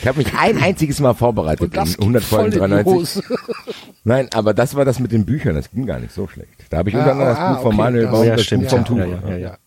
Ich 0.03 0.07
habe 0.09 0.17
mich 0.17 0.27
ein 0.37 0.61
einziges 0.61 0.99
Mal 0.99 1.13
vorbereitet 1.13 1.61
Und 1.61 1.77
das 1.77 1.95
in 1.95 2.01
100 2.01 2.21
geht 2.23 2.29
voll 2.29 2.39
Folgen 2.51 2.55
in 2.55 2.61
die 2.77 2.83
93. 2.83 2.93
Hose. 2.93 3.23
Nein, 4.05 4.27
aber 4.33 4.53
das 4.53 4.75
war 4.75 4.83
das 4.83 4.99
mit 4.99 5.13
den 5.13 5.25
Büchern, 5.25 5.55
das 5.55 5.71
ging 5.71 5.85
gar 5.85 5.97
nicht 5.97 6.13
so 6.13 6.27
schlecht. 6.27 6.49
Da 6.69 6.79
habe 6.79 6.89
ich 6.89 6.95
Ah, 6.95 6.99
unter 6.99 7.11
anderem 7.13 7.29
das 7.29 7.37
ah, 7.39 7.53
Buch 7.53 7.61
von 7.61 7.67
okay, 7.67 7.77
Manuel 7.77 8.03
das- 8.03 8.11
Baum, 8.11 8.23
ja, 8.25 8.35
das 8.35 8.43
stimmt, 8.45 8.63
Buch 8.63 8.69
vom 8.71 8.79
ja, 8.79 8.85
Tuch. 8.85 8.97
ja, 8.97 9.29
ja, 9.29 9.37
ja. 9.37 9.57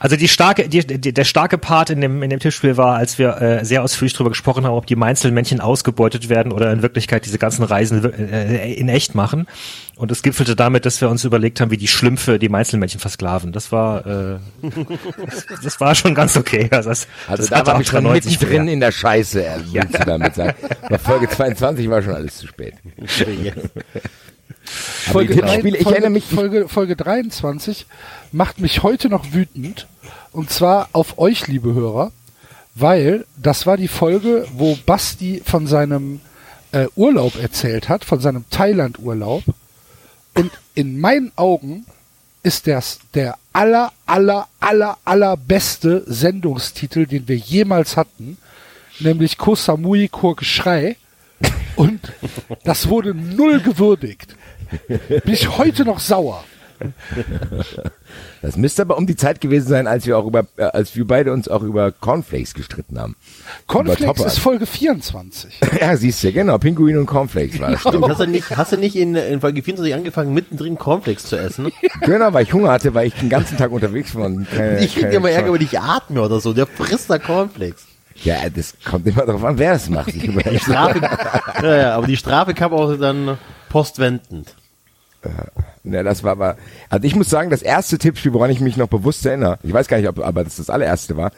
Also 0.00 0.16
die 0.16 0.26
starke, 0.26 0.68
die, 0.68 0.84
die, 0.84 1.12
der 1.14 1.24
starke 1.24 1.58
Part 1.58 1.90
in 1.90 2.00
dem, 2.00 2.20
in 2.24 2.30
dem 2.30 2.40
Tippspiel 2.40 2.76
war, 2.76 2.96
als 2.96 3.18
wir 3.20 3.40
äh, 3.40 3.64
sehr 3.64 3.84
ausführlich 3.84 4.14
darüber 4.14 4.30
gesprochen 4.30 4.64
haben, 4.66 4.74
ob 4.74 4.86
die 4.86 4.96
Mainzelmännchen 4.96 5.60
ausgebeutet 5.60 6.28
werden 6.28 6.50
oder 6.50 6.72
in 6.72 6.82
Wirklichkeit 6.82 7.24
diese 7.24 7.38
ganzen 7.38 7.62
Reisen 7.62 8.04
äh, 8.12 8.72
in 8.74 8.88
echt 8.88 9.14
machen. 9.14 9.46
Und 9.96 10.10
es 10.10 10.24
gipfelte 10.24 10.56
damit, 10.56 10.86
dass 10.86 11.00
wir 11.00 11.08
uns 11.08 11.22
überlegt 11.24 11.60
haben, 11.60 11.70
wie 11.70 11.76
die 11.76 11.86
Schlümpfe 11.86 12.40
die 12.40 12.48
Mainzelmännchen 12.48 12.98
versklaven. 12.98 13.52
Das 13.52 13.70
war, 13.70 14.04
äh, 14.04 14.38
das, 15.24 15.46
das 15.62 15.80
war 15.80 15.94
schon 15.94 16.16
ganz 16.16 16.36
okay. 16.36 16.66
Also, 16.72 16.88
das, 16.88 17.06
Also 17.28 17.42
das 17.44 17.50
da 17.50 17.64
war 17.64 17.76
auch 17.76 17.80
ich 17.80 17.86
schon 17.86 18.02
93 18.02 18.40
mittendrin 18.40 18.66
in 18.66 18.80
der 18.80 18.90
Scheiße, 18.90 19.44
äh, 19.44 19.58
willst 19.92 19.98
du 20.00 20.04
damit 20.04 20.34
sagen. 20.34 20.54
Bei 20.88 20.98
Folge 20.98 21.28
22 21.28 21.88
war 21.88 22.02
schon 22.02 22.14
alles 22.14 22.38
zu 22.38 22.46
spät. 22.46 22.74
Folge, 24.64 25.36
drei- 25.36 25.46
Tippspiele, 25.50 25.76
ich 25.78 25.82
Folge, 25.82 25.96
erinnere 25.96 26.10
mich, 26.10 26.24
Folge, 26.24 26.68
Folge 26.68 26.96
23 26.96 27.86
macht 28.32 28.60
mich 28.60 28.82
heute 28.82 29.08
noch 29.08 29.32
wütend. 29.32 29.86
Und 30.32 30.50
zwar 30.50 30.88
auf 30.92 31.18
euch, 31.18 31.46
liebe 31.46 31.74
Hörer, 31.74 32.10
weil 32.74 33.24
das 33.36 33.66
war 33.66 33.76
die 33.76 33.88
Folge, 33.88 34.46
wo 34.54 34.76
Basti 34.86 35.42
von 35.44 35.66
seinem 35.66 36.20
äh, 36.72 36.86
Urlaub 36.96 37.40
erzählt 37.40 37.88
hat, 37.88 38.04
von 38.04 38.20
seinem 38.20 38.44
Thailand-Urlaub. 38.50 39.44
Und 40.34 40.50
in 40.74 40.98
meinen 40.98 41.30
Augen 41.36 41.86
ist 42.42 42.66
das 42.66 42.98
der 43.14 43.36
aller, 43.52 43.92
aller, 44.06 44.48
aller, 44.60 44.98
aller 45.04 45.36
beste 45.36 46.02
Sendungstitel, 46.06 47.06
den 47.06 47.28
wir 47.28 47.36
jemals 47.36 47.96
hatten, 47.96 48.38
nämlich 49.00 49.38
Koh 49.38 49.54
Samui 49.54 50.08
Kur 50.08 50.36
Geschrei. 50.36 50.96
Und 51.76 52.00
das 52.64 52.88
wurde 52.88 53.14
null 53.14 53.60
gewürdigt. 53.60 54.36
Bin 54.88 55.20
ich 55.34 55.58
heute 55.58 55.84
noch 55.84 55.98
sauer. 55.98 56.44
das 58.42 58.56
müsste 58.56 58.82
aber 58.82 58.98
um 58.98 59.06
die 59.06 59.16
Zeit 59.16 59.40
gewesen 59.40 59.68
sein, 59.68 59.86
als 59.86 60.06
wir 60.06 60.18
auch 60.18 60.26
über, 60.26 60.44
äh, 60.56 60.64
als 60.64 60.94
wir 60.96 61.06
beide 61.06 61.32
uns 61.32 61.48
auch 61.48 61.62
über 61.62 61.92
Cornflakes 61.92 62.52
gestritten 62.54 62.98
haben. 62.98 63.16
Cornflakes 63.66 64.24
ist 64.24 64.38
Folge 64.38 64.66
24. 64.66 65.60
Ja, 65.80 65.96
siehst 65.96 66.22
du, 66.24 66.32
genau, 66.32 66.58
Pinguin 66.58 66.96
und 66.98 67.06
Cornflakes 67.06 67.58
war 67.60 67.70
das. 67.72 67.80
Stimmt, 67.80 68.08
hast 68.08 68.20
du 68.20 68.26
nicht, 68.26 68.50
hast 68.56 68.72
du 68.72 68.76
nicht 68.76 68.96
in, 68.96 69.14
in 69.14 69.40
Folge 69.40 69.62
24 69.62 69.94
angefangen, 69.94 70.34
mittendrin 70.34 70.76
Cornflakes 70.76 71.24
zu 71.24 71.36
essen? 71.36 71.70
Genau, 72.02 72.32
weil 72.32 72.44
ich 72.44 72.52
Hunger 72.52 72.70
hatte, 72.72 72.92
weil 72.94 73.06
ich 73.06 73.14
den 73.14 73.28
ganzen 73.28 73.56
Tag 73.56 73.70
unterwegs 73.70 74.14
war. 74.14 74.26
und 74.26 74.50
keine- 74.50 74.84
ich 74.84 74.92
krieg 74.94 75.04
keine 75.04 75.14
immer 75.16 75.30
Ärger, 75.30 75.52
wenn 75.52 75.62
ich 75.62 75.78
atme 75.78 76.20
oder 76.22 76.40
so. 76.40 76.52
Der 76.52 76.66
frisst 76.66 77.08
da 77.08 77.18
Cornflakes. 77.18 77.86
Ja, 78.22 78.48
das 78.48 78.74
kommt 78.84 79.06
immer 79.06 79.26
darauf 79.26 79.44
an, 79.44 79.58
wer 79.58 79.72
das 79.72 79.88
macht. 79.90 80.08
Ich 80.14 80.22
Die 80.50 80.58
Strafe, 80.60 81.00
ja, 81.62 81.76
ja, 81.76 81.96
aber 81.96 82.06
die 82.06 82.16
Strafe 82.16 82.54
kam 82.54 82.72
auch 82.72 82.94
dann 82.96 83.36
postwendend. 83.68 84.54
Ja, 85.84 86.02
das 86.02 86.22
war 86.22 86.32
aber, 86.32 86.56
also 86.90 87.06
ich 87.06 87.16
muss 87.16 87.30
sagen, 87.30 87.50
das 87.50 87.62
erste 87.62 87.98
Tippspiel, 87.98 88.32
woran 88.34 88.50
ich 88.50 88.60
mich 88.60 88.76
noch 88.76 88.88
bewusst 88.88 89.24
erinnere, 89.24 89.58
ich 89.62 89.72
weiß 89.72 89.88
gar 89.88 89.96
nicht, 89.96 90.08
ob, 90.08 90.18
aber 90.24 90.44
das 90.44 90.56
das 90.56 90.68
allererste 90.70 91.16
war, 91.16 91.32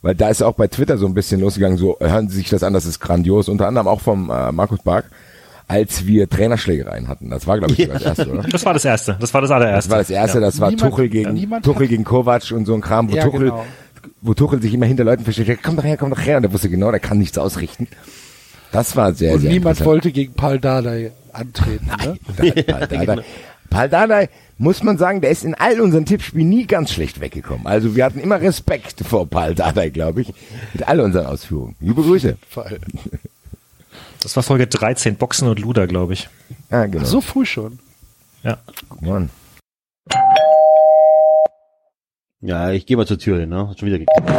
weil 0.00 0.14
da 0.14 0.28
ist 0.28 0.42
auch 0.42 0.54
bei 0.54 0.68
Twitter 0.68 0.96
so 0.96 1.06
ein 1.06 1.14
bisschen 1.14 1.40
losgegangen, 1.40 1.76
so 1.76 1.96
hören 2.00 2.28
Sie 2.28 2.36
sich 2.36 2.48
das 2.50 2.62
an, 2.62 2.72
das 2.72 2.86
ist 2.86 3.00
grandios, 3.00 3.48
unter 3.48 3.66
anderem 3.66 3.88
auch 3.88 4.00
vom 4.00 4.30
äh, 4.30 4.52
Markus 4.52 4.80
Bark, 4.82 5.06
als 5.68 6.06
wir 6.06 6.28
Trainerschlägereien 6.28 7.08
hatten. 7.08 7.30
Das 7.30 7.46
war, 7.46 7.58
glaube 7.58 7.72
ich, 7.74 7.80
sogar 7.80 7.94
das 7.98 8.04
erste, 8.18 8.30
oder? 8.32 8.42
Das 8.42 8.64
war 8.64 8.74
das 8.74 8.84
erste. 8.84 9.16
Das 9.20 9.34
war 9.34 9.40
das 9.40 9.50
allererste. 9.50 9.88
Das 9.88 9.90
war 9.90 9.98
das 9.98 10.10
erste, 10.10 10.40
das 10.40 10.60
war 10.60 10.70
Niemand- 10.70 10.90
Tuchel 10.90 11.08
gegen 11.08 11.62
Tuchel 11.62 11.88
gegen 11.88 12.04
Kovac 12.04 12.50
und 12.52 12.66
so 12.66 12.74
ein 12.74 12.80
Kram, 12.80 13.10
wo 13.10 13.16
Ja, 13.16 13.24
Tuchel, 13.24 13.40
genau. 13.50 13.64
Wo 14.20 14.34
Tuchel 14.34 14.62
sich 14.62 14.74
immer 14.74 14.86
hinter 14.86 15.04
Leuten 15.04 15.24
versteckt, 15.24 15.48
hat, 15.48 15.62
komm 15.62 15.76
doch 15.76 15.84
her, 15.84 15.96
komm 15.96 16.10
doch 16.10 16.20
her, 16.20 16.36
und 16.38 16.44
er 16.44 16.52
wusste 16.52 16.68
genau, 16.68 16.90
der 16.90 17.00
kann 17.00 17.18
nichts 17.18 17.38
ausrichten. 17.38 17.88
Das 18.72 18.96
war 18.96 19.12
sehr, 19.14 19.34
Und 19.34 19.40
sehr 19.40 19.50
niemand 19.52 19.84
wollte 19.84 20.12
gegen 20.12 20.32
Paul 20.32 20.58
Dardai 20.58 21.12
antreten. 21.32 21.86
Ne? 21.86 22.18
Da, 22.36 22.62
da, 22.80 22.86
da, 22.86 23.16
da. 23.16 23.22
Paul 23.68 23.88
Dardai, 23.88 24.28
muss 24.58 24.82
man 24.82 24.98
sagen, 24.98 25.20
der 25.20 25.30
ist 25.30 25.44
in 25.44 25.54
all 25.54 25.80
unseren 25.80 26.04
Tippspielen 26.04 26.48
nie 26.48 26.66
ganz 26.66 26.92
schlecht 26.92 27.20
weggekommen. 27.20 27.66
Also 27.66 27.96
wir 27.96 28.04
hatten 28.04 28.20
immer 28.20 28.40
Respekt 28.40 29.00
vor 29.06 29.26
Paul 29.26 29.54
Dardai, 29.54 29.90
glaube 29.90 30.22
ich, 30.22 30.32
mit 30.72 30.86
all 30.86 31.00
unseren 31.00 31.26
Ausführungen. 31.26 31.76
Liebe 31.80 32.02
Grüße. 32.02 32.36
Das 34.22 34.36
war 34.36 34.42
Folge 34.42 34.66
13, 34.66 35.16
Boxen 35.16 35.48
und 35.48 35.58
Luder, 35.58 35.86
glaube 35.86 36.12
ich. 36.12 36.28
Ja, 36.70 36.86
genau. 36.86 37.04
So 37.04 37.20
früh 37.20 37.44
schon. 37.44 37.78
Ja. 38.42 38.58
Mann. 39.00 39.30
Ja, 42.44 42.72
ich 42.72 42.86
gehe 42.86 42.96
mal 42.96 43.06
zur 43.06 43.20
Tür 43.20 43.38
hin, 43.38 43.50
ne? 43.50 43.68
Hat 43.68 43.78
schon 43.78 43.86
wieder 43.86 44.00
geklappt. 44.00 44.32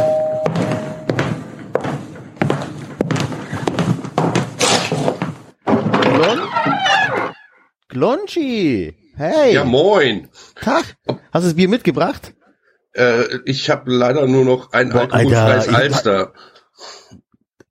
Glon 6.02 6.38
Glonchi! 7.88 8.94
Hey! 9.16 9.54
Ja, 9.54 9.64
moin. 9.64 10.28
Tag! 10.60 10.84
Hast 11.32 11.44
du 11.44 11.48
das 11.48 11.54
Bier 11.54 11.70
mitgebracht? 11.70 12.34
Äh, 12.92 13.38
ich 13.46 13.70
habe 13.70 13.90
leider 13.90 14.26
nur 14.26 14.44
noch 14.44 14.72
ein 14.72 14.90
Boah, 14.90 15.10
alkoholfreies 15.10 15.68
Alter, 15.68 15.78
Alster. 15.78 16.32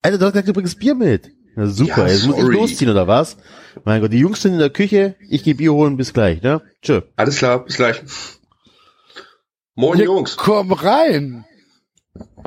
Alter, 0.01 0.17
du 0.17 0.25
hast 0.25 0.31
gesagt, 0.31 0.47
du 0.47 0.53
bringst 0.53 0.79
Bier 0.79 0.95
mit. 0.95 1.29
Na 1.55 1.67
super, 1.67 2.07
Ja, 2.07 2.13
jetzt 2.13 2.25
muss 2.25 2.37
ich 2.37 2.43
losziehen, 2.43 2.89
oder 2.89 3.07
was? 3.07 3.37
Mein 3.83 4.01
Gott, 4.01 4.11
die 4.11 4.17
Jungs 4.17 4.41
sind 4.41 4.53
in 4.53 4.59
der 4.59 4.71
Küche, 4.71 5.15
ich 5.29 5.43
gehe 5.43 5.53
Bier 5.53 5.73
holen, 5.73 5.95
bis 5.95 6.11
gleich, 6.11 6.41
ne? 6.41 6.63
Tschö. 6.81 7.01
Alles 7.17 7.37
klar, 7.37 7.63
bis 7.63 7.75
gleich. 7.75 8.01
Moin, 9.75 9.97
Ja, 9.99 10.05
Jungs. 10.05 10.37
Komm 10.37 10.71
rein. 10.71 11.45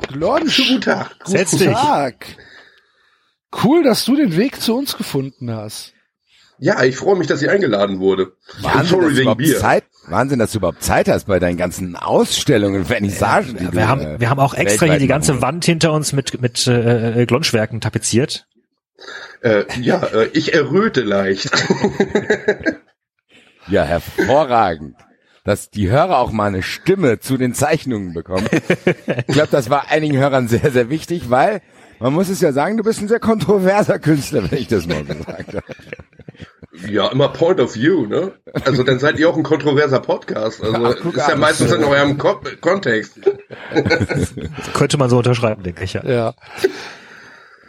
Glonsch. 0.09 0.57
Guten 0.59 0.81
Tag. 0.81 1.17
Setz 1.25 1.53
Guten 1.53 1.65
dich. 1.65 1.73
Tag. 1.77 2.27
Cool, 3.65 3.83
dass 3.83 4.05
du 4.05 4.17
den 4.17 4.37
Weg 4.37 4.61
zu 4.61 4.77
uns 4.77 4.97
gefunden 4.97 5.51
hast. 5.51 5.93
Ja, 6.59 6.83
ich 6.85 6.97
freue 6.97 7.17
mich, 7.17 7.27
dass 7.27 7.43
ich 7.43 7.51
eingeladen 7.51 8.01
wurde. 8.01 8.33
Wahnsinn, 8.61 8.87
Sorry 8.87 9.03
dass 9.03 9.11
du 9.11 9.11
wegen 9.11 9.21
überhaupt 9.23 9.39
Bier. 9.39 9.59
Zeit, 9.59 9.85
Wahnsinn, 10.07 10.39
dass 10.39 10.53
du 10.53 10.59
überhaupt 10.59 10.83
Zeit 10.83 11.09
hast 11.09 11.27
bei 11.27 11.39
deinen 11.39 11.57
ganzen 11.59 11.97
Ausstellungen, 11.97 12.85
Vernissagen. 12.87 13.57
die 13.59 13.65
du, 13.67 13.73
Wir 13.73 13.89
haben, 13.89 14.01
äh, 14.01 14.21
wir 14.21 14.31
haben 14.31 14.41
auch 14.41 14.55
extra 14.55 14.87
hier 14.87 14.99
die 14.99 15.07
ganze 15.07 15.33
machen 15.35 15.43
Wand 15.43 15.65
hinter 15.67 15.93
uns 15.93 16.13
mit, 16.13 16.41
mit 16.41 16.67
äh, 16.67 17.27
Glonschwerken 17.27 17.81
tapeziert. 17.81 18.47
Äh, 19.43 19.65
ja, 19.81 20.03
äh, 20.05 20.29
ich 20.33 20.55
erröte 20.55 21.03
leicht. 21.03 21.51
Ja, 23.69 23.83
hervorragend. 23.83 24.95
Dass 25.47 25.71
die 25.71 25.89
Hörer 25.89 26.19
auch 26.19 26.33
mal 26.33 26.47
eine 26.47 26.63
Stimme 26.63 27.21
zu 27.21 27.37
den 27.39 27.55
Zeichnungen 27.55 28.13
bekommen. 28.13 28.47
Ich 29.29 29.35
glaube, 29.35 29.49
das 29.51 29.71
war 29.71 29.89
einigen 29.91 30.17
Hörern 30.17 30.49
sehr, 30.49 30.71
sehr 30.73 30.91
wichtig, 30.91 31.31
weil 31.31 31.63
man 32.01 32.13
muss 32.13 32.29
es 32.29 32.41
ja 32.41 32.53
sagen, 32.53 32.77
du 32.77 32.83
bist 32.83 33.01
ein 33.01 33.09
sehr 33.09 33.21
kontroverser 33.21 33.99
Künstler, 33.99 34.51
wenn 34.51 34.59
ich 34.59 34.69
das 34.69 34.87
mal 34.87 35.05
so 35.07 35.15
sage. 35.25 35.63
ja, 36.89 37.09
immer 37.09 37.29
Point 37.29 37.61
of 37.61 37.75
View, 37.75 38.07
ne? 38.07 38.33
Also 38.65 38.83
dann 38.83 38.99
seid 38.99 39.19
ihr 39.19 39.31
auch 39.31 39.37
ein 39.37 39.43
kontroverser 39.43 40.01
Podcast. 40.01 40.63
Also 40.63 40.85
Ach, 40.85 41.05
ist 41.05 41.17
ja 41.17 41.35
an. 41.35 41.41
meistens 41.41 41.73
in 41.73 41.85
eurem 41.85 42.19
Ko 42.19 42.41
Kontext. 42.61 43.21
Könnte 44.75 44.99
man 44.99 45.09
so 45.09 45.19
unterschreiben, 45.19 45.63
denke 45.63 45.85
ich 45.85 45.95
ja. 45.95 46.05
Ja. 46.05 46.35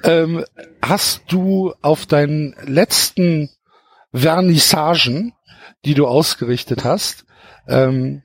Ähm, 0.03 0.43
hast 0.81 1.21
du 1.29 1.73
auf 1.81 2.05
deinen 2.05 2.55
letzten 2.65 3.49
Vernissagen, 4.13 5.33
die 5.85 5.93
du 5.93 6.07
ausgerichtet 6.07 6.83
hast, 6.83 7.26
ähm, 7.67 8.23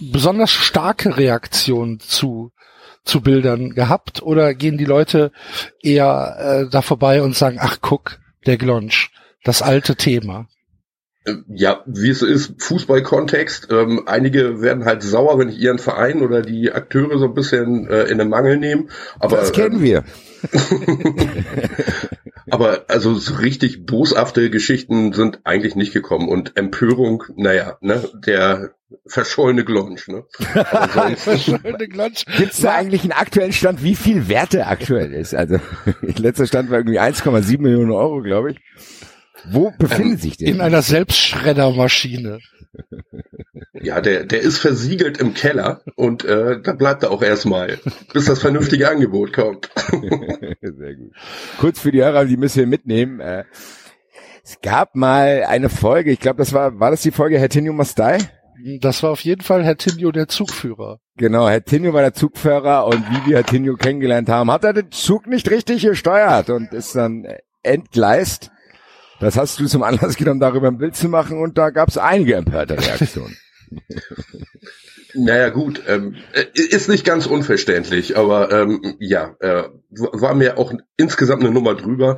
besonders 0.00 0.50
starke 0.50 1.16
Reaktionen 1.16 2.00
zu 2.00 2.52
zu 3.04 3.20
Bildern 3.20 3.70
gehabt 3.70 4.22
oder 4.22 4.54
gehen 4.54 4.78
die 4.78 4.84
Leute 4.84 5.32
eher 5.82 6.36
äh, 6.38 6.70
da 6.70 6.82
vorbei 6.82 7.22
und 7.22 7.34
sagen, 7.34 7.58
ach 7.60 7.78
guck, 7.80 8.18
der 8.46 8.56
Glonsch, 8.56 9.10
das 9.44 9.62
alte 9.62 9.96
Thema. 9.96 10.46
Äh, 11.24 11.34
Ja, 11.48 11.82
wie 11.86 12.10
es 12.10 12.22
ist, 12.22 12.62
Fußballkontext. 12.62 13.68
Ähm, 13.70 14.04
einige 14.06 14.60
werden 14.60 14.84
halt 14.84 15.02
sauer, 15.02 15.38
wenn 15.38 15.48
ich 15.48 15.58
ihren 15.58 15.78
Verein 15.78 16.22
oder 16.22 16.42
die 16.42 16.72
Akteure 16.72 17.18
so 17.18 17.26
ein 17.26 17.34
bisschen 17.34 17.88
äh, 17.88 18.04
in 18.04 18.18
den 18.18 18.28
Mangel 18.28 18.56
nehme. 18.56 18.86
Aber, 19.18 19.36
Das 19.36 19.52
kennen 19.52 19.76
ähm, 19.76 19.82
wir. 19.82 20.04
aber 22.50 22.84
also 22.88 23.14
so 23.14 23.34
richtig 23.34 23.86
boshafte 23.86 24.50
Geschichten 24.50 25.12
sind 25.12 25.40
eigentlich 25.44 25.74
nicht 25.74 25.92
gekommen. 25.92 26.28
Und 26.28 26.56
Empörung, 26.56 27.24
naja, 27.36 27.78
ne, 27.80 28.08
der 28.26 28.70
verschollene 29.06 29.64
Glonsch, 29.64 30.08
ne? 30.08 30.24
Sonst- 30.94 31.44
Schöne 31.44 31.88
Glonsch. 31.88 32.24
Gibt's 32.36 32.60
da 32.60 32.74
eigentlich 32.74 33.02
einen 33.02 33.12
aktuellen 33.12 33.52
Stand, 33.52 33.82
wie 33.82 33.94
viel 33.94 34.28
Wert 34.28 34.52
der 34.52 34.68
aktuell 34.68 35.12
ist? 35.12 35.34
Also, 35.34 35.58
letzter 36.02 36.46
Stand 36.46 36.70
war 36.70 36.78
irgendwie 36.78 37.00
1,7 37.00 37.60
Millionen 37.60 37.92
Euro, 37.92 38.20
glaube 38.22 38.52
ich. 38.52 38.58
Wo 39.50 39.72
befindet 39.76 40.20
sich 40.20 40.36
der? 40.36 40.48
In 40.48 40.60
einer 40.60 40.82
Selbstschreddermaschine. 40.82 42.38
Ja, 43.74 44.00
der, 44.00 44.24
der 44.24 44.40
ist 44.40 44.58
versiegelt 44.58 45.18
im 45.18 45.34
Keller 45.34 45.82
und 45.96 46.24
äh, 46.24 46.60
da 46.60 46.72
bleibt 46.72 47.02
er 47.02 47.10
auch 47.10 47.22
erstmal, 47.22 47.78
bis 48.12 48.26
das 48.26 48.40
vernünftige 48.40 48.88
Angebot 48.88 49.32
kommt. 49.32 49.70
Sehr 50.60 50.94
gut. 50.94 51.12
Kurz 51.58 51.80
für 51.80 51.90
die 51.90 52.02
Hörer, 52.02 52.24
die 52.24 52.36
müssen 52.36 52.58
wir 52.58 52.66
mitnehmen. 52.66 53.20
Äh, 53.20 53.44
es 54.44 54.60
gab 54.60 54.94
mal 54.94 55.44
eine 55.48 55.68
Folge, 55.68 56.12
ich 56.12 56.20
glaube, 56.20 56.38
das 56.38 56.52
war, 56.52 56.78
war 56.78 56.90
das 56.90 57.02
die 57.02 57.10
Folge 57.10 57.38
Herr 57.38 57.48
Tinio 57.48 57.72
Must 57.72 57.98
Die? 57.98 58.78
Das 58.80 59.02
war 59.02 59.10
auf 59.10 59.20
jeden 59.20 59.42
Fall 59.42 59.64
Herr 59.64 59.76
Tinio 59.76 60.12
der 60.12 60.28
Zugführer. 60.28 61.00
Genau, 61.16 61.48
Herr 61.48 61.64
Tinio 61.64 61.92
war 61.92 62.02
der 62.02 62.14
Zugführer 62.14 62.86
und 62.86 63.04
wie 63.10 63.30
wir 63.30 63.36
Herr 63.38 63.44
Tinio 63.44 63.76
kennengelernt 63.76 64.28
haben, 64.28 64.50
hat 64.50 64.64
er 64.64 64.72
den 64.72 64.92
Zug 64.92 65.26
nicht 65.26 65.50
richtig 65.50 65.82
gesteuert 65.82 66.50
und 66.50 66.72
ist 66.72 66.94
dann 66.94 67.26
entgleist. 67.62 68.51
Das 69.22 69.36
hast 69.36 69.60
du 69.60 69.66
zum 69.66 69.84
Anlass 69.84 70.16
genommen, 70.16 70.40
darüber 70.40 70.66
ein 70.66 70.78
Bild 70.78 70.96
zu 70.96 71.08
machen 71.08 71.38
und 71.38 71.56
da 71.56 71.70
gab 71.70 71.88
es 71.88 71.96
einige 71.96 72.34
empörte 72.34 72.76
Reaktionen. 72.76 73.36
Naja 75.14 75.50
gut, 75.50 75.82
ähm, 75.88 76.16
äh, 76.32 76.46
ist 76.54 76.88
nicht 76.88 77.04
ganz 77.04 77.26
unverständlich, 77.26 78.16
aber 78.16 78.50
ähm, 78.50 78.96
ja, 78.98 79.36
äh, 79.40 79.64
war 79.90 80.34
mir 80.34 80.56
auch 80.56 80.72
insgesamt 80.96 81.42
eine 81.42 81.52
Nummer 81.52 81.74
drüber. 81.74 82.16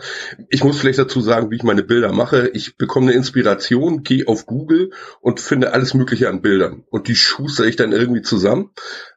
Ich 0.48 0.62
muss 0.62 0.78
vielleicht 0.78 1.00
dazu 1.00 1.20
sagen, 1.20 1.50
wie 1.50 1.56
ich 1.56 1.64
meine 1.64 1.82
Bilder 1.82 2.12
mache. 2.12 2.50
Ich 2.54 2.76
bekomme 2.76 3.06
eine 3.06 3.16
Inspiration, 3.16 4.04
gehe 4.04 4.28
auf 4.28 4.46
Google 4.46 4.92
und 5.20 5.40
finde 5.40 5.72
alles 5.72 5.94
Mögliche 5.94 6.28
an 6.28 6.40
Bildern 6.40 6.84
und 6.88 7.08
die 7.08 7.16
schuster 7.16 7.64
ich 7.64 7.74
dann 7.74 7.90
irgendwie 7.90 8.22
zusammen. 8.22 8.70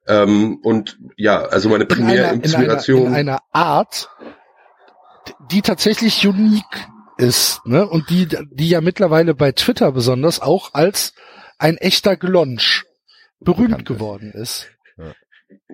Ähm, 0.07 0.57
und 0.63 0.97
ja, 1.15 1.43
also 1.43 1.69
meine 1.69 1.83
In 1.83 1.91
einer, 1.91 2.01
in, 2.01 2.17
einer, 2.17 2.39
Primärinspiration. 2.39 3.07
in 3.07 3.13
einer 3.13 3.39
Art, 3.51 4.09
die 5.51 5.61
tatsächlich 5.61 6.25
unique 6.27 6.87
ist, 7.17 7.61
ne? 7.65 7.87
Und 7.87 8.09
die, 8.09 8.27
die 8.51 8.69
ja 8.69 8.81
mittlerweile 8.81 9.33
bei 9.35 9.51
Twitter 9.51 9.91
besonders 9.91 10.39
auch 10.39 10.73
als 10.73 11.13
ein 11.57 11.77
echter 11.77 12.15
Glonsch 12.17 12.85
berühmt 13.39 13.85
geworden 13.85 14.31
ist. 14.31 14.67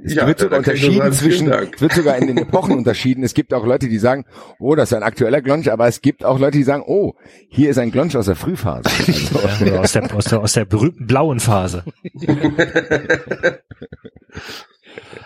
Es 0.03 0.13
Ja, 0.13 0.27
wird 0.27 0.39
sogar 0.39 0.59
ich 0.59 0.65
nur 0.65 1.05
unterschieden 1.05 1.13
zwischen, 1.13 1.51
es 1.51 1.81
wird 1.81 1.93
sogar 1.93 2.17
in 2.17 2.27
den 2.27 2.37
Epochen 2.37 2.77
unterschieden. 2.77 3.23
Es 3.23 3.33
gibt 3.33 3.53
auch 3.53 3.65
Leute, 3.65 3.87
die 3.87 3.97
sagen, 3.97 4.25
oh, 4.59 4.75
das 4.75 4.91
ist 4.91 4.97
ein 4.97 5.03
aktueller 5.03 5.41
Glonsch, 5.41 5.67
aber 5.67 5.87
es 5.87 6.01
gibt 6.01 6.23
auch 6.25 6.39
Leute, 6.39 6.57
die 6.57 6.63
sagen, 6.63 6.83
oh, 6.85 7.13
hier 7.49 7.69
ist 7.71 7.77
ein 7.77 7.91
Glonsch 7.91 8.15
aus 8.15 8.25
der 8.25 8.35
Frühphase. 8.35 8.83
Also, 9.43 9.65
Ja, 9.65 9.71
oder 9.71 9.81
aus, 9.81 9.93
der, 9.93 10.13
aus, 10.13 10.25
der, 10.25 10.41
aus 10.41 10.53
der 10.53 10.65
berühmten 10.65 11.07
blauen 11.07 11.39
Phase. 11.39 11.83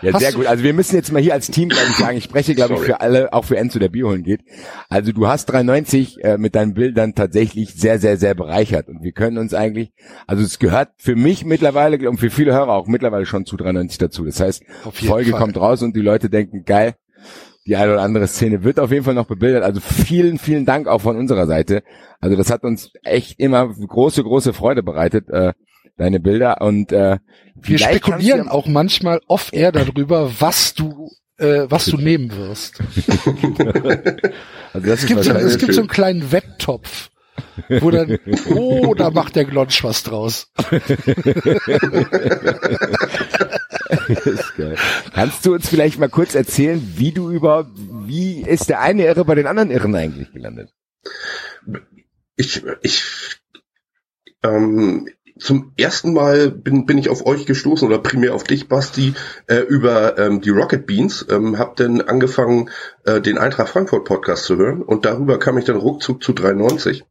Ja, 0.01 0.13
Hast 0.13 0.21
sehr 0.21 0.33
gut. 0.33 0.45
Also 0.45 0.63
wir 0.63 0.73
müssen 0.73 0.95
jetzt 0.95 1.11
mal 1.11 1.21
hier 1.21 1.33
als 1.33 1.47
Team, 1.47 1.69
glaube 1.69 1.87
ich, 1.89 1.95
sagen, 1.95 2.17
ich 2.17 2.23
spreche, 2.23 2.55
glaube 2.55 2.75
ich, 2.75 2.81
für 2.81 3.01
alle, 3.01 3.33
auch 3.33 3.45
für 3.45 3.57
Enzo, 3.57 3.79
der 3.79 3.89
Bier 3.89 4.07
holen 4.07 4.23
geht. 4.23 4.41
Also 4.89 5.11
du 5.11 5.27
hast 5.27 5.45
93 5.47 6.23
äh, 6.23 6.37
mit 6.37 6.55
deinen 6.55 6.73
Bildern 6.73 7.15
tatsächlich 7.15 7.73
sehr, 7.73 7.99
sehr, 7.99 8.17
sehr 8.17 8.35
bereichert. 8.35 8.87
Und 8.89 9.03
wir 9.03 9.11
können 9.11 9.37
uns 9.37 9.53
eigentlich, 9.53 9.91
also 10.27 10.43
es 10.43 10.59
gehört 10.59 10.89
für 10.97 11.15
mich 11.15 11.45
mittlerweile 11.45 12.09
und 12.09 12.19
für 12.19 12.29
viele 12.29 12.53
Hörer 12.53 12.73
auch 12.73 12.87
mittlerweile 12.87 13.25
schon 13.25 13.45
zu 13.45 13.57
93 13.57 13.97
dazu. 13.97 14.25
Das 14.25 14.39
heißt, 14.39 14.63
Folge 14.93 15.31
Fall. 15.31 15.39
kommt 15.39 15.57
raus 15.57 15.81
und 15.81 15.95
die 15.95 16.01
Leute 16.01 16.29
denken, 16.29 16.63
geil, 16.63 16.93
die 17.65 17.75
eine 17.75 17.93
oder 17.93 18.01
andere 18.01 18.27
Szene 18.27 18.63
wird 18.63 18.79
auf 18.79 18.91
jeden 18.91 19.03
Fall 19.03 19.13
noch 19.13 19.27
bebildert. 19.27 19.63
Also 19.63 19.81
vielen, 19.81 20.37
vielen 20.37 20.65
Dank 20.65 20.87
auch 20.87 21.01
von 21.01 21.17
unserer 21.17 21.47
Seite. 21.47 21.83
Also 22.19 22.37
das 22.37 22.49
hat 22.49 22.63
uns 22.63 22.91
echt 23.03 23.39
immer 23.39 23.67
große, 23.67 24.23
große 24.23 24.53
Freude 24.53 24.83
bereitet, 24.83 25.29
äh, 25.29 25.53
deine 25.98 26.19
Bilder. 26.19 26.61
Und 26.61 26.92
äh, 26.92 27.17
Wir 27.56 27.77
spekulieren 27.80 28.45
ja- 28.45 28.51
auch 28.51 28.67
manchmal 28.67 29.19
off-air 29.27 29.72
darüber, 29.72 30.32
was 30.40 30.74
du, 30.74 31.11
äh, 31.38 31.66
was 31.69 31.85
du 31.85 31.98
nehmen 32.01 32.32
wirst. 32.35 32.80
Also 34.74 34.88
das 34.88 35.03
Es 35.03 35.03
ist 35.03 35.08
gibt, 35.08 35.24
so, 35.24 35.32
es 35.34 35.58
gibt 35.58 35.74
so 35.74 35.82
einen 35.82 35.90
kleinen 35.90 36.32
Wetttopf, 36.32 37.09
wo 37.82 37.92
dann, 37.92 38.17
oh, 38.53 38.93
da 38.95 39.09
macht 39.11 39.35
der 39.35 39.45
Glonsch 39.45 39.84
was 39.84 40.03
draus. 40.03 40.51
Das 44.08 44.26
ist 44.26 44.56
geil. 44.56 44.76
Kannst 45.14 45.45
du 45.45 45.53
uns 45.53 45.67
vielleicht 45.69 46.00
mal 46.00 46.09
kurz 46.09 46.35
erzählen, 46.35 46.82
wie 46.95 47.11
du 47.11 47.30
überhaupt, 47.32 47.69
wie 48.06 48.42
ist 48.42 48.69
der 48.69 48.82
eine 48.82 49.06
Irre 49.06 49.26
bei 49.26 49.35
den 49.35 49.48
anderen 49.48 49.72
Irren 49.72 49.95
eigentlich 49.95 50.32
gelandet? 50.32 50.72
ich, 52.35 52.64
ich, 52.82 53.03
ähm, 54.43 55.08
zum 55.40 55.74
ersten 55.77 56.14
Mal 56.14 56.49
bin, 56.51 56.85
bin 56.85 56.98
ich 56.98 57.09
auf 57.09 57.25
euch 57.25 57.45
gestoßen 57.45 57.88
oder 57.88 57.99
primär 57.99 58.33
auf 58.33 58.43
dich, 58.43 58.67
Basti, 58.67 59.14
äh, 59.48 59.59
über 59.59 60.17
ähm, 60.17 60.41
die 60.41 60.49
Rocket 60.49 60.85
Beans. 60.85 61.25
Ähm, 61.30 61.57
hab 61.57 61.75
dann 61.75 62.01
angefangen, 62.01 62.69
äh, 63.06 63.22
den 63.22 63.38
Eintracht 63.38 63.69
Frankfurt 63.69 64.06
Podcast 64.06 64.45
zu 64.45 64.57
hören 64.57 64.82
und 64.82 65.06
darüber 65.06 65.40
kam 65.40 65.57
ich 65.57 65.66
dann 65.66 65.77
ruckzuck 65.77 66.24
zu 66.24 66.33
93. 66.33 67.06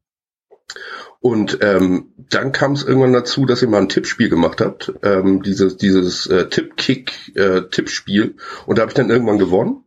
Und 1.20 1.58
ähm, 1.62 2.12
dann 2.30 2.52
kam 2.52 2.72
es 2.72 2.84
irgendwann 2.84 3.12
dazu, 3.12 3.46
dass 3.46 3.62
ihr 3.62 3.68
mal 3.68 3.80
ein 3.80 3.88
Tippspiel 3.88 4.28
gemacht 4.28 4.60
habt, 4.60 4.92
ähm, 5.02 5.42
dieses 5.42 5.76
dieses 5.76 6.26
äh, 6.26 6.48
Tippkick-Tippspiel. 6.48 8.36
und 8.66 8.78
da 8.78 8.82
habe 8.82 8.90
ich 8.90 8.96
dann 8.96 9.10
irgendwann 9.10 9.38
gewonnen. 9.38 9.84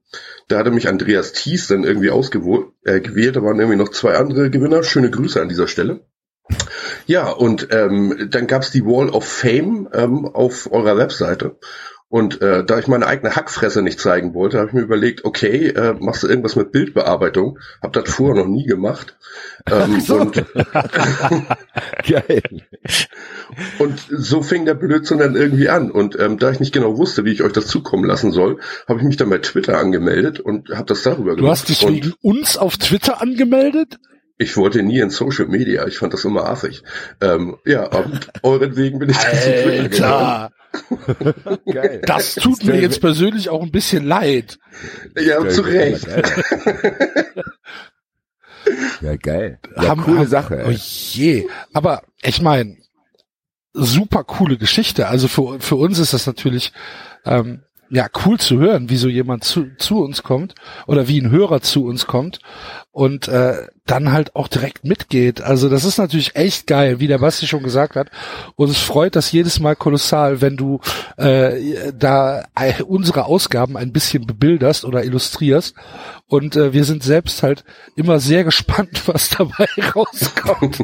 Da 0.50 0.58
hatte 0.58 0.72
mich 0.72 0.90
Andreas 0.90 1.32
Thies 1.32 1.68
dann 1.68 1.84
irgendwie 1.84 2.09
ausgewählt. 2.09 2.68
Äh, 2.84 3.01
gewählt. 3.01 3.35
Da 3.35 3.43
waren 3.43 3.59
irgendwie 3.59 3.77
noch 3.77 3.90
zwei 3.90 4.16
andere 4.16 4.50
Gewinner. 4.50 4.84
Schöne 4.84 5.11
Grüße 5.11 5.40
an 5.40 5.48
dieser 5.48 5.68
Stelle. 5.68 6.01
Ja, 7.06 7.30
und 7.30 7.68
ähm, 7.72 8.28
dann 8.30 8.48
gab's 8.48 8.72
die 8.72 8.86
Wall 8.86 9.10
of 9.10 9.26
Fame 9.26 9.90
ähm, 9.94 10.26
auf 10.26 10.72
eurer 10.72 10.98
Webseite. 10.98 11.58
Und 12.11 12.42
äh, 12.42 12.66
da 12.66 12.80
ich 12.80 12.88
meine 12.88 13.06
eigene 13.06 13.36
Hackfresse 13.36 13.84
nicht 13.84 14.00
zeigen 14.00 14.34
wollte, 14.34 14.58
habe 14.58 14.69
ich 14.69 14.74
mir 14.74 14.82
überlegt, 14.82 15.26
okay, 15.26 15.68
äh, 15.68 15.94
machst 16.00 16.24
du 16.24 16.28
irgendwas 16.28 16.56
mit 16.56 16.72
Bildbearbeitung? 16.72 17.60
Hab 17.84 17.94
das 17.94 18.10
vorher 18.10 18.44
noch 18.44 18.50
nie 18.50 18.66
gemacht. 18.66 19.16
Ähm, 19.69 20.02
so. 20.02 20.16
und, 20.16 20.34
Geil. 22.08 22.42
und 23.78 24.00
so 24.10 24.42
fing 24.42 24.66
der 24.66 24.74
Blödsinn 24.74 25.19
dann 25.19 25.36
irgendwie 25.36 25.69
an. 25.69 25.92
Und 25.92 26.19
ähm, 26.19 26.40
da 26.40 26.50
ich 26.50 26.60
nicht 26.60 26.74
genau 26.74 26.98
wusste, 26.98 27.26
wie 27.26 27.32
ich 27.32 27.44
euch 27.44 27.53
das 27.53 27.68
zukommen 27.68 28.06
lassen 28.06 28.32
soll, 28.32 28.60
habe 28.88 29.00
ich 29.00 29.06
mich 29.06 29.18
dann 29.18 29.30
bei 29.30 29.38
Twitter 29.38 29.78
angemeldet 29.78 30.40
und 30.40 30.69
habe 30.69 30.86
das 30.86 31.03
darüber 31.03 31.36
Du 31.36 31.48
hast 31.48 31.69
dich 31.69 31.86
und 31.86 31.94
wegen 31.94 32.14
uns 32.24 32.58
auf 32.58 32.78
Twitter 32.78 33.22
angemeldet? 33.22 34.00
Ich 34.40 34.58
wollte 34.58 34.82
nie 34.82 35.00
in 35.00 35.09
Social 35.11 35.45
Media, 35.48 35.85
ich 35.85 35.98
fand 36.00 36.14
das 36.14 36.26
immer 36.26 36.45
affig. 36.45 36.82
Ähm, 37.22 37.58
ja, 37.66 37.85
und 37.88 38.30
euretwegen 38.42 38.98
bin 38.98 39.09
ich 39.11 39.18
dann 39.18 39.35
zu 39.35 39.50
Twitter 39.51 39.90
gegangen. 39.90 40.14
Alter! 40.14 40.51
Geil. 41.72 42.01
Das 42.06 42.35
tut 42.35 42.64
mir 42.64 42.80
jetzt 42.80 43.01
persönlich 43.01 43.50
auch 43.50 43.61
ein 43.61 43.72
bisschen 43.72 44.06
leid. 44.06 44.58
Ja, 45.19 45.48
zu 45.48 45.61
Recht. 45.61 46.08
Ja, 49.01 49.16
geil. 49.16 49.59
Ja, 49.77 49.88
Haben- 49.90 50.01
coole 50.03 50.19
haben- 50.19 50.27
Sache. 50.27 50.66
Oh 50.68 50.72
je. 50.72 51.48
Aber 51.74 52.03
ich 52.22 52.42
meine, 52.42 52.77
super 53.74 54.24
coole 54.24 54.58
Geschichte. 54.58 55.08
Also 55.08 55.27
für, 55.27 55.59
für 55.59 55.76
uns 55.76 55.98
ist 55.98 56.14
das 56.14 56.27
natürlich 56.27 56.74
ähm, 57.26 57.64
ja 57.90 58.08
cool 58.26 58.38
zu 58.38 58.59
hören, 58.59 58.90
wie 58.90 58.98
so 58.98 59.08
jemand 59.08 59.43
zu, 59.43 59.68
zu 59.77 60.03
uns 60.03 60.24
kommt 60.24 60.56
oder 60.88 61.08
wie 61.08 61.19
ein 61.22 61.32
Hörer 61.32 61.61
zu 61.61 61.85
uns 61.85 62.06
kommt 62.06 62.40
und 62.92 63.27
äh, 63.27 63.68
dann 63.85 64.11
halt 64.11 64.35
auch 64.35 64.48
direkt 64.48 64.84
mitgeht. 64.84 65.42
Also 65.42 65.69
das 65.69 65.85
ist 65.85 65.98
natürlich 65.98 66.35
echt 66.35 66.68
geil, 66.68 67.00
wie 67.00 67.08
der 67.08 67.19
Basti 67.19 67.48
schon 67.48 67.64
gesagt 67.64 67.95
hat. 67.95 68.09
Und 68.56 68.69
es 68.69 68.80
freut 68.80 69.16
das 69.16 69.32
jedes 69.32 69.59
Mal 69.59 69.76
kolossal, 69.76 70.42
wenn 70.42 70.58
du 70.58 70.82
äh, 71.18 71.92
da 71.93 72.45
unsere 72.88 73.26
Ausgaben 73.26 73.77
ein 73.77 73.92
bisschen 73.92 74.26
bebilderst 74.26 74.85
oder 74.85 75.03
illustrierst. 75.03 75.76
Und 76.27 76.56
äh, 76.56 76.74
wir 76.74 76.84
sind 76.84 77.03
selbst 77.03 77.43
halt 77.43 77.64
immer 77.95 78.19
sehr 78.19 78.43
gespannt, 78.50 79.08
was 79.08 79.30
dabei 79.30 79.68
rauskommt. 79.95 80.84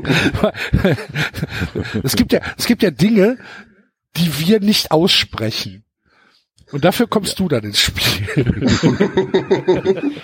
es 2.03 2.15
gibt 2.15 2.33
ja, 2.33 2.41
es 2.57 2.65
gibt 2.65 2.83
ja 2.83 2.91
Dinge, 2.91 3.37
die 4.15 4.39
wir 4.39 4.59
nicht 4.59 4.91
aussprechen. 4.91 5.83
Und 6.71 6.83
dafür 6.85 7.07
kommst 7.07 7.39
du 7.39 7.47
dann 7.47 7.63
ins 7.63 7.79
Spiel. 7.79 8.25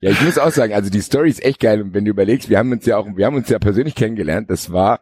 Ja, 0.00 0.10
ich 0.10 0.20
muss 0.22 0.38
auch 0.38 0.52
sagen, 0.52 0.72
also 0.74 0.90
die 0.90 1.00
Story 1.00 1.28
ist 1.30 1.44
echt 1.44 1.60
geil. 1.60 1.82
Und 1.82 1.92
wenn 1.94 2.04
du 2.04 2.10
überlegst, 2.10 2.48
wir 2.48 2.58
haben 2.58 2.70
uns 2.72 2.86
ja 2.86 2.96
auch, 2.98 3.06
wir 3.16 3.26
haben 3.26 3.34
uns 3.36 3.48
ja 3.48 3.58
persönlich 3.58 3.94
kennengelernt. 3.96 4.48
Das 4.50 4.70
war 4.72 5.00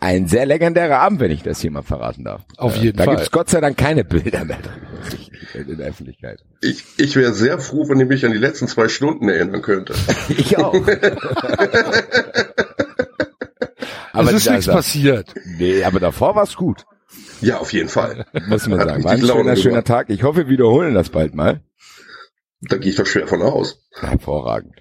ein 0.00 0.26
sehr 0.28 0.44
legendärer 0.46 0.98
Abend, 0.98 1.20
wenn 1.20 1.30
ich 1.30 1.42
das 1.42 1.60
hier 1.60 1.70
mal 1.70 1.82
verraten 1.82 2.24
darf. 2.24 2.42
Auf 2.56 2.76
Äh, 2.76 2.80
jeden 2.80 2.98
da 2.98 3.04
Fall. 3.04 3.16
gibt's 3.16 3.30
Gott 3.30 3.48
sei 3.48 3.60
Dank 3.60 3.76
keine 3.78 4.04
Bilder 4.04 4.44
mehr 4.44 4.58
drin 4.58 5.66
in 5.66 5.78
der 5.78 5.88
Öffentlichkeit. 5.88 6.40
Ich, 6.60 6.84
ich 6.98 7.16
wäre 7.16 7.32
sehr 7.32 7.58
froh, 7.58 7.88
wenn 7.88 7.98
ihr 7.98 8.06
mich 8.06 8.24
an 8.26 8.32
die 8.32 8.38
letzten 8.38 8.68
zwei 8.68 8.88
Stunden 8.88 9.28
erinnern 9.28 9.62
könnte. 9.62 9.94
Ich 10.28 10.56
auch. 10.58 10.74
es 14.14 14.32
ist 14.32 14.46
da- 14.46 14.50
nichts 14.52 14.66
da- 14.66 14.72
passiert. 14.74 15.34
Nee, 15.58 15.84
aber 15.84 16.00
davor 16.00 16.34
war's 16.34 16.54
gut, 16.54 16.84
Ja, 17.40 17.58
auf 17.58 17.72
jeden 17.72 17.88
Fall. 17.88 18.26
muss 18.48 18.66
man 18.68 18.80
Hat 18.80 18.88
sagen. 18.88 19.04
War 19.04 19.12
ein 19.12 19.20
schöner, 19.24 19.56
schöner. 19.56 19.84
Tag. 19.84 20.10
Ich 20.10 20.22
hoffe, 20.22 20.38
wir 20.38 20.48
wiederholen 20.48 20.94
das 20.94 21.08
bald 21.10 21.34
mal. 21.34 21.60
Da 22.60 22.76
gehe 22.76 22.90
ich 22.90 22.96
doch 22.96 23.06
schwer 23.06 23.26
von 23.28 23.42
aus. 23.42 23.80
Hervorragend. 24.00 24.74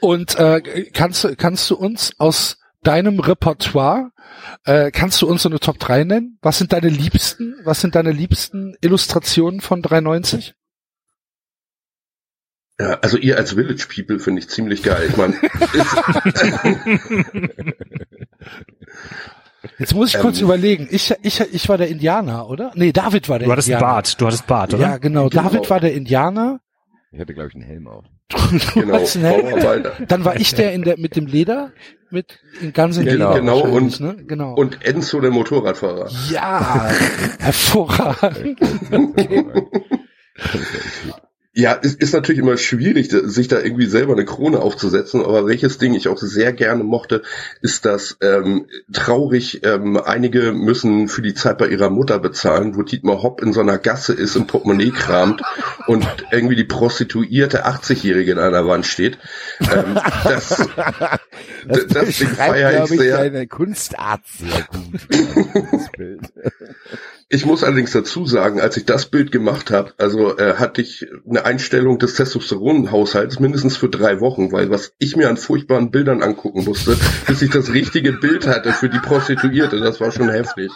Und 0.00 0.36
äh, 0.36 0.90
kannst 0.92 1.24
du 1.24 1.34
kannst 1.36 1.68
du 1.70 1.76
uns 1.76 2.12
aus 2.18 2.58
deinem 2.82 3.18
Repertoire 3.20 4.10
äh, 4.64 4.90
kannst 4.92 5.20
du 5.22 5.26
uns 5.26 5.42
so 5.42 5.48
eine 5.48 5.58
Top 5.58 5.78
3 5.78 6.04
nennen? 6.04 6.38
Was 6.42 6.58
sind 6.58 6.72
deine 6.72 6.88
liebsten? 6.88 7.54
Was 7.64 7.80
sind 7.80 7.94
deine 7.94 8.12
liebsten 8.12 8.76
Illustrationen 8.80 9.60
von 9.60 9.82
390? 9.82 10.54
Ja, 12.80 13.00
also 13.00 13.16
ihr 13.16 13.36
als 13.36 13.54
Village 13.54 13.86
People 13.92 14.20
finde 14.20 14.40
ich 14.40 14.48
ziemlich 14.48 14.84
geil. 14.84 15.06
Ich 15.08 15.16
meine, 15.16 15.34
Jetzt 19.78 19.94
muss 19.94 20.14
ich 20.14 20.20
kurz 20.20 20.38
Ähm. 20.38 20.44
überlegen. 20.44 20.86
Ich, 20.90 21.12
ich, 21.22 21.40
ich 21.40 21.68
war 21.68 21.78
der 21.78 21.88
Indianer, 21.88 22.48
oder? 22.48 22.70
Nee, 22.74 22.92
David 22.92 23.28
war 23.28 23.38
der 23.40 23.46
Du 23.46 23.52
hattest 23.52 23.68
einen 23.68 23.74
Indianer. 23.76 23.94
Bart, 23.94 24.20
du 24.20 24.26
hattest 24.26 24.46
Bart, 24.46 24.74
oder? 24.74 24.82
Ja, 24.82 24.98
genau. 24.98 25.28
Genau. 25.28 25.42
David 25.42 25.68
war 25.70 25.80
der 25.80 25.94
Indianer. 25.94 26.60
Ich 27.10 27.20
hatte, 27.20 27.32
glaube 27.34 27.48
ich, 27.48 27.54
einen 27.54 27.64
Helm 27.64 27.88
auf. 27.88 28.04
Du 28.74 28.80
genau, 28.80 28.96
einen 28.96 29.24
Helm. 29.24 29.84
Dann 30.08 30.24
war 30.24 30.36
ich 30.36 30.54
der 30.54 30.72
in 30.74 30.82
der 30.82 30.98
mit 30.98 31.16
dem 31.16 31.26
Leder, 31.26 31.72
mit 32.10 32.38
in 32.60 32.72
ganzen 32.72 33.04
Genau, 33.04 33.30
Leder 33.34 33.40
genau, 33.40 33.60
und- 33.60 34.00
ne? 34.00 34.16
genau. 34.26 34.54
Und 34.54 34.84
Enzo, 34.84 35.20
der 35.20 35.30
Motorradfahrer. 35.30 36.10
ja, 36.30 36.90
hervorragend. 37.38 38.58
Ja, 41.58 41.76
es 41.82 41.94
ist 41.94 42.14
natürlich 42.14 42.38
immer 42.38 42.56
schwierig, 42.56 43.10
sich 43.10 43.48
da 43.48 43.58
irgendwie 43.58 43.86
selber 43.86 44.12
eine 44.12 44.24
Krone 44.24 44.60
aufzusetzen, 44.60 45.24
aber 45.24 45.48
welches 45.48 45.76
Ding 45.76 45.92
ich 45.92 46.06
auch 46.06 46.18
sehr 46.18 46.52
gerne 46.52 46.84
mochte, 46.84 47.22
ist 47.62 47.84
das 47.84 48.16
ähm, 48.20 48.66
traurig, 48.92 49.64
ähm, 49.64 49.96
einige 49.96 50.52
müssen 50.52 51.08
für 51.08 51.20
die 51.20 51.34
Zeit 51.34 51.58
bei 51.58 51.66
ihrer 51.66 51.90
Mutter 51.90 52.20
bezahlen, 52.20 52.76
wo 52.76 52.82
Dietmar 52.82 53.24
Hopp 53.24 53.42
in 53.42 53.52
so 53.52 53.60
einer 53.60 53.78
Gasse 53.78 54.12
ist, 54.12 54.36
im 54.36 54.46
Portemonnaie 54.46 54.92
kramt 54.92 55.42
und 55.88 56.06
irgendwie 56.30 56.54
die 56.54 56.62
prostituierte 56.62 57.66
80-Jährige 57.66 58.30
in 58.30 58.38
einer 58.38 58.64
Wand 58.68 58.86
steht. 58.86 59.18
Ähm, 59.58 59.98
das, 60.22 60.64
Das, 61.66 61.86
das 61.86 62.18
Ding 62.18 62.28
feiere 62.28 62.84
ich, 62.84 62.90
sehr. 62.90 63.16
deine 63.18 63.46
Kunstart 63.46 64.22
sehr 64.26 64.66
gut. 64.70 65.00
Ich 67.30 67.44
muss 67.44 67.62
allerdings 67.62 67.92
dazu 67.92 68.24
sagen, 68.24 68.58
als 68.58 68.78
ich 68.78 68.86
das 68.86 69.04
Bild 69.06 69.30
gemacht 69.30 69.70
habe, 69.70 69.92
also 69.98 70.38
äh, 70.38 70.54
hatte 70.54 70.80
ich 70.80 71.06
eine 71.28 71.44
Einstellung 71.44 71.98
des 71.98 72.14
Testosteronhaushalts 72.14 73.38
mindestens 73.38 73.76
für 73.76 73.90
drei 73.90 74.20
Wochen, 74.20 74.50
weil 74.50 74.70
was 74.70 74.94
ich 74.98 75.14
mir 75.14 75.28
an 75.28 75.36
furchtbaren 75.36 75.90
Bildern 75.90 76.22
angucken 76.22 76.64
musste, 76.64 76.96
bis 77.26 77.42
ich 77.42 77.50
das 77.50 77.70
richtige 77.70 78.14
Bild 78.14 78.46
hatte 78.46 78.72
für 78.72 78.88
die 78.88 78.98
Prostituierte, 78.98 79.78
das 79.78 80.00
war 80.00 80.10
schon 80.10 80.30
heftig. 80.30 80.70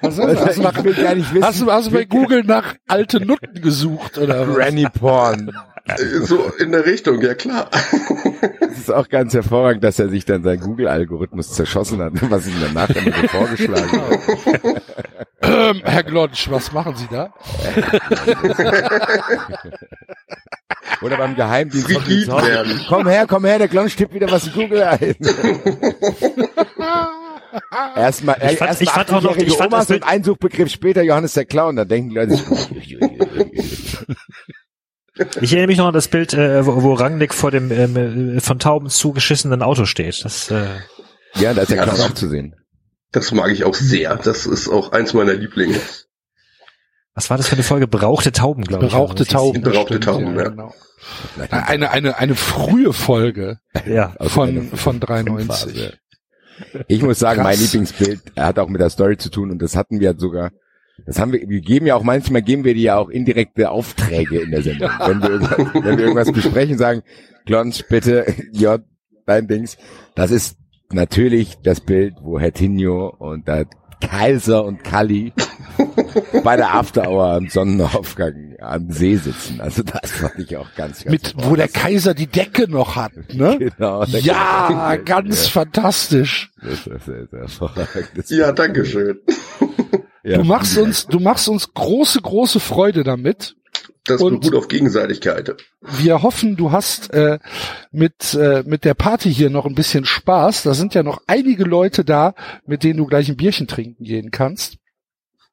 Was 0.00 0.18
hast, 0.18 0.18
du, 0.18 0.64
hast, 0.64 0.78
du 0.84 1.42
hast, 1.42 1.60
du, 1.60 1.70
hast 1.70 1.86
du 1.88 1.92
bei 1.92 2.04
Google 2.04 2.42
nach 2.42 2.74
alte 2.88 3.24
Nutten 3.24 3.60
gesucht 3.60 4.18
oder? 4.18 4.44
Granny 4.44 4.86
Porn. 4.92 5.52
Äh, 5.88 6.20
So 6.24 6.44
in 6.58 6.72
der 6.72 6.84
Richtung, 6.86 7.20
ja 7.20 7.34
klar. 7.34 7.70
Das 8.60 8.78
ist 8.78 8.92
auch 8.92 9.08
ganz 9.08 9.34
hervorragend, 9.34 9.82
dass 9.84 9.98
er 9.98 10.08
sich 10.08 10.24
dann 10.24 10.42
seinen 10.42 10.60
Google-Algorithmus 10.60 11.52
zerschossen 11.52 12.00
hat, 12.02 12.12
was 12.30 12.46
ihm 12.46 12.54
danach 12.60 12.90
immer 12.90 13.12
so 13.20 13.28
vorgeschlagen 13.28 14.02
hat. 14.02 14.82
Ähm, 15.42 15.80
Herr 15.84 16.02
Glonsch, 16.02 16.50
was 16.50 16.72
machen 16.72 16.94
Sie 16.96 17.06
da? 17.10 17.32
Oder 21.02 21.16
beim 21.16 21.34
Geheimdienst. 21.36 21.88
werden. 21.88 22.80
Komm 22.88 23.06
her, 23.06 23.26
komm 23.28 23.44
her, 23.44 23.58
der 23.58 23.68
Klon 23.68 23.86
tippt 23.88 24.12
wieder 24.14 24.30
was 24.30 24.46
in 24.48 24.52
Google 24.52 24.82
ein. 24.82 25.14
Erstmal, 27.96 28.36
Ich 28.50 28.58
fand- 28.58 28.70
erst 28.70 28.82
ich 28.82 28.90
fand 28.90 29.12
auch 29.12 29.22
noch- 29.22 29.36
ich 29.36 29.56
fand 29.56 29.72
das 29.72 29.86
Omas 29.86 29.90
und 29.90 30.00
Bild- 30.00 30.04
ein 30.06 30.24
Suchbegriff 30.24 30.70
später 30.70 31.02
Johannes 31.02 31.32
der 31.34 31.44
Clown. 31.46 31.76
Da 31.76 31.84
denken 31.84 32.10
die 32.10 32.16
Leute 32.16 32.36
sich, 32.36 32.98
Ich 35.40 35.52
erinnere 35.52 35.66
mich 35.68 35.78
noch 35.78 35.88
an 35.88 35.94
das 35.94 36.08
Bild, 36.08 36.32
äh, 36.34 36.64
wo, 36.66 36.82
wo 36.82 36.94
Rangnick 36.94 37.34
vor 37.34 37.50
dem 37.50 37.70
ähm, 37.72 38.36
äh, 38.36 38.40
von 38.40 38.58
Tauben 38.58 38.88
zugeschissenen 38.88 39.62
Auto 39.62 39.84
steht. 39.84 40.24
Das, 40.24 40.50
äh, 40.50 40.66
ja, 41.34 41.54
da 41.54 41.62
ist 41.62 41.70
Ja, 41.70 41.84
das- 41.86 42.00
auch 42.00 42.14
zu 42.14 42.28
sehen. 42.28 42.54
Das 43.12 43.32
mag 43.32 43.50
ich 43.50 43.64
auch 43.64 43.74
sehr. 43.74 44.16
Das 44.16 44.44
ist 44.46 44.68
auch 44.68 44.92
eins 44.92 45.14
meiner 45.14 45.32
Lieblinge. 45.34 45.80
was 47.14 47.30
war 47.30 47.36
das 47.38 47.48
für 47.48 47.54
eine 47.54 47.62
Folge? 47.62 47.88
Berauchte 47.88 48.32
Tauben, 48.32 48.64
glaube 48.64 48.84
ich. 48.86 48.92
Berauchte 48.92 49.24
Tauben. 49.24 49.62
Berauchte 49.62 49.94
stimmt, 49.94 50.04
Tauben, 50.04 50.36
ja. 50.36 50.48
Genau. 50.48 50.74
Eine, 51.50 51.90
eine, 51.90 52.18
eine 52.18 52.34
frühe 52.34 52.92
Folge 52.92 53.58
Ja. 53.86 54.14
Aus 54.18 54.32
von, 54.32 54.68
von 54.72 55.00
93. 55.00 55.46
Phase. 55.46 55.92
Ich 56.88 57.02
muss 57.02 57.18
sagen, 57.18 57.42
mein. 57.42 57.58
Lieblingsbild 57.58 58.20
er 58.34 58.46
hat 58.46 58.58
auch 58.58 58.68
mit 58.68 58.80
der 58.80 58.90
Story 58.90 59.16
zu 59.16 59.30
tun 59.30 59.50
und 59.52 59.62
das 59.62 59.74
hatten 59.76 60.00
wir 60.00 60.14
sogar. 60.18 60.50
Das 61.06 61.18
haben 61.18 61.32
wir, 61.32 61.48
wir 61.48 61.60
geben 61.60 61.86
ja 61.86 61.94
auch 61.96 62.02
manchmal 62.02 62.42
geben 62.42 62.64
wir 62.64 62.74
dir 62.74 62.82
ja 62.82 62.98
auch 62.98 63.08
indirekte 63.08 63.70
Aufträge 63.70 64.40
in 64.40 64.50
der 64.50 64.62
Sendung. 64.62 64.90
Wenn 65.06 65.22
wir, 65.22 65.30
irgendwas- 65.30 65.74
wenn 65.74 65.98
wir 65.98 66.04
irgendwas 66.04 66.32
besprechen, 66.32 66.76
sagen, 66.78 67.02
Glonz, 67.46 67.82
bitte, 67.82 68.26
J, 68.52 68.82
dein 69.26 69.46
Dings. 69.48 69.76
Das 70.14 70.30
ist 70.30 70.58
natürlich 70.92 71.56
das 71.62 71.80
Bild, 71.80 72.14
wo 72.22 72.38
Herr 72.38 72.52
Tinio 72.52 73.08
und 73.18 73.48
der 73.48 73.66
Kaiser 74.00 74.64
und 74.64 74.84
Kalli 74.84 75.32
bei 76.44 76.56
der 76.56 76.74
After 76.74 77.08
Hour 77.10 77.32
am 77.32 77.48
Sonnenaufgang 77.48 78.54
am 78.60 78.90
See 78.90 79.16
sitzen. 79.16 79.60
Also 79.60 79.82
das 79.82 80.10
fand 80.12 80.38
ich 80.38 80.56
auch 80.56 80.68
ganz, 80.76 81.04
ganz 81.04 81.10
Mit, 81.10 81.34
wo 81.38 81.56
der 81.56 81.68
Kaiser 81.68 82.14
die 82.14 82.26
Decke 82.26 82.70
noch 82.70 82.96
hat, 82.96 83.12
ne? 83.34 83.56
Genau. 83.58 84.04
Ja, 84.04 84.96
ganz 85.04 85.44
Ja. 85.46 85.50
fantastisch. 85.50 86.50
Das 86.62 86.86
ist, 86.86 87.10
das. 87.32 87.60
Das- 88.14 88.30
Ja, 88.30 88.52
danke 88.52 88.84
schön. 88.84 89.18
Ja, 90.24 90.38
Du 90.38 90.44
machst 90.44 90.76
uns, 90.76 91.06
du 91.06 91.20
machst 91.20 91.48
uns 91.48 91.72
große, 91.72 92.20
große 92.20 92.60
Freude 92.60 93.04
damit. 93.04 93.54
Das 94.04 94.20
Und- 94.22 94.40
beruht 94.40 94.54
auf 94.54 94.68
Gegenseitigkeit. 94.68 95.54
Wir 95.80 96.22
hoffen, 96.22 96.56
du 96.56 96.72
hast 96.72 97.12
äh, 97.12 97.38
mit, 97.92 98.34
äh, 98.34 98.62
mit 98.66 98.84
der 98.84 98.94
Party 98.94 99.32
hier 99.32 99.50
noch 99.50 99.66
ein 99.66 99.74
bisschen 99.74 100.04
Spaß. 100.06 100.62
Da 100.64 100.74
sind 100.74 100.94
ja 100.94 101.02
noch 101.02 101.20
einige 101.26 101.64
Leute 101.64 102.04
da, 102.04 102.34
mit 102.66 102.84
denen 102.84 102.98
du 102.98 103.06
gleich 103.06 103.28
ein 103.28 103.36
Bierchen 103.36 103.66
trinken 103.68 104.04
gehen 104.04 104.30
kannst. 104.30 104.76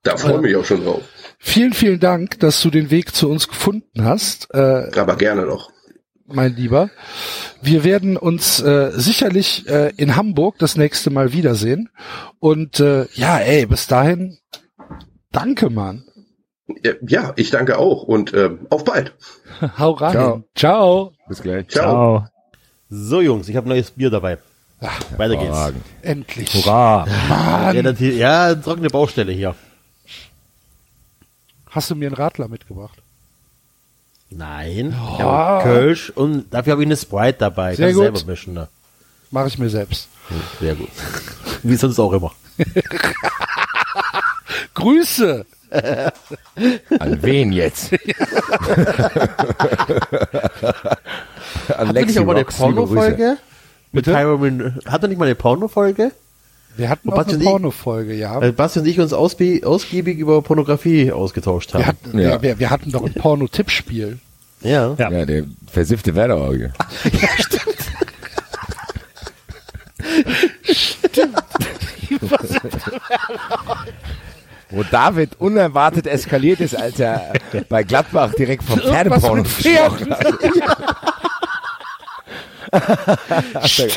Da 0.04 0.18
freue 0.18 0.36
ich 0.36 0.42
mich 0.42 0.56
auch 0.56 0.66
schon 0.66 0.84
drauf. 0.84 1.02
Vielen, 1.40 1.74
vielen 1.74 2.00
Dank, 2.00 2.40
dass 2.40 2.62
du 2.62 2.70
den 2.70 2.92
Weg 2.92 3.14
zu 3.16 3.30
uns 3.30 3.48
gefunden 3.48 4.04
hast, 4.06 4.48
äh, 4.54 4.90
Aber 4.98 5.16
gerne 5.16 5.46
noch. 5.46 5.72
Mein 6.26 6.56
Lieber. 6.56 6.90
Wir 7.62 7.84
werden 7.84 8.18
uns 8.18 8.60
äh, 8.60 8.92
sicherlich 8.94 9.68
äh, 9.68 9.92
in 9.98 10.16
Hamburg 10.16 10.58
das 10.60 10.76
nächste 10.76 11.10
Mal 11.10 11.34
wiedersehen. 11.34 11.90
Und 12.40 12.80
äh, 12.80 13.08
ja, 13.14 13.38
ey, 13.38 13.66
bis 13.66 13.88
dahin, 13.88 14.38
danke, 15.32 15.70
Mann. 15.70 16.04
Ja, 17.08 17.34
ich 17.36 17.52
danke 17.52 17.78
auch 17.78 18.04
und 18.04 18.34
ähm, 18.34 18.66
auf 18.70 18.84
bald. 18.84 19.14
Hau 19.78 19.92
rein. 19.92 20.14
Ciao. 20.14 20.44
Ciao. 20.56 21.14
Bis 21.28 21.42
gleich. 21.42 21.68
Ciao. 21.68 22.28
So, 22.90 23.22
Jungs, 23.22 23.48
ich 23.50 23.56
habe 23.56 23.70
neues 23.70 23.92
Bier 23.92 24.10
dabei. 24.10 24.40
Weiter 25.18 25.38
geht's. 25.38 25.74
Endlich. 26.02 26.54
Hurra. 26.54 27.08
Mann. 27.30 27.76
Relativ, 27.76 28.16
ja, 28.16 28.54
trockene 28.56 28.90
Baustelle 28.90 29.32
hier. 29.32 29.56
Hast 31.70 31.90
du 31.90 31.96
mir 31.96 32.08
einen 32.08 32.16
Radler 32.16 32.48
mitgebracht? 32.48 33.02
Nein. 34.38 34.90
Ich 34.90 35.24
Oh. 35.24 35.24
habe 35.24 35.64
Kölsch 35.64 36.10
und 36.10 36.54
dafür 36.54 36.72
habe 36.74 36.84
ich 36.84 36.88
eine 36.88 36.98
Sprite 36.98 37.38
dabei. 37.40 37.76
Sehr 37.76 37.88
Kannst 37.88 37.96
gut. 37.96 38.04
selber 38.18 38.32
mischen. 38.32 38.54
Ne? 38.54 38.68
Mache 39.32 39.48
ich 39.48 39.58
mir 39.58 39.70
selbst. 39.70 40.08
Sehr 40.60 40.76
gut. 40.76 40.90
Wie 41.64 41.76
sonst 41.76 42.00
auch 42.00 42.12
immer. 42.14 42.32
Grüße. 44.74 45.46
An 47.00 47.18
wen 47.22 47.52
jetzt? 47.52 47.92
An 51.78 51.88
Hat 51.90 51.96
er 51.96 52.06
nicht 52.06 52.20
auch 52.20 52.26
mal 52.26 52.36
eine. 52.36 52.46
Porno-Folge? 52.46 53.38
Mit? 53.92 54.06
Tyron, 54.06 54.80
hat 54.86 55.02
er 55.04 55.08
nicht 55.10 55.18
mal 55.18 55.26
eine 55.26 55.36
Porno-Folge? 55.36 56.12
Wir 56.78 56.90
hatten 56.90 57.10
auch 57.12 57.26
eine 57.26 57.38
Pornofolge, 57.38 58.14
ja. 58.16 58.42
Weil 58.42 58.52
Basti 58.52 58.80
und 58.80 58.86
ich 58.86 59.00
uns 59.00 59.14
ausgie- 59.14 59.64
ausgiebig 59.64 60.18
über 60.18 60.42
Pornografie 60.42 61.10
ausgetauscht 61.14 61.74
haben. 61.74 61.80
Wir 61.82 61.88
hatten, 61.88 62.20
Ja. 62.20 62.42
wir, 62.42 62.60
wir 62.60 62.70
hatten 62.70 62.92
doch 62.92 63.06
ein 63.06 63.14
Porno-Tippspiel. 63.14 64.20
Ja. 64.66 64.96
Ja. 64.98 65.12
Ja, 65.12 65.26
der 65.26 65.44
versiffte 65.72 66.16
Werderauge. 66.16 66.74
Wo 74.70 74.84
David 74.84 75.32
unerwartet 75.40 76.08
eskaliert 76.08 76.60
ist, 76.60 76.76
als 76.76 77.00
er 77.00 77.34
bei 77.70 77.84
Gladbach 77.84 78.34
direkt 78.34 78.64
vom 78.64 78.80
Pferdeporno 78.80 79.44
mit 79.44 79.48
Pferden. 79.48 80.14
okay. 83.54 83.90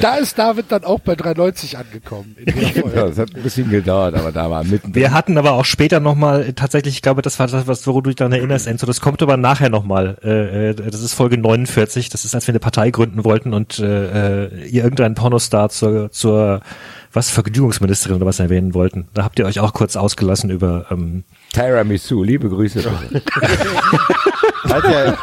Da 0.00 0.16
ist 0.16 0.38
David 0.38 0.66
dann 0.70 0.84
auch 0.84 1.00
bei 1.00 1.14
3,90 1.14 1.76
angekommen. 1.76 2.36
In 2.38 2.46
der 2.46 2.54
Genau, 2.72 3.08
das 3.08 3.18
hat 3.18 3.34
ein 3.34 3.42
bisschen 3.42 3.70
gedauert, 3.70 4.14
aber 4.14 4.32
da 4.32 4.50
war 4.50 4.64
mitten. 4.64 4.94
Wir 4.94 5.12
hatten 5.12 5.38
aber 5.38 5.52
auch 5.52 5.64
später 5.64 6.00
nochmal, 6.00 6.52
tatsächlich, 6.54 6.96
ich 6.96 7.02
glaube, 7.02 7.22
das 7.22 7.38
war 7.38 7.46
das, 7.46 7.66
was, 7.66 7.86
woran 7.86 8.04
du 8.04 8.10
dich 8.10 8.16
daran 8.16 8.32
erinnerst, 8.32 8.66
Enzo, 8.66 8.86
das 8.86 9.00
kommt 9.00 9.22
aber 9.22 9.36
nachher 9.36 9.70
nochmal. 9.70 10.18
Äh, 10.22 10.70
äh, 10.70 10.74
das 10.74 11.02
ist 11.02 11.14
Folge 11.14 11.38
49, 11.38 12.08
das 12.08 12.24
ist, 12.24 12.34
als 12.34 12.46
wir 12.46 12.52
eine 12.52 12.60
Partei 12.60 12.90
gründen 12.90 13.24
wollten 13.24 13.54
und 13.54 13.78
äh, 13.78 14.46
äh, 14.46 14.68
ihr 14.68 14.84
irgendeinen 14.84 15.14
Pornostar 15.14 15.68
zur, 15.70 16.10
zur 16.10 16.60
was, 17.12 17.30
Vergnügungsministerin 17.30 18.16
oder 18.16 18.26
was 18.26 18.40
erwähnen 18.40 18.74
wollten. 18.74 19.08
Da 19.14 19.24
habt 19.24 19.38
ihr 19.38 19.46
euch 19.46 19.60
auch 19.60 19.72
kurz 19.72 19.96
ausgelassen 19.96 20.50
über 20.50 20.86
ähm, 20.90 21.24
Tiramisu, 21.52 22.22
liebe 22.22 22.48
Grüße. 22.48 22.82
Ja 24.68 25.16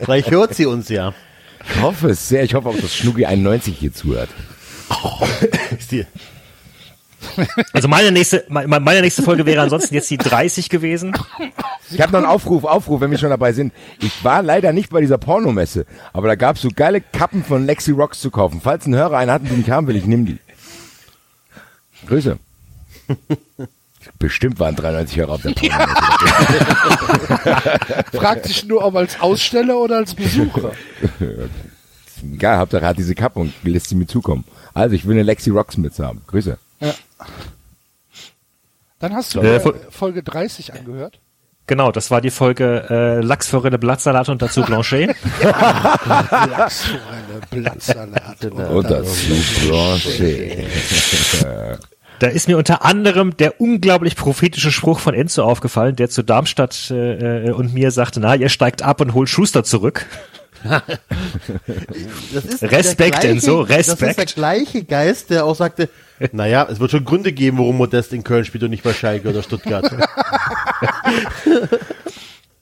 Vielleicht 0.00 0.30
hört 0.30 0.54
sie 0.54 0.64
uns 0.66 0.88
ja. 0.88 1.12
Ich 1.68 1.82
hoffe 1.82 2.10
es 2.10 2.28
sehr. 2.28 2.42
Ich 2.44 2.54
hoffe 2.54 2.68
auch, 2.70 2.76
dass 2.76 2.94
Schnucki 2.94 3.26
91 3.26 3.76
hier 3.78 3.92
zuhört. 3.92 4.30
Ist 5.78 5.92
die- 5.92 6.06
Also 7.74 7.86
meine 7.88 8.10
nächste, 8.10 8.44
me- 8.48 8.66
me- 8.66 8.80
meine 8.80 9.02
nächste 9.02 9.22
Folge 9.22 9.44
wäre 9.44 9.60
ansonsten 9.60 9.94
jetzt 9.94 10.10
die 10.10 10.16
30 10.16 10.70
gewesen. 10.70 11.12
Ich 11.90 12.00
habe 12.00 12.12
noch 12.12 12.20
einen 12.20 12.26
Aufruf, 12.26 12.64
Aufruf, 12.64 13.00
wenn 13.02 13.10
wir 13.10 13.18
schon 13.18 13.28
dabei 13.30 13.52
sind. 13.52 13.74
Ich 14.00 14.24
war 14.24 14.42
leider 14.42 14.72
nicht 14.72 14.88
bei 14.90 15.00
dieser 15.02 15.18
Pornomesse, 15.18 15.84
aber 16.14 16.28
da 16.28 16.34
gab's 16.36 16.62
so 16.62 16.70
geile 16.74 17.00
Kappen 17.02 17.44
von 17.44 17.66
Lexi 17.66 17.90
Rocks 17.92 18.20
zu 18.20 18.30
kaufen. 18.30 18.60
Falls 18.62 18.86
ein 18.86 18.94
Hörer 18.94 19.18
einen 19.18 19.30
hat, 19.30 19.42
den 19.44 19.60
ich 19.60 19.70
haben 19.70 19.86
will, 19.86 19.96
ich 19.96 20.06
nimm 20.06 20.24
die. 20.24 20.38
Grüße. 22.06 22.38
Bestimmt 24.18 24.58
waren 24.58 24.76
93 24.76 25.18
Hörer 25.18 25.32
auf 25.32 25.42
der 25.42 25.50
Pornomesse. 25.54 25.94
Fragt 28.18 28.46
sich 28.46 28.64
nur, 28.66 28.84
ob 28.84 28.96
als 28.96 29.20
Aussteller 29.20 29.78
oder 29.78 29.96
als 29.98 30.14
Besucher. 30.14 30.72
Egal, 32.32 32.58
Hauptsache 32.58 32.82
er 32.84 32.88
hat 32.88 32.98
diese 32.98 33.14
Kappe 33.14 33.38
und 33.40 33.52
lässt 33.62 33.88
sie 33.88 33.94
mir 33.94 34.06
zukommen. 34.06 34.44
Also 34.74 34.94
ich 34.94 35.06
will 35.06 35.14
eine 35.14 35.22
Lexi 35.22 35.50
Rocks 35.50 35.76
Mütze 35.76 36.06
haben. 36.06 36.22
Grüße. 36.26 36.58
Dann 38.98 39.14
hast 39.14 39.34
du 39.34 39.40
Äh, 39.40 39.58
Fol- 39.60 39.78
Folge 39.90 40.22
30 40.22 40.74
angehört. 40.74 41.18
Genau, 41.66 41.92
das 41.92 42.10
war 42.10 42.20
die 42.20 42.30
Folge 42.30 42.84
äh, 42.90 43.20
Lachsforelle, 43.24 43.78
Blattsalat 43.78 44.28
und 44.28 44.42
dazu 44.42 44.62
Blanchet. 44.62 45.14
Lachsforelle, 45.42 47.40
Blattsalat. 47.50 48.44
Und 48.44 48.90
dazu 48.90 49.34
Blanche. 49.66 50.66
Da 52.20 52.28
ist 52.28 52.48
mir 52.48 52.58
unter 52.58 52.84
anderem 52.84 53.34
der 53.38 53.60
unglaublich 53.62 54.14
prophetische 54.14 54.70
Spruch 54.70 55.00
von 55.00 55.14
Enzo 55.14 55.42
aufgefallen, 55.42 55.96
der 55.96 56.10
zu 56.10 56.22
Darmstadt 56.22 56.90
äh, 56.90 57.46
äh, 57.48 57.50
und 57.50 57.72
mir 57.72 57.90
sagte, 57.90 58.20
na, 58.20 58.34
ihr 58.34 58.50
steigt 58.50 58.82
ab 58.82 59.00
und 59.00 59.14
holt 59.14 59.30
Schuster 59.30 59.64
zurück. 59.64 60.04
Respekt, 62.60 63.22
der 63.22 63.30
Enzo, 63.30 63.64
Das 63.64 63.88
ist 63.88 64.00
der 64.02 64.08
Respekt. 64.08 64.34
gleiche 64.34 64.84
Geist, 64.84 65.30
der 65.30 65.46
auch 65.46 65.56
sagte, 65.56 65.88
naja, 66.32 66.68
es 66.70 66.78
wird 66.78 66.90
schon 66.90 67.06
Gründe 67.06 67.32
geben, 67.32 67.56
warum 67.56 67.78
Modest 67.78 68.12
in 68.12 68.22
Köln 68.22 68.44
spielt 68.44 68.64
und 68.64 68.70
nicht 68.70 68.82
bei 68.82 68.92
Schalke 68.92 69.30
oder 69.30 69.42
Stuttgart. 69.42 69.90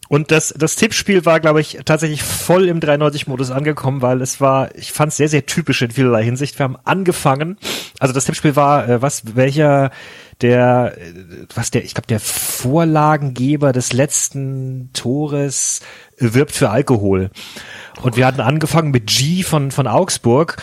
Und 0.09 0.31
das, 0.31 0.55
das 0.57 0.77
Tippspiel 0.77 1.27
war, 1.27 1.39
glaube 1.39 1.61
ich, 1.61 1.79
tatsächlich 1.85 2.23
voll 2.23 2.67
im 2.67 2.81
93-Modus 2.81 3.51
angekommen, 3.51 4.01
weil 4.01 4.23
es 4.23 4.41
war, 4.41 4.75
ich 4.75 4.93
fand 4.93 5.11
es 5.13 5.19
sehr, 5.19 5.29
sehr 5.29 5.45
typisch 5.45 5.83
in 5.83 5.91
vielerlei 5.91 6.25
Hinsicht. 6.25 6.59
Wir 6.59 6.65
haben 6.65 6.79
angefangen, 6.85 7.59
also 7.99 8.15
das 8.15 8.25
Tippspiel 8.25 8.57
war, 8.57 8.89
äh, 8.89 9.03
was, 9.03 9.37
welcher 9.37 9.91
der, 10.41 10.97
äh, 10.97 11.47
was 11.55 11.71
der, 11.71 11.85
ich 11.85 11.93
glaube, 11.93 12.07
der 12.07 12.21
Vorlagengeber 12.21 13.73
des 13.73 13.93
letzten 13.93 14.91
Tores 14.95 15.81
wirbt 16.17 16.53
für 16.53 16.71
Alkohol. 16.71 17.31
Und 18.01 18.17
wir 18.17 18.27
hatten 18.27 18.41
angefangen 18.41 18.91
mit 18.91 19.09
G 19.09 19.43
von, 19.43 19.71
von 19.71 19.87
Augsburg 19.87 20.57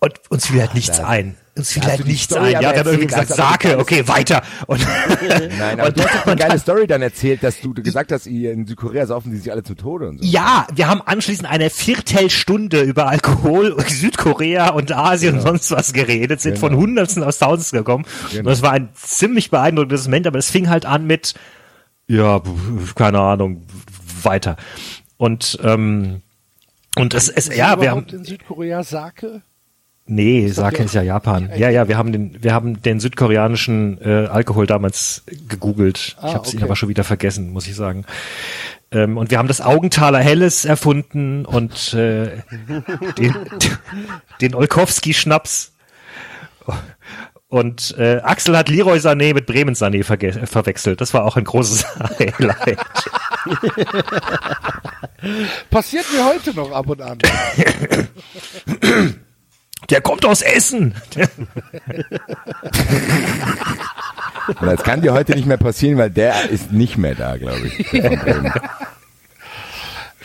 und 0.00 0.14
uns 0.30 0.46
fiel 0.46 0.60
halt 0.60 0.74
nichts 0.74 0.98
ein. 0.98 1.36
Uns 1.54 1.72
fiel 1.72 1.82
halt 1.82 2.06
nichts 2.06 2.24
Story 2.24 2.54
ein. 2.56 2.62
Ja, 2.62 2.72
wir 2.72 2.78
haben 2.78 2.86
irgendwie 2.86 3.06
gesagt, 3.08 3.28
Sake, 3.28 3.78
okay, 3.78 4.08
weiter. 4.08 4.42
Und 4.66 4.80
Nein, 5.58 5.80
aber 5.80 5.92
du 5.92 6.02
hast 6.02 6.14
doch 6.14 6.26
eine 6.26 6.36
geile 6.36 6.58
Story 6.58 6.86
dann 6.86 7.02
erzählt, 7.02 7.42
dass 7.42 7.60
du 7.60 7.74
gesagt 7.74 8.10
hast, 8.10 8.26
in 8.26 8.66
Südkorea 8.66 9.04
saufen 9.04 9.32
die 9.32 9.36
sich 9.36 9.52
alle 9.52 9.62
zu 9.62 9.74
Tode 9.74 10.08
und 10.08 10.18
so. 10.22 10.24
Ja, 10.24 10.66
wir 10.74 10.88
haben 10.88 11.02
anschließend 11.02 11.46
eine 11.46 11.68
Viertelstunde 11.68 12.80
über 12.80 13.06
Alkohol, 13.08 13.76
Südkorea 13.86 14.70
und 14.70 14.92
Asien 14.92 15.34
und 15.34 15.42
sonst 15.42 15.70
was 15.70 15.92
geredet, 15.92 16.40
sind 16.40 16.58
von 16.58 16.70
Genau. 16.70 16.82
Hundertsten 16.82 17.22
aus 17.22 17.38
Tausendsten 17.38 17.80
gekommen. 17.80 18.06
Genau. 18.30 18.40
Und 18.40 18.46
das 18.46 18.62
war 18.62 18.72
ein 18.72 18.88
ziemlich 18.94 19.50
beeindruckendes 19.50 20.06
Moment, 20.06 20.26
aber 20.26 20.38
es 20.38 20.50
fing 20.50 20.70
halt 20.70 20.86
an 20.86 21.06
mit, 21.06 21.34
ja, 22.06 22.40
keine 22.94 23.20
Ahnung, 23.20 23.66
weiter. 24.22 24.56
Und, 25.18 25.58
ähm, 25.62 26.22
und 26.96 27.12
es, 27.12 27.28
es, 27.28 27.54
ja, 27.54 27.78
wir 27.78 27.90
haben, 27.90 28.06
in 28.10 28.24
Südkorea 28.24 28.82
Sake? 28.84 29.42
Nee, 30.06 30.48
Sake 30.48 30.82
ist 30.82 30.94
ja 30.94 31.02
Japan. 31.02 31.50
Ja, 31.56 31.70
ja, 31.70 31.88
wir 31.88 31.96
haben 31.96 32.12
den, 32.12 32.42
wir 32.42 32.54
haben 32.54 32.82
den 32.82 33.00
südkoreanischen 33.00 34.00
äh, 34.02 34.26
Alkohol 34.26 34.66
damals 34.66 35.22
gegoogelt. 35.48 36.16
Ah, 36.20 36.28
ich 36.28 36.34
habe 36.34 36.46
es 36.46 36.54
okay. 36.54 36.64
aber 36.64 36.76
schon 36.76 36.88
wieder 36.88 37.04
vergessen, 37.04 37.52
muss 37.52 37.66
ich 37.66 37.74
sagen. 37.74 38.04
Ähm, 38.90 39.16
und 39.16 39.30
wir 39.30 39.38
haben 39.38 39.48
das 39.48 39.60
Augenthaler 39.60 40.20
Helles 40.20 40.64
erfunden 40.64 41.44
und 41.46 41.94
äh, 41.94 42.28
den, 43.18 43.34
den 44.40 44.54
Olkowski-Schnaps. 44.54 45.72
Und 47.48 47.94
äh, 47.98 48.20
Axel 48.22 48.56
hat 48.56 48.70
Leroy 48.70 48.98
Sané 48.98 49.34
mit 49.34 49.44
Bremen 49.46 49.74
Sané 49.74 50.04
verge- 50.04 50.46
verwechselt. 50.46 51.00
Das 51.02 51.12
war 51.12 51.24
auch 51.24 51.36
ein 51.36 51.44
großes 51.44 51.84
Highlight. 52.18 52.78
Passiert 55.70 56.06
mir 56.14 56.24
heute 56.24 56.54
noch 56.54 56.72
ab 56.72 56.88
und 56.88 57.02
an. 57.02 57.18
Der 59.90 60.00
kommt 60.00 60.24
aus 60.24 60.42
Essen. 60.42 60.94
Und 64.60 64.66
das 64.66 64.82
kann 64.82 65.02
dir 65.02 65.12
heute 65.12 65.34
nicht 65.34 65.46
mehr 65.46 65.56
passieren, 65.56 65.98
weil 65.98 66.10
der 66.10 66.50
ist 66.50 66.72
nicht 66.72 66.96
mehr 66.96 67.14
da, 67.14 67.36
glaube 67.36 67.66
ich. 67.66 67.86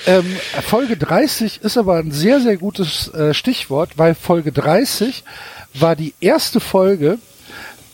Ähm, 0.05 0.37
Folge 0.65 0.95
30 0.95 1.63
ist 1.63 1.77
aber 1.77 1.97
ein 1.97 2.11
sehr, 2.11 2.39
sehr 2.39 2.55
gutes 2.55 3.13
äh, 3.13 3.33
Stichwort, 3.33 3.97
weil 3.97 4.15
Folge 4.15 4.53
30 4.53 5.25
war 5.73 5.97
die 5.97 6.13
erste 6.21 6.61
Folge, 6.61 7.19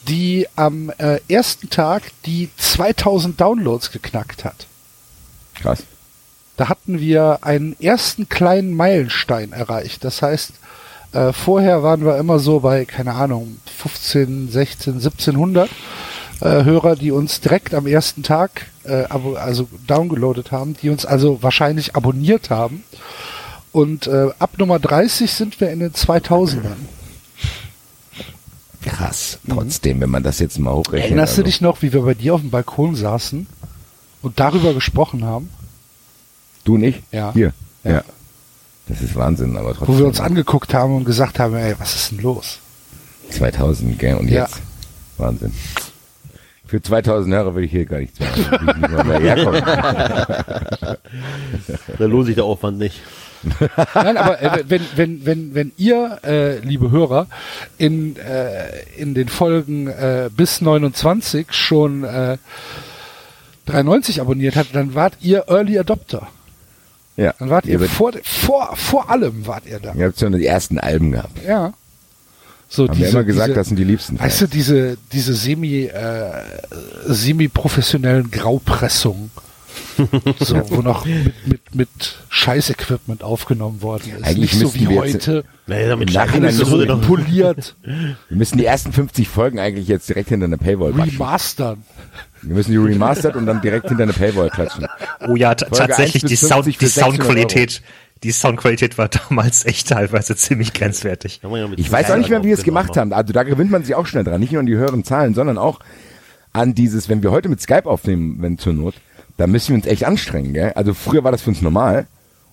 die 0.07 0.47
am 0.55 0.91
äh, 0.97 1.19
ersten 1.27 1.69
Tag 1.69 2.03
die 2.25 2.49
2000 2.57 3.39
Downloads 3.39 3.91
geknackt 3.91 4.45
hat. 4.45 4.67
Krass. 5.55 5.83
Da 6.55 6.69
hatten 6.69 6.99
wir 6.99 7.39
einen 7.41 7.75
ersten 7.81 8.29
kleinen 8.29 8.73
Meilenstein 8.73 9.51
erreicht. 9.51 10.03
Das 10.03 10.21
heißt, 10.21 10.51
äh, 11.13 11.33
vorher 11.33 11.83
waren 11.83 12.05
wir 12.05 12.17
immer 12.17 12.39
so 12.39 12.59
bei, 12.59 12.85
keine 12.85 13.13
Ahnung, 13.13 13.57
15, 13.77 14.49
16, 14.49 14.93
1700 14.93 15.69
äh, 16.41 16.63
Hörer, 16.63 16.95
die 16.95 17.11
uns 17.11 17.39
direkt 17.41 17.73
am 17.73 17.87
ersten 17.87 18.23
Tag, 18.23 18.67
äh, 18.83 19.03
also 19.35 19.67
downgeloadet 19.87 20.51
haben, 20.51 20.75
die 20.81 20.89
uns 20.89 21.05
also 21.05 21.41
wahrscheinlich 21.41 21.95
abonniert 21.95 22.49
haben. 22.49 22.83
Und 23.71 24.07
äh, 24.07 24.29
ab 24.39 24.51
Nummer 24.57 24.79
30 24.79 25.31
sind 25.31 25.59
wir 25.59 25.71
in 25.71 25.79
den 25.79 25.93
2000ern. 25.93 26.75
Krass. 28.83 29.39
Trotzdem, 29.47 30.01
wenn 30.01 30.09
man 30.09 30.23
das 30.23 30.39
jetzt 30.39 30.59
mal 30.59 30.73
hochrechnet. 30.73 31.11
Erinnerst 31.11 31.37
du 31.37 31.41
also- 31.41 31.45
dich 31.45 31.61
noch, 31.61 31.81
wie 31.81 31.93
wir 31.93 32.01
bei 32.01 32.13
dir 32.13 32.35
auf 32.35 32.41
dem 32.41 32.49
Balkon 32.49 32.95
saßen 32.95 33.47
und 34.21 34.39
darüber 34.39 34.73
gesprochen 34.73 35.25
haben? 35.25 35.49
Du 36.63 36.77
nicht? 36.77 37.01
Ja. 37.11 37.31
Hier. 37.33 37.53
Ja. 37.83 38.03
Das 38.87 39.01
ist 39.01 39.15
Wahnsinn, 39.15 39.55
aber 39.57 39.73
trotzdem. 39.73 39.95
Wo 39.95 39.99
wir 39.99 40.05
uns 40.05 40.19
angeguckt 40.19 40.73
haben 40.73 40.95
und 40.97 41.05
gesagt 41.05 41.39
haben, 41.39 41.55
ey, 41.55 41.73
was 41.79 41.95
ist 41.95 42.11
denn 42.11 42.19
los? 42.19 42.59
2000, 43.29 43.97
gell? 43.97 44.15
Und 44.15 44.29
Ja. 44.29 44.43
jetzt? 44.43 44.61
Wahnsinn. 45.17 45.53
Für 46.65 46.81
2000 46.81 47.33
Hörer 47.35 47.53
würde 47.53 47.65
ich 47.65 47.71
hier 47.71 47.85
gar 47.85 47.99
nichts 47.99 48.19
mehr. 48.19 49.03
Mehr 49.05 49.19
herkommen. 49.19 49.63
Da 51.97 52.05
lohnt 52.05 52.25
sich 52.25 52.35
der 52.35 52.45
Aufwand 52.45 52.79
nicht. 52.79 52.99
Nein, 53.93 54.17
aber 54.17 54.41
äh, 54.41 54.63
wenn, 54.67 54.81
wenn, 54.95 55.25
wenn, 55.25 55.53
wenn 55.55 55.71
ihr, 55.77 56.19
äh, 56.23 56.59
liebe 56.59 56.89
Hörer, 56.91 57.27
in, 57.77 58.15
äh, 58.17 58.83
in 58.97 59.13
den 59.13 59.27
Folgen 59.27 59.87
äh, 59.87 60.29
bis 60.35 60.61
29 60.61 61.47
schon 61.51 62.03
äh, 62.03 62.37
93 63.65 64.21
abonniert 64.21 64.55
habt, 64.55 64.73
dann 64.75 64.95
wart 64.95 65.17
ihr 65.21 65.45
Early 65.47 65.77
Adopter. 65.77 66.27
Ja. 67.15 67.33
Dann 67.39 67.49
wart 67.49 67.65
ihr, 67.65 67.73
Ihr 67.73 67.79
wird- 67.81 67.91
vor, 67.91 68.11
vor, 68.23 68.75
vor 68.75 69.09
allem 69.09 69.45
wart 69.45 69.65
ihr 69.67 69.79
da. 69.79 69.93
Ihr 69.93 70.05
habt 70.05 70.19
schon 70.19 70.33
die 70.33 70.45
ersten 70.45 70.79
Alben 70.79 71.11
gehabt. 71.11 71.37
Ja. 71.47 71.73
So 72.69 72.87
Haben 72.87 72.97
wir 72.97 73.09
immer 73.09 73.23
gesagt, 73.23 73.55
das 73.55 73.67
sind 73.67 73.77
die 73.77 73.83
liebsten. 73.83 74.19
Weißt 74.19 74.41
du, 74.41 74.47
diese, 74.47 74.97
diese 75.11 75.35
semi, 75.35 75.83
äh, 75.83 76.31
semi-professionellen 77.05 78.31
Graupressungen. 78.31 79.29
so, 80.39 80.59
wo 80.71 80.81
noch 80.81 81.05
mit, 81.05 81.33
mit, 81.47 81.75
mit 81.75 81.89
Scheiß-Equipment 82.29 83.23
aufgenommen 83.23 83.81
worden 83.83 84.11
ist. 84.17 84.23
Eigentlich 84.23 84.53
Nicht 84.53 84.59
so 84.59 84.73
wie 84.73 84.89
wir 84.89 85.05
jetzt- 85.05 85.27
heute. 85.27 85.43
Naja, 85.67 85.95
mit 85.95 86.09
Im 86.09 86.15
Nachhinein 86.15 86.51
so 86.53 86.79
wir 86.79 86.85
doch- 86.87 87.01
poliert, 87.07 87.75
Wir 87.83 88.37
müssen 88.37 88.57
die 88.57 88.65
ersten 88.65 88.91
50 88.91 89.27
Folgen 89.29 89.59
eigentlich 89.59 89.87
jetzt 89.87 90.09
direkt 90.09 90.29
hinter 90.29 90.45
eine 90.45 90.57
Paywall 90.57 90.91
remastern. 90.93 91.83
Wir 92.43 92.55
müssen 92.55 92.71
die 92.71 92.77
remastered 92.77 93.35
und 93.35 93.45
dann 93.45 93.61
direkt 93.61 93.87
hinter 93.87 94.03
eine 94.03 94.13
Paywall 94.13 94.49
klatschen. 94.49 94.87
Oh 95.27 95.35
ja, 95.35 95.55
tatsächlich 95.55 96.23
1 96.23 96.29
die 96.29 96.35
Sound, 96.35 96.65
50 96.65 96.77
die 96.77 96.85
für 96.85 96.91
600 96.91 97.15
Soundqualität, 97.17 97.81
die 98.23 98.31
Soundqualität 98.31 98.97
war 98.97 99.07
damals 99.29 99.65
echt 99.65 99.89
teilweise 99.89 100.35
ziemlich 100.35 100.73
grenzwertig. 100.73 101.41
Ich 101.77 101.91
weiß 101.91 102.11
auch 102.11 102.17
nicht 102.17 102.29
mehr, 102.29 102.43
wie 102.43 102.47
wir 102.47 102.57
es 102.57 102.63
gemacht 102.63 102.97
haben. 102.97 103.13
Also 103.13 103.33
da 103.33 103.43
gewinnt 103.43 103.71
man 103.71 103.83
sich 103.83 103.95
auch 103.95 104.07
schnell 104.07 104.23
dran. 104.23 104.39
Nicht 104.39 104.51
nur 104.51 104.59
an 104.59 104.65
die 104.65 104.75
höheren 104.75 105.03
Zahlen, 105.03 105.33
sondern 105.33 105.57
auch 105.57 105.79
an 106.51 106.75
dieses, 106.75 107.09
wenn 107.09 107.23
wir 107.23 107.31
heute 107.31 107.49
mit 107.49 107.61
Skype 107.61 107.85
aufnehmen, 107.85 108.37
wenn 108.39 108.57
zur 108.57 108.73
Not, 108.73 108.95
da 109.37 109.47
müssen 109.47 109.69
wir 109.69 109.75
uns 109.75 109.87
echt 109.87 110.03
anstrengen. 110.03 110.53
Gell? 110.53 110.73
Also 110.75 110.93
früher 110.93 111.23
war 111.23 111.31
das 111.31 111.41
für 111.41 111.49
uns 111.49 111.61
normal. 111.61 112.05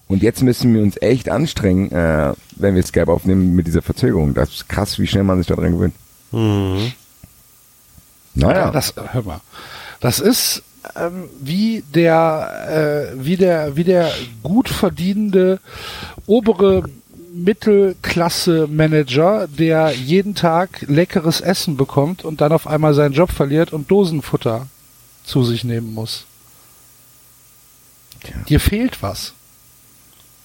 Und 0.09 0.23
jetzt 0.23 0.43
müssen 0.43 0.75
wir 0.75 0.83
uns 0.83 1.01
echt 1.01 1.29
anstrengen, 1.29 1.93
äh, 1.93 2.33
wenn 2.57 2.75
wir 2.75 2.83
Skype 2.83 3.07
aufnehmen 3.07 3.55
mit 3.55 3.69
dieser 3.69 3.83
Verzögerung. 3.83 4.35
Das 4.35 4.51
ist 4.51 4.69
krass, 4.69 4.99
wie 4.99 5.07
schnell 5.07 5.23
man 5.23 5.39
sich 5.39 5.47
daran 5.47 5.71
gewöhnt. 5.73 5.95
Mhm. 6.33 6.93
Naja. 8.35 8.71
Das, 8.71 8.95
hör 8.97 9.23
mal. 9.23 9.41
Das 10.01 10.19
ist 10.19 10.65
ähm, 10.97 11.29
wie 11.41 11.85
der, 11.95 13.13
äh, 13.15 13.25
wie 13.25 13.37
der, 13.37 13.77
wie 13.77 13.85
der 13.85 14.13
gut 14.43 14.69
verdienende 14.69 15.61
obere 16.27 16.83
Mittelklasse-Manager, 17.33 19.47
der 19.47 19.93
jeden 19.93 20.35
Tag 20.35 20.85
leckeres 20.89 21.41
Essen 21.41 21.77
bekommt 21.77 22.25
und 22.25 22.41
dann 22.41 22.51
auf 22.53 22.67
einmal 22.67 22.95
seinen 22.95 23.13
Job 23.13 23.31
verliert 23.31 23.73
und 23.73 23.89
Dosenfutter 23.91 24.67
zu 25.25 25.45
sich 25.45 25.63
nehmen 25.65 25.95
muss. 25.95 26.25
Dir 28.49 28.61
fehlt 28.61 29.03
was. 29.03 29.33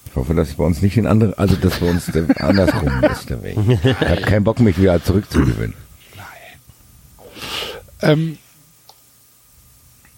Ich 0.06 0.16
hoffe, 0.16 0.34
dass 0.34 0.54
bei 0.54 0.64
uns 0.64 0.80
nicht 0.80 0.96
in 0.96 1.06
andere, 1.06 1.38
also 1.38 1.56
dass 1.56 1.80
bei 1.80 1.90
uns 1.90 2.06
der, 2.06 2.24
andersrum 2.42 3.04
ist 3.04 3.28
der 3.28 3.42
Weg. 3.42 3.58
Ich 3.82 3.84
habe 3.84 4.22
keinen 4.22 4.44
Bock, 4.44 4.60
mich 4.60 4.80
wieder 4.80 5.02
zurückzugewinnen. 5.02 5.74
Ähm, 8.02 8.36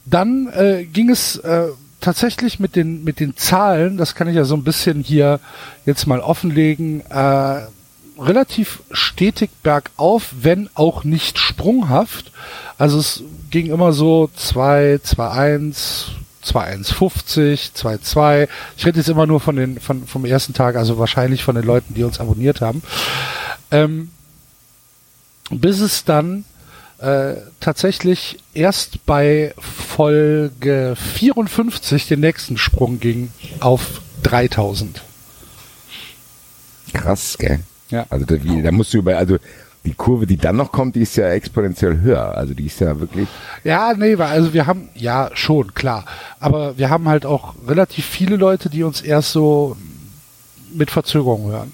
dann 0.08 0.48
äh, 0.48 0.84
ging 0.84 1.10
es 1.10 1.36
äh, 1.36 1.68
tatsächlich 2.00 2.60
mit 2.60 2.76
den 2.76 3.04
mit 3.04 3.20
den 3.20 3.36
Zahlen, 3.36 3.96
das 3.96 4.14
kann 4.14 4.28
ich 4.28 4.36
ja 4.36 4.44
so 4.44 4.54
ein 4.54 4.64
bisschen 4.64 5.02
hier 5.02 5.40
jetzt 5.84 6.06
mal 6.06 6.20
offenlegen, 6.20 7.02
äh, 7.10 7.66
relativ 8.18 8.80
stetig 8.90 9.50
bergauf, 9.62 10.30
wenn 10.40 10.68
auch 10.74 11.04
nicht 11.04 11.38
sprunghaft. 11.38 12.32
Also 12.76 12.98
es 12.98 13.22
ging 13.50 13.66
immer 13.66 13.92
so 13.92 14.30
2, 14.34 15.00
2, 15.02 15.28
1, 15.28 16.06
2, 16.42 16.60
1, 16.60 16.92
50, 16.92 17.74
2, 17.74 17.98
2. 17.98 18.48
Ich 18.76 18.86
rede 18.86 18.98
jetzt 18.98 19.08
immer 19.08 19.26
nur 19.26 19.40
von 19.40 19.56
den 19.56 19.80
von 19.80 20.06
vom 20.06 20.24
ersten 20.24 20.54
Tag, 20.54 20.76
also 20.76 20.98
wahrscheinlich 20.98 21.44
von 21.44 21.54
den 21.54 21.64
Leuten, 21.64 21.94
die 21.94 22.04
uns 22.04 22.20
abonniert 22.20 22.60
haben. 22.60 22.82
Ähm, 23.70 24.10
bis 25.50 25.80
es 25.80 26.04
dann 26.04 26.44
äh, 26.98 27.34
tatsächlich 27.60 28.38
erst 28.54 29.06
bei 29.06 29.54
Folge 29.58 30.94
54 30.96 32.08
den 32.08 32.20
nächsten 32.20 32.56
Sprung 32.56 32.98
ging 33.00 33.30
auf 33.60 34.00
3000. 34.24 35.02
Krass, 36.92 37.36
gell? 37.38 37.60
Ja. 37.90 38.06
Also 38.10 38.24
da, 38.24 38.42
wie, 38.42 38.62
da 38.62 38.72
musst 38.72 38.92
du 38.94 38.98
über, 38.98 39.16
also 39.16 39.38
die 39.84 39.94
Kurve, 39.94 40.26
die 40.26 40.36
dann 40.36 40.56
noch 40.56 40.72
kommt, 40.72 40.96
die 40.96 41.02
ist 41.02 41.16
ja 41.16 41.28
exponentiell 41.30 42.00
höher. 42.00 42.36
Also 42.36 42.54
die 42.54 42.66
ist 42.66 42.80
ja 42.80 42.98
wirklich. 42.98 43.28
Ja, 43.64 43.94
nee, 43.94 44.18
weil 44.18 44.28
also 44.28 44.52
wir 44.52 44.66
haben, 44.66 44.88
ja 44.94 45.30
schon, 45.34 45.74
klar. 45.74 46.04
Aber 46.40 46.76
wir 46.78 46.90
haben 46.90 47.08
halt 47.08 47.24
auch 47.24 47.54
relativ 47.66 48.04
viele 48.04 48.36
Leute, 48.36 48.70
die 48.70 48.82
uns 48.82 49.00
erst 49.00 49.32
so 49.32 49.76
mit 50.72 50.90
Verzögerung 50.90 51.50
hören. 51.50 51.72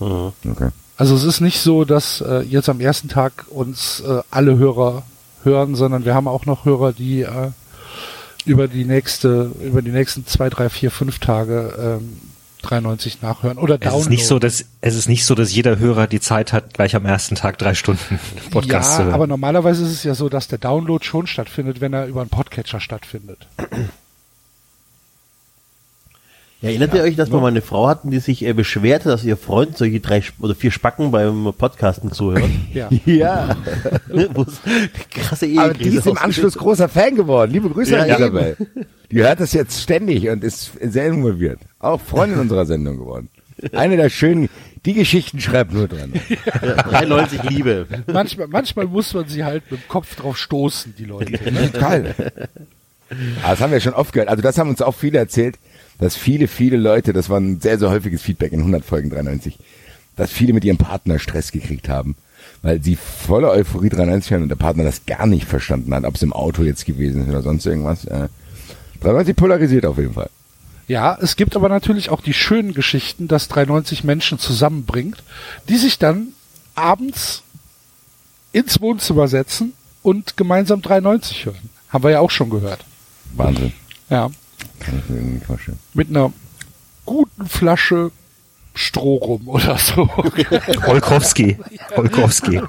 Okay. 0.00 0.70
Also 1.02 1.16
es 1.16 1.24
ist 1.24 1.40
nicht 1.40 1.58
so, 1.58 1.84
dass 1.84 2.20
äh, 2.20 2.42
jetzt 2.42 2.68
am 2.68 2.80
ersten 2.80 3.08
Tag 3.08 3.46
uns 3.50 4.04
äh, 4.06 4.20
alle 4.30 4.56
Hörer 4.56 5.02
hören, 5.42 5.74
sondern 5.74 6.04
wir 6.04 6.14
haben 6.14 6.28
auch 6.28 6.46
noch 6.46 6.64
Hörer, 6.64 6.92
die 6.92 7.22
äh, 7.22 7.50
über 8.44 8.68
die 8.68 8.84
nächste, 8.84 9.50
über 9.60 9.82
die 9.82 9.90
nächsten 9.90 10.28
zwei, 10.28 10.48
drei, 10.48 10.68
vier, 10.68 10.92
fünf 10.92 11.18
Tage 11.18 11.98
ähm, 12.00 12.20
93 12.62 13.20
nachhören 13.20 13.58
oder 13.58 13.74
Es 13.74 13.80
downloaden. 13.80 14.02
ist 14.02 14.10
nicht 14.10 14.26
so, 14.28 14.38
dass 14.38 14.64
es 14.80 14.94
ist 14.94 15.08
nicht 15.08 15.24
so, 15.24 15.34
dass 15.34 15.52
jeder 15.52 15.80
Hörer 15.80 16.06
die 16.06 16.20
Zeit 16.20 16.52
hat, 16.52 16.72
gleich 16.72 16.94
am 16.94 17.04
ersten 17.04 17.34
Tag 17.34 17.58
drei 17.58 17.74
Stunden 17.74 18.20
Podcast 18.52 18.92
zu 18.92 18.98
ja, 19.00 19.04
hören. 19.06 19.14
aber 19.14 19.26
normalerweise 19.26 19.82
ist 19.84 19.90
es 19.90 20.04
ja 20.04 20.14
so, 20.14 20.28
dass 20.28 20.46
der 20.46 20.58
Download 20.58 21.04
schon 21.04 21.26
stattfindet, 21.26 21.80
wenn 21.80 21.94
er 21.94 22.06
über 22.06 22.20
einen 22.20 22.30
Podcatcher 22.30 22.78
stattfindet. 22.78 23.48
Ja, 26.62 26.68
erinnert 26.68 26.94
ihr 26.94 27.02
euch, 27.02 27.16
dass 27.16 27.32
wir 27.32 27.40
mal 27.40 27.48
eine 27.48 27.60
Frau 27.60 27.88
hatten, 27.88 28.12
die 28.12 28.20
sich 28.20 28.44
äh, 28.44 28.52
beschwerte, 28.52 29.08
dass 29.08 29.24
ihr 29.24 29.36
Freund 29.36 29.76
solche 29.76 29.98
drei 29.98 30.18
Sp- 30.22 30.38
oder 30.42 30.54
vier 30.54 30.70
Spacken 30.70 31.10
beim 31.10 31.52
Podcasten 31.58 32.12
zuhört? 32.12 32.44
Ja. 32.72 32.88
Ja. 33.04 33.56
Krasse 35.10 35.48
Aber 35.58 35.74
die 35.74 35.88
ist 35.88 36.06
im 36.06 36.16
Anschluss 36.16 36.56
großer 36.56 36.88
Fan 36.88 37.16
geworden. 37.16 37.50
Liebe 37.50 37.68
Grüße 37.68 37.92
Ja, 37.92 38.02
an 38.02 38.08
ja. 38.08 38.16
Isabel. 38.18 38.56
Die 39.10 39.22
hört 39.22 39.40
das 39.40 39.52
jetzt 39.52 39.82
ständig 39.82 40.28
und 40.28 40.42
ist 40.44 40.70
sehr 40.80 41.06
involviert. 41.08 41.58
Auch 41.80 42.00
Freundin 42.00 42.38
unserer 42.38 42.64
Sendung 42.64 42.96
geworden. 42.98 43.28
Eine 43.72 43.96
der 43.96 44.08
schönen, 44.08 44.48
die 44.86 44.94
Geschichten 44.94 45.40
schreibt 45.40 45.72
nur 45.72 45.88
dran. 45.88 46.12
Ja, 46.62 46.74
93 46.82 47.42
Liebe. 47.42 47.86
Manchmal, 48.12 48.46
manchmal 48.48 48.86
muss 48.86 49.12
man 49.14 49.28
sie 49.28 49.44
halt 49.44 49.70
mit 49.70 49.80
dem 49.82 49.88
Kopf 49.88 50.14
drauf 50.16 50.38
stoßen, 50.38 50.94
die 50.96 51.04
Leute. 51.04 51.32
Ne? 51.52 51.70
Total. 51.72 52.14
Aber 53.42 53.50
das 53.50 53.60
haben 53.60 53.72
wir 53.72 53.80
schon 53.80 53.94
oft 53.94 54.12
gehört. 54.12 54.30
Also 54.30 54.42
das 54.42 54.56
haben 54.58 54.70
uns 54.70 54.80
auch 54.80 54.94
viele 54.94 55.18
erzählt, 55.18 55.56
dass 56.02 56.16
viele, 56.16 56.48
viele 56.48 56.76
Leute, 56.78 57.12
das 57.12 57.30
war 57.30 57.38
ein 57.38 57.60
sehr, 57.60 57.78
sehr 57.78 57.88
häufiges 57.88 58.22
Feedback 58.22 58.52
in 58.52 58.58
100 58.58 58.84
Folgen 58.84 59.08
93, 59.08 59.56
dass 60.16 60.32
viele 60.32 60.52
mit 60.52 60.64
ihrem 60.64 60.76
Partner 60.76 61.20
Stress 61.20 61.52
gekriegt 61.52 61.88
haben, 61.88 62.16
weil 62.60 62.82
sie 62.82 62.96
voller 62.96 63.50
Euphorie 63.50 63.88
93 63.88 64.32
waren 64.32 64.42
und 64.42 64.48
der 64.48 64.56
Partner 64.56 64.82
das 64.82 65.06
gar 65.06 65.28
nicht 65.28 65.46
verstanden 65.46 65.94
hat, 65.94 66.04
ob 66.04 66.16
es 66.16 66.22
im 66.22 66.32
Auto 66.32 66.64
jetzt 66.64 66.86
gewesen 66.86 67.22
ist 67.22 67.28
oder 67.28 67.42
sonst 67.42 67.66
irgendwas. 67.66 68.04
Äh, 68.06 68.28
93 69.00 69.36
polarisiert 69.36 69.86
auf 69.86 69.96
jeden 69.96 70.14
Fall. 70.14 70.28
Ja, 70.88 71.16
es 71.22 71.36
gibt 71.36 71.54
aber 71.54 71.68
natürlich 71.68 72.10
auch 72.10 72.20
die 72.20 72.34
schönen 72.34 72.74
Geschichten, 72.74 73.28
dass 73.28 73.46
390 73.46 74.02
Menschen 74.02 74.40
zusammenbringt, 74.40 75.22
die 75.68 75.76
sich 75.76 76.00
dann 76.00 76.28
abends 76.74 77.44
ins 78.50 78.80
Wohnzimmer 78.80 79.28
setzen 79.28 79.72
und 80.02 80.36
gemeinsam 80.36 80.82
390 80.82 81.46
hören. 81.46 81.70
Haben 81.90 82.02
wir 82.02 82.10
ja 82.10 82.18
auch 82.18 82.32
schon 82.32 82.50
gehört. 82.50 82.84
Wahnsinn. 83.36 83.72
Ja. 84.10 84.32
Kann 84.80 84.98
ich 84.98 85.08
mir 85.08 85.20
nicht 85.20 85.46
vorstellen. 85.46 85.78
Mit 85.94 86.08
einer 86.10 86.32
guten 87.04 87.46
Flasche 87.46 88.10
Stroh 88.74 89.16
rum 89.16 89.48
oder 89.48 89.76
so. 89.78 90.08
Holkowski. 90.86 91.58
Holkowski. 91.96 92.60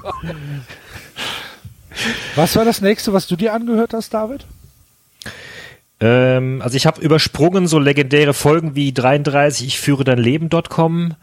Was 2.36 2.56
war 2.56 2.64
das 2.64 2.80
nächste, 2.80 3.12
was 3.12 3.26
du 3.26 3.36
dir 3.36 3.54
angehört 3.54 3.94
hast, 3.94 4.12
David? 4.12 4.44
Ähm, 6.00 6.60
also 6.62 6.76
ich 6.76 6.86
habe 6.86 7.00
übersprungen 7.00 7.66
so 7.68 7.78
legendäre 7.78 8.34
Folgen 8.34 8.74
wie 8.74 8.92
33, 8.92 9.66
ich 9.66 9.78
führe 9.80 10.04
dein 10.04 10.18
Leben.com. 10.18 11.14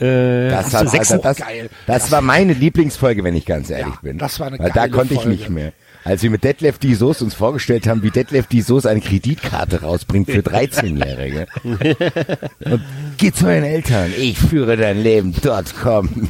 Äh, 0.00 0.48
Das, 0.50 0.72
war, 0.72 0.80
Alter, 0.92 1.18
das, 1.18 1.36
geil. 1.38 1.70
das 1.86 2.10
war 2.10 2.20
meine 2.20 2.52
Lieblingsfolge, 2.52 3.22
wenn 3.24 3.36
ich 3.36 3.46
ganz 3.46 3.70
ehrlich 3.70 3.94
bin. 4.02 4.18
das 4.18 4.38
war 4.40 4.48
eine 4.48 4.58
Weil 4.58 4.68
da 4.70 4.82
geile 4.82 4.90
konnte 4.90 5.14
ich 5.14 5.20
Folge. 5.22 5.36
nicht 5.36 5.48
mehr. 5.48 5.72
Als 6.08 6.22
wir 6.22 6.30
mit 6.30 6.42
Detlef 6.42 6.78
die 6.78 6.94
Soße 6.94 7.22
uns 7.22 7.34
vorgestellt 7.34 7.86
haben, 7.86 8.02
wie 8.02 8.10
Detlef 8.10 8.46
die 8.46 8.62
Soße 8.62 8.88
eine 8.88 9.02
Kreditkarte 9.02 9.82
rausbringt 9.82 10.30
für 10.30 10.38
13-Jährige. 10.38 11.46
Und 11.62 12.82
geh 13.18 13.30
zu 13.30 13.44
deinen 13.44 13.64
Eltern, 13.64 14.10
ich 14.16 14.38
führe 14.38 14.78
dein 14.78 15.02
Leben.com. 15.02 16.28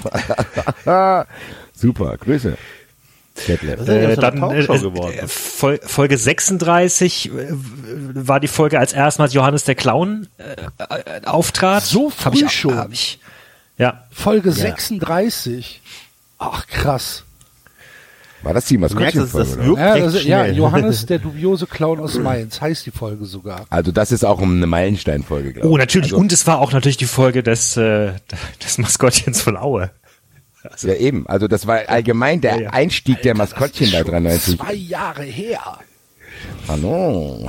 Super, 1.75 2.17
Grüße. 2.17 2.59
Detlef. 3.47 3.89
Äh, 3.89 4.17
dann 4.17 4.43
äh, 4.51 4.65
äh, 4.65 5.29
Fol 5.29 5.79
Folge 5.85 6.19
36 6.19 7.31
äh, 7.31 7.47
war 7.51 8.41
die 8.41 8.49
Folge, 8.49 8.81
als 8.81 8.93
erstmals 8.93 9.33
Johannes 9.33 9.63
der 9.63 9.77
Clown 9.77 10.27
äh, 10.39 10.57
äh, 10.83 11.25
auftrat. 11.25 11.85
So 11.85 12.11
Hab 12.25 12.35
früh 12.35 12.47
ich, 12.47 12.51
schon. 12.51 12.77
Hab 12.77 12.93
ich, 12.93 13.21
ja. 13.77 14.03
Folge 14.11 14.49
Ja. 14.49 14.57
36. 14.57 15.83
Ach, 16.41 16.67
krass. 16.67 17.23
War 18.43 18.55
das 18.55 18.67
die 18.67 18.79
Maskottchenfolge? 18.79 19.73
oder? 19.73 19.97
Ja, 19.97 20.05
das, 20.05 20.25
ja, 20.25 20.47
Johannes, 20.47 21.07
der 21.07 21.19
dubiose 21.21 21.67
Clown 21.67 21.99
aus 22.01 22.19
Mainz, 22.19 22.61
heißt 22.61 22.87
die 22.87 22.91
Folge 22.93 23.25
sogar. 23.25 23.67
Also 23.71 23.91
das 23.93 24.13
ist 24.13 24.25
auch 24.25 24.41
eine 24.41 24.67
Meilensteinfolge, 24.67 25.55
glaube 25.55 25.67
ich. 25.69 25.73
Oh, 25.73 25.77
natürlich. 25.77 26.13
Also, 26.13 26.19
Und 26.19 26.33
es 26.33 26.47
war 26.47 26.59
auch 26.61 26.73
natürlich 26.73 26.97
die 26.99 27.07
Folge 27.07 27.43
des, 27.43 27.77
äh, 27.77 28.13
des 28.65 28.79
Maskottchens 28.79 29.41
von 29.43 29.57
Aue. 29.57 29.91
ja, 30.83 30.95
eben. 30.95 31.27
Also 31.27 31.49
das 31.49 31.67
war 31.67 31.81
allgemein 31.89 32.41
der 32.41 32.57
Ja, 32.57 32.61
ja. 32.63 32.71
Einstieg 32.71 33.23
der 33.23 33.37
Maskottchen 33.37 33.91
bei 33.91 34.03
93. 34.03 34.59
Zwei 34.59 34.75
Jahre 34.75 35.23
her. 35.25 35.61
Hallo. 36.69 37.49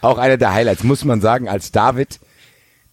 Auch 0.00 0.18
einer 0.18 0.36
der 0.36 0.52
Highlights, 0.52 0.82
muss 0.82 1.04
man 1.04 1.20
sagen, 1.20 1.48
als 1.48 1.70
David 1.72 2.18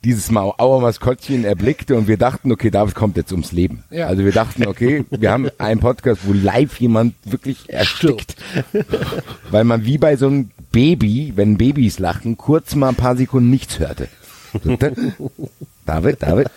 dieses 0.03 0.31
Ma- 0.31 0.53
Auer 0.57 0.81
Maskottchen 0.81 1.43
erblickte 1.43 1.95
und 1.95 2.07
wir 2.07 2.17
dachten, 2.17 2.51
okay, 2.51 2.69
David 2.69 2.95
kommt 2.95 3.17
jetzt 3.17 3.31
ums 3.31 3.51
Leben. 3.51 3.83
Ja. 3.89 4.07
Also 4.07 4.23
wir 4.23 4.31
dachten, 4.31 4.65
okay, 4.65 5.03
wir 5.09 5.31
haben 5.31 5.49
einen 5.57 5.79
Podcast, 5.81 6.21
wo 6.23 6.33
live 6.33 6.79
jemand 6.79 7.15
wirklich 7.25 7.69
erstickt. 7.69 8.35
Weil 9.51 9.63
man 9.65 9.83
wie 9.85 9.97
bei 9.97 10.15
so 10.15 10.27
einem 10.27 10.51
Baby, 10.71 11.33
wenn 11.35 11.57
Babys 11.57 11.99
lachen, 11.99 12.37
kurz 12.37 12.75
mal 12.75 12.89
ein 12.89 12.95
paar 12.95 13.17
Sekunden 13.17 13.49
nichts 13.49 13.79
hörte. 13.79 14.07
David, 15.85 16.21
David, 16.23 16.47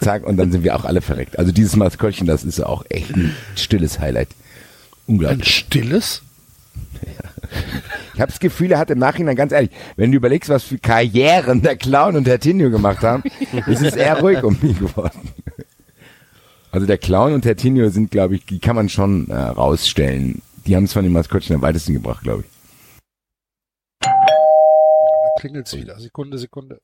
zack, 0.00 0.24
und 0.26 0.36
dann 0.36 0.52
sind 0.52 0.62
wir 0.64 0.76
auch 0.76 0.84
alle 0.84 1.00
verreckt. 1.00 1.38
Also 1.38 1.52
dieses 1.52 1.76
Maskottchen, 1.76 2.26
das 2.26 2.44
ist 2.44 2.60
auch 2.60 2.84
echt 2.90 3.10
ein 3.16 3.34
stilles 3.56 3.98
Highlight. 3.98 4.28
Unglaublich. 5.06 5.40
Ein 5.40 5.44
stilles? 5.44 6.22
Ich 8.14 8.20
habe 8.20 8.30
das 8.30 8.38
Gefühl, 8.38 8.70
er 8.70 8.78
hat 8.78 8.90
im 8.90 9.00
Nachhinein, 9.00 9.34
ganz 9.34 9.50
ehrlich, 9.50 9.72
wenn 9.96 10.12
du 10.12 10.16
überlegst, 10.18 10.48
was 10.48 10.62
für 10.62 10.78
Karrieren 10.78 11.62
der 11.62 11.76
Clown 11.76 12.14
und 12.14 12.28
der 12.28 12.38
Tinio 12.38 12.70
gemacht 12.70 13.02
haben, 13.02 13.24
ist 13.66 13.82
es 13.82 13.96
eher 13.96 14.20
ruhig 14.20 14.42
um 14.44 14.56
ihn 14.62 14.78
geworden. 14.78 15.32
Also 16.70 16.86
der 16.86 16.98
Clown 16.98 17.32
und 17.34 17.44
der 17.44 17.56
Tinio 17.56 17.88
sind, 17.88 18.12
glaube 18.12 18.36
ich, 18.36 18.46
die 18.46 18.60
kann 18.60 18.76
man 18.76 18.88
schon 18.88 19.28
äh, 19.30 19.34
rausstellen. 19.34 20.42
Die 20.64 20.76
haben 20.76 20.84
es 20.84 20.92
von 20.92 21.02
den 21.02 21.12
Maskottchen 21.12 21.56
am 21.56 21.62
weitesten 21.62 21.92
gebracht, 21.92 22.22
glaube 22.22 22.44
ich. 22.44 22.50
Da 24.00 24.10
klingelt's 25.40 25.76
wieder. 25.76 25.98
Sekunde, 25.98 26.38
Sekunde. 26.38 26.80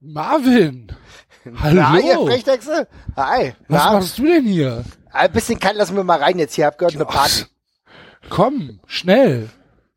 Marvin! 0.00 0.96
Hallo! 1.60 1.80
Na, 1.80 1.98
ihr 1.98 2.18
Frechdechse? 2.18 2.88
Hi. 3.16 3.54
Was 3.68 3.84
Na? 3.84 3.92
machst 3.92 4.18
du 4.18 4.24
denn 4.24 4.44
hier? 4.44 4.84
Ein 5.12 5.32
bisschen 5.32 5.58
kalt, 5.60 5.76
lassen 5.76 5.96
wir 5.96 6.04
mal 6.04 6.18
rein 6.18 6.38
jetzt 6.38 6.54
hier. 6.54 6.66
Hab 6.66 6.78
gehört, 6.78 6.94
eine 6.94 7.04
Party. 7.04 7.44
Komm, 8.28 8.80
schnell! 8.86 9.48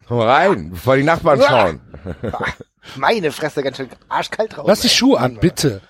Komm 0.07 0.19
rein, 0.19 0.69
bevor 0.71 0.95
die 0.95 1.03
Nachbarn 1.03 1.41
schauen. 1.41 1.81
Meine 2.95 3.31
Fresse, 3.31 3.63
ganz 3.63 3.77
schön 3.77 3.89
arschkalt 4.07 4.55
draußen. 4.55 4.67
Lass 4.67 4.81
die 4.81 4.89
Schuhe 4.89 5.19
an, 5.19 5.37
bitte. 5.37 5.81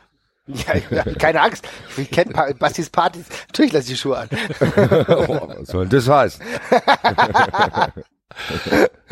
Ja, 0.48 0.74
ja, 0.90 1.04
keine 1.04 1.42
Angst. 1.42 1.68
Ich 1.96 2.10
kenne 2.10 2.32
pa 2.32 2.52
Bastis 2.58 2.90
Partys. 2.90 3.26
Natürlich 3.48 3.72
lass 3.72 3.86
die 3.86 3.96
Schuhe 3.96 4.18
an. 4.18 4.30
oh, 5.08 5.48
was 5.48 5.68
soll 5.68 5.88
das 5.88 6.10
heißen? 6.10 6.44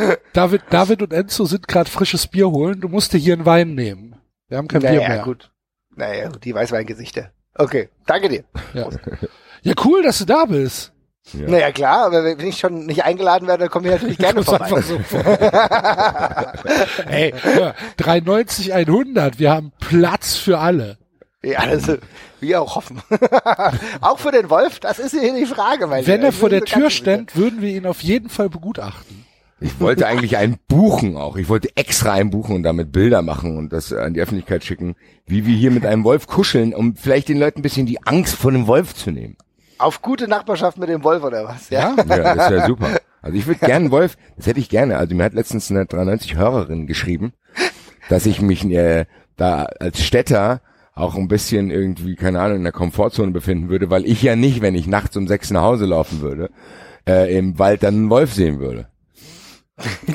David, 0.34 0.64
David 0.70 1.02
und 1.04 1.14
Enzo 1.14 1.46
sind 1.46 1.68
gerade 1.68 1.90
frisches 1.90 2.26
Bier 2.26 2.50
holen. 2.50 2.82
Du 2.82 2.88
musst 2.88 3.14
dir 3.14 3.20
hier 3.20 3.34
einen 3.34 3.46
Wein 3.46 3.76
nehmen. 3.76 4.16
Wir 4.48 4.58
haben 4.58 4.68
kein 4.68 4.82
Bier 4.82 4.94
naja, 4.94 5.10
mehr. 5.10 5.24
gut. 5.24 5.52
Naja, 5.98 6.30
die 6.30 6.54
Weißweingesichter. 6.54 7.32
Okay, 7.56 7.90
danke 8.06 8.30
dir. 8.30 8.44
Ja. 8.74 8.88
ja, 9.64 9.74
cool, 9.84 10.04
dass 10.04 10.20
du 10.20 10.26
da 10.26 10.46
bist. 10.46 10.94
Ja. 11.34 11.50
Naja, 11.50 11.72
klar, 11.72 12.06
aber 12.06 12.24
wenn 12.24 12.40
ich 12.48 12.60
schon 12.60 12.86
nicht 12.86 13.04
eingeladen 13.04 13.48
werde, 13.48 13.64
dann 13.64 13.70
komme 13.70 13.88
ich 13.88 13.94
natürlich 13.94 14.18
gerne 14.20 14.44
vorbei. 14.44 14.66
einfach 14.66 14.84
so 14.84 14.96
Ey, 17.10 17.34
hör, 17.42 17.76
390, 17.98 18.74
100. 18.74 19.40
Wir 19.40 19.52
haben 19.52 19.74
Platz 19.80 20.38
für 20.38 20.60
alle. 20.60 20.98
Ja, 21.44 21.60
also, 21.60 21.98
wir 22.40 22.62
auch 22.62 22.76
hoffen. 22.76 23.02
auch 24.02 24.20
für 24.20 24.32
den 24.32 24.50
Wolf, 24.50 24.80
das 24.80 25.00
ist 25.00 25.12
hier 25.12 25.34
die 25.34 25.46
Frage, 25.46 25.88
mein 25.88 26.06
Wenn 26.06 26.24
er 26.24 26.32
vor 26.32 26.50
der 26.50 26.62
Tür 26.62 26.90
ständ, 26.90 27.36
würden 27.36 27.62
wir 27.62 27.70
ihn 27.70 27.86
auf 27.86 28.02
jeden 28.02 28.30
Fall 28.30 28.50
begutachten. 28.50 29.17
Ich 29.60 29.80
wollte 29.80 30.06
eigentlich 30.06 30.38
einen 30.38 30.58
buchen 30.68 31.18
auch. 31.18 31.36
Ich 31.36 31.50
wollte 31.50 31.76
extra 31.76 32.14
einen 32.14 32.30
buchen 32.30 32.56
und 32.56 32.64
damit 32.64 32.92
Bilder 32.92 33.24
machen 33.24 33.58
und 33.58 33.74
das 33.74 33.92
an 33.92 34.14
die 34.14 34.22
Öffentlichkeit 34.22 34.64
schicken, 34.64 34.96
wie 35.26 35.48
wir 35.48 35.56
hier 35.56 35.72
mit 35.72 35.86
einem 35.86 36.04
Wolf 36.04 36.28
kuscheln, 36.28 36.76
um 36.76 36.96
vielleicht 36.96 37.30
den 37.30 37.40
Leuten 37.40 37.60
ein 37.60 37.64
bisschen 37.64 37.88
die 37.88 38.06
Angst 38.06 38.36
vor 38.36 38.52
dem 38.52 38.68
Wolf 38.68 38.94
zu 38.94 39.10
nehmen. 39.10 39.36
Auf 39.80 40.02
gute 40.02 40.28
Nachbarschaft 40.28 40.78
mit 40.78 40.90
dem 40.90 41.04
Wolf 41.04 41.24
oder 41.24 41.46
was? 41.46 41.70
Ja. 41.70 41.96
Ja, 41.98 42.36
das 42.36 42.52
wäre 42.52 42.68
super. 42.68 42.98
Also 43.22 43.38
ich 43.38 43.48
würde 43.48 43.60
gerne 43.60 43.76
einen 43.86 43.92
Wolf, 43.92 44.16
das 44.38 44.46
hätte 44.46 44.60
ich 44.60 44.70
gerne. 44.70 44.98
Also 44.98 45.16
mir 45.16 45.24
hat 45.24 45.34
letztens 45.34 45.72
eine 45.72 45.86
93 45.86 46.36
Hörerin 46.36 46.88
geschrieben, 46.88 47.34
dass 48.10 48.26
ich 48.26 48.42
mich 48.42 48.64
äh, 48.66 49.06
da 49.38 49.64
als 49.64 50.04
Städter 50.04 50.62
auch 50.94 51.16
ein 51.16 51.28
bisschen 51.28 51.70
irgendwie, 51.70 52.16
keine 52.16 52.40
Ahnung, 52.40 52.58
in 52.58 52.64
der 52.64 52.72
Komfortzone 52.72 53.32
befinden 53.32 53.70
würde, 53.70 53.90
weil 53.90 54.06
ich 54.06 54.22
ja 54.22 54.36
nicht, 54.36 54.62
wenn 54.62 54.76
ich 54.76 54.88
nachts 54.88 55.18
um 55.18 55.28
sechs 55.28 55.52
nach 55.52 55.64
Hause 55.64 55.86
laufen 55.86 56.22
würde, 56.22 56.50
äh, 57.08 57.36
im 57.38 57.60
Wald 57.60 57.84
dann 57.84 57.96
einen 57.96 58.10
Wolf 58.10 58.34
sehen 58.34 58.60
würde. 58.60 58.88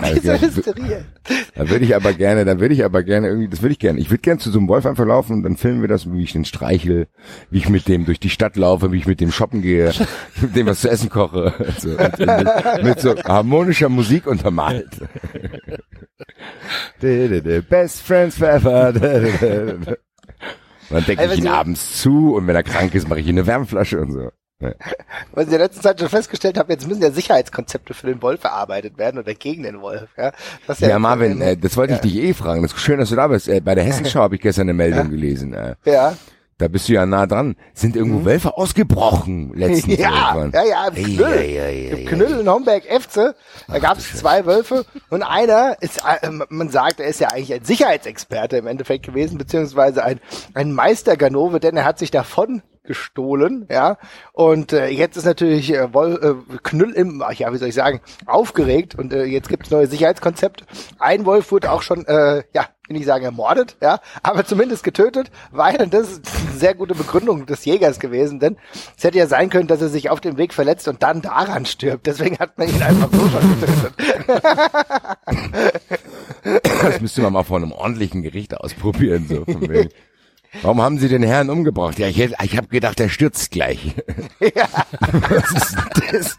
Also, 0.00 0.15
Diese 0.15 0.32
ja, 0.32 0.41
Hysterie. 0.41 1.05
da 1.55 1.70
würde 1.70 1.84
ich 1.84 1.94
aber 1.94 2.12
gerne, 2.15 2.44
da 2.44 2.58
würde 2.58 2.74
ich 2.74 2.84
aber 2.84 3.05
gerne 3.05 3.28
irgendwie, 3.28 3.49
das 3.49 3.62
würde 3.62 3.73
ich 3.73 3.78
gerne. 3.78 4.00
Ich 4.00 4.10
würde 4.10 4.20
gerne 4.20 4.41
zu 4.41 4.50
so 4.50 4.58
einem 4.58 4.66
Wolf 4.68 4.86
einfach 4.86 5.07
laufen 5.07 5.34
und 5.34 5.44
dann 5.44 5.57
filmen 5.57 5.82
wir 5.82 5.89
das, 5.89 6.10
wie 6.10 6.24
ich 6.24 6.32
den 6.32 6.44
streichel, 6.44 7.07
wie 7.50 7.58
ich 7.58 7.68
mit 7.68 7.86
dem 7.86 8.05
durch 8.05 8.18
die 8.18 8.31
Stadt 8.31 8.57
laufe, 8.57 8.91
wie 8.91 8.99
ich 8.99 9.07
mit 9.07 9.20
dem 9.20 9.31
shoppen 9.31 9.62
gehe, 9.62 9.92
mit 10.41 10.57
dem 10.57 10.66
was 10.66 10.81
zu 10.81 10.91
essen 10.91 11.10
koche, 11.10 11.55
so, 11.78 11.91
und 11.91 12.18
mit, 12.18 12.84
mit 12.84 13.00
so 13.00 13.15
harmonischer 13.23 13.89
Musik 13.89 14.26
untermalt. 14.26 15.00
Best 17.00 18.02
Friends 18.02 18.39
Forever. 18.39 18.92
Dann 18.92 21.05
decke 21.05 21.24
ich 21.24 21.39
ihn 21.39 21.47
abends 21.47 22.00
zu 22.00 22.34
und 22.34 22.47
wenn 22.47 22.57
er 22.57 22.62
krank 22.62 22.94
ist, 22.94 23.08
mache 23.08 23.20
ich 23.20 23.26
ihm 23.26 23.36
eine 23.36 23.47
Wärmflasche 23.47 24.00
und 24.00 24.12
so. 24.12 24.31
Ja. 24.62 24.73
Was 25.32 25.44
ich 25.47 25.52
in 25.52 25.58
der 25.58 25.66
letzten 25.66 25.82
Zeit 25.82 25.99
schon 26.00 26.08
festgestellt 26.08 26.58
habe, 26.58 26.73
jetzt 26.73 26.86
müssen 26.86 27.02
ja 27.02 27.10
Sicherheitskonzepte 27.10 27.94
für 27.94 28.07
den 28.07 28.23
Wolf 28.23 28.44
erarbeitet 28.44 28.97
werden 28.99 29.18
oder 29.18 29.34
gegen 29.34 29.65
den 29.65 29.81
Wolf. 29.81 30.08
Ja, 30.16 30.32
das 30.66 30.81
ist 30.81 30.89
Ja, 30.89 30.99
Marvin, 30.99 31.41
äh, 31.41 31.57
das 31.57 31.76
wollte 31.76 31.94
ich 31.94 32.00
dich 32.00 32.16
eh 32.16 32.32
fragen. 32.34 32.62
Das 32.62 32.73
ist 32.73 32.81
schön, 32.81 32.99
dass 32.99 33.08
du 33.10 33.16
da 33.16 33.26
bist. 33.28 33.49
Äh, 33.49 33.60
bei 33.60 33.74
der 33.74 33.84
Hessenschau 33.84 34.20
habe 34.23 34.36
ich 34.36 34.41
gestern 34.41 34.62
eine 34.62 34.74
Meldung 34.74 35.10
gelesen. 35.10 35.52
Äh, 35.55 35.74
Ja. 35.84 36.15
Da 36.58 36.68
bist 36.68 36.89
du 36.89 36.92
ja 36.92 37.07
nah 37.07 37.26
dran. 37.26 37.57
Sind 37.74 37.97
irgendwo 37.97 38.24
Wölfe 38.24 38.57
ausgebrochen 38.57 39.52
letztens? 39.55 39.99
Mhm. 39.99 40.02
Ja, 40.05 40.34
irgendwann? 40.36 40.52
ja, 40.65 40.68
ja, 40.70 40.89
im 40.89 40.94
Knüll. 40.94 41.26
ei, 41.26 41.60
ei, 41.60 41.89
Im 41.91 41.99
ei, 41.99 42.05
Knüll 42.05 42.41
in 42.41 42.49
Homberg-Efze, 42.49 43.34
da 43.66 43.78
gab 43.81 43.99
es 43.99 44.15
zwei 44.16 44.47
Wölfe 44.47 44.84
und 45.10 45.24
einer 45.24 45.76
ist, 45.81 46.02
äh, 46.07 46.31
man 46.50 46.68
sagt, 46.68 47.00
er 47.00 47.08
ist 47.08 47.18
ja 47.18 47.28
eigentlich 47.28 47.52
ein 47.52 47.65
Sicherheitsexperte 47.65 48.58
im 48.58 48.68
Endeffekt 48.68 49.05
gewesen, 49.07 49.39
beziehungsweise 49.39 50.05
ein, 50.05 50.20
ein 50.55 50.73
Meister 50.73 51.16
Ganove, 51.16 51.58
denn 51.58 51.76
er 51.76 51.84
hat 51.84 51.99
sich 51.99 52.12
davon 52.12 52.62
gestohlen, 52.85 53.67
ja. 53.70 53.99
Und 54.33 54.73
äh, 54.73 54.89
jetzt 54.89 55.17
ist 55.17 55.25
natürlich 55.25 55.73
äh, 55.73 55.93
Wol 55.94 56.44
äh, 56.51 56.57
Knüll 56.62 56.93
im, 56.93 57.23
ach 57.23 57.33
ja, 57.33 57.52
wie 57.52 57.59
soll 57.59 57.69
ich 57.69 57.75
sagen, 57.75 58.01
aufgeregt 58.27 58.94
und 58.97 59.12
äh, 59.12 59.25
jetzt 59.25 59.49
gibt 59.49 59.67
es 59.67 59.70
neue 59.70 59.86
Sicherheitskonzepte. 59.86 60.65
Ein 60.99 61.25
Wolf 61.25 61.52
wurde 61.52 61.70
auch 61.70 61.83
schon, 61.83 62.07
äh, 62.07 62.43
ja, 62.52 62.67
will 62.89 62.97
nicht 62.97 63.07
sagen 63.07 63.25
ermordet, 63.25 63.77
ja, 63.81 64.01
aber 64.23 64.44
zumindest 64.44 64.83
getötet, 64.83 65.31
weil, 65.51 65.77
das 65.89 66.11
ist 66.11 66.23
eine 66.27 66.59
sehr 66.59 66.75
gute 66.75 66.94
Begründung 66.94 67.47
des 67.47 67.65
Jägers 67.65 68.01
gewesen, 68.01 68.41
denn 68.41 68.57
es 68.97 69.05
hätte 69.05 69.19
ja 69.19 69.27
sein 69.27 69.51
können, 69.51 69.69
dass 69.69 69.81
er 69.81 69.89
sich 69.89 70.11
auf 70.11 70.20
dem 70.20 70.36
Weg 70.36 70.52
verletzt 70.52 70.89
und 70.89 71.02
dann 71.02 71.23
daran 71.23 71.67
stirbt. 71.67 72.07
Deswegen 72.07 72.39
hat 72.39 72.59
man 72.59 72.69
ihn 72.69 72.83
einfach 72.83 73.09
so 73.12 73.28
schon 73.28 73.61
getötet. 73.61 73.93
Das 76.83 77.01
müsste 77.01 77.23
man 77.23 77.33
mal 77.33 77.44
von 77.44 77.62
einem 77.62 77.73
ordentlichen 77.73 78.23
Gericht 78.23 78.57
ausprobieren. 78.57 79.27
So 79.28 79.44
von 79.44 79.69
wegen. 79.69 79.91
Warum 80.61 80.83
haben 80.83 80.99
Sie 80.99 81.09
den 81.09 81.23
Herrn 81.23 81.49
umgebracht? 81.49 81.99
Ja, 81.99 82.09
ich, 82.09 82.19
ich 82.19 82.57
habe 82.57 82.69
gedacht, 82.69 83.01
er 83.01 83.09
stürzt 83.09 83.51
gleich. 83.51 83.95
Ja. 84.55 84.67
Was 85.31 85.51
ist 85.53 85.77
das? 86.13 86.39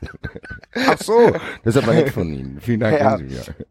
Ach 0.87 0.97
so, 0.99 1.31
das 1.63 1.75
ist 1.75 1.83
aber 1.83 1.93
nett 1.93 2.09
von 2.09 2.31
Ihnen. 2.33 2.59
Vielen 2.59 2.81
Dank. 2.81 2.99
Ja. 2.99 3.17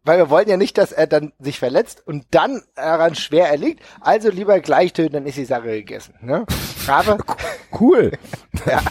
Weil 0.03 0.17
wir 0.17 0.29
wollen 0.29 0.49
ja 0.49 0.57
nicht, 0.57 0.77
dass 0.77 0.91
er 0.91 1.05
dann 1.05 1.33
sich 1.39 1.59
verletzt 1.59 2.01
und 2.05 2.25
dann 2.31 2.63
daran 2.75 3.13
schwer 3.13 3.49
erliegt. 3.49 3.83
Also 4.01 4.29
lieber 4.29 4.59
gleich 4.59 4.93
töten, 4.93 5.13
dann 5.13 5.25
ist 5.27 5.37
die 5.37 5.45
Sache 5.45 5.67
gegessen. 5.67 6.15
Ne? 6.21 6.45
Aber, 6.87 7.17
Cool. 7.79 8.11
ja, 8.67 8.81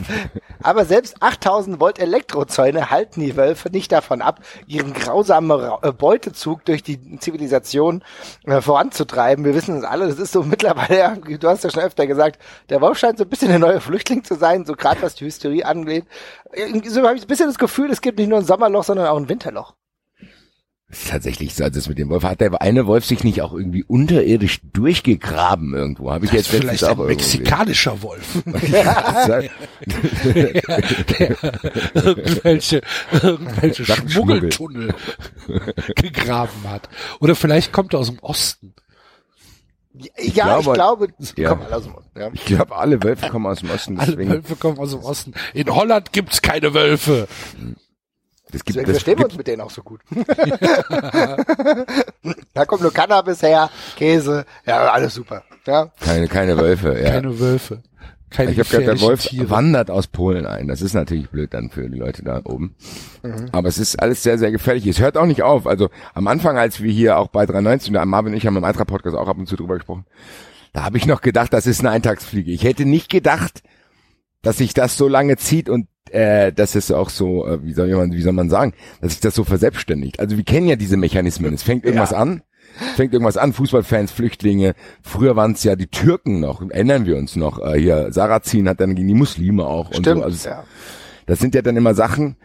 aber 0.63 0.85
selbst 0.85 1.23
8000 1.23 1.79
Volt 1.81 1.99
Elektrozäune 1.99 2.91
halten 2.91 3.21
die 3.21 3.37
Wölfe 3.37 3.71
nicht 3.71 3.93
davon 3.93 4.23
ab, 4.23 4.41
ihren 4.67 4.93
grausamen 4.93 5.51
Ra 5.53 5.79
äh, 5.83 5.93
Beutezug 5.93 6.65
durch 6.65 6.83
die 6.83 7.19
Zivilisation 7.19 8.03
äh, 8.45 8.61
voranzutreiben. 8.61 9.45
Wir 9.45 9.55
wissen 9.55 9.79
es 9.79 9.85
alle, 9.85 10.09
das 10.09 10.19
ist 10.19 10.33
so 10.33 10.43
mittlerweile, 10.43 11.21
du 11.43 11.49
hast 11.49 11.65
ja 11.65 11.71
schon 11.71 11.83
öfter 11.83 12.07
gesagt, 12.07 12.41
der 12.69 12.81
Wolf 12.81 12.99
scheint 12.99 13.19
so 13.19 13.25
ein 13.25 13.31
bisschen 13.31 13.49
der 13.49 13.59
neue 13.59 13.81
Flüchtling 13.81 14.25
zu 14.25 14.35
sein, 14.37 14.65
so 14.65 14.75
gerade 14.75 15.03
was 15.03 15.15
die 15.15 15.25
Hysterie 15.25 15.65
angeht. 15.65 16.05
Irgendwie 16.53 16.89
So 16.89 17.03
habe 17.03 17.17
ich 17.17 17.23
ein 17.23 17.29
bisschen 17.29 17.49
das 17.49 17.59
Gefühl, 17.59 17.91
es 17.91 18.01
gibt 18.01 18.19
nicht 18.19 18.29
nur 18.29 18.39
ein 18.39 18.45
Sommerloch, 18.45 18.85
sondern 18.85 19.07
auch 19.07 19.17
ein 19.17 19.29
Winterloch. 19.29 19.75
Das 20.89 21.05
ist 21.05 21.11
tatsächlich 21.11 21.55
so, 21.55 21.65
also 21.65 21.75
das 21.75 21.89
mit 21.89 21.97
dem 21.97 22.11
Wolf. 22.11 22.23
Hat 22.23 22.43
der 22.43 22.61
eine 22.61 22.87
Wolf 22.87 23.07
sich 23.07 23.25
nicht 23.25 23.41
auch 23.41 23.55
irgendwie 23.55 23.83
unterirdisch 23.83 24.61
durchgegraben 24.75 25.73
irgendwo? 25.73 26.12
Habe 26.12 26.27
ich 26.27 26.33
Das 26.33 26.41
jetzt 26.41 26.53
ist 26.53 26.61
vielleicht 26.61 26.83
letztens 26.83 26.91
ein 26.91 26.99
auch 26.99 27.07
gelesen. 27.07 27.41
mexikanischer 27.41 28.03
Wolf. 28.03 28.43
Ja, 28.71 29.27
der 29.27 29.51
irgendwelche, 31.95 32.83
irgendwelche 33.23 33.85
Schmuggeltunnel 33.87 34.95
gegraben 35.97 36.69
hat. 36.69 36.91
Oder 37.21 37.37
vielleicht 37.37 37.73
kommt 37.73 37.95
er 37.95 38.01
aus 38.01 38.09
dem 38.09 38.19
Osten. 38.19 38.75
Ja, 39.95 40.59
ich 40.59 40.73
glaube, 40.73 41.09
ja. 41.37 41.51
komm, 41.51 41.62
alle 41.62 41.77
aus 41.77 41.85
dem 41.85 41.95
Osten, 41.95 42.19
ja. 42.19 42.31
Ich 42.33 42.45
glaube, 42.47 42.77
alle 42.77 43.03
Wölfe 43.03 43.29
kommen 43.29 43.47
aus 43.47 43.61
dem 43.61 43.71
Osten. 43.71 43.99
Alle 43.99 44.12
Deswegen, 44.12 44.31
Wölfe 44.31 44.57
kommen 44.57 44.79
aus 44.79 44.91
dem 44.91 45.01
Osten. 45.01 45.35
In 45.53 45.75
Holland 45.75 46.12
gibt's 46.12 46.41
keine 46.41 46.73
Wölfe. 46.73 47.29
das 48.51 48.65
gibt, 48.65 48.69
Deswegen 48.71 48.87
das 48.87 48.97
verstehen 48.97 49.19
wir 49.19 49.27
uns 49.27 49.37
mit 49.37 49.47
denen 49.47 49.61
auch 49.61 49.71
so 49.71 49.83
gut. 49.83 50.01
da 52.55 52.65
kommt 52.65 52.81
nur 52.83 52.93
Cannabis 52.93 53.43
her, 53.43 53.69
Käse, 53.97 54.47
ja, 54.65 54.91
alles 54.91 55.15
super. 55.15 55.43
Ja. 55.67 55.93
keine, 56.01 56.27
keine 56.27 56.57
Wölfe. 56.57 56.99
Ja. 56.99 57.11
Keine 57.11 57.39
Wölfe. 57.39 57.83
Keine 58.33 58.52
ich 58.52 58.59
habe 58.59 58.69
gehört, 58.69 58.86
der 58.86 59.01
Wolf 59.01 59.23
Tiere. 59.27 59.51
wandert 59.51 59.91
aus 59.91 60.07
Polen 60.07 60.47
ein. 60.47 60.69
Das 60.69 60.83
ist 60.83 60.94
natürlich 60.94 61.28
blöd 61.28 61.52
dann 61.55 61.70
für 61.70 61.89
die 61.89 61.99
Leute 61.99 62.23
da 62.23 62.41
oben. 62.44 62.75
Mhm. 63.23 63.49
Aber 63.52 63.69
es 63.69 63.78
ist 63.78 63.97
alles 63.97 64.23
sehr, 64.23 64.39
sehr 64.39 64.51
gefährlich. 64.51 64.86
Es 64.86 65.01
hört 65.01 65.17
auch 65.17 65.27
nicht 65.27 65.43
auf. 65.43 65.67
Also 65.67 65.91
am 66.15 66.27
Anfang, 66.27 66.57
als 66.59 66.83
wir 66.83 66.93
hier 66.93 67.19
auch 67.19 67.28
bei 67.28 67.47
390, 67.47 67.94
und 67.94 68.09
Marvin 68.09 68.33
und 68.33 68.39
ich 68.39 68.47
haben 68.47 68.57
im 68.57 68.65
Eintracht-Podcast 68.65 69.17
auch 69.17 69.28
ab 69.28 69.39
und 69.39 69.47
zu 69.47 69.57
drüber 69.57 69.75
gesprochen, 69.75 70.07
da 70.73 70.85
habe 70.85 70.97
ich 70.97 71.07
noch 71.07 71.20
gedacht, 71.20 71.52
das 71.52 71.67
ist 71.67 71.81
eine 71.81 71.91
Eintagsfliege. 71.91 72.51
Ich 72.51 72.65
hätte 72.65 72.86
nicht 72.86 73.11
gedacht, 73.11 73.62
dass 74.41 74.59
sich 74.59 74.75
das 74.75 74.97
so 74.97 75.09
lange 75.09 75.36
zieht 75.36 75.69
und 75.69 75.86
äh, 76.11 76.52
dass 76.52 76.75
es 76.75 76.91
auch 76.91 77.11
so, 77.11 77.47
äh, 77.47 77.62
wie 77.65 77.73
soll 77.73 77.89
man, 77.89 78.12
wie 78.12 78.23
soll 78.23 78.33
man 78.33 78.51
sagen, 78.51 78.73
dass 79.01 79.12
sich 79.12 79.20
das 79.20 79.35
so 79.35 79.44
verselbstständigt. 79.44 80.20
Also 80.20 80.36
wir 80.36 80.44
kennen 80.44 80.67
ja 80.67 80.77
diese 80.77 80.97
Mechanismen. 80.97 81.55
Es 81.55 81.62
fängt 81.62 81.85
irgendwas 81.85 82.12
an, 82.12 82.39
es 82.39 82.43
fängt 82.97 83.12
irgendwas 83.12 83.36
an, 83.36 83.52
Fußballfans, 83.52 84.12
Flüchtlinge. 84.12 84.75
Früher 85.02 85.36
waren 85.36 85.52
es 85.52 85.65
ja 85.65 85.76
die 85.76 85.86
Türken 85.86 86.41
noch, 86.41 86.62
erinnern 86.62 87.07
wir 87.07 87.17
uns 87.17 87.36
noch. 87.36 87.60
Äh, 87.60 87.81
hier, 87.81 88.12
Sarrazin 88.12 88.68
hat 88.68 88.81
dann 88.81 88.94
gegen 88.94 89.09
die 89.09 89.15
Muslime 89.15 89.65
auch 89.67 89.89
und 89.89 89.99
Stimmt, 89.99 90.20
so. 90.20 90.25
Also, 90.25 90.49
ja. 90.49 90.65
Das 91.26 91.39
sind 91.39 91.55
ja 91.55 91.62
dann 91.62 91.76
immer 91.76 91.94
Sachen, 91.94 92.36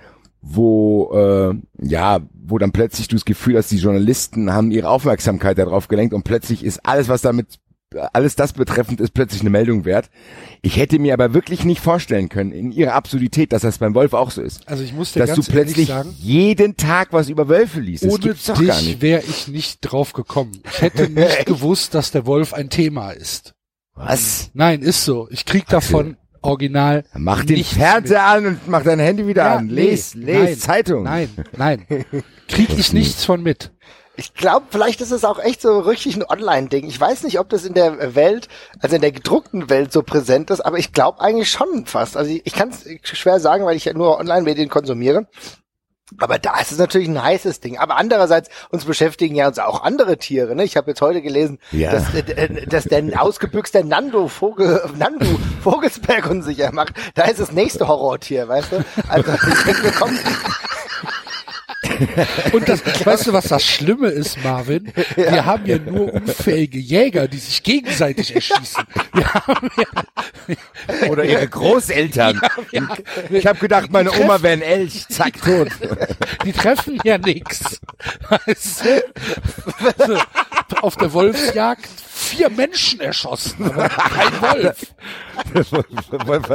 wo 0.41 1.11
äh, 1.14 1.56
ja, 1.85 2.19
wo 2.33 2.57
dann 2.57 2.72
plötzlich 2.72 3.07
du 3.07 3.15
das 3.15 3.25
Gefühl 3.25 3.57
hast, 3.57 3.72
die 3.72 3.77
Journalisten 3.77 4.53
haben 4.53 4.72
ihre 4.72 4.89
Aufmerksamkeit 4.89 5.57
darauf 5.57 5.88
gelenkt 5.88 6.14
und 6.14 6.23
plötzlich 6.23 6.64
ist 6.64 6.85
alles, 6.85 7.09
was 7.09 7.22
damit 7.22 7.59
alles 8.14 8.35
das 8.35 8.53
betreffend 8.53 8.99
ist 8.99 9.14
plötzlich 9.14 9.41
eine 9.41 9.49
Meldung 9.49 9.85
wert. 9.85 10.09
Ich 10.61 10.77
hätte 10.77 10.99
mir 10.99 11.14
aber 11.14 11.33
wirklich 11.33 11.64
nicht 11.64 11.82
vorstellen 11.82 12.27
können, 12.27 12.51
in 12.51 12.72
ihrer 12.72 12.93
Absurdität, 12.93 13.53
dass 13.53 13.61
das 13.61 13.77
beim 13.77 13.95
Wolf 13.95 14.14
auch 14.14 14.32
so 14.32 14.41
ist. 14.41 14.67
Also 14.67 14.83
ich 14.83 14.93
muss 14.93 15.14
dir 15.14 15.19
dass 15.19 15.30
du 15.32 15.35
ganz 15.38 15.49
ehrlich 15.49 15.66
plötzlich 15.67 15.88
sagen, 15.88 16.16
jeden 16.19 16.75
Tag 16.75 17.14
was 17.14 17.30
über 17.30 17.48
Wölfe 17.48 17.80
liest. 17.80 18.03
Ohne 18.03 18.19
gibt's 18.19 18.45
doch 18.48 18.61
gar 18.61 18.77
dich 18.80 19.01
wäre 19.01 19.24
ich 19.24 19.48
nicht 19.48 19.80
drauf 19.82 20.14
gekommen. 20.14 20.61
Ich 20.69 20.82
hätte 20.82 21.09
nicht 21.09 21.45
gewusst, 21.45 21.93
dass 21.93 22.11
der 22.11 22.25
Wolf 22.25 22.53
ein 22.53 22.69
Thema 22.69 23.11
ist. 23.11 23.53
Was? 23.95 24.49
Nein, 24.53 24.82
ist 24.82 25.06
so. 25.06 25.27
Ich 25.32 25.45
krieg 25.45 25.66
davon 25.67 26.17
original 26.41 27.03
Mach 27.16 27.43
den 27.45 27.64
Fernseher 27.64 28.25
an 28.25 28.45
und 28.45 28.67
mach 28.67 28.83
dein 28.83 28.99
Handy 28.99 29.25
wieder 29.27 29.43
Ja, 29.45 29.56
an. 29.56 29.67
nee, 29.67 29.74
Les, 29.91 30.14
les 30.14 30.43
nein, 30.43 30.57
Zeitung. 30.59 31.03
Nein, 31.03 31.30
nein. 31.57 31.85
Krieg 32.48 32.69
ich 32.77 32.93
nichts 32.93 33.25
von 33.25 33.41
mit. 33.41 33.72
Ich 34.19 34.33
glaube, 34.33 34.65
vielleicht 34.71 34.99
ist 35.01 35.11
es 35.11 35.23
auch 35.23 35.37
echt 35.39 35.61
so 35.61 35.79
richtig 35.79 36.15
ein 36.15 36.23
Online-Ding. 36.27 36.85
Ich 36.87 36.99
weiß 36.99 37.23
nicht, 37.23 37.39
ob 37.39 37.49
das 37.49 37.65
in 37.65 37.75
der 37.75 38.15
Welt, 38.15 38.47
also 38.79 38.95
in 38.95 39.01
der 39.01 39.11
gedruckten 39.11 39.69
Welt 39.69 39.93
so 39.93 40.01
präsent 40.01 40.49
ist, 40.49 40.61
aber 40.61 40.79
ich 40.79 40.91
glaube 40.91 41.21
eigentlich 41.21 41.51
schon 41.51 41.85
fast. 41.85 42.17
Also 42.17 42.31
ich, 42.31 42.41
ich 42.45 42.53
kann 42.53 42.69
es 42.69 42.83
schwer 43.03 43.39
sagen, 43.39 43.63
weil 43.65 43.75
ich 43.77 43.85
ja 43.85 43.93
nur 43.93 44.17
Online-Medien 44.19 44.69
konsumiere. 44.69 45.27
Aber 46.19 46.39
da 46.39 46.57
ist 46.59 46.71
es 46.71 46.77
natürlich 46.77 47.09
ein 47.09 47.21
heißes 47.21 47.59
Ding. 47.59 47.77
Aber 47.77 47.97
andererseits, 47.97 48.49
uns 48.69 48.85
beschäftigen 48.85 49.35
ja 49.35 49.49
uns 49.49 49.59
auch 49.59 49.83
andere 49.83 50.17
Tiere. 50.17 50.55
Ne? 50.55 50.63
Ich 50.63 50.77
habe 50.77 50.89
jetzt 50.89 51.01
heute 51.01 51.21
gelesen, 51.21 51.59
Ja. 51.71 51.91
dass, 51.91 52.13
äh, 52.13 52.65
dass 52.65 52.85
der 52.85 53.21
ausgebüxte 53.21 53.83
Nando, 53.83 54.29
Vogel, 54.29 54.81
Nandu 54.97 55.37
Vogelsberg 55.61 56.27
unsicher 56.29 56.71
macht. 56.71 56.93
Da 57.15 57.25
ist 57.25 57.41
das 57.41 57.51
nächste 57.51 57.87
Horrortier, 57.89 58.47
weißt 58.47 58.71
du? 58.71 58.85
Also 59.09 59.31
ich 59.31 59.63
denke, 59.63 59.83
wir 59.83 59.91
kommen, 59.91 60.17
Und 62.53 62.69
das, 62.69 62.82
weißt 63.06 63.27
du, 63.27 63.34
was 63.34 63.45
das 63.45 63.64
Schlimme 63.64 64.08
ist, 64.09 64.43
Marvin? 64.43 64.92
Wir 65.16 65.45
haben 65.45 65.66
ja 65.66 65.77
nur 65.77 66.14
unfähige 66.14 66.80
Jäger, 66.80 67.27
die 67.27 67.38
sich 67.38 67.64
gegenseitig 67.64 68.35
erschießen. 68.35 68.84
Ja, 69.16 69.43
Oder 71.09 71.26
ihre 71.26 71.48
Großeltern. 71.48 72.40
ich 73.30 73.45
habe 73.45 73.59
gedacht, 73.59 73.92
meine 73.92 74.11
Oma 74.11 74.42
wäre 74.42 74.53
ein 74.53 74.61
Elch. 74.61 75.08
Zack, 75.09 75.42
tot. 75.42 75.69
die 76.45 76.53
treffen 76.53 77.00
ja 77.03 77.17
nix. 77.17 77.80
Weißt 78.30 78.84
du? 78.85 79.03
So, 80.06 80.17
auf 80.82 80.95
der 80.98 81.14
Wolfsjagd 81.14 81.88
vier 82.27 82.49
Menschen 82.49 82.99
erschossen, 82.99 83.65
aber 83.65 83.89
kein 83.89 84.41
Wolf. 84.41 84.85
Der 85.53 86.27
Wolf, 86.27 86.47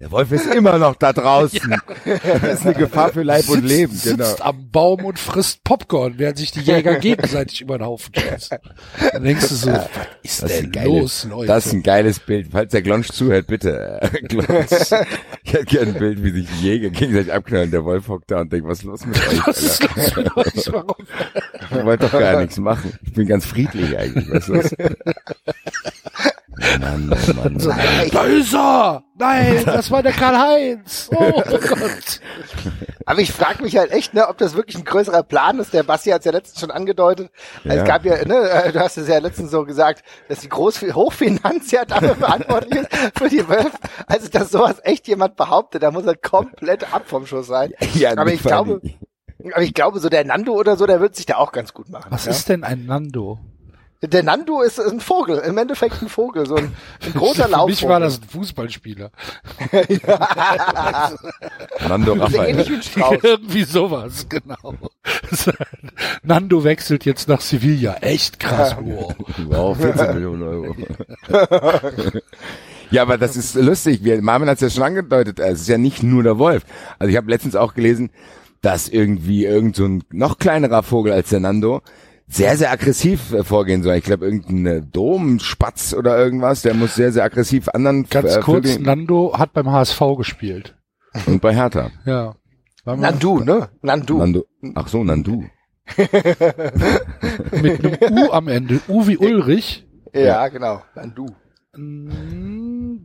der 0.00 0.10
Wolf 0.10 0.32
ist 0.32 0.46
immer 0.54 0.78
noch 0.78 0.96
da 0.96 1.12
draußen. 1.12 1.74
Das 2.42 2.60
ist 2.60 2.66
eine 2.66 2.74
Gefahr 2.74 3.10
für 3.12 3.22
Leib 3.22 3.48
und 3.48 3.60
Sitzt- 3.60 3.68
Leben. 3.68 4.00
Genau. 4.02 4.24
Sitzt 4.24 4.42
am 4.42 4.70
Baum 4.70 5.04
und 5.04 5.18
frisst 5.18 5.62
Popcorn, 5.64 6.14
während 6.16 6.38
sich 6.38 6.50
die 6.50 6.60
Jäger 6.60 6.96
gegenseitig 6.98 7.60
über 7.60 7.78
den 7.78 7.86
Haufen 7.86 8.14
schießen. 8.14 8.58
Dann 9.12 9.22
denkst 9.24 9.48
du 9.48 9.54
so, 9.54 9.70
was 9.72 9.88
ist 10.22 10.42
Das 10.42 10.50
ist, 10.50 10.62
denn 10.62 10.72
geiles, 10.72 10.90
los, 10.90 11.26
Leute? 11.30 11.46
das 11.46 11.66
ist 11.66 11.72
ein 11.74 11.82
geiles 11.82 12.18
Bild. 12.20 12.48
Falls 12.50 12.72
der 12.72 12.82
Glonsch 12.82 13.08
zuhört, 13.08 13.46
bitte. 13.46 14.00
Glonsch. 14.28 14.46
Ich 15.44 15.52
hätte 15.52 15.64
gerne 15.66 15.92
ein 15.92 15.98
Bild, 15.98 16.22
wie 16.24 16.30
sich 16.30 16.46
die 16.58 16.64
Jäger 16.66 16.90
gegenseitig 16.90 17.32
abknallen. 17.32 17.70
Der 17.70 17.84
Wolf 17.84 18.08
hockt 18.08 18.30
da 18.30 18.40
und 18.40 18.52
denkt, 18.52 18.66
was 18.68 18.78
ist 18.78 18.84
los 18.84 19.04
mit 19.06 19.16
euch? 19.28 19.46
Was 19.46 19.62
ist 19.62 19.82
los 19.82 20.16
mit 20.16 20.36
euch? 20.36 20.72
Warum? 20.72 20.96
Ich 21.70 21.84
wollte 21.84 22.06
doch 22.08 22.18
gar 22.18 22.40
nichts 22.40 22.56
machen. 22.58 22.92
Ich 23.02 23.12
bin 23.12 23.26
ganz 23.28 23.44
friedlich 23.44 23.96
eigentlich. 23.98 24.30
Was 24.30 24.48
ist 24.48 24.48
los? 24.48 24.79
Mann, 26.78 27.10
oh 27.12 27.32
Mann, 27.34 27.58
So, 27.58 27.70
Mann. 27.70 28.10
da 28.12 28.22
ist 28.24 28.54
er! 28.54 29.02
Nein, 29.18 29.62
das 29.66 29.90
war 29.90 30.02
der 30.02 30.12
Karl-Heinz! 30.12 31.10
Oh 31.14 31.42
Gott! 31.50 32.20
Aber 33.06 33.20
ich 33.20 33.32
frage 33.32 33.62
mich 33.62 33.76
halt 33.76 33.90
echt, 33.90 34.14
ne, 34.14 34.28
ob 34.28 34.38
das 34.38 34.54
wirklich 34.54 34.76
ein 34.76 34.84
größerer 34.84 35.22
Plan 35.22 35.58
ist. 35.58 35.72
Der 35.72 35.82
Basti 35.82 36.10
hat 36.10 36.20
es 36.20 36.26
ja 36.26 36.32
letztens 36.32 36.60
schon 36.60 36.70
angedeutet. 36.70 37.30
Ja. 37.64 37.74
Es 37.74 37.84
gab 37.84 38.04
ja, 38.04 38.24
ne, 38.24 38.48
äh, 38.50 38.72
du 38.72 38.80
hast 38.80 38.98
es 38.98 39.08
ja 39.08 39.18
letztens 39.18 39.50
so 39.50 39.64
gesagt, 39.64 40.04
dass 40.28 40.40
die 40.40 40.48
Groß 40.48 40.82
Hochfinanz 40.94 41.70
ja 41.70 41.84
dafür 41.84 42.14
verantwortlich 42.16 42.82
ist 42.82 43.18
für 43.18 43.28
die 43.28 43.48
Wölfe. 43.48 43.72
Also, 44.06 44.28
dass 44.28 44.50
sowas 44.50 44.76
echt 44.82 45.08
jemand 45.08 45.36
behauptet, 45.36 45.82
da 45.82 45.90
muss 45.90 46.06
er 46.06 46.14
komplett 46.14 46.92
ab 46.92 47.04
vom 47.06 47.26
Schuss 47.26 47.46
sein. 47.46 47.72
Ja, 47.94 48.16
aber 48.16 48.32
ich 48.32 48.42
glaube, 48.42 48.80
aber 49.52 49.62
ich 49.62 49.74
glaube, 49.74 49.98
so 49.98 50.08
der 50.08 50.24
Nando 50.24 50.52
oder 50.52 50.76
so, 50.76 50.86
der 50.86 51.00
wird 51.00 51.16
sich 51.16 51.26
da 51.26 51.36
auch 51.36 51.52
ganz 51.52 51.72
gut 51.72 51.88
machen. 51.88 52.10
Was 52.10 52.26
ja? 52.26 52.32
ist 52.32 52.48
denn 52.48 52.64
ein 52.64 52.86
Nando? 52.86 53.38
Der 54.02 54.22
Nando 54.22 54.62
ist 54.62 54.80
ein 54.80 54.98
Vogel, 55.00 55.38
im 55.38 55.58
Endeffekt 55.58 56.00
ein 56.00 56.08
Vogel, 56.08 56.46
so 56.46 56.54
ein, 56.54 56.72
ein 57.04 57.12
großer 57.12 57.44
Für 57.44 57.50
Laufvogel. 57.50 57.74
mich 57.74 57.86
war 57.86 58.00
das 58.00 58.18
ein 58.18 58.28
Fußballspieler. 58.28 59.10
Nando 61.86 62.14
Raphael. 62.14 62.58
Irgendwie 63.22 63.64
sowas, 63.64 64.26
genau. 64.26 64.74
Nando 66.22 66.64
wechselt 66.64 67.04
jetzt 67.04 67.28
nach 67.28 67.42
Sevilla. 67.42 67.96
Echt 68.00 68.40
krass. 68.40 68.74
Wow. 68.80 69.14
Wow, 69.48 69.76
14 69.76 70.14
Millionen 70.14 70.42
Euro. 70.44 70.76
Ja, 72.90 73.02
aber 73.02 73.18
das 73.18 73.36
ist 73.36 73.54
lustig. 73.54 74.02
Wir, 74.02 74.22
Marvin 74.22 74.48
hat 74.48 74.56
es 74.56 74.62
ja 74.62 74.70
schon 74.70 74.82
angedeutet. 74.82 75.40
Es 75.40 75.60
ist 75.60 75.68
ja 75.68 75.76
nicht 75.76 76.02
nur 76.02 76.22
der 76.22 76.38
Wolf. 76.38 76.64
Also 76.98 77.10
ich 77.10 77.18
habe 77.18 77.30
letztens 77.30 77.54
auch 77.54 77.74
gelesen, 77.74 78.10
dass 78.62 78.88
irgendwie 78.88 79.44
irgend 79.44 79.76
so 79.76 79.84
ein 79.84 80.04
noch 80.10 80.38
kleinerer 80.38 80.82
Vogel 80.82 81.12
als 81.12 81.28
der 81.28 81.40
Nando 81.40 81.82
sehr, 82.30 82.56
sehr 82.56 82.70
aggressiv 82.70 83.32
äh, 83.32 83.42
vorgehen 83.44 83.82
soll. 83.82 83.96
Ich 83.96 84.04
glaube, 84.04 84.24
irgendein 84.24 84.66
äh, 84.66 84.82
Domspatz 84.82 85.92
oder 85.94 86.16
irgendwas, 86.18 86.62
der 86.62 86.74
muss 86.74 86.94
sehr, 86.94 87.10
sehr 87.12 87.24
aggressiv 87.24 87.68
anderen 87.70 88.06
Ganz 88.08 88.36
äh, 88.36 88.40
kurz, 88.40 88.68
Vögeln- 88.68 88.82
Nando 88.84 89.36
hat 89.36 89.52
beim 89.52 89.70
HSV 89.70 90.00
gespielt. 90.16 90.76
und 91.26 91.40
bei 91.42 91.54
Hertha. 91.54 91.90
Ja. 92.06 92.36
Nandu, 92.86 93.40
ne? 93.40 93.68
Nandu. 93.82 94.18
Nandu. 94.18 94.42
Ach 94.74 94.88
so, 94.88 95.02
Nandu. 95.04 95.44
Mit 97.62 98.02
einem 98.02 98.18
U 98.18 98.30
am 98.32 98.48
Ende. 98.48 98.80
U 98.88 99.06
wie 99.06 99.16
Ulrich. 99.18 99.86
Ja, 100.14 100.46
genau. 100.48 100.82
Nandu. 100.94 101.26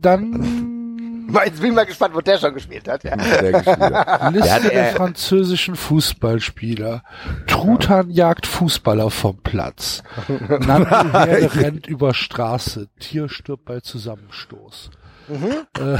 Jetzt 1.44 1.60
bin 1.60 1.70
ich 1.70 1.74
mal 1.74 1.86
gespannt, 1.86 2.14
wo 2.14 2.20
der 2.20 2.38
schon 2.38 2.54
gespielt 2.54 2.88
hat. 2.88 3.04
Ja. 3.04 3.16
Der 3.16 3.52
Gespielter. 3.52 4.30
Liste 4.32 4.42
Der 4.48 4.54
hat 4.54 4.72
der 4.72 4.94
französischen 4.94 5.76
Fußballspieler. 5.76 7.02
Truthahn 7.46 8.10
jagt 8.10 8.46
Fußballer 8.46 9.10
vom 9.10 9.38
Platz. 9.42 10.02
Herde 10.28 11.54
rennt 11.54 11.86
über 11.86 12.14
Straße. 12.14 12.88
Tier 13.00 13.28
stirbt 13.28 13.64
bei 13.64 13.80
Zusammenstoß. 13.80 14.90
Äh, 15.28 15.98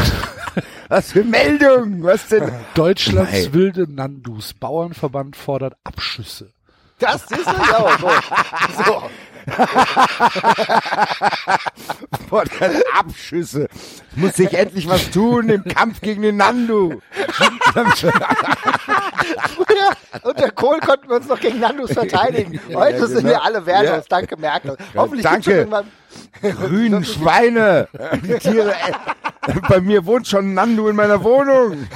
Was 0.88 1.12
für 1.12 1.24
Meldung? 1.24 2.02
Was 2.04 2.28
denn? 2.28 2.50
Deutschlands 2.74 3.32
Nein. 3.32 3.54
wilde 3.54 3.92
Nandus. 3.92 4.54
Bauernverband 4.54 5.34
fordert 5.36 5.74
Abschüsse. 5.82 6.52
Das 6.98 7.22
ist 7.24 7.40
es 7.40 7.46
ja 7.46 7.98
so. 8.00 8.82
so. 8.84 9.02
Podcast 12.28 12.82
Abschüsse. 12.92 13.68
Muss 14.16 14.34
sich 14.34 14.52
endlich 14.54 14.88
was 14.88 15.10
tun 15.10 15.48
im 15.48 15.62
Kampf 15.64 16.00
gegen 16.00 16.22
den 16.22 16.36
Nandu. 16.36 17.00
Unter 20.22 20.50
Kohl 20.50 20.80
konnten 20.80 21.08
wir 21.08 21.16
uns 21.16 21.28
noch 21.28 21.38
gegen 21.38 21.60
Nandus 21.60 21.92
verteidigen. 21.92 22.58
Heute 22.74 22.98
Ja, 22.98 23.06
sind 23.06 23.18
genau. 23.18 23.28
wir 23.30 23.42
alle 23.42 23.64
wehrlos. 23.66 23.88
Ja. 23.88 24.02
Danke, 24.08 24.36
Merkel. 24.36 24.76
Hoffentlich 24.96 25.28
gibt's 25.28 25.46
danke. 25.46 25.84
Grünen 26.42 27.04
Schweine. 27.04 27.88
Die 28.24 28.38
Tiere. 28.38 28.72
äh, 28.72 29.52
Bei 29.68 29.80
mir 29.80 30.04
wohnt 30.06 30.26
schon 30.28 30.50
ein 30.50 30.54
Nandu 30.54 30.88
in 30.88 30.96
meiner 30.96 31.22
Wohnung. 31.22 31.86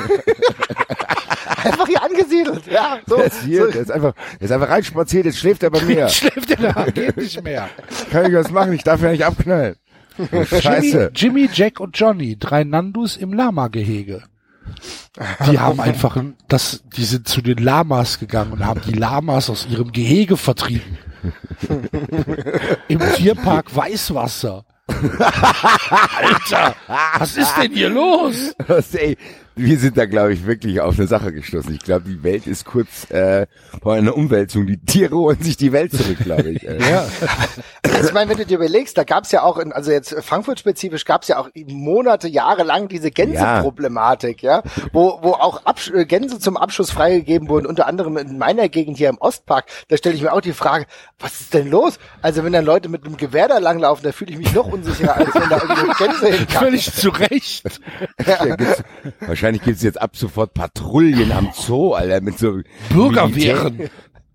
einfach 1.64 1.86
hier 1.86 2.02
angesiedelt. 2.02 2.62
Ja, 2.70 2.98
so. 3.06 3.16
Der 3.16 3.26
ist 3.26 3.42
hier, 3.42 3.66
so. 3.66 3.70
der 3.72 3.80
ist 3.82 3.90
einfach, 3.90 4.14
der 4.40 4.42
ist 4.46 4.52
einfach 4.52 4.68
reinspaziert, 4.70 5.26
jetzt 5.26 5.38
schläft 5.38 5.62
er 5.62 5.70
bei 5.70 5.82
mir. 5.82 6.08
Schläft 6.08 6.50
er 6.50 6.72
da? 6.72 6.84
Geht 6.94 7.16
nicht 7.16 7.42
mehr. 7.42 7.68
Kann 8.10 8.26
ich 8.26 8.34
was 8.34 8.50
machen? 8.50 8.72
Ich 8.72 8.82
darf 8.84 9.02
ja 9.02 9.10
nicht 9.10 9.24
abknallen. 9.24 9.76
Jimmy, 10.18 10.46
Scheiße. 10.46 11.10
Jimmy, 11.14 11.48
Jack 11.52 11.80
und 11.80 11.96
Johnny, 11.98 12.36
drei 12.38 12.64
Nandus 12.64 13.16
im 13.16 13.32
Lama-Gehege. 13.32 14.22
Die 15.50 15.58
haben 15.58 15.80
einfach, 15.80 16.16
ein- 16.16 16.34
das, 16.48 16.82
die 16.96 17.04
sind 17.04 17.26
zu 17.26 17.40
den 17.40 17.58
Lamas 17.58 18.18
gegangen 18.20 18.52
und 18.52 18.64
haben 18.64 18.80
die 18.86 18.92
Lamas 18.92 19.50
aus 19.50 19.66
ihrem 19.68 19.92
Gehege 19.92 20.36
vertrieben. 20.36 20.98
Im 22.88 23.00
Tierpark 23.14 23.74
Weißwasser. 23.74 24.64
Alter, 24.90 26.74
was 27.18 27.36
ist 27.36 27.54
denn 27.56 27.72
hier 27.72 27.90
los? 27.90 28.54
Was, 28.66 28.94
ey, 28.94 29.16
wir 29.60 29.78
sind 29.78 29.96
da, 29.96 30.06
glaube 30.06 30.32
ich, 30.32 30.46
wirklich 30.46 30.80
auf 30.80 30.98
eine 30.98 31.06
Sache 31.06 31.32
gestoßen. 31.32 31.74
Ich 31.74 31.80
glaube, 31.80 32.08
die 32.08 32.22
Welt 32.22 32.46
ist 32.46 32.64
kurz 32.64 33.10
äh, 33.10 33.46
vor 33.82 33.94
einer 33.94 34.16
Umwälzung. 34.16 34.66
Die 34.66 34.78
Tiere 34.78 35.16
holen 35.16 35.40
sich 35.40 35.56
die 35.56 35.72
Welt 35.72 35.92
zurück, 35.92 36.18
glaube 36.18 36.50
ich. 36.50 36.66
Äh. 36.66 36.78
Ja. 36.90 37.06
Ich 38.02 38.12
meine, 38.12 38.30
wenn 38.30 38.38
du 38.38 38.46
dir 38.46 38.56
überlegst, 38.56 38.96
da 38.96 39.04
gab's 39.04 39.30
ja 39.32 39.42
auch, 39.42 39.58
in, 39.58 39.72
also 39.72 39.92
jetzt 39.92 40.14
Frankfurt-spezifisch 40.14 41.04
gab's 41.04 41.28
ja 41.28 41.38
auch 41.38 41.50
Monate, 41.68 42.26
Jahre 42.26 42.62
lang 42.62 42.88
diese 42.88 43.10
Gänseproblematik, 43.10 44.42
ja, 44.42 44.62
wo, 44.92 45.18
wo 45.22 45.32
auch 45.32 45.66
Absch 45.66 45.90
äh, 45.90 46.04
Gänse 46.04 46.38
zum 46.38 46.56
Abschuss 46.56 46.90
freigegeben 46.90 47.48
wurden, 47.48 47.66
unter 47.66 47.86
anderem 47.86 48.16
in 48.16 48.38
meiner 48.38 48.68
Gegend 48.68 48.96
hier 48.96 49.08
im 49.08 49.18
Ostpark. 49.18 49.66
Da 49.88 49.96
stelle 49.96 50.14
ich 50.14 50.22
mir 50.22 50.32
auch 50.32 50.40
die 50.40 50.52
Frage, 50.52 50.86
was 51.18 51.40
ist 51.40 51.54
denn 51.54 51.70
los? 51.70 51.98
Also 52.22 52.42
wenn 52.44 52.52
dann 52.52 52.64
Leute 52.64 52.88
mit 52.88 53.04
einem 53.04 53.16
Gewehr 53.16 53.48
da 53.48 53.58
langlaufen, 53.58 54.04
da 54.04 54.12
fühle 54.12 54.32
ich 54.32 54.38
mich 54.38 54.52
noch 54.54 54.66
unsicherer, 54.66 55.16
als 55.16 55.34
wenn 55.34 55.48
da 55.48 55.56
irgendwo 55.68 55.92
Gänse 55.92 56.26
hinkacken. 56.26 56.58
Völlig 56.58 56.92
zu 56.92 57.10
Recht. 57.10 57.80
Ja, 58.26 58.56
gibt's, 58.56 58.82
wahrscheinlich 59.20 59.49
gibt's 59.58 59.82
jetzt 59.82 60.00
ab 60.00 60.16
sofort 60.16 60.54
Patrouillen 60.54 61.32
am 61.32 61.50
Zoo, 61.54 61.92
Alter, 61.94 62.20
mit 62.20 62.38
so 62.38 62.60
Bürgerwehren. 62.90 63.90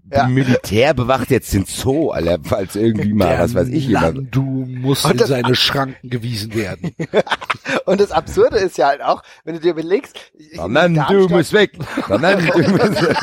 Militär, 0.08 0.27
Militär 0.27 0.94
bewacht 0.94 1.32
jetzt 1.32 1.52
den 1.53 1.66
Zoo, 1.66 2.11
Alter, 2.11 2.38
falls 2.44 2.76
irgendwie 2.76 3.14
mal, 3.14 3.30
Der 3.30 3.40
was 3.40 3.56
weiß 3.56 3.69
ich, 3.69 3.88
jemand. 3.88 4.16
Nandu 4.16 4.42
muss 4.44 5.03
Und 5.03 5.19
in 5.19 5.27
seine 5.27 5.56
Schranken 5.56 6.10
gewiesen 6.10 6.53
werden. 6.53 6.95
Und 7.85 8.00
das 8.00 8.11
Absurde 8.11 8.58
ist 8.58 8.77
ja 8.77 8.88
halt 8.88 9.02
auch, 9.02 9.24
wenn 9.45 9.56
du 9.56 9.61
dir 9.61 9.72
überlegst, 9.72 10.16
Der 10.56 10.68
Nandu 10.68 11.27
muss 11.27 11.53
weg. 11.53 11.72
Der 12.08 12.19
Nandu 12.19 12.45
muss 12.45 12.80
weg. 13.02 13.18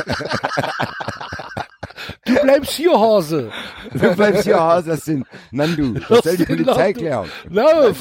Du 2.25 2.35
bleibst 2.43 2.73
hier, 2.73 2.99
Hase. 2.99 3.51
Du 3.93 4.15
bleibst 4.15 4.45
hier, 4.45 4.61
Hase, 4.61 4.91
das 4.91 5.05
sind 5.05 5.27
Nandu. 5.51 5.95
Das 6.09 6.25
soll 6.25 6.37
die 6.37 6.45
Polizei 6.45 6.93
klären. 6.93 7.29
Lauf. 7.49 7.97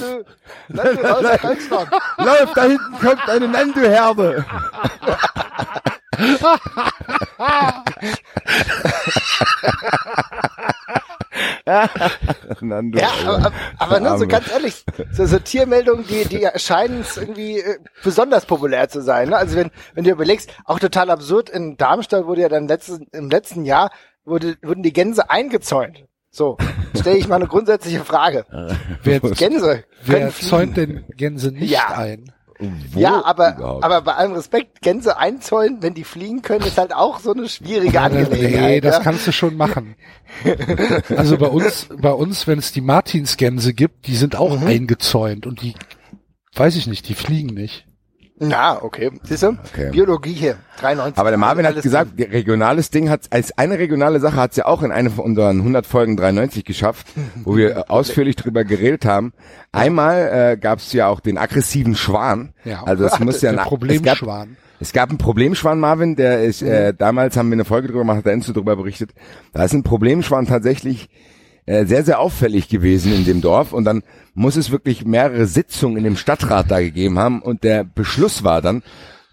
Nandu 0.67 1.01
Deutschland. 1.01 1.89
Lauf, 2.17 2.53
da 2.55 2.63
hinten 2.63 2.99
kommt 2.99 3.29
eine 3.29 3.47
Nandu-Herde. 3.47 4.45
Nandu. 12.61 12.99
Ja, 12.99 13.09
aber, 13.25 13.51
aber 13.77 13.99
ne, 13.99 14.17
so 14.17 14.27
ganz 14.27 14.51
ehrlich, 14.51 14.83
so, 15.11 15.25
so 15.25 15.39
Tiermeldungen, 15.39 16.05
die, 16.07 16.25
die 16.25 16.43
erscheinen 16.43 17.03
irgendwie 17.15 17.59
äh, 17.59 17.77
besonders 18.03 18.45
populär 18.45 18.89
zu 18.89 19.01
sein. 19.01 19.29
Ne? 19.29 19.37
Also 19.37 19.55
wenn, 19.55 19.71
wenn 19.93 20.03
du 20.03 20.11
überlegst, 20.11 20.49
auch 20.65 20.79
total 20.79 21.09
absurd, 21.09 21.49
in 21.49 21.77
Darmstadt 21.77 22.25
wurde 22.25 22.41
ja 22.41 22.49
dann 22.49 22.67
letztes, 22.67 22.99
im 23.11 23.29
letzten 23.29 23.65
Jahr 23.65 23.91
wurde, 24.25 24.57
wurden 24.61 24.83
die 24.83 24.93
Gänse 24.93 25.29
eingezäunt. 25.29 26.05
So, 26.29 26.57
stelle 26.97 27.17
ich 27.17 27.27
mal 27.27 27.35
eine 27.35 27.47
grundsätzliche 27.47 28.05
Frage. 28.05 28.45
Wer, 29.03 29.19
Gänse 29.19 29.83
wer 30.03 30.31
fliegen. 30.31 30.49
zäunt 30.49 30.77
denn 30.77 31.05
Gänse 31.17 31.51
nicht 31.51 31.71
Ja. 31.71 31.89
ein? 31.89 32.31
Wo 32.91 32.99
Ja, 32.99 33.23
aber, 33.25 33.55
überhaupt? 33.57 33.83
aber 33.83 34.01
bei 34.01 34.13
allem 34.13 34.33
Respekt, 34.33 34.81
Gänse 34.81 35.17
einzäunen, 35.17 35.81
wenn 35.81 35.93
die 35.93 36.03
fliegen 36.03 36.41
können, 36.41 36.65
ist 36.65 36.77
halt 36.77 36.93
auch 36.93 37.19
so 37.19 37.33
eine 37.33 37.49
schwierige 37.49 37.99
Angelegenheit. 38.01 38.69
Nee, 38.69 38.81
das 38.81 38.97
ja? 38.97 39.03
kannst 39.03 39.27
du 39.27 39.31
schon 39.31 39.57
machen. 39.57 39.95
Also 41.15 41.37
bei 41.37 41.47
uns, 41.47 41.87
bei 41.97 42.11
uns, 42.11 42.47
wenn 42.47 42.59
es 42.59 42.71
die 42.71 42.81
Martinsgänse 42.81 43.73
gibt, 43.73 44.07
die 44.07 44.15
sind 44.15 44.35
auch 44.35 44.61
eingezäunt 44.61 45.45
und 45.45 45.61
die, 45.61 45.73
weiß 46.55 46.75
ich 46.75 46.87
nicht, 46.87 47.09
die 47.09 47.15
fliegen 47.15 47.53
nicht. 47.53 47.85
Na, 48.43 48.81
okay. 48.81 49.11
Siehst 49.21 49.43
du? 49.43 49.49
Okay. 49.71 49.91
Biologie 49.91 50.33
hier, 50.33 50.55
93. 50.79 51.19
Aber 51.19 51.29
der 51.29 51.37
Marvin 51.37 51.63
hat 51.67 51.79
gesagt, 51.79 52.17
die 52.17 52.23
regionales 52.23 52.89
Ding 52.89 53.07
hat, 53.07 53.27
als 53.29 53.55
eine 53.55 53.77
regionale 53.77 54.19
Sache 54.19 54.37
hat 54.37 54.51
es 54.51 54.57
ja 54.57 54.65
auch 54.65 54.81
in 54.81 54.91
einer 54.91 55.11
von 55.11 55.25
unseren 55.25 55.59
100 55.59 55.85
Folgen 55.85 56.17
93 56.17 56.65
geschafft, 56.65 57.05
wo 57.43 57.55
wir 57.55 57.69
äh, 57.77 57.83
ausführlich 57.87 58.35
drüber 58.35 58.63
geredet 58.63 59.05
haben. 59.05 59.31
Einmal 59.71 60.53
äh, 60.53 60.57
gab 60.57 60.79
es 60.79 60.91
ja 60.91 61.05
auch 61.07 61.19
den 61.19 61.37
aggressiven 61.37 61.93
Schwan. 61.95 62.53
Ja. 62.65 62.81
Also 62.83 63.05
es 63.05 63.19
muss 63.19 63.41
ja 63.43 63.51
ein- 63.51 63.57
Problemschwan. 63.57 64.49
Es 64.49 64.57
gab, 64.57 64.81
es 64.81 64.93
gab 64.93 65.09
einen 65.09 65.17
Problemschwan, 65.19 65.79
Marvin, 65.79 66.15
der 66.15 66.43
ist, 66.43 66.63
äh, 66.63 66.95
damals 66.97 67.37
haben 67.37 67.49
wir 67.49 67.53
eine 67.57 67.65
Folge 67.65 67.89
drüber 67.89 67.99
gemacht, 67.99 68.17
hat 68.17 68.25
der 68.25 68.33
Enzo 68.33 68.53
drüber 68.53 68.75
berichtet. 68.75 69.11
Da 69.53 69.63
ist 69.65 69.73
ein 69.73 69.83
Problemschwan 69.83 70.47
tatsächlich 70.47 71.09
äh, 71.65 71.85
sehr, 71.85 72.03
sehr 72.03 72.19
auffällig 72.19 72.69
gewesen 72.69 73.13
in 73.13 73.25
dem 73.25 73.41
Dorf. 73.41 73.73
Und 73.73 73.85
dann 73.85 74.03
muss 74.33 74.55
es 74.55 74.71
wirklich 74.71 75.05
mehrere 75.05 75.45
Sitzungen 75.45 75.97
in 75.97 76.03
dem 76.03 76.17
Stadtrat 76.17 76.69
da 76.69 76.79
gegeben 76.79 77.19
haben. 77.19 77.41
Und 77.41 77.63
der 77.63 77.83
Beschluss 77.83 78.43
war 78.43 78.61
dann, 78.61 78.83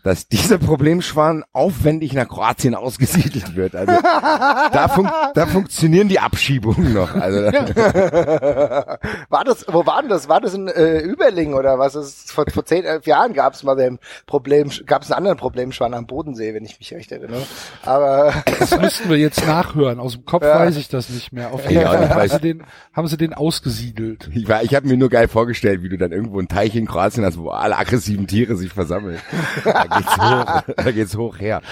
dass 0.05 0.29
dieser 0.29 0.59
Problemschwan 0.59 1.45
aufwendig 1.53 2.13
nach 2.13 2.29
Kroatien 2.29 2.75
ausgesiedelt 2.75 3.57
wird. 3.57 3.75
Also 3.75 3.93
da, 4.03 4.89
fun 4.89 5.11
da 5.35 5.47
funktionieren 5.47 6.09
die 6.09 6.21
Abschiebungen 6.21 6.95
noch. 6.95 7.15
Also 7.15 7.39
war 9.29 9.45
das, 9.45 9.67
wo 9.69 9.85
war 9.87 10.01
denn 10.03 10.09
das? 10.11 10.29
War 10.29 10.41
das 10.41 10.55
in 10.55 10.69
äh, 10.69 10.99
Überlingen 11.01 11.55
oder 11.55 11.79
was? 11.79 11.95
Ist, 11.95 12.33
vor, 12.33 12.45
vor 12.53 12.65
zehn, 12.65 12.85
elf 12.85 13.07
Jahren 13.07 13.33
gab 13.35 13.55
es 13.55 13.63
mal 13.63 13.75
den 13.77 13.99
Problem, 14.27 14.71
gab 14.87 15.03
es 15.03 15.11
einen 15.11 15.19
anderen 15.19 15.39
Problemschwan 15.39 15.95
am 15.95 16.07
Bodensee, 16.07 16.55
wenn 16.55 16.65
ich 16.65 16.79
mich 16.79 16.93
recht 16.95 17.13
erinnere. 17.13 17.43
Aber 17.85 18.33
Das 18.59 18.79
müssten 18.79 19.09
wir 19.09 19.17
jetzt 19.17 19.47
nachhören. 19.47 20.01
Aus 20.01 20.13
dem 20.15 20.25
Kopf 20.25 20.43
Ja. 20.45 20.59
weiß 20.61 20.77
ich 20.77 20.89
das 20.89 21.09
nicht 21.11 21.33
mehr. 21.33 21.53
Auf 21.53 21.63
jeden 21.69 21.83
Ja, 21.83 21.89
Fall 21.91 22.05
ich 22.05 22.11
haben 22.11 22.21
weiß- 22.21 22.33
sie, 22.35 22.41
den, 22.41 22.63
haben 22.93 23.09
sie 23.09 23.17
den 23.17 23.35
ausgesiedelt. 23.35 24.31
ich, 24.35 24.49
war- 24.49 24.63
ich 24.63 24.75
habe 24.75 24.87
mir 24.87 24.97
nur 24.97 25.09
geil 25.11 25.29
vorgestellt, 25.29 25.83
wie 25.83 25.89
du 25.89 25.99
dann 25.99 26.13
irgendwo 26.13 26.39
einen 26.39 26.49
Teich 26.49 26.75
in 26.77 26.87
Kroatien 26.87 27.25
hast, 27.25 27.39
wo 27.39 27.51
alle 27.51 27.77
aggressiven 27.77 28.27
Tiere 28.27 28.57
sich 28.57 28.73
versammeln. 28.73 29.19
Da 29.89 29.99
geht's 29.99 30.17
hoch, 30.19 30.75
da 30.85 30.91
geht's 30.93 31.17
hoch 31.17 31.39
her. 31.39 31.63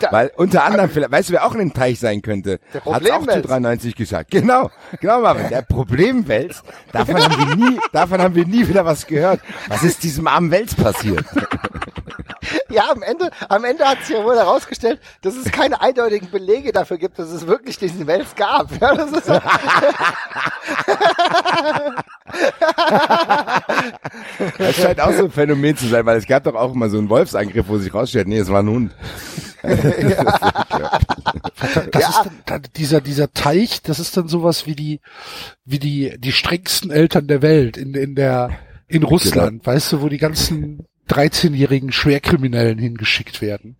Da- 0.00 0.12
Weil 0.12 0.32
unter 0.36 0.64
anderem, 0.64 0.90
vielleicht, 0.90 1.12
weißt 1.12 1.28
du, 1.28 1.32
wer 1.34 1.44
auch 1.46 1.52
in 1.52 1.58
dem 1.60 1.74
Teich 1.74 1.98
sein 2.00 2.22
könnte? 2.22 2.60
Der 2.72 2.84
Hat's 2.84 3.10
auch 3.10 3.26
zu 3.26 3.42
93 3.42 3.94
gesagt. 3.94 4.30
Genau, 4.30 4.70
genau, 5.00 5.20
Marvin. 5.20 5.48
Der 5.48 5.62
Problemwälz. 5.62 6.62
Davon 6.92 7.16
haben 7.16 7.36
wir 7.48 7.56
nie, 7.56 7.78
davon 7.92 8.20
haben 8.20 8.34
wir 8.34 8.46
nie 8.46 8.66
wieder 8.68 8.84
was 8.84 9.06
gehört. 9.06 9.40
Was 9.68 9.82
ist 9.82 10.02
diesem 10.02 10.26
armen 10.26 10.50
Wels 10.50 10.74
passiert? 10.74 11.24
Ja, 12.70 12.90
am 12.90 13.02
Ende, 13.02 13.30
am 13.48 13.64
Ende 13.64 13.84
hat 13.84 14.04
sich 14.04 14.16
ja 14.16 14.24
wohl 14.24 14.36
herausgestellt, 14.36 15.00
dass 15.22 15.36
es 15.36 15.50
keine 15.50 15.80
eindeutigen 15.80 16.30
Belege 16.30 16.72
dafür 16.72 16.98
gibt, 16.98 17.18
dass 17.18 17.30
es 17.30 17.46
wirklich 17.46 17.78
diesen 17.78 18.06
Wels 18.06 18.34
gab. 18.34 18.70
Ja, 18.80 18.94
das 18.94 19.12
ist 19.12 19.28
Das 24.58 24.76
scheint 24.76 25.00
auch 25.00 25.12
so 25.12 25.24
ein 25.24 25.30
Phänomen 25.30 25.76
zu 25.76 25.86
sein, 25.86 26.04
weil 26.06 26.18
es 26.18 26.26
gab 26.26 26.44
doch 26.44 26.54
auch 26.54 26.74
mal 26.74 26.90
so 26.90 26.98
einen 26.98 27.08
Wolfsangriff, 27.08 27.68
wo 27.68 27.78
sich 27.78 27.92
rausstellt, 27.92 28.28
nee, 28.28 28.38
es 28.38 28.50
war 28.50 28.62
ein 28.62 28.68
Hund. 28.68 28.92
Das 31.90 32.08
ist 32.08 32.18
dann, 32.24 32.42
dann 32.44 32.62
dieser, 32.76 33.00
dieser 33.00 33.32
Teich, 33.32 33.82
das 33.82 33.98
ist 33.98 34.16
dann 34.16 34.28
sowas 34.28 34.66
wie 34.66 34.74
die, 34.74 35.00
wie 35.64 35.78
die, 35.78 36.14
die 36.18 36.32
strengsten 36.32 36.90
Eltern 36.90 37.26
der 37.26 37.42
Welt 37.42 37.76
in, 37.76 37.94
in 37.94 38.14
der, 38.14 38.50
in 38.88 39.02
Russland, 39.02 39.66
weißt 39.66 39.92
du, 39.92 40.02
wo 40.02 40.08
die 40.08 40.18
ganzen 40.18 40.86
13-jährigen 41.08 41.92
Schwerkriminellen 41.92 42.78
hingeschickt 42.78 43.40
werden. 43.40 43.76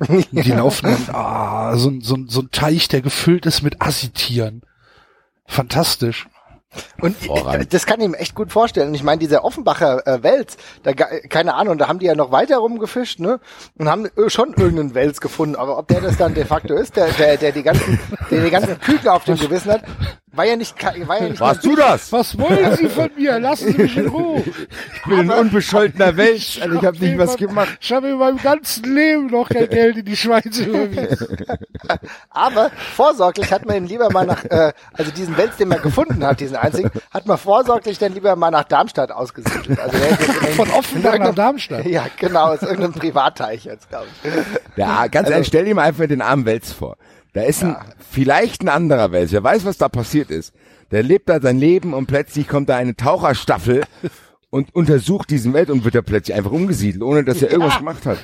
Die 0.32 0.50
laufen 0.52 0.86
dann, 1.06 1.14
ah, 1.14 1.76
so, 1.76 1.90
ein- 1.90 2.00
so, 2.00 2.16
ein- 2.16 2.28
so 2.28 2.40
ein 2.42 2.50
Teich, 2.50 2.88
der 2.88 3.02
gefüllt 3.02 3.46
ist 3.46 3.62
mit 3.62 3.80
Assitieren. 3.80 4.62
Fantastisch. 5.46 6.26
Und 7.02 7.14
äh, 7.28 7.66
das 7.66 7.84
kann 7.84 8.00
ich 8.00 8.08
mir 8.08 8.16
echt 8.18 8.34
gut 8.34 8.50
vorstellen. 8.50 8.88
Und 8.88 8.94
ich 8.94 9.02
meine, 9.02 9.18
dieser 9.18 9.44
Offenbacher 9.44 10.06
äh, 10.06 10.22
Wels, 10.22 10.56
da 10.82 10.92
ga- 10.94 11.20
keine 11.28 11.52
Ahnung, 11.54 11.76
da 11.76 11.86
haben 11.86 11.98
die 11.98 12.06
ja 12.06 12.14
noch 12.14 12.32
weiter 12.32 12.56
rumgefischt, 12.56 13.20
ne? 13.20 13.40
Und 13.76 13.90
haben 13.90 14.06
äh, 14.06 14.30
schon 14.30 14.54
irgendeinen 14.54 14.94
Wels 14.94 15.20
gefunden. 15.20 15.54
Aber 15.56 15.76
ob 15.76 15.88
der 15.88 16.00
das 16.00 16.16
dann 16.16 16.32
de 16.32 16.46
facto 16.46 16.72
ist, 16.74 16.96
der, 16.96 17.08
der, 17.12 17.36
der 17.36 17.52
die 17.52 17.62
ganzen, 17.62 17.98
der 18.30 18.42
die 18.44 18.50
ganzen 18.50 18.80
Küken 18.80 19.08
auf 19.10 19.24
dem 19.24 19.36
Gewissen 19.36 19.70
hat, 19.70 19.84
war 20.34 20.44
ja 20.46 20.56
nicht, 20.56 20.74
war 21.06 21.20
ja 21.20 21.28
nicht. 21.28 21.40
Warst 21.40 21.64
du 21.64 21.76
das? 21.76 22.10
Was 22.12 22.38
wollen 22.38 22.76
Sie 22.76 22.88
von 22.88 23.10
mir? 23.16 23.38
Lassen 23.38 23.72
Sie 23.72 23.82
mich 23.82 23.96
in 23.96 24.08
Ruhe. 24.08 24.42
Ich 24.46 25.02
bin 25.08 25.30
ein 25.30 25.30
unbescholtener 25.30 26.16
Welt, 26.16 26.58
also 26.62 26.76
ich 26.78 26.84
habe 26.84 26.98
nicht 26.98 27.18
was 27.18 27.36
gemacht. 27.36 27.76
Ich 27.80 27.92
habe 27.92 28.08
in 28.08 28.18
meinem 28.18 28.38
ganzen 28.38 28.94
Leben 28.94 29.26
noch 29.26 29.48
kein 29.48 29.68
Geld 29.68 29.98
in 29.98 30.04
die 30.04 30.16
Schweiz 30.16 30.58
überwiesen. 30.58 31.36
Aber 32.30 32.70
vorsorglich 32.94 33.52
hat 33.52 33.66
man 33.66 33.76
ihn 33.76 33.86
lieber 33.86 34.10
mal 34.10 34.26
nach, 34.26 34.44
äh, 34.44 34.72
also 34.92 35.10
diesen 35.10 35.36
Wels, 35.36 35.56
den 35.56 35.68
man 35.68 35.82
gefunden 35.82 36.24
hat, 36.24 36.40
diesen 36.40 36.56
einzigen, 36.56 36.90
hat 37.12 37.26
man 37.26 37.36
vorsorglich 37.38 37.98
dann 37.98 38.14
lieber 38.14 38.34
mal 38.36 38.50
nach 38.50 38.64
Darmstadt 38.64 39.10
ausgesiedelt. 39.12 39.78
Also 39.78 39.96
Von 40.56 40.70
Offenbach 40.70 41.18
nach 41.18 41.34
Darmstadt. 41.34 41.84
Ja, 41.86 42.06
genau, 42.18 42.46
aus 42.54 42.62
irgendeinem 42.62 42.92
Privatteich 42.94 43.64
jetzt, 43.64 43.88
glaube 43.88 44.06
ich. 44.24 44.30
Ja, 44.76 45.06
ganz 45.08 45.26
Also- 45.26 45.32
ehrlich, 45.32 45.48
stell 45.48 45.64
dir 45.64 45.74
mal 45.74 45.82
einfach 45.82 46.06
den 46.06 46.22
armen 46.22 46.46
Wels 46.46 46.72
vor. 46.72 46.96
Da 47.32 47.42
ist 47.42 47.64
ein, 47.64 47.76
vielleicht 48.10 48.62
ein 48.62 48.68
anderer 48.68 49.10
Wels, 49.12 49.32
wer 49.32 49.42
weiß, 49.42 49.64
was 49.64 49.78
da 49.78 49.88
passiert 49.88 50.30
ist. 50.30 50.52
Der 50.90 51.02
lebt 51.02 51.28
da 51.28 51.40
sein 51.40 51.58
Leben 51.58 51.94
und 51.94 52.06
plötzlich 52.06 52.46
kommt 52.46 52.68
da 52.68 52.76
eine 52.76 52.94
Taucherstaffel 52.94 53.84
und 54.50 54.74
untersucht 54.74 55.30
diesen 55.30 55.54
Welt 55.54 55.70
und 55.70 55.84
wird 55.84 55.94
da 55.94 56.02
plötzlich 56.02 56.36
einfach 56.36 56.50
umgesiedelt, 56.52 57.02
ohne 57.02 57.24
dass 57.24 57.40
er 57.40 57.50
irgendwas 57.50 57.78
gemacht 57.78 58.04
hat. 58.04 58.18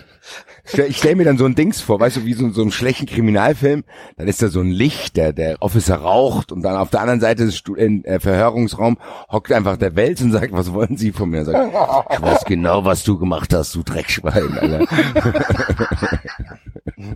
Ich 0.86 0.98
stell 0.98 1.16
mir 1.16 1.24
dann 1.24 1.38
so 1.38 1.46
ein 1.46 1.54
Dings 1.54 1.80
vor, 1.80 1.98
weißt 1.98 2.18
du, 2.18 2.26
wie 2.26 2.34
so, 2.34 2.50
so 2.50 2.60
einen 2.60 2.70
schlechten 2.70 3.06
Kriminalfilm, 3.06 3.82
dann 4.18 4.28
ist 4.28 4.42
da 4.42 4.48
so 4.48 4.60
ein 4.60 4.70
Licht, 4.70 5.16
der, 5.16 5.32
der 5.32 5.56
Officer 5.62 5.96
raucht 5.96 6.52
und 6.52 6.60
dann 6.60 6.76
auf 6.76 6.90
der 6.90 7.00
anderen 7.00 7.20
Seite 7.20 7.46
des 7.46 7.56
Stu 7.56 7.76
äh, 7.76 8.20
Verhörungsraum 8.20 8.98
hockt 9.32 9.50
einfach 9.52 9.78
der 9.78 9.96
Wels 9.96 10.20
und 10.20 10.32
sagt, 10.32 10.52
was 10.52 10.74
wollen 10.74 10.98
Sie 10.98 11.12
von 11.12 11.30
mir? 11.30 11.46
Sagt, 11.46 11.72
ich 12.12 12.20
weiß 12.20 12.44
genau, 12.44 12.84
was 12.84 13.04
du 13.04 13.18
gemacht 13.18 13.54
hast, 13.54 13.74
du 13.74 13.82
Dreckschwein, 13.82 14.58
Alter. 14.58 14.84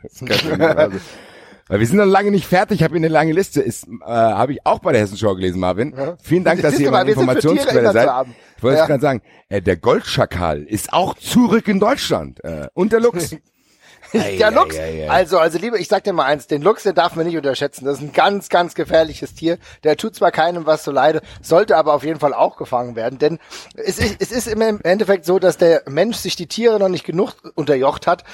Das 0.02 0.24
kann 0.24 1.00
Weil 1.72 1.80
wir 1.80 1.86
sind 1.86 1.96
noch 1.96 2.04
lange 2.04 2.30
nicht 2.30 2.46
fertig. 2.46 2.80
Ich 2.80 2.84
habe 2.84 2.92
hier 2.92 2.98
eine 3.00 3.08
lange 3.08 3.32
Liste. 3.32 3.62
Ist 3.62 3.86
äh, 3.88 4.04
habe 4.06 4.52
ich 4.52 4.66
auch 4.66 4.80
bei 4.80 4.92
der 4.92 5.00
Hessenschau 5.00 5.34
gelesen, 5.34 5.58
Marvin. 5.58 5.94
Vielen 6.22 6.44
Dank, 6.44 6.60
dass 6.60 6.78
ihr 6.78 6.90
meine 6.90 7.12
Informationsquelle 7.12 7.92
seid. 7.92 8.26
Ich 8.58 8.62
wollte 8.62 8.76
Ja. 8.76 8.82
es 8.82 8.88
gerade 8.88 9.00
sagen. 9.00 9.22
Äh, 9.48 9.62
der 9.62 9.78
Goldschakal 9.78 10.64
ist 10.64 10.92
auch 10.92 11.14
zurück 11.16 11.68
in 11.68 11.80
Deutschland 11.80 12.44
äh, 12.44 12.68
und 12.74 12.92
der 12.92 13.00
Luchs. 14.12 14.38
der 14.38 14.50
Luchs, 14.50 14.76
ei, 14.76 14.82
ei, 14.82 15.04
ei. 15.04 15.10
also, 15.10 15.38
also 15.38 15.58
lieber, 15.58 15.78
ich 15.78 15.88
sag 15.88 16.04
dir 16.04 16.12
mal 16.12 16.24
eins, 16.24 16.46
den 16.46 16.62
Luchs, 16.62 16.82
den 16.82 16.94
darf 16.94 17.14
man 17.16 17.26
nicht 17.26 17.36
unterschätzen. 17.36 17.84
Das 17.84 17.96
ist 17.98 18.02
ein 18.02 18.12
ganz, 18.12 18.48
ganz 18.48 18.74
gefährliches 18.74 19.34
Tier. 19.34 19.58
Der 19.84 19.96
tut 19.96 20.14
zwar 20.14 20.30
keinem 20.30 20.66
was 20.66 20.82
zu 20.82 20.90
leide, 20.90 21.22
sollte 21.40 21.76
aber 21.76 21.94
auf 21.94 22.04
jeden 22.04 22.20
Fall 22.20 22.34
auch 22.34 22.56
gefangen 22.56 22.96
werden. 22.96 23.18
Denn 23.18 23.38
es 23.74 23.98
ist, 23.98 24.16
es 24.20 24.32
ist 24.32 24.46
im 24.48 24.60
Endeffekt 24.82 25.24
so, 25.24 25.38
dass 25.38 25.56
der 25.58 25.82
Mensch 25.88 26.16
sich 26.18 26.36
die 26.36 26.46
Tiere 26.46 26.78
noch 26.78 26.88
nicht 26.88 27.04
genug 27.04 27.34
unterjocht 27.54 28.06
hat. 28.06 28.24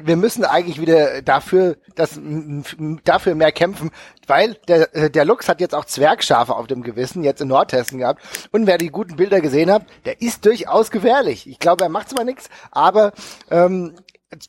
Wir 0.00 0.16
müssen 0.16 0.44
eigentlich 0.44 0.80
wieder 0.80 1.22
dafür, 1.22 1.76
das, 1.94 2.16
m- 2.16 2.64
m- 2.78 3.00
dafür 3.04 3.34
mehr 3.34 3.52
kämpfen, 3.52 3.90
weil 4.26 4.54
der, 4.68 5.08
der 5.08 5.24
Luchs 5.24 5.48
hat 5.48 5.60
jetzt 5.60 5.74
auch 5.74 5.84
Zwergschafe 5.84 6.54
auf 6.54 6.66
dem 6.66 6.82
Gewissen, 6.82 7.22
jetzt 7.24 7.40
in 7.40 7.48
Nordhessen 7.48 7.98
gehabt. 7.98 8.22
Und 8.52 8.66
wer 8.66 8.76
die 8.78 8.88
guten 8.90 9.16
Bilder 9.16 9.40
gesehen 9.40 9.70
hat, 9.70 9.82
der 10.04 10.20
ist 10.20 10.44
durchaus 10.44 10.90
gefährlich. 10.90 11.48
Ich 11.48 11.58
glaube, 11.58 11.84
er 11.84 11.88
macht 11.90 12.10
zwar 12.10 12.24
nichts, 12.24 12.48
aber 12.70 13.12
ähm, 13.50 13.94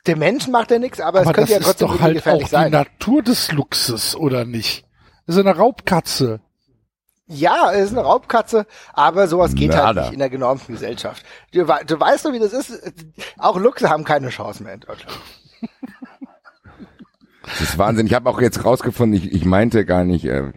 dem 0.08 0.20
Menschen 0.20 0.52
macht 0.52 0.72
er 0.72 0.80
nichts, 0.80 1.00
aber, 1.00 1.22
Aber 1.22 1.30
es 1.30 1.36
könnte 1.36 1.54
das 1.54 1.60
ja 1.60 1.66
trotzdem 1.66 1.88
ist 1.88 1.94
doch 1.96 2.02
halt 2.02 2.12
auch 2.12 2.16
gefährlich 2.16 2.46
die 2.46 2.52
sein. 2.52 2.72
Natur 2.72 3.24
des 3.24 3.52
Luchses, 3.52 4.16
oder 4.16 4.46
nicht? 4.46 4.86
Das 5.26 5.36
ist 5.36 5.46
eine 5.46 5.56
Raubkatze. 5.56 6.42
Ja, 7.28 7.72
es 7.72 7.86
ist 7.86 7.92
eine 7.92 8.02
Raubkatze, 8.02 8.66
aber 8.94 9.28
sowas 9.28 9.54
geht 9.54 9.76
halt 9.76 9.84
Nada. 9.84 10.02
nicht 10.02 10.14
in 10.14 10.20
der 10.20 10.32
genormten 10.32 10.74
Gesellschaft. 10.74 11.24
Du, 11.54 11.64
du 11.64 12.00
weißt 12.00 12.26
doch, 12.26 12.34
wie 12.34 12.40
das 12.40 12.54
ist. 12.54 12.82
Auch 13.38 13.58
Luchse 13.58 13.90
haben 13.90 14.04
keine 14.04 14.30
Chance 14.30 14.64
mehr 14.64 14.74
in 14.74 14.80
Deutschland. 14.80 15.16
Das 17.44 17.62
ist 17.62 17.78
Wahnsinn. 17.78 18.08
Ich 18.08 18.14
habe 18.14 18.30
auch 18.30 18.42
jetzt 18.42 18.66
rausgefunden, 18.66 19.18
ich, 19.20 19.32
ich 19.32 19.46
meinte 19.46 19.86
gar 19.86 20.04
nicht, 20.04 20.26
äh, 20.26 20.52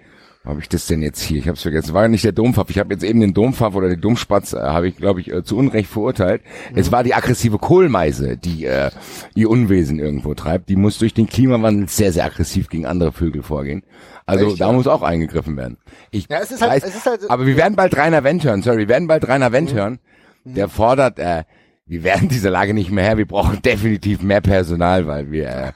habe 0.45 0.61
ich 0.61 0.69
das 0.69 0.87
denn 0.89 1.03
jetzt 1.03 1.21
hier? 1.23 1.39
Ich 1.39 1.47
habe 1.47 1.55
es 1.57 1.62
vergessen. 1.62 1.87
Es 1.91 1.95
war 1.95 2.03
ja 2.03 2.09
nicht 2.09 2.25
der 2.25 2.33
Dompfaff. 2.33 2.69
Ich 2.71 2.79
habe 2.79 2.93
jetzt 2.93 3.05
eben 3.05 3.21
den 3.21 3.33
Dompfaff 3.33 3.75
oder 3.77 3.89
die 3.89 4.01
Dummspatz, 4.01 4.53
äh, 4.55 4.61
habe 4.61 4.89
ich, 4.89 4.97
glaube 4.97 5.21
ich, 5.21 5.33
äh, 5.33 5.45
zu 5.45 5.57
Unrecht 5.57 5.89
verurteilt. 5.89 6.43
Es 6.75 6.91
war 6.91 7.05
die 7.05 7.15
aggressive 7.15 7.59
Kohlmeise, 7.59 8.37
die 8.37 8.65
äh, 8.65 8.91
ihr 9.37 9.49
Unwesen 9.51 9.99
irgendwo 10.01 10.35
treibt. 10.35 10.69
Die 10.69 10.77
muss 10.77 10.99
durch 10.99 11.15
den 11.15 11.29
Klimawandel 11.29 11.89
sehr, 11.89 12.12
sehr 12.12 12.25
aggressiv 12.25 12.69
gegen 12.69 12.87
andere 12.87 13.12
Vögel 13.12 13.43
vorgehen. 13.43 13.83
Also 14.27 14.49
Echt, 14.49 14.61
da 14.61 14.67
ja? 14.67 14.73
muss 14.73 14.87
auch 14.89 15.03
eingegriffen 15.03 15.57
werden. 15.57 15.79
Ich 16.11 16.27
Ja, 16.29 16.39
es 16.41 16.51
ist 16.51 16.61
halt- 16.62 16.73
weiß, 16.73 16.85
es 16.89 16.97
ist 16.97 17.07
halt- 17.07 17.31
aber 17.31 17.47
wir 17.47 17.57
werden 17.57 17.77
bald 17.77 17.97
Rainer 17.97 18.25
Wendt 18.25 18.45
hören. 18.45 18.62
Sorry, 18.62 18.79
wir 18.79 18.89
werden 18.89 19.07
bald 19.09 19.29
Rainer 19.29 19.49
Mhm. 19.51 19.53
Wendt 19.55 19.75
hören. 19.75 19.99
Der 20.45 20.69
fordert, 20.69 21.21
äh, 21.21 21.45
wir 21.87 22.03
werden 22.03 22.29
diese 22.29 22.49
Lage 22.49 22.75
nicht 22.75 22.91
mehr 22.91 23.05
her. 23.05 23.19
Wir 23.19 23.27
brauchen 23.29 23.62
definitiv 23.62 24.23
mehr 24.23 24.41
Personal, 24.41 25.07
weil 25.07 25.31
wir 25.31 25.47
äh, 25.49 25.73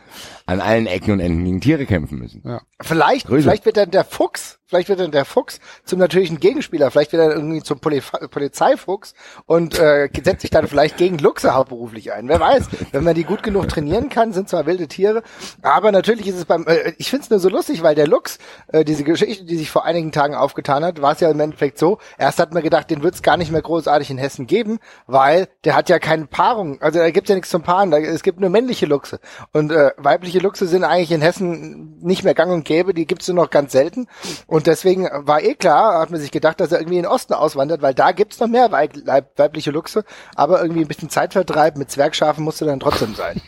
an 0.47 0.61
allen 0.61 0.87
Ecken 0.87 1.13
und 1.13 1.21
Enden 1.21 1.45
gegen 1.45 1.61
Tiere 1.61 1.87
kämpfen 1.87 2.19
müssen. 2.19 2.43
Ja. 2.45 2.61
Vielleicht, 2.81 3.27
Grüße. 3.27 3.43
vielleicht 3.43 3.67
wird 3.67 3.77
dann 3.77 3.91
der 3.91 4.05
Fuchs, 4.05 4.61
vielleicht 4.67 4.89
wird 4.89 5.01
dann 5.01 5.11
der 5.11 5.25
Fuchs 5.25 5.61
zum 5.85 5.99
natürlichen 5.99 6.39
Gegenspieler, 6.39 6.91
vielleicht 6.91 7.13
wird 7.13 7.23
er 7.23 7.35
irgendwie 7.35 7.63
zum 7.63 7.81
Poli 7.81 8.01
Polizeifuchs 8.31 9.15
und 9.47 9.79
äh, 9.79 10.09
setzt 10.23 10.43
sich 10.43 10.51
dann 10.51 10.69
vielleicht 10.69 10.99
gegen 10.99 11.19
Luchse 11.19 11.55
hauptberuflich 11.55 12.13
ein. 12.13 12.29
Wer 12.29 12.39
weiß, 12.39 12.69
wenn 12.93 13.03
man 13.03 13.15
die 13.15 13.25
gut 13.25 13.43
genug 13.43 13.69
trainieren 13.69 14.09
kann, 14.09 14.33
sind 14.33 14.49
zwar 14.49 14.67
wilde 14.67 14.87
Tiere, 14.87 15.23
aber 15.63 15.91
natürlich 15.91 16.29
ist 16.29 16.37
es 16.37 16.45
beim, 16.45 16.65
äh, 16.67 16.93
ich 16.99 17.11
finde 17.11 17.25
es 17.25 17.31
nur 17.31 17.41
so 17.41 17.49
lustig, 17.49 17.83
weil 17.83 17.97
der 17.97 18.07
Luchs, 18.07 18.39
äh, 18.69 18.85
diese 18.85 19.03
Geschichte, 19.03 19.47
die 19.47 19.57
sich 19.57 19.71
vor 19.71 19.85
einigen 19.85 20.13
Tagen 20.13 20.35
aufgetan 20.35 20.85
hat, 20.85 21.03
war 21.03 21.13
es 21.13 21.21
ja 21.21 21.31
im 21.31 21.41
Endeffekt 21.41 21.79
so, 21.79 21.99
erst 22.19 22.39
hat 22.39 22.55
man 22.55 22.63
gedacht, 22.63 22.89
den 22.91 23.03
wird 23.03 23.15
es 23.15 23.23
gar 23.23 23.37
nicht 23.37 23.51
mehr 23.51 23.63
großartig 23.63 24.11
in 24.11 24.19
Hessen 24.19 24.47
geben, 24.47 24.79
weil 25.09 25.49
der 25.65 25.75
hat 25.75 25.89
ja 25.89 25.99
keine 25.99 26.27
Paarung, 26.27 26.81
also 26.83 27.01
da 27.01 27.11
gibt 27.11 27.29
ja 27.29 27.35
nichts 27.35 27.51
zum 27.51 27.63
Paaren, 27.63 27.91
da, 27.91 27.99
es 27.99 28.23
gibt 28.23 28.39
nur 28.39 28.51
männliche 28.51 28.87
Luchse 28.87 29.19
und 29.53 29.73
äh, 29.73 29.91
weibliche 29.97 30.36
Luchse 30.39 30.67
sind 30.67 30.85
eigentlich 30.85 31.13
in 31.13 31.23
Hessen 31.23 31.99
nicht 32.01 32.25
mehr 32.25 32.35
gang 32.35 32.53
und 32.53 32.65
gäbe, 32.65 32.95
die 32.95 33.07
gibt's 33.07 33.29
nur 33.29 33.37
noch 33.37 33.51
ganz 33.51 33.73
selten 33.73 34.07
und 34.47 34.67
deswegen 34.67 35.09
war 35.13 35.43
eh 35.43 35.55
klar, 35.55 36.01
hat 36.01 36.11
man 36.11 36.21
sich 36.21 36.31
gedacht, 36.31 36.61
dass 36.61 36.73
er 36.73 36.79
irgendwie 36.79 36.97
in 36.99 37.03
den 37.03 37.11
Osten 37.11 37.35
auswandert, 37.35 37.83
weil 37.83 37.95
da 37.95 38.13
gibt's 38.13 38.41
noch 38.41 38.49
mehr 38.49 38.73
weib 38.73 38.97
weibliche 39.37 39.71
Luchse, 39.71 40.05
aber 40.35 40.63
irgendwie 40.63 40.83
ein 40.83 40.89
bisschen 40.89 41.11
Zeitvertreib 41.11 41.77
mit 41.77 41.91
Zwergschafen 41.91 42.45
musste 42.45 42.65
dann 42.65 42.81
trotzdem 42.81 43.15
sein. 43.15 43.41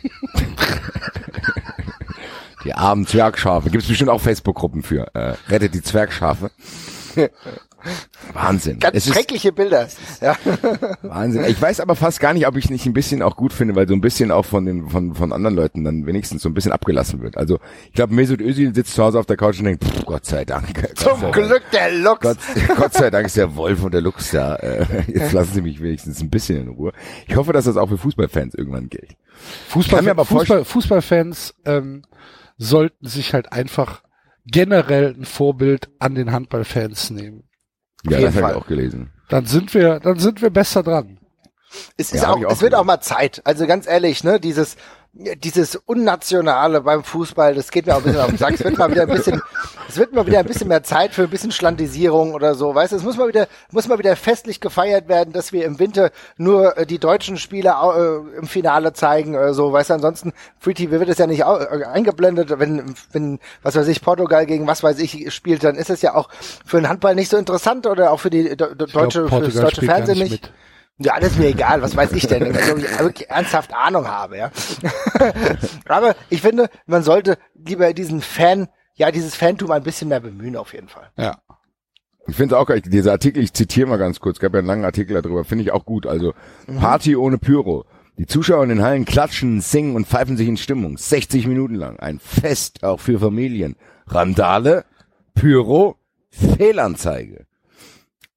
Die 2.65 2.75
armen 2.75 3.07
Zwergschafe. 3.07 3.70
Gibt 3.70 3.84
es 3.84 3.89
bestimmt 3.89 4.10
auch 4.10 4.20
Facebook-Gruppen 4.20 4.83
für. 4.83 5.07
Äh, 5.15 5.36
rettet 5.49 5.75
die 5.75 5.83
Zwergschafe. 5.83 6.50
Wahnsinn. 8.32 8.78
Ganz 8.78 8.97
Es 8.97 9.07
ist 9.07 9.15
schreckliche 9.15 9.52
Bilder. 9.52 9.89
Ja. 10.20 10.36
Wahnsinn. 11.02 11.44
Ich 11.47 11.60
weiß 11.60 11.81
aber 11.81 11.94
fast 11.94 12.20
gar 12.20 12.34
nicht, 12.34 12.47
ob 12.47 12.57
ich 12.57 12.65
es 12.65 12.70
nicht 12.70 12.86
ein 12.86 12.92
bisschen 12.92 13.23
auch 13.23 13.36
gut 13.36 13.52
finde, 13.52 13.74
weil 13.76 13.86
so 13.86 13.94
ein 13.94 14.00
bisschen 14.00 14.31
auch 14.31 14.44
von 14.44 14.66
den 14.66 14.89
von 14.89 15.15
von 15.15 15.32
anderen 15.32 15.55
Leuten 15.57 15.84
dann 15.84 16.07
wenigstens 16.07 16.42
so 16.42 16.48
ein 16.48 16.55
bisschen 16.55 16.73
abgelassen 16.73 17.20
wird. 17.23 17.36
Also 17.36 17.60
ich 17.86 17.92
glaube, 17.92 18.15
Mesut 18.15 18.40
Özil 18.40 18.74
sitzt 18.74 18.94
zu 18.94 19.02
Hause 19.02 19.18
auf 19.18 19.26
der 19.26 19.36
Couch 19.36 19.58
und 19.58 19.66
denkt, 19.66 19.84
pff, 19.84 20.05
Gott 20.05 20.26
sei 20.26 20.44
Dank. 20.44 20.74
Gott 20.74 20.98
sei 20.98 21.10
Zum 21.10 21.20
Dank. 21.20 21.34
Glück 21.34 21.62
der 21.73 21.92
Luchs. 21.92 22.20
Gott, 22.20 22.39
Gott 22.76 22.92
sei 22.94 23.10
Dank 23.10 23.26
ist 23.26 23.36
der 23.36 23.55
Wolf 23.55 23.82
und 23.82 23.94
der 23.94 24.00
Luchs 24.00 24.31
da. 24.31 24.57
Äh, 24.57 24.86
jetzt 25.07 25.32
lassen 25.32 25.55
Sie 25.55 25.62
mich 25.62 25.81
wenigstens 25.82 26.20
ein 26.20 26.31
bisschen 26.31 26.60
in 26.60 26.68
Ruhe. 26.68 26.92
Ich 27.26 27.36
hoffe, 27.36 27.52
dass 27.52 27.65
das 27.65 27.76
auch 27.76 27.89
für 27.89 27.98
Fußballfans 27.98 28.55
irgendwann 28.55 28.89
gilt. 28.89 29.16
Fußball, 29.68 30.08
aber 30.08 30.24
Fußball, 30.24 30.65
Fußballfans 30.65 31.55
ähm, 31.65 32.02
sollten 32.57 33.07
sich 33.07 33.34
halt 33.34 33.52
einfach 33.52 34.02
generell 34.47 35.15
ein 35.16 35.24
Vorbild 35.24 35.89
an 35.98 36.15
den 36.15 36.32
Handballfans 36.32 37.10
nehmen. 37.10 37.44
Ja, 38.04 38.20
das 38.20 38.36
habe 38.36 38.50
ich 38.52 38.56
auch 38.56 38.66
gelesen. 38.66 39.10
Dann 39.28 39.46
sind 39.46 39.74
wir, 39.74 40.00
dann 40.00 40.18
sind 40.18 40.40
wir 40.42 40.50
besser 40.50 40.82
dran. 40.82 41.18
Es 41.96 42.12
ist 42.12 42.22
Ja, 42.22 42.30
auch, 42.30 42.44
auch 42.44 42.52
es 42.52 42.62
wird 42.62 42.74
auch 42.74 42.84
mal 42.84 43.00
Zeit. 43.00 43.42
Also 43.44 43.66
ganz 43.66 43.86
ehrlich, 43.86 44.24
ne, 44.24 44.40
dieses, 44.40 44.76
dieses 45.18 45.74
Unnationale 45.74 46.80
beim 46.80 47.02
Fußball, 47.02 47.55
das 47.55 47.70
geht 47.72 47.86
mir 47.86 47.94
auch 47.94 47.98
ein 47.98 48.05
bisschen 48.05 48.20
auf 48.20 48.28
den 48.28 48.38
Sack. 48.38 48.55
Es 48.55 48.64
wird 48.64 48.78
mal 48.78 48.90
wieder 48.90 49.02
ein 49.02 49.08
bisschen, 49.08 49.42
es 49.88 49.97
wird 49.97 50.12
mal 50.12 50.26
wieder 50.26 50.38
ein 50.38 50.47
bisschen 50.47 50.68
mehr 50.68 50.84
Zeit 50.84 51.12
für 51.12 51.24
ein 51.24 51.30
bisschen 51.30 51.50
Schlandisierung 51.50 52.34
oder 52.34 52.55
so. 52.55 52.74
Weißt 52.74 52.92
du, 52.92 52.97
es 52.97 53.02
muss 53.02 53.16
mal 53.16 53.26
wieder, 53.26 53.48
muss 53.72 53.88
mal 53.88 53.98
wieder 53.98 54.14
festlich 54.14 54.60
gefeiert 54.60 55.08
werden, 55.08 55.32
dass 55.32 55.52
wir 55.52 55.64
im 55.64 55.80
Winter 55.80 56.12
nur 56.36 56.78
äh, 56.78 56.86
die 56.86 57.00
deutschen 57.00 57.36
Spieler 57.36 58.22
äh, 58.32 58.38
im 58.38 58.47
Finale 58.47 58.92
zeigen 58.92 59.34
oder 59.34 59.55
so. 59.55 59.72
Weißt 59.72 59.90
du, 59.90 59.94
ansonsten 59.94 60.32
Free 60.60 60.74
TV 60.74 60.92
wird 60.92 61.08
es 61.08 61.18
ja 61.18 61.26
nicht 61.26 61.40
äh, 61.40 61.84
eingeblendet. 61.84 62.56
Wenn, 62.58 62.94
wenn, 63.12 63.40
was 63.62 63.74
weiß 63.74 63.88
ich, 63.88 64.00
Portugal 64.00 64.47
gegen 64.47 64.68
was 64.68 64.84
weiß 64.84 65.00
ich 65.00 65.34
spielt, 65.34 65.64
dann 65.64 65.74
ist 65.74 65.90
es 65.90 66.00
ja 66.00 66.14
auch 66.14 66.28
für 66.64 66.80
den 66.80 66.88
Handball 66.88 67.16
nicht 67.16 67.30
so 67.30 67.36
interessant 67.36 67.88
oder 67.88 68.12
auch 68.12 68.20
für 68.20 68.30
die 68.30 68.56
de 68.56 68.74
de 68.74 68.86
deutsche, 68.86 69.28
für 69.28 69.40
das 69.40 69.55
deutsche 69.55 69.82
Fernsehen 69.82 70.18
nicht 70.18 70.28
nicht. 70.30 70.52
Ja, 70.98 71.18
das 71.20 71.32
ist 71.32 71.38
mir 71.38 71.46
egal, 71.46 71.80
was 71.80 71.96
weiß 71.96 72.12
ich 72.12 72.26
denn, 72.26 72.42
wenn 72.52 72.78
ich 72.78 72.98
wirklich 72.98 73.30
ernsthaft 73.30 73.72
Ahnung 73.72 74.08
habe, 74.08 74.36
ja. 74.36 74.50
Aber 75.88 76.16
ich 76.28 76.42
finde, 76.42 76.68
man 76.86 77.02
sollte 77.04 77.38
lieber 77.54 77.92
diesen 77.92 78.20
Fan, 78.20 78.68
ja, 78.94 79.12
dieses 79.12 79.36
Fantum 79.36 79.70
ein 79.70 79.84
bisschen 79.84 80.08
mehr 80.08 80.20
bemühen, 80.20 80.56
auf 80.56 80.72
jeden 80.72 80.88
Fall. 80.88 81.10
Ja. 81.16 81.38
Ich 82.26 82.36
finde 82.36 82.54
es 82.54 82.60
auch 82.60 82.66
geil, 82.66 82.82
dieser 82.82 83.12
Artikel, 83.12 83.42
ich 83.42 83.52
zitiere 83.54 83.88
mal 83.88 83.96
ganz 83.96 84.20
kurz, 84.20 84.38
gab 84.38 84.52
ja 84.52 84.58
einen 84.58 84.66
langen 84.68 84.84
Artikel 84.84 85.20
darüber, 85.20 85.44
finde 85.44 85.64
ich 85.64 85.72
auch 85.72 85.84
gut. 85.84 86.06
Also 86.06 86.34
Mhm. 86.66 86.78
Party 86.78 87.16
ohne 87.16 87.38
Pyro. 87.38 87.84
Die 88.18 88.26
Zuschauer 88.26 88.64
in 88.64 88.68
den 88.68 88.82
Hallen 88.82 89.04
klatschen, 89.04 89.60
singen 89.60 89.94
und 89.94 90.08
pfeifen 90.08 90.36
sich 90.36 90.48
in 90.48 90.56
Stimmung. 90.56 90.98
60 90.98 91.46
Minuten 91.46 91.76
lang. 91.76 92.00
Ein 92.00 92.18
Fest 92.18 92.82
auch 92.82 92.98
für 92.98 93.20
Familien. 93.20 93.76
Randale, 94.08 94.84
Pyro, 95.34 95.96
Fehlanzeige. 96.30 97.46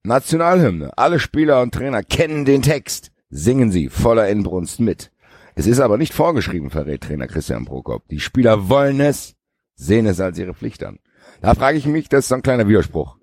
Nationalhymne. 0.04 0.98
Alle 0.98 1.20
Spieler 1.20 1.62
und 1.62 1.74
Trainer 1.74 2.04
kennen 2.04 2.46
den 2.46 2.62
Text. 2.62 3.12
Singen 3.30 3.72
sie 3.72 3.90
voller 3.90 4.28
Inbrunst 4.30 4.80
mit. 4.80 5.12
Es 5.56 5.68
ist 5.68 5.80
aber 5.80 5.98
nicht 5.98 6.14
vorgeschrieben, 6.14 6.70
verrät 6.70 7.02
Trainer 7.02 7.28
Christian 7.28 7.66
Prokop. 7.66 8.08
Die 8.10 8.20
Spieler 8.20 8.70
wollen 8.70 9.00
es, 9.00 9.36
sehen 9.76 10.06
es 10.06 10.20
als 10.20 10.40
ihre 10.40 10.54
Pflicht 10.54 10.84
an. 10.84 11.00
Da 11.42 11.54
frage 11.54 11.78
ich 11.78 11.86
mich, 11.86 12.10
das 12.10 12.26
ist 12.26 12.30
so 12.30 12.36
ein 12.36 12.42
kleiner 12.42 12.68
Widerspruch. 12.68 13.18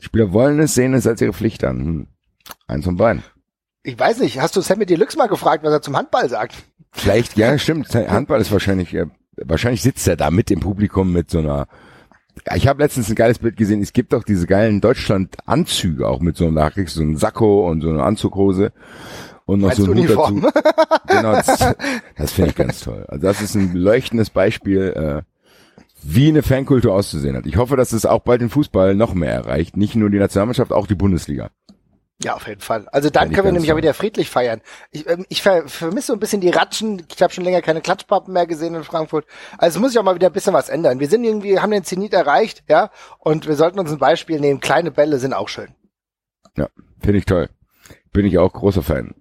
Die 0.00 0.04
Spieler 0.04 0.32
wollen 0.32 0.58
es, 0.60 0.74
sehen 0.74 0.94
es 0.94 1.06
als 1.06 1.20
ihre 1.20 1.32
Pflicht 1.32 1.64
an. 1.64 1.78
Hm. 1.78 2.06
Eins 2.66 2.84
von 2.84 2.96
beiden. 2.96 3.22
Ich 3.82 3.98
weiß 3.98 4.20
nicht, 4.20 4.40
hast 4.40 4.56
du 4.56 4.60
Sammy 4.60 4.86
Deluxe 4.86 5.16
mal 5.16 5.28
gefragt, 5.28 5.64
was 5.64 5.72
er 5.72 5.82
zum 5.82 5.96
Handball 5.96 6.28
sagt? 6.28 6.54
Vielleicht, 6.92 7.36
ja, 7.36 7.56
stimmt. 7.58 7.94
Handball 7.94 8.40
ist 8.40 8.52
wahrscheinlich, 8.52 8.94
äh, 8.94 9.06
wahrscheinlich 9.36 9.82
sitzt 9.82 10.06
er 10.08 10.16
da 10.16 10.30
mit 10.30 10.50
im 10.50 10.60
Publikum 10.60 11.12
mit 11.12 11.30
so 11.30 11.38
einer. 11.38 11.66
Ich 12.54 12.66
habe 12.66 12.82
letztens 12.82 13.08
ein 13.08 13.14
geiles 13.14 13.38
Bild 13.38 13.56
gesehen. 13.56 13.82
Es 13.82 13.92
gibt 13.92 14.12
doch 14.12 14.24
diese 14.24 14.46
geilen 14.46 14.80
Deutschland-Anzüge 14.80 16.08
auch 16.08 16.20
mit 16.20 16.36
so 16.36 16.46
einem, 16.46 16.56
da 16.56 16.70
kriegst 16.70 16.96
du 16.96 17.00
so 17.00 17.04
einen 17.04 17.16
Sakko 17.16 17.68
und 17.68 17.82
so 17.82 17.90
eine 17.90 18.02
Anzughose 18.02 18.72
und 19.46 19.60
noch 19.60 19.70
Als 19.70 19.78
so 19.78 19.90
ein 19.90 19.98
Hut 19.98 20.10
dazu. 20.10 20.42
Genau, 21.08 21.32
das, 21.32 21.46
das 22.16 22.32
finde 22.32 22.50
ich 22.50 22.56
ganz 22.56 22.80
toll. 22.80 23.04
Also 23.08 23.26
das 23.26 23.42
ist 23.42 23.56
ein 23.56 23.74
leuchtendes 23.74 24.30
Beispiel, 24.30 24.80
äh, 24.94 25.22
wie 26.02 26.28
eine 26.28 26.42
Fankultur 26.42 26.94
auszusehen 26.94 27.36
hat. 27.36 27.46
Ich 27.46 27.56
hoffe, 27.56 27.76
dass 27.76 27.92
es 27.92 28.06
auch 28.06 28.20
bald 28.20 28.40
den 28.40 28.48
Fußball 28.48 28.94
noch 28.94 29.12
mehr 29.12 29.32
erreicht. 29.32 29.76
Nicht 29.76 29.96
nur 29.96 30.08
die 30.08 30.18
Nationalmannschaft, 30.18 30.72
auch 30.72 30.86
die 30.86 30.94
Bundesliga. 30.94 31.50
Ja, 32.22 32.34
auf 32.34 32.46
jeden 32.46 32.60
Fall. 32.60 32.86
Also 32.88 33.08
dann 33.08 33.30
ich 33.30 33.34
können 33.34 33.46
wir 33.46 33.52
nämlich 33.52 33.72
auch 33.72 33.78
wieder 33.78 33.94
friedlich 33.94 34.28
feiern. 34.28 34.60
Ich, 34.90 35.08
ähm, 35.08 35.24
ich 35.30 35.42
ver 35.42 35.66
vermisse 35.68 36.08
so 36.08 36.12
ein 36.12 36.20
bisschen 36.20 36.42
die 36.42 36.50
Ratschen. 36.50 37.02
Ich 37.14 37.22
habe 37.22 37.32
schon 37.32 37.44
länger 37.44 37.62
keine 37.62 37.80
Klatschpappen 37.80 38.34
mehr 38.34 38.46
gesehen 38.46 38.74
in 38.74 38.84
Frankfurt. 38.84 39.24
Also 39.56 39.78
es 39.78 39.80
muss 39.80 39.92
sich 39.92 39.98
auch 39.98 40.04
mal 40.04 40.14
wieder 40.14 40.26
ein 40.26 40.32
bisschen 40.32 40.52
was 40.52 40.68
ändern. 40.68 41.00
Wir 41.00 41.08
sind 41.08 41.24
irgendwie, 41.24 41.58
haben 41.60 41.70
den 41.70 41.84
Zenit 41.84 42.12
erreicht, 42.12 42.62
ja, 42.68 42.90
und 43.18 43.46
wir 43.46 43.56
sollten 43.56 43.78
uns 43.78 43.90
ein 43.90 43.98
Beispiel 43.98 44.38
nehmen. 44.38 44.60
Kleine 44.60 44.90
Bälle 44.90 45.18
sind 45.18 45.32
auch 45.32 45.48
schön. 45.48 45.74
Ja, 46.56 46.68
finde 47.00 47.18
ich 47.18 47.24
toll. 47.24 47.48
Bin 48.12 48.26
ich 48.26 48.38
auch 48.38 48.52
großer 48.52 48.82
Fan. 48.82 49.14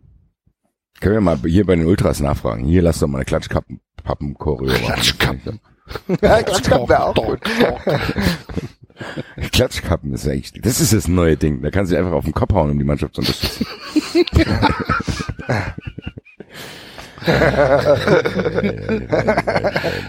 Können 1.00 1.16
wir 1.16 1.22
mal 1.22 1.38
hier 1.38 1.66
bei 1.66 1.76
den 1.76 1.86
Ultras 1.86 2.20
nachfragen. 2.20 2.66
Hier 2.66 2.82
lass 2.82 3.00
doch 3.00 3.08
mal 3.08 3.20
eine 3.20 3.26
Klatschkappen-Choreo 3.26 4.72
machen. 4.72 4.84
Klatschkappen. 4.84 5.62
Ja, 6.22 6.42
Klatschkappen 6.44 6.90
wäre 6.90 7.04
auch 7.06 7.16
gut. 7.16 7.40
Klatschkappen 9.52 10.14
ist 10.14 10.26
ja 10.26 10.34
echt, 10.34 10.66
das 10.66 10.82
ist 10.82 10.94
das 10.94 11.08
neue 11.08 11.38
Ding. 11.38 11.62
Da 11.62 11.72
kannst 11.72 11.92
du 11.92 11.96
dich 11.96 12.04
einfach 12.04 12.18
auf 12.18 12.26
den 12.26 12.34
Kopf 12.34 12.54
hauen, 12.54 12.72
um 12.72 12.78
die 12.78 12.84
Mannschaft 12.84 13.16
zu 13.16 13.22
unterstützen. 13.22 13.66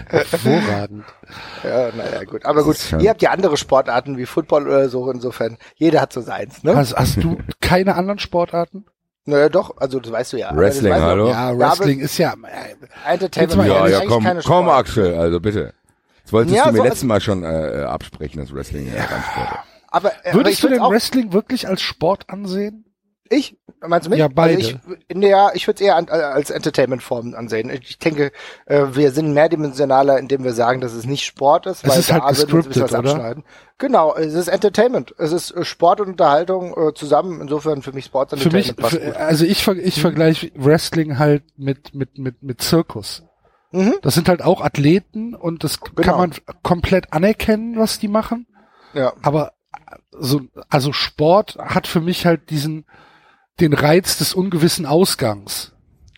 Hervorragend. 0.09 1.05
Ja, 1.63 1.89
naja, 1.95 2.23
gut. 2.25 2.45
Aber 2.45 2.63
gut, 2.63 2.77
ihr 2.99 3.09
habt 3.09 3.21
ja 3.21 3.31
andere 3.31 3.57
Sportarten 3.57 4.17
wie 4.17 4.25
Football 4.25 4.67
oder 4.67 4.89
so, 4.89 5.09
insofern. 5.11 5.57
Jeder 5.75 6.01
hat 6.01 6.13
so 6.13 6.21
seins, 6.21 6.63
ne? 6.63 6.75
Hast, 6.75 6.95
hast 6.95 7.23
du 7.23 7.37
keine 7.61 7.95
anderen 7.95 8.19
Sportarten? 8.19 8.85
Naja, 9.25 9.49
doch, 9.49 9.77
also 9.77 9.99
das 9.99 10.11
weißt 10.11 10.33
du 10.33 10.37
ja. 10.37 10.55
Wrestling, 10.55 10.91
das 10.91 10.93
weißt 10.93 11.03
du. 11.03 11.07
hallo? 11.07 11.29
Ja, 11.29 11.49
aber 11.49 11.59
Wrestling 11.59 11.99
ist 11.99 12.17
ja. 12.17 12.33
Äh, 12.33 13.11
Entertainment 13.13 13.67
Ja, 13.69 13.87
ja, 13.87 13.97
eigentlich 13.99 14.09
komm, 14.09 14.23
keine 14.23 14.41
komm. 14.41 14.69
Axel, 14.69 15.15
also 15.15 15.39
bitte. 15.39 15.73
Das 16.23 16.33
wolltest 16.33 16.55
Ja, 16.55 16.65
du 16.65 16.71
mir 16.71 16.77
so- 16.79 16.83
letztes 16.83 17.03
Mal 17.03 17.21
schon 17.21 17.43
äh, 17.43 17.83
absprechen, 17.87 18.39
das 18.41 18.53
Wrestling 18.53 18.87
ja. 18.87 19.03
Sport 19.03 19.19
ist. 19.51 19.57
Aber, 19.93 20.09
äh, 20.09 20.29
aber 20.29 20.33
würdest 20.37 20.63
du 20.63 20.67
würd's 20.67 20.73
denn 20.75 20.79
auch, 20.81 20.91
Wrestling 20.91 21.33
wirklich 21.33 21.67
als 21.67 21.81
Sport 21.81 22.29
ansehen? 22.29 22.85
Ich? 23.31 23.57
Meinst 23.87 24.05
du 24.05 24.09
mich? 24.11 24.19
Ja, 24.19 24.27
beide. 24.27 24.55
Also 24.57 24.77
ich, 25.07 25.17
ja, 25.23 25.51
ich 25.53 25.65
würde 25.65 25.75
es 25.81 25.87
eher 25.87 25.95
an, 25.95 26.07
als 26.09 26.49
Entertainment-Form 26.51 27.33
ansehen. 27.33 27.69
Ich 27.71 27.97
denke, 27.97 28.31
äh, 28.65 28.83
wir 28.91 29.11
sind 29.11 29.33
mehrdimensionaler, 29.33 30.19
indem 30.19 30.43
wir 30.43 30.53
sagen, 30.53 30.81
dass 30.81 30.93
es 30.93 31.05
nicht 31.05 31.23
Sport 31.25 31.65
ist, 31.65 31.83
Es 31.83 31.89
weil 31.89 31.99
ist 31.99 32.11
halt 32.11 32.23
da 32.23 32.37
würden 32.37 32.51
wir 32.51 32.59
ein 32.59 32.67
bisschen 32.67 32.81
was 32.83 32.91
oder? 32.91 32.99
abschneiden. 32.99 33.43
Genau, 33.77 34.13
es 34.15 34.33
ist 34.33 34.49
Entertainment. 34.49 35.15
Es 35.17 35.31
ist 35.31 35.51
äh, 35.51 35.63
Sport 35.63 36.01
und 36.01 36.09
Unterhaltung 36.09 36.75
äh, 36.77 36.93
zusammen. 36.93 37.41
Insofern 37.41 37.81
für 37.81 37.93
mich 37.93 38.05
Sport 38.05 38.37
Für 38.37 38.51
mich, 38.51 38.73
für, 38.77 39.15
also 39.17 39.45
ich, 39.45 39.63
ver- 39.63 39.77
ich 39.77 39.99
vergleiche 40.01 40.51
Wrestling 40.55 41.17
halt 41.17 41.43
mit, 41.57 41.95
mit, 41.95 42.17
mit, 42.19 42.43
mit 42.43 42.61
Zirkus. 42.61 43.23
Mhm. 43.71 43.95
Das 44.01 44.13
sind 44.13 44.27
halt 44.27 44.43
auch 44.43 44.59
Athleten 44.61 45.33
und 45.33 45.63
das 45.63 45.79
kann 45.79 45.95
Genau. 45.95 46.17
man 46.17 46.33
komplett 46.61 47.13
anerkennen, 47.13 47.79
was 47.79 47.97
die 47.97 48.09
machen. 48.09 48.45
Ja. 48.93 49.13
Aber 49.23 49.53
so, 50.11 50.41
also 50.69 50.91
Sport 50.91 51.57
hat 51.57 51.87
für 51.87 52.01
mich 52.01 52.25
halt 52.25 52.49
diesen, 52.49 52.85
den 53.59 53.73
Reiz 53.73 54.17
des 54.17 54.33
ungewissen 54.33 54.85
Ausgangs. 54.85 55.71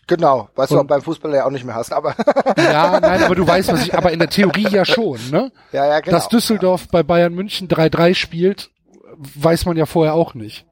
Genau, 0.08 0.50
was 0.56 0.70
du 0.70 0.76
Und- 0.76 0.82
auch 0.82 0.88
beim 0.88 1.02
Fußball 1.02 1.34
ja 1.34 1.46
auch 1.46 1.50
nicht 1.52 1.64
mehr 1.66 1.76
hast, 1.76 1.94
aber 1.94 2.16
Ja, 2.58 3.00
nein, 3.02 3.24
aber 3.24 3.36
du 3.36 3.48
weißt, 3.48 3.72
was 3.72 3.86
ich, 3.86 3.98
aber 3.98 4.12
in 4.12 4.20
der 4.20 4.30
Theorie 4.30 4.68
ja 4.70 4.84
schon, 4.86 5.18
ne? 5.32 5.52
ja, 5.72 5.86
ja, 5.88 6.00
genau. 6.02 6.18
Dass 6.18 6.28
Düsseldorf 6.28 6.88
bei 6.90 7.04
Bayern 7.04 7.34
München 7.34 7.68
3-3 7.70 8.14
spielt, 8.14 8.70
weiß 9.18 9.66
man 9.66 9.78
ja 9.78 9.86
vorher 9.86 10.14
auch 10.14 10.34
nicht. 10.34 10.66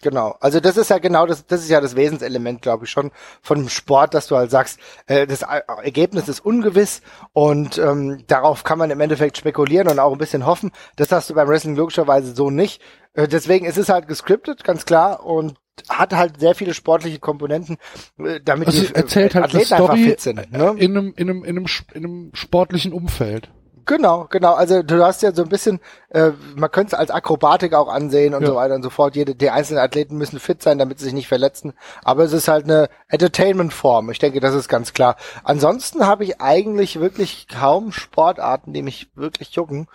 Genau, 0.00 0.36
also 0.40 0.60
das 0.60 0.76
ist 0.76 0.90
ja 0.90 0.98
genau 0.98 1.26
das, 1.26 1.44
das 1.46 1.62
ist 1.62 1.70
ja 1.70 1.80
das 1.80 1.96
Wesenselement, 1.96 2.62
glaube 2.62 2.84
ich, 2.84 2.90
schon 2.90 3.10
von 3.42 3.58
dem 3.58 3.68
Sport, 3.68 4.14
dass 4.14 4.28
du 4.28 4.36
halt 4.36 4.48
sagst, 4.50 4.78
äh, 5.06 5.26
das 5.26 5.42
Er- 5.42 5.64
Ergebnis 5.82 6.28
ist 6.28 6.38
ungewiss 6.38 7.00
und 7.32 7.78
ähm, 7.78 8.22
darauf 8.28 8.62
kann 8.62 8.78
man 8.78 8.90
im 8.92 9.00
Endeffekt 9.00 9.38
spekulieren 9.38 9.88
und 9.88 9.98
auch 9.98 10.12
ein 10.12 10.18
bisschen 10.18 10.46
hoffen. 10.46 10.70
Das 10.96 11.10
hast 11.10 11.30
du 11.30 11.34
beim 11.34 11.48
Wrestling 11.48 11.74
logischerweise 11.74 12.32
so 12.36 12.48
nicht. 12.50 12.80
Äh, 13.14 13.26
deswegen 13.26 13.66
ist 13.66 13.76
es 13.78 13.88
halt 13.88 14.06
gescriptet, 14.06 14.62
ganz 14.62 14.84
klar, 14.84 15.24
und 15.26 15.54
hat 15.88 16.14
halt 16.14 16.40
sehr 16.40 16.54
viele 16.54 16.74
sportliche 16.74 17.18
Komponenten, 17.18 17.76
äh, 18.18 18.40
damit 18.44 18.68
Also 18.68 18.82
die 18.82 18.94
erzählt 18.94 19.34
halt 19.34 19.44
eine 19.44 19.54
Athleten 19.54 19.74
einfach 19.74 19.86
Story 19.94 20.04
fit 20.04 20.20
sind. 20.20 20.52
Ne? 20.52 20.74
in 20.78 20.96
einem, 20.96 21.14
in 21.16 21.30
einem, 21.30 21.44
in 21.44 21.56
einem, 21.56 21.66
in 21.94 22.04
einem 22.04 22.30
sportlichen 22.34 22.92
Umfeld. 22.92 23.50
Genau, 23.86 24.26
genau. 24.28 24.52
Also 24.52 24.82
du 24.82 25.02
hast 25.02 25.22
ja 25.22 25.32
so 25.32 25.42
ein 25.42 25.48
bisschen, 25.48 25.80
äh, 26.10 26.32
man 26.56 26.70
könnte 26.70 26.94
es 26.94 26.98
als 26.98 27.10
Akrobatik 27.10 27.72
auch 27.72 27.88
ansehen 27.88 28.34
und 28.34 28.42
Ja. 28.42 28.48
so 28.48 28.54
weiter 28.54 28.74
und 28.74 28.82
so 28.82 28.90
fort. 28.90 29.16
Jede, 29.16 29.34
die 29.34 29.48
einzelnen 29.48 29.80
Athleten 29.80 30.18
müssen 30.18 30.38
fit 30.38 30.62
sein, 30.62 30.76
damit 30.76 30.98
sie 30.98 31.06
sich 31.06 31.14
nicht 31.14 31.26
verletzen. 31.26 31.72
Aber 32.04 32.22
es 32.24 32.34
ist 32.34 32.48
halt 32.48 32.64
eine 32.64 32.90
Entertainment-Form. 33.08 34.10
Ich 34.10 34.18
denke, 34.18 34.40
das 34.40 34.54
ist 34.54 34.68
ganz 34.68 34.92
klar. 34.92 35.16
Ansonsten 35.42 36.06
habe 36.06 36.24
ich 36.24 36.38
eigentlich 36.38 37.00
wirklich 37.00 37.48
kaum 37.48 37.90
Sportarten, 37.92 38.74
die 38.74 38.82
mich 38.82 39.08
wirklich 39.14 39.52
jucken. 39.52 39.88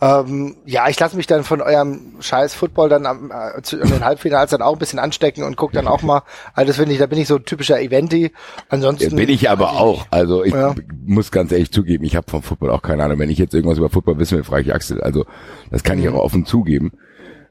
Ähm, 0.00 0.56
ja, 0.64 0.88
ich 0.88 1.00
lasse 1.00 1.16
mich 1.16 1.26
dann 1.26 1.42
von 1.42 1.60
eurem 1.60 2.14
scheiß 2.20 2.54
Football 2.54 2.88
dann 2.88 3.04
am, 3.04 3.32
äh, 3.32 3.60
zu, 3.62 3.78
in 3.78 3.88
den 3.88 4.04
Halbfinals 4.04 4.52
dann 4.52 4.62
auch 4.62 4.74
ein 4.74 4.78
bisschen 4.78 5.00
anstecken 5.00 5.42
und 5.42 5.56
guck 5.56 5.72
dann 5.72 5.88
auch 5.88 6.02
mal. 6.02 6.22
Also 6.54 6.68
das 6.68 6.76
finde 6.76 6.92
ich, 6.92 6.98
da 7.00 7.06
bin 7.06 7.18
ich 7.18 7.26
so 7.26 7.36
ein 7.36 7.44
typischer 7.44 7.80
Eventi. 7.80 8.30
Ansonsten 8.68 9.16
Bin 9.16 9.28
ich 9.28 9.50
aber 9.50 9.72
auch. 9.72 10.06
Also 10.10 10.44
ich 10.44 10.54
Ja. 10.54 10.74
muss 11.04 11.32
ganz 11.32 11.50
ehrlich 11.50 11.72
zugeben, 11.72 12.04
ich 12.04 12.14
habe 12.14 12.30
vom 12.30 12.42
Football 12.42 12.70
auch 12.70 12.82
keine 12.82 13.02
Ahnung. 13.02 13.18
Wenn 13.18 13.30
ich 13.30 13.38
jetzt 13.38 13.54
irgendwas 13.54 13.78
über 13.78 13.90
Football 13.90 14.18
wissen 14.18 14.36
will, 14.36 14.44
frage 14.44 14.62
ich 14.62 14.72
Axel. 14.74 15.00
Also 15.02 15.26
das 15.72 15.82
kann 15.82 15.98
Mhm. 15.98 16.04
ich 16.04 16.08
auch 16.10 16.22
offen 16.22 16.44
zugeben. 16.46 16.92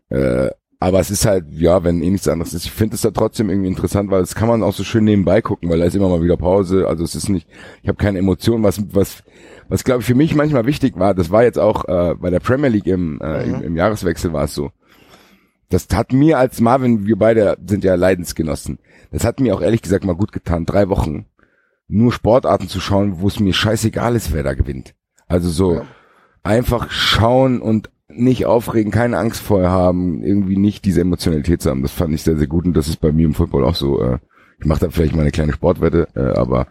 Äh, 0.09 0.49
aber 0.79 0.99
es 0.99 1.09
ist 1.09 1.25
halt, 1.25 1.45
ja, 1.51 1.83
wenn 1.83 2.03
eh 2.03 2.09
nichts 2.09 2.27
anderes 2.27 2.53
ist, 2.53 2.65
ich 2.65 2.71
finde 2.71 2.95
es 2.95 3.01
da 3.01 3.09
trotzdem 3.09 3.49
irgendwie 3.49 3.69
interessant, 3.69 4.11
weil 4.11 4.19
das 4.19 4.35
kann 4.35 4.47
man 4.47 4.61
auch 4.61 4.73
so 4.73 4.83
schön 4.83 5.05
nebenbei 5.05 5.41
gucken, 5.41 5.69
weil 5.69 5.79
da 5.79 5.85
ist 5.85 5.95
immer 5.95 6.09
mal 6.09 6.21
wieder 6.21 6.37
Pause. 6.37 6.87
Also 6.87 7.03
es 7.03 7.15
ist 7.15 7.29
nicht, 7.29 7.47
ich 7.81 7.89
habe 7.89 7.97
keine 7.97 8.19
Emotionen, 8.19 8.63
was, 8.63 8.83
was, 8.93 9.23
was 9.69 9.83
glaube 9.83 10.01
ich 10.01 10.05
für 10.05 10.13
mich 10.13 10.35
manchmal 10.35 10.67
wichtig 10.67 10.97
war, 10.99 11.15
das 11.15 11.31
war 11.31 11.43
jetzt 11.43 11.57
auch 11.57 11.85
äh, 11.85 12.13
bei 12.15 12.29
der 12.29 12.39
Premier 12.39 12.69
League 12.69 12.85
im, 12.85 13.19
äh, 13.21 13.43
im, 13.43 13.63
im 13.63 13.75
Jahreswechsel 13.75 14.33
war 14.33 14.43
es 14.43 14.53
so. 14.53 14.71
Das 15.69 15.87
hat 15.93 16.13
mir 16.13 16.37
als 16.37 16.61
Marvin, 16.61 17.07
wir 17.07 17.17
beide 17.17 17.57
sind 17.65 17.83
ja 17.83 17.95
Leidensgenossen, 17.95 18.77
das 19.11 19.25
hat 19.25 19.39
mir 19.39 19.55
auch 19.55 19.61
ehrlich 19.61 19.81
gesagt 19.81 20.05
mal 20.05 20.15
gut 20.15 20.31
getan, 20.31 20.65
drei 20.65 20.89
Wochen 20.89 21.25
nur 21.87 22.11
Sportarten 22.11 22.67
zu 22.67 22.79
schauen, 22.79 23.19
wo 23.19 23.27
es 23.27 23.39
mir 23.39 23.53
scheißegal 23.53 24.15
ist, 24.15 24.31
wer 24.31 24.43
da 24.43 24.53
gewinnt. 24.53 24.93
Also 25.27 25.49
so 25.49 25.81
einfach 26.43 26.91
schauen 26.91 27.61
und 27.61 27.89
nicht 28.09 28.45
aufregen, 28.45 28.91
keine 28.91 29.17
Angst 29.17 29.41
vorher 29.41 29.69
haben, 29.71 30.23
irgendwie 30.23 30.57
nicht 30.57 30.85
diese 30.85 31.01
Emotionalität 31.01 31.61
zu 31.61 31.69
haben. 31.69 31.81
Das 31.81 31.91
fand 31.91 32.13
ich 32.13 32.23
sehr, 32.23 32.37
sehr 32.37 32.47
gut 32.47 32.65
und 32.65 32.73
das 32.73 32.87
ist 32.87 33.01
bei 33.01 33.11
mir 33.11 33.25
im 33.25 33.33
Football 33.33 33.65
auch 33.65 33.75
so. 33.75 34.01
Äh, 34.01 34.19
ich 34.59 34.65
mache 34.65 34.79
da 34.79 34.89
vielleicht 34.89 35.13
mal 35.15 35.21
eine 35.21 35.31
kleine 35.31 35.53
Sportwette, 35.53 36.07
äh, 36.15 36.37
aber 36.37 36.67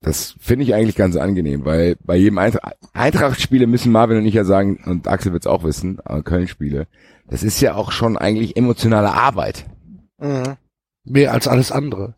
Das 0.00 0.34
finde 0.40 0.64
ich 0.64 0.74
eigentlich 0.74 0.96
ganz 0.96 1.14
angenehm, 1.16 1.64
weil 1.64 1.96
bei 2.04 2.16
jedem 2.16 2.38
Eintracht, 2.38 2.74
Eintracht-Spiele 2.92 3.68
müssen 3.68 3.92
Marvin 3.92 4.18
und 4.18 4.26
ich 4.26 4.34
ja 4.34 4.44
sagen, 4.44 4.80
und 4.84 5.06
Axel 5.06 5.32
wird 5.32 5.44
es 5.44 5.46
auch 5.46 5.62
wissen, 5.62 6.00
aber 6.02 6.24
Köln-Spiele, 6.24 6.88
das 7.28 7.44
ist 7.44 7.60
ja 7.60 7.74
auch 7.74 7.92
schon 7.92 8.18
eigentlich 8.18 8.56
emotionale 8.56 9.12
Arbeit. 9.12 9.64
Mhm. 10.18 10.56
Mehr 11.04 11.32
als 11.32 11.46
alles 11.46 11.70
andere. 11.70 12.14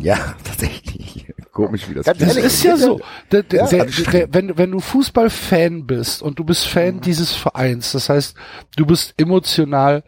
Ja, 0.00 0.34
tatsächlich. 0.44 1.27
Komisch, 1.58 1.88
wie 1.88 1.94
das 1.94 2.06
Das 2.06 2.16
klingt. 2.16 2.36
ist 2.36 2.62
ja 2.62 2.76
so. 2.76 3.00
Der, 3.32 3.42
der, 3.42 3.64
Ja, 3.66 3.84
der, 3.84 4.32
wenn, 4.32 4.56
wenn 4.56 4.70
du 4.70 4.78
Fußballfan 4.78 5.86
bist 5.86 6.22
und 6.22 6.38
du 6.38 6.44
bist 6.44 6.68
Fan 6.68 7.00
dieses 7.00 7.32
Vereins, 7.34 7.90
das 7.90 8.08
heißt, 8.08 8.36
du 8.76 8.86
bist 8.86 9.14
emotional 9.18 10.04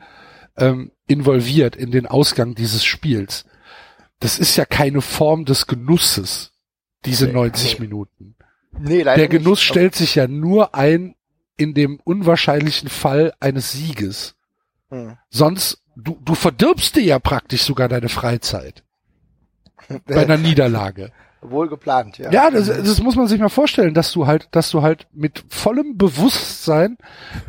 ähm, 0.56 0.92
involviert 1.08 1.74
in 1.74 1.90
den 1.90 2.06
Ausgang 2.06 2.54
dieses 2.54 2.84
Spiels. 2.84 3.46
Das 4.20 4.38
ist 4.38 4.56
ja 4.56 4.64
keine 4.64 5.00
Form 5.00 5.44
des 5.44 5.66
Genusses, 5.66 6.52
diese 7.04 7.26
90 7.26 7.80
Minuten. 7.80 8.36
Nee, 8.78 9.02
leider 9.02 9.16
Der 9.18 9.28
Genuss 9.28 9.58
nicht. 9.58 9.68
stellt 9.68 9.94
sich 9.96 10.14
ja 10.14 10.28
nur 10.28 10.76
ein 10.76 11.16
in 11.56 11.74
dem 11.74 11.98
unwahrscheinlichen 12.04 12.88
Fall 12.88 13.32
eines 13.40 13.72
Sieges. 13.72 14.36
Hm. 14.90 15.16
Sonst, 15.30 15.82
du, 15.96 16.16
du 16.24 16.36
verdirbst 16.36 16.94
dir 16.94 17.02
ja 17.02 17.18
praktisch 17.18 17.62
sogar 17.62 17.88
deine 17.88 18.08
Freizeit. 18.08 18.84
Bei 20.06 20.22
einer 20.22 20.36
Niederlage. 20.36 21.10
Wohl 21.42 21.68
geplant, 21.68 22.18
ja. 22.18 22.30
Ja, 22.30 22.50
das, 22.50 22.66
das 22.66 23.00
muss 23.02 23.16
man 23.16 23.26
sich 23.26 23.40
mal 23.40 23.48
vorstellen, 23.48 23.94
dass 23.94 24.12
du 24.12 24.26
halt, 24.26 24.48
dass 24.50 24.70
du 24.70 24.82
halt 24.82 25.06
mit 25.12 25.42
vollem 25.48 25.96
Bewusstsein 25.96 26.98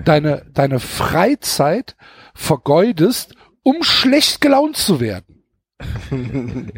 deine, 0.05 0.45
deine 0.53 0.79
Freizeit 0.79 1.97
vergeudest, 2.33 3.35
um 3.63 3.83
schlecht 3.83 4.39
gelaunt 4.39 4.77
zu 4.77 5.01
werden. 5.01 5.43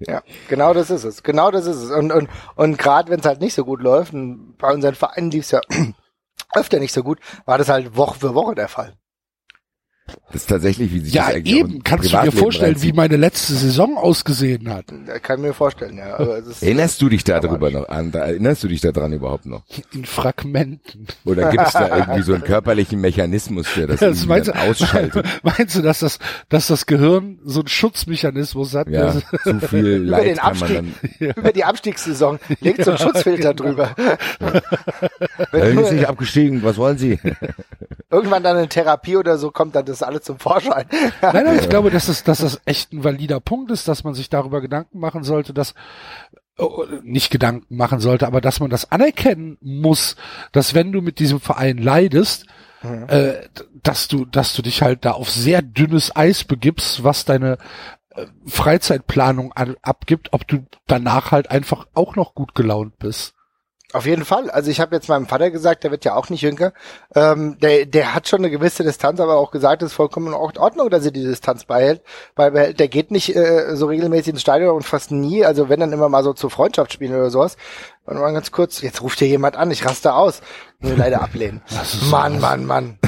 ja, 0.00 0.22
genau 0.48 0.72
das 0.74 0.90
ist 0.90 1.04
es. 1.04 1.22
Genau 1.22 1.50
das 1.50 1.66
ist 1.66 1.78
es. 1.78 1.90
Und, 1.90 2.12
und, 2.12 2.28
und 2.54 2.78
gerade 2.78 3.10
wenn 3.10 3.20
es 3.20 3.26
halt 3.26 3.40
nicht 3.40 3.54
so 3.54 3.64
gut 3.64 3.80
läuft, 3.80 4.12
und 4.14 4.56
bei 4.58 4.72
unseren 4.72 4.94
Vereinen 4.94 5.30
lief 5.30 5.44
es 5.44 5.50
ja 5.50 5.60
öfter 6.54 6.78
nicht 6.78 6.92
so 6.92 7.02
gut, 7.02 7.18
war 7.44 7.58
das 7.58 7.68
halt 7.68 7.96
Woche 7.96 8.18
für 8.18 8.34
Woche 8.34 8.54
der 8.54 8.68
Fall. 8.68 8.94
Das 10.32 10.42
ist 10.42 10.46
tatsächlich, 10.48 10.92
wie 10.92 10.98
sich 11.00 11.14
Ja, 11.14 11.26
das 11.26 11.36
eigentlich 11.36 11.56
eben. 11.58 11.82
Kannst 11.84 12.04
du 12.06 12.08
dir 12.08 12.16
Privatleben 12.16 12.38
vorstellen, 12.38 12.72
reinzieht. 12.72 12.92
wie 12.92 12.96
meine 12.96 13.16
letzte 13.16 13.52
Saison 13.54 13.96
ausgesehen 13.96 14.68
hat? 14.68 14.86
Kann 15.22 15.38
ich 15.38 15.42
mir 15.46 15.54
vorstellen, 15.54 15.96
ja. 15.96 16.16
Erinnerst 16.60 17.00
du 17.00 17.08
dich 17.08 17.22
da 17.24 17.38
drüber 17.40 17.70
noch 17.70 17.88
an? 17.88 18.10
Da, 18.10 18.20
erinnerst 18.20 18.64
du 18.64 18.68
dich 18.68 18.80
da 18.80 18.90
dran 18.92 19.12
überhaupt 19.12 19.46
noch? 19.46 19.62
In 19.92 20.04
Fragmenten. 20.04 21.06
Oder 21.24 21.50
gibt 21.50 21.66
es 21.66 21.72
da 21.72 21.96
irgendwie 21.96 22.22
so 22.22 22.34
einen 22.34 22.42
körperlichen 22.44 23.00
Mechanismus, 23.00 23.66
der 23.76 23.86
das, 23.86 24.00
Das 24.00 24.26
meinst, 24.26 24.48
dann 24.48 24.58
ausschaltet? 24.58 25.24
du, 25.24 25.28
meinst 25.44 25.76
du, 25.76 25.82
dass 25.82 26.00
das, 26.00 26.18
dass 26.48 26.66
das 26.66 26.86
Gehirn 26.86 27.38
so 27.44 27.60
einen 27.60 27.68
Schutzmechanismus 27.68 28.74
hat? 28.74 28.88
Ja, 28.88 29.12
zu 29.44 29.60
viel 29.60 29.86
über, 29.86 30.10
Leid 30.10 30.24
den 30.26 30.36
kann 30.36 30.58
man 30.58 30.76
Abstieg, 30.76 31.20
dann. 31.20 31.30
über 31.36 31.52
die 31.52 31.64
Abstiegssaison 31.64 32.38
legt 32.60 32.84
so 32.84 32.90
ein 32.92 32.98
Schutzfilter 32.98 33.54
drüber. 33.54 33.94
Wenn 35.52 35.62
Äh, 35.62 35.74
du 35.74 35.80
ist 35.82 35.92
nicht 35.92 36.08
abgestiegen, 36.08 36.62
was 36.62 36.76
wollen 36.76 36.98
Sie? 36.98 37.18
irgendwann 38.10 38.42
dann 38.42 38.58
in 38.58 38.68
Therapie 38.68 39.16
oder 39.16 39.38
so 39.38 39.50
kommt, 39.50 39.74
dann 39.74 39.86
das 39.86 39.91
alles 40.00 40.22
zum 40.22 40.38
Vorschein. 40.38 40.86
Nein, 41.20 41.44
nein, 41.44 41.58
ich 41.58 41.68
glaube, 41.68 41.90
dass 41.90 42.06
das, 42.06 42.22
dass 42.22 42.38
das 42.38 42.60
echt 42.64 42.92
ein 42.92 43.02
valider 43.02 43.40
Punkt 43.40 43.72
ist, 43.72 43.88
dass 43.88 44.04
man 44.04 44.14
sich 44.14 44.30
darüber 44.30 44.60
Gedanken 44.60 45.00
machen 45.00 45.24
sollte, 45.24 45.52
dass 45.52 45.74
oh, 46.56 46.84
nicht 47.02 47.30
Gedanken 47.30 47.76
machen 47.76 47.98
sollte, 47.98 48.26
aber 48.26 48.40
dass 48.40 48.60
man 48.60 48.70
das 48.70 48.92
anerkennen 48.92 49.58
muss, 49.60 50.16
dass 50.52 50.74
wenn 50.74 50.92
du 50.92 51.02
mit 51.02 51.18
diesem 51.18 51.40
Verein 51.40 51.78
leidest, 51.78 52.46
äh, 52.82 53.48
dass 53.82 54.08
du, 54.08 54.24
dass 54.24 54.54
du 54.54 54.62
dich 54.62 54.82
halt 54.82 55.04
da 55.04 55.12
auf 55.12 55.30
sehr 55.30 55.62
dünnes 55.62 56.14
Eis 56.16 56.44
begibst, 56.44 57.04
was 57.04 57.24
deine 57.24 57.58
äh, 58.10 58.26
Freizeitplanung 58.46 59.52
an, 59.52 59.76
abgibt, 59.82 60.32
ob 60.32 60.46
du 60.48 60.66
danach 60.86 61.30
halt 61.30 61.50
einfach 61.50 61.86
auch 61.94 62.16
noch 62.16 62.34
gut 62.34 62.54
gelaunt 62.54 62.98
bist. 62.98 63.34
Auf 63.92 64.06
jeden 64.06 64.24
Fall. 64.24 64.50
Also 64.50 64.70
ich 64.70 64.80
habe 64.80 64.94
jetzt 64.94 65.08
meinem 65.08 65.26
Vater 65.26 65.50
gesagt, 65.50 65.84
der 65.84 65.90
wird 65.90 66.04
ja 66.04 66.14
auch 66.14 66.30
nicht 66.30 66.40
jünger. 66.40 66.72
Ähm, 67.14 67.58
der, 67.60 67.84
der 67.84 68.14
hat 68.14 68.26
schon 68.26 68.40
eine 68.40 68.50
gewisse 68.50 68.84
Distanz, 68.84 69.20
aber 69.20 69.36
auch 69.36 69.50
gesagt, 69.50 69.82
es 69.82 69.90
ist 69.90 69.94
vollkommen 69.94 70.28
in 70.28 70.34
Ordnung, 70.34 70.88
dass 70.88 71.04
er 71.04 71.10
die 71.10 71.22
Distanz 71.22 71.64
beihält. 71.64 72.02
Weil 72.34 72.72
der 72.72 72.88
geht 72.88 73.10
nicht 73.10 73.36
äh, 73.36 73.76
so 73.76 73.86
regelmäßig 73.86 74.32
ins 74.32 74.40
Stadion 74.40 74.74
und 74.74 74.84
fast 74.84 75.10
nie. 75.10 75.44
Also 75.44 75.68
wenn 75.68 75.80
dann 75.80 75.92
immer 75.92 76.08
mal 76.08 76.24
so 76.24 76.32
zu 76.32 76.48
Freundschaftsspielen 76.48 77.14
oder 77.14 77.30
sowas. 77.30 77.56
Und 78.04 78.18
mal 78.18 78.32
ganz 78.32 78.50
kurz, 78.50 78.80
jetzt 78.80 79.02
ruft 79.02 79.18
hier 79.18 79.28
jemand 79.28 79.56
an, 79.56 79.70
ich 79.70 79.84
raste 79.84 80.14
aus. 80.14 80.40
Nur 80.80 80.96
leider 80.96 81.22
ablehnen. 81.22 81.60
Mann, 82.10 82.40
Mann, 82.40 82.64
Mann. 82.64 82.98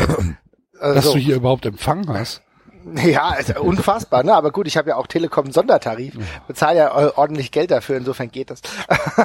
Also, 0.81 0.95
Dass 0.95 1.13
du 1.13 1.19
hier 1.19 1.37
überhaupt 1.37 1.65
Empfang 1.65 2.07
hast. 2.09 2.43
ja, 3.05 3.35
ist 3.35 3.59
unfassbar, 3.59 4.23
ne? 4.25 4.35
Aber 4.35 4.51
gut, 4.53 4.67
ich 4.67 4.77
habe 4.77 4.91
ja 4.91 4.97
auch 4.97 5.07
Telekom 5.07 5.51
Sondertarif, 5.53 6.15
bezahle 6.47 6.79
ja 6.79 6.89
äh, 7.07 7.13
ordentlich 7.17 7.51
Geld 7.51 7.71
dafür, 7.71 7.97
insofern 7.97 8.31
geht 8.31 8.51
das. 8.51 8.61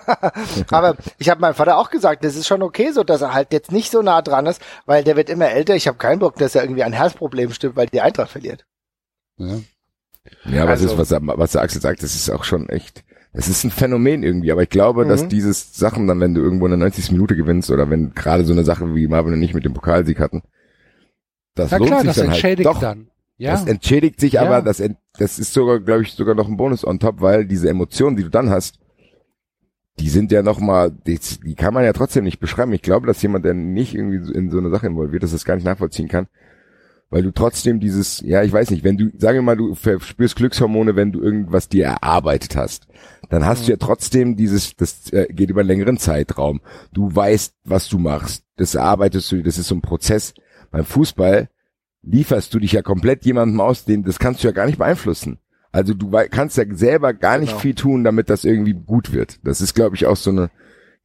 Aber 0.71 0.95
ich 1.17 1.29
habe 1.29 1.41
meinem 1.41 1.55
Vater 1.55 1.77
auch 1.77 1.89
gesagt, 1.89 2.23
das 2.23 2.35
ist 2.35 2.47
schon 2.47 2.61
okay 2.63 2.91
so, 2.91 3.03
dass 3.03 3.21
er 3.21 3.33
halt 3.33 3.51
jetzt 3.53 3.71
nicht 3.71 3.91
so 3.91 4.01
nah 4.01 4.21
dran 4.21 4.45
ist, 4.45 4.61
weil 4.85 5.03
der 5.03 5.15
wird 5.15 5.29
immer 5.29 5.49
älter. 5.49 5.75
Ich 5.75 5.88
habe 5.88 5.97
keinen 5.97 6.19
Bock, 6.19 6.35
dass 6.38 6.55
er 6.55 6.63
irgendwie 6.63 6.83
ein 6.83 6.93
Herzproblem 6.93 7.51
stimmt, 7.51 7.75
weil 7.75 7.88
die 7.88 8.01
Eintracht 8.01 8.31
verliert. 8.31 8.65
Ja, 9.38 10.63
was 10.67 10.81
Also- 10.81 10.88
ist, 10.88 10.97
was, 10.97 11.11
er- 11.11 11.21
was 11.23 11.51
der 11.53 11.61
Axel 11.61 11.81
sagt, 11.81 12.03
das 12.03 12.15
ist 12.15 12.29
auch 12.29 12.43
schon 12.43 12.69
echt, 12.69 13.03
das 13.33 13.47
ist 13.47 13.63
ein 13.63 13.71
Phänomen 13.71 14.23
irgendwie, 14.23 14.51
aber 14.51 14.63
ich 14.63 14.69
glaube, 14.69 15.05
dass 15.05 15.23
Mhm. 15.23 15.29
dieses 15.29 15.75
Sachen 15.75 16.07
dann, 16.07 16.19
wenn 16.19 16.33
du 16.33 16.41
irgendwo 16.41 16.65
in 16.65 16.71
der 16.71 16.77
90. 16.77 17.11
Minute 17.11 17.35
gewinnst 17.35 17.71
oder 17.71 17.89
wenn 17.89 18.13
gerade 18.13 18.45
so 18.45 18.53
eine 18.53 18.63
Sache 18.63 18.93
wie 18.95 19.07
Marvin 19.07 19.33
und 19.33 19.41
ich 19.43 19.53
mit 19.53 19.65
dem 19.65 19.73
Pokalsieg 19.73 20.19
hatten, 20.19 20.41
das 21.55 21.71
Na 21.71 21.77
lohnt 21.77 21.89
klar, 21.89 21.99
sich 22.01 22.07
das 22.07 22.15
dann 22.17 22.25
entschädigt 22.27 22.67
halt. 22.67 22.75
Doch, 22.75 22.81
dann. 22.81 23.07
Ja. 23.40 23.51
Das 23.53 23.66
entschädigt 23.66 24.19
sich 24.19 24.34
Ja. 24.34 24.43
aber, 24.43 24.61
das, 24.61 24.80
ent, 24.80 24.98
das 25.18 25.40
ist 25.40 25.53
sogar, 25.53 25.80
glaube 25.80 26.03
ich, 26.03 26.11
sogar 26.11 26.35
noch 26.35 26.48
ein 26.48 26.58
Bonus 26.58 26.85
on 26.85 27.00
top, 27.00 27.22
weil 27.22 27.45
diese 27.45 27.69
Emotionen, 27.69 28.16
die 28.18 28.24
du 28.24 28.30
dann 28.30 28.50
hast, 28.50 28.80
die 29.98 30.09
sind 30.09 30.32
ja 30.32 30.43
nochmal, 30.43 30.92
die, 30.92 31.19
die 31.43 31.56
kann 31.56 31.74
man 31.74 31.84
ja 31.84 31.93
trotzdem 31.93 32.26
nicht 32.26 32.40
beschreiben. 32.40 32.74
Ich 32.74 32.82
glaube, 32.82 33.08
dass 33.08 33.22
jemand, 33.22 33.45
der 33.45 33.53
nicht 33.53 33.95
irgendwie 33.95 34.32
in 34.34 34.50
so 34.50 34.58
eine 34.58 34.69
Sache 34.69 34.88
involviert 34.88 35.24
ist, 35.24 35.34
das 35.34 35.45
gar 35.45 35.56
nicht 35.56 35.66
nachvollziehen 35.66 36.08
kann. 36.08 36.27
Weil 37.09 37.24
du 37.24 37.32
trotzdem 37.32 37.80
dieses, 37.80 38.22
ja, 38.22 38.43
ich 38.43 38.53
weiß 38.53 38.69
nicht, 38.69 38.84
wenn 38.84 38.98
du, 38.98 39.09
sagen 39.18 39.38
wir 39.38 39.42
mal, 39.42 39.58
du 39.58 39.74
verspürst 39.74 40.35
Glückshormone, 40.35 40.95
wenn 40.95 41.11
du 41.11 41.22
irgendwas 41.22 41.68
dir 41.68 41.85
erarbeitet 41.85 42.56
hast, 42.56 42.88
dann 43.30 43.45
hast 43.45 43.68
du 43.68 43.72
ja 43.72 43.77
trotzdem 43.77 44.35
dieses, 44.35 44.76
das 44.76 45.11
äh, 45.11 45.27
geht 45.32 45.50
über 45.50 45.61
einen 45.61 45.69
längeren 45.69 45.98
Zeitraum. 45.98 46.61
Du 46.93 47.14
weißt, 47.14 47.56
was 47.64 47.90
du 47.90 47.98
machst. 47.98 48.43
Das 48.58 48.76
erarbeitest 48.76 49.32
du, 49.32 49.42
das 49.42 49.58
ist 49.58 49.68
so 49.68 49.76
ein 49.76 49.82
Prozess. 49.82 50.34
Beim 50.72 50.85
Fußball 50.85 51.50
lieferst 52.11 52.53
du 52.53 52.59
dich 52.59 52.71
ja 52.73 52.81
komplett 52.81 53.25
jemandem 53.25 53.61
aus, 53.61 53.85
den, 53.85 54.03
das 54.03 54.19
kannst 54.19 54.43
du 54.43 54.47
ja 54.47 54.51
gar 54.51 54.65
nicht 54.65 54.79
beeinflussen. 54.79 55.38
Also 55.71 55.93
du 55.93 56.11
kannst 56.31 56.57
ja 56.57 56.63
selber 56.71 57.13
gar 57.13 57.38
nicht 57.38 57.49
Genau. 57.49 57.59
viel 57.59 57.75
tun, 57.75 58.03
damit 58.03 58.29
das 58.29 58.43
irgendwie 58.43 58.73
gut 58.73 59.13
wird. 59.13 59.39
Das 59.43 59.61
ist, 59.61 59.75
glaube 59.75 59.95
ich, 59.95 60.07
auch 60.07 60.15
so 60.15 60.31
eine, 60.31 60.49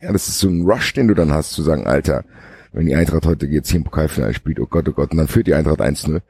ja, 0.00 0.12
das 0.12 0.28
ist 0.28 0.39
so 0.39 0.49
ein 0.49 0.62
Rush, 0.62 0.94
den 0.94 1.08
du 1.08 1.15
dann 1.15 1.33
hast, 1.33 1.52
zu 1.52 1.62
sagen, 1.62 1.86
Alter, 1.86 2.24
wenn 2.73 2.86
die 2.86 2.94
Eintracht 2.94 3.26
heute 3.26 3.47
jetzt 3.47 3.68
hier 3.70 3.78
im 3.78 3.84
Pokalfinale 3.84 4.34
spielt, 4.34 4.58
oh 4.60 4.66
Gott, 4.66 4.89
oh 4.89 4.92
Gott, 4.92 5.12
und 5.12 5.18
dann 5.18 5.28
führt 5.28 5.47
die 5.47 5.55
Eintracht 5.55 5.81
1-0 5.81 6.23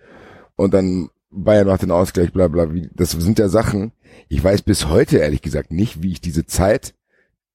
und 0.57 0.75
dann 0.75 1.09
Bayern 1.31 1.67
macht 1.67 1.83
den 1.83 1.91
Ausgleich, 1.91 2.33
bla 2.33 2.49
bla, 2.49 2.73
wie, 2.75 2.91
das 2.95 3.13
sind 3.13 3.39
ja 3.39 3.49
Sachen, 3.49 3.93
ich 4.29 4.43
weiß 4.43 4.63
bis 4.63 4.89
heute 4.89 5.19
ehrlich 5.19 5.43
gesagt 5.43 5.71
nicht, 5.73 6.03
wie 6.03 6.13
ich 6.13 6.21
diese 6.21 6.47
Zeit 6.47 6.94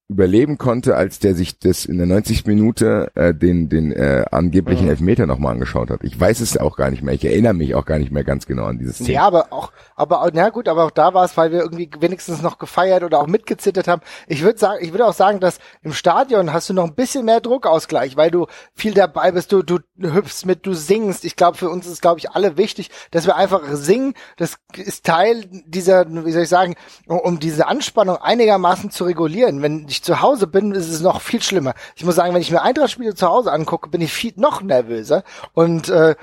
überleben 0.09 0.57
konnte, 0.57 0.95
als 0.95 1.19
der 1.19 1.35
sich 1.35 1.59
das 1.59 1.85
in 1.85 1.97
der 1.99 2.07
90. 2.07 2.45
Minute 2.47 3.11
äh, 3.15 3.33
den 3.33 3.69
den 3.69 3.91
äh, 3.91 4.25
angeblichen 4.31 4.85
Mhm. 4.85 4.89
Elfmeter 4.89 5.25
nochmal 5.27 5.53
angeschaut 5.53 5.91
hat. 5.91 6.03
Ich 6.03 6.19
weiß 6.19 6.39
es 6.41 6.57
auch 6.57 6.75
gar 6.75 6.89
nicht 6.89 7.03
mehr. 7.03 7.13
Ich 7.13 7.23
erinnere 7.23 7.53
mich 7.53 7.75
auch 7.75 7.85
gar 7.85 7.99
nicht 7.99 8.11
mehr 8.11 8.23
ganz 8.23 8.47
genau 8.47 8.65
an 8.65 8.79
dieses 8.79 8.95
Szene. 8.95 9.11
Ja, 9.13 9.27
aber 9.27 9.53
auch, 9.53 9.71
aber 9.95 10.23
auch, 10.23 10.29
na 10.33 10.49
gut, 10.49 10.67
aber 10.67 10.85
auch 10.85 10.91
da 10.91 11.13
war 11.13 11.25
es, 11.25 11.37
weil 11.37 11.51
wir 11.51 11.59
irgendwie 11.59 11.89
wenigstens 11.99 12.41
noch 12.41 12.57
gefeiert 12.57 13.03
oder 13.03 13.19
auch 13.19 13.27
mitgezittert 13.27 13.87
haben. 13.87 14.01
Ich 14.27 14.41
würde 14.41 14.57
sagen, 14.57 14.83
ich 14.83 14.91
würde 14.91 15.05
auch 15.05 15.13
sagen, 15.13 15.39
dass 15.39 15.59
im 15.83 15.93
Stadion 15.93 16.51
hast 16.53 16.69
du 16.69 16.73
noch 16.73 16.85
ein 16.85 16.95
bisschen 16.95 17.25
mehr 17.25 17.39
Druckausgleich, 17.39 18.17
weil 18.17 18.31
du 18.31 18.47
viel 18.73 18.93
dabei 18.95 19.31
bist, 19.31 19.51
du, 19.51 19.61
du 19.61 19.79
hüpfst 20.01 20.45
mit, 20.45 20.65
du 20.65 20.73
singst. 20.73 21.23
Ich 21.23 21.35
glaube, 21.35 21.57
für 21.57 21.69
uns 21.69 21.85
ist, 21.85 22.01
glaube 22.01 22.19
ich, 22.19 22.31
alle 22.31 22.57
wichtig, 22.57 22.89
dass 23.11 23.27
wir 23.27 23.35
einfach 23.35 23.61
singen. 23.73 24.15
Das 24.37 24.55
ist 24.75 25.05
Teil 25.05 25.45
dieser, 25.67 26.05
wie 26.25 26.31
soll 26.31 26.43
ich 26.43 26.49
sagen, 26.49 26.75
um, 27.07 27.19
um 27.19 27.39
diese 27.39 27.67
Anspannung 27.67 28.17
einigermaßen 28.17 28.89
zu 28.89 29.03
regulieren. 29.03 29.61
Wenn 29.61 29.85
ich 29.87 29.98
zu 30.01 30.21
Hause 30.21 30.47
bin, 30.47 30.71
ist 30.73 30.89
es 30.89 31.01
noch 31.01 31.21
viel 31.21 31.41
schlimmer. 31.41 31.73
Ich 31.95 32.03
muss 32.05 32.15
sagen, 32.15 32.33
wenn 32.33 32.41
ich 32.41 32.51
mir 32.51 32.61
Eintracht-Spiele 32.61 33.15
zu 33.15 33.27
Hause 33.27 33.51
angucke, 33.51 33.89
bin 33.89 34.01
ich 34.01 34.11
viel 34.13 34.33
noch 34.35 34.61
nervöser 34.61 35.23
und 35.53 35.89
äh, 35.89 36.15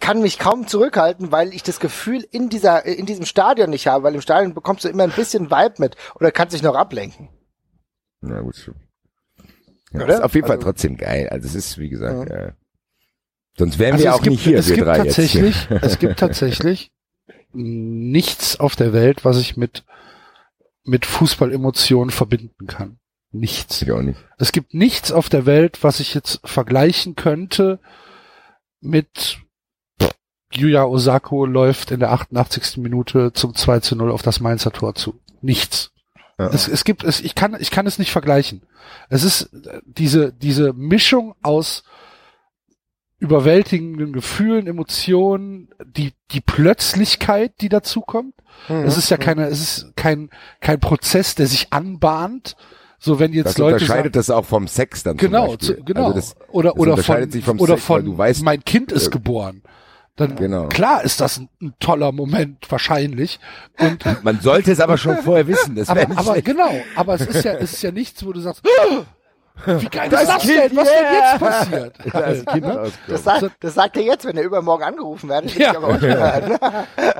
kann 0.00 0.20
mich 0.22 0.38
kaum 0.38 0.66
zurückhalten, 0.66 1.32
weil 1.32 1.52
ich 1.54 1.62
das 1.62 1.80
Gefühl 1.80 2.26
in 2.30 2.48
dieser 2.48 2.84
in 2.84 3.06
diesem 3.06 3.24
Stadion 3.26 3.70
nicht 3.70 3.86
habe, 3.86 4.04
weil 4.04 4.14
im 4.14 4.20
Stadion 4.20 4.54
bekommst 4.54 4.84
du 4.84 4.88
immer 4.88 5.04
ein 5.04 5.10
bisschen 5.10 5.50
Vibe 5.50 5.74
mit 5.78 5.96
oder 6.16 6.30
kannst 6.30 6.54
dich 6.54 6.62
noch 6.62 6.74
ablenken. 6.74 7.28
Ja, 8.22 8.40
gut. 8.40 8.72
Ja, 9.92 10.02
Oder? 10.04 10.14
ist 10.16 10.22
auf 10.22 10.34
jeden 10.34 10.46
Fall 10.46 10.56
Also- 10.56 10.66
trotzdem 10.68 10.96
geil. 10.96 11.28
Also 11.30 11.46
es 11.46 11.54
ist, 11.54 11.78
wie 11.78 11.88
gesagt, 11.88 12.28
Ja. 12.30 12.36
äh, 12.36 12.52
sonst 13.56 13.78
wären 13.78 13.92
Also 13.94 14.04
wir 14.04 14.14
auch 14.14 14.22
gibt, 14.22 14.32
nicht 14.32 14.44
hier, 14.44 14.58
es 14.58 14.68
wir 14.68 14.74
gibt 14.76 14.86
drei 14.88 14.96
tatsächlich, 14.98 15.68
jetzt. 15.70 15.82
es 15.84 15.98
gibt 15.98 16.18
tatsächlich 16.18 16.90
nichts 17.52 18.58
auf 18.60 18.76
der 18.76 18.92
Welt, 18.92 19.24
was 19.24 19.38
ich 19.38 19.56
mit 19.56 19.84
mit 20.86 21.06
Fußballemotionen 21.06 22.10
verbinden 22.10 22.66
kann. 22.66 22.98
Nichts. 23.32 23.82
Ich 23.82 23.90
auch 23.92 24.02
nicht. 24.02 24.18
Es 24.38 24.52
gibt 24.52 24.74
nichts 24.74 25.12
auf 25.12 25.28
der 25.28 25.46
Welt, 25.46 25.82
was 25.82 26.00
ich 26.00 26.14
jetzt 26.14 26.40
vergleichen 26.44 27.16
könnte 27.16 27.80
mit 28.80 29.38
Yuya 30.52 30.84
Osako 30.84 31.44
läuft 31.44 31.90
in 31.90 32.00
der 32.00 32.12
88. 32.12 32.78
Minute 32.78 33.32
zum 33.32 33.54
2 33.54 33.80
zu 33.80 33.96
0 33.96 34.10
auf 34.10 34.22
das 34.22 34.40
Mainzer 34.40 34.72
Tor 34.72 34.94
zu. 34.94 35.20
Nichts. 35.42 35.92
Ja. 36.38 36.48
Es, 36.48 36.68
es 36.68 36.84
gibt 36.84 37.02
es, 37.02 37.20
ich 37.20 37.34
kann, 37.34 37.56
ich 37.58 37.70
kann 37.70 37.86
es 37.86 37.98
nicht 37.98 38.10
vergleichen. 38.10 38.62
Es 39.08 39.24
ist 39.24 39.52
äh, 39.66 39.80
diese, 39.84 40.32
diese 40.32 40.72
Mischung 40.72 41.34
aus 41.42 41.82
überwältigenden 43.18 44.12
Gefühlen, 44.12 44.66
Emotionen, 44.66 45.70
die, 45.84 46.12
die 46.32 46.40
Plötzlichkeit, 46.40 47.52
die 47.60 47.68
dazukommt. 47.68 48.34
Mhm. 48.68 48.84
Es 48.84 48.96
ist 48.96 49.10
ja 49.10 49.16
keine, 49.16 49.46
es 49.46 49.60
ist 49.60 49.96
kein, 49.96 50.30
kein 50.60 50.80
Prozess, 50.80 51.34
der 51.34 51.46
sich 51.46 51.72
anbahnt. 51.72 52.56
So, 52.98 53.18
wenn 53.18 53.32
jetzt 53.32 53.46
Das 53.46 53.58
Leute 53.58 53.74
unterscheidet 53.74 54.04
sagen, 54.04 54.12
das 54.12 54.30
auch 54.30 54.44
vom 54.44 54.68
Sex 54.68 55.02
dann 55.02 55.16
genau, 55.16 55.56
zu, 55.56 55.76
genau, 55.76 56.06
Also 56.06 56.14
das, 56.14 56.36
oder 56.48 56.70
das 56.70 56.78
oder 56.78 56.96
von, 56.96 57.58
oder 57.58 57.74
Sex, 57.74 57.84
von, 57.84 58.04
du 58.04 58.16
weißt, 58.18 58.42
mein 58.42 58.64
Kind 58.64 58.92
ist 58.92 59.08
äh, 59.08 59.10
geboren. 59.10 59.62
Dann 60.16 60.34
Genau. 60.36 60.68
klar 60.68 61.04
ist 61.04 61.20
das 61.20 61.38
ein, 61.38 61.50
ein 61.60 61.74
toller 61.78 62.10
Moment 62.10 62.70
wahrscheinlich. 62.70 63.38
Und 63.78 64.24
Man 64.24 64.40
sollte 64.40 64.72
es 64.72 64.80
aber 64.80 64.96
schon 64.96 65.18
vorher 65.18 65.46
wissen. 65.46 65.76
Das 65.76 65.90
aber, 65.90 66.02
aber 66.02 66.32
schlecht. 66.32 66.46
genau, 66.46 66.72
aber 66.94 67.14
es 67.14 67.26
ist 67.26 67.44
ja, 67.44 67.52
es 67.52 67.74
ist 67.74 67.82
ja 67.82 67.92
nichts, 67.92 68.24
wo 68.24 68.32
du 68.32 68.40
sagst, 68.40 68.62
wie 69.64 69.86
geil 69.88 70.08
Das 70.10 70.22
ist 70.22 70.28
das 70.28 70.42
Kind, 70.42 70.56
denn? 70.56 70.76
Was 70.76 70.88
yeah! 70.88 71.00
denn 71.02 71.14
jetzt 71.14 71.40
passiert? 71.40 71.94
Da 72.12 72.20
ist 72.20 72.48
ein 72.48 72.54
Kind 72.54 72.66
rausgekommen. 72.66 72.92
Das, 73.08 73.24
sagt, 73.24 73.50
das 73.60 73.74
sagt 73.74 73.96
er 73.96 74.02
jetzt, 74.02 74.24
wenn 74.24 74.36
er 74.36 74.44
übermorgen 74.44 74.84
angerufen 74.84 75.28
wird. 75.28 75.44
Das 75.46 75.54
will 75.56 75.62
Ja. 75.62 75.70
ich 75.70 75.76
aber 75.76 75.88
auch 75.88 76.00
hören. 76.00 76.58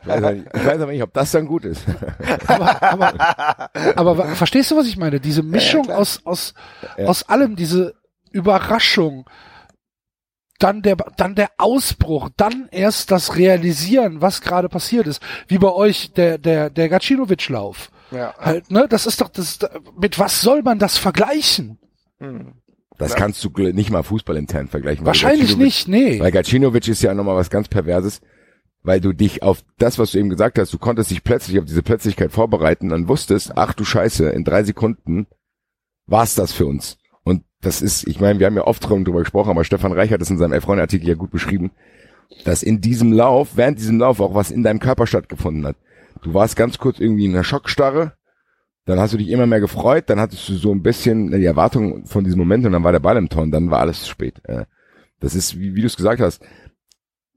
Ich 0.02 0.06
weiß, 0.06 0.16
aber 0.22 0.32
nicht, 0.32 0.46
ich 0.54 0.64
weiß 0.66 0.80
aber 0.80 0.92
nicht, 0.92 1.02
ob 1.02 1.12
das 1.14 1.30
dann 1.32 1.46
gut 1.46 1.64
ist. 1.64 1.82
aber, 2.46 2.82
aber, 2.82 3.94
aber 3.96 4.26
verstehst 4.36 4.70
du, 4.70 4.76
was 4.76 4.86
ich 4.86 4.96
meine? 4.96 5.20
Diese 5.20 5.42
Mischung 5.42 5.90
aus, 5.90 6.20
aus, 6.24 6.54
Ja. 6.96 7.06
aus 7.06 7.28
allem, 7.28 7.56
diese 7.56 7.94
Überraschung, 8.32 9.28
dann 10.58 10.82
der, 10.82 10.96
dann 11.16 11.34
der 11.34 11.50
Ausbruch, 11.58 12.30
dann 12.36 12.68
erst 12.70 13.10
das 13.10 13.36
Realisieren, 13.36 14.22
was 14.22 14.40
gerade 14.40 14.68
passiert 14.68 15.06
ist. 15.06 15.20
Wie 15.48 15.58
bei 15.58 15.70
euch 15.72 16.12
der, 16.12 16.38
der, 16.38 16.70
der 16.70 16.88
Gacinovic-Lauf. 16.88 17.90
Ja. 18.10 18.34
Halt, 18.38 18.70
ne, 18.70 18.86
das 18.88 19.06
ist 19.06 19.20
doch, 19.20 19.28
das, 19.28 19.58
mit 19.98 20.18
was 20.18 20.40
soll 20.40 20.62
man 20.62 20.78
das 20.78 20.96
vergleichen? 20.96 21.78
Das 22.98 23.14
kannst 23.14 23.44
du 23.44 23.50
nicht 23.72 23.90
mal 23.90 24.02
Fußball 24.02 24.36
intern 24.36 24.68
vergleichen. 24.68 25.04
Wahrscheinlich 25.04 25.56
nicht, 25.56 25.88
nee. 25.88 26.18
Weil 26.18 26.32
Gacinovic 26.32 26.88
ist 26.88 27.02
ja 27.02 27.14
nochmal 27.14 27.36
was 27.36 27.50
ganz 27.50 27.68
Perverses, 27.68 28.20
weil 28.82 29.00
du 29.00 29.12
dich 29.12 29.42
auf 29.42 29.62
das, 29.78 29.98
was 29.98 30.12
du 30.12 30.18
eben 30.18 30.30
gesagt 30.30 30.58
hast, 30.58 30.72
du 30.72 30.78
konntest 30.78 31.10
dich 31.10 31.22
plötzlich 31.22 31.58
auf 31.58 31.66
diese 31.66 31.82
Plötzlichkeit 31.82 32.32
vorbereiten 32.32 32.92
und 32.92 33.08
wusstest, 33.08 33.52
ach 33.56 33.74
du 33.74 33.84
Scheiße, 33.84 34.30
in 34.30 34.44
drei 34.44 34.62
Sekunden 34.62 35.26
war's 36.06 36.34
das 36.34 36.52
für 36.52 36.66
uns. 36.66 36.96
Und 37.24 37.42
das 37.60 37.82
ist, 37.82 38.06
ich 38.06 38.20
meine, 38.20 38.38
wir 38.38 38.46
haben 38.46 38.56
ja 38.56 38.66
oft 38.66 38.88
drüber 38.88 39.18
gesprochen, 39.18 39.50
aber 39.50 39.64
Stefan 39.64 39.92
Reich 39.92 40.12
hat 40.12 40.22
es 40.22 40.30
in 40.30 40.38
seinem 40.38 40.52
Elf-Freunde-Artikel 40.52 41.08
ja 41.08 41.14
gut 41.14 41.30
beschrieben, 41.30 41.72
dass 42.44 42.62
in 42.62 42.80
diesem 42.80 43.12
Lauf, 43.12 43.56
während 43.56 43.78
diesem 43.78 43.98
Lauf 43.98 44.20
auch 44.20 44.34
was 44.34 44.50
in 44.50 44.62
deinem 44.62 44.80
Körper 44.80 45.06
stattgefunden 45.06 45.66
hat. 45.66 45.76
Du 46.22 46.32
warst 46.32 46.56
ganz 46.56 46.78
kurz 46.78 46.98
irgendwie 46.98 47.26
in 47.26 47.34
einer 47.34 47.44
Schockstarre, 47.44 48.14
dann 48.86 48.98
hast 48.98 49.12
du 49.12 49.18
dich 49.18 49.28
immer 49.28 49.46
mehr 49.46 49.60
gefreut, 49.60 50.04
dann 50.08 50.18
hattest 50.20 50.48
du 50.48 50.54
so 50.54 50.72
ein 50.72 50.82
bisschen 50.82 51.30
die 51.30 51.44
Erwartung 51.44 52.06
von 52.06 52.24
diesem 52.24 52.38
Moment 52.38 52.64
und 52.64 52.72
dann 52.72 52.84
war 52.84 52.92
der 52.92 53.00
Ball 53.00 53.16
im 53.18 53.28
Tor 53.28 53.42
und 53.42 53.50
dann 53.50 53.70
war 53.70 53.80
alles 53.80 54.00
zu 54.02 54.08
spät. 54.10 54.40
Äh, 54.44 54.64
Das 55.20 55.34
ist, 55.34 55.58
wie, 55.58 55.74
wie 55.74 55.80
du 55.80 55.86
es 55.86 55.96
gesagt 55.96 56.20
hast, 56.20 56.42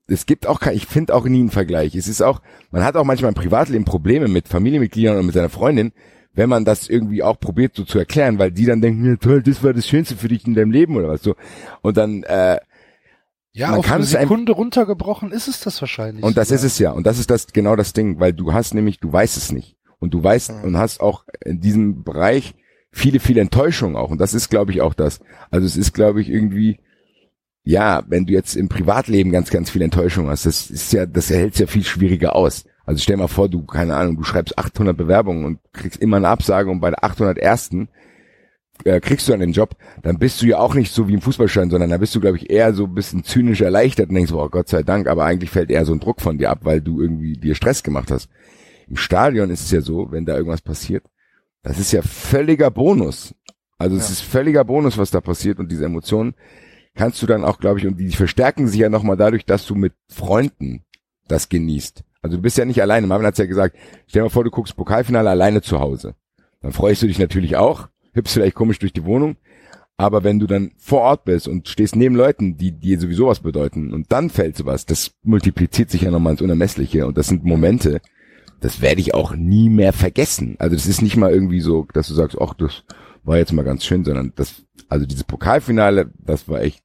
es 0.08 0.26
gibt 0.26 0.48
auch 0.48 0.60
kein, 0.60 0.76
ich 0.76 0.86
finde 0.88 1.14
auch 1.14 1.26
nie 1.26 1.40
einen 1.40 1.52
Vergleich. 1.52 1.96
Es 1.96 2.08
ist 2.08 2.22
auch, 2.22 2.42
man 2.72 2.84
hat 2.84 2.96
auch 2.96 3.04
manchmal 3.04 3.30
im 3.30 3.36
Privatleben 3.36 3.86
Probleme 3.86 4.28
mit 4.28 4.48
Familienmitgliedern 4.48 5.18
und 5.18 5.26
mit 5.28 5.36
seiner 5.36 5.50
Freundin, 5.50 5.92
wenn 6.34 6.50
man 6.50 6.66
das 6.66 6.90
irgendwie 6.90 7.22
auch 7.24 7.40
probiert 7.40 7.76
so 7.76 7.84
zu 7.84 8.00
erklären, 8.00 8.40
weil 8.40 8.52
die 8.52 8.66
dann 8.66 8.82
denken, 8.82 9.06
ja 9.06 9.16
toll, 9.18 9.44
das 9.44 9.64
war 9.64 9.74
das 9.74 9.88
Schönste 9.88 10.16
für 10.16 10.28
dich 10.28 10.46
in 10.48 10.56
deinem 10.56 10.72
Leben 10.72 10.96
oder 10.98 11.10
was 11.10 11.22
so. 11.24 11.36
Und 11.82 11.98
dann, 11.98 12.24
äh, 12.24 12.58
Ja, 13.52 13.70
Man 13.72 13.80
auf 13.80 13.92
eine 13.92 14.04
Sekunde 14.04 14.52
runtergebrochen 14.54 15.32
ist 15.32 15.48
es 15.48 15.60
das 15.62 15.82
wahrscheinlich. 15.82 16.24
und 16.24 16.38
das 16.38 16.52
ist 16.52 16.64
es 16.64 16.78
ja. 16.80 16.92
Und 16.92 17.06
das 17.08 17.18
ist 17.20 17.30
das 17.30 17.48
genau 17.48 17.76
das 17.76 17.94
Ding, 17.94 18.20
weil 18.20 18.34
du 18.34 18.54
hast 18.54 18.74
nämlich, 18.74 19.00
du 19.00 19.12
weißt 19.12 19.38
es 19.38 19.52
nicht. 19.52 19.76
Und 20.00 20.14
du 20.14 20.24
weißt 20.24 20.52
und 20.64 20.78
hast 20.78 21.02
auch 21.02 21.26
in 21.44 21.60
diesem 21.60 22.04
Bereich 22.04 22.56
viele, 22.92 23.20
viele 23.20 23.42
Enttäuschungen 23.42 23.96
auch. 23.96 24.12
Und 24.12 24.20
das 24.20 24.34
ist, 24.34 24.50
glaube 24.50 24.72
ich, 24.72 24.82
auch 24.82 24.94
das. 24.94 25.20
Also 25.52 25.66
es 25.66 25.78
ist, 25.78 25.94
glaube 25.94 26.22
ich, 26.22 26.30
irgendwie, 26.30 26.80
ja, 27.64 28.04
wenn 28.08 28.26
du 28.26 28.34
jetzt 28.34 28.56
im 28.56 28.70
Privatleben 28.70 29.32
ganz, 29.32 29.50
ganz 29.50 29.70
viel 29.70 29.82
Enttäuschung 29.82 30.30
hast, 30.30 30.46
das 30.46 30.70
ist 30.70 30.94
ja, 30.94 31.06
das 31.06 31.30
erhält 31.30 31.60
ja 31.60 31.68
viel 31.68 31.84
schwieriger 31.84 32.36
aus. 32.36 32.66
Also 32.86 33.02
stell 33.02 33.18
mal 33.18 33.28
vor, 33.28 33.50
du, 33.50 33.66
keine 33.66 33.96
Ahnung, 33.96 34.18
du 34.18 34.24
schreibst 34.24 34.58
800 34.58 34.98
Bewerbungen 34.98 35.46
und 35.46 35.60
kriegst 35.74 36.02
immer 36.02 36.18
eine 36.18 36.30
Absage 36.30 36.72
und 36.72 36.80
bei 36.80 36.90
der 36.90 37.04
801. 37.04 37.72
Äh, 38.86 39.02
kriegst 39.02 39.28
du 39.28 39.34
dann 39.34 39.42
den 39.42 39.52
Job, 39.52 39.76
dann 40.02 40.18
bist 40.18 40.42
du 40.42 40.46
ja 40.46 40.58
auch 40.58 40.74
nicht 40.74 40.94
so 40.94 41.10
wie 41.10 41.14
im 41.14 41.22
Fußballstein, 41.22 41.70
sondern 41.70 41.90
da 41.90 41.98
bist 41.98 42.16
du, 42.16 42.22
glaube 42.22 42.38
ich, 42.38 42.50
eher 42.50 42.74
so 42.74 42.86
ein 42.86 42.96
bisschen 42.96 43.26
zynisch 43.26 43.60
erleichtert 43.60 44.08
und 44.08 44.16
denkst, 44.16 44.32
boah, 44.32 44.50
Gott 44.50 44.70
sei 44.70 44.84
Dank, 44.84 45.08
aber 45.08 45.26
eigentlich 45.26 45.50
fällt 45.50 45.70
eher 45.70 45.84
so 45.84 45.92
ein 45.92 46.00
Druck 46.00 46.22
von 46.22 46.38
dir 46.38 46.50
ab, 46.50 46.60
weil 46.64 46.80
du 46.80 47.02
irgendwie 47.02 47.34
dir 47.34 47.56
Stress 47.56 47.84
gemacht 47.84 48.10
hast. 48.10 48.30
Im 48.90 48.98
Stadion 48.98 49.52
ist 49.52 49.62
es 49.62 49.72
ja 49.72 49.82
so, 49.82 50.12
wenn 50.12 50.26
da 50.26 50.36
irgendwas 50.36 50.62
passiert, 50.62 51.06
das 51.62 51.78
ist 51.78 51.92
ja 51.92 52.02
völliger 52.02 52.72
Bonus. 52.72 53.36
Also 53.78 53.96
es 53.96 54.10
ist 54.10 54.22
völliger 54.22 54.64
Bonus, 54.64 54.98
was 54.98 55.12
da 55.12 55.22
passiert 55.22 55.60
und 55.60 55.72
diese 55.72 55.86
Emotionen 55.86 56.34
kannst 56.96 57.22
du 57.22 57.28
dann 57.28 57.46
auch, 57.46 57.60
glaube 57.60 57.80
ich, 57.80 57.88
und 57.88 57.98
die 57.98 58.10
verstärken 58.10 58.68
sich 58.68 58.80
ja 58.80 58.90
nochmal 58.90 59.16
dadurch, 59.16 59.46
dass 59.46 59.66
du 59.66 59.76
mit 59.76 59.94
Freunden 60.10 60.84
das 61.28 61.48
genießt. 61.48 62.04
Also 62.22 62.38
du 62.38 62.42
bist 62.42 62.58
ja 62.58 62.66
nicht 62.66 62.82
alleine. 62.82 63.08
Marvin 63.08 63.28
hat's 63.28 63.38
ja 63.38 63.46
gesagt, 63.46 63.78
stell 64.08 64.22
dir 64.22 64.26
mal 64.26 64.30
vor, 64.30 64.44
du 64.44 64.52
guckst 64.52 64.76
Pokalfinale 64.76 65.30
alleine 65.30 65.62
zu 65.62 65.80
Hause. 65.80 66.16
Dann 66.62 66.74
freust 66.74 67.02
du 67.02 67.08
dich 67.08 67.20
natürlich 67.20 67.56
auch, 67.56 67.88
hüpfst 68.14 68.34
vielleicht 68.34 68.56
komisch 68.56 68.80
durch 68.80 68.92
die 68.92 69.06
Wohnung, 69.06 69.38
aber 69.96 70.24
wenn 70.24 70.40
du 70.40 70.48
dann 70.48 70.72
vor 70.78 71.02
Ort 71.02 71.26
bist 71.26 71.48
und 71.48 71.70
stehst 71.70 71.96
neben 71.96 72.16
Leuten, 72.16 72.58
die 72.58 72.72
dir 72.72 73.00
sowieso 73.00 73.28
was 73.28 73.40
bedeuten 73.40 73.94
und 73.94 74.12
dann 74.12 74.30
fällt 74.30 74.58
sowas, 74.58 74.86
das 74.86 75.12
multipliziert 75.24 75.90
sich 75.90 76.02
ja 76.02 76.12
nochmal 76.12 76.34
ins 76.34 76.42
Unermessliche 76.42 77.06
und 77.06 77.18
das 77.18 77.28
sind 77.28 77.46
Momente, 77.46 78.02
das 78.60 78.82
werde 78.82 79.02
ich 79.02 79.14
auch 79.14 79.36
nie 79.36 79.70
mehr 79.70 79.94
vergessen. 79.94 80.56
Also 80.60 80.76
das 80.76 80.86
ist 80.86 81.02
nicht 81.02 81.18
mal 81.18 81.32
irgendwie 81.32 81.62
so, 81.62 81.88
dass 81.94 82.08
du 82.08 82.14
sagst, 82.14 82.38
ach, 82.40 82.54
das 82.54 82.84
war 83.24 83.38
jetzt 83.38 83.54
mal 83.54 83.64
ganz 83.66 83.86
schön, 83.86 84.04
sondern 84.04 84.34
das, 84.36 84.64
also 84.88 85.06
dieses 85.06 85.24
Pokalfinale, 85.24 86.12
das 86.18 86.48
war 86.48 86.62
echt 86.62 86.84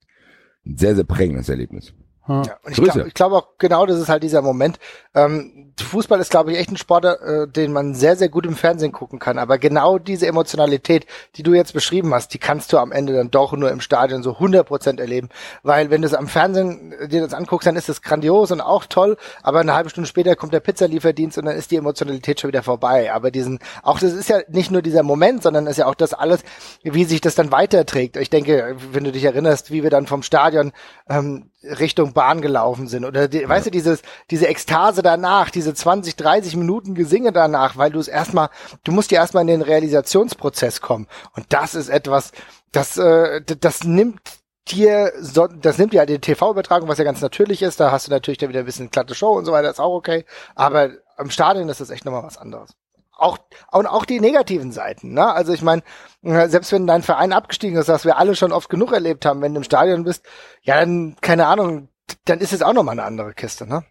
ein 0.67 0.77
sehr, 0.77 0.95
sehr 0.95 1.05
prägendes 1.05 1.49
Erlebnis. 1.49 1.95
Ja, 2.27 2.57
und 2.63 2.73
ich 2.73 2.83
glaube 2.83 3.11
glaub 3.13 3.33
auch 3.33 3.49
genau, 3.59 3.85
das 3.85 4.01
ist 4.01 4.09
halt 4.09 4.23
dieser 4.23 4.41
Moment. 4.41 4.79
Ähm, 5.15 5.75
Fußball 5.79 6.21
ist, 6.21 6.31
glaube 6.31 6.53
ich, 6.53 6.59
echt 6.59 6.71
ein 6.71 6.77
Sport, 6.77 7.05
äh, 7.05 7.47
den 7.49 7.73
man 7.73 7.95
sehr, 7.95 8.17
sehr 8.17 8.29
gut 8.29 8.47
im 8.47 8.55
Fernsehen 8.55 8.93
gucken 8.93 9.19
kann. 9.19 9.39
Aber 9.39 9.59
genau 9.59 9.99
diese 9.99 10.27
Emotionalität, 10.27 11.07
die 11.37 11.43
du 11.43 11.53
jetzt 11.53 11.75
beschrieben 11.75 12.15
hast, 12.15 12.33
die 12.33 12.39
kannst 12.39 12.73
du 12.73 12.79
am 12.79 12.93
Ende 12.93 13.13
dann 13.13 13.31
doch 13.31 13.53
nur 13.53 13.71
im 13.71 13.81
Stadion 13.81 14.23
so 14.23 14.39
100% 14.39 15.01
erleben. 15.01 15.29
Weil 15.63 15.91
wenn 15.91 16.01
du 16.01 16.07
es 16.07 16.15
am 16.15 16.29
Fernsehen 16.29 16.93
äh, 16.93 17.09
dir 17.09 17.21
das 17.21 17.35
anguckst, 17.35 17.67
dann 17.67 17.77
ist 17.77 17.89
es 17.89 18.03
grandios 18.03 18.51
und 18.53 18.61
auch 18.61 18.87
toll. 18.87 19.17
Aber 19.43 19.61
eine 19.61 19.75
halbe 19.75 19.91
Stunde 19.91 20.09
später 20.09 20.35
kommt 20.37 20.55
der 20.55 20.61
Pizzalieferdienst 20.61 21.37
und 21.37 21.45
dann 21.45 21.57
ist 21.57 21.71
die 21.71 21.77
Emotionalität 21.77 22.41
schon 22.41 22.49
wieder 22.49 22.63
vorbei. 22.63 23.13
Aber 23.13 23.31
diesen, 23.31 23.59
auch 23.83 23.99
das 23.99 24.13
ist 24.13 24.31
ja 24.31 24.41
nicht 24.49 24.71
nur 24.71 24.81
dieser 24.81 25.03
Moment, 25.03 25.43
sondern 25.43 25.67
ist 25.67 25.77
ja 25.77 25.87
auch 25.87 25.95
das 25.95 26.15
alles, 26.15 26.41
wie 26.83 27.05
sich 27.05 27.21
das 27.21 27.35
dann 27.35 27.53
weiterträgt. 27.53 28.17
Ich 28.17 28.31
denke, 28.31 28.77
wenn 28.93 29.05
du 29.05 29.13
dich 29.13 29.25
erinnerst, 29.25 29.71
wie 29.71 29.83
wir 29.83 29.91
dann 29.91 30.07
vom 30.07 30.23
Stadion 30.23 30.73
ähm, 31.09 31.51
Richtung 31.79 32.13
Bahn 32.13 32.41
gelaufen 32.41 32.89
sind. 32.89 33.05
Oder 33.05 33.29
die, 33.29 33.49
weißt 33.49 33.67
du 33.67 33.71
dieses 33.71 34.03
diese 34.31 34.47
Ekstase 34.49 35.03
danach, 35.03 35.51
diese 35.51 35.75
20, 35.75 36.17
30 36.17 36.57
Minuten 36.57 36.95
Gesinge 36.95 37.33
danach, 37.33 37.77
weil 37.77 37.91
du 37.91 37.99
es 37.99 38.09
erstmal 38.09 38.51
du 38.85 38.93
musst 38.93 39.11
ja 39.11 39.21
erstmal 39.21 39.43
in 39.43 39.49
den 39.49 39.63
Realisationsprozess 39.63 40.81
kommen. 40.81 41.07
Und 41.35 41.47
das 41.51 41.75
ist 41.75 41.89
etwas, 41.89 42.33
das 42.73 42.97
äh, 42.99 43.41
das 43.43 43.85
nimmt 43.85 44.21
dir 44.69 45.13
so, 45.21 45.47
das 45.47 45.79
nimmt 45.79 45.95
ja 45.95 46.07
die 46.07 46.19
TV-Übertragung, 46.19 46.89
was 46.89 46.99
ja 46.99 47.05
ganz 47.05 47.21
natürlich 47.21 47.63
ist, 47.63 47.81
da 47.81 47.93
hast 47.93 48.07
du 48.07 48.11
natürlich 48.11 48.39
dann 48.39 48.49
wieder 48.49 48.61
ein 48.61 48.67
bisschen 48.67 48.91
glatte 48.91 49.15
Show 49.15 49.33
und 49.33 49.45
so 49.45 49.53
weiter, 49.53 49.71
ist 49.71 49.81
auch 49.81 49.95
okay, 49.95 50.25
aber 50.55 50.91
im 51.19 51.31
Stadion 51.31 51.69
ist 51.69 51.81
das 51.81 51.91
echt 51.91 52.05
nochmal 52.05 52.23
was 52.23 52.39
anderes 52.39 52.75
auch 53.17 53.39
und 53.73 53.87
auch 53.87 54.05
die 54.05 54.21
negativen 54.21 54.73
Seiten. 54.73 55.15
Ne? 55.15 55.33
Also 55.33 55.53
ich 55.53 55.63
meine, 55.63 55.83
selbst 56.23 56.73
wenn 56.73 56.87
dein 56.87 57.03
Verein 57.03 57.33
abgestiegen 57.33 57.79
ist, 57.79 57.89
was 57.89 58.05
wir 58.05 58.19
alle 58.19 58.35
schon 58.37 58.53
oft 58.53 58.69
genug 58.69 58.93
erlebt 58.93 59.25
haben, 59.27 59.41
wenn 59.43 59.55
du 59.55 59.59
im 59.59 59.65
Stadion 59.65 60.05
bist, 60.05 60.25
ja 60.63 60.81
dann 60.81 61.17
keine 61.21 61.47
Ahnung, 61.47 61.89
dann 62.25 62.41
ist 62.41 62.53
es 62.53 62.63
auch 62.63 62.73
noch 62.73 62.83
mal 62.83 62.93
eine 62.93 63.05
andere 63.05 63.35
Kiste. 63.35 63.67
Ne? 63.67 63.85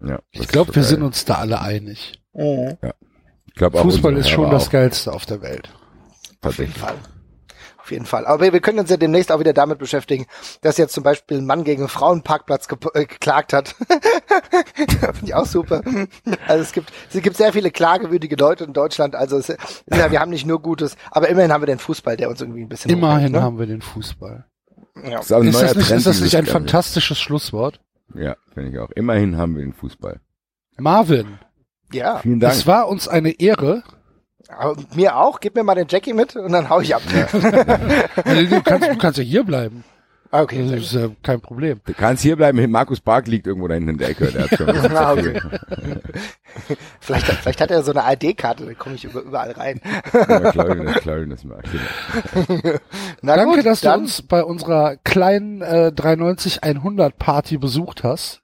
Ja, 0.00 0.20
ich 0.30 0.48
glaube, 0.48 0.74
wir 0.74 0.84
sind 0.84 1.02
uns 1.02 1.24
da 1.24 1.36
alle 1.36 1.60
einig. 1.60 2.22
Ja. 2.32 2.76
Ich 3.46 3.54
glaube 3.54 3.78
auch 3.78 3.82
Fußball 3.82 4.16
ist 4.16 4.28
schon 4.28 4.50
das. 4.50 4.70
Geilste 4.70 5.12
auf 5.12 5.26
der 5.26 5.40
Welt. 5.40 5.68
Auf 6.42 6.58
jeden 6.58 6.72
Fall. 6.72 6.96
Auf 7.84 7.90
jeden 7.90 8.06
Fall. 8.06 8.26
Aber 8.26 8.42
wir, 8.42 8.54
wir 8.54 8.60
können 8.60 8.78
uns 8.78 8.88
ja 8.88 8.96
demnächst 8.96 9.30
auch 9.30 9.40
wieder 9.40 9.52
damit 9.52 9.78
beschäftigen, 9.78 10.24
dass 10.62 10.78
jetzt 10.78 10.94
zum 10.94 11.04
Beispiel 11.04 11.36
ein 11.36 11.44
Mann 11.44 11.64
gegen 11.64 11.82
einen 11.82 11.90
Frauenparkplatz 11.90 12.66
ge 12.66 12.78
äh, 12.94 13.04
geklagt 13.04 13.52
hat. 13.52 13.68
Finde 14.88 15.24
ich 15.24 15.34
auch 15.34 15.44
super. 15.44 15.82
Also 16.46 16.62
es 16.62 16.72
gibt, 16.72 16.90
es 17.12 17.20
gibt 17.20 17.36
sehr 17.36 17.52
viele 17.52 17.70
klagewürdige 17.70 18.36
Leute 18.36 18.64
in 18.64 18.72
Deutschland. 18.72 19.14
Also 19.14 19.36
es, 19.36 19.48
ja, 19.48 20.10
wir 20.10 20.18
haben 20.18 20.30
nicht 20.30 20.46
nur 20.46 20.62
Gutes, 20.62 20.96
aber 21.10 21.28
immerhin 21.28 21.52
haben 21.52 21.60
wir 21.60 21.66
den 21.66 21.78
Fußball, 21.78 22.16
der 22.16 22.30
uns 22.30 22.40
irgendwie 22.40 22.62
ein 22.62 22.70
bisschen 22.70 22.90
Immerhin 22.90 23.16
hochhält, 23.18 23.32
ne? 23.32 23.42
haben 23.42 23.58
wir 23.58 23.66
den 23.66 23.82
Fußball. 23.82 24.46
Ja. 25.04 25.18
Das 25.18 25.30
ist, 25.30 25.30
Ist 25.30 25.30
neuer 25.30 25.44
das 25.44 25.76
nicht, 25.76 25.88
Trend 25.88 25.98
ist 25.98 26.06
das 26.06 26.20
nicht 26.22 26.36
ein 26.36 26.46
fantastisches 26.46 27.20
Schlusswort? 27.20 27.80
Ja, 28.14 28.36
finde 28.54 28.70
ich 28.70 28.78
auch. 28.78 28.92
Immerhin 28.92 29.36
haben 29.36 29.56
wir 29.56 29.62
den 29.62 29.74
Fußball. 29.74 30.20
Marvin, 30.78 31.38
Ja. 31.92 32.18
Vielen 32.20 32.40
Dank. 32.40 32.54
es 32.54 32.66
war 32.66 32.88
uns 32.88 33.08
eine 33.08 33.38
Ehre. 33.38 33.82
Aber 34.58 34.76
mir 34.94 35.16
auch. 35.16 35.40
Gib 35.40 35.54
mir 35.54 35.64
mal 35.64 35.74
den 35.74 35.88
Jackie 35.88 36.12
mit 36.12 36.36
und 36.36 36.52
dann 36.52 36.68
hau 36.68 36.80
ich 36.80 36.94
ab. 36.94 37.02
du, 37.34 38.62
kannst, 38.62 38.88
du 38.88 38.96
kannst 38.98 39.18
ja 39.18 39.24
hier 39.24 39.44
bleiben. 39.44 39.84
Okay. 40.34 40.68
Das 40.68 40.80
ist 40.80 40.94
äh, 40.96 41.10
kein 41.22 41.40
Problem. 41.40 41.80
Du 41.84 41.92
kannst 41.94 42.24
hier 42.24 42.34
bleiben, 42.34 42.68
Markus 42.68 43.00
Bark 43.00 43.28
liegt 43.28 43.46
irgendwo 43.46 43.68
da 43.68 43.74
hinten 43.74 43.90
in 43.90 43.98
der 43.98 44.08
Ecke. 44.08 44.32
Der 44.32 44.44
hat 44.44 44.58
schon 44.58 44.68
Ah, 44.96 45.14
zu 45.14 45.20
okay. 45.20 45.40
viel. 45.40 46.00
vielleicht, 47.00 47.26
vielleicht 47.26 47.60
hat 47.60 47.70
er 47.70 47.82
so 47.84 47.92
eine 47.92 48.12
ID-Karte, 48.12 48.66
da 48.66 48.74
komme 48.74 48.96
ich 48.96 49.04
über, 49.04 49.20
überall 49.20 49.52
rein. 49.52 49.80
Ja, 50.12 50.50
klar, 50.50 50.74
das, 50.74 50.94
klar, 50.96 51.24
das 51.24 51.44
mag 51.44 51.62
ich. 51.72 52.72
Na 53.22 53.36
Danke, 53.36 53.54
gut, 53.56 53.64
dass 53.64 53.82
du 53.82 53.92
uns 53.92 54.22
bei 54.22 54.42
unserer 54.42 54.96
kleinen 55.04 55.62
äh, 55.62 55.92
390-100 55.94 57.12
Party 57.16 57.56
besucht 57.56 58.02
hast. 58.02 58.42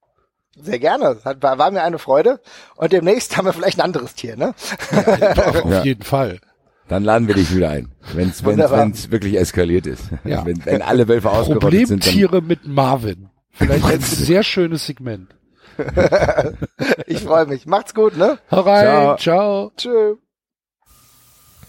Sehr 0.63 0.79
gerne. 0.79 1.19
Hat, 1.25 1.43
war, 1.43 1.59
war 1.59 1.71
mir 1.71 1.83
eine 1.83 1.99
Freude. 1.99 2.41
Und 2.77 2.93
demnächst 2.93 3.37
haben 3.37 3.45
wir 3.47 3.53
vielleicht 3.53 3.79
ein 3.79 3.85
anderes 3.85 4.15
Tier, 4.15 4.37
ne? 4.37 4.55
Auf 4.91 5.65
Ja. 5.71 5.83
jeden 5.83 6.03
Fall. 6.03 6.41
Dann 6.89 7.05
laden 7.05 7.29
wir 7.29 7.37
dich 7.37 7.55
wieder 7.55 7.71
ein, 7.71 7.93
wenn 8.15 8.31
es 8.31 8.43
Wunderbar. 8.45 8.91
wirklich 9.11 9.39
eskaliert 9.39 9.87
ist. 9.87 10.05
Ja. 10.25 10.45
Wenn, 10.45 10.65
wenn 10.67 10.83
alle 10.83 11.07
Wölfe 11.07 11.31
ausgerottet 11.31 11.87
sind, 11.87 12.01
Problemtiere 12.01 12.43
mit 12.43 12.67
Marvin. 12.67 13.31
Vielleicht 13.53 13.85
ein 13.85 14.01
sehr 14.01 14.43
schönes 14.43 14.87
Segment. 14.87 15.35
ich 17.07 17.21
freue 17.21 17.47
mich. 17.47 17.67
Macht's 17.67 17.95
gut, 17.95 18.17
ne? 18.17 18.39
Hau 18.51 18.61
rein, 18.63 19.17
ciao. 19.19 19.71
Tschö. 19.77 20.17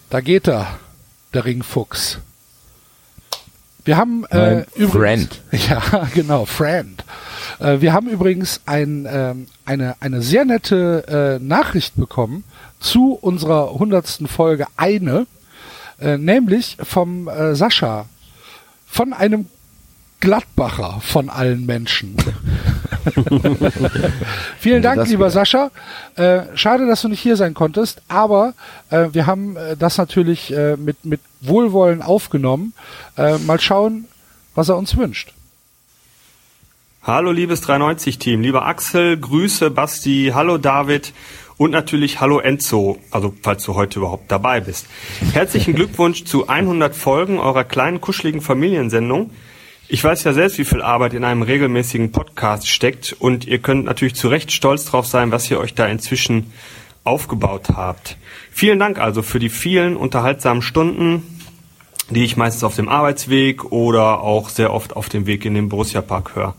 Da 0.09 0.21
geht 0.21 0.47
er, 0.47 0.67
der 1.33 1.45
Ringfuchs. 1.45 2.19
Wir 3.83 3.97
haben 3.97 4.25
äh, 4.25 4.63
übrigens, 4.75 4.91
Friend. 4.91 5.41
ja 5.69 6.07
genau, 6.13 6.45
Friend. 6.45 7.03
Äh, 7.59 7.81
wir 7.81 7.93
haben 7.93 8.07
übrigens 8.07 8.61
ein, 8.65 9.07
ähm, 9.09 9.47
eine 9.65 9.95
eine 9.99 10.21
sehr 10.21 10.45
nette 10.45 11.39
äh, 11.39 11.43
Nachricht 11.43 11.95
bekommen 11.95 12.43
zu 12.79 13.13
unserer 13.13 13.73
hundertsten 13.73 14.27
Folge 14.27 14.67
eine, 14.77 15.25
äh, 15.99 16.17
nämlich 16.17 16.77
vom 16.83 17.27
äh, 17.27 17.55
Sascha, 17.55 18.05
von 18.85 19.13
einem 19.13 19.47
Gladbacher 20.19 20.99
von 21.01 21.29
allen 21.29 21.65
Menschen. 21.65 22.15
Vielen 24.59 24.81
Dank, 24.81 24.97
das 24.97 25.09
lieber 25.09 25.25
wieder. 25.25 25.31
Sascha. 25.31 25.71
Äh, 26.15 26.41
schade, 26.55 26.87
dass 26.87 27.01
du 27.01 27.07
nicht 27.07 27.21
hier 27.21 27.35
sein 27.35 27.53
konntest, 27.53 28.01
aber 28.07 28.53
äh, 28.89 29.07
wir 29.11 29.25
haben 29.25 29.55
äh, 29.55 29.77
das 29.77 29.97
natürlich 29.97 30.53
äh, 30.53 30.75
mit, 30.77 31.05
mit 31.05 31.21
Wohlwollen 31.41 32.01
aufgenommen. 32.01 32.73
Äh, 33.17 33.37
mal 33.39 33.59
schauen, 33.59 34.07
was 34.55 34.69
er 34.69 34.77
uns 34.77 34.95
wünscht. 34.97 35.33
Hallo 37.03 37.31
liebes 37.31 37.63
390-Team, 37.63 38.41
lieber 38.41 38.67
Axel, 38.67 39.17
Grüße 39.17 39.71
Basti, 39.71 40.33
hallo 40.35 40.59
David 40.59 41.13
und 41.57 41.71
natürlich 41.71 42.21
hallo 42.21 42.39
Enzo, 42.39 42.99
also 43.09 43.33
falls 43.41 43.63
du 43.63 43.73
heute 43.73 43.99
überhaupt 43.99 44.31
dabei 44.31 44.61
bist. 44.61 44.85
Herzlichen 45.33 45.73
Glückwunsch 45.75 46.25
zu 46.25 46.47
100 46.47 46.95
Folgen 46.95 47.39
eurer 47.39 47.63
kleinen 47.63 48.01
kuscheligen 48.01 48.41
Familiensendung. 48.41 49.31
Ich 49.93 50.01
weiß 50.01 50.23
ja 50.23 50.31
selbst, 50.31 50.57
wie 50.57 50.63
viel 50.63 50.81
Arbeit 50.81 51.13
in 51.13 51.25
einem 51.25 51.41
regelmäßigen 51.41 52.13
Podcast 52.13 52.69
steckt 52.69 53.11
und 53.11 53.45
ihr 53.45 53.59
könnt 53.59 53.83
natürlich 53.83 54.15
zu 54.15 54.29
Recht 54.29 54.53
stolz 54.53 54.85
drauf 54.85 55.05
sein, 55.05 55.31
was 55.31 55.51
ihr 55.51 55.59
euch 55.59 55.73
da 55.73 55.85
inzwischen 55.85 56.53
aufgebaut 57.03 57.71
habt. 57.75 58.15
Vielen 58.51 58.79
Dank 58.79 58.99
also 58.99 59.21
für 59.21 59.37
die 59.37 59.49
vielen 59.49 59.97
unterhaltsamen 59.97 60.61
Stunden, 60.61 61.41
die 62.09 62.23
ich 62.23 62.37
meistens 62.37 62.63
auf 62.63 62.77
dem 62.77 62.87
Arbeitsweg 62.87 63.65
oder 63.73 64.21
auch 64.21 64.47
sehr 64.47 64.71
oft 64.71 64.95
auf 64.95 65.09
dem 65.09 65.25
Weg 65.25 65.43
in 65.43 65.55
den 65.55 65.67
Borussia 65.67 65.99
Park 65.99 66.37
höre. 66.37 66.55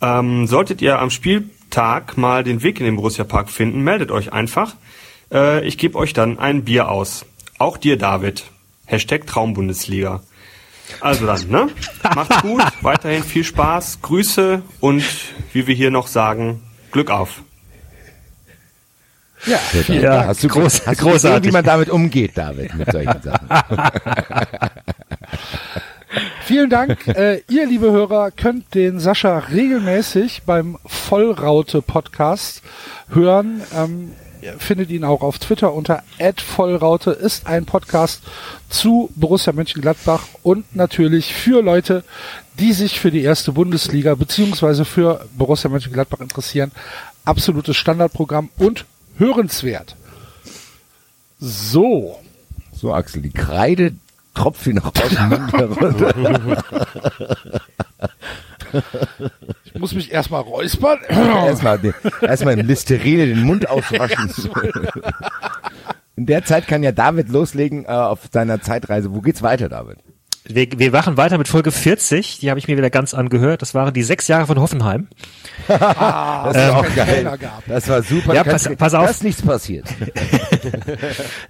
Ähm, 0.00 0.46
solltet 0.46 0.80
ihr 0.80 1.00
am 1.00 1.10
Spieltag 1.10 2.16
mal 2.16 2.44
den 2.44 2.62
Weg 2.62 2.78
in 2.78 2.86
den 2.86 2.94
Borussia 2.94 3.24
Park 3.24 3.50
finden, 3.50 3.80
meldet 3.80 4.12
euch 4.12 4.32
einfach. 4.32 4.76
Äh, 5.32 5.66
ich 5.66 5.76
gebe 5.76 5.98
euch 5.98 6.12
dann 6.12 6.38
ein 6.38 6.62
Bier 6.62 6.88
aus. 6.88 7.26
Auch 7.58 7.78
dir, 7.78 7.98
David. 7.98 8.44
Hashtag 8.86 9.26
Traumbundesliga. 9.26 10.22
Also 11.00 11.26
dann, 11.26 11.48
ne? 11.48 11.68
Macht's 12.14 12.42
gut, 12.42 12.62
weiterhin 12.82 13.22
viel 13.22 13.44
Spaß, 13.44 14.00
Grüße 14.02 14.62
und 14.80 15.04
wie 15.52 15.66
wir 15.66 15.74
hier 15.74 15.90
noch 15.90 16.06
sagen, 16.06 16.62
Glück 16.92 17.10
auf. 17.10 17.42
Ja, 19.46 19.56
vielen 19.56 20.02
Ja, 20.02 20.10
Dank. 20.16 20.26
Hast 20.28 20.44
du, 20.44 20.48
groß- 20.48 20.86
hast 20.86 20.98
großartig. 21.00 21.12
gesehen, 21.22 21.44
wie 21.44 21.50
man 21.50 21.64
damit 21.64 21.88
umgeht, 21.88 22.32
David, 22.36 22.74
mit 22.74 22.90
solchen 22.92 23.22
Sachen? 23.22 23.48
Vielen 26.44 26.68
Dank. 26.70 27.06
äh, 27.06 27.40
ihr, 27.48 27.66
liebe 27.66 27.90
Hörer, 27.92 28.32
könnt 28.32 28.74
den 28.74 28.98
Sascha 28.98 29.38
regelmäßig 29.38 30.42
beim 30.44 30.76
Vollraute-Podcast 30.84 32.62
hören. 33.10 33.62
Ähm, 33.74 34.12
ihr 34.42 34.58
findet 34.58 34.90
ihn 34.90 35.04
auch 35.04 35.22
auf 35.22 35.38
Twitter 35.38 35.72
unter 35.72 36.02
@vollraute. 36.36 37.10
Ist 37.10 37.46
ein 37.46 37.66
Podcast 37.66 38.22
zu 38.68 39.10
Borussia 39.14 39.52
Mönchengladbach 39.52 40.24
und 40.42 40.74
natürlich 40.74 41.34
für 41.34 41.62
Leute, 41.62 42.04
die 42.58 42.72
sich 42.72 43.00
für 43.00 43.10
die 43.10 43.22
erste 43.22 43.52
Bundesliga 43.52 44.14
beziehungsweise 44.14 44.84
für 44.84 45.26
Borussia 45.36 45.70
Mönchengladbach 45.70 46.20
interessieren. 46.20 46.72
Absolutes 47.24 47.76
Standardprogramm 47.76 48.50
und 48.58 48.84
hörenswert. 49.16 49.96
So. 51.38 52.18
So, 52.72 52.94
Axel, 52.94 53.22
die 53.22 53.30
Kreide 53.30 53.94
tropft 54.34 54.66
wie 54.66 54.72
noch 54.72 54.94
aus 54.94 55.08
dem 55.08 55.28
Mund 55.28 55.52
herunter. 55.52 56.64
Ich 59.64 59.74
muss 59.78 59.94
mich 59.94 60.12
erstmal 60.12 60.42
räuspern. 60.42 60.98
erstmal, 61.08 61.80
erstmal 62.22 62.58
im 62.58 62.66
Listerine 62.66 63.26
den 63.26 63.42
Mund 63.42 63.68
auswaschen. 63.68 64.30
In 66.16 66.26
der 66.26 66.44
Zeit 66.44 66.66
kann 66.68 66.82
ja 66.82 66.92
David 66.92 67.30
loslegen 67.30 67.84
äh, 67.84 67.88
auf 67.88 68.20
seiner 68.30 68.60
Zeitreise. 68.60 69.14
Wo 69.14 69.20
geht's 69.20 69.42
weiter, 69.42 69.68
David? 69.68 69.98
Wir, 70.44 70.66
wir 70.78 70.90
machen 70.90 71.16
weiter 71.16 71.38
mit 71.38 71.48
Folge 71.48 71.70
40, 71.70 72.38
die 72.40 72.48
habe 72.50 72.58
ich 72.58 72.66
mir 72.66 72.76
wieder 72.76 72.90
ganz 72.90 73.14
angehört. 73.14 73.62
Das 73.62 73.74
waren 73.74 73.92
die 73.92 74.02
sechs 74.02 74.26
Jahre 74.26 74.46
von 74.46 74.58
Hoffenheim. 74.58 75.08
Ah, 75.68 76.44
das 76.52 76.56
Ähm, 76.56 76.68
war 76.74 76.78
auch 76.80 76.94
geil. 76.94 77.38
Das 77.68 77.88
war 77.88 78.02
super. 78.02 78.34
Ja, 78.34 78.42
pass, 78.42 78.68
pass 78.76 78.94
auf. 78.94 79.04
Da 79.04 79.10
ist 79.10 79.22
nichts 79.22 79.42
passiert. 79.42 79.86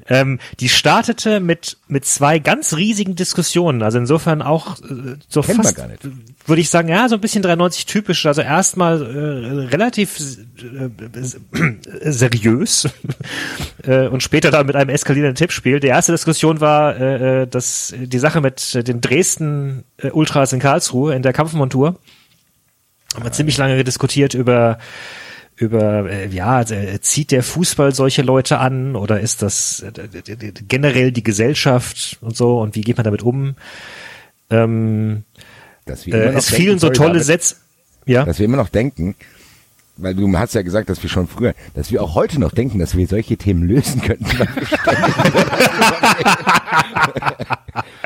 ähm, 0.09 0.39
die 0.59 0.69
startete 0.69 1.41
mit 1.41 1.79
mit 1.87 2.05
zwei 2.05 2.41
ganz 2.41 2.75
riesigen 2.77 3.15
Diskussionen. 3.15 3.83
Also 3.83 3.99
insofern 3.99 4.43
auch 4.43 4.79
äh, 4.81 5.17
so 5.29 5.41
Kennt 5.41 5.59
man 5.59 5.67
fast, 5.67 5.77
gar 5.77 5.89
nicht. 5.89 6.03
Würde 6.51 6.61
ich 6.61 6.69
sagen, 6.69 6.89
ja, 6.89 7.09
so 7.09 7.15
ein 7.15 7.21
bisschen 7.21 7.43
93 7.43 7.87
typisch. 7.87 8.27
Also 8.27 8.43
erstmal 8.43 9.01
äh, 9.01 9.69
relativ 9.69 10.19
äh, 10.21 12.11
seriös 12.11 12.89
äh, 13.85 14.09
und 14.09 14.23
später 14.23 14.51
dann 14.51 14.67
mit 14.67 14.77
einem 14.77 14.91
eskalierenden 14.91 15.37
Tippspiel. 15.37 15.81
Die 15.81 15.87
erste 15.87 16.13
Diskussion 16.13 16.61
war, 16.61 16.97
äh, 16.97 17.43
äh, 17.43 17.47
dass 17.47 17.95
die 17.97 18.19
Sache 18.19 18.43
mit 18.43 18.75
äh, 18.75 18.85
den 18.85 19.01
Dresden 19.01 19.85
äh, 19.97 20.11
Ultras 20.11 20.53
in 20.53 20.61
Karlsruhe 20.61 21.15
in 21.15 21.23
der 21.23 21.33
Kampfmontur. 21.33 21.99
Haben 23.15 23.25
wir 23.25 23.33
ziemlich 23.33 23.57
lange 23.57 23.83
diskutiert 23.83 24.35
über 24.35 24.79
über 25.57 26.11
äh, 26.11 26.29
ja 26.29 26.57
also, 26.57 26.75
äh, 26.75 27.01
zieht 27.01 27.31
der 27.31 27.43
Fußball 27.43 27.95
solche 27.95 28.23
Leute 28.23 28.59
an 28.59 28.97
oder 28.97 29.21
ist 29.21 29.43
das 29.43 29.81
äh, 29.81 29.93
generell 30.67 31.13
die 31.13 31.23
Gesellschaft 31.23 32.19
und 32.21 32.37
so 32.37 32.61
und 32.61 32.75
wie 32.75 32.81
geht 32.81 32.97
man 32.97 33.05
damit 33.05 33.23
um? 33.23 33.57
Ähm, 34.49 35.25
Dass 35.91 36.07
wir 36.07 36.15
äh, 36.15 36.23
immer 36.23 36.33
noch 36.33 36.39
es 36.39 36.47
denken, 36.47 36.63
fielen 36.63 36.79
so 36.79 36.87
sorry, 36.87 36.97
tolle 36.97 37.23
Sätze. 37.23 37.57
Ja. 38.07 38.25
Dass 38.25 38.39
wir 38.39 38.45
immer 38.47 38.57
noch 38.57 38.69
denken, 38.69 39.15
weil 39.97 40.15
du 40.15 40.37
hast 40.37 40.55
ja 40.55 40.63
gesagt, 40.63 40.89
dass 40.89 41.03
wir 41.03 41.11
schon 41.11 41.29
früher, 41.29 41.55
dass 41.75 41.91
wir 41.93 42.03
auch 42.03 42.15
heute 42.15 42.41
noch 42.41 42.53
denken, 42.53 42.79
dass 42.79 42.97
wir 42.97 43.07
solche 43.07 43.37
Themen 43.37 43.65
lösen 43.65 44.01
könnten. 44.01 44.25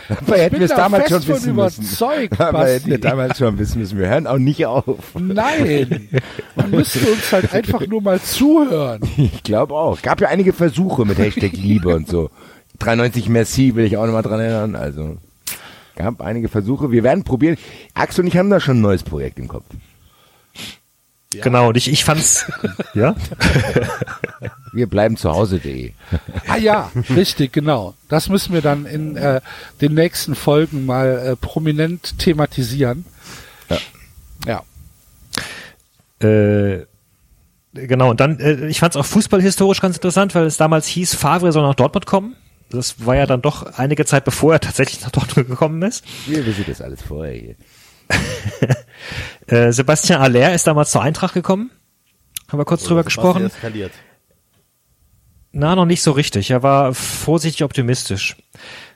Aber 0.08 0.36
hätten 0.36 0.50
bin 0.52 0.60
wir 0.60 0.64
es 0.66 0.70
da 0.70 0.76
damals 0.76 1.08
schon 1.08 1.26
wissen 1.26 1.54
müssen. 1.54 1.82
überzeugt, 1.82 2.40
Aber 2.40 2.66
hätten 2.66 2.90
wir 2.90 2.98
damals 2.98 3.38
schon 3.38 3.58
wissen 3.58 3.80
müssen. 3.80 3.98
Wir 3.98 4.08
hören 4.08 4.26
auch 4.26 4.38
nicht 4.38 4.66
auf. 4.66 4.84
Nein, 5.18 6.08
man 6.56 6.70
müsste 6.70 6.98
uns 7.10 7.32
halt 7.32 7.52
einfach 7.52 7.86
nur 7.86 8.02
mal 8.02 8.20
zuhören. 8.20 9.00
Ich 9.16 9.42
glaube 9.42 9.74
auch. 9.74 10.00
Gab 10.02 10.20
ja 10.20 10.28
einige 10.28 10.52
Versuche 10.52 11.04
mit 11.04 11.18
Hashtag 11.18 11.52
Liebe 11.52 11.94
und 11.94 12.08
so. 12.08 12.30
93 12.78 13.28
Merci 13.28 13.74
will 13.74 13.84
ich 13.84 13.96
auch 13.96 14.06
nochmal 14.06 14.22
dran 14.22 14.40
erinnern. 14.40 14.76
Also 14.76 15.16
gab 15.96 16.20
einige 16.20 16.48
Versuche. 16.48 16.90
Wir 16.90 17.02
werden 17.02 17.24
probieren. 17.24 17.56
Axel 17.94 18.22
und 18.24 18.28
ich 18.28 18.36
haben 18.36 18.50
da 18.50 18.60
schon 18.60 18.78
ein 18.78 18.82
neues 18.82 19.02
Projekt 19.02 19.38
im 19.38 19.48
Kopf. 19.48 19.66
Genau, 21.42 21.68
und 21.68 21.76
ich, 21.76 21.90
ich 21.90 22.04
fand's, 22.04 22.46
ja. 22.94 23.14
Wir 24.72 24.86
bleiben 24.86 25.16
zu 25.16 25.30
Hause.de. 25.30 25.92
Ah 26.46 26.56
ja, 26.56 26.90
richtig, 27.10 27.52
genau. 27.52 27.94
Das 28.08 28.28
müssen 28.28 28.52
wir 28.52 28.62
dann 28.62 28.86
in 28.86 29.16
äh, 29.16 29.40
den 29.80 29.94
nächsten 29.94 30.34
Folgen 30.34 30.86
mal 30.86 31.18
äh, 31.18 31.36
prominent 31.36 32.18
thematisieren. 32.18 33.04
Ja. 34.46 34.62
Ja. 36.20 36.28
Äh, 36.28 36.86
genau, 37.72 38.10
und 38.10 38.20
dann, 38.20 38.38
äh, 38.38 38.66
ich 38.68 38.80
fand's 38.80 38.96
auch 38.96 39.06
fußballhistorisch 39.06 39.80
ganz 39.80 39.96
interessant, 39.96 40.34
weil 40.34 40.46
es 40.46 40.56
damals 40.56 40.86
hieß, 40.86 41.14
Favre 41.14 41.52
soll 41.52 41.62
nach 41.62 41.74
Dortmund 41.74 42.06
kommen. 42.06 42.36
Das 42.70 43.06
war 43.06 43.14
ja 43.14 43.26
dann 43.26 43.42
doch 43.42 43.78
einige 43.78 44.04
Zeit 44.04 44.24
bevor 44.24 44.54
er 44.54 44.60
tatsächlich 44.60 45.02
nach 45.02 45.10
Dortmund 45.10 45.48
gekommen 45.48 45.82
ist. 45.82 46.04
Wir 46.26 46.44
wissen 46.44 46.64
das 46.66 46.80
alles 46.80 47.02
vorher 47.02 47.34
hier. 47.34 47.56
Äh, 49.46 49.72
Sebastian 49.72 50.22
Aller 50.22 50.54
ist 50.54 50.66
damals 50.66 50.90
zur 50.90 51.02
Eintracht 51.02 51.34
gekommen. 51.34 51.70
Haben 52.48 52.58
wir 52.58 52.64
kurz 52.64 52.84
drüber 52.84 53.04
gesprochen. 53.04 53.46
Eskaliert. 53.46 53.92
Na, 55.52 55.76
noch 55.76 55.84
nicht 55.84 56.02
so 56.02 56.12
richtig. 56.12 56.50
Er 56.50 56.62
war 56.62 56.94
vorsichtig 56.94 57.62
optimistisch. 57.62 58.36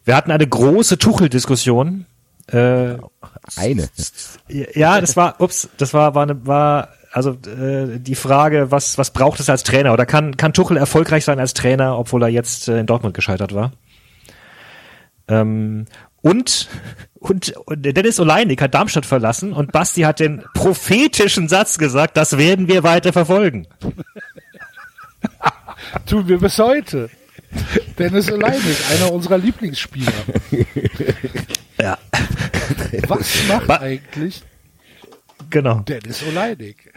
Wir 0.05 0.17
hatten 0.17 0.31
eine 0.31 0.47
große 0.47 0.97
Tuchel-Diskussion 0.99 2.07
Äh, 2.47 2.97
Eine. 3.57 3.91
Ja, 4.49 5.01
das 5.03 5.17
war, 5.17 5.39
ups, 5.41 5.69
das 5.77 5.93
war, 5.93 6.15
war, 6.15 6.23
eine, 6.23 6.47
war 6.47 6.89
also 7.13 7.31
äh, 7.31 7.99
die 7.99 8.15
Frage, 8.15 8.71
was, 8.71 8.99
was 8.99 9.13
braucht 9.13 9.41
es 9.41 9.49
als 9.49 9.63
Trainer? 9.63 9.93
Oder 9.93 10.07
kann, 10.07 10.37
kann 10.37 10.53
Tuchel 10.53 10.77
erfolgreich 10.77 11.25
sein 11.25 11.41
als 11.41 11.55
Trainer, 11.55 11.99
obwohl 11.99 12.23
er 12.23 12.29
jetzt 12.29 12.69
äh, 12.69 12.81
in 12.81 12.87
Dortmund 12.87 13.15
gescheitert 13.15 13.55
war? 13.55 13.73
Ähm, 15.29 15.87
und, 16.21 16.69
und, 17.15 17.57
und 17.67 17.83
Dennis 17.83 18.21
Oleinik 18.21 18.61
hat 18.61 18.75
Darmstadt 18.75 19.07
verlassen 19.07 19.53
und 19.53 19.73
Basti 19.73 20.03
hat 20.03 20.21
den 20.21 20.43
prophetischen 20.55 21.49
Satz 21.49 21.79
gesagt, 21.79 22.17
das 22.17 22.39
werden 22.39 22.69
wir 22.69 22.83
weiter 22.83 23.13
verfolgen. 23.13 23.67
Tun 26.07 26.29
wir 26.29 26.39
bis 26.39 26.59
heute. 26.59 27.09
Dennis 27.99 28.31
Oleinik, 28.31 28.77
einer 28.91 29.13
unserer 29.13 29.39
Lieblingsspieler. 29.39 30.13
Ja. 31.81 31.97
Was 33.07 33.47
macht 33.49 33.71
eigentlich 33.71 34.43
Genau. 35.51 35.81
Dennis 35.81 36.23
Oleinik? 36.23 36.93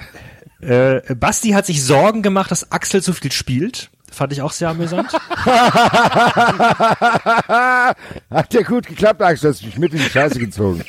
Äh, 0.61 1.15
Basti 1.15 1.49
hat 1.51 1.65
sich 1.65 1.83
Sorgen 1.83 2.21
gemacht, 2.21 2.51
dass 2.51 2.71
Axel 2.71 3.01
zu 3.01 3.13
viel 3.13 3.31
spielt. 3.31 3.89
Fand 4.11 4.33
ich 4.33 4.41
auch 4.41 4.51
sehr 4.51 4.67
amüsant. 4.67 5.07
Hat 8.29 8.53
ja 8.53 8.61
gut 8.63 8.85
geklappt, 8.85 9.21
Axel, 9.21 9.51
hast 9.51 9.63
mich 9.63 9.77
mit 9.77 9.93
in 9.93 9.99
die 9.99 10.09
Scheiße 10.09 10.37
gezogen. 10.37 10.83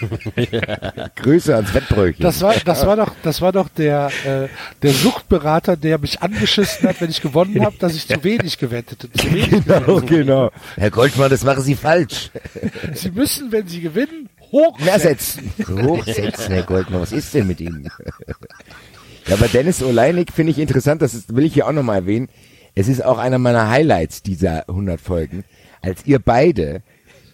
Grüße 1.16 1.54
ans 1.54 1.72
Wettbrötchen. 1.72 2.20
Das 2.20 2.40
war, 2.40 2.54
das 2.64 2.84
war 2.84 2.96
doch, 2.96 3.14
das 3.22 3.40
war 3.40 3.52
doch 3.52 3.68
der, 3.68 4.10
äh, 4.26 4.48
der 4.82 4.92
Suchtberater, 4.92 5.76
der 5.76 5.98
mich 5.98 6.20
angeschissen 6.20 6.88
hat, 6.88 7.00
wenn 7.00 7.10
ich 7.10 7.22
gewonnen 7.22 7.64
habe, 7.64 7.76
dass 7.78 7.94
ich 7.94 8.08
zu 8.08 8.24
wenig 8.24 8.58
gewettet 8.58 9.04
habe. 9.04 9.12
Zu 9.12 9.32
wenig 9.32 9.64
Genau, 9.66 10.00
genau. 10.00 10.50
Herr 10.74 10.90
Goldmann, 10.90 11.30
das 11.30 11.44
machen 11.44 11.62
Sie 11.62 11.76
falsch. 11.76 12.30
Sie 12.92 13.12
müssen, 13.12 13.52
wenn 13.52 13.68
Sie 13.68 13.82
gewinnen, 13.82 14.30
hochsetzen. 14.52 15.52
Hochsetzen, 15.66 16.52
Herr 16.52 16.62
Goldmann. 16.62 17.00
Was 17.00 17.12
ist 17.12 17.34
denn 17.34 17.46
mit 17.46 17.60
Ihnen? 17.60 17.88
Ja, 19.28 19.36
aber 19.36 19.46
Dennis 19.46 19.80
Oleinik 19.80 20.32
finde 20.32 20.50
ich 20.50 20.58
interessant, 20.58 21.00
das 21.00 21.14
ist, 21.14 21.36
will 21.36 21.44
ich 21.44 21.54
hier 21.54 21.68
auch 21.68 21.72
nochmal 21.72 21.98
erwähnen. 21.98 22.28
Es 22.74 22.88
ist 22.88 23.04
auch 23.04 23.18
einer 23.18 23.38
meiner 23.38 23.68
Highlights 23.68 24.22
dieser 24.22 24.68
100 24.68 25.00
Folgen, 25.00 25.44
als 25.80 26.04
ihr 26.06 26.18
beide 26.18 26.82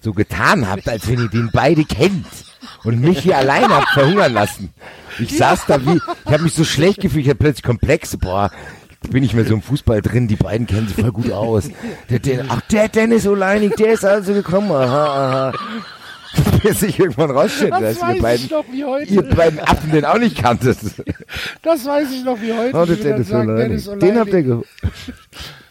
so 0.02 0.12
getan 0.12 0.68
habt, 0.68 0.86
als 0.86 1.08
wenn 1.08 1.18
ihr 1.18 1.28
den 1.28 1.50
beide 1.50 1.86
kennt 1.86 2.26
und 2.84 3.00
mich 3.00 3.20
hier 3.20 3.38
alleine 3.38 3.68
habt 3.68 3.88
verhungern 3.88 4.34
lassen. 4.34 4.74
Ich 5.18 5.36
saß 5.36 5.64
da 5.66 5.84
wie, 5.84 5.96
ich 5.96 6.32
habe 6.32 6.42
mich 6.42 6.52
so 6.52 6.64
schlecht 6.64 7.00
gefühlt, 7.00 7.24
ich 7.24 7.30
hatte 7.30 7.38
plötzlich 7.38 7.64
Komplexe, 7.64 8.18
boah, 8.18 8.50
bin 9.10 9.22
ich 9.22 9.32
mehr 9.32 9.44
so 9.44 9.54
im 9.54 9.62
Fußball 9.62 10.02
drin, 10.02 10.28
die 10.28 10.36
beiden 10.36 10.66
kennen 10.66 10.88
sich 10.88 10.96
voll 10.96 11.12
gut 11.12 11.30
aus. 11.32 11.70
Der, 12.10 12.18
der, 12.18 12.44
ach, 12.48 12.60
der 12.70 12.88
Dennis 12.88 13.26
Oleinik, 13.26 13.76
der 13.76 13.92
ist 13.92 14.04
also 14.04 14.34
gekommen, 14.34 14.70
aha, 14.70 15.50
aha. 15.50 15.52
Bis 16.62 16.82
ich 16.82 16.98
irgendwann 16.98 17.30
rausstelle, 17.30 17.70
Das 17.70 17.80
dass 17.80 18.00
weiß 18.02 18.16
ihr 18.16 18.22
beiden, 18.22 18.48
noch 18.48 18.64
wie 18.70 18.84
heute. 18.84 19.12
ihr 19.14 19.22
beiden 19.22 19.60
Affen 19.60 19.90
den 19.90 20.04
auch 20.04 20.18
nicht 20.18 20.36
kanntet. 20.36 20.78
Das 21.62 21.84
weiß 21.84 22.10
ich 22.10 22.24
noch 22.24 22.40
wie 22.40 22.52
heute. 22.52 22.76
Oh, 22.76 22.84
dann 22.84 23.00
Dennis 23.00 23.28
sagen. 23.28 23.56
Dennis 23.56 23.84
Den 23.84 24.18
habt 24.18 24.32
ihr 24.32 24.42
geholt. 24.42 24.66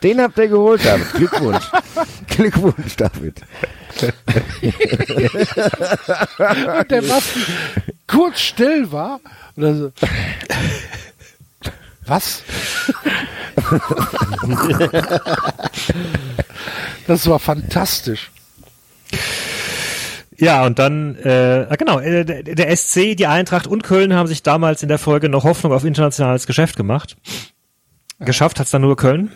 Den 0.03 0.21
habt 0.21 0.37
ihr 0.37 0.47
geholt, 0.47 0.85
David. 0.85 1.13
Glückwunsch. 1.13 1.65
Glückwunsch, 2.27 2.95
David. 2.95 3.41
Und 6.79 6.91
der 6.91 7.01
Basti 7.01 7.39
kurz 8.05 8.39
still 8.39 8.91
war. 8.91 9.19
Und 9.55 9.63
dann 9.63 9.77
so, 9.77 9.91
was? 12.05 12.43
das 17.07 17.27
war 17.27 17.39
fantastisch. 17.39 18.31
Ja, 20.39 20.65
und 20.65 20.77
dann, 20.77 21.15
äh, 21.15 21.65
ah, 21.69 21.75
genau, 21.75 21.99
äh, 21.99 22.23
der, 22.23 22.43
der 22.43 22.75
SC, 22.75 23.15
die 23.15 23.27
Eintracht 23.27 23.65
und 23.65 23.83
Köln 23.83 24.13
haben 24.13 24.27
sich 24.27 24.43
damals 24.43 24.83
in 24.83 24.89
der 24.89 24.99
Folge 24.99 25.29
noch 25.29 25.43
Hoffnung 25.43 25.73
auf 25.73 25.83
internationales 25.83 26.45
Geschäft 26.45 26.75
gemacht. 26.77 27.17
Geschafft 28.19 28.59
hat's 28.59 28.71
dann 28.71 28.83
nur 28.83 28.95
Köln. 28.95 29.31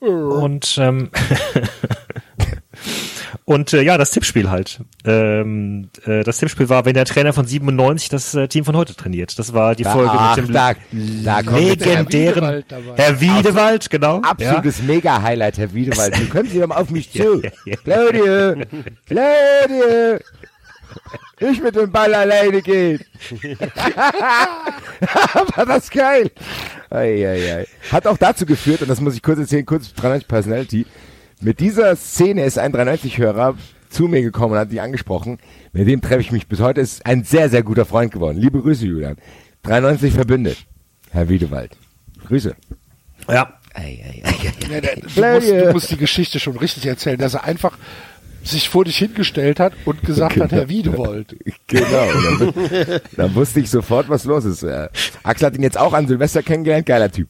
Und 0.00 0.78
ähm, 0.78 1.10
und 3.44 3.72
äh, 3.72 3.82
ja, 3.82 3.98
das 3.98 4.10
Tippspiel 4.12 4.50
halt. 4.50 4.80
Ähm, 5.04 5.88
äh, 6.06 6.22
das 6.22 6.38
Tippspiel 6.38 6.68
war, 6.68 6.84
wenn 6.84 6.94
der 6.94 7.04
Trainer 7.04 7.32
von 7.32 7.46
97 7.46 8.08
das 8.08 8.34
äh, 8.34 8.46
Team 8.48 8.64
von 8.64 8.76
heute 8.76 8.94
trainiert. 8.94 9.38
Das 9.38 9.52
war 9.52 9.74
die 9.74 9.84
Folge 9.84 10.10
Ach, 10.12 10.36
mit 10.36 10.48
dem 10.48 10.52
da, 10.52 10.74
da 11.24 11.40
legendären 11.40 12.46
Herr 12.46 12.60
Wiedewald. 12.60 12.66
Herr 12.96 13.20
Wiedewald, 13.20 13.90
genau. 13.90 14.20
Absolutes 14.22 14.82
Mega-Highlight, 14.82 15.58
Herr 15.58 15.74
Wiedewald. 15.74 16.16
Du 16.16 16.28
können 16.28 16.48
Sie 16.48 16.60
doch 16.60 16.68
mal 16.68 16.76
auf 16.76 16.90
mich 16.90 17.10
zu. 17.12 17.42
Claudio, 17.84 18.54
Claudio, 19.06 20.18
ich 21.40 21.60
mit 21.60 21.74
dem 21.74 21.90
Ball 21.90 22.14
alleine 22.14 22.62
gehen. 22.62 23.00
War 25.56 25.66
das 25.66 25.90
geil. 25.90 26.30
Ei, 26.90 27.26
ei, 27.26 27.56
ei. 27.56 27.66
Hat 27.90 28.06
auch 28.06 28.18
dazu 28.18 28.46
geführt, 28.46 28.82
und 28.82 28.88
das 28.88 29.00
muss 29.00 29.16
ich 29.16 29.22
kurz 29.22 29.40
erzählen, 29.40 29.66
kurz 29.66 29.92
93 29.94 30.28
Personality. 30.28 30.86
Mit 31.42 31.58
dieser 31.58 31.96
Szene 31.96 32.44
ist 32.44 32.56
ein 32.56 32.72
93-Hörer 32.72 33.56
zu 33.90 34.04
mir 34.04 34.22
gekommen 34.22 34.52
und 34.52 34.60
hat 34.60 34.70
die 34.70 34.80
angesprochen. 34.80 35.38
Mit 35.72 35.88
dem 35.88 36.00
treffe 36.00 36.20
ich 36.20 36.30
mich 36.30 36.46
bis 36.46 36.60
heute. 36.60 36.80
Ist 36.80 37.04
ein 37.04 37.24
sehr, 37.24 37.50
sehr 37.50 37.64
guter 37.64 37.84
Freund 37.84 38.12
geworden. 38.12 38.38
Liebe 38.38 38.60
Grüße, 38.62 38.86
Julian. 38.86 39.16
93 39.64 40.12
verbündet. 40.14 40.56
Herr 41.10 41.28
Wiedewald. 41.28 41.76
Grüße. 42.28 42.54
Ja. 43.28 43.58
Ei, 43.74 43.98
ei, 44.04 44.22
ei, 44.24 44.52
du, 45.00 45.32
musst, 45.32 45.50
du 45.50 45.72
musst 45.72 45.90
die 45.90 45.96
Geschichte 45.96 46.38
schon 46.38 46.56
richtig 46.58 46.86
erzählen, 46.86 47.18
dass 47.18 47.34
er 47.34 47.44
einfach 47.44 47.76
sich 48.44 48.68
vor 48.68 48.84
dich 48.84 48.98
hingestellt 48.98 49.58
hat 49.58 49.72
und 49.84 50.02
gesagt 50.02 50.38
hat, 50.38 50.52
Herr 50.52 50.68
Wiedewoldt. 50.68 51.36
Genau. 51.66 52.06
Dann, 52.38 53.00
dann 53.16 53.34
wusste 53.34 53.60
ich 53.60 53.70
sofort, 53.70 54.10
was 54.10 54.24
los 54.24 54.44
ist. 54.44 54.62
Axel 55.22 55.46
hat 55.46 55.56
ihn 55.56 55.62
jetzt 55.62 55.78
auch 55.78 55.94
an 55.94 56.06
Silvester 56.06 56.42
kennengelernt. 56.42 56.84
Geiler 56.84 57.10
Typ. 57.10 57.28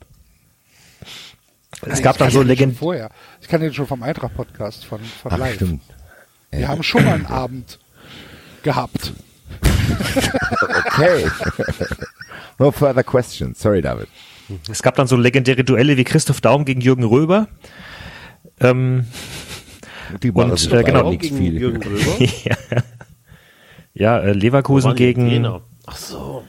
Es 1.86 2.02
gab 2.02 2.17
dann 2.19 2.28
Ich 2.28 2.35
so 2.35 2.41
kannte 2.41 2.52
ihn 2.52 2.57
schon 2.57 2.67
Legend 2.69 2.77
vorher. 2.78 3.11
Ich 3.41 3.49
kann 3.49 3.61
den 3.61 3.75
schon 3.75 3.86
vom 3.86 4.02
Eintracht-Podcast 4.02 4.85
von, 4.85 5.01
von 5.01 5.33
Ach, 5.33 5.39
live. 5.39 5.57
stimmt. 5.57 5.83
Wir 6.51 6.69
haben 6.69 6.83
schon 6.83 7.05
mal 7.05 7.15
einen 7.15 7.27
Abend 7.27 7.78
gehabt. 8.62 9.12
Okay. 10.86 11.27
no 12.59 12.70
further 12.70 13.02
questions. 13.02 13.61
Sorry, 13.61 13.83
David. 13.83 14.09
Es 14.70 14.83
gab 14.83 14.97
dann 14.97 15.07
so 15.07 15.17
legendäre 15.17 15.65
Duelle 15.65 15.97
wie 15.97 16.05
Christoph 16.05 16.41
Daum 16.41 16.65
gegen 16.65 16.81
Jürgen 16.81 17.05
Röber. 17.05 17.49
Ähm, 18.61 19.07
Die 20.23 20.31
und 20.31 20.51
also 20.51 20.69
äh, 20.69 20.70
dabei, 20.70 20.83
genau. 20.83 21.11
nichts 21.11 21.28
viel. 21.28 21.59
Jürgen 21.59 21.83
Röber? 21.83 22.25
ja, 22.44 22.57
ja 23.94 24.19
äh, 24.20 24.33
Leverkusen 24.33 24.94
gegen 24.94 25.28
Trainer? 25.28 25.62
Ach 25.86 25.97
so. 25.97 26.44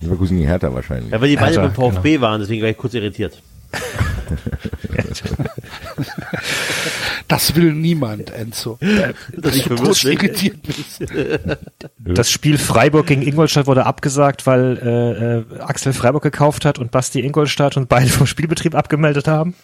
Leverkusen 0.00 0.36
gegen 0.36 0.48
Hertha 0.48 0.72
wahrscheinlich. 0.74 1.12
Ja, 1.12 1.20
weil 1.20 1.28
die 1.28 1.36
beide 1.36 1.60
Hertha, 1.60 1.68
beim 1.68 1.92
VfB 1.94 2.20
waren, 2.20 2.40
deswegen 2.40 2.62
war 2.62 2.68
ich 2.68 2.76
kurz 2.76 2.94
irritiert. 2.94 3.40
Das 7.28 7.54
will 7.56 7.72
niemand, 7.72 8.30
Enzo. 8.30 8.78
Dass 9.36 9.56
ich 9.56 9.64
du 9.64 9.76
verwirrt 9.76 10.02
bin. 10.02 10.12
irritiert 10.12 10.62
bist. 10.62 11.04
Das 11.98 12.30
Spiel 12.30 12.56
Freiburg 12.58 13.06
gegen 13.06 13.22
Ingolstadt 13.22 13.66
wurde 13.66 13.84
abgesagt, 13.86 14.46
weil 14.46 14.78
äh, 14.82 15.56
äh, 15.56 15.60
Axel 15.60 15.92
Freiburg 15.92 16.22
gekauft 16.22 16.64
hat 16.64 16.78
und 16.78 16.90
Basti 16.90 17.20
Ingolstadt 17.20 17.76
und 17.76 17.88
beide 17.88 18.08
vom 18.08 18.26
Spielbetrieb 18.26 18.74
abgemeldet 18.74 19.26
haben. 19.28 19.54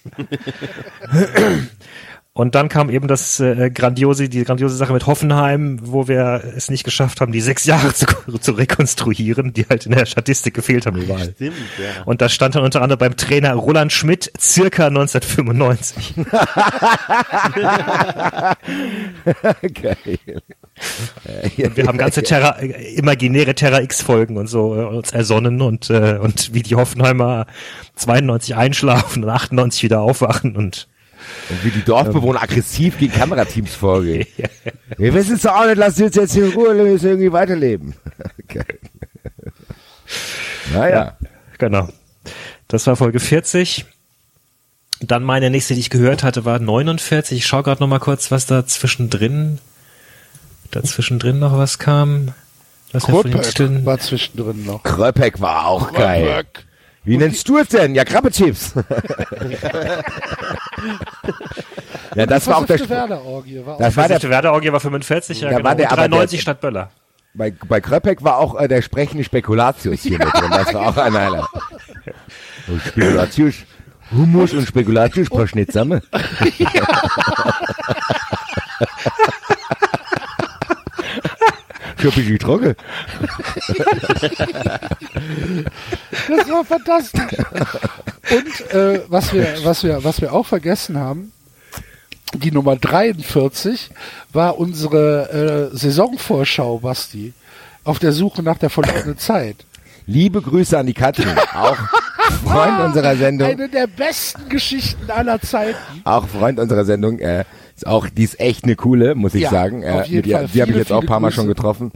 Und 2.35 2.55
dann 2.55 2.71
kam 2.71 2.89
eben 2.89 3.09
das 3.09 3.41
äh, 3.41 3.71
grandiose, 3.71 4.31
die 4.31 4.43
grandiose 4.45 4.75
Sache 4.75 4.95
mit 4.95 5.07
Hoffenheim, 5.07 5.79
wo 5.83 6.09
wir 6.09 6.43
es 6.57 6.71
nicht 6.71 6.83
geschafft 6.83 7.21
haben, 7.21 7.31
die 7.31 7.43
sechs 7.43 7.67
Jahre 7.67 7.93
zu, 7.93 8.07
zu 8.41 8.53
rekonstruieren, 8.53 9.53
die 9.53 9.67
halt 9.69 9.85
in 9.85 9.93
der 9.93 10.07
Statistik 10.07 10.55
gefehlt 10.55 10.87
haben 10.87 10.97
überall. 10.97 11.33
Stimmt, 11.35 11.57
ja. 11.79 12.05
Und 12.05 12.23
da 12.23 12.31
stand 12.31 12.55
dann 12.55 12.65
unter 12.65 12.81
anderem 12.81 12.99
beim 13.01 13.19
Trainer 13.19 13.53
Roland 13.53 13.93
Schmidt 13.93 14.33
circa 14.41 14.87
1995. 14.87 16.15
Geil. 19.75 20.19
Und 21.63 21.77
wir 21.77 21.87
haben 21.87 21.99
ganze 21.99 22.23
Terra, 22.23 22.59
äh, 22.61 22.95
imaginäre 22.95 23.55
Terra 23.55 23.83
X 23.83 24.01
Folgen 24.01 24.39
und 24.39 24.47
so 24.49 24.75
äh, 24.75 24.85
uns 24.85 25.13
ersonnen 25.13 25.61
und 25.61 25.91
äh, 25.91 26.19
und 26.21 26.55
wie 26.55 26.63
die 26.63 26.75
Hoffenheimer 26.75 27.47
92 27.97 28.57
einschlafen 28.57 29.23
und 29.23 29.31
98 29.31 29.83
wieder 29.83 30.01
aufwachen 30.01 30.57
und 30.57 30.89
Und 31.51 31.65
wie 31.65 31.71
die 31.71 31.83
Dorfbewohner 31.85 32.43
aggressiv 32.43 32.99
gegen 32.99 33.13
Kamerateams 33.13 33.75
vorgehen. 33.75 34.27
Wir 34.99 35.15
wissen 35.15 35.37
es 35.37 35.43
doch 35.43 35.55
auch 35.57 35.67
nicht, 35.67 35.77
lasst 35.77 36.01
uns 36.01 36.15
jetzt 36.17 36.37
in 36.37 36.51
Ruhe, 36.53 36.77
wir 36.77 36.85
müssen 36.85 37.09
irgendwie 37.09 37.33
weiterleben. 37.33 37.95
Geil. 38.49 38.79
Naja. 40.73 41.17
genau. 41.59 41.89
Das 42.69 42.87
war 42.87 42.97
Folge 42.97 43.19
40. 43.19 43.87
Dann 45.01 45.25
meine 45.25 45.51
nächste, 45.51 45.75
die 45.75 45.81
ich 45.81 45.91
gehört 45.91 46.23
hatte, 46.23 46.45
war 46.45 46.59
49. 46.59 47.39
Ich 47.39 47.47
schaue 47.47 47.63
gerade 47.63 47.83
noch 47.83 47.89
mal 47.89 47.99
kurz, 47.99 48.31
was 48.31 48.47
da 48.47 48.67
zwischendrin 48.67 49.59
da 50.73 50.83
zwischendrin 50.83 51.39
noch 51.39 51.57
was 51.57 51.79
kam. 51.79 52.33
Was 52.93 53.05
Titeln- 53.07 53.85
war 53.87 53.99
zwischendrin 53.99 54.65
noch. 54.67 54.83
Kröpek 54.83 55.41
war 55.41 55.67
auch 55.67 55.93
geil. 55.93 56.45
Wie 57.05 57.17
nennst 57.17 57.49
du 57.49 57.59
es 57.59 57.69
denn? 57.69 57.95
Ja, 57.95 58.05
Krabbechips. 58.05 58.75
Ja, 62.15 62.27
das 62.27 62.47
war 62.47 62.59
auch 62.59 62.67
der. 62.67 62.79
Werder-Orgie 62.91 63.65
war 63.65 63.79
Das 63.79 63.97
war 63.97 64.07
der, 64.07 64.23
Werder-Orgie 64.23 64.71
war 64.73 64.81
45, 64.81 65.41
ja, 65.41 65.49
Da 65.51 65.57
genau. 65.57 65.69
war 65.71 65.75
der 65.75 65.87
Und 65.87 65.93
aber 65.93 66.09
93 66.09 66.39
der- 66.39 66.43
statt 66.43 66.61
Böller. 66.61 66.91
bei, 67.33 67.55
bei 67.67 67.81
Kröpek 67.81 68.23
war 68.23 68.37
auch 68.37 68.61
äh, 68.61 68.69
der 68.69 68.83
sprechende 68.83 69.25
Spekulatius 69.25 70.03
hier 70.03 70.19
mit 70.19 70.29
drin. 70.35 70.51
Das 70.51 70.75
war 70.75 70.89
auch 70.89 70.97
ein 70.99 71.15
Highlight. 71.15 71.47
Und 72.69 72.83
Spekulatius. 72.83 73.55
Humus 74.11 74.53
und 74.53 74.69
Spekulatius 74.69 75.31
passt 75.31 75.55
nicht 75.55 75.73
ein 82.11 82.15
bisschen 82.15 82.39
trocken. 82.39 82.75
Das 86.29 86.51
war 86.51 86.65
fantastisch. 86.65 87.39
Und 88.31 88.71
äh, 88.75 89.03
was 89.09 89.33
wir, 89.33 89.57
was 89.65 89.83
wir, 89.85 90.05
was 90.05 90.21
wir 90.21 90.33
auch 90.33 90.47
vergessen 90.47 90.99
haben, 90.99 91.33
die 92.35 92.51
Nummer 92.51 92.77
43 92.77 93.91
war 94.33 94.59
unsere 94.59 95.71
äh, 95.73 95.77
Saisonvorschau, 95.77 96.79
Basti, 96.79 97.33
auf 97.85 97.99
der 97.99 98.13
Suche 98.13 98.43
nach 98.43 98.59
der 98.59 98.71
verlorenen 98.71 99.19
Zeit. 99.19 99.57
Liebe 100.07 100.41
Grüße 100.41 100.79
an 100.79 100.87
die 100.87 100.95
Katrin, 100.95 101.37
auch 101.55 101.77
Freund 102.45 102.81
unserer 102.81 103.17
Sendung. 103.17 103.49
Eine 103.49 103.69
der 103.69 103.87
besten 103.87 104.49
Geschichten 104.49 105.11
aller 105.11 105.41
Zeiten. 105.41 105.77
auch 106.05 106.27
Freund 106.27 106.59
unserer 106.59 106.85
Sendung. 106.85 107.19
Äh, 107.19 107.45
auch, 107.87 108.09
die 108.09 108.25
ist 108.25 108.41
echt 108.41 108.65
eine 108.65 108.77
coole, 108.77 109.15
muss 109.15 109.35
ich 109.35 109.43
Ja, 109.43 109.51
sagen. 109.51 109.83
Äh, 109.83 109.99
mit 109.99 110.27
ihr, 110.27 110.47
die 110.49 110.61
habe 110.63 110.71
ich 110.71 110.77
jetzt 110.77 110.93
auch 110.93 111.01
ein 111.01 111.07
paar 111.07 111.21
Mal 111.21 111.29
Grüße. 111.29 111.41
schon 111.41 111.49
getroffen. 111.49 111.93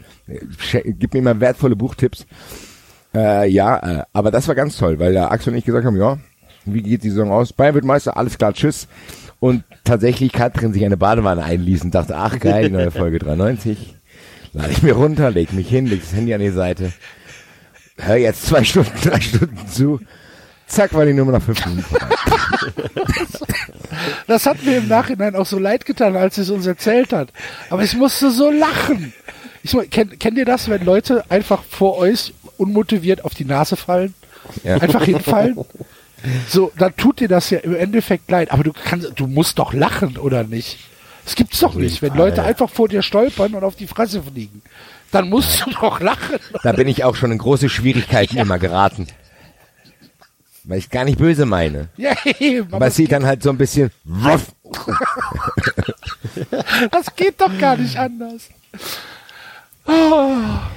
Gib 0.85 1.15
mir 1.15 1.23
mal 1.23 1.41
wertvolle 1.41 1.77
Buchtipps. 1.77 2.27
Äh, 3.15 3.49
ja, 3.51 4.01
äh, 4.01 4.03
aber 4.13 4.31
das 4.31 4.47
war 4.49 4.55
ganz 4.55 4.77
toll, 4.77 4.99
weil 4.99 5.13
der 5.13 5.31
Axel 5.31 5.53
und 5.53 5.59
ich 5.59 5.65
gesagt 5.65 5.87
haben, 5.87 5.97
ja, 5.97 6.19
wie 6.65 6.83
geht 6.83 7.03
die 7.03 7.11
Saison 7.11 7.31
aus? 7.31 7.53
Bayern 7.53 7.75
wird 7.75 7.85
Meister, 7.85 8.17
alles 8.17 8.37
klar, 8.37 8.53
tschüss. 8.53 8.89
Und 9.41 9.65
tatsächlich 9.85 10.33
Katrin 10.33 10.73
sich 10.73 10.85
eine 10.85 10.97
Badewanne 10.97 11.45
einließ 11.45 11.85
und 11.85 11.95
dachte, 11.95 12.17
ach 12.17 12.39
geil, 12.41 12.71
neue 12.71 12.91
Folge 12.91 13.19
93. 13.19 13.95
Lade 14.53 14.73
ich 14.73 14.83
mir 14.83 14.95
runter, 14.95 15.31
leg 15.31 15.53
mich 15.53 15.69
hin, 15.69 15.87
leg 15.87 16.01
das 16.01 16.15
Handy 16.15 16.33
an 16.35 16.41
die 16.41 16.51
Seite. 16.51 16.93
Hör 17.99 18.17
jetzt 18.17 18.47
zwei 18.47 18.65
Stunden, 18.65 18.91
drei 19.03 19.21
Stunden 19.21 19.69
zu. 19.69 20.01
Zack, 20.67 20.93
war 20.95 21.07
die 21.07 21.13
Nummer 21.13 21.33
nach 21.33 21.43
fünf 21.43 21.65
Minuten 21.67 21.85
vorbei. 21.85 22.07
Das 24.27 24.47
hat 24.47 24.65
mir 24.65 24.79
im 24.79 24.89
Nachhinein 24.89 25.35
auch 25.35 25.47
so 25.47 25.59
leid 25.59 25.87
getan, 25.87 26.17
als 26.17 26.37
sie 26.37 26.43
es 26.43 26.51
uns 26.51 26.67
erzählt 26.67 27.13
hat. 27.13 27.29
Aber 27.71 27.83
ich 27.83 27.95
musste 27.95 28.31
so 28.31 28.51
lachen. 28.51 29.13
Ich, 29.63 29.77
kennt, 29.91 30.21
kennt 30.21 30.39
ihr 30.39 30.45
das, 30.45 30.69
wenn 30.69 30.85
Leute 30.85 31.25
einfach 31.29 31.63
vor 31.65 31.99
euch 31.99 32.35
unmotiviert 32.57 33.25
auf 33.25 33.35
die 33.35 33.45
Nase 33.45 33.77
fallen? 33.77 34.15
Ja. 34.63 34.77
Einfach 34.77 35.05
hinfallen? 35.05 35.59
So, 36.49 36.73
dann 36.79 36.97
tut 36.97 37.21
dir 37.21 37.29
das 37.29 37.51
ja 37.51 37.59
im 37.59 37.75
Endeffekt 37.75 38.31
leid. 38.31 38.51
Aber 38.51 38.65
du 38.65 38.73
kannst, 38.73 39.13
du 39.17 39.27
musst 39.27 39.59
doch 39.59 39.73
lachen, 39.73 40.17
oder 40.19 40.45
nicht? 40.45 40.79
Das 41.25 41.35
gibt's 41.35 41.59
doch 41.59 41.75
nicht, 41.75 42.03
wenn 42.03 42.15
Leute 42.15 42.45
einfach 42.45 42.71
vor 42.71 42.89
dir 42.89 43.03
stolpern 43.03 43.55
und 43.55 43.65
auf 43.65 43.75
die 43.75 43.89
Fresse 43.89 44.23
fliegen. 44.23 44.63
Dann 45.11 45.29
musst 45.29 45.67
du 45.67 45.71
doch 45.71 46.01
lachen. 46.01 46.37
Da 46.63 46.73
bin 46.73 46.87
ich 46.87 47.03
auch 47.05 47.17
schon 47.17 47.33
in 47.33 47.39
große 47.39 47.69
Schwierigkeiten 47.69 48.37
immer 48.37 48.59
geraten. 48.59 49.09
Weil 50.69 50.79
ich 50.79 50.91
gar 50.91 51.05
nicht 51.05 51.19
böse 51.19 51.47
meine. 51.47 51.89
Ja, 51.97 52.13
eben, 52.41 52.73
aber 52.75 52.89
es 52.89 52.97
sieht 52.97 53.13
dann 53.13 53.25
halt 53.25 53.43
so 53.43 53.51
ein 53.51 53.57
bisschen. 53.59 53.91
Das 56.91 57.15
geht 57.17 57.41
doch 57.41 57.57
gar 57.59 57.77
nicht 57.77 57.97
anders. 57.97 58.49
Ah. 59.87 60.69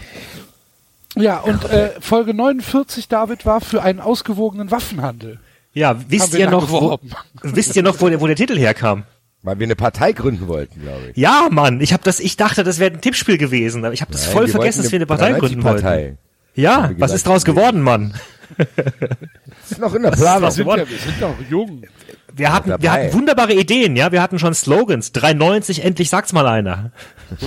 Ja, 1.15 1.39
und 1.39 1.65
äh, 1.65 1.91
Folge 1.99 2.33
49, 2.33 3.07
David, 3.07 3.45
war 3.45 3.59
für 3.61 3.81
einen 3.83 3.99
ausgewogenen 3.99 4.71
Waffenhandel. 4.71 5.39
Ja, 5.73 5.95
wisst 6.07 6.33
ihr 6.35 6.49
noch, 6.49 6.69
wo, 6.69 6.99
wisst 7.41 7.75
ihr 7.75 7.83
noch, 7.83 7.99
wo 7.99 8.09
der, 8.09 8.21
wo 8.21 8.27
der 8.27 8.35
Titel 8.35 8.57
herkam? 8.57 9.03
Weil 9.41 9.57
wir 9.59 9.65
eine 9.65 9.75
Partei 9.75 10.11
gründen 10.11 10.47
wollten, 10.47 10.81
glaube 10.81 11.01
ich. 11.11 11.17
Ja, 11.17 11.47
Mann, 11.49 11.81
ich 11.81 11.93
habe 11.93 12.03
das, 12.03 12.19
ich 12.19 12.37
dachte, 12.37 12.63
das 12.63 12.79
wäre 12.79 12.93
ein 12.93 13.01
Tippspiel 13.01 13.37
gewesen, 13.37 13.83
aber 13.85 13.93
ich 13.93 14.01
habe 14.01 14.11
das 14.11 14.25
Nein, 14.25 14.33
voll 14.33 14.47
vergessen, 14.47 14.83
dass 14.83 14.91
wir 14.91 14.97
eine 14.97 15.05
Partei 15.05 15.33
gründen 15.33 15.61
93-Partei. 15.61 15.97
wollten. 16.03 16.17
Ja, 16.55 16.91
was 16.97 17.13
ist 17.13 17.25
daraus 17.25 17.45
wir- 17.45 17.53
geworden, 17.53 17.81
Mann? 17.81 18.13
Das 18.57 18.67
ist 19.71 19.79
noch 19.79 19.93
in 19.93 20.03
der 20.03 20.11
Planung. 20.11 20.41
daraus 20.41 20.57
geworden? 20.57 20.85
wir 20.87 20.97
sind 20.97 21.21
doch 21.21 21.35
jung. 21.49 21.83
Wir 22.33 22.53
hatten, 22.53 22.75
wir 22.79 22.91
hatten 22.91 23.13
wunderbare 23.13 23.53
Ideen, 23.53 23.95
ja, 23.95 24.11
wir 24.11 24.21
hatten 24.21 24.39
schon 24.39 24.53
Slogans. 24.53 25.11
390, 25.11 25.83
endlich 25.83 26.09
sagt's 26.09 26.33
mal 26.33 26.47
einer. 26.47 26.91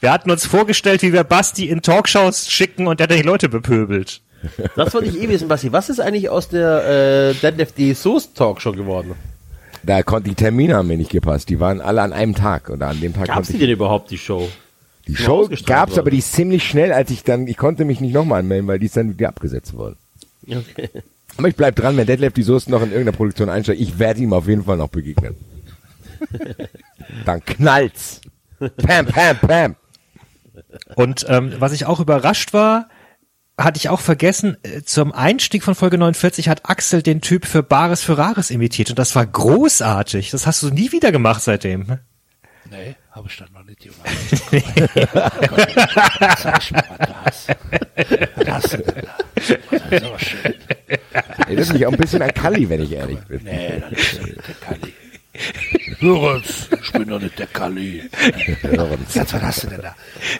wir 0.00 0.12
hatten 0.12 0.30
uns 0.30 0.46
vorgestellt, 0.46 1.02
wie 1.02 1.12
wir 1.12 1.24
Basti 1.24 1.68
in 1.68 1.82
Talkshows 1.82 2.50
schicken 2.50 2.86
und 2.86 3.00
der 3.00 3.08
hat 3.08 3.16
die 3.16 3.22
Leute 3.22 3.48
bepöbelt. 3.48 4.20
Das 4.74 4.92
wollte 4.94 5.08
ich 5.08 5.20
eh 5.20 5.28
wissen, 5.28 5.48
Basti. 5.48 5.72
Was 5.72 5.88
ist 5.88 6.00
eigentlich 6.00 6.28
aus 6.28 6.48
der 6.48 7.30
äh, 7.30 7.34
Deadlift 7.34 7.78
die 7.78 7.94
Soos 7.94 8.32
Talkshow 8.32 8.72
geworden? 8.72 9.14
Da 9.84 10.02
konnten 10.02 10.28
die 10.28 10.34
Termine 10.34 10.76
haben 10.76 10.88
mir 10.88 10.96
nicht 10.96 11.10
gepasst. 11.10 11.48
Die 11.48 11.58
waren 11.58 11.80
alle 11.80 12.02
an 12.02 12.12
einem 12.12 12.34
Tag 12.34 12.70
oder 12.70 12.88
an 12.88 13.00
dem 13.00 13.14
Tag 13.14 13.26
Gab's 13.26 13.36
konnte 13.36 13.52
die 13.52 13.58
denn 13.58 13.70
überhaupt, 13.70 14.10
die 14.10 14.18
Show? 14.18 14.48
Die 15.08 15.16
Schon 15.16 15.24
Show 15.24 15.64
gab's, 15.66 15.92
worden? 15.92 16.00
aber 16.00 16.10
die 16.10 16.18
ist 16.18 16.32
ziemlich 16.32 16.64
schnell, 16.64 16.92
als 16.92 17.10
ich 17.10 17.24
dann, 17.24 17.46
ich 17.46 17.56
konnte 17.56 17.84
mich 17.84 18.00
nicht 18.00 18.14
nochmal 18.14 18.40
anmelden, 18.40 18.68
weil 18.68 18.78
die 18.78 18.86
ist 18.86 18.96
dann 18.96 19.10
wieder 19.10 19.28
abgesetzt 19.28 19.74
worden. 19.74 19.96
Okay. 20.46 20.88
Aber 21.36 21.48
ich 21.48 21.56
bleib 21.56 21.76
dran, 21.76 21.96
wenn 21.96 22.06
Deadlift 22.06 22.36
die 22.36 22.42
Soße 22.42 22.70
noch 22.70 22.82
in 22.82 22.90
irgendeiner 22.90 23.16
Produktion 23.16 23.48
einsteigt, 23.48 23.80
ich 23.80 23.98
werde 23.98 24.20
ihm 24.20 24.32
auf 24.32 24.46
jeden 24.46 24.64
Fall 24.64 24.76
noch 24.76 24.88
begegnen. 24.88 25.34
dann 27.24 27.44
knallt's. 27.44 28.20
Pam, 28.76 29.06
pam, 29.06 29.38
pam. 29.38 29.76
Und 30.94 31.26
ähm, 31.28 31.54
was 31.58 31.72
ich 31.72 31.86
auch 31.86 32.00
überrascht 32.00 32.52
war, 32.52 32.88
hatte 33.58 33.78
ich 33.78 33.88
auch 33.88 34.00
vergessen, 34.00 34.56
äh, 34.62 34.82
zum 34.82 35.12
Einstieg 35.12 35.62
von 35.62 35.74
Folge 35.74 35.98
49 35.98 36.48
hat 36.48 36.68
Axel 36.68 37.02
den 37.02 37.20
Typ 37.20 37.46
für 37.46 37.62
Bares 37.62 38.02
für 38.02 38.18
Rares 38.18 38.50
imitiert 38.50 38.90
und 38.90 38.98
das 38.98 39.14
war 39.14 39.26
großartig. 39.26 40.30
Das 40.30 40.46
hast 40.46 40.62
du 40.62 40.70
nie 40.70 40.92
wieder 40.92 41.12
gemacht 41.12 41.42
seitdem. 41.42 41.98
Nee, 42.72 42.96
habe 43.10 43.28
ich 43.28 43.36
dann 43.36 43.52
noch 43.52 43.64
nicht 43.64 43.80
gemacht. 43.80 44.08
Zeig 46.38 46.72
mir 46.72 46.82
mal 46.88 47.22
das. 47.24 47.46
Was 48.34 48.48
hast 48.48 48.72
du 48.72 48.76
denn 48.78 49.04
da? 49.04 49.18
Das 49.34 49.50
ist 49.50 50.04
aber 50.04 50.18
schön. 50.18 50.54
Erinnert 51.38 51.72
mich 51.74 51.86
auch 51.86 51.92
ein 51.92 51.98
bisschen 51.98 52.22
an 52.22 52.32
Kalli, 52.32 52.66
wenn 52.70 52.80
ich 52.82 52.92
ehrlich 52.92 53.18
bin. 53.28 53.42
Nee, 53.44 53.82
das 53.90 54.00
ist 54.00 54.18
doch 54.18 54.26
nicht 54.26 54.48
der 54.48 54.54
Kalli. 54.54 54.94
Lorenz, 56.00 56.68
ich 56.82 56.92
bin 56.92 57.08
doch 57.08 57.20
nicht 57.20 57.38
der 57.38 57.46
Kalli. 57.48 58.08
Lorenz. 58.62 59.16
Was 59.16 59.32
hast 59.34 59.64
du 59.64 59.66
denn 59.66 59.82
da? 59.82 59.94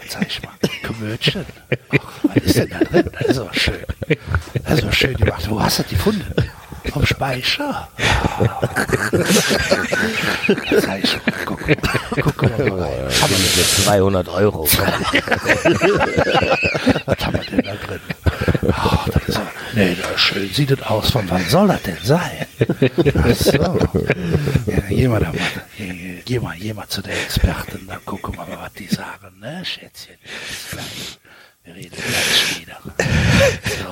Zeig 0.08 0.28
ich 0.28 0.42
mal. 0.42 0.54
Komödchen. 0.86 1.44
Ach, 1.90 2.12
was 2.22 2.36
ist 2.44 2.56
denn 2.56 2.70
da 2.70 2.78
drin? 2.78 3.10
Das 3.12 3.28
ist 3.28 3.38
aber 3.38 3.54
schön. 3.54 3.84
Das 4.64 4.78
ist 4.78 4.82
aber 4.84 4.92
schön 4.92 5.16
gemacht. 5.18 5.50
Wo 5.50 5.60
hast 5.60 5.80
du 5.80 5.82
das 5.82 5.90
gefunden? 5.90 6.24
Vom 6.90 7.06
Speicher. 7.06 7.88
Das 10.70 10.86
mal. 10.86 11.00
Guck, 11.44 11.60
guck 12.36 12.42
mal. 12.42 12.50
Guck 12.58 12.78
mal. 12.78 13.08
Hab 13.20 13.30
ich 13.30 13.50
für 13.50 13.82
200 13.82 14.28
Euro. 14.28 14.64
Was 14.64 14.78
haben 17.26 17.34
wir 17.34 17.44
denn 17.44 17.62
da 17.62 17.74
drin? 17.74 18.00
Oh, 18.62 18.98
das 19.12 19.28
ist, 19.28 19.40
nee, 19.74 19.96
das 20.00 20.20
schön 20.20 20.48
sieht 20.52 20.70
das 20.70 20.82
aus. 20.82 21.10
Von 21.10 21.28
wann 21.30 21.44
soll 21.48 21.68
das 21.68 21.82
denn 21.82 21.98
sein? 22.02 22.46
Ach 22.60 23.34
so. 23.34 23.78
Ja, 24.66 24.80
geh 24.88 25.08
mal 25.08 25.20
da 25.20 25.32
mal. 25.32 25.38
Geh, 26.24 26.38
mal, 26.38 26.56
geh 26.58 26.72
mal 26.72 26.88
zu 26.88 27.02
der 27.02 27.14
Expertin, 27.14 27.86
dann 27.86 28.04
gucken 28.04 28.34
wir 28.36 28.46
mal, 28.46 28.58
was 28.62 28.72
die 28.74 28.86
sagen, 28.86 29.38
ne, 29.40 29.64
Schätzchen? 29.64 30.16
Wir 31.64 31.74
reden 31.74 31.96
gleich 31.96 32.60
wieder. 32.60 32.78
So. 33.64 33.90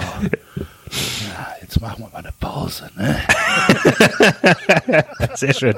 Jetzt 1.80 1.88
machen 1.88 2.04
wir 2.04 2.10
mal 2.10 2.18
eine 2.18 2.32
Pause, 2.38 2.90
ne? 2.94 3.16
Sehr 5.34 5.54
schön. 5.54 5.76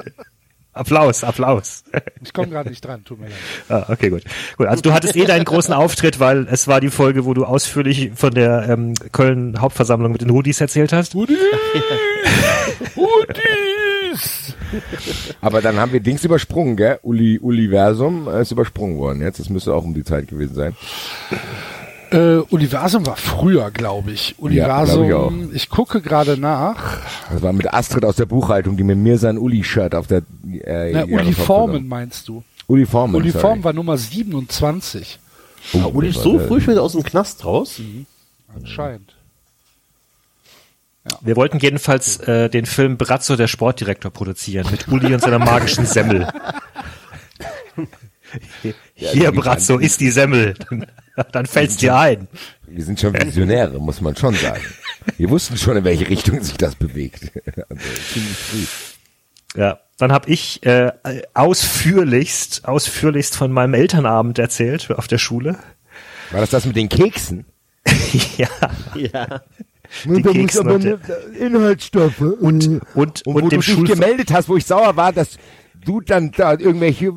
Applaus, 0.73 1.23
Applaus. 1.23 1.85
Ich 2.21 2.33
komme 2.33 2.49
gerade 2.49 2.69
nicht 2.69 2.83
dran, 2.83 3.05
tut 3.05 3.21
mir 3.21 3.27
leid. 3.27 3.35
Ah, 3.69 3.85
okay, 3.87 4.09
gut. 4.09 4.23
Gut, 4.57 4.67
also 4.67 4.81
du 4.81 4.91
hattest 4.91 5.15
eh 5.15 5.23
deinen 5.23 5.45
großen 5.45 5.73
Auftritt, 5.73 6.19
weil 6.19 6.45
es 6.51 6.67
war 6.67 6.81
die 6.81 6.89
Folge, 6.89 7.23
wo 7.23 7.33
du 7.33 7.45
ausführlich 7.45 8.11
von 8.15 8.33
der 8.33 8.67
ähm, 8.67 8.95
Köln 9.13 9.61
Hauptversammlung 9.61 10.11
mit 10.11 10.21
den 10.21 10.31
Hoodies 10.31 10.59
erzählt 10.59 10.91
hast. 10.91 11.13
Hoodies! 11.13 11.37
Hoodies! 12.97 14.55
Aber 15.39 15.61
dann 15.61 15.77
haben 15.77 15.93
wir 15.93 16.01
Dings 16.01 16.25
übersprungen, 16.25 16.75
gell? 16.75 16.99
Uli, 17.03 17.39
Universum 17.39 18.27
ist 18.27 18.51
übersprungen 18.51 18.97
worden 18.97 19.21
jetzt. 19.21 19.39
Das 19.39 19.49
müsste 19.49 19.73
auch 19.73 19.85
um 19.85 19.93
die 19.93 20.03
Zeit 20.03 20.27
gewesen 20.27 20.55
sein. 20.55 20.75
Äh, 22.13 22.37
Universum 22.49 23.07
war 23.07 23.17
früher, 23.17 23.71
glaube 23.71 24.11
ich. 24.11 24.35
Ja, 24.39 24.65
glaub 24.65 24.97
Universum, 24.99 25.49
ich 25.49 25.55
ich, 25.63 25.69
gucke 25.69 25.99
gerade 25.99 26.37
nach. 26.37 26.99
Das 27.31 27.41
war 27.41 27.53
mit 27.53 27.73
Astrid 27.73 28.05
aus 28.05 28.17
der 28.17 28.27
Buchhaltung, 28.27 28.77
die 28.77 28.83
mit 28.83 28.99
mir 28.99 29.17
sein 29.17 29.39
Uli-Shirt 29.39 29.95
auf 29.95 30.05
der 30.05 30.21
äh, 30.63 30.91
Na, 30.93 31.03
Uniformen 31.05 31.87
meinst 31.87 32.27
du? 32.27 32.43
Uniformen. 32.67 33.15
Uniform 33.15 33.63
war 33.63 33.73
Nummer 33.73 33.97
27. 33.97 35.19
sorry. 35.71 35.91
Uli 35.91 36.09
ist 36.09 36.21
so 36.21 36.37
früh 36.37 36.61
schon 36.61 36.73
wieder 36.73 36.83
aus 36.83 36.91
dem 36.91 37.03
Knast 37.03 37.43
raus. 37.45 37.81
Anscheinend. 38.55 39.15
Wir 41.21 41.35
wollten 41.35 41.57
jedenfalls 41.57 42.17
äh, 42.19 42.47
den 42.49 42.67
Film 42.67 42.97
Brazzo, 42.97 43.35
der 43.35 43.47
Sportdirektor, 43.47 44.11
produzieren 44.11 44.67
mit 44.69 44.87
Uli 44.87 45.13
und 45.13 45.19
seiner 45.19 45.39
magischen 45.39 45.87
Semmel. 45.87 46.27
Hier, 48.93 49.31
Brazzo, 49.31 49.79
ist 49.79 49.99
die 49.99 50.11
Semmel. 50.11 50.53
Dann, 51.31 51.45
fällt's 51.45 51.77
dir 51.77 51.95
ein. 51.95 52.27
Wir 52.67 52.83
sind 52.83 52.99
schon 52.99 53.13
Visionäre, 53.13 53.79
muss 53.79 54.01
man 54.01 54.15
schon 54.15 54.33
sagen. 54.35 54.63
Wir 55.17 55.29
wussten 55.29 55.57
schon, 55.57 55.77
in 55.77 55.83
welche 55.83 56.09
Richtung 56.09 56.41
sich 56.41 56.57
das 56.57 56.75
bewegt. 56.75 57.31
Also, 57.69 57.83
ziemlich 58.13 58.37
früh. 58.37 59.59
Ja, 59.59 59.79
dann 59.97 60.11
habe 60.11 60.29
ich 60.29 60.65
äh, 60.65 60.91
ausführlichst, 61.33 62.67
ausführlichst 62.67 63.35
von 63.35 63.51
meinem 63.51 63.75
Elternabend 63.75 64.39
erzählt 64.39 64.89
auf 64.91 65.07
der 65.07 65.19
Schule. 65.19 65.57
War 66.31 66.41
das 66.41 66.49
das 66.49 66.65
mit 66.65 66.75
den 66.75 66.89
Keksen? 66.89 67.45
ja. 68.37 68.47
Ja. 68.95 69.41
Die 70.05 70.21
Kekse 70.23 70.63
und 70.63 70.83
der- 70.83 70.99
Inhaltsstoffe. 71.39 72.19
Und, 72.19 72.41
und, 72.41 72.81
und, 72.95 73.27
und 73.27 73.33
wo 73.35 73.39
dem 73.49 73.61
du 73.61 73.75
dich 73.75 73.85
gemeldet 73.85 74.31
hast, 74.33 74.49
wo 74.49 74.57
ich 74.57 74.65
sauer 74.65 74.95
war, 74.95 75.13
dass 75.13 75.37
du 75.85 76.01
dann 76.01 76.31
da 76.31 76.53
irgendwelche 76.53 77.13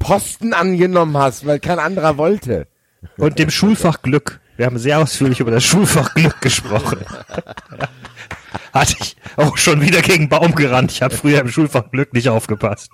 Posten 0.00 0.52
angenommen 0.54 1.16
hast, 1.16 1.46
weil 1.46 1.60
kein 1.60 1.78
anderer 1.78 2.18
wollte. 2.18 2.66
Und 3.16 3.38
dem 3.38 3.50
Schulfach 3.50 4.02
Glück. 4.02 4.40
Wir 4.56 4.66
haben 4.66 4.78
sehr 4.78 4.98
ausführlich 4.98 5.40
über 5.40 5.50
das 5.50 5.64
Schulfach 5.64 6.14
Glück 6.14 6.40
gesprochen. 6.40 6.98
Hatte 8.72 8.96
ich 9.00 9.16
auch 9.36 9.56
schon 9.56 9.80
wieder 9.80 10.02
gegen 10.02 10.28
Baum 10.28 10.54
gerannt. 10.54 10.90
Ich 10.92 11.02
habe 11.02 11.14
früher 11.14 11.40
im 11.40 11.48
Schulfach 11.48 11.90
Glück 11.90 12.12
nicht 12.12 12.28
aufgepasst. 12.28 12.90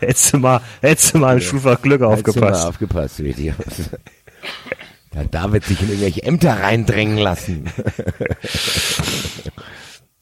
Hättest 0.00 0.32
du 0.34 0.38
mal, 0.38 0.60
hättest 0.80 1.14
du 1.14 1.18
mal 1.18 1.34
im 1.34 1.40
Schulfach 1.40 1.80
Glück 1.80 2.00
Hättest 2.00 2.26
du 2.36 2.40
mal 2.40 2.48
aufgepasst. 2.48 2.66
aufgepasst, 2.66 3.20
Idiot. 3.20 3.56
Da 5.12 5.24
David 5.24 5.64
sich 5.64 5.80
in 5.80 5.88
irgendwelche 5.88 6.22
Ämter 6.22 6.60
reindrängen 6.60 7.18
lassen. 7.18 7.64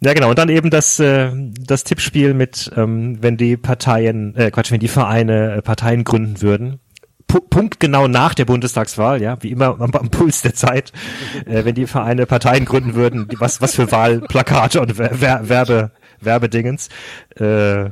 Ja, 0.01 0.13
genau. 0.13 0.31
Und 0.31 0.39
dann 0.39 0.49
eben 0.51 0.71
das, 0.71 1.01
äh, 1.01 1.31
das 1.35 1.85
Tippspiel 1.85 2.35
mit, 2.35 2.71
ähm, 2.77 3.19
wenn 3.23 3.37
die 3.37 3.57
Parteien, 3.57 4.37
äh, 4.37 4.51
Quatsch, 4.51 4.71
wenn 4.71 4.81
die 4.81 4.89
Vereine 4.89 5.55
äh, 5.57 5.63
Parteien 5.63 6.05
gründen 6.05 6.43
würden. 6.43 6.81
Pu 7.27 7.41
Punkt 7.41 7.81
genau 7.81 8.09
nach 8.09 8.35
der 8.35 8.45
Bundestagswahl, 8.45 9.21
ja, 9.21 9.37
wie 9.43 9.51
immer 9.51 9.81
am, 9.81 9.93
am 9.93 10.11
Puls 10.11 10.43
der 10.43 10.55
Zeit, 10.55 10.93
äh, 11.45 11.65
wenn 11.65 11.75
die 11.75 11.87
Vereine 11.87 12.27
Parteien 12.27 12.65
gründen 12.65 12.95
würden, 12.95 13.29
die, 13.29 13.41
was, 13.41 13.61
was 13.61 13.75
für 13.75 13.91
Wahlplakate 13.91 14.81
und 14.81 14.99
Wer 14.99 15.21
Wer 15.21 15.49
Werbe, 15.49 15.91
Werbedingens. 16.21 16.89
Äh, 17.39 17.87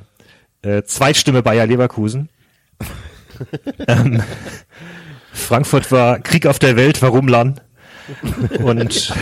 äh, 0.62 0.82
Zweitstimme 0.84 1.42
Bayer 1.42 1.66
Leverkusen. 1.66 2.28
ähm, 3.88 4.22
Frankfurt 5.32 5.90
war 5.90 6.20
Krieg 6.20 6.46
auf 6.46 6.58
der 6.58 6.76
Welt, 6.76 7.02
warum 7.02 7.28
Lan? 7.28 7.60
Und, 8.62 9.12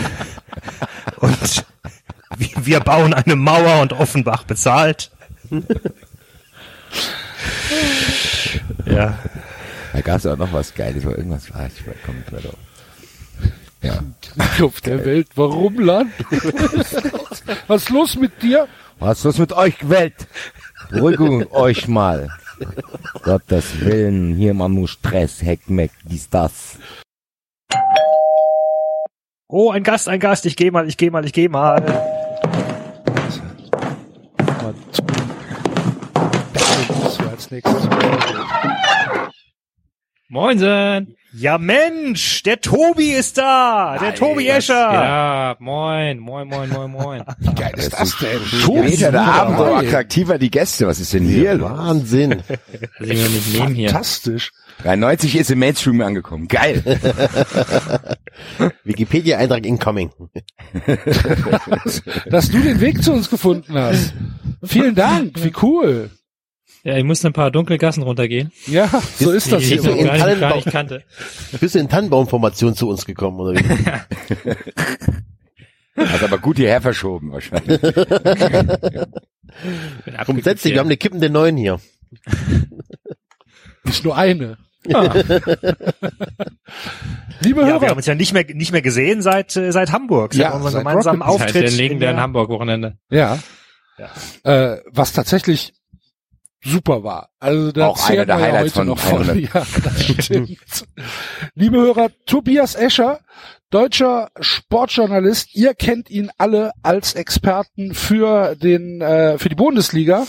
und 1.16 1.66
wir 2.62 2.81
bauen 2.81 3.15
eine 3.15 3.36
Mauer 3.36 3.81
und 3.81 3.92
Offenbach 3.92 4.44
bezahlt. 4.44 5.10
ja. 8.86 9.18
Da 9.92 10.00
gab 10.00 10.18
es 10.18 10.26
auch 10.26 10.36
noch 10.36 10.52
was 10.52 10.74
Geiles, 10.74 11.04
wo 11.04 11.10
irgendwas 11.10 11.52
war. 11.52 11.66
Ich 11.66 11.84
komme 12.04 12.18
nicht 12.18 12.32
mehr 12.32 12.40
drauf. 12.40 12.56
Ja. 13.82 14.02
Auf 14.64 14.80
der 14.80 15.04
Welt. 15.04 15.28
Warum, 15.34 15.78
Land? 15.80 16.12
Was 17.66 17.82
ist 17.82 17.90
los 17.90 18.16
mit 18.16 18.40
dir? 18.42 18.68
Was 19.00 19.18
ist 19.18 19.24
los 19.24 19.38
mit 19.38 19.52
euch, 19.52 19.88
Welt? 19.88 20.28
Beruhigung 20.90 21.50
euch 21.52 21.88
mal. 21.88 22.28
Gottes 23.22 23.80
Willen, 23.80 24.36
hier 24.36 24.54
mal 24.54 24.68
nur 24.68 24.86
Stress, 24.86 25.42
Heckmeck, 25.42 25.90
dies, 26.04 26.28
das. 26.30 26.76
Oh, 29.48 29.70
ein 29.70 29.82
Gast, 29.82 30.08
ein 30.08 30.20
Gast, 30.20 30.46
ich 30.46 30.56
geh 30.56 30.70
mal, 30.70 30.88
ich 30.88 30.96
geh 30.96 31.10
mal, 31.10 31.24
ich 31.24 31.32
geh 31.32 31.48
mal. 31.48 31.82
Als 37.30 37.50
nächstes. 37.50 37.88
Moinsen! 40.33 41.15
Ja 41.35 41.59
Mensch, 41.59 42.43
der 42.43 42.59
Tobi 42.59 43.11
ist 43.11 43.36
da, 43.36 43.99
der 44.01 44.15
Tobi 44.15 44.49
Escher. 44.49 44.73
Ja, 44.75 45.57
moin, 45.59 46.19
moin, 46.19 46.49
moin, 46.49 46.70
moin, 46.70 46.91
moin. 46.91 47.23
Wie 47.39 47.55
geil 47.55 47.75
ist 47.77 47.93
das 47.93 48.17
denn? 48.17 48.41
Später 48.41 49.12
der 49.12 49.20
Abend, 49.20 49.59
so 49.59 49.65
attraktiver 49.65 50.39
die 50.39 50.51
Gäste. 50.51 50.86
Was 50.86 51.01
ist 51.01 51.12
denn 51.12 51.27
hier 51.27 51.52
los? 51.57 51.70
Wahnsinn. 51.70 52.43
Fantastisch. 53.59 54.52
93 54.85 55.36
ist 55.36 55.51
im 55.51 55.59
Mainstream 55.59 56.01
angekommen. 56.01 56.49
Geil. 56.49 56.83
Wikipedia-Eintrag 58.85 59.67
incoming. 59.67 60.12
Dass 62.31 62.49
du 62.49 62.59
den 62.59 62.81
Weg 62.81 63.02
zu 63.02 63.12
uns 63.12 63.28
gefunden 63.28 63.75
hast. 63.75 64.15
Vielen 64.65 64.94
Dank, 64.94 65.44
wie 65.44 65.52
cool. 65.61 66.11
Ja, 66.85 66.97
ich 66.97 67.05
musste 67.05 67.28
ein 67.28 67.33
paar 67.33 67.51
dunkle 67.52 67.78
Gassen 67.78 68.02
runtergehen. 68.02 68.51
Ja, 68.67 68.89
so 69.17 69.31
ist 69.31 69.52
das 69.52 69.62
hier. 69.62 69.77
ich 69.78 69.85
noch 69.85 69.94
in 69.97 70.05
gar 70.07 70.12
nicht, 70.15 70.23
gar 70.41 70.51
Tannenbaum- 70.51 70.57
nicht 70.57 70.70
kannte. 70.70 71.05
Bist 71.61 71.75
du 71.75 71.78
in 71.78 71.89
Tannenbaumformation 71.89 72.75
zu 72.75 72.89
uns 72.89 73.05
gekommen, 73.07 73.39
oder 73.39 73.59
wie? 73.61 73.65
Hat 75.97 76.23
aber 76.25 76.39
gut 76.39 76.57
hierher 76.57 76.81
verschoben 76.81 77.31
wahrscheinlich. 77.33 77.81
Bin 80.05 80.15
Komm, 80.27 80.41
setz 80.43 80.62
dich, 80.62 80.73
wir 80.73 80.81
haben 80.81 80.86
eine 80.89 80.97
kippende 80.97 81.31
Neun 81.31 81.57
hier. 81.57 81.81
Nicht 83.85 84.05
nur 84.05 84.17
eine. 84.17 84.59
Ah. 84.93 85.15
Liebe 87.41 87.61
Ja, 87.61 87.67
wir 87.67 87.73
Hörer, 87.75 87.89
haben 87.91 87.97
uns 87.97 88.07
ja 88.07 88.15
nicht 88.15 88.33
mehr, 88.33 88.44
nicht 88.52 88.73
mehr 88.73 88.83
gesehen 88.83 89.23
seit, 89.23 89.57
äh, 89.57 89.70
seit 89.73 89.93
Hamburg, 89.93 90.33
seit 90.35 90.43
Ja, 90.43 90.51
unserem 90.52 90.73
seit 90.73 90.81
gemeinsamen 90.85 91.23
Rocket 91.23 91.41
Das 91.41 91.47
heißt, 91.47 91.57
Auftritt. 91.57 91.70
der 91.70 91.77
legendären 91.77 92.17
Hamburg-Wochenende. 92.19 92.97
ja, 93.11 93.39
Ja. 93.99 94.11
äh, 94.75 94.81
was 94.91 95.12
tatsächlich 95.12 95.75
super 96.62 97.02
war. 97.02 97.28
Also 97.41 97.73
da 97.73 97.89
Auch 97.89 98.08
einer 98.08 98.26
der 98.26 98.36
Highlights 98.36 98.62
heute 98.65 98.73
von 98.73 98.86
noch 98.86 98.99
von. 98.99 99.28
100. 99.28 99.36
Ja, 99.55 99.66
das 99.82 100.24
stimmt. 100.24 100.58
Liebe 101.55 101.78
Hörer, 101.78 102.10
Tobias 102.26 102.74
Escher, 102.74 103.20
deutscher 103.70 104.31
Sportjournalist. 104.41 105.55
Ihr 105.55 105.74
kennt 105.74 106.10
ihn 106.10 106.31
alle 106.39 106.73
als 106.82 107.15
Experten 107.15 107.94
für 107.94 108.55
den 108.55 109.00
äh, 109.00 109.39
für 109.39 109.49
die 109.49 109.55
Bundesliga. 109.55 110.26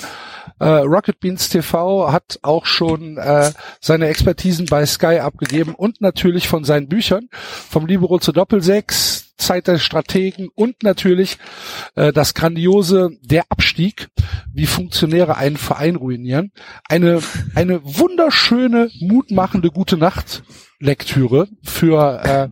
Äh, 0.59 0.67
Rocket 0.67 1.19
Beans 1.19 1.49
TV 1.49 2.11
hat 2.11 2.39
auch 2.41 2.65
schon 2.65 3.17
äh, 3.17 3.51
seine 3.79 4.07
Expertisen 4.07 4.65
bei 4.65 4.85
Sky 4.85 5.19
abgegeben 5.19 5.75
und 5.75 6.01
natürlich 6.01 6.47
von 6.47 6.63
seinen 6.63 6.87
Büchern 6.87 7.27
vom 7.31 7.85
Libero 7.85 8.19
zur 8.19 8.33
Doppelsechs, 8.33 9.12
Zeit 9.37 9.67
der 9.67 9.79
Strategen 9.79 10.49
und 10.53 10.83
natürlich 10.83 11.37
äh, 11.95 12.13
das 12.13 12.33
grandiose 12.33 13.11
Der 13.21 13.45
Abstieg, 13.49 14.09
wie 14.53 14.67
Funktionäre 14.67 15.37
einen 15.37 15.57
Verein 15.57 15.95
ruinieren. 15.95 16.51
Eine 16.87 17.21
eine 17.55 17.83
wunderschöne, 17.83 18.89
mutmachende 18.99 19.69
gute 19.69 19.97
Nacht 19.97 20.43
Lektüre 20.79 21.47
für 21.63 22.23
äh, 22.23 22.49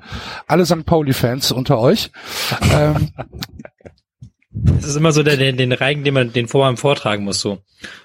alle 0.47 0.65
St. 0.65 0.85
Pauli-Fans 0.85 1.51
unter 1.51 1.79
euch. 1.79 2.11
Ähm, 2.71 3.11
Das 4.53 4.85
ist 4.85 4.95
immer 4.95 5.11
so 5.11 5.23
der, 5.23 5.37
den, 5.37 5.57
den 5.57 5.71
Reigen, 5.71 6.03
den 6.03 6.13
man 6.13 6.33
den 6.33 6.47
vorher 6.47 6.75
vortragen 6.77 7.23
muss, 7.23 7.39
so. 7.39 7.59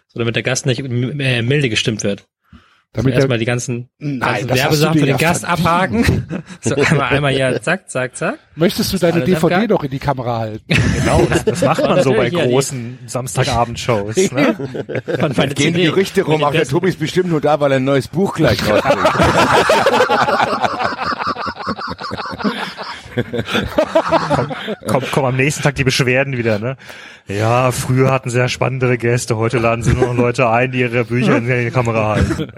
So 0.06 0.18
damit 0.18 0.36
der 0.36 0.42
Gast 0.42 0.66
nicht 0.66 0.80
äh, 0.80 1.42
milde 1.42 1.68
gestimmt 1.68 2.04
wird. 2.04 2.26
Damit 2.96 3.14
so 3.14 3.18
erstmal 3.18 3.38
die 3.38 3.44
ganzen, 3.44 3.88
Nein, 3.98 4.20
ganzen 4.20 4.48
Werbesachen 4.54 4.98
für 4.98 5.06
den 5.06 5.16
Gast 5.18 5.44
verdient. 5.44 5.66
abhaken. 5.66 6.26
so 6.60 6.74
einmal, 6.74 7.14
einmal 7.14 7.36
ja, 7.36 7.60
zack, 7.60 7.90
zack, 7.90 8.16
zack. 8.16 8.38
möchtest 8.54 8.92
du 8.92 8.98
deine 8.98 9.20
DVD 9.20 9.44
abgehakt? 9.44 9.70
doch 9.70 9.84
in 9.84 9.90
die 9.90 9.98
Kamera 9.98 10.38
halten? 10.38 10.64
Genau, 10.96 11.22
das, 11.44 11.60
macht 11.62 11.82
man 11.82 12.02
so 12.02 12.10
bei 12.10 12.24
Natürlich, 12.24 12.32
ja, 12.32 12.46
großen 12.46 12.98
Samstagabendshows. 13.06 14.16
Ne? 14.32 14.54
Von 15.04 15.32
Gehen 15.32 15.50
die 15.50 15.54
CD. 15.54 15.84
Gerüchte 15.84 16.22
rum, 16.22 16.42
auch 16.42 16.52
der 16.52 16.66
Tobi 16.66 16.88
ist 16.88 16.98
bestimmt 16.98 17.28
nur 17.28 17.40
da, 17.40 17.60
weil 17.60 17.72
er 17.72 17.76
ein 17.76 17.84
neues 17.84 18.08
Buch 18.08 18.34
gleich 18.34 18.58
rausbringt. 18.68 19.08
Komm, 24.86 25.02
komm 25.10 25.24
am 25.24 25.36
nächsten 25.36 25.62
Tag 25.62 25.74
die 25.74 25.84
Beschwerden 25.84 26.36
wieder, 26.36 26.58
ne? 26.58 26.76
Ja, 27.26 27.72
früher 27.72 28.10
hatten 28.10 28.30
sie 28.30 28.38
ja 28.38 28.48
spannendere 28.48 28.98
Gäste, 28.98 29.36
heute 29.36 29.58
laden 29.58 29.82
sie 29.82 29.94
nur 29.94 30.08
noch 30.08 30.16
Leute 30.16 30.48
ein, 30.48 30.72
die 30.72 30.80
ihre 30.80 31.04
Bücher 31.04 31.36
in 31.38 31.46
die 31.46 31.70
Kamera 31.70 32.16
halten. 32.16 32.52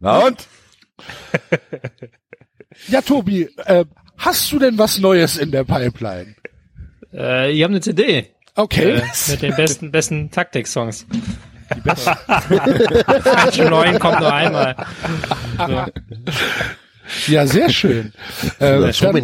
Na 0.00 0.18
und? 0.18 0.46
Ja, 2.86 3.02
Tobi, 3.02 3.48
äh, 3.64 3.84
hast 4.18 4.52
du 4.52 4.58
denn 4.60 4.78
was 4.78 4.98
Neues 4.98 5.36
in 5.36 5.50
der 5.50 5.64
Pipeline? 5.64 6.36
Äh, 7.12 7.56
ihr 7.56 7.64
habt 7.64 7.72
eine 7.72 7.80
CD. 7.80 8.28
Okay. 8.54 8.92
Äh, 8.92 9.02
mit 9.30 9.42
den 9.42 9.56
besten, 9.56 9.90
besten 9.90 10.30
Taktik-Songs. 10.30 11.06
Die 11.74 11.80
besten. 11.80 12.10
Neuen 13.68 13.98
kommt 13.98 14.20
nur 14.20 14.32
einmal. 14.32 14.76
So. 15.58 15.84
Ja, 17.26 17.46
sehr 17.46 17.68
schön. 17.70 18.12
Äh, 18.58 18.80
dann 18.80 19.22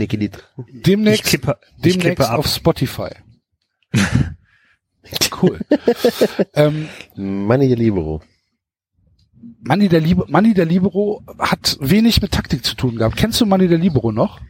demnächst 0.68 1.26
Ich 1.26 1.40
kippe- 1.40 1.56
ich 1.82 1.98
demnächst 1.98 2.28
auf 2.30 2.46
Spotify. 2.46 3.10
Cool. 5.42 5.60
ähm, 6.54 6.88
Manni 7.14 7.68
der 7.68 7.76
Libero. 7.76 8.22
Manni 9.60 9.88
der, 9.88 10.00
Liebe, 10.00 10.24
Manni 10.28 10.54
der 10.54 10.64
Libero 10.64 11.22
hat 11.38 11.76
wenig 11.80 12.22
mit 12.22 12.32
Taktik 12.32 12.64
zu 12.64 12.74
tun 12.74 12.96
gehabt. 12.96 13.16
Kennst 13.16 13.40
du 13.40 13.46
Manni 13.46 13.68
der 13.68 13.78
Libero 13.78 14.12
noch? 14.12 14.40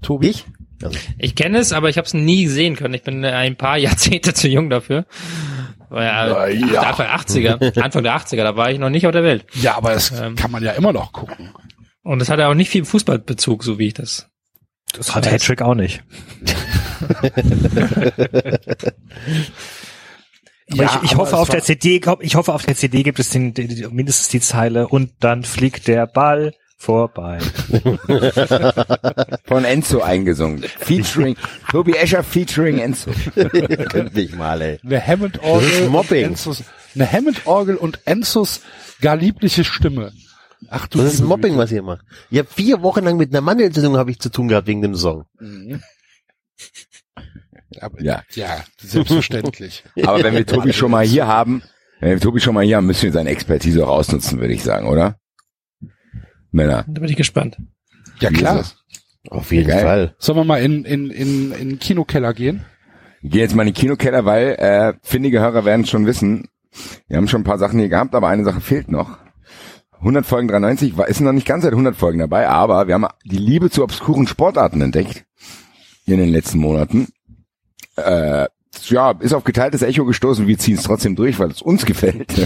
Tobi? 0.00 0.28
Ich? 0.30 0.46
Also, 0.82 0.98
Ich 1.18 1.34
kenne 1.34 1.58
es, 1.58 1.72
aber 1.72 1.90
ich 1.90 1.98
habe 1.98 2.06
es 2.06 2.14
nie 2.14 2.46
sehen 2.48 2.76
können. 2.76 2.94
Ich 2.94 3.02
bin 3.02 3.22
äh, 3.24 3.28
ein 3.32 3.56
paar 3.56 3.76
Jahrzehnte 3.78 4.32
zu 4.32 4.48
jung 4.48 4.70
dafür. 4.70 5.04
War 5.90 6.02
ja, 6.02 6.46
ja. 6.48 6.80
Anfang 6.82 7.06
der 7.06 7.16
80er, 7.18 7.80
Anfang 7.82 8.02
der 8.02 8.16
80er, 8.16 8.42
da 8.44 8.56
war 8.56 8.70
ich 8.70 8.78
noch 8.78 8.88
nicht 8.88 9.06
auf 9.06 9.12
der 9.12 9.24
Welt. 9.24 9.44
Ja, 9.60 9.76
aber 9.76 9.92
das 9.92 10.10
Ähm. 10.10 10.36
kann 10.36 10.50
man 10.50 10.62
ja 10.62 10.72
immer 10.72 10.92
noch 10.94 11.12
gucken. 11.12 11.50
Und 12.02 12.20
es 12.20 12.28
hatte 12.30 12.48
auch 12.48 12.54
nicht 12.54 12.70
viel 12.70 12.84
Fußballbezug, 12.84 13.62
so 13.64 13.78
wie 13.78 13.88
ich 13.88 13.94
das 13.94 14.28
Das 14.92 15.14
hat 15.14 15.30
Hattrick 15.30 15.62
auch 15.62 15.74
nicht. 15.74 16.02
Aber 20.70 20.82
Ja, 20.82 21.00
ich, 21.02 21.10
ich 21.10 21.12
aber 21.12 21.24
hoffe 21.24 21.36
auf 21.36 21.48
der 21.50 21.62
CD, 21.62 22.00
ich 22.20 22.34
hoffe 22.34 22.54
auf 22.54 22.64
der 22.64 22.74
CD 22.74 23.02
gibt 23.02 23.18
es 23.18 23.30
den, 23.30 23.54
den, 23.54 23.68
den, 23.68 23.94
mindestens 23.94 24.28
die 24.28 24.40
Zeile 24.40 24.88
und 24.88 25.12
dann 25.20 25.44
fliegt 25.44 25.86
der 25.86 26.06
Ball 26.06 26.54
vorbei. 26.78 27.38
Von 29.44 29.64
Enzo 29.64 30.00
eingesungen. 30.00 30.62
Featuring, 30.62 31.36
Tobi 31.70 31.92
Escher 31.92 32.24
featuring 32.24 32.78
Enzo. 32.78 33.12
Könnt 33.34 34.14
mich 34.14 34.34
mal, 34.34 34.60
ey. 34.62 34.78
Eine 34.84 35.06
Hammond-Orgel. 35.06 35.70
Das 35.70 35.88
Mobbing. 35.88 36.24
und 36.24 36.30
Enzos, 36.30 36.64
eine 36.94 37.10
Hammond-Orgel 37.10 37.76
und 37.76 38.00
Enzos 38.04 38.62
gar 39.00 39.16
liebliche 39.16 39.64
Stimme. 39.64 40.12
Ach 40.68 40.86
du 40.86 40.98
Das 40.98 41.14
ist 41.14 41.20
Mobbing, 41.22 41.56
was 41.56 41.72
ihr 41.72 41.82
macht. 41.82 42.04
Ich 42.30 42.38
habe 42.38 42.48
vier 42.48 42.82
Wochen 42.82 43.04
lang 43.04 43.16
mit 43.16 43.30
einer 43.30 43.40
Mandelentzündung 43.40 43.96
habe 43.96 44.10
ich 44.10 44.18
zu 44.20 44.30
tun 44.30 44.48
gehabt 44.48 44.66
wegen 44.66 44.82
dem 44.82 44.94
Song. 44.94 45.24
Mhm. 45.38 45.82
Aber, 47.80 48.00
Ja. 48.02 48.22
ja, 48.34 48.64
selbstverständlich. 48.80 49.84
Aber 50.04 50.22
wenn 50.22 50.34
wir 50.34 50.46
Tobi 50.46 50.72
schon 50.72 50.90
mal 50.90 51.04
hier 51.04 51.26
haben, 51.26 51.62
wenn 52.00 52.10
wir 52.10 52.20
Tobi 52.20 52.40
schon 52.40 52.54
mal 52.54 52.64
hier 52.64 52.76
haben, 52.76 52.86
müssen 52.86 53.04
wir 53.04 53.12
seine 53.12 53.30
Expertise 53.30 53.86
auch 53.86 53.90
ausnutzen, 53.90 54.40
würde 54.40 54.54
ich 54.54 54.62
sagen, 54.62 54.88
oder? 54.88 55.16
Männer. 56.50 56.84
Da 56.86 57.00
bin 57.00 57.08
ich 57.08 57.16
gespannt. 57.16 57.56
Ja 58.20 58.30
klar. 58.30 58.64
Auf 59.28 59.52
jeden 59.52 59.68
Geil. 59.68 59.82
Fall. 59.82 60.14
Sollen 60.18 60.38
wir 60.38 60.44
mal 60.44 60.62
in, 60.62 60.84
in, 60.84 61.10
in, 61.10 61.52
in 61.52 61.68
den 61.70 61.78
Kinokeller 61.78 62.34
gehen? 62.34 62.64
Wir 63.20 63.30
gehen 63.30 63.40
jetzt 63.40 63.54
mal 63.54 63.62
in 63.62 63.68
den 63.72 63.80
Kinokeller, 63.80 64.24
weil 64.24 64.48
äh, 64.58 64.94
findige 65.02 65.40
Hörer 65.40 65.64
werden 65.64 65.86
schon 65.86 66.06
wissen, 66.06 66.48
wir 67.06 67.16
haben 67.16 67.28
schon 67.28 67.42
ein 67.42 67.44
paar 67.44 67.58
Sachen 67.58 67.78
hier 67.78 67.88
gehabt, 67.88 68.14
aber 68.14 68.28
eine 68.28 68.44
Sache 68.44 68.60
fehlt 68.60 68.90
noch. 68.90 69.18
100 70.02 70.26
Folgen 70.26 70.48
93, 70.48 70.96
war, 70.96 71.08
ist 71.08 71.20
noch 71.20 71.32
nicht 71.32 71.46
ganz 71.46 71.62
seit 71.64 71.72
100 71.72 71.96
Folgen 71.96 72.18
dabei, 72.18 72.48
aber 72.48 72.86
wir 72.86 72.94
haben 72.94 73.06
die 73.24 73.38
Liebe 73.38 73.70
zu 73.70 73.82
obskuren 73.82 74.26
Sportarten 74.26 74.80
entdeckt 74.80 75.24
in 76.06 76.18
den 76.18 76.28
letzten 76.28 76.58
Monaten. 76.58 77.08
Äh, 77.96 78.46
ja, 78.86 79.12
ist 79.20 79.32
auf 79.32 79.44
geteiltes 79.44 79.82
Echo 79.82 80.04
gestoßen, 80.04 80.46
wir 80.46 80.58
ziehen 80.58 80.76
es 80.76 80.82
trotzdem 80.82 81.14
durch, 81.14 81.38
weil 81.38 81.50
es 81.50 81.62
uns 81.62 81.86
gefällt. 81.86 82.32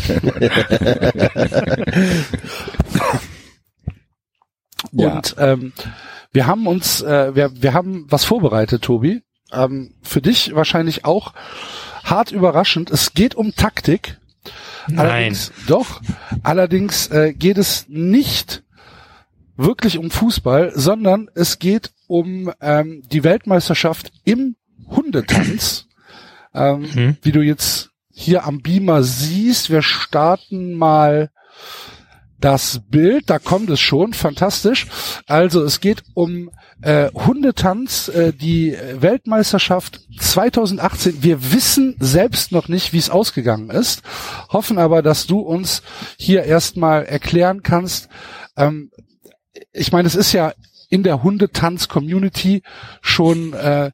Ja. 4.93 5.17
Und 5.17 5.36
ähm, 5.39 5.73
wir 6.33 6.47
haben 6.47 6.67
uns, 6.67 7.02
äh, 7.02 7.35
wir, 7.35 7.51
wir 7.55 7.75
haben 7.75 8.07
was 8.09 8.25
vorbereitet, 8.25 8.83
Tobi. 8.83 9.23
Ähm, 9.52 9.94
für 10.02 10.20
dich 10.20 10.55
wahrscheinlich 10.55 11.05
auch 11.05 11.33
hart 12.05 12.33
überraschend. 12.33 12.91
Es 12.91 13.15
geht 13.15 13.35
um 13.35 13.55
Taktik. 13.55 14.18
Nein. 14.89 14.99
Allerdings, 14.99 15.52
doch. 15.66 16.00
Allerdings 16.42 17.08
äh, 17.08 17.34
geht 17.34 17.58
es 17.58 17.86
nicht 17.89 18.62
wirklich 19.57 19.99
um 19.99 20.10
Fußball, 20.10 20.73
sondern 20.75 21.28
es 21.34 21.58
geht 21.58 21.92
um 22.07 22.52
ähm, 22.60 23.02
die 23.10 23.25
Weltmeisterschaft 23.25 24.12
im 24.25 24.57
Hundetanz. 24.89 25.84
Ähm, 26.55 27.18
Wie 27.20 27.33
du 27.33 27.42
jetzt 27.42 27.91
hier 28.10 28.47
am 28.47 28.62
Beamer 28.62 29.02
siehst, 29.02 29.68
wir 29.68 29.83
starten 29.83 30.73
mal 30.73 31.31
das 32.41 32.81
Bild, 32.89 33.28
da 33.28 33.39
kommt 33.39 33.68
es 33.68 33.81
schon, 33.81 34.15
fantastisch. 34.15 34.86
Also 35.26 35.62
es 35.62 35.81
geht 35.81 36.02
um 36.15 36.50
äh, 36.82 37.10
Hundetanz, 37.14 38.08
äh, 38.08 38.32
die 38.32 38.76
Weltmeisterschaft 38.94 40.00
2018. 40.18 41.22
Wir 41.22 41.52
wissen 41.52 41.96
selbst 42.00 42.52
noch 42.52 42.68
nicht, 42.68 42.92
wie 42.92 42.98
es 42.98 43.10
ausgegangen 43.10 43.70
ist, 43.70 44.02
hoffen 44.50 44.78
aber, 44.78 45.02
dass 45.02 45.26
du 45.26 45.40
uns 45.40 45.82
hier 46.18 46.44
erstmal 46.44 47.05
erklären 47.05 47.62
kannst. 47.62 48.08
Ähm, 48.56 48.90
ich 49.72 49.92
meine, 49.92 50.06
es 50.06 50.14
ist 50.14 50.32
ja 50.32 50.52
in 50.89 51.02
der 51.02 51.23
Hundetanz-Community 51.23 52.62
schon 53.00 53.52
äh, 53.52 53.90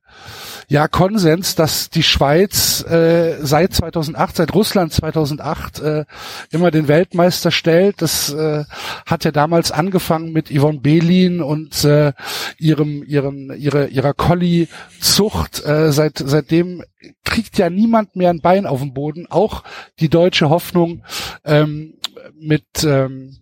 ja 0.69 0.89
Konsens, 0.89 1.55
dass 1.55 1.91
die 1.91 2.03
Schweiz 2.03 2.85
äh, 2.85 3.39
seit 3.41 3.75
2008, 3.75 4.37
seit 4.37 4.55
Russland 4.55 4.93
2008 4.93 5.81
äh, 5.81 6.05
immer 6.51 6.71
den 6.71 6.89
Weltmeister 6.89 7.51
stellt. 7.51 8.03
Das 8.03 8.33
äh, 8.33 8.65
hat 9.07 9.25
ja 9.25 9.31
damals 9.31 9.73
angefangen 9.73 10.33
mit 10.33 10.51
Yvonne 10.51 10.81
Belin 10.81 11.41
und 11.41 11.85
äh, 11.85 12.13
ihrem 12.59 13.03
ihrem 13.05 13.53
ihre 13.53 13.89
ihrer 13.89 14.15
Collie-Zucht. 14.15 15.65
Äh, 15.65 15.93
seit 15.93 16.19
seitdem 16.19 16.83
kriegt 17.25 17.59
ja 17.59 17.71
niemand 17.71 18.17
mehr 18.17 18.31
ein 18.31 18.41
Bein 18.41 18.67
auf 18.67 18.81
dem 18.81 18.93
Boden. 18.93 19.27
Auch 19.31 19.65
die 20.01 20.09
deutsche 20.09 20.51
Hoffnung 20.51 21.03
ähm, 21.45 21.95
mit 22.39 22.85
ähm, 22.85 23.37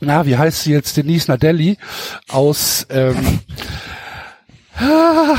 na, 0.00 0.26
wie 0.26 0.36
heißt 0.36 0.62
sie 0.64 0.72
jetzt, 0.72 0.96
Denise 0.96 1.30
Nadelli 1.30 1.76
aus, 2.28 2.86
ähm, 2.90 3.40
ah, 4.76 5.36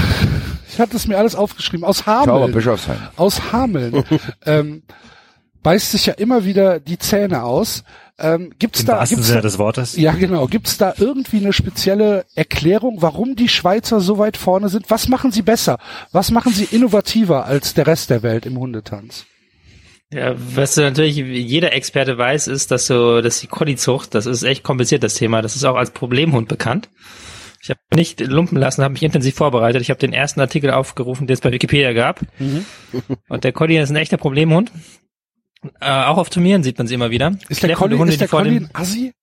ich 0.71 0.79
hatte 0.79 0.97
es 0.97 1.07
mir 1.07 1.17
alles 1.17 1.35
aufgeschrieben, 1.35 1.85
aus 1.85 2.05
Hameln. 2.05 2.51
Bischofsheim. 2.51 2.97
Aus 3.15 3.51
Hameln. 3.51 4.03
ähm, 4.45 4.83
beißt 5.63 5.91
sich 5.91 6.05
ja 6.05 6.13
immer 6.13 6.45
wieder 6.45 6.79
die 6.79 6.97
Zähne 6.97 7.43
aus. 7.43 7.83
Ähm, 8.17 8.51
gibt's 8.59 8.81
Im 8.81 8.87
da, 8.87 8.97
wahrsten 8.97 9.17
gibt's 9.17 9.27
Sinne 9.27 9.41
da, 9.41 9.47
des 9.47 9.57
Wortes. 9.57 9.95
Ja, 9.95 10.11
genau. 10.11 10.47
Gibt's 10.47 10.77
da 10.77 10.93
irgendwie 10.97 11.37
eine 11.37 11.53
spezielle 11.53 12.25
Erklärung, 12.35 13.01
warum 13.01 13.35
die 13.35 13.47
Schweizer 13.47 14.01
so 14.01 14.17
weit 14.17 14.35
vorne 14.35 14.69
sind? 14.69 14.89
Was 14.89 15.07
machen 15.07 15.31
sie 15.31 15.41
besser? 15.41 15.79
Was 16.11 16.31
machen 16.31 16.51
sie 16.51 16.65
innovativer 16.65 17.45
als 17.45 17.73
der 17.73 17.87
Rest 17.87 18.09
der 18.09 18.21
Welt 18.23 18.45
im 18.45 18.57
Hundetanz? 18.59 19.25
Ja, 20.11 20.33
was 20.37 20.75
du 20.75 20.81
natürlich 20.81 21.15
jeder 21.17 21.73
Experte 21.73 22.17
weiß, 22.17 22.47
ist, 22.47 22.71
dass 22.71 22.87
so, 22.87 23.21
dass 23.21 23.41
die 23.41 23.47
Collie-Zucht, 23.47 24.15
das 24.15 24.25
ist 24.25 24.43
echt 24.43 24.63
kompliziert, 24.63 25.03
das 25.03 25.13
Thema. 25.13 25.41
Das 25.41 25.55
ist 25.55 25.63
auch 25.65 25.75
als 25.75 25.91
Problemhund 25.91 26.47
bekannt. 26.47 26.89
Ich 27.61 27.69
habe 27.69 27.79
nicht 27.93 28.19
lumpen 28.21 28.57
lassen, 28.57 28.83
habe 28.83 28.93
mich 28.93 29.03
intensiv 29.03 29.35
vorbereitet. 29.35 29.81
Ich 29.81 29.89
habe 29.89 29.99
den 29.99 30.13
ersten 30.13 30.39
Artikel 30.39 30.71
aufgerufen, 30.71 31.27
den 31.27 31.33
es 31.33 31.41
bei 31.41 31.51
Wikipedia 31.51 31.93
gab. 31.93 32.21
Und 33.27 33.43
der 33.43 33.51
Collie 33.51 33.81
ist 33.81 33.89
ein 33.89 33.97
echter 33.97 34.17
Problemhund. 34.17 34.71
Äh, 35.81 35.91
auch 35.91 36.17
auf 36.17 36.29
Turnieren 36.29 36.63
sieht 36.63 36.77
man 36.77 36.87
sie 36.87 36.95
immer 36.95 37.11
wieder. 37.11 37.37
Ist 37.49 37.61
der 37.61 37.69
Kläffende 37.69 37.75
Collie, 37.75 37.97
Hunde, 37.99 38.13
ist 38.13 38.21
der 38.21 38.27
Collie 38.29 38.61
ein 38.61 38.69
Assi? 38.73 39.13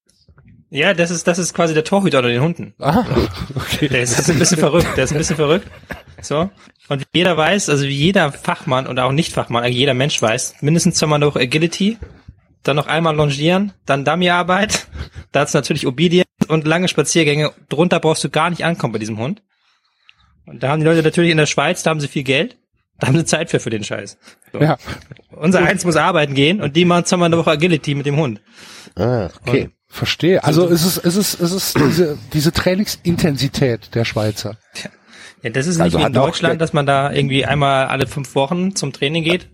Ja, 0.70 0.94
das 0.94 1.10
ist, 1.10 1.26
das 1.26 1.38
ist 1.38 1.54
quasi 1.54 1.74
der 1.74 1.84
Torhüter 1.84 2.18
unter 2.18 2.30
den 2.30 2.42
Hunden. 2.42 2.74
Ah, 2.78 3.04
okay. 3.54 3.88
Der 3.88 4.02
ist, 4.02 4.18
ist 4.18 4.30
ein 4.30 4.38
bisschen 4.38 4.58
verrückt, 4.58 4.96
der 4.96 5.04
ist 5.04 5.12
ein 5.12 5.18
bisschen 5.18 5.36
verrückt. 5.36 5.70
So. 6.20 6.50
Und 6.88 7.00
wie 7.00 7.18
jeder 7.18 7.36
weiß, 7.36 7.68
also 7.68 7.84
wie 7.84 7.94
jeder 7.94 8.32
Fachmann 8.32 8.86
und 8.86 8.98
auch 8.98 9.12
Nicht-Fachmann, 9.12 9.62
eigentlich 9.62 9.78
jeder 9.78 9.94
Mensch 9.94 10.20
weiß, 10.20 10.56
mindestens 10.62 10.96
zweimal 10.96 11.20
noch 11.20 11.36
Agility, 11.36 11.98
dann 12.64 12.76
noch 12.76 12.88
einmal 12.88 13.14
Longieren, 13.14 13.72
dann 13.84 14.04
Dummy-Arbeit, 14.04 14.88
dazu 15.32 15.56
natürlich 15.56 15.86
Obedience 15.86 16.26
und 16.48 16.66
lange 16.66 16.88
Spaziergänge. 16.88 17.52
Drunter 17.68 18.00
brauchst 18.00 18.24
du 18.24 18.30
gar 18.30 18.50
nicht 18.50 18.64
ankommen 18.64 18.92
bei 18.92 18.98
diesem 18.98 19.18
Hund. 19.18 19.42
Und 20.46 20.62
da 20.62 20.68
haben 20.68 20.80
die 20.80 20.86
Leute 20.86 21.02
natürlich 21.02 21.30
in 21.30 21.38
der 21.38 21.46
Schweiz, 21.46 21.82
da 21.82 21.90
haben 21.90 22.00
sie 22.00 22.08
viel 22.08 22.22
Geld, 22.22 22.56
da 22.98 23.08
haben 23.08 23.16
sie 23.16 23.24
Zeit 23.24 23.50
für, 23.50 23.60
für 23.60 23.70
den 23.70 23.84
Scheiß. 23.84 24.18
So. 24.52 24.60
Ja. 24.60 24.78
Unser 25.30 25.60
Eins 25.60 25.84
muss 25.84 25.96
arbeiten 25.96 26.34
gehen 26.34 26.60
und 26.60 26.74
die 26.76 26.84
machen 26.84 27.04
zweimal 27.04 27.26
eine 27.26 27.38
Woche 27.38 27.50
Agility 27.50 27.94
mit 27.94 28.06
dem 28.06 28.16
Hund. 28.16 28.40
Ah, 28.96 29.28
okay. 29.46 29.70
Verstehe. 29.96 30.44
Also 30.44 30.68
es 30.68 30.84
ist, 30.84 30.98
es 30.98 31.16
ist, 31.16 31.40
es 31.40 31.52
ist 31.52 31.78
diese, 31.78 32.18
diese 32.32 32.52
Trainingsintensität 32.52 33.94
der 33.94 34.04
Schweizer. 34.04 34.56
Ja, 35.42 35.50
das 35.50 35.66
ist 35.66 35.76
nicht 35.76 35.84
Also 35.84 35.98
wie 35.98 36.02
in 36.02 36.12
Deutschland, 36.12 36.60
dass 36.60 36.72
man 36.72 36.86
da 36.86 37.10
irgendwie 37.10 37.46
einmal 37.46 37.86
alle 37.86 38.06
fünf 38.06 38.34
Wochen 38.34 38.76
zum 38.76 38.92
Training 38.92 39.24
geht 39.24 39.48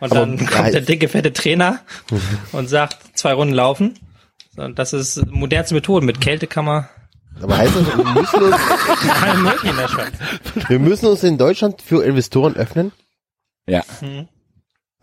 und 0.00 0.10
Aber 0.10 0.20
dann 0.20 0.38
kommt 0.46 0.72
der 0.72 0.80
dicke, 0.80 1.08
fette 1.08 1.32
Trainer 1.32 1.80
und 2.52 2.68
sagt, 2.68 2.98
zwei 3.18 3.34
Runden 3.34 3.54
laufen. 3.54 3.98
Und 4.56 4.78
das 4.78 4.92
ist 4.92 5.26
modernste 5.26 5.74
Methode. 5.74 6.06
Mit 6.06 6.20
Kälte 6.20 6.46
kann 6.46 6.64
man 6.64 6.88
Aber 7.42 7.56
heißt 7.56 7.74
das, 7.76 7.86
wir 7.86 8.04
müssen 8.04 8.42
uns, 8.42 8.56
wir 10.68 10.78
müssen 10.78 11.06
uns 11.06 11.22
in 11.24 11.38
Deutschland 11.38 11.82
für 11.82 12.04
Investoren 12.04 12.54
öffnen? 12.56 12.92
Ja. 13.66 13.82
Hm. 14.00 14.28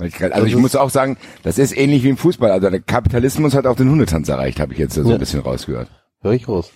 Also 0.01 0.45
ich 0.47 0.55
muss 0.55 0.75
auch 0.75 0.89
sagen, 0.89 1.17
das 1.43 1.57
ist 1.57 1.75
ähnlich 1.77 2.03
wie 2.03 2.09
im 2.09 2.17
Fußball. 2.17 2.51
Also 2.51 2.69
der 2.69 2.81
Kapitalismus 2.81 3.53
hat 3.55 3.65
auch 3.65 3.75
den 3.75 3.89
Hundetanz 3.89 4.27
erreicht, 4.29 4.59
habe 4.59 4.73
ich 4.73 4.79
jetzt 4.79 4.95
so 4.95 5.03
Ja. 5.03 5.13
ein 5.13 5.19
bisschen 5.19 5.41
rausgehört. 5.41 5.89
Hör 6.21 6.31
ich 6.31 6.47
raus. 6.47 6.71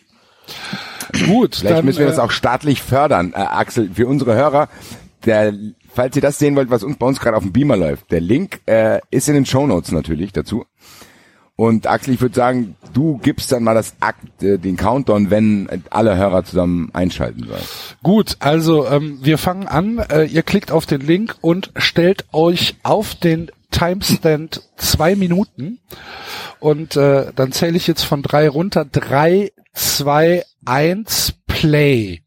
Gut, 1.27 1.55
Vielleicht 1.55 1.77
dann, 1.77 1.85
müssen 1.85 1.99
wir 1.99 2.07
das 2.07 2.17
äh, 2.17 2.21
auch 2.21 2.31
staatlich 2.31 2.81
fördern, 2.81 3.33
äh, 3.33 3.37
Axel, 3.39 3.89
für 3.93 4.07
unsere 4.07 4.35
Hörer. 4.35 4.69
Der, 5.25 5.53
falls 5.91 6.15
ihr 6.15 6.21
das 6.21 6.37
sehen 6.37 6.55
wollt, 6.55 6.69
was 6.69 6.83
uns 6.83 6.97
bei 6.97 7.05
uns 7.07 7.19
gerade 7.19 7.35
auf 7.35 7.43
dem 7.43 7.51
Beamer 7.51 7.77
läuft, 7.77 8.11
der 8.11 8.21
Link 8.21 8.59
äh, 8.67 8.99
ist 9.09 9.27
in 9.27 9.33
den 9.35 9.45
Shownotes 9.45 9.91
natürlich 9.91 10.33
dazu. 10.33 10.65
Und 11.57 11.87
Axel, 11.87 12.13
ich 12.13 12.21
würde 12.21 12.35
sagen, 12.35 12.75
du 12.93 13.17
gibst 13.17 13.51
dann 13.51 13.63
mal 13.63 13.75
das 13.75 13.95
Akt, 14.01 14.43
äh, 14.43 14.57
den 14.57 14.75
Countdown, 14.75 15.29
wenn 15.29 15.69
alle 15.89 16.17
Hörer 16.17 16.43
zusammen 16.43 16.89
einschalten 16.93 17.45
sollen. 17.47 17.63
Gut, 18.03 18.35
also 18.39 18.85
ähm, 18.87 19.19
wir 19.21 19.37
fangen 19.37 19.67
an. 19.67 19.99
Äh, 19.99 20.25
ihr 20.25 20.43
klickt 20.43 20.71
auf 20.71 20.85
den 20.85 21.01
Link 21.01 21.35
und 21.39 21.71
stellt 21.77 22.25
euch 22.33 22.75
auf 22.83 23.15
den 23.15 23.51
Timestand 23.71 24.63
zwei 24.75 25.15
Minuten. 25.15 25.79
Und 26.59 26.97
äh, 26.97 27.31
dann 27.35 27.53
zähle 27.53 27.77
ich 27.77 27.87
jetzt 27.87 28.03
von 28.03 28.21
drei 28.21 28.49
runter. 28.49 28.83
Drei, 28.83 29.51
zwei, 29.73 30.43
eins, 30.65 31.35
Play. 31.47 32.21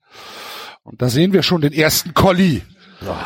Und 0.85 1.03
da 1.03 1.11
sehen 1.11 1.35
wir 1.35 1.43
schon 1.43 1.61
den 1.61 1.75
ersten 1.75 2.15
Collie. 2.15 2.63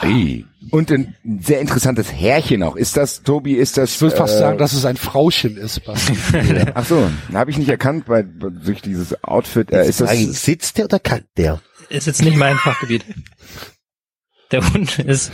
Hey. 0.01 0.47
Und 0.71 0.91
ein 0.91 1.17
sehr 1.41 1.61
interessantes 1.61 2.13
Härchen 2.13 2.63
auch. 2.63 2.77
Ist 2.77 2.97
das, 2.97 3.23
Tobi, 3.23 3.55
ist 3.55 3.77
das... 3.77 3.95
Ich 3.95 4.01
würde 4.01 4.17
fast 4.17 4.37
äh, 4.37 4.39
sagen, 4.39 4.59
dass 4.59 4.73
es 4.73 4.85
ein 4.85 4.97
Frauchen 4.97 5.57
ist. 5.57 5.85
Basti. 5.85 6.17
Ach 6.75 6.87
so, 6.87 7.11
habe 7.33 7.51
ich 7.51 7.59
nicht 7.59 7.69
erkannt, 7.69 8.09
weil 8.09 8.25
durch 8.25 8.81
dieses 8.83 9.23
Outfit. 9.25 9.73
Äh, 9.73 9.89
ist 9.89 10.01
das, 10.01 10.13
sitzt 10.45 10.79
der 10.79 10.87
oder 10.87 10.99
kackt 10.99 11.27
der? 11.37 11.61
ist 11.89 12.07
jetzt 12.07 12.23
nicht 12.23 12.37
mein 12.37 12.57
Fachgebiet. 12.57 13.05
Der 14.51 14.73
Hund 14.73 14.99
ist. 14.99 15.33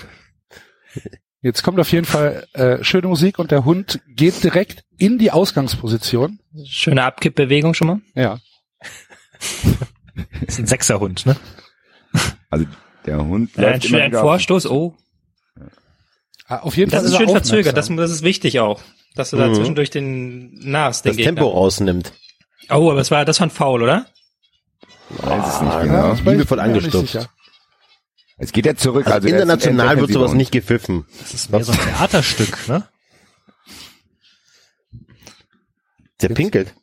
Jetzt 1.40 1.62
kommt 1.62 1.78
auf 1.78 1.92
jeden 1.92 2.06
Fall 2.06 2.46
äh, 2.52 2.82
schöne 2.82 3.06
Musik 3.06 3.38
und 3.38 3.50
der 3.50 3.64
Hund 3.64 4.00
geht 4.08 4.42
direkt 4.42 4.84
in 4.96 5.18
die 5.18 5.30
Ausgangsposition. 5.30 6.40
Schöne 6.66 7.04
Abkippbewegung 7.04 7.74
schon 7.74 7.86
mal. 7.86 8.00
Ja. 8.14 8.38
ist 10.46 10.58
ein 10.58 10.66
Sechserhund, 10.66 11.26
ne? 11.26 11.36
Also 12.50 12.66
der 13.06 13.24
Hund 13.24 13.50
Ja, 13.56 13.68
ein, 13.68 13.94
ein 13.94 14.12
Vorstoß, 14.12 14.66
oh. 14.66 14.96
Ah, 16.48 16.56
Auf 16.60 16.76
jeden 16.76 16.90
Das 16.90 17.00
Fall 17.00 17.06
ist 17.06 17.12
er 17.12 17.18
schön 17.18 17.26
aufmerksam. 17.28 17.50
verzögert, 17.56 17.76
das, 17.76 17.88
das 17.88 18.10
ist 18.10 18.22
wichtig 18.22 18.58
auch. 18.60 18.80
Dass 19.14 19.30
du 19.30 19.36
da 19.36 19.48
Mhm. 19.48 19.54
zwischendurch 19.54 19.90
den 19.90 20.54
Nas, 20.70 21.02
den 21.02 21.10
Das 21.10 21.16
Gegner. 21.18 21.34
Tempo 21.34 21.48
rausnimmt. 21.48 22.12
Oh, 22.70 22.90
aber 22.90 22.96
das 22.96 23.10
war, 23.10 23.24
das 23.24 23.40
war 23.40 23.46
ein 23.46 23.50
Foul, 23.50 23.82
oder? 23.82 24.06
Weiß 25.10 25.54
es 25.56 25.60
nicht 25.62 25.72
Ah, 25.72 25.82
genau. 25.82 25.94
ja, 25.94 26.08
das 26.10 26.20
Liebevoll 26.20 26.60
angestupst. 26.60 27.28
Es 28.38 28.52
geht 28.52 28.66
ja 28.66 28.76
zurück. 28.76 29.06
Also, 29.06 29.16
Also, 29.16 29.28
er 29.28 29.34
ist 29.34 29.42
international 29.42 30.00
wird 30.00 30.12
sowas 30.12 30.32
nicht 30.32 30.52
gepfiffen. 30.52 31.06
Das 31.18 31.34
ist 31.34 31.50
mehr 31.50 31.64
so 31.64 31.72
ein 31.72 31.78
Theaterstück, 31.78 32.68
ne? 32.68 32.88
Der 36.20 36.28
pinkelt. 36.30 36.74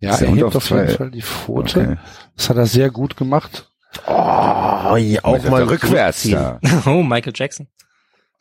Ja, 0.00 0.14
Ist 0.14 0.22
er 0.22 0.28
hebt 0.28 0.42
auf 0.44 0.70
jeden 0.70 0.88
Fall 0.96 1.10
die 1.10 1.22
Pfote. 1.22 1.80
Okay. 1.80 1.96
Das 2.36 2.48
hat 2.50 2.56
er 2.56 2.66
sehr 2.66 2.90
gut 2.90 3.16
gemacht. 3.16 3.70
Oh, 4.06 4.96
ja, 4.96 5.24
auch 5.24 5.42
mal 5.44 5.64
rückwärts 5.64 6.28
da. 6.30 6.60
Oh, 6.86 7.02
Michael 7.02 7.32
Jackson. 7.34 7.68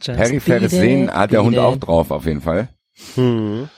Just 0.01 0.19
Peripheres 0.19 0.71
Sehen 0.71 1.11
hat 1.11 1.31
der 1.31 1.43
Hund 1.43 1.57
auch 1.57 1.77
drauf, 1.77 2.11
auf 2.11 2.25
jeden 2.25 2.41
Fall. 2.41 2.69
Hm. 3.15 3.69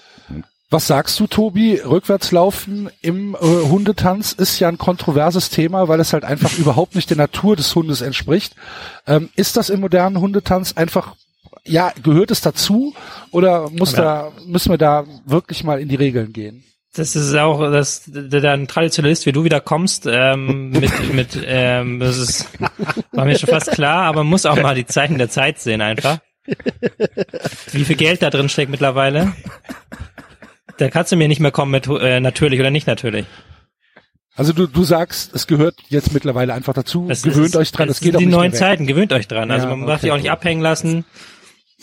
Was 0.71 0.85
sagst 0.85 1.19
du, 1.19 1.25
Tobi? 1.25 1.81
Rückwärtslaufen 1.83 2.91
im 3.01 3.33
äh, 3.33 3.37
Hundetanz 3.39 4.33
ist 4.33 4.59
ja 4.59 4.67
ein 4.67 4.77
kontroverses 4.77 5.49
Thema, 5.49 5.87
weil 5.87 5.99
es 5.99 6.13
halt 6.13 6.23
einfach 6.23 6.53
überhaupt 6.59 6.93
nicht 6.95 7.09
der 7.09 7.17
Natur 7.17 7.55
des 7.55 7.73
Hundes 7.75 8.01
entspricht. 8.01 8.55
Ähm, 9.07 9.29
ist 9.35 9.57
das 9.57 9.69
im 9.71 9.79
modernen 9.79 10.19
Hundetanz 10.19 10.73
einfach, 10.73 11.15
ja, 11.65 11.91
gehört 12.03 12.29
es 12.29 12.41
dazu 12.41 12.93
oder 13.31 13.69
muss 13.71 13.93
Ja. 13.93 13.97
da, 14.01 14.31
müssen 14.45 14.69
wir 14.71 14.77
da 14.77 15.05
wirklich 15.25 15.63
mal 15.63 15.81
in 15.81 15.87
die 15.89 15.95
Regeln 15.95 16.33
gehen? 16.33 16.63
Das 16.95 17.15
ist 17.15 17.35
auch, 17.35 17.59
dass 17.71 18.03
der 18.07 18.51
ein 18.53 18.67
Traditionalist 18.67 19.25
wie 19.25 19.31
du 19.31 19.43
wieder 19.43 19.61
kommst, 19.61 20.07
ähm, 20.07 20.71
mit, 20.71 21.13
mit, 21.13 21.39
ähm, 21.45 21.99
das 21.99 22.17
ist, 22.17 22.49
war 23.11 23.25
mir 23.25 23.37
schon 23.37 23.49
fast 23.49 23.71
klar, 23.71 24.05
aber 24.05 24.23
man 24.23 24.31
muss 24.31 24.45
auch 24.45 24.59
mal 24.59 24.75
die 24.75 24.85
Zeichen 24.87 25.17
der 25.17 25.29
Zeit 25.29 25.59
sehen 25.59 25.81
einfach. 25.81 26.19
Wie 27.71 27.85
viel 27.85 27.95
Geld 27.95 28.23
da 28.23 28.31
drin 28.31 28.49
steckt 28.49 28.71
mittlerweile. 28.71 29.33
Da 30.77 30.89
kannst 30.89 31.11
du 31.11 31.15
mir 31.15 31.27
nicht 31.27 31.41
mehr 31.41 31.51
kommen 31.51 31.71
mit 31.71 31.87
äh, 31.87 32.19
natürlich 32.19 32.59
oder 32.59 32.71
nicht 32.71 32.87
natürlich. 32.87 33.25
Also 34.35 34.53
du, 34.53 34.67
du 34.67 34.83
sagst, 34.83 35.35
es 35.35 35.47
gehört 35.47 35.75
jetzt 35.89 36.13
mittlerweile 36.13 36.53
einfach 36.53 36.73
dazu. 36.73 37.05
Das 37.09 37.23
Gewöhnt 37.23 37.47
ist, 37.47 37.55
euch 37.57 37.71
dran, 37.73 37.89
das 37.89 37.97
es 37.97 38.01
geht 38.01 38.11
sind 38.11 38.15
auch 38.15 38.19
die 38.19 38.25
nicht 38.27 38.35
neuen. 38.35 38.53
Zeiten, 38.53 38.87
gewöhnt 38.87 39.11
euch 39.11 39.27
dran. 39.27 39.51
Also 39.51 39.67
Ja, 39.67 39.75
man 39.75 39.85
darf 39.85 39.97
okay. 39.97 40.01
sich 40.03 40.11
auch 40.11 40.17
nicht 40.17 40.31
abhängen 40.31 40.61
lassen. 40.61 41.05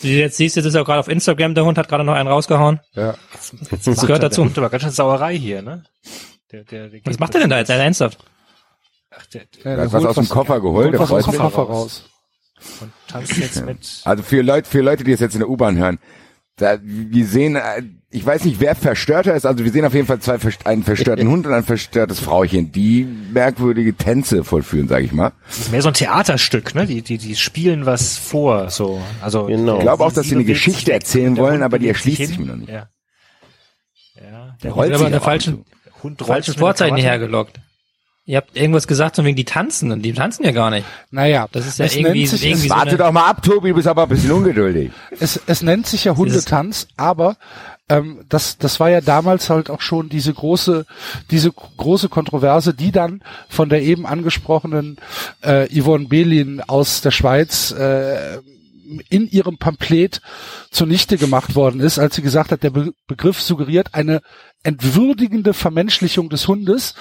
Du 0.01 0.07
jetzt 0.07 0.37
siehst, 0.37 0.55
jetzt 0.55 0.65
ist 0.65 0.75
auch 0.75 0.85
gerade 0.85 0.99
auf 0.99 1.07
Instagram, 1.07 1.55
der 1.55 1.65
Hund 1.65 1.77
hat 1.77 1.87
gerade 1.89 2.03
noch 2.03 2.13
einen 2.13 2.29
rausgehauen. 2.29 2.79
Ja. 2.93 3.15
Das 3.71 4.01
gehört 4.05 4.21
dazu. 4.23 4.41
Der 4.41 4.45
Hund 4.49 4.57
aber 4.59 4.69
ganz 4.69 4.83
schön 4.83 4.91
Sauerei 4.91 5.37
hier, 5.37 5.61
ne? 5.61 5.83
Der, 6.51 6.63
der, 6.63 6.89
der 6.89 7.01
Was 7.05 7.17
macht 7.19 7.33
er 7.35 7.41
denn 7.41 7.49
da 7.49 7.57
jetzt? 7.57 7.69
Ernsthaft? 7.69 8.19
Ach, 9.09 9.25
der, 9.27 9.41
Ja, 9.41 9.47
Er 9.63 9.71
hat 9.71 9.77
der 9.79 9.93
was 9.93 10.05
aus 10.05 10.15
dem 10.15 10.29
Koffer 10.29 10.61
geholt. 10.61 10.85
holt 10.85 10.93
der 10.93 10.99
was 10.99 11.11
aus 11.11 11.25
freut 11.25 11.25
dem 11.25 11.31
sich. 11.31 11.41
Koffer 11.41 11.63
raus. 11.63 12.09
und 12.81 12.91
tanzt 13.07 13.37
jetzt 13.37 13.65
mit. 13.65 14.01
Also 14.03 14.23
für 14.23 14.41
Leute, 14.41 14.69
für 14.69 14.81
Leute, 14.81 15.03
die 15.03 15.11
es 15.13 15.19
jetzt 15.19 15.33
in 15.33 15.39
der 15.39 15.49
U-Bahn 15.49 15.77
hören, 15.77 15.97
da, 16.57 16.77
wir 16.81 17.25
sehen, 17.25 17.55
äh, 17.55 17.81
ich 18.09 18.25
weiß 18.25 18.45
nicht, 18.45 18.59
wer 18.61 18.73
verstörter 18.75 19.35
ist, 19.35 19.45
also 19.45 19.63
wir 19.65 19.71
sehen 19.71 19.83
auf 19.85 19.93
jeden 19.93 20.07
Fall 20.07 20.19
zwei, 20.19 20.37
einen 20.63 20.83
verstörten 20.83 21.27
Hund 21.31 21.45
und 21.45 21.53
ein 21.53 21.63
verstörtes 21.63 22.19
Frauchen, 22.21 22.71
die 22.71 23.03
merkwürdige 23.33 23.95
Tänze 23.95 24.43
vollführen, 24.43 24.87
sag 24.87 25.03
ich 25.03 25.11
mal. 25.11 25.33
Das 25.47 25.57
ist 25.59 25.71
mehr 25.71 25.81
so 25.81 25.89
ein 25.89 25.93
Theaterstück, 25.93 26.73
ne? 26.73 26.85
Die, 26.87 27.01
die, 27.01 27.17
die 27.17 27.35
spielen 27.35 27.85
was 27.85 28.17
vor, 28.17 28.69
so. 28.69 29.01
Also, 29.21 29.45
Genau. 29.45 29.75
Ich 29.75 29.81
glaube 29.81 30.03
auch, 30.05 30.13
dass 30.13 30.25
sie 30.27 30.35
eine 30.35 30.45
sich 30.45 30.53
Geschichte 30.53 30.93
erzählen 30.93 31.35
wollen, 31.37 31.63
aber 31.63 31.79
die 31.79 31.85
sich 31.85 31.95
erschließt 31.95 32.17
sich 32.17 32.29
hin. 32.37 32.45
mir 32.45 32.51
noch 32.53 32.57
nicht. 32.59 32.69
Ja. 32.69 32.87
Ja, 34.15 34.55
Der 34.63 34.71
rollt 34.71 34.89
aber 34.91 34.97
sich 34.99 35.05
in 35.07 35.11
der 35.11 35.21
auch 35.21 35.25
falschen, 35.25 35.65
Hund 36.03 36.21
falschen 36.21 36.51
sich 36.51 36.59
Vorzeichen 36.59 36.89
Krawatte. 36.95 37.01
hierher 37.01 37.19
gelockt. 37.19 37.59
Ihr 38.25 38.37
habt 38.37 38.57
irgendwas 38.57 38.87
gesagt, 38.87 39.15
von 39.15 39.23
wegen 39.25 39.37
die 39.37 39.45
tanzen, 39.45 39.91
und 39.91 40.01
die 40.01 40.11
tanzen 40.13 40.43
ja 40.43 40.51
gar 40.51 40.69
nicht. 40.69 40.85
Naja, 41.11 41.47
Das 41.51 41.65
ist 41.65 41.79
ja 41.79 41.85
es 41.85 41.95
irgendwie, 41.95 42.19
nennt 42.19 42.29
sich, 42.29 42.45
irgendwie 42.45 42.67
so 42.67 42.75
Warte 42.75 42.89
eine, 42.89 42.97
doch 42.97 43.11
mal 43.13 43.25
ab, 43.29 43.41
Tobi, 43.41 43.69
du 43.69 43.75
bist 43.75 43.87
aber 43.87 44.03
ein 44.03 44.09
bisschen 44.09 44.31
ungeduldig. 44.31 44.91
es, 45.19 45.39
es 45.45 45.61
nennt 45.61 45.87
sich 45.87 46.03
ja 46.03 46.15
Hundetanz, 46.17 46.87
aber 46.97 47.37
ähm, 47.89 48.25
das, 48.29 48.57
das 48.57 48.79
war 48.79 48.89
ja 48.89 49.01
damals 49.01 49.49
halt 49.49 49.69
auch 49.69 49.81
schon 49.81 50.09
diese 50.09 50.33
große, 50.33 50.85
diese 51.31 51.51
große 51.51 52.09
Kontroverse, 52.09 52.73
die 52.73 52.91
dann 52.91 53.21
von 53.49 53.69
der 53.69 53.81
eben 53.81 54.05
angesprochenen 54.05 54.97
äh, 55.41 55.67
Yvonne 55.69 56.07
Belin 56.07 56.61
aus 56.61 57.01
der 57.01 57.11
Schweiz 57.11 57.71
äh, 57.71 58.39
in 59.09 59.29
ihrem 59.29 59.57
Pamphlet 59.57 60.21
zunichte 60.71 61.17
gemacht 61.17 61.55
worden 61.55 61.79
ist, 61.79 61.99
als 61.99 62.15
sie 62.15 62.21
gesagt 62.21 62.51
hat, 62.51 62.63
der 62.63 62.71
Be 62.71 62.93
Begriff 63.07 63.41
suggeriert 63.41 63.93
eine 63.93 64.21
entwürdigende 64.63 65.53
Vermenschlichung 65.53 66.29
des 66.29 66.47
Hundes. 66.47 66.93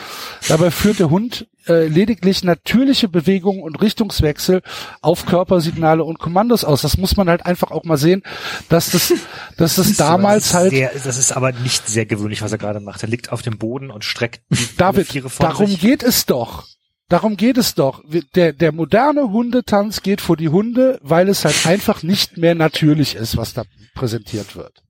Dabei 0.48 0.70
führt 0.70 1.00
der 1.00 1.10
Hund 1.10 1.48
äh, 1.66 1.86
lediglich 1.88 2.44
natürliche 2.44 3.08
Bewegungen 3.08 3.62
und 3.62 3.80
Richtungswechsel 3.80 4.62
auf 5.00 5.26
Körpersignale 5.26 6.04
und 6.04 6.18
Kommandos 6.18 6.64
aus. 6.64 6.82
Das 6.82 6.96
muss 6.96 7.16
man 7.16 7.28
halt 7.28 7.44
einfach 7.44 7.70
auch 7.70 7.84
mal 7.84 7.96
sehen, 7.96 8.22
dass 8.68 8.90
das, 8.90 9.12
dass 9.56 9.76
das 9.76 9.96
damals 9.96 10.54
aber 10.54 10.62
halt 10.62 10.72
Sehr, 10.72 10.92
das 10.92 11.18
ist 11.18 11.32
aber 11.32 11.52
nicht 11.52 11.88
sehr 11.88 12.06
gewöhnlich, 12.06 12.42
was 12.42 12.52
er 12.52 12.58
gerade 12.58 12.80
macht. 12.80 13.02
Er 13.02 13.08
liegt 13.08 13.32
auf 13.32 13.42
dem 13.42 13.58
Boden 13.58 13.90
und 13.90 14.04
streckt 14.04 14.42
die 14.50 14.76
David, 14.76 15.08
darum 15.40 15.66
sich. 15.66 15.80
geht 15.80 16.02
es 16.02 16.26
doch. 16.26 16.66
Darum 17.08 17.36
geht 17.36 17.56
es 17.56 17.74
doch. 17.74 18.02
Der, 18.34 18.52
der 18.52 18.72
moderne 18.72 19.30
Hundetanz 19.30 20.02
geht 20.02 20.20
vor 20.20 20.36
die 20.36 20.48
Hunde, 20.48 20.98
weil 21.02 21.28
es 21.28 21.44
halt 21.44 21.66
einfach 21.66 22.02
nicht 22.02 22.36
mehr 22.36 22.54
natürlich 22.54 23.14
ist, 23.14 23.36
was 23.36 23.54
da 23.54 23.62
präsentiert 23.94 24.56
wird. 24.56 24.82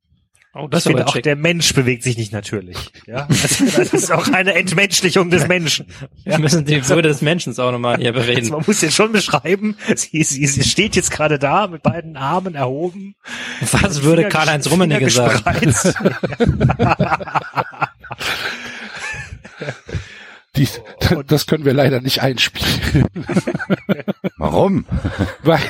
oh, 0.55 0.67
Das 0.67 0.86
ich 0.86 0.93
finde 0.93 1.07
auch 1.07 1.12
schick. 1.12 1.25
der 1.25 1.36
Mensch 1.36 1.75
bewegt 1.75 2.03
sich 2.03 2.17
nicht 2.17 2.33
natürlich. 2.33 2.77
Ja, 3.07 3.28
das, 3.28 3.59
das 3.77 3.93
ist 3.93 4.11
auch 4.11 4.28
eine 4.28 4.55
Entmenschlichung 4.55 5.28
des 5.28 5.47
Menschen. 5.47 5.86
Wir 6.25 6.39
müssen 6.39 6.65
die 6.65 6.89
Würde 6.89 7.09
des 7.09 7.20
Menschen 7.20 7.53
auch 7.59 7.70
nochmal 7.70 7.99
hier 7.99 8.15
Also 8.15 8.27
bereden. 8.27 8.49
man 8.49 8.65
muss 8.67 8.81
jetzt 8.81 8.95
schon 8.95 9.12
beschreiben, 9.12 9.77
sie, 9.95 10.23
sie, 10.23 10.47
sie 10.47 10.65
steht 10.65 10.97
jetzt 10.97 11.11
gerade 11.11 11.39
da 11.39 11.67
mit 11.67 11.83
beiden 11.83 12.17
Armen 12.17 12.55
erhoben. 12.55 13.15
Was 13.73 14.03
würde 14.03 14.23
Finger 14.23 14.28
Karl-Heinz 14.31 14.70
Rummenigge 14.70 15.11
sagen? 15.11 15.43
gespreizt. 20.57 20.83
Die, 21.10 21.26
das 21.26 21.47
können 21.47 21.65
wir 21.65 21.73
leider 21.75 22.01
nicht 22.01 22.23
einspielen. 22.23 23.07
Warum? 24.39 24.85
Weil, 25.43 25.60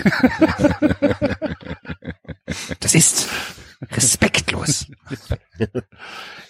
Das 2.80 2.94
ist 2.94 3.28
respektlos. 3.92 4.86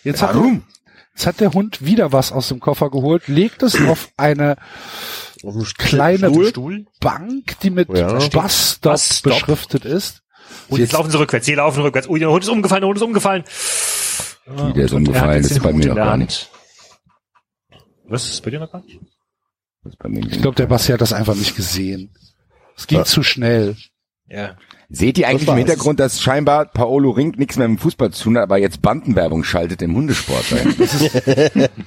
jetzt, 0.04 0.22
hat, 0.22 0.36
jetzt 1.14 1.26
hat 1.26 1.40
der 1.40 1.52
Hund 1.52 1.84
wieder 1.84 2.12
was 2.12 2.32
aus 2.32 2.48
dem 2.48 2.60
Koffer 2.60 2.90
geholt, 2.90 3.28
legt 3.28 3.62
es 3.62 3.80
auf 3.86 4.08
eine 4.16 4.56
kleine 5.78 6.32
Stuhl. 6.46 6.86
Bank, 7.00 7.58
die 7.62 7.70
mit 7.70 7.88
Ja. 7.96 8.12
Bus-Stop. 8.28 8.98
beschriftet 9.22 9.84
ist. 9.84 10.22
Und 10.68 10.78
jetzt 10.78 10.92
laufen 10.92 11.10
sie 11.10 11.18
rückwärts. 11.18 11.46
Sie 11.46 11.54
laufen 11.54 11.82
rückwärts. 11.82 12.08
Ui, 12.08 12.18
der 12.18 12.30
Hund 12.30 12.44
ist 12.44 12.48
umgefallen, 12.50 12.82
der 12.82 12.88
Hund 12.88 12.96
ist 12.98 13.02
umgefallen. 13.02 13.44
Wie 14.46 14.72
der 14.72 14.84
ist 14.84 14.92
umgefallen, 14.92 15.42
ist 15.42 15.60
bei 15.62 15.72
mir 15.72 15.88
noch 15.88 15.96
gar 15.96 16.16
nicht. 16.16 16.50
Was 18.08 18.28
ist 18.28 18.42
bei 18.42 18.50
dir 18.50 18.60
noch 18.60 18.70
gar 18.70 18.82
nicht? 18.84 19.00
Das 19.82 19.92
ist 19.92 19.98
bei 19.98 20.08
mir 20.08 20.20
Ich 20.26 20.40
glaube, 20.40 20.56
der 20.56 20.66
Basti 20.66 20.92
hat 20.92 21.00
das 21.00 21.12
einfach 21.12 21.34
nicht 21.34 21.56
gesehen. 21.56 22.12
Es 22.76 22.86
ging 22.86 22.98
Ja. 22.98 23.04
zu 23.04 23.22
schnell. 23.22 23.76
Ja. 24.28 24.56
Seht 24.88 25.18
ihr 25.18 25.28
eigentlich 25.28 25.46
Das 25.46 25.52
im. 25.54 25.58
Hintergrund, 25.58 26.00
dass 26.00 26.20
scheinbar 26.20 26.66
Paolo 26.66 27.10
Rink 27.10 27.38
nichts 27.38 27.56
mehr 27.56 27.68
mit 27.68 27.78
dem 27.78 27.82
Fußball 27.82 28.10
zu 28.12 28.24
tun 28.24 28.36
hat, 28.36 28.42
aber 28.44 28.58
jetzt 28.58 28.82
Bandenwerbung 28.82 29.44
schaltet 29.44 29.82
im 29.82 29.94
Hundesport? 29.96 30.44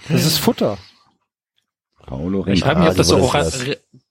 Das 0.09 0.25
ist 0.25 0.37
Futter. 0.37 0.77
Paolo 2.05 2.41
Ich 2.41 2.47
Rink. 2.47 2.59
frage 2.59 2.79
mich, 2.79 2.87
Ah, 2.87 2.91
ob 2.91 2.97
das 2.97 3.07
so 3.07 3.17
ist 3.17 3.23
auch, 3.23 3.33
das. 3.33 3.65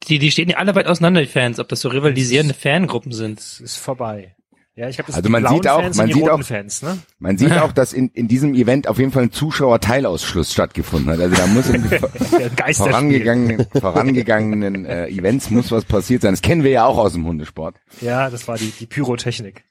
die, 0.09 0.19
die 0.19 0.31
stehen 0.31 0.49
ja 0.51 0.59
alle 0.59 0.75
weit 0.75 0.87
auseinander, 0.87 1.21
die 1.21 1.27
Fans, 1.27 1.59
ob 1.59 1.69
das 1.69 1.81
so 1.81 1.89
rivalisierende 1.89 2.55
Fangruppen 2.55 3.13
sind. 3.13 3.39
Ist 3.41 3.77
vorbei. 3.79 4.37
Ja, 4.79 4.89
ich 4.89 4.97
habe 4.99 5.09
das 5.09 5.17
Also 5.17 5.29
man 5.29 5.45
sieht 5.45 5.67
auch- 5.67 5.81
Fans 5.81 5.97
man 5.97 6.13
sieht 6.13 6.29
auch- 6.31 6.43
Fans, 6.45 6.83
ne? 6.83 6.99
Man 7.19 7.37
sieht 7.37 7.51
auch, 7.59 7.73
dass 7.73 7.93
in, 7.93 8.11
in 8.11 8.29
diesem 8.29 8.55
Event 8.55 8.87
auf 8.87 8.99
jeden 9.01 9.11
Fall 9.11 9.25
ein 9.25 9.33
Zuschauerteilausschluss 9.33 10.53
stattgefunden 10.53 11.11
hat. 11.13 11.19
Also 11.19 11.35
da 11.35 11.47
muss 11.49 11.69
in 11.69 11.83
Geisterspiel. 11.91 12.75
vorangegangenen, 12.77 13.67
vorangegangenen 13.73 14.85
äh, 14.85 15.09
Events 15.09 15.51
muss 15.51 15.73
was 15.73 15.85
passiert 15.85 16.23
sein. 16.23 16.33
Das 16.33 16.43
kennen 16.43 16.63
wir 16.63 16.71
ja 16.71 16.85
auch 16.87 16.97
aus 16.97 17.15
dem 17.15 17.27
Hundesport. 17.27 17.75
Ja, 18.03 18.31
das 18.31 18.47
war 18.47 18.57
die, 18.57 18.71
die 18.71 18.87
Pyrotechnik. 18.87 19.65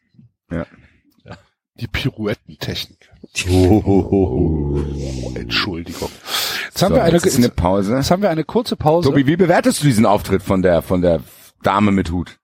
Ja. 0.52 0.66
Die 1.80 1.88
Pirouettentechnik. 1.88 3.10
Oh, 3.52 4.82
Entschuldigung. 5.36 6.10
Jetzt 6.66 6.82
haben 6.82 6.90
So, 6.90 6.96
wir 6.96 7.04
eine, 7.04 7.14
jetzt 7.14 7.26
ist 7.28 7.38
eine 7.38 7.50
Pause. 7.50 7.96
jetzt 7.96 8.12
haben 8.12 8.22
wir 8.24 8.30
eine 8.32 8.44
kurze 8.44 8.76
Pause. 8.76 9.10
Tobi, 9.10 9.26
wie 9.28 9.38
bewertest 9.38 9.82
du 9.84 9.86
diesen 9.88 10.06
Auftritt 10.06 10.42
von 10.44 10.62
der 10.64 10.82
von 10.82 11.02
der 11.02 11.22
Dame 11.64 11.92
mit 11.92 12.12
Hut? 12.12 12.40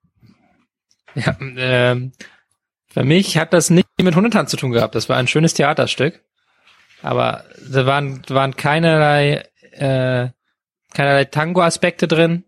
Ja, 1.14 1.36
ähm, 1.40 2.12
für 2.94 3.02
mich 3.02 3.36
hat 3.36 3.52
das 3.52 3.70
nicht 3.70 3.88
mit 4.00 4.14
Hundetanz 4.14 4.52
zu 4.52 4.56
tun 4.56 4.70
gehabt. 4.70 4.94
Das 4.94 5.08
war 5.08 5.16
ein 5.16 5.26
schönes 5.26 5.52
Theaterstück. 5.54 6.22
Aber 7.02 7.44
da 7.68 7.86
waren, 7.86 8.22
waren 8.28 8.54
keinerlei, 8.54 9.42
äh, 9.72 10.28
keinerlei 10.94 11.24
Tango-Aspekte 11.24 12.06
drin. 12.06 12.44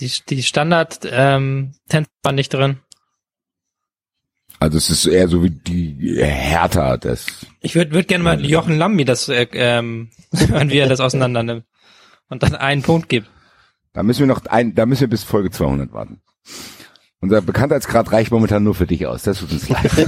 Die, 0.00 0.10
die 0.28 0.42
Standard 0.42 1.00
ähm, 1.08 1.74
waren 2.22 2.34
nicht 2.34 2.52
drin. 2.52 2.80
Also 4.58 4.76
es 4.76 4.90
ist 4.90 5.06
eher 5.06 5.28
so 5.28 5.44
wie 5.44 5.50
die 5.50 6.16
Hertha, 6.20 6.96
das. 6.96 7.46
Ich 7.60 7.76
würde 7.76 7.92
würd 7.92 8.08
gerne 8.08 8.24
mal 8.24 8.44
Jochen 8.44 8.76
Lambi 8.76 9.04
das 9.04 9.28
äh, 9.28 9.46
ähm, 9.52 10.10
hören, 10.34 10.70
wie 10.70 10.78
er 10.78 10.88
das 10.88 10.98
auseinander 10.98 11.44
nimmt 11.44 11.64
und 12.28 12.42
dann 12.42 12.56
einen 12.56 12.82
Punkt 12.82 13.08
gibt. 13.08 13.30
Da 13.92 14.02
müssen 14.02 14.20
wir 14.20 14.26
noch 14.26 14.44
ein, 14.46 14.74
da 14.74 14.84
müssen 14.84 15.02
wir 15.02 15.08
bis 15.08 15.22
Folge 15.22 15.50
200 15.50 15.92
warten. 15.92 16.20
Unser 17.20 17.42
Bekanntheitsgrad 17.42 18.12
reicht 18.12 18.30
momentan 18.30 18.62
nur 18.62 18.76
für 18.76 18.86
dich 18.86 19.04
aus. 19.06 19.22
Das 19.22 19.40
tut 19.40 19.50
uns 19.50 19.68
leid. 19.68 19.90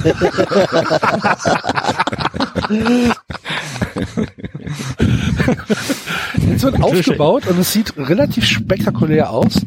Jetzt 6.49 6.63
wird 6.63 6.83
aufgebaut 6.83 7.47
und 7.47 7.59
es 7.59 7.73
sieht 7.73 7.97
relativ 7.97 8.47
spektakulär 8.47 9.31
aus, 9.31 9.61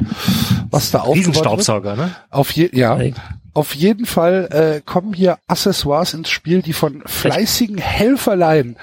was 0.70 0.92
da 0.92 1.00
aufgebaut 1.00 1.18
Riesenstaubsauger, 1.18 1.98
wird. 1.98 2.08
ne? 2.10 2.16
Auf 2.30 2.52
je, 2.52 2.70
ja. 2.74 3.00
Auf 3.54 3.76
jeden 3.76 4.06
Fall 4.06 4.48
äh, 4.52 4.82
kommen 4.84 5.14
hier 5.14 5.38
Accessoires 5.48 6.14
ins 6.14 6.30
Spiel, 6.30 6.62
die 6.64 6.74
von 6.74 7.04
fleißigen 7.06 7.78
Helferlein 7.78 8.78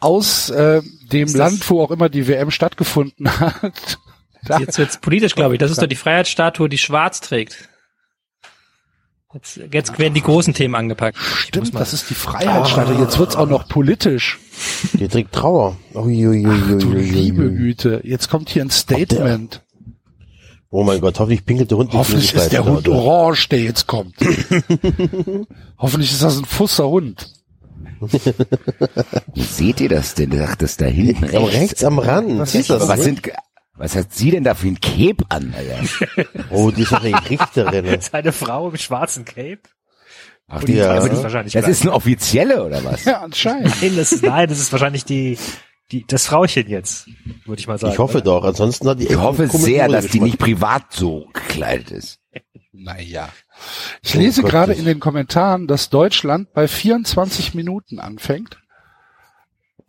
aus 0.00 0.50
äh, 0.50 0.82
dem 1.10 1.32
Land, 1.32 1.68
wo 1.70 1.80
auch 1.82 1.90
immer 1.90 2.08
die 2.10 2.28
WM 2.28 2.50
stattgefunden 2.50 3.28
hat. 3.40 3.98
Da- 4.44 4.58
Jetzt 4.58 4.76
wird's 4.78 4.98
politisch, 4.98 5.34
glaube 5.34 5.54
ich. 5.54 5.60
Das 5.60 5.70
ist 5.70 5.80
doch 5.80 5.86
die 5.86 5.96
Freiheitsstatue, 5.96 6.68
die 6.68 6.78
schwarz 6.78 7.20
trägt. 7.20 7.68
Jetzt, 9.34 9.60
jetzt 9.72 9.98
werden 9.98 10.12
die 10.14 10.20
großen 10.20 10.52
Themen 10.52 10.74
angepackt. 10.74 11.16
Stimmt, 11.16 11.74
das 11.74 11.92
ist 11.94 12.10
die 12.10 12.14
Freiheitsstatue. 12.14 12.98
Jetzt 12.98 13.18
wird's 13.18 13.34
auch 13.34 13.48
noch 13.48 13.66
politisch. 13.66 14.38
Die 14.92 15.08
trägt 15.08 15.32
Trauer. 15.32 15.76
Uiuiuiui. 15.94 16.78
Du 16.78 16.92
liebe 16.92 17.50
Güte, 17.50 18.00
jetzt 18.04 18.28
kommt 18.28 18.50
hier 18.50 18.62
ein 18.62 18.70
Statement. 18.70 19.62
Oh 20.70 20.84
mein 20.84 21.00
Gott, 21.00 21.18
hoffentlich 21.18 21.44
pinkelt 21.44 21.70
der 21.70 21.78
Hund 21.78 21.88
nicht 21.90 21.98
Hoffentlich 21.98 22.34
ist 22.34 22.50
der 22.52 22.64
Hund 22.64 22.88
oder? 22.88 22.96
orange, 22.98 23.48
der 23.50 23.60
jetzt 23.60 23.86
kommt. 23.86 24.14
Hoffentlich 25.78 26.12
ist 26.12 26.22
das 26.22 26.38
ein 26.38 26.44
Fusser 26.46 26.88
Hund. 26.88 27.28
Wie 29.34 29.42
seht 29.42 29.80
ihr 29.80 29.88
das 29.90 30.14
denn? 30.14 30.32
Ach, 30.42 30.56
das 30.56 30.76
da 30.76 30.86
hinten 30.86 31.24
Aber 31.24 31.46
rechts. 31.48 31.60
rechts 31.60 31.84
am 31.84 31.98
Rand. 31.98 32.38
Was, 32.38 32.52
Siehst 32.52 32.70
du 32.70 32.74
das, 32.74 32.88
was 32.88 33.02
sind, 33.02 33.22
was 33.76 33.96
hat 33.96 34.12
sie 34.12 34.30
denn 34.30 34.44
da 34.44 34.54
für 34.54 34.68
ein 34.68 34.80
Cape 34.80 35.24
an, 35.28 35.54
Alter? 35.56 36.28
Oh, 36.50 36.70
die 36.70 36.82
ist 36.82 36.92
doch 36.92 37.02
eine 37.02 37.30
Richterin. 37.30 38.00
Seine 38.00 38.32
Frau 38.32 38.68
im 38.68 38.76
schwarzen 38.76 39.24
Cape. 39.24 39.60
Ach, 40.48 40.60
Und 40.60 40.68
die 40.68 40.74
ja. 40.74 40.96
Frau 41.00 41.04
wird 41.10 41.22
wahrscheinlich 41.22 41.52
Das 41.54 41.62
bleiben. 41.62 41.72
ist 41.72 41.82
eine 41.82 41.92
offizielle, 41.92 42.64
oder 42.64 42.84
was? 42.84 43.04
Ja, 43.06 43.20
anscheinend. 43.22 43.74
Nein, 43.80 43.96
das 43.96 44.12
ist, 44.12 44.22
nein, 44.22 44.48
das 44.48 44.58
ist 44.58 44.72
wahrscheinlich 44.72 45.04
die, 45.04 45.38
die, 45.90 46.04
das 46.06 46.26
Frauchen 46.26 46.68
jetzt, 46.68 47.08
würde 47.46 47.60
ich 47.60 47.66
mal 47.66 47.78
sagen. 47.78 47.92
Ich 47.94 47.98
hoffe 47.98 48.18
oder? 48.18 48.24
doch, 48.24 48.44
ansonsten 48.44 48.88
hat 48.88 49.00
die 49.00 49.06
Ich 49.06 49.16
hoffe 49.16 49.48
sehr, 49.48 49.88
dass 49.88 50.08
die 50.08 50.20
nicht 50.20 50.38
privat 50.38 50.92
so 50.92 51.26
gekleidet 51.32 51.90
ist. 51.90 52.18
Naja. 52.72 53.28
Ich 54.02 54.14
lese 54.14 54.42
Oh 54.42 54.46
gerade 54.46 54.72
das- 54.72 54.78
in 54.78 54.84
den 54.86 54.98
Kommentaren, 55.00 55.66
dass 55.66 55.90
Deutschland 55.90 56.52
bei 56.52 56.66
24 56.68 57.54
Minuten 57.54 57.98
anfängt. 57.98 58.58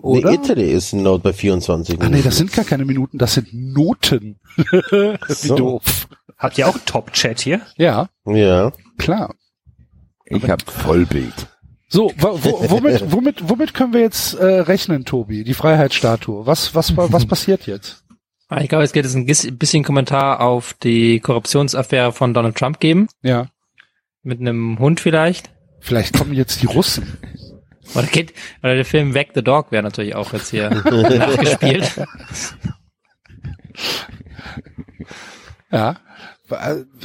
Oder? 0.04 0.32
Nee, 0.32 0.36
Italy 0.36 0.72
ist 0.72 0.92
genau 0.92 1.18
bei 1.18 1.32
24 1.34 2.02
Ah 2.02 2.10
nee, 2.10 2.22
das 2.22 2.38
sind 2.38 2.52
gar 2.52 2.66
keine 2.66 2.84
Minuten, 2.86 3.18
das 3.18 3.36
sind 3.36 3.54
Noten. 3.54 4.40
Wie 4.58 5.18
So. 5.34 5.56
doof. 5.56 6.08
Habt 6.38 6.58
ihr 6.58 6.68
auch 6.68 6.78
Top-Chat 6.86 7.40
hier? 7.40 7.62
Ja, 7.78 8.10
Ja. 8.26 8.72
klar. 8.98 9.34
Ich 10.26 10.48
hab 10.50 10.70
Vollbild. 10.70 11.34
So, 11.88 12.12
wo, 12.18 12.40
wo, 12.44 12.70
womit, 12.72 13.12
womit, 13.12 13.50
womit 13.50 13.74
können 13.74 13.94
wir 13.94 14.02
jetzt 14.02 14.34
äh, 14.34 14.46
rechnen, 14.62 15.06
Tobi? 15.06 15.44
Die 15.44 15.54
Freiheitsstatue. 15.54 16.46
Was, 16.46 16.74
was, 16.76 16.98
was 16.98 17.26
passiert 17.26 17.68
jetzt? 17.68 18.04
Ah, 18.50 18.62
Ich 18.62 18.68
glaube, 18.70 18.84
es 18.84 18.92
geht 18.94 19.06
jetzt 19.06 19.16
ein 19.16 19.58
bisschen 19.58 19.84
Kommentar 19.84 20.42
auf 20.42 20.74
die 20.84 21.20
Korruptionsaffäre 21.22 22.12
von 22.12 22.34
Donald 22.34 22.56
Trump 22.58 22.80
geben. 22.80 23.08
Ja. 23.22 23.48
Mit 24.22 24.40
einem 24.42 24.80
Hund 24.80 25.00
vielleicht. 25.00 25.52
Vielleicht 25.80 26.18
kommen 26.18 26.34
jetzt 26.34 26.62
die 26.62 26.66
Russen. 26.66 27.18
Oder, 27.96 28.08
geht, 28.08 28.34
oder 28.62 28.76
der 28.76 28.86
Film 28.86 29.14
Back 29.14 29.30
the 29.36 29.44
Dog 29.44 29.72
wäre 29.72 29.84
natürlich 29.84 30.16
auch 30.16 30.34
jetzt 30.34 30.50
hier 30.50 30.70
nachgespielt. 30.72 31.92
Ja. 35.72 35.96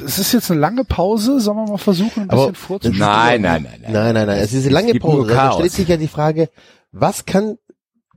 Es 0.05 0.19
ist 0.19 0.33
jetzt 0.33 0.51
eine 0.51 0.61
lange 0.61 0.85
Pause. 0.85 1.41
Sollen 1.41 1.57
wir 1.57 1.67
mal 1.67 1.79
versuchen, 1.79 2.23
ein 2.23 2.29
bisschen 2.29 2.55
vorzuspielen? 2.55 3.07
Nein, 3.07 3.41
nein, 3.43 3.63
nein, 3.63 3.81
nein. 3.83 3.93
Nein, 3.93 4.15
nein, 4.15 4.27
nein. 4.27 4.39
Es 4.39 4.53
ist 4.53 4.65
eine 4.65 4.75
lange 4.75 4.95
Pause. 4.95 5.29
Da 5.29 5.35
Chaos. 5.35 5.55
stellt 5.57 5.73
sich 5.73 5.89
ja 5.89 5.97
die 5.97 6.09
Frage, 6.09 6.51
was 6.93 7.25
kann 7.25 7.57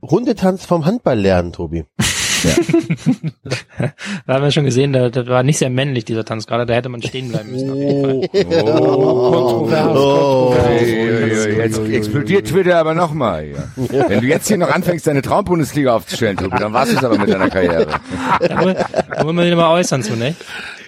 Hundetanz 0.02 0.64
vom 0.66 0.84
Handball 0.84 1.18
lernen, 1.18 1.52
Tobi? 1.52 1.84
Da 4.26 4.34
haben 4.34 4.44
wir 4.44 4.50
schon 4.52 4.64
gesehen, 4.64 4.92
da, 4.92 5.08
das 5.10 5.26
war 5.26 5.42
nicht 5.42 5.58
sehr 5.58 5.70
männlich, 5.70 6.04
dieser 6.04 6.24
Tanz 6.24 6.46
gerade. 6.46 6.66
Da 6.66 6.74
hätte 6.74 6.88
man 6.88 7.02
stehen 7.02 7.28
bleiben 7.30 7.50
müssen. 7.50 7.70
Auf 7.70 7.78
jeden 7.78 8.04
Fall. 8.04 8.28
Kontrovers, 8.52 9.86
Oh. 9.86 10.54
kontrovers. 10.54 10.82
Uiuiui, 10.82 11.56
Jetzt 11.56 11.78
explodiert 11.78 12.46
Twitter 12.48 12.78
aber 12.78 12.94
nochmal 12.94 13.44
hier. 13.44 13.68
Wenn 14.08 14.20
du 14.20 14.26
jetzt 14.26 14.48
hier 14.48 14.58
noch 14.58 14.70
anfängst, 14.70 15.06
deine 15.06 15.22
Traumbundesliga 15.22 15.94
aufzustellen, 15.94 16.36
Tobi, 16.36 16.56
dann 16.58 16.72
war's 16.72 16.90
es 16.90 17.02
aber 17.02 17.18
mit 17.18 17.28
deiner 17.30 17.50
Karriere. 17.50 17.86
Da 18.40 18.62
muss, 19.24 19.32
man 19.34 19.44
sich 19.46 19.54
mal 19.56 19.70
äußern 19.72 20.02
zu, 20.02 20.16
ne? 20.16 20.34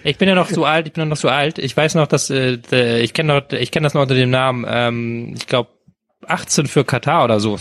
Ich 0.05 0.19
bin 0.19 0.29
ja 0.29 0.35
noch 0.35 0.49
zu 0.49 0.65
alt, 0.65 0.87
ich 0.87 0.93
bin 0.93 1.03
ja 1.03 1.07
noch 1.07 1.17
zu 1.19 1.29
alt. 1.29 1.59
Ich 1.59 1.77
weiß 1.77 1.95
noch, 1.95 2.07
dass 2.07 2.31
äh, 2.31 2.59
ich 3.01 3.15
kenne 3.15 3.35
noch, 3.35 3.51
ich 3.59 3.71
kenne 3.71 3.85
das 3.85 3.95
noch 3.95 4.03
unter 4.03 4.15
dem 4.15 4.31
Namen, 4.31 4.67
ähm, 4.69 5.35
ich 5.37 5.47
glaube 5.47 5.71
18 6.27 6.67
für 6.67 6.85
Katar 6.85 7.25
oder 7.25 7.41
so. 7.41 7.59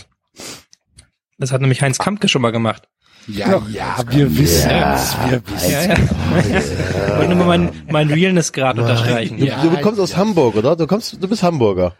Das 1.37 1.51
hat 1.51 1.61
nämlich 1.61 1.81
Heinz 1.81 1.97
Kampke 1.97 2.27
schon 2.27 2.41
mal 2.41 2.51
gemacht. 2.51 2.83
Ja, 3.27 3.61
ja, 3.71 4.03
wir 4.09 4.37
wissen 4.37 4.69
es, 4.69 5.15
wir 5.29 5.41
wissen 5.47 5.71
Ja, 5.71 5.81
ja. 5.83 5.93
Ich 5.93 7.17
wollte 7.17 7.35
nur 7.35 7.45
mal 7.45 7.57
mein, 7.57 7.83
mein 7.89 8.11
Realness-Grad 8.11 8.77
unterstreichen. 8.77 9.37
Du, 9.37 9.45
du 9.45 9.81
kommst 9.81 9.99
aus 9.99 10.17
Hamburg, 10.17 10.55
oder? 10.55 10.75
Du 10.75 10.87
kommst, 10.87 11.21
du 11.21 11.27
bist 11.27 11.41
Hamburger. 11.43 11.95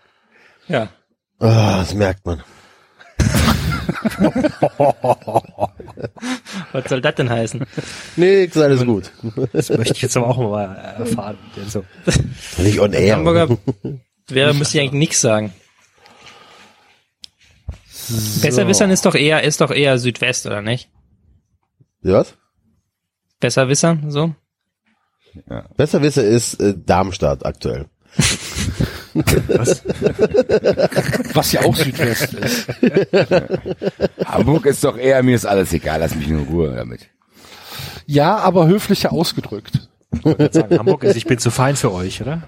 Ja. 0.67 0.89
Ah, 1.39 1.79
das 1.79 1.93
merkt 1.93 2.25
man. 2.25 2.43
Was 6.71 6.89
soll 6.89 7.01
das 7.01 7.15
denn 7.15 7.29
heißen? 7.29 7.65
Nix, 8.15 8.57
alles 8.57 8.85
gut. 8.85 9.11
Das 9.53 9.69
möchte 9.69 9.93
ich 9.93 10.01
jetzt 10.01 10.17
aber 10.17 10.27
auch 10.27 10.37
mal 10.37 10.75
erfahren. 10.97 11.37
Denn 11.55 11.69
so. 11.69 11.85
Nicht 12.57 12.79
on 12.79 12.93
air. 12.93 13.15
Hamburger 13.15 13.57
wäre, 14.27 14.53
müsste 14.53 14.77
ich 14.77 14.83
eigentlich 14.83 14.99
nichts 14.99 15.21
sagen. 15.21 15.53
Besserwissern 18.41 18.89
ist 18.91 19.05
doch 19.05 19.15
eher, 19.15 19.43
ist 19.43 19.61
doch 19.61 19.71
eher 19.71 19.97
Südwest, 19.97 20.45
oder 20.45 20.61
nicht? 20.61 20.89
Was? 22.03 22.35
Besserwissern, 23.39 24.11
so? 24.11 24.35
Besserwisser 25.77 26.23
ist 26.23 26.59
äh, 26.61 26.75
Darmstadt 26.77 27.45
aktuell. 27.45 27.87
Was? 29.15 29.83
Was 31.33 31.51
ja 31.51 31.61
auch 31.61 31.75
Südwest 31.75 32.33
ist. 32.33 32.67
Hamburg 34.25 34.65
ist 34.65 34.83
doch 34.83 34.97
eher, 34.97 35.21
mir 35.23 35.35
ist 35.35 35.45
alles 35.45 35.73
egal, 35.73 35.99
lass 35.99 36.15
mich 36.15 36.27
in 36.27 36.43
Ruhe 36.43 36.75
damit. 36.75 37.09
Ja, 38.05 38.37
aber 38.37 38.67
höflicher 38.67 39.11
ausgedrückt. 39.11 39.89
Ich 40.11 40.53
sagen, 40.53 40.77
Hamburg 40.77 41.03
ist, 41.03 41.15
ich 41.15 41.25
bin 41.25 41.39
zu 41.39 41.49
fein 41.51 41.75
für 41.75 41.91
euch, 41.91 42.21
oder? 42.21 42.47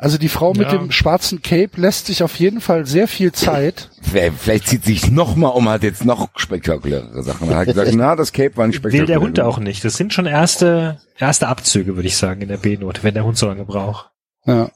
Also 0.00 0.16
die 0.16 0.28
Frau 0.28 0.52
mit 0.52 0.70
Ja. 0.70 0.78
dem 0.78 0.92
schwarzen 0.92 1.42
Cape 1.42 1.70
lässt 1.74 2.06
sich 2.06 2.22
auf 2.22 2.36
jeden 2.36 2.60
Fall 2.60 2.86
sehr 2.86 3.08
viel 3.08 3.32
Zeit. 3.32 3.90
Vielleicht, 4.00 4.68
zieht 4.68 4.84
sich 4.84 5.10
noch 5.10 5.34
mal 5.34 5.48
um, 5.48 5.68
hat 5.68 5.82
jetzt 5.82 6.04
noch 6.04 6.28
spektakulärere 6.36 7.22
Sachen. 7.24 7.50
Er 7.50 7.56
hat 7.58 7.66
gesagt, 7.66 7.92
na, 7.94 8.14
das 8.14 8.32
Cape 8.32 8.56
war 8.56 8.68
nicht 8.68 8.76
Will 8.84 8.92
spektakulär. 8.92 9.06
der 9.18 9.20
Hund 9.26 9.40
auch 9.40 9.58
nicht. 9.58 9.84
Das 9.84 9.96
sind 9.96 10.12
schon 10.14 10.26
erste, 10.26 11.00
erste 11.18 11.48
Abzüge, 11.48 11.96
würde 11.96 12.06
ich 12.06 12.16
sagen, 12.16 12.42
in 12.42 12.48
der 12.48 12.58
B-Note, 12.58 13.02
wenn 13.02 13.14
der 13.14 13.24
Hund 13.24 13.36
so 13.36 13.46
lange 13.48 13.64
braucht. 13.64 14.10
Ja. 14.46 14.70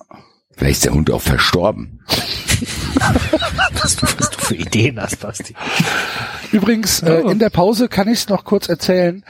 Vielleicht 0.56 0.78
ist 0.78 0.84
der 0.86 0.92
Hund 0.94 1.08
auch 1.10 1.22
verstorben. 1.22 2.00
Was 3.80 3.96
du, 3.96 4.06
was 4.06 4.30
du 4.30 4.38
für 4.38 4.54
Ideen 4.54 5.00
hast, 5.00 5.18
Basti. 5.20 5.54
Übrigens, 6.52 7.02
äh, 7.02 7.20
in 7.22 7.38
der 7.40 7.50
Pause 7.50 7.88
kann 7.88 8.06
ich 8.06 8.18
es 8.20 8.28
noch 8.28 8.44
kurz 8.44 8.68
erzählen. 8.68 9.24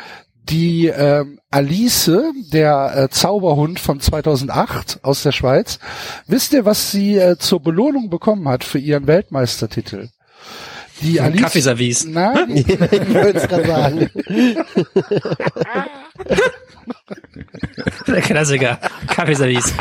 Die 0.48 0.86
ähm, 0.88 1.38
Alice, 1.50 2.10
der 2.52 2.92
äh, 2.96 3.08
Zauberhund 3.10 3.78
von 3.78 4.00
2008 4.00 5.00
aus 5.02 5.22
der 5.22 5.32
Schweiz, 5.32 5.78
wisst 6.26 6.52
ihr, 6.52 6.64
was 6.64 6.90
sie 6.90 7.16
äh, 7.16 7.38
zur 7.38 7.60
Belohnung 7.60 8.10
bekommen 8.10 8.48
hat 8.48 8.64
für 8.64 8.78
ihren 8.78 9.06
Weltmeistertitel? 9.06 10.08
Die 11.00 11.20
Ein 11.20 11.32
Alice, 11.32 11.42
Kaffeeservice. 11.42 12.04
Nein, 12.06 12.50
ich 12.56 12.68
wollte 12.68 13.38
es 13.38 13.48
gerade 13.48 13.66
sagen. 13.66 14.10
Der 18.06 18.20
Klassiker. 18.20 18.78
Kaffeeservice. 19.08 19.74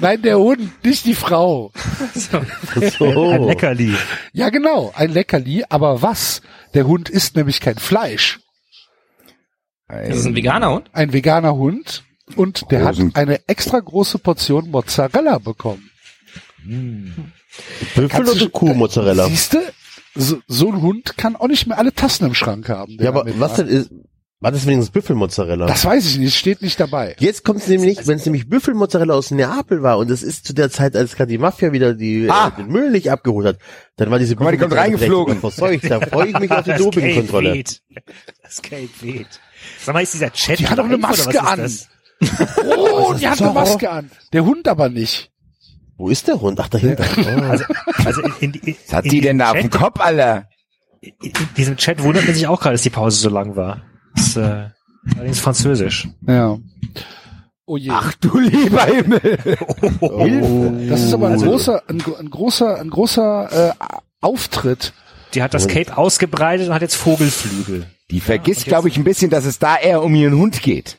nein, 0.00 0.22
der 0.22 0.38
Hund, 0.38 0.84
nicht 0.84 1.04
die 1.04 1.14
Frau. 1.14 1.72
So. 2.14 2.40
So. 2.98 3.30
Ein 3.30 3.42
Leckerli. 3.44 3.94
Ja, 4.32 4.50
genau, 4.50 4.92
ein 4.94 5.12
Leckerli, 5.12 5.64
aber 5.68 6.02
was? 6.02 6.42
Der 6.74 6.86
Hund 6.86 7.08
isst 7.08 7.36
nämlich 7.36 7.60
kein 7.60 7.76
Fleisch. 7.76 8.40
Das 9.88 10.16
ist 10.16 10.26
ein 10.26 10.34
veganer 10.34 10.70
Hund? 10.72 10.90
Ein 10.92 11.12
veganer 11.12 11.54
Hund 11.54 12.02
und 12.34 12.70
der 12.70 12.84
Rosen- 12.86 13.08
hat 13.10 13.16
eine 13.16 13.40
extra 13.48 13.78
große 13.78 14.18
Portion 14.18 14.70
Mozzarella 14.70 15.38
bekommen. 15.38 15.90
Büffel 17.94 18.28
oder 18.28 18.48
Kuh-Mozzarella? 18.48 19.26
Siehste, 19.28 19.62
so, 20.14 20.38
so 20.48 20.68
ein 20.72 20.82
Hund 20.82 21.16
kann 21.16 21.36
auch 21.36 21.48
nicht 21.48 21.66
mehr 21.66 21.78
alle 21.78 21.92
Tassen 21.94 22.26
im 22.26 22.34
Schrank 22.34 22.68
haben. 22.68 22.96
Ja, 23.00 23.10
aber 23.10 23.24
was 23.38 23.54
denn 23.54 23.68
ist, 23.68 23.90
war 24.40 24.50
das 24.52 24.66
wenigstens 24.66 24.90
Büffelmozzarella? 24.92 25.66
Das 25.66 25.84
weiß 25.84 26.06
ich 26.06 26.18
nicht, 26.18 26.28
es 26.28 26.36
steht 26.36 26.60
nicht 26.62 26.78
dabei. 26.78 27.16
Jetzt 27.18 27.44
kommt 27.44 27.60
es 27.60 27.68
nämlich 27.68 27.96
nicht, 27.96 28.06
wenn 28.06 28.16
es 28.18 28.26
nämlich 28.26 28.48
Büffelmozzarella 28.48 29.14
aus 29.14 29.30
Neapel 29.30 29.82
war 29.82 29.96
und 29.98 30.10
es 30.10 30.22
ist 30.22 30.44
zu 30.46 30.52
der 30.52 30.70
Zeit, 30.70 30.94
als 30.96 31.14
gerade 31.16 31.30
die 31.30 31.38
Mafia 31.38 31.72
wieder 31.72 31.94
die, 31.94 32.28
Ah. 32.28 32.48
äh, 32.48 32.56
den 32.62 32.70
Müll 32.70 32.90
nicht 32.90 33.10
abgeholt 33.10 33.46
hat, 33.46 33.58
dann 33.96 34.10
war 34.10 34.18
diese 34.18 34.34
mal, 34.34 34.50
die 34.52 34.58
kommt 34.58 34.70
Büffelmozzarella 34.70 34.82
reingeflogen. 34.82 35.40
verseucht. 35.40 35.90
Da 35.90 36.00
freue 36.00 36.28
ich 36.28 36.38
mich 36.38 36.50
auf 36.50 36.64
die 36.64 36.70
Das 36.70 36.78
Cape 36.80 36.90
Dopingkontrolle. 36.96 37.54
weht. 37.54 37.80
Das 38.42 38.60
Cape 38.60 38.88
weht. 39.00 39.40
Sag 39.86 39.94
mal, 39.94 40.02
ist 40.02 40.14
dieser 40.14 40.32
Chat 40.32 40.58
Die 40.58 40.68
hat 40.68 40.78
doch 40.78 40.84
eine 40.84 40.98
Maske 40.98 41.32
was 41.34 41.36
an. 41.36 41.70
Oh, 42.76 43.14
die 43.14 43.28
hat 43.28 43.40
eine 43.40 43.52
Maske 43.52 43.88
an. 43.88 44.10
Der 44.32 44.44
Hund 44.44 44.66
aber 44.68 44.88
nicht. 44.88 45.30
Wo 45.96 46.08
ist 46.10 46.26
der 46.28 46.40
Hund? 46.40 46.58
Ach, 46.60 46.68
dahinter. 46.68 47.04
Oh. 47.16 47.20
Also, 47.48 47.64
also 48.04 48.20
in, 48.22 48.32
in, 48.40 48.54
in, 48.54 48.76
Was 48.86 48.92
hat 48.92 49.04
in 49.04 49.10
die 49.12 49.20
denn 49.20 49.38
da 49.38 49.52
auf 49.52 49.56
dem 49.58 49.70
Chat- 49.70 49.80
Kopf, 49.80 50.00
Alter? 50.00 50.48
In 51.00 51.12
in 51.22 51.32
diesem 51.56 51.76
Chat 51.76 52.02
wundert 52.02 52.24
man 52.26 52.34
sich 52.34 52.46
auch 52.48 52.60
gerade, 52.60 52.74
dass 52.74 52.82
die 52.82 52.90
Pause 52.90 53.18
so 53.20 53.28
lang 53.30 53.54
war. 53.56 53.82
Das 54.16 54.26
ist 54.28 54.36
äh, 54.36 54.68
allerdings 55.14 55.38
französisch. 55.40 56.08
Ja. 56.26 56.58
Oh 57.64 57.76
je. 57.76 57.90
Ach 57.92 58.12
du 58.14 58.38
lieber 58.38 58.84
Himmel. 58.86 59.20
Hilfe. 59.20 60.86
Das 60.88 61.02
ist 61.02 61.14
aber 61.14 61.28
ein 61.28 61.32
Also- 61.34 61.46
großer, 61.46 61.82
ein, 61.88 62.02
ein 62.18 62.30
großer, 62.30 62.80
ein 62.80 62.90
großer 62.90 63.68
äh, 63.70 63.84
Auftritt. 64.20 64.92
Die 65.34 65.42
hat 65.42 65.54
das 65.54 65.68
Cape 65.68 65.96
ausgebreitet 65.96 66.68
und 66.68 66.74
hat 66.74 66.82
jetzt 66.82 66.96
Vogelflügel. 66.96 67.86
Die 68.10 68.20
vergisst, 68.20 68.66
glaube 68.66 68.88
ich, 68.88 68.96
ein 68.96 69.04
bisschen, 69.04 69.30
dass 69.30 69.44
es 69.44 69.58
da 69.58 69.76
eher 69.76 70.02
um 70.02 70.14
ihren 70.14 70.36
Hund 70.36 70.62
geht. 70.62 70.98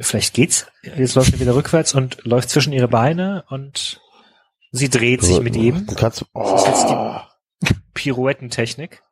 Vielleicht 0.00 0.34
geht's. 0.34 0.66
Jetzt 0.82 1.14
läuft 1.14 1.32
sie 1.32 1.40
wieder 1.40 1.54
rückwärts 1.54 1.94
und 1.94 2.24
läuft 2.24 2.50
zwischen 2.50 2.72
ihre 2.72 2.88
Beine 2.88 3.44
und 3.48 4.00
sie 4.72 4.88
dreht 4.88 5.22
sich 5.22 5.40
mit 5.40 5.54
ihm. 5.56 5.86
Du 5.86 5.94
kannst, 5.94 6.24
Das 6.34 6.60
ist 6.62 6.66
jetzt 6.66 6.86
die 6.88 7.74
Pirouettentechnik. 7.94 9.02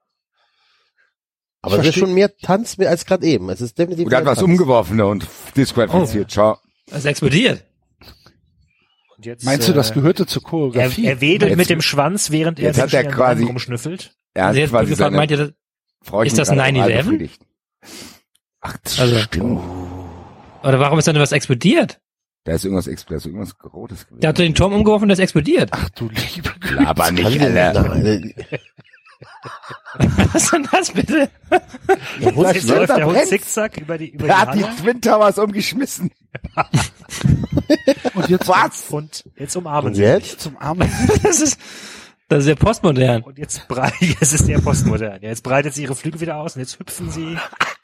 aber 1.61 1.79
es 1.79 1.87
ist 1.89 1.99
schon 1.99 2.15
mehr 2.15 2.37
Tanz 2.39 2.79
mehr 2.79 2.91
als 2.91 3.05
gerade 3.07 3.25
eben. 3.27 3.49
Es 3.51 3.61
ist 3.61 3.79
definitiv 3.79 4.07
Oder 4.07 4.17
hat 4.19 4.25
was 4.25 4.39
Tanz. 4.39 4.49
umgeworfen 4.49 5.01
und 5.03 5.29
disqualifiziert. 5.57 6.31
Ciao. 6.33 6.59
Das 6.87 6.99
ist 7.01 7.05
explodiert. 7.05 7.65
Und 9.17 9.25
jetzt, 9.27 9.45
Meinst 9.45 9.69
du, 9.69 9.73
das 9.73 9.93
äh, 9.93 9.95
gehörte 9.95 10.27
zur 10.27 10.43
Er, 10.43 10.49
Choreografie? 10.49 11.05
er 11.07 11.21
wedelt 11.21 11.51
Jetzt- 11.51 11.59
mit 11.59 11.71
dem 11.71 11.81
Schwanz, 11.81 12.33
während 12.33 12.59
er 12.59 12.67
jetzt 12.69 12.81
hat 12.81 12.93
er 12.93 13.05
quasi- 13.05 13.45
rumschnüffelt. 13.45 14.17
Er 14.35 14.47
hat 14.49 14.57
hat 14.57 14.69
quasi 14.71 14.91
gefragt, 14.91 14.99
seine 14.99 15.17
meint 15.17 15.31
ihr, 15.31 15.55
das, 16.03 16.09
Frauchen 16.11 16.27
ist 16.27 16.39
das 16.39 16.49
gerade 16.49 16.61
oral 16.79 16.91
9/11? 16.91 16.97
befriedigt. 17.05 17.43
Ach, 18.61 18.77
das 18.85 19.01
Also- 19.01 19.19
stimmt. 19.21 19.61
oder 20.63 20.79
warum 20.81 20.99
ist 20.99 21.07
denn 21.09 21.17
was 21.17 21.33
explodiert? 21.33 22.01
Da 22.45 22.53
ist 22.55 22.65
irgendwas, 22.65 22.87
ex- 22.89 23.07
da 23.07 23.15
ist 23.17 23.27
irgendwas 23.27 23.55
Rotes 23.73 24.05
gewesen. 24.07 24.21
Der 24.21 24.29
hat 24.31 24.39
den 24.39 24.55
Turm 24.55 24.73
umgeworfen 24.73 25.05
und 25.05 25.09
der 25.09 25.15
ist 25.15 25.21
explodiert. 25.21 25.71
Ach 25.73 25.89
du 25.91 26.09
liebe 26.09 26.51
Aber 26.87 27.05
Kann 27.05 27.15
nicht, 27.15 27.41
Alter. 27.41 27.85
Was 30.33 30.35
ist 30.45 30.53
denn 30.53 30.69
das 30.73 30.91
bitte? 30.91 31.31
Der 32.21 32.35
Hund 32.35 32.55
Jetzt 32.55 32.69
läuft 32.69 32.89
der 32.97 33.07
Hund 33.07 33.25
zickzack 33.27 33.77
über 33.79 33.97
die, 33.99 34.09
über 34.11 34.27
Der 34.27 34.35
die 34.37 34.65
hat 34.65 34.77
die 34.79 34.83
Twin 34.83 35.01
Towers 35.01 35.39
umgeschmissen. 35.39 36.11
Und 38.15 38.29
jetzt 38.29 38.49
Was? 38.49 38.89
und 38.91 39.25
jetzt 39.37 39.55
umarmen 39.57 39.89
Und 39.91 39.95
sie 39.95 40.03
jetzt? 40.03 40.27
sich. 40.27 40.39
zum 40.39 40.57
Armen. 40.59 40.91
Das 41.23 41.41
ist, 41.41 41.59
das 42.33 42.45
ist 42.45 42.49
ja 42.49 42.55
postmodern. 42.55 43.23
Und 43.23 43.39
jetzt 43.39 43.69
breit, 43.69 43.93
es 44.21 44.33
ist 44.33 44.49
der 44.49 44.59
Postmodern. 44.59 45.21
Ja, 45.23 45.29
jetzt 45.29 45.43
breitet 45.43 45.75
sie 45.75 45.83
ihre 45.83 45.95
Flügel 45.95 46.21
wieder 46.21 46.37
aus 46.37 46.57
und 46.57 46.61
jetzt 46.61 46.79
hüpfen 46.79 47.11
sie. 47.11 47.37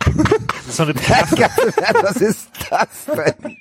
Das 0.05 0.67
ist 0.69 0.77
so 0.77 0.83
eine 0.85 0.95
Was 0.95 2.17
ist 2.17 2.49
das 2.71 3.07
denn? 3.07 3.57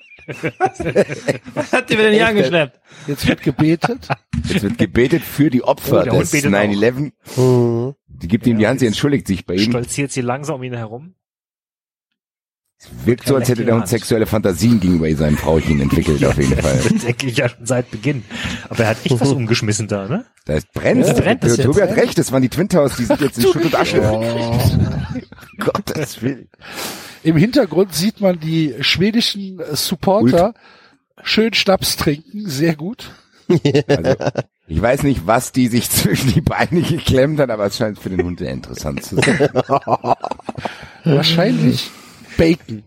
Was 1.53 1.71
hat 1.73 1.89
die 1.89 1.95
denn 1.95 2.13
hier 2.13 2.27
angeschleppt? 2.27 2.79
Jetzt 3.07 3.27
wird 3.27 3.41
gebetet. 3.41 4.07
Jetzt 4.47 4.63
wird 4.63 4.77
gebetet 4.77 5.23
für 5.23 5.49
die 5.49 5.63
Opfer 5.63 6.05
Oh, 6.11 6.19
des 6.19 6.31
betet 6.31 6.51
9-11. 6.51 7.11
Mhm. 7.37 7.95
Die 8.07 8.27
gibt 8.27 8.47
ihm 8.47 8.57
die 8.57 8.67
Hand, 8.67 8.79
sie 8.79 8.87
entschuldigt 8.87 9.27
sich 9.27 9.45
bei 9.45 9.55
ihm. 9.55 9.69
stolziert 9.69 10.11
sie 10.11 10.21
langsam 10.21 10.55
um 10.55 10.63
ihn 10.63 10.73
herum. 10.73 11.13
Wirkt 13.05 13.27
so, 13.27 13.35
als 13.35 13.49
hätte 13.49 13.65
der 13.65 13.75
Hund 13.75 13.87
sexuelle 13.87 14.27
Fantasien 14.27 14.79
gegenüber 14.79 15.13
seinem 15.15 15.35
Frauchen 15.37 15.79
entwickelt, 15.81 16.23
auf 16.23 16.37
jeden 16.37 16.55
Fall. 16.61 16.77
Das 16.77 17.03
denke 17.03 17.27
ich 17.27 17.37
ja 17.37 17.49
schon 17.49 17.65
seit 17.65 17.89
Beginn. 17.89 18.23
Aber 18.69 18.83
er 18.83 18.89
hat 18.89 18.97
echt 19.03 19.19
was 19.19 19.31
umgeschmissen 19.33 19.87
da, 19.87 20.07
ne? 20.07 20.25
Da 20.45 20.53
ist 20.53 20.71
brennt. 20.73 21.05
Ja, 21.05 21.13
brennt 21.13 21.43
das 21.43 21.57
Tobi 21.57 21.81
hat 21.81 21.95
recht, 21.95 22.17
das 22.17 22.31
waren 22.31 22.43
die 22.43 22.49
Twin 22.49 22.69
Towers, 22.69 22.95
die 22.97 23.05
sind 23.05 23.19
jetzt 23.19 23.37
in 23.39 23.43
Schutt 23.51 23.65
und 23.65 23.75
Asche. 23.75 23.99
Gottes 25.57 26.21
Willen. 26.21 26.49
Im 27.23 27.35
Hintergrund 27.35 27.95
sieht 27.95 28.21
man 28.21 28.39
die 28.39 28.75
schwedischen 28.81 29.59
Supporter 29.73 30.53
schön 31.23 31.53
Schnaps 31.55 31.97
trinken. 31.97 32.47
Sehr 32.47 32.75
gut. 32.75 33.11
Also, 33.87 34.15
ich 34.67 34.81
weiß 34.81 35.03
nicht, 35.03 35.25
was 35.25 35.51
die 35.51 35.67
sich 35.67 35.89
zwischen 35.89 36.31
die 36.33 36.41
Beine 36.41 36.81
geklemmt 36.81 37.39
hat, 37.39 37.49
aber 37.49 37.65
es 37.65 37.77
scheint 37.77 37.97
für 37.97 38.09
den 38.09 38.23
Hund 38.23 38.39
sehr 38.39 38.51
interessant 38.51 39.03
zu 39.03 39.15
sein. 39.15 39.49
Wahrscheinlich 41.05 41.89
Bacon. 42.37 42.83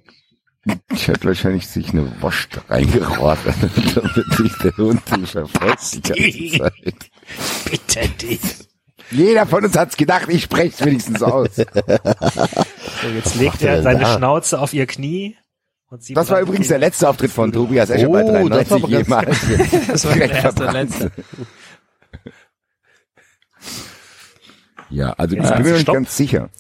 Ich 0.93 1.09
hätte 1.09 1.25
wahrscheinlich 1.27 1.67
sich 1.67 1.91
eine 1.91 2.21
Wurst 2.23 2.61
reingerohrt, 2.69 3.39
damit 3.95 4.35
sich 4.37 4.53
der 4.63 4.77
Hund 4.77 5.01
die 5.17 5.27
verfolgt 5.27 5.95
die 5.95 6.01
ganze 6.03 6.59
Zeit. 6.59 7.11
Bitte 7.65 8.09
dich. 8.27 8.41
Jeder 9.11 9.47
von 9.47 9.65
uns 9.65 9.77
hat's 9.77 9.97
gedacht, 9.97 10.29
ich 10.29 10.45
spreche 10.45 10.85
wenigstens 10.85 11.23
aus. 11.23 11.57
So, 11.57 11.65
jetzt 13.15 13.35
legt 13.37 13.63
er 13.63 13.83
seine 13.83 14.01
da? 14.01 14.17
Schnauze 14.17 14.61
auf 14.61 14.73
ihr 14.73 14.87
Knie. 14.87 15.37
Und 15.89 16.05
sie 16.05 16.15
Das 16.15 16.29
war 16.31 16.41
übrigens 16.41 16.69
der 16.69 16.79
letzte 16.79 17.09
Auftritt 17.09 17.33
von 17.33 17.51
Tobias 17.51 17.91
Escher 17.91 18.09
Oh, 18.09 18.13
bei 18.13 18.23
das 18.23 18.69
93 18.69 18.71
war 18.71 18.77
aber 18.79 18.89
ganz- 18.91 19.09
jemals. 19.49 19.87
Das 19.89 20.05
war 20.05 20.15
der 20.15 20.31
erste 20.31 20.67
und 20.67 20.73
letzte. 20.73 21.13
Ja, 24.91 25.13
also 25.15 25.37
ich 25.37 25.43
Ja, 25.43 25.55
bin 25.55 25.63
mir 25.65 25.71
noch 25.71 25.77
nicht 25.79 25.87
ganz 25.93 26.17
sicher. 26.17 26.51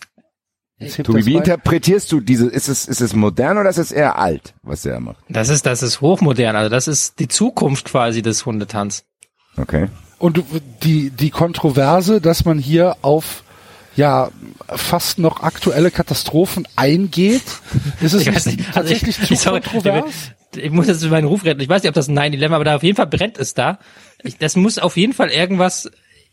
Tobi, 1.02 1.26
wie 1.26 1.34
interpretierst 1.34 2.10
du 2.10 2.20
diese, 2.20 2.46
ist 2.48 2.68
es, 2.68 2.86
ist 2.88 3.00
es 3.00 3.14
modern 3.14 3.58
oder 3.58 3.68
ist 3.68 3.78
es 3.78 3.92
eher 3.92 4.18
alt, 4.18 4.54
was 4.62 4.82
der 4.82 4.98
macht? 5.00 5.18
Das 5.28 5.48
ist, 5.48 5.66
das 5.66 5.82
ist 5.82 6.00
hochmodern. 6.00 6.56
Also 6.56 6.70
das 6.70 6.88
ist 6.88 7.18
die 7.18 7.28
Zukunft 7.28 7.86
quasi 7.86 8.22
des 8.22 8.46
Hundetanz. 8.46 9.04
Okay. 9.56 9.88
Und 10.18 10.38
du- 10.38 10.44
die, 10.82 11.10
die 11.10 11.30
Kontroverse, 11.30 12.20
dass 12.20 12.44
man 12.44 12.58
hier 12.58 12.96
auf 13.02 13.42
ja 13.96 14.30
fast 14.68 15.18
noch 15.18 15.42
aktuelle 15.42 15.90
Katastrophen 15.90 16.66
eingeht, 16.76 17.42
ist 18.00 18.14
es 18.14 18.22
Ich 18.22 18.34
weiß 18.34 18.46
nicht 18.46 18.58
nicht, 18.58 18.76
also 18.76 18.90
ich- 18.92 19.00
tatsächlich 19.00 19.28
zu 19.28 19.34
sorry, 19.36 19.60
kontrovers? 19.60 20.32
Ich 20.56 20.70
muss 20.70 20.86
jetzt 20.88 21.04
meinen 21.10 21.26
Ruf 21.26 21.44
retten. 21.44 21.60
Ich 21.60 21.68
weiß 21.68 21.82
nicht, 21.82 21.88
ob 21.90 21.94
das 21.94 22.08
9-11, 22.08 22.52
aber 22.54 22.64
da 22.64 22.76
auf 22.76 22.82
jeden 22.82 22.96
Fall 22.96 23.06
brennt 23.06 23.38
es 23.38 23.54
da. 23.54 23.78
Ich, 24.22 24.36
das 24.38 24.56
muss 24.56 24.78
auf 24.78 24.96
jeden 24.96 25.12
Fall 25.12 25.30
irgendwas, 25.30 25.90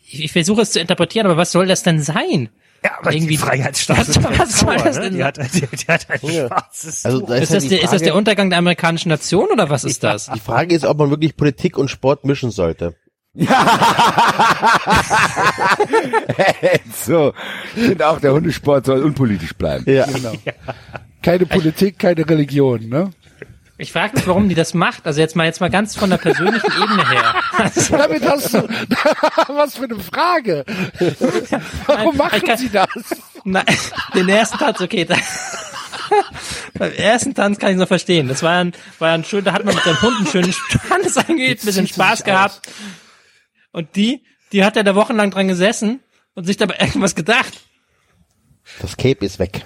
ich, 0.08 0.24
ich 0.24 0.32
versuche 0.32 0.62
es 0.62 0.72
zu 0.72 0.80
interpretieren, 0.80 1.26
aber 1.28 1.38
was 1.38 1.52
soll 1.52 1.68
das 1.68 1.84
denn 1.84 2.02
sein? 2.02 2.50
Ja, 2.84 2.92
aber 3.00 3.12
Irgendwie- 3.14 3.30
die 3.32 3.38
Freiheitsstatue. 3.38 4.24
Was- 4.38 4.60
soll 4.60 4.78
das 4.78 4.96
ne? 4.98 5.02
denn 5.04 5.16
Die 5.16 5.24
hat, 5.24 5.38
die, 5.38 5.62
die 5.62 5.88
hat 5.88 6.06
ein 6.10 6.20
Ja. 6.24 6.48
schwarzes 6.48 7.06
Also 7.06 7.22
da 7.22 7.36
Ist 7.36 7.44
ist, 7.44 7.54
das, 7.54 7.68
der, 7.68 7.78
ist 7.80 7.84
das 7.86 7.90
Frage, 7.92 8.04
der 8.06 8.16
Untergang 8.16 8.50
der 8.50 8.60
amerikanischen 8.60 9.10
Nation 9.10 9.50
oder 9.52 9.70
was 9.70 9.84
ist 9.84 10.04
das? 10.04 10.30
die 10.34 10.40
Frage 10.40 10.76
ist, 10.76 10.86
ob 10.86 10.98
man 10.98 11.10
wirklich 11.10 11.36
Politik 11.36 11.78
und 11.78 11.90
Sport 11.90 12.24
mischen 12.26 12.52
sollte. 12.52 12.96
so. 17.06 17.34
Finde 17.76 18.08
auch, 18.08 18.20
der 18.20 18.34
Hundesport 18.34 18.86
soll 18.86 19.04
unpolitisch 19.04 19.54
bleiben. 19.54 19.86
Ja. 19.92 20.06
Genau. 20.06 20.34
Keine 21.22 21.46
Politik, 21.46 22.00
keine 22.00 22.28
Religion, 22.28 22.88
ne? 22.90 23.12
Ich 23.80 23.92
frage 23.92 24.16
mich, 24.16 24.26
warum 24.26 24.50
die 24.50 24.56
das 24.56 24.74
macht. 24.74 25.06
Also 25.06 25.22
jetzt 25.22 25.36
mal 25.36 25.46
jetzt 25.46 25.62
mal 25.62 25.70
ganz 25.70 25.96
von 25.96 26.10
der 26.10 26.18
persönlichen 26.18 26.72
Ebene 26.82 27.08
her. 27.10 27.36
Also, 27.58 27.96
Damit 27.98 28.24
hast 28.28 28.54
du 28.54 28.68
was 29.50 29.78
für 29.78 29.84
eine 29.84 30.00
Frage. 30.00 30.66
Warum 31.86 32.06
Nein, 32.10 32.18
machen 32.18 32.38
ich 32.38 32.44
kann- 32.46 32.58
sie 32.58 32.70
das? 32.70 32.88
Nein, 33.44 33.66
den 34.16 34.28
ersten 34.30 34.58
Tanz, 34.58 34.82
okay. 34.82 35.06
Da, 35.06 35.16
beim 36.74 36.92
ersten 36.92 37.34
Tanz 37.36 37.60
kann 37.60 37.72
ich 37.72 37.78
noch 37.78 37.88
verstehen. 37.88 38.28
Das 38.28 38.42
war 38.44 38.58
ein, 38.64 38.74
war 39.00 39.12
ein 39.14 39.24
schön, 39.24 39.44
da 39.44 39.54
hat 39.54 39.64
man 39.64 39.76
mit 39.76 39.86
dem 39.86 40.02
Hund 40.02 40.18
einen 40.18 40.28
schönen 40.28 40.56
Tanz 40.90 41.16
eingeübt, 41.18 41.64
bisschen 41.64 41.86
zieht 41.86 41.94
sie 41.96 42.02
Spaß 42.02 42.24
gehabt. 42.24 42.62
Und 43.72 43.96
die, 43.96 44.24
die 44.52 44.64
hat 44.66 44.76
ja 44.76 44.84
da 44.84 44.96
wochenlang 44.96 45.30
dran 45.32 45.48
gesessen 45.48 46.00
und 46.34 46.46
sich 46.46 46.58
dabei 46.58 46.78
irgendwas 46.80 47.14
gedacht. 47.16 47.54
Das 48.82 48.98
Cape 48.98 49.26
ist 49.26 49.40
weg. 49.40 49.62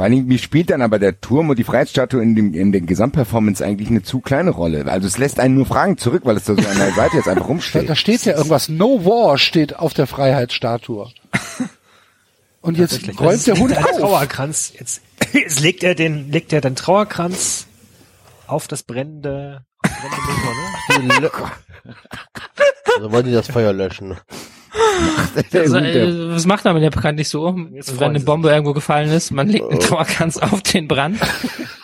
Vor 0.00 0.04
allen 0.04 0.14
Dingen, 0.14 0.30
wie 0.30 0.38
spielt 0.38 0.70
dann 0.70 0.80
aber 0.80 0.98
der 0.98 1.20
Turm 1.20 1.50
und 1.50 1.58
die 1.58 1.64
Freiheitsstatue 1.64 2.22
in, 2.22 2.34
dem, 2.34 2.54
in 2.54 2.72
der 2.72 2.80
Gesamtperformance 2.80 3.62
eigentlich 3.62 3.90
eine 3.90 4.02
zu 4.02 4.20
kleine 4.20 4.48
Rolle? 4.48 4.86
Also 4.86 5.06
es 5.06 5.18
lässt 5.18 5.38
einen 5.38 5.56
nur 5.56 5.66
Fragen 5.66 5.98
zurück, 5.98 6.22
weil 6.24 6.38
es 6.38 6.44
da 6.44 6.54
so 6.54 6.66
an 6.66 6.78
der 6.78 6.94
Seite 6.94 7.18
jetzt 7.18 7.28
einfach 7.28 7.46
rumsteht. 7.46 7.86
da 7.86 7.94
steht 7.94 8.24
ja 8.24 8.34
irgendwas. 8.34 8.70
No 8.70 9.04
War 9.04 9.36
steht 9.36 9.76
auf 9.76 9.92
der 9.92 10.06
Freiheitsstatue. 10.06 11.10
Und 12.62 12.78
jetzt 12.78 13.20
räumt 13.20 13.46
der 13.46 13.58
Hund 13.58 13.76
auf. 13.76 13.98
Trauerkranz. 13.98 14.72
Jetzt, 14.78 15.02
jetzt 15.34 15.60
legt 15.60 15.82
er 15.82 15.94
den, 15.94 16.32
legt 16.32 16.54
er 16.54 16.62
den 16.62 16.76
Trauerkranz 16.76 17.66
auf 18.46 18.68
das 18.68 18.84
brennende, 18.84 19.66
auf 19.82 19.90
das 19.90 20.00
brennende 20.88 21.20
Motor, 21.20 21.20
ne? 21.20 21.30
Also 22.96 23.12
wollen 23.12 23.26
die 23.26 23.32
das 23.32 23.48
Feuer 23.48 23.74
löschen. 23.74 24.16
Der 25.52 25.60
Also, 25.62 25.80
der- 25.80 25.94
äh, 26.08 26.30
was 26.34 26.46
macht 26.46 26.64
man 26.64 26.82
ja 26.82 26.90
bekanntlich 26.90 27.28
so, 27.28 27.56
Jetzt 27.72 27.98
wenn 28.00 28.10
eine 28.10 28.20
Bombe 28.20 28.50
irgendwo 28.50 28.72
gefallen 28.72 29.10
ist? 29.10 29.30
Man 29.30 29.48
legt 29.48 29.64
Oh. 29.64 29.70
einen 29.70 29.80
Trauerkranz 29.80 30.36
auf 30.38 30.62
den 30.62 30.86
Brand. 30.88 31.18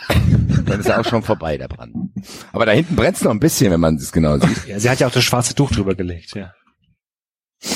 dann 0.66 0.80
ist 0.80 0.86
er 0.86 1.00
auch 1.00 1.04
schon 1.04 1.22
vorbei, 1.22 1.58
der 1.58 1.68
Brand. 1.68 1.94
Aber 2.52 2.66
da 2.66 2.72
hinten 2.72 2.96
brennt's 2.96 3.22
noch 3.22 3.30
ein 3.32 3.40
bisschen, 3.40 3.70
wenn 3.72 3.80
man 3.80 3.96
es 3.96 4.12
genau 4.12 4.38
sieht. 4.38 4.66
Ja, 4.66 4.78
sie 4.78 4.88
hat 4.90 5.00
ja 5.00 5.06
auch 5.08 5.12
das 5.12 5.24
schwarze 5.24 5.54
Tuch 5.54 5.70
drüber 5.72 5.94
gelegt, 5.94 6.34
ja. 6.34 6.52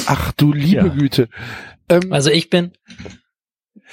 Ach 0.07 0.33
du 0.33 0.53
liebe 0.53 0.87
Ja. 0.87 0.89
Güte. 0.89 1.29
Ähm, 1.89 2.13
Also 2.13 2.31
ich 2.31 2.51
bin 2.51 2.73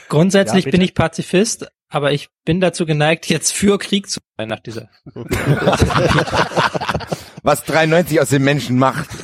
grundsätzlich 0.09 0.65
Ja, 0.65 0.71
bin 0.71 0.81
ich 0.81 0.93
Pazifist, 0.93 1.67
aber 1.89 2.11
ich 2.11 2.29
bin 2.45 2.59
dazu 2.61 2.85
geneigt, 2.85 3.27
jetzt 3.29 3.53
für 3.53 3.77
Krieg 3.79 4.09
zu 4.09 4.19
sein 4.37 4.49
nach 4.49 4.59
dieser. 4.59 4.89
Was 7.47 7.63
93 7.63 8.19
aus 8.19 8.27
den 8.27 8.43
Menschen 8.43 8.77
macht. 8.77 9.07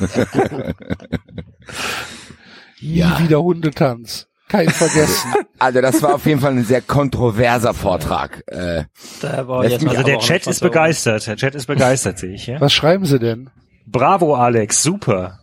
nie 2.80 3.02
wieder 3.18 3.42
Hundetanz. 3.42 4.28
Kein 4.48 4.70
Vergessen. 4.70 5.34
Also 5.58 5.80
das 5.80 6.02
war 6.02 6.16
auf 6.16 6.26
jeden 6.26 6.40
Fall 6.40 6.52
ein 6.52 6.64
sehr 6.64 6.82
kontroverser 6.82 7.74
Vortrag. 7.74 8.42
Äh, 8.48 8.84
Also 9.22 10.02
der 10.02 10.18
Chat 10.18 10.46
ist 10.46 10.60
begeistert. 10.60 11.26
Der 11.26 11.36
Chat 11.36 11.54
ist 11.54 11.66
begeistert, 11.66 12.18
sehe 12.18 12.34
ich. 12.34 12.46
Ja? 12.48 12.60
Was 12.60 12.72
schreiben 12.74 13.06
Sie 13.06 13.18
denn? 13.18 13.50
Bravo, 13.86 14.34
Alex. 14.34 14.82
Super. 14.82 15.38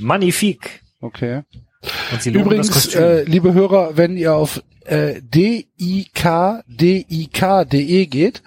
Magnifique. 0.00 0.80
Okay. 1.00 1.42
Und 2.12 2.22
Sie 2.22 2.30
loben 2.30 2.56
das 2.56 2.68
Übrigens, 2.68 2.94
äh, 2.94 3.24
liebe 3.24 3.54
Hörer, 3.54 3.96
wenn 3.96 4.16
ihr 4.16 4.34
auf 4.34 4.62
äh, 4.84 5.20
dikdik.de 5.22 5.66
geht, 8.06 8.42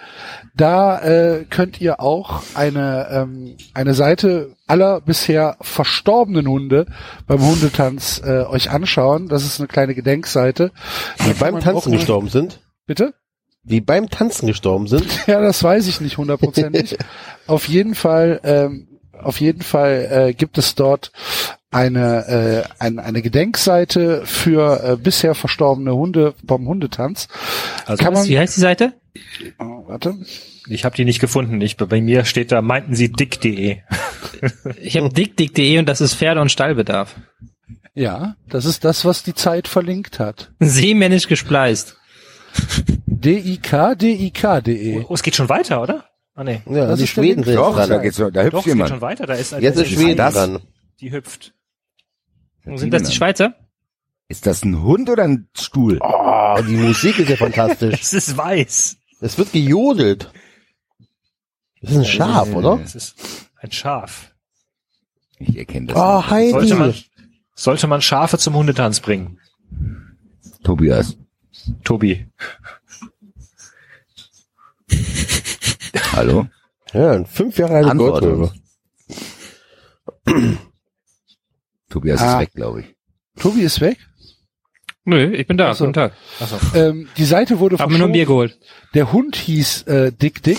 da 0.56 1.00
äh, 1.02 1.46
könnt 1.50 1.82
ihr 1.82 2.00
auch 2.00 2.44
eine 2.54 3.08
eine 3.08 3.56
eine 3.74 3.94
Seite 3.94 4.56
aller 4.68 5.02
bisher 5.02 5.58
verstorbenen 5.62 6.48
Hunde 6.48 6.86
beim 7.28 7.42
Hundetanz 7.42 8.22
äh, 8.24 8.44
euch 8.44 8.72
anschauen. 8.72 9.28
Das 9.28 9.44
ist 9.46 9.60
eine 9.60 9.68
kleine 9.68 9.96
Gedenkseite. 9.96 10.72
Die 11.26 11.34
beim 11.34 11.60
Tanzen 11.60 11.92
gestorben 11.92 12.30
sind? 12.30 12.62
Bitte? 12.86 13.14
Die 13.64 13.82
beim 13.82 14.10
Tanzen 14.10 14.48
gestorben 14.48 14.88
sind? 14.88 15.06
Ja, 15.28 15.42
das 15.42 15.64
weiß 15.64 15.88
ich 15.88 16.00
nicht 16.00 16.18
hundertprozentig. 16.18 16.98
auf 17.48 17.68
jeden 17.68 17.96
Fall, 17.96 18.40
ähm, 18.44 18.88
auf 19.12 19.42
jeden 19.42 19.64
Fall 19.64 20.08
äh, 20.12 20.34
gibt 20.34 20.58
es 20.60 20.76
dort 20.76 21.12
eine, 21.76 22.28
äh, 22.28 22.64
ein, 22.80 23.00
eine 23.00 23.22
Gedenkseite 23.22 24.26
für 24.26 24.84
äh, 24.84 24.96
bisher 24.98 25.36
verstorbene 25.36 25.94
Hunde 25.94 26.34
vom 26.48 26.68
Hundetanz. 26.68 27.28
Also 27.86 28.04
Kann 28.04 28.14
man, 28.14 28.26
Wie 28.28 28.40
heißt 28.40 28.56
die 28.56 28.62
Seite? 28.62 28.94
oh, 29.60 29.88
warte. 29.88 30.16
Ich 30.68 30.84
habe 30.86 30.96
die 30.96 31.06
nicht 31.06 31.20
gefunden. 31.20 31.62
Ich, 31.62 31.78
bei 31.78 32.02
mir 32.02 32.26
steht 32.26 32.52
da, 32.52 32.62
meinten 32.62 32.96
Sie 32.96 33.12
dick.de. 33.12 33.78
Ich 34.82 34.98
habe 34.98 35.10
dickdick.de 35.10 35.78
und 35.80 35.88
das 35.88 36.02
ist 36.02 36.16
Pferde- 36.16 36.42
und 36.42 36.52
Stallbedarf. 36.52 37.16
Ja, 37.94 38.36
das 38.50 38.66
ist 38.66 38.84
das, 38.84 39.06
was 39.06 39.24
die 39.24 39.36
Zeit 39.36 39.68
verlinkt 39.68 40.20
hat. 40.20 40.52
Seemännisch 40.60 41.28
gespleist. 41.28 41.98
D-I-K-D-I-K.de. 43.06 45.06
Oh, 45.08 45.14
es 45.14 45.24
geht 45.24 45.36
schon 45.36 45.50
weiter, 45.50 45.82
oder? 45.82 46.06
Ah, 46.36 46.44
nee. 46.44 46.62
Ja, 46.70 46.88
Das 46.88 46.98
die 46.98 47.04
ist 47.06 47.12
Schweden 47.12 47.44
sind 47.44 47.56
Doch, 47.56 47.76
dran. 47.76 47.90
da 47.90 47.98
geht's, 48.00 48.18
da 48.18 48.26
hüpft 48.26 48.54
Doch, 48.54 48.60
es 48.60 48.66
geht 48.66 48.74
jemand. 48.74 48.90
schon 48.90 49.02
weiter. 49.02 49.26
Da 49.26 49.34
ist, 49.36 49.52
Jetzt 49.60 49.78
da 49.78 49.82
ist 49.84 49.90
Schweden 49.92 50.18
dran. 50.18 50.60
Die 51.00 51.12
hüpft. 51.12 51.54
Sind 52.66 52.94
das 52.94 53.04
die 53.04 53.16
Schweizer? 53.16 53.56
Ist 54.28 54.48
das 54.48 54.64
ein 54.64 54.82
Hund 54.82 55.10
oder 55.10 55.24
ein 55.24 55.50
Stuhl? 55.56 56.00
Oh, 56.02 56.58
die 56.68 56.78
Musik 56.78 57.20
ist 57.20 57.30
ja 57.30 57.36
fantastisch. 57.36 57.94
Es 58.02 58.14
ist 58.14 58.36
weiß. 58.36 58.98
Es 59.22 59.38
wird 59.38 59.52
gejodelt. 59.52 60.32
Das 61.82 61.92
ist 61.92 61.98
ein 61.98 62.06
Schaf, 62.06 62.54
oder? 62.54 62.80
Es 62.84 62.96
ist 62.96 63.16
ein 63.58 63.72
Schaf. 63.72 64.34
Ich 65.38 65.56
erkenne 65.58 65.88
das. 65.88 65.98
Oh, 65.98 66.30
Heidi. 66.30 66.52
Sollte 66.52 66.76
man, 66.76 66.96
sollte 67.54 67.88
man 67.88 68.02
Schafe 68.02 68.38
zum 68.38 68.56
Hundetanz 68.56 69.00
bringen? 69.00 69.40
nicht. 70.42 70.64
Tobias. 70.64 71.18
Tobi. 71.84 72.28
Hallo? 76.14 76.48
Ja, 76.94 77.12
ein 77.12 77.26
fünf 77.26 77.58
Jahre 77.58 77.76
alte 77.76 77.92
Antwort 77.92 78.22
Goldröhre. 78.22 78.54
Tobias 81.96 82.22
Ah. 82.22 82.34
ist 82.34 82.40
weg, 82.42 82.52
glaube 82.54 82.82
ich. 82.82 82.96
Tobi 83.42 83.62
ist 83.62 83.80
weg. 83.80 83.98
Nö, 85.06 85.32
ich 85.34 85.48
bin 85.48 85.56
da. 85.56 85.70
Ach 85.70 85.76
so. 85.76 85.86
Guten 85.86 85.94
Tag. 85.94 86.12
Ähm, 86.74 87.08
die 87.16 87.24
Seite 87.24 87.60
wurde 87.60 87.78
Hab 87.78 87.90
mir 87.90 87.98
nur 88.00 88.08
ein 88.08 88.12
Bier 88.12 88.26
geholt. 88.26 88.58
Der 88.94 89.14
Hund 89.14 89.38
hieß 89.38 89.84
äh, 89.84 90.12
Dick 90.12 90.44
Dick. 90.44 90.58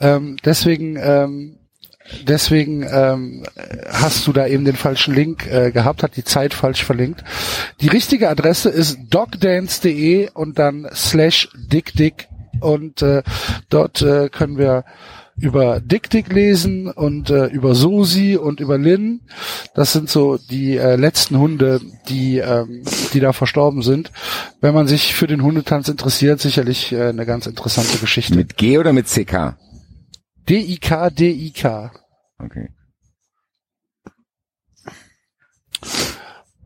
Ähm, 0.00 0.36
deswegen 0.44 0.98
ähm, 1.00 1.60
deswegen 2.28 2.82
ähm, 2.82 3.46
hast 3.90 4.26
du 4.26 4.34
da 4.34 4.46
eben 4.46 4.66
den 4.66 4.76
falschen 4.76 5.14
Link 5.14 5.46
äh, 5.46 5.70
gehabt, 5.70 6.02
hat 6.02 6.16
die 6.16 6.24
Zeit 6.24 6.52
falsch 6.52 6.84
verlinkt. 6.84 7.24
Die 7.80 7.88
richtige 7.88 8.28
Adresse 8.28 8.68
ist 8.68 8.98
dogdance.de 9.08 10.28
und 10.34 10.58
dann 10.58 10.86
slash 10.92 11.48
dickdick 11.54 12.28
und 12.60 13.00
äh, 13.00 13.22
dort 13.70 14.02
äh, 14.02 14.28
können 14.28 14.58
wir 14.58 14.84
über 15.36 15.80
Dick 15.80 16.10
Dick 16.10 16.32
lesen 16.32 16.88
und 16.88 17.30
äh, 17.30 17.46
über 17.46 17.74
Susi 17.74 18.36
und 18.36 18.60
über 18.60 18.78
Lynn. 18.78 19.22
Das 19.74 19.92
sind 19.92 20.08
so 20.08 20.38
die 20.38 20.76
äh, 20.76 20.96
letzten 20.96 21.38
Hunde, 21.38 21.80
die 22.08 22.38
ähm, 22.38 22.82
die 23.12 23.20
da 23.20 23.32
verstorben 23.32 23.82
sind. 23.82 24.12
Wenn 24.60 24.74
man 24.74 24.86
sich 24.86 25.14
für 25.14 25.26
den 25.26 25.42
Hundetanz 25.42 25.88
interessiert, 25.88 26.40
sicherlich 26.40 26.92
äh, 26.92 27.08
eine 27.08 27.26
ganz 27.26 27.46
interessante 27.46 27.98
Geschichte. 27.98 28.36
Mit 28.36 28.56
G 28.56 28.78
oder 28.78 28.92
mit 28.92 29.06
CK? 29.06 29.56
D-I-K, 30.48 31.10
D-I-K. 31.10 31.92
Okay. 32.38 32.68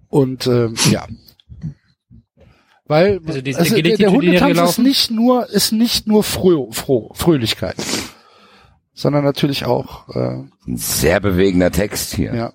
Und 0.08 0.46
ähm, 0.46 0.74
ja. 0.90 1.06
Weil 2.86 3.20
Also 3.26 3.42
diese 3.42 3.58
also 3.58 3.80
der, 3.80 3.96
der 3.96 4.10
Hundetanz 4.10 4.58
ist 4.70 4.78
nicht 4.78 5.10
nur 5.10 5.48
ist 5.50 5.72
nicht 5.72 6.06
nur 6.06 6.24
froh, 6.24 6.70
froh, 6.72 7.12
Fröhlichkeit, 7.14 7.76
sondern 8.98 9.24
natürlich 9.24 9.64
auch 9.64 10.08
äh, 10.14 10.42
Ein 10.66 10.76
sehr 10.76 11.20
bewegender 11.20 11.70
Text 11.70 12.14
hier. 12.14 12.34
ja. 12.34 12.52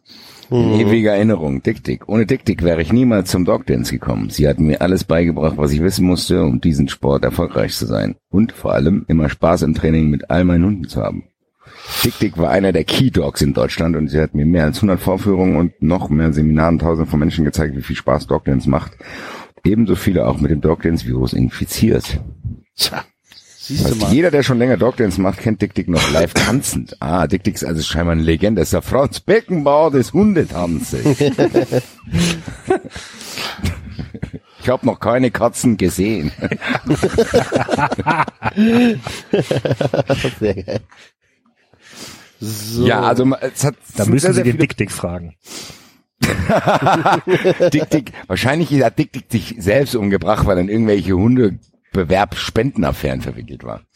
In 0.50 0.74
ewiger 0.80 1.14
Erinnerung. 1.14 1.64
Dick 1.64 1.84
Dick. 1.84 2.08
Ohne 2.08 2.28
Dick 2.28 2.46
Dick 2.46 2.62
wäre 2.62 2.82
ich 2.82 2.94
niemals 2.94 3.32
zum 3.32 3.44
Dogdance 3.44 3.92
gekommen. 3.92 4.30
Sie 4.30 4.48
hat 4.48 4.60
mir 4.60 4.82
alles 4.82 5.04
beigebracht, 5.04 5.58
was 5.58 5.72
ich 5.72 5.82
wissen 5.82 6.06
musste, 6.06 6.44
um 6.44 6.62
diesen 6.62 6.90
Sport 6.90 7.24
erfolgreich 7.24 7.74
zu 7.74 7.88
sein. 7.88 8.16
Und 8.30 8.52
vor 8.52 8.74
allem 8.74 9.06
immer 9.08 9.30
Spaß 9.30 9.64
im 9.64 9.74
Training 9.74 10.10
mit 10.10 10.30
all 10.30 10.44
meinen 10.44 10.66
Hunden 10.66 10.88
zu 10.88 11.02
haben. 11.02 11.24
Dick 12.04 12.20
Dick 12.20 12.38
war 12.38 12.52
einer 12.52 12.72
der 12.72 12.84
Key 12.84 13.10
Dogs 13.10 13.42
in 13.42 13.54
Deutschland 13.54 13.96
und 13.96 14.10
sie 14.10 14.20
hat 14.20 14.36
mir 14.36 14.46
mehr 14.46 14.66
als 14.66 14.78
100 14.78 15.00
Vorführungen 15.00 15.56
und 15.56 15.82
noch 15.82 16.10
mehr 16.10 16.34
Seminaren 16.34 16.78
tausend 16.78 17.08
von 17.08 17.20
Menschen 17.20 17.46
gezeigt, 17.46 17.76
wie 17.76 17.82
viel 17.82 17.96
Spaß 17.96 18.28
Dogdance 18.28 18.70
macht. 18.70 18.92
Ebenso 19.64 19.96
viele 19.96 20.28
auch 20.28 20.40
mit 20.40 20.52
dem 20.52 20.62
Dogdance-Virus 20.62 21.34
infiziert. 21.34 22.20
Tja, 22.76 23.04
Siehst 23.66 23.90
du 23.90 23.96
mal. 23.96 24.12
jeder, 24.12 24.30
der 24.30 24.44
schon 24.44 24.58
länger 24.58 24.76
Dogdance 24.76 25.22
macht, 25.22 25.40
kennt 25.40 25.62
Dick 25.62 25.74
Dick 25.74 25.88
noch 25.88 26.12
live 26.12 26.34
tanzend. 26.36 26.98
Ah, 27.00 27.28
Dick 27.28 27.46
Dick 27.46 27.56
ist 27.56 27.64
also 27.64 27.82
scheinbar 27.82 28.12
eine 28.12 28.22
Legende. 28.22 28.60
Das 28.60 28.68
ist 28.68 28.74
der 28.74 28.82
Franz 28.82 29.22
Beckenbauer 29.22 29.92
des 29.92 30.12
Hundetanzes. 30.12 31.06
ich 34.62 34.68
habe 34.68 34.86
noch 34.86 35.00
keine 35.00 35.32
Katzen 35.32 35.78
gesehen. 35.78 36.34
Sehr 40.40 40.56
geil. 40.56 40.82
So. 42.42 42.86
Ja, 42.86 43.04
also 43.04 43.26
es 43.40 43.64
hat 43.64 43.76
Da 43.96 44.04
müssen 44.04 44.20
sehr, 44.26 44.34
Sie 44.34 44.42
sehr 44.44 44.44
den 44.44 44.58
Dick 44.58 44.76
Dick 44.76 44.92
fragen. 44.92 45.38
Dick 47.72 47.90
Dick. 47.92 48.12
Wahrscheinlich 48.28 48.84
hat 48.84 49.00
Dick 49.00 49.14
Dick 49.14 49.28
sich 49.32 49.56
selbst 49.58 49.96
umgebracht, 49.96 50.46
weil 50.46 50.58
er 50.58 50.68
in 50.68 50.86
irgendwelche 51.94 52.22
Hundebewerb-Spendenaffären 52.24 53.22
verwickelt 53.22 53.64
war. 53.64 53.82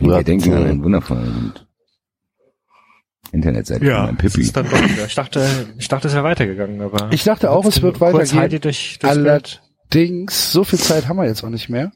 Ja, 0.00 0.16
Wir 0.18 0.24
denken 0.24 0.50
so. 0.50 0.56
an 0.56 0.64
einen 0.64 0.82
wundervollen 0.82 1.52
Internetseite 3.30 3.84
von 3.84 3.94
meinem 4.06 4.16
das 4.16 4.32
Pippi. 4.32 4.40
ist 4.40 4.56
dann 4.56 4.68
doch, 4.68 4.82
ich 5.06 5.14
dachte, 5.14 5.68
ich 5.78 5.86
dachte, 5.86 6.08
es 6.08 6.14
wäre 6.14 6.24
weitergegangen, 6.24 6.80
aber. 6.80 7.12
Ich 7.12 7.22
dachte 7.22 7.48
auch, 7.52 7.64
es 7.64 7.80
wird 7.80 8.00
weitergehen. 8.00 8.60
Durch. 8.60 8.98
Allerdings, 9.04 10.50
so 10.50 10.64
viel 10.64 10.80
Zeit 10.80 11.06
haben 11.08 11.16
wir 11.18 11.26
jetzt 11.26 11.44
auch 11.44 11.48
nicht 11.48 11.68
mehr. 11.68 11.92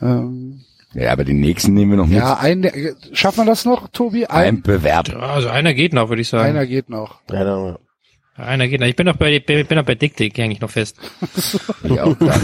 Ähm, 0.00 0.64
Ja, 0.94 1.12
aber 1.12 1.24
den 1.24 1.40
nächsten 1.40 1.74
nehmen 1.74 1.90
wir 1.90 1.98
noch 1.98 2.06
mit. 2.06 2.16
ja, 2.16 2.38
ein, 2.38 2.66
schafft 3.12 3.36
man 3.36 3.46
das 3.46 3.66
noch, 3.66 3.88
Tobi? 3.88 4.24
Ein 4.26 4.62
Bewerb. 4.62 5.08
Ja, 5.08 5.18
also 5.18 5.48
einer 5.48 5.74
geht 5.74 5.92
noch, 5.92 6.08
würde 6.08 6.22
ich 6.22 6.28
sagen. 6.28 6.48
Einer 6.48 6.64
geht 6.66 6.88
noch. 6.88 7.20
Ja, 7.30 7.78
Einer 8.36 8.68
geht 8.68 8.80
noch. 8.80 8.86
Ich 8.86 8.96
bin 8.96 9.06
noch 9.06 9.16
bei, 9.16 9.38
bin 9.40 9.66
bin 9.66 9.78
noch 9.78 9.84
bei 9.84 9.94
Dick 9.94 10.16
Dick, 10.16 10.36
häng 10.38 10.50
ich 10.50 10.60
noch 10.60 10.70
fest. 10.70 10.98
Ich 11.84 12.00
auch 12.00 12.16
klar. 12.18 12.38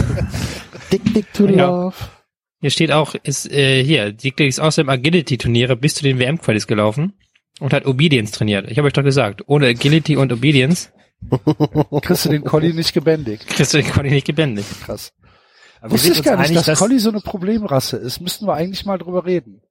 Dick 0.91 1.13
Dick 1.13 1.31
to 1.33 1.47
Ja. 1.47 1.67
love. 1.67 1.95
Hier 2.61 2.69
steht 2.71 2.91
auch, 2.91 3.13
ist, 3.23 3.51
äh, 3.51 3.83
hier, 3.83 4.11
Dick 4.13 4.37
Dick 4.37 4.47
ist 4.47 4.59
außerdem 4.59 4.89
Agility-Turniere 4.89 5.75
bis 5.75 5.95
zu 5.95 6.03
den 6.03 6.17
WM-Qualis 6.17 6.65
gelaufen 6.65 7.13
und 7.59 7.73
hat 7.73 7.85
Obedience 7.85 8.31
trainiert. 8.31 8.71
Ich 8.71 8.77
habe 8.77 8.87
euch 8.87 8.93
doch 8.93 9.03
gesagt, 9.03 9.43
ohne 9.47 9.67
Agility 9.67 10.15
und 10.17 10.31
Obedience 10.31 10.91
Kriegst 12.01 12.25
du 12.25 12.29
den 12.29 12.43
Collie 12.43 12.73
nicht 12.73 12.93
gebändigt. 12.93 13.47
kriegst 13.47 13.73
du 13.73 13.77
den 13.77 13.87
Quali 13.87 14.09
nicht 14.11 14.25
gebändigt. 14.27 14.67
Krass. 14.85 15.13
Aber 15.81 15.91
Wusste 15.91 16.11
ich 16.13 16.23
gar 16.23 16.37
nicht, 16.37 16.49
einig, 16.51 16.63
dass 16.63 16.79
Collie 16.79 16.99
so 16.99 17.09
eine 17.09 17.19
Problemrasse 17.21 17.97
ist. 17.97 18.19
Müssten 18.21 18.45
wir 18.47 18.53
eigentlich 18.55 18.85
mal 18.85 18.97
drüber 18.97 19.25
reden. 19.25 19.61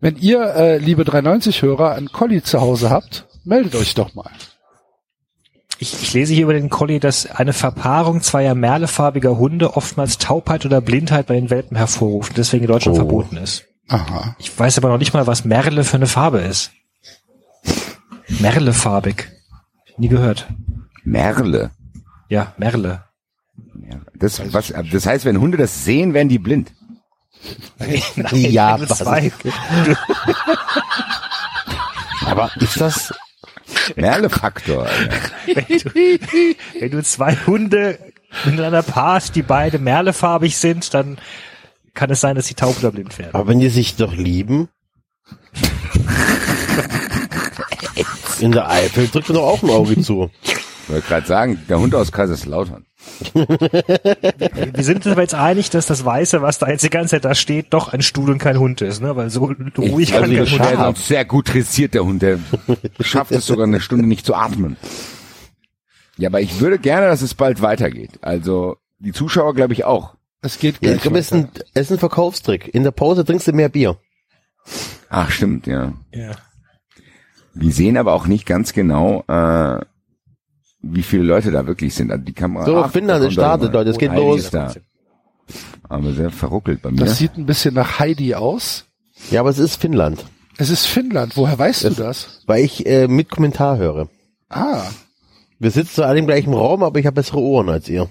Wenn 0.00 0.16
ihr, 0.16 0.40
äh, 0.54 0.78
liebe 0.78 1.02
390-Hörer, 1.04 1.92
einen 1.94 2.10
Collie 2.10 2.42
zu 2.42 2.60
Hause 2.60 2.90
habt, 2.90 3.26
meldet 3.44 3.74
euch 3.74 3.94
doch 3.94 4.14
mal. 4.14 4.30
Ich, 5.82 5.94
ich 6.02 6.12
lese 6.12 6.34
hier 6.34 6.42
über 6.44 6.52
den 6.52 6.68
Collie, 6.68 7.00
dass 7.00 7.24
eine 7.26 7.54
Verpaarung 7.54 8.20
zweier 8.20 8.54
merlefarbiger 8.54 9.38
Hunde 9.38 9.76
oftmals 9.76 10.18
Taubheit 10.18 10.66
oder 10.66 10.82
Blindheit 10.82 11.26
bei 11.26 11.34
den 11.34 11.48
Welpen 11.48 11.76
hervorruft 11.76 12.32
und 12.32 12.38
deswegen 12.38 12.64
in 12.64 12.70
Deutschland 12.70 12.98
verboten 12.98 13.38
ist. 13.38 13.64
Aha. 13.88 14.36
Ich 14.38 14.56
weiß 14.56 14.76
aber 14.76 14.90
noch 14.90 14.98
nicht 14.98 15.14
mal, 15.14 15.26
was 15.26 15.46
Merle 15.46 15.82
für 15.84 15.96
eine 15.96 16.06
Farbe 16.06 16.40
ist. 16.40 16.70
Merlefarbig. 18.28 19.28
Nie 19.96 20.08
gehört. 20.08 20.46
Merle. 21.02 21.70
Ja, 22.28 22.52
Merle. 22.58 23.04
Das, 24.14 24.40
was, 24.52 24.72
das 24.92 25.06
heißt, 25.06 25.24
wenn 25.24 25.40
Hunde 25.40 25.56
das 25.56 25.84
sehen, 25.84 26.12
werden 26.14 26.28
die 26.28 26.38
blind. 26.38 26.72
Ja, 28.32 28.76
nur 28.76 28.90
was- 28.90 28.98
zwei. 28.98 29.32
Aber 32.26 32.50
ist 32.60 32.80
das, 32.80 33.14
Merle-Faktor. 33.96 34.88
Wenn, 35.46 35.78
du, 35.78 35.90
wenn 36.78 36.90
du 36.90 37.02
zwei 37.02 37.36
Hunde 37.46 37.98
miteinander 38.44 38.82
paarst, 38.82 39.34
die 39.34 39.42
beide 39.42 39.78
merlefarbig 39.78 40.56
sind, 40.56 40.92
dann 40.94 41.18
kann 41.94 42.10
es 42.10 42.20
sein, 42.20 42.36
dass 42.36 42.46
sie 42.46 42.54
taub 42.54 42.78
oder 42.78 42.92
blind 42.92 43.18
werden. 43.18 43.34
aber 43.34 43.48
wenn 43.48 43.58
die 43.60 43.68
sich 43.68 43.96
doch 43.96 44.14
lieben? 44.14 44.68
In 48.40 48.52
der 48.52 48.70
Eifel 48.70 49.08
drückt 49.08 49.28
man 49.28 49.36
doch 49.36 49.46
auch 49.46 49.62
ein 49.62 49.70
Auge 49.70 50.00
zu. 50.00 50.30
Ich 50.42 50.88
wollte 50.88 51.06
gerade 51.06 51.26
sagen, 51.26 51.62
der 51.68 51.78
Hund 51.78 51.94
aus 51.94 52.10
Kaiserslautern. 52.10 52.86
Wir 53.34 54.84
sind 54.84 54.96
uns 54.98 55.06
aber 55.08 55.22
jetzt 55.22 55.34
einig, 55.34 55.70
dass 55.70 55.86
das 55.86 56.04
Weiße, 56.04 56.42
was 56.42 56.58
da 56.58 56.68
jetzt 56.68 56.82
die 56.84 56.90
ganze 56.90 57.16
Zeit 57.16 57.24
da 57.24 57.34
steht, 57.34 57.72
doch 57.72 57.92
ein 57.92 58.02
Stuhl 58.02 58.30
und 58.30 58.38
kein 58.38 58.58
Hund 58.58 58.80
ist, 58.82 59.00
ne? 59.00 59.16
Weil 59.16 59.30
so 59.30 59.44
ruhig 59.78 60.14
Also 60.14 60.26
kann 60.26 60.30
kein 60.58 60.76
der 60.76 60.86
Hund 60.86 60.96
sein. 60.98 61.06
sehr 61.06 61.24
gut 61.24 61.52
dressiert, 61.52 61.94
der 61.94 62.04
Hund. 62.04 62.22
Der 62.22 62.38
schafft 63.00 63.32
es 63.32 63.46
sogar 63.46 63.66
eine 63.66 63.80
Stunde 63.80 64.06
nicht 64.06 64.24
zu 64.26 64.34
atmen. 64.34 64.76
Ja, 66.16 66.28
aber 66.28 66.40
ich 66.40 66.60
würde 66.60 66.78
gerne, 66.78 67.06
dass 67.06 67.22
es 67.22 67.34
bald 67.34 67.62
weitergeht. 67.62 68.18
Also 68.22 68.76
die 68.98 69.12
Zuschauer 69.12 69.54
glaube 69.54 69.72
ich 69.72 69.84
auch. 69.84 70.14
Es 70.42 70.58
geht 70.58 70.76
Ja, 70.80 70.92
ich 70.94 71.02
glaube, 71.02 71.18
es 71.18 71.26
ist 71.26 71.32
ein, 71.34 71.44
weiter. 71.44 71.64
es 71.74 71.82
ist 71.86 71.92
ein 71.92 71.98
Verkaufstrick. 71.98 72.74
In 72.74 72.82
der 72.82 72.90
Pause 72.92 73.24
trinkst 73.24 73.46
du 73.48 73.52
mehr 73.52 73.68
Bier. 73.68 73.96
Ach, 75.08 75.30
stimmt, 75.30 75.66
ja. 75.66 75.92
Ja. 76.14 76.32
Wir 77.54 77.72
sehen 77.72 77.96
aber 77.96 78.12
auch 78.14 78.26
nicht 78.26 78.46
ganz 78.46 78.72
genau, 78.72 79.24
äh, 79.28 79.80
wie 80.82 81.02
viele 81.02 81.24
Leute 81.24 81.50
da 81.50 81.66
wirklich 81.66 81.94
sind. 81.94 82.10
Also 82.10 82.24
die 82.24 82.32
Kamera. 82.32 82.64
So, 82.64 82.88
Finnland, 82.88 83.22
da 83.22 83.28
es 83.28 83.34
kommt 83.36 83.44
startet, 83.44 83.72
Leute, 83.72 83.90
es 83.90 83.98
geht 83.98 84.12
los. 84.14 84.50
Da. 84.50 84.72
Aber 85.88 86.12
sehr 86.12 86.30
verruckelt 86.30 86.82
bei 86.82 86.90
mir. 86.90 86.98
Das 86.98 87.18
sieht 87.18 87.36
ein 87.36 87.46
bisschen 87.46 87.74
nach 87.74 87.98
Heidi 87.98 88.34
aus. 88.34 88.86
Ja, 89.30 89.40
aber 89.40 89.50
es 89.50 89.58
ist 89.58 89.76
Finnland. 89.80 90.24
Es 90.56 90.70
ist 90.70 90.86
Finnland. 90.86 91.36
Woher 91.36 91.58
weißt 91.58 91.84
du 91.84 91.90
das? 91.90 92.42
Weil 92.46 92.64
ich 92.64 92.86
äh, 92.86 93.08
mit 93.08 93.30
Kommentar 93.30 93.78
höre. 93.78 94.08
Ah, 94.48 94.84
Wir 95.58 95.70
sitzen 95.70 95.94
zwar 95.96 96.06
alle 96.08 96.18
im 96.18 96.26
gleichen 96.26 96.54
Raum, 96.54 96.82
aber 96.82 96.98
ich 97.00 97.06
habe 97.06 97.14
bessere 97.16 97.38
Ohren 97.40 97.68
als 97.68 97.88
ihr. 97.88 98.08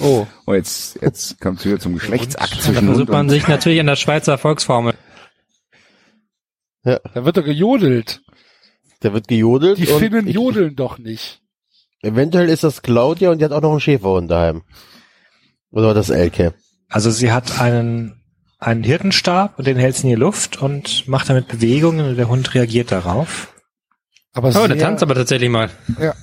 oh. 0.00 0.26
Oh, 0.46 0.54
jetzt, 0.54 1.00
jetzt 1.02 1.40
kommt 1.40 1.60
es 1.60 1.66
wieder 1.66 1.78
zum 1.78 1.94
Geschlechtsakt 1.94 2.52
Da 2.52 2.60
zwischen 2.60 2.86
versucht 2.86 2.98
Hund 2.98 3.08
man 3.10 3.28
sich 3.28 3.48
natürlich 3.48 3.80
an 3.80 3.86
der 3.86 3.96
Schweizer 3.96 4.38
Volksformel. 4.38 4.94
Da 6.84 7.00
wird 7.24 7.36
doch 7.36 7.44
gejodelt. 7.44 8.22
Der 9.06 9.12
wird 9.14 9.28
gejodelt. 9.28 9.78
Die 9.78 9.86
Finnen 9.86 10.26
ich- 10.26 10.34
jodeln 10.34 10.74
doch 10.74 10.98
nicht. 10.98 11.40
Eventuell 12.02 12.48
ist 12.48 12.64
das 12.64 12.82
Claudia 12.82 13.30
und 13.30 13.38
die 13.38 13.44
hat 13.44 13.52
auch 13.52 13.60
noch 13.62 13.70
einen 13.70 13.78
Schäferhund 13.80 14.28
daheim. 14.30 14.62
Oder 15.70 15.86
war 15.88 15.94
das 15.94 16.10
Elke? 16.10 16.54
Also 16.88 17.10
sie 17.12 17.30
hat 17.30 17.60
einen, 17.60 18.20
einen 18.58 18.82
Hirtenstab 18.82 19.58
und 19.58 19.66
den 19.68 19.76
hält 19.76 19.94
sie 19.94 20.02
in 20.04 20.08
die 20.10 20.14
Luft 20.20 20.60
und 20.60 21.06
macht 21.06 21.28
damit 21.30 21.46
Bewegungen 21.46 22.04
und 22.08 22.16
der 22.16 22.28
Hund 22.28 22.52
reagiert 22.54 22.90
darauf. 22.90 23.54
Aber 24.32 24.48
Oh, 24.60 24.66
der 24.66 24.76
tanzt 24.78 25.02
aber 25.04 25.14
tatsächlich 25.14 25.50
mal. 25.50 25.70
Ja. 26.00 26.14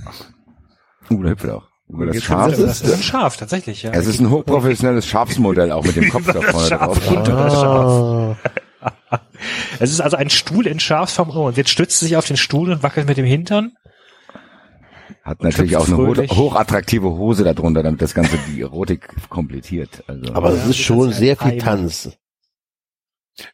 Uh, 1.10 1.24
der 1.24 1.32
hüpft 1.32 1.50
auch. 1.50 1.64
Über 1.90 2.06
das 2.08 2.22
Schaf. 2.24 2.50
das, 2.52 2.60
das 2.60 2.82
ist 2.82 2.94
ein 2.96 3.04
Schaf, 3.04 3.38
tatsächlich, 3.38 3.84
ja. 3.84 3.92
Es 3.92 4.08
ist 4.08 4.20
ein 4.20 4.30
hochprofessionelles 4.30 5.06
Schafsmodell, 5.08 5.72
auch 5.72 5.84
mit 5.86 5.96
dem 5.96 6.10
Kopf 6.10 6.26
da 6.28 6.34
Das 6.34 6.46
vorne 6.52 6.68
Schaf 6.68 7.00
drauf. 7.00 7.12
unter 7.18 7.36
das 7.36 7.54
Ah. 7.56 8.36
Schaf. 8.44 8.63
Es 9.80 9.92
ist 9.92 10.02
also 10.02 10.18
ein 10.18 10.30
Stuhl 10.30 10.68
in 10.68 10.80
Schafsform. 10.80 11.30
Und 11.30 11.58
jetzt 11.58 11.70
stützt 11.70 12.00
sie 12.00 12.06
sich 12.06 12.18
auf 12.18 12.26
den 12.28 12.38
Stuhl 12.38 12.72
und 12.72 12.84
wackelt 12.84 13.08
mit 13.08 13.18
dem 13.18 13.26
Hintern. 13.26 13.74
Hat 15.24 15.42
natürlich 15.42 15.78
auch 15.78 15.88
eine 15.88 15.98
ho 15.98 16.06
fröhlich. 16.14 16.32
hochattraktive 16.32 17.10
Hose 17.10 17.44
darunter, 17.44 17.82
damit 17.84 18.02
das 18.02 18.14
Ganze 18.14 18.38
die 18.50 18.62
Erotik 18.62 19.10
komplettiert. 19.30 20.04
Also, 20.08 20.34
Aber 20.34 20.50
es 20.52 20.66
ist 20.68 20.80
schon 20.80 21.12
ist 21.12 21.18
sehr 21.18 21.38
viel 21.38 21.54
Eimer. 21.54 21.62
Tanz. 21.62 22.12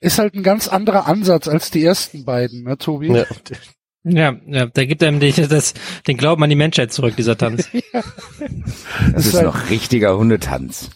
Ist 0.01 0.19
halt 0.19 0.33
ein 0.33 0.43
ganz 0.43 0.67
anderer 0.67 1.05
Ansatz 1.07 1.47
als 1.47 1.71
die 1.71 1.83
ersten 1.83 2.25
beiden, 2.25 2.63
ne, 2.63 2.77
Tobi? 2.77 3.13
Ja. 3.13 3.25
Ja, 4.03 4.33
ja, 4.47 4.65
da 4.65 4.85
gibt 4.85 5.03
einem 5.03 5.19
die, 5.19 5.31
das, 5.31 5.73
den 6.07 6.17
Glauben 6.17 6.41
an 6.43 6.49
die 6.49 6.55
Menschheit 6.55 6.91
zurück, 6.91 7.15
dieser 7.17 7.37
Tanz. 7.37 7.69
das 9.13 9.25
ist 9.27 9.33
halt- 9.35 9.45
noch 9.45 9.69
richtiger 9.69 10.17
Hundetanz. 10.17 10.89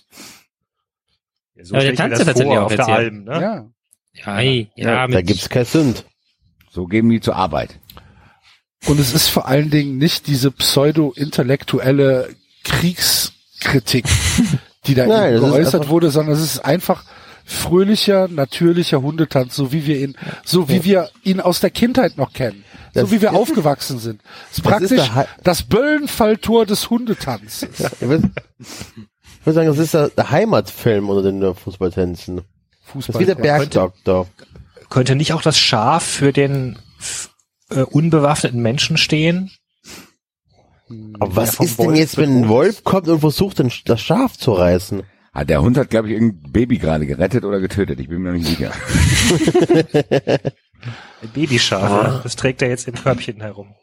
So 1.61 1.75
Aber 1.75 1.83
der 1.83 1.95
tanzt 1.95 2.19
ja 2.19 2.25
tatsächlich 2.25 2.57
auch 2.57 2.63
auf 2.65 2.71
jetzt 2.71 2.87
der. 2.87 2.95
Alm, 2.95 3.23
ne? 3.25 3.41
Ja. 3.41 3.69
Ja, 4.13 4.39
ey, 4.39 4.69
ja, 4.75 5.07
da 5.07 5.21
gibt's 5.21 5.49
kein 5.49 5.65
Sünd. 5.65 6.05
So 6.71 6.85
geben 6.85 7.09
die 7.09 7.19
zur 7.21 7.35
Arbeit. 7.35 7.79
Und 8.87 8.99
es 8.99 9.13
ist 9.13 9.29
vor 9.29 9.47
allen 9.47 9.69
Dingen 9.69 9.97
nicht 9.97 10.27
diese 10.27 10.51
pseudo-intellektuelle 10.51 12.29
Kriegskritik, 12.63 14.05
die 14.87 14.93
da 14.95 15.05
Nein, 15.07 15.35
ist 15.35 15.39
geäußert 15.41 15.89
wurde, 15.89 16.09
sondern 16.11 16.35
es 16.35 16.41
ist 16.43 16.59
einfach 16.65 17.03
fröhlicher, 17.45 18.27
natürlicher 18.29 19.01
Hundetanz, 19.01 19.55
so 19.55 19.71
wie 19.71 19.85
wir 19.85 19.99
ihn, 19.99 20.15
so 20.45 20.69
wie 20.69 20.83
wir 20.83 21.09
ihn 21.23 21.39
aus 21.41 21.59
der 21.59 21.69
Kindheit 21.71 22.17
noch 22.17 22.33
kennen. 22.33 22.63
Das- 22.93 23.09
so 23.09 23.11
wie 23.15 23.21
wir 23.21 23.29
ist- 23.29 23.35
aufgewachsen 23.35 23.99
sind. 23.99 24.21
Es 24.51 24.57
ist 24.59 24.65
das 24.65 24.81
ist 24.81 24.89
praktisch 24.89 25.11
Hi- 25.15 25.25
das 25.43 25.63
Böllenfalltor 25.63 26.65
des 26.65 26.89
Hundetanzes. 26.89 27.63
Ich 27.89 28.01
würde 28.07 28.31
sagen, 29.45 29.67
das 29.67 29.77
ist 29.79 29.93
der, 29.93 30.29
Heimatfilm 30.29 31.09
unter 31.09 31.23
den 31.23 31.41
äh, 31.41 31.53
Fußballtänzen. 32.85 33.13
Das 33.13 33.15
ist 33.15 33.19
wie 33.19 33.25
der 33.25 33.35
Bergdoktor. 33.35 34.27
Könnte 34.89 35.15
nicht 35.15 35.33
auch 35.33 35.41
das 35.41 35.57
Schaf 35.57 36.03
für 36.03 36.31
den 36.33 36.77
äh, 37.69 37.81
unbewaffneten 37.81 38.61
Menschen 38.61 38.97
stehen? 38.97 39.51
Aber 41.19 41.35
was 41.35 41.51
der 41.51 41.55
vom 41.55 41.65
ist 41.65 41.79
denn 41.79 41.95
jetzt, 41.95 42.17
wenn 42.17 42.41
ein 42.43 42.49
Wolf 42.49 42.83
kommt 42.83 43.07
und 43.07 43.19
versucht, 43.21 43.59
den, 43.59 43.71
das 43.85 44.01
Schaf 44.01 44.37
zu 44.37 44.51
reißen? 44.53 45.03
Ah, 45.31 45.45
der 45.45 45.61
Hund 45.63 45.77
hat, 45.77 45.89
glaube 45.89 46.09
ich, 46.09 46.13
irgendein 46.13 46.51
Baby 46.51 46.77
gerade 46.77 47.07
gerettet 47.07 47.43
oder 47.43 47.59
getötet. 47.59 47.99
Ich 47.99 48.07
bin 48.07 48.21
mir 48.21 48.31
noch 48.33 48.37
nicht 48.37 48.45
sicher. 48.47 48.71
Ein 51.21 51.29
Babyschaf, 51.33 51.89
Ah. 51.89 52.19
das 52.21 52.35
trägt 52.35 52.61
er 52.61 52.69
jetzt 52.69 52.87
im 52.87 52.93
Körbchen 52.93 53.41
herum. 53.41 53.73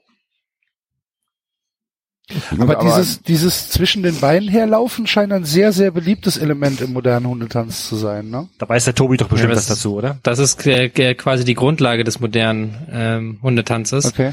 Aber 2.58 2.76
dieses, 2.76 3.22
dieses 3.22 3.70
zwischen 3.70 4.02
den 4.02 4.18
Beinen 4.20 4.48
herlaufen 4.48 5.06
scheint 5.06 5.32
ein 5.32 5.44
sehr, 5.44 5.72
sehr 5.72 5.90
beliebtes 5.90 6.36
Element 6.36 6.80
im 6.80 6.92
modernen 6.92 7.26
Hundetanz 7.26 7.88
zu 7.88 7.96
sein, 7.96 8.30
ne? 8.30 8.48
Da 8.58 8.68
weiß 8.68 8.84
der 8.84 8.94
Tobi 8.94 9.16
doch 9.16 9.28
bestimmt 9.28 9.52
Ja, 9.52 9.56
was 9.56 9.66
das- 9.66 9.78
dazu, 9.78 9.94
oder? 9.96 10.18
das 10.22 10.38
ist 10.38 10.66
äh, 10.66 10.88
quasi 11.14 11.44
die 11.44 11.54
Grundlage 11.54 12.04
des 12.04 12.20
modernen 12.20 12.76
ähm, 12.90 13.38
Hundetanzes. 13.42 14.04
Okay. 14.06 14.32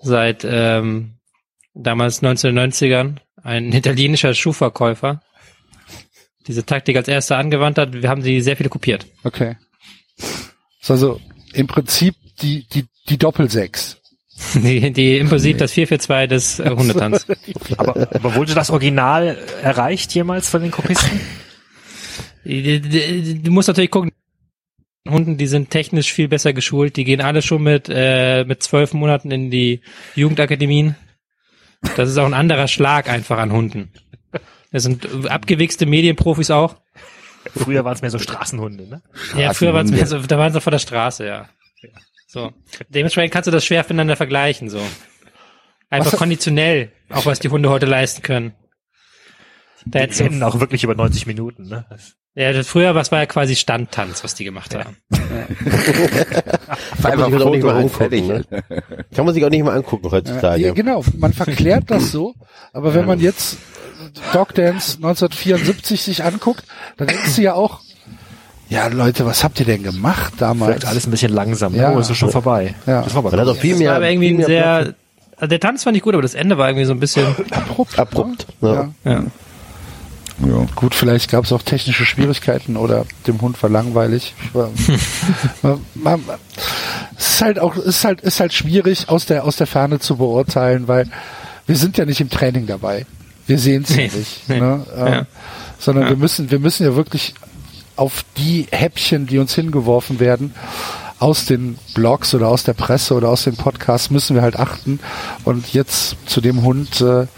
Seit 0.00 0.44
ähm, 0.48 1.14
damals 1.74 2.22
1990ern 2.22 3.16
ein 3.42 3.72
italienischer 3.72 4.34
Schuhverkäufer 4.34 5.22
diese 6.46 6.66
Taktik 6.66 6.96
als 6.96 7.06
erster 7.08 7.38
angewandt 7.38 7.78
hat. 7.78 7.92
Wir 7.92 8.08
haben 8.08 8.22
sie 8.22 8.40
sehr 8.40 8.56
viele 8.56 8.68
kopiert. 8.68 9.06
Okay. 9.22 9.56
Ist 10.18 10.90
also 10.90 11.20
im 11.52 11.66
Prinzip 11.68 12.14
die, 12.40 12.66
die, 12.68 12.86
die 13.08 13.16
Doppelsechs. 13.18 13.98
Die, 14.54 14.92
die 14.92 15.18
im 15.18 15.28
Prinzip 15.28 15.58
das 15.58 15.72
442 15.72 16.28
des 16.28 16.60
äh, 16.60 16.74
Hundetanz. 16.74 17.26
Aber, 17.76 18.08
aber 18.12 18.34
wurde 18.34 18.54
das 18.54 18.70
Original 18.70 19.38
erreicht 19.62 20.14
jemals 20.14 20.48
von 20.48 20.62
den 20.62 20.70
Kopisten? 20.70 21.20
Du, 22.44 23.50
musst 23.50 23.68
natürlich 23.68 23.90
gucken, 23.90 24.10
Hunden, 25.08 25.36
die 25.36 25.46
sind 25.46 25.70
technisch 25.70 26.12
viel 26.12 26.28
besser 26.28 26.52
geschult, 26.52 26.96
die 26.96 27.04
gehen 27.04 27.20
alle 27.20 27.42
schon 27.42 27.62
mit 27.62 27.88
äh, 27.88 28.44
mit 28.44 28.62
zwölf 28.62 28.94
Monaten 28.94 29.30
in 29.30 29.50
die 29.50 29.80
Jugendakademien. 30.14 30.96
Das 31.96 32.08
ist 32.08 32.18
auch 32.18 32.26
ein 32.26 32.34
anderer 32.34 32.68
Schlag 32.68 33.08
einfach 33.08 33.38
an 33.38 33.52
Hunden. 33.52 33.92
Das 34.70 34.84
sind 34.84 35.26
abgewichste 35.26 35.86
Medienprofis 35.86 36.50
auch. 36.50 36.76
Früher 37.54 37.84
waren 37.84 37.94
es 37.94 38.02
mehr 38.02 38.10
so 38.10 38.18
Straßenhunde, 38.18 38.88
ne? 38.88 39.02
Ja, 39.36 39.52
früher 39.52 39.74
waren 39.74 39.86
es 39.86 39.92
mehr 39.92 40.06
so, 40.06 40.18
da 40.18 40.38
waren 40.38 40.52
sie 40.52 40.60
vor 40.60 40.70
der 40.70 40.78
Straße, 40.78 41.26
ja. 41.26 41.48
So. 42.32 42.50
Dementsprechend 42.88 43.30
kannst 43.34 43.46
du 43.46 43.50
das 43.50 43.62
schwer 43.62 43.82
miteinander 43.82 44.16
vergleichen, 44.16 44.70
so. 44.70 44.80
Einfach 45.90 46.14
Was- 46.14 46.18
konditionell, 46.18 46.90
auch 47.10 47.26
was 47.26 47.40
die 47.40 47.50
Hunde 47.50 47.68
heute 47.68 47.84
leisten 47.84 48.22
können. 48.22 48.54
Da 49.84 50.06
Die 50.06 50.22
rennen 50.22 50.42
auch 50.42 50.58
wirklich 50.58 50.82
über 50.82 50.94
90 50.94 51.26
Minuten, 51.26 51.68
ne? 51.68 51.84
Ja, 52.34 52.54
das 52.54 52.68
früher, 52.68 52.94
was 52.94 53.12
war 53.12 53.18
ja 53.18 53.26
quasi 53.26 53.54
Standtanz, 53.54 54.24
was 54.24 54.34
die 54.34 54.44
gemacht 54.44 54.74
haben. 54.74 54.96
Kann 57.02 57.18
man 57.18 57.30
sich 57.32 57.42
auch 57.42 57.50
nicht 57.50 57.64
mal 57.64 57.88
fertig. 57.90 58.22
angucken. 58.22 58.46
Ne? 58.70 59.04
Kann 59.14 59.24
man 59.26 59.34
sich 59.34 59.44
auch 59.44 59.50
nicht 59.50 59.64
mal 59.64 59.76
angucken 59.76 60.10
heutzutage. 60.10 60.62
Ja, 60.62 60.72
genau, 60.72 61.04
man 61.18 61.34
verklärt 61.34 61.90
das 61.90 62.10
so, 62.10 62.34
aber 62.72 62.94
wenn 62.94 63.04
man 63.04 63.20
jetzt 63.20 63.58
Dog 64.32 64.54
Dance 64.54 64.96
1974 64.96 66.00
sich 66.02 66.24
anguckt, 66.24 66.64
dann 66.96 67.08
denkst 67.08 67.36
du 67.36 67.42
ja 67.42 67.52
auch, 67.52 67.82
ja 68.72 68.86
Leute, 68.88 69.24
was 69.26 69.44
habt 69.44 69.60
ihr 69.60 69.66
denn 69.66 69.82
gemacht 69.82 70.34
damals? 70.38 70.70
Vielleicht 70.72 70.86
alles 70.86 71.06
ein 71.06 71.10
bisschen 71.10 71.32
langsam, 71.32 71.74
Ja. 71.74 71.90
ne? 71.90 71.96
Oh, 71.96 72.00
ist 72.00 72.10
es 72.10 72.16
schon 72.16 72.30
vorbei. 72.30 72.74
Ja. 72.86 73.02
Das 73.02 73.14
war 73.14 73.24
aber 73.24 73.50
auch 73.50 73.56
viel 73.56 73.70
Das 73.72 73.78
mehr, 73.80 73.90
war 73.90 73.96
aber 73.96 74.08
irgendwie 74.10 74.28
viel 74.28 74.36
mehr 74.38 74.46
sehr, 74.46 74.94
also 75.36 75.46
der 75.48 75.60
Tanz 75.60 75.84
fand 75.84 75.96
ich 75.96 76.02
gut, 76.02 76.14
aber 76.14 76.22
das 76.22 76.34
Ende 76.34 76.56
war 76.58 76.68
irgendwie 76.68 76.84
so 76.86 76.92
ein 76.92 77.00
bisschen, 77.00 77.26
abrupt. 77.50 77.98
abrupt. 77.98 78.46
Ne? 78.60 78.90
Ja. 79.04 79.10
Ja. 79.12 79.18
ja. 79.18 79.24
Ja. 80.44 80.66
Gut, 80.74 80.94
vielleicht 80.94 81.30
gab 81.30 81.44
es 81.44 81.52
auch 81.52 81.62
technische 81.62 82.04
Schwierigkeiten 82.04 82.76
oder 82.76 83.04
dem 83.28 83.40
Hund 83.40 83.62
war 83.62 83.70
langweilig. 83.70 84.34
Es 87.18 87.34
ist 87.34 87.42
halt 87.42 87.58
auch, 87.58 87.76
ist 87.76 88.04
halt, 88.04 88.20
ist 88.22 88.40
halt 88.40 88.52
schwierig 88.52 89.08
aus 89.08 89.26
der, 89.26 89.44
aus 89.44 89.56
der 89.56 89.66
Ferne 89.66 89.98
zu 90.00 90.16
beurteilen, 90.16 90.88
weil 90.88 91.06
wir 91.66 91.76
sind 91.76 91.96
ja 91.98 92.04
nicht 92.04 92.20
im 92.20 92.30
Training 92.30 92.66
dabei. 92.66 93.06
Wir 93.46 93.58
sehen 93.58 93.84
es 93.88 93.94
Nee, 93.94 94.06
ja 94.06 94.18
nicht, 94.18 94.48
nee. 94.48 94.60
ne? 94.60 94.86
Ähm, 94.96 95.06
Ja. 95.06 95.26
sondern 95.78 96.04
Ja. 96.04 96.10
wir 96.10 96.16
müssen, 96.16 96.50
wir 96.50 96.58
müssen 96.58 96.84
ja 96.84 96.96
wirklich 96.96 97.34
auf 98.02 98.24
die 98.36 98.66
Häppchen, 98.72 99.28
die 99.28 99.38
uns 99.38 99.54
hingeworfen 99.54 100.18
werden, 100.18 100.54
aus 101.20 101.44
den 101.44 101.78
Blogs 101.94 102.34
oder 102.34 102.48
aus 102.48 102.64
der 102.64 102.72
Presse 102.72 103.14
oder 103.14 103.28
aus 103.28 103.44
den 103.44 103.54
Podcasts 103.54 104.10
müssen 104.10 104.34
wir 104.34 104.42
halt 104.42 104.58
achten. 104.58 104.98
Und 105.44 105.72
jetzt 105.72 106.16
zu 106.26 106.40
dem 106.40 106.64
Hund 106.64 107.00
äh, 107.00 107.28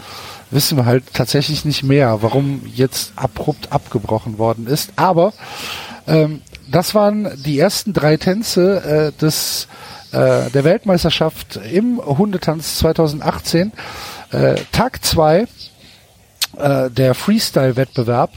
wissen 0.49 0.75
wir 0.75 0.87
halt 0.87 1.03
tatsächlich 1.13 1.65
nicht 1.65 1.83
mehr, 1.83 2.23
warum 2.23 2.61
jetzt 2.73 3.13
abrupt 3.15 3.71
abgebrochen 3.71 4.39
worden 4.39 4.65
ist. 4.65 4.93
Aber 4.95 5.33
ähm, 6.07 6.41
das 6.67 6.95
waren 6.95 7.29
die 7.43 7.59
ersten 7.59 7.93
drei 7.93 8.17
Tänze 8.17 9.13
äh, 9.15 9.21
des 9.21 9.67
äh, 10.13 10.49
der 10.49 10.63
Weltmeisterschaft 10.63 11.59
im 11.71 12.03
Hundetanz 12.03 12.77
2018. 12.79 13.71
Äh, 14.31 14.55
Tag 14.71 15.05
zwei 15.05 15.45
äh, 16.57 16.89
der 16.89 17.13
Freestyle-Wettbewerb. 17.13 18.31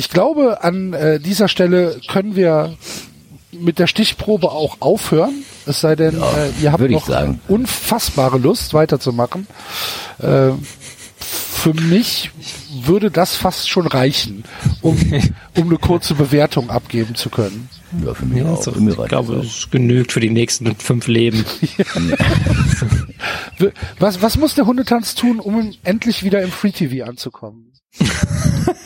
Ich 0.00 0.08
glaube, 0.08 0.64
an 0.64 0.94
äh, 0.94 1.20
dieser 1.20 1.46
Stelle 1.46 2.00
können 2.08 2.34
wir 2.34 2.74
mit 3.52 3.78
der 3.78 3.86
Stichprobe 3.86 4.50
auch 4.50 4.78
aufhören. 4.80 5.44
Es 5.66 5.82
sei 5.82 5.94
denn, 5.94 6.14
äh, 6.16 6.62
ihr 6.62 6.72
habt 6.72 6.88
noch 6.88 7.06
sagen. 7.06 7.38
unfassbare 7.48 8.38
Lust 8.38 8.72
weiterzumachen. 8.72 9.46
Äh, 10.18 10.52
für 11.18 11.74
mich 11.74 12.30
würde 12.82 13.10
das 13.10 13.36
fast 13.36 13.68
schon 13.68 13.86
reichen, 13.86 14.44
um, 14.80 14.96
um 15.58 15.64
eine 15.68 15.76
kurze 15.76 16.14
Bewertung 16.14 16.70
abgeben 16.70 17.14
zu 17.14 17.28
können. 17.28 17.68
Ja, 18.02 18.14
für 18.14 18.24
mich 18.24 18.38
Ja, 18.42 18.52
auch. 18.52 18.62
Für 18.64 18.80
mich 18.80 18.96
ich 18.98 19.04
glaube, 19.06 19.36
das 19.36 19.44
es 19.48 19.70
genügt 19.70 20.12
für 20.12 20.20
die 20.20 20.30
nächsten 20.30 20.74
fünf 20.76 21.08
Leben. 21.08 21.44
Was, 23.98 24.22
was 24.22 24.38
muss 24.38 24.54
der 24.54 24.64
Hundetanz 24.64 25.14
tun, 25.14 25.40
um 25.40 25.72
endlich 25.84 26.22
wieder 26.22 26.40
im 26.40 26.50
Free 26.50 26.70
TV 26.70 27.04
anzukommen? 27.06 27.70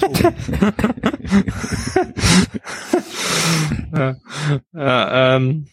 ja, 3.95 4.17
ja, 4.73 5.37
ähm, 5.37 5.67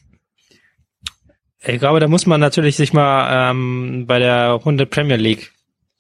ich 1.64 1.80
glaube, 1.80 2.00
da 2.00 2.08
muss 2.08 2.26
man 2.26 2.40
natürlich 2.40 2.76
sich 2.76 2.94
mal 2.94 3.52
ähm, 3.52 4.06
bei 4.08 4.20
der 4.20 4.61
Hunde 4.66 4.86
Premier 4.86 5.18
League 5.18 5.52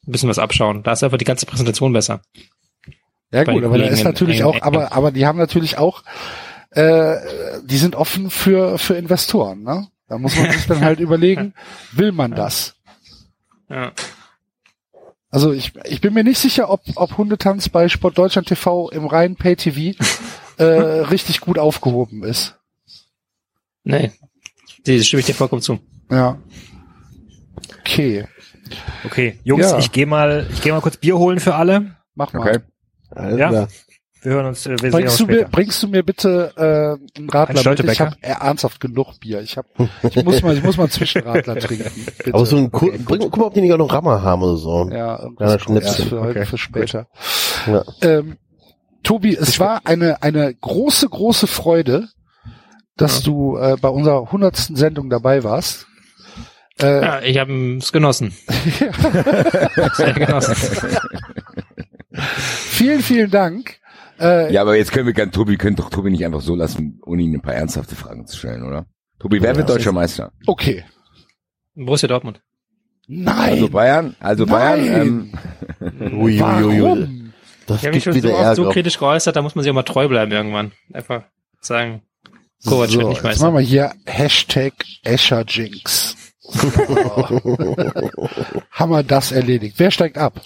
ein 0.07 0.11
bisschen 0.11 0.29
was 0.29 0.39
abschauen. 0.39 0.81
Da 0.83 0.93
ist 0.93 1.03
einfach 1.03 1.17
die 1.19 1.25
ganze 1.25 1.45
Präsentation 1.45 1.93
besser. 1.93 2.21
Ja 3.31 3.43
Bei 3.43 3.53
gut, 3.53 3.63
aber 3.63 3.77
da 3.77 3.85
ist 3.85 3.99
in- 3.99 4.05
natürlich 4.05 4.39
in 4.39 4.45
auch, 4.45 4.61
aber, 4.61 4.91
aber 4.93 5.11
die 5.11 5.25
haben 5.25 5.37
natürlich 5.37 5.77
auch, 5.77 6.03
äh, 6.71 7.15
die 7.63 7.77
sind 7.77 7.95
offen 7.95 8.29
für, 8.29 8.77
für 8.77 8.95
Investoren, 8.95 9.61
ne? 9.63 9.87
Da 10.07 10.17
muss 10.17 10.35
man 10.35 10.51
sich 10.51 10.65
dann 10.65 10.81
halt 10.81 10.99
überlegen, 10.99 11.53
will 11.93 12.11
man 12.11 12.31
das? 12.31 12.75
Ja. 13.69 13.91
Also 15.31 15.53
ich, 15.53 15.71
ich 15.85 16.01
bin 16.01 16.13
mir 16.13 16.23
nicht 16.25 16.39
sicher, 16.39 16.69
ob, 16.69 16.81
ob 16.95 17.17
Hundetanz 17.17 17.69
bei 17.69 17.87
Sport 17.87 18.17
Deutschland 18.17 18.47
TV 18.49 18.89
im 18.89 19.05
reinen 19.05 19.35
Pay 19.37 19.55
TV 19.55 19.97
äh, 20.57 20.63
richtig 21.09 21.39
gut 21.39 21.57
aufgehoben 21.57 22.23
ist. 22.23 22.57
Nee, 23.83 24.11
die 24.85 25.01
stimme 25.03 25.21
ich 25.21 25.25
dir 25.25 25.33
vollkommen 25.33 25.61
zu. 25.61 25.79
Ja. 26.11 26.37
Okay. 27.79 28.27
Okay, 29.05 29.39
Jungs, 29.43 29.71
Ja. 29.71 29.79
ich 29.79 29.91
gehe 29.91 30.05
mal, 30.05 30.47
ich 30.51 30.61
gehe 30.61 30.71
mal 30.73 30.81
kurz 30.81 30.97
Bier 30.97 31.17
holen 31.17 31.39
für 31.39 31.55
alle. 31.55 31.95
Mach 32.15 32.33
mal. 32.33 32.41
Okay. 32.41 32.59
Alles 33.09 33.39
Ja. 33.39 33.49
klar. 33.49 33.67
Wir 34.23 34.33
hören 34.33 34.45
uns, 34.45 34.65
äh, 34.67 34.71
wir 34.71 34.77
sehen 34.77 34.85
uns 34.93 34.93
Bringst 34.93 35.19
du, 35.19 35.25
mir, 35.27 35.45
bringst 35.45 35.83
du 35.83 35.87
mir 35.87 36.03
bitte 36.03 36.51
äh, 36.55 37.17
einen 37.19 37.29
Radler 37.29 37.71
Ein? 37.71 37.89
Ich 37.89 38.01
habe 38.01 38.15
ernsthaft 38.21 38.79
genug 38.79 39.19
Bier. 39.19 39.41
Ich 39.41 39.57
hab, 39.57 39.65
ich 40.03 40.23
muss 40.23 40.43
mal, 40.43 40.55
ich 40.55 40.63
muss 40.63 40.77
mal 40.77 40.83
einen 40.83 40.91
Zwischenradler 40.91 41.55
trinken. 41.59 41.91
Bitte. 42.17 42.33
Aber 42.33 42.45
so 42.45 42.57
ein 42.57 42.69
Okay, 42.71 42.99
bring, 43.03 43.19
guck 43.21 43.37
mal, 43.37 43.45
ob 43.45 43.53
die 43.55 43.61
nicht 43.61 43.73
auch 43.73 43.77
noch 43.79 43.91
Rammer 43.91 44.21
haben 44.21 44.43
oder 44.43 44.57
so. 44.57 44.89
Ja, 44.91 45.27
Schnitzel. 45.57 45.75
erst 45.81 46.01
für 46.03 46.21
heute, 46.21 46.39
Okay. 46.39 46.45
für 46.45 46.57
später. 46.59 47.07
Ja. 47.65 47.83
Ähm, 48.01 48.37
Tobi, 49.03 49.35
es 49.35 49.59
war 49.59 49.81
eine, 49.85 50.21
eine 50.21 50.53
große, 50.53 51.09
große 51.09 51.47
Freude, 51.47 52.07
dass 52.97 53.23
du 53.23 53.57
äh, 53.57 53.75
bei 53.81 53.89
unserer 53.89 54.31
hundertsten 54.31 54.75
Sendung 54.75 55.09
dabei 55.09 55.43
warst. 55.43 55.87
Äh, 56.79 57.01
Ja, 57.01 57.21
ich 57.21 57.39
habe 57.39 57.77
es 57.77 57.91
genossen. 57.91 58.31
Sehr 59.93 60.13
genossen. 60.13 60.55
Vielen, 62.13 63.01
vielen 63.01 63.31
Dank. 63.31 63.80
Äh, 64.21 64.53
Ja, 64.53 64.61
aber 64.61 64.75
jetzt 64.77 64.91
können 64.91 65.07
wir, 65.07 65.13
kann, 65.13 65.31
Tobi, 65.31 65.57
können 65.57 65.75
doch 65.75 65.89
Tobi 65.89 66.11
nicht 66.11 66.23
einfach 66.25 66.41
so 66.41 66.55
lassen, 66.55 66.99
ohne 67.05 67.23
ihn 67.23 67.33
ein 67.33 67.41
paar 67.41 67.55
ernsthafte 67.55 67.95
Fragen 67.95 68.25
zu 68.27 68.37
stellen, 68.37 68.63
oder? 68.63 68.85
Tobi, 69.19 69.41
wer 69.41 69.51
Ja, 69.51 69.57
wird 69.57 69.69
deutscher 69.69 69.89
ist- 69.89 69.95
Meister? 69.95 70.31
Okay. 70.47 70.83
Borussia 71.75 72.07
Dortmund. 72.07 72.41
Nein. 73.07 73.51
Also 73.53 73.69
Bayern, 73.69 74.15
also 74.19 74.45
Bayern, 74.45 74.85
Nein. 74.85 75.33
ähm, 76.01 76.19
Ui, 76.19 76.41
ui, 76.41 76.81
ui? 76.81 77.31
Das 77.65 77.77
Ich 77.79 77.85
habe 77.87 77.95
mich 77.95 78.03
schon 78.03 78.13
so 78.13 78.17
wieder 78.23 78.33
oft 78.37 78.55
so 78.55 78.69
kritisch 78.69 78.97
geäußert, 78.99 79.35
da 79.35 79.41
muss 79.41 79.55
man 79.55 79.63
sich 79.63 79.69
auch 79.71 79.75
mal 79.75 79.83
treu 79.83 80.07
bleiben 80.07 80.31
irgendwann. 80.31 80.71
Einfach 80.93 81.23
sagen, 81.61 82.01
Kovac 82.65 82.89
So, 82.89 82.99
wird 82.99 83.07
nicht 83.09 83.15
jetzt 83.17 83.23
Meister. 83.23 83.45
machen 83.45 83.55
wir 83.57 83.61
hier 83.65 83.91
Hashtag 84.05 84.73
Escher 85.03 85.43
Jinx. 85.47 86.15
Haben 88.71 88.91
wir 88.91 89.03
das 89.03 89.31
erledigt. 89.31 89.75
Wer 89.77 89.91
steigt 89.91 90.17
ab? 90.17 90.41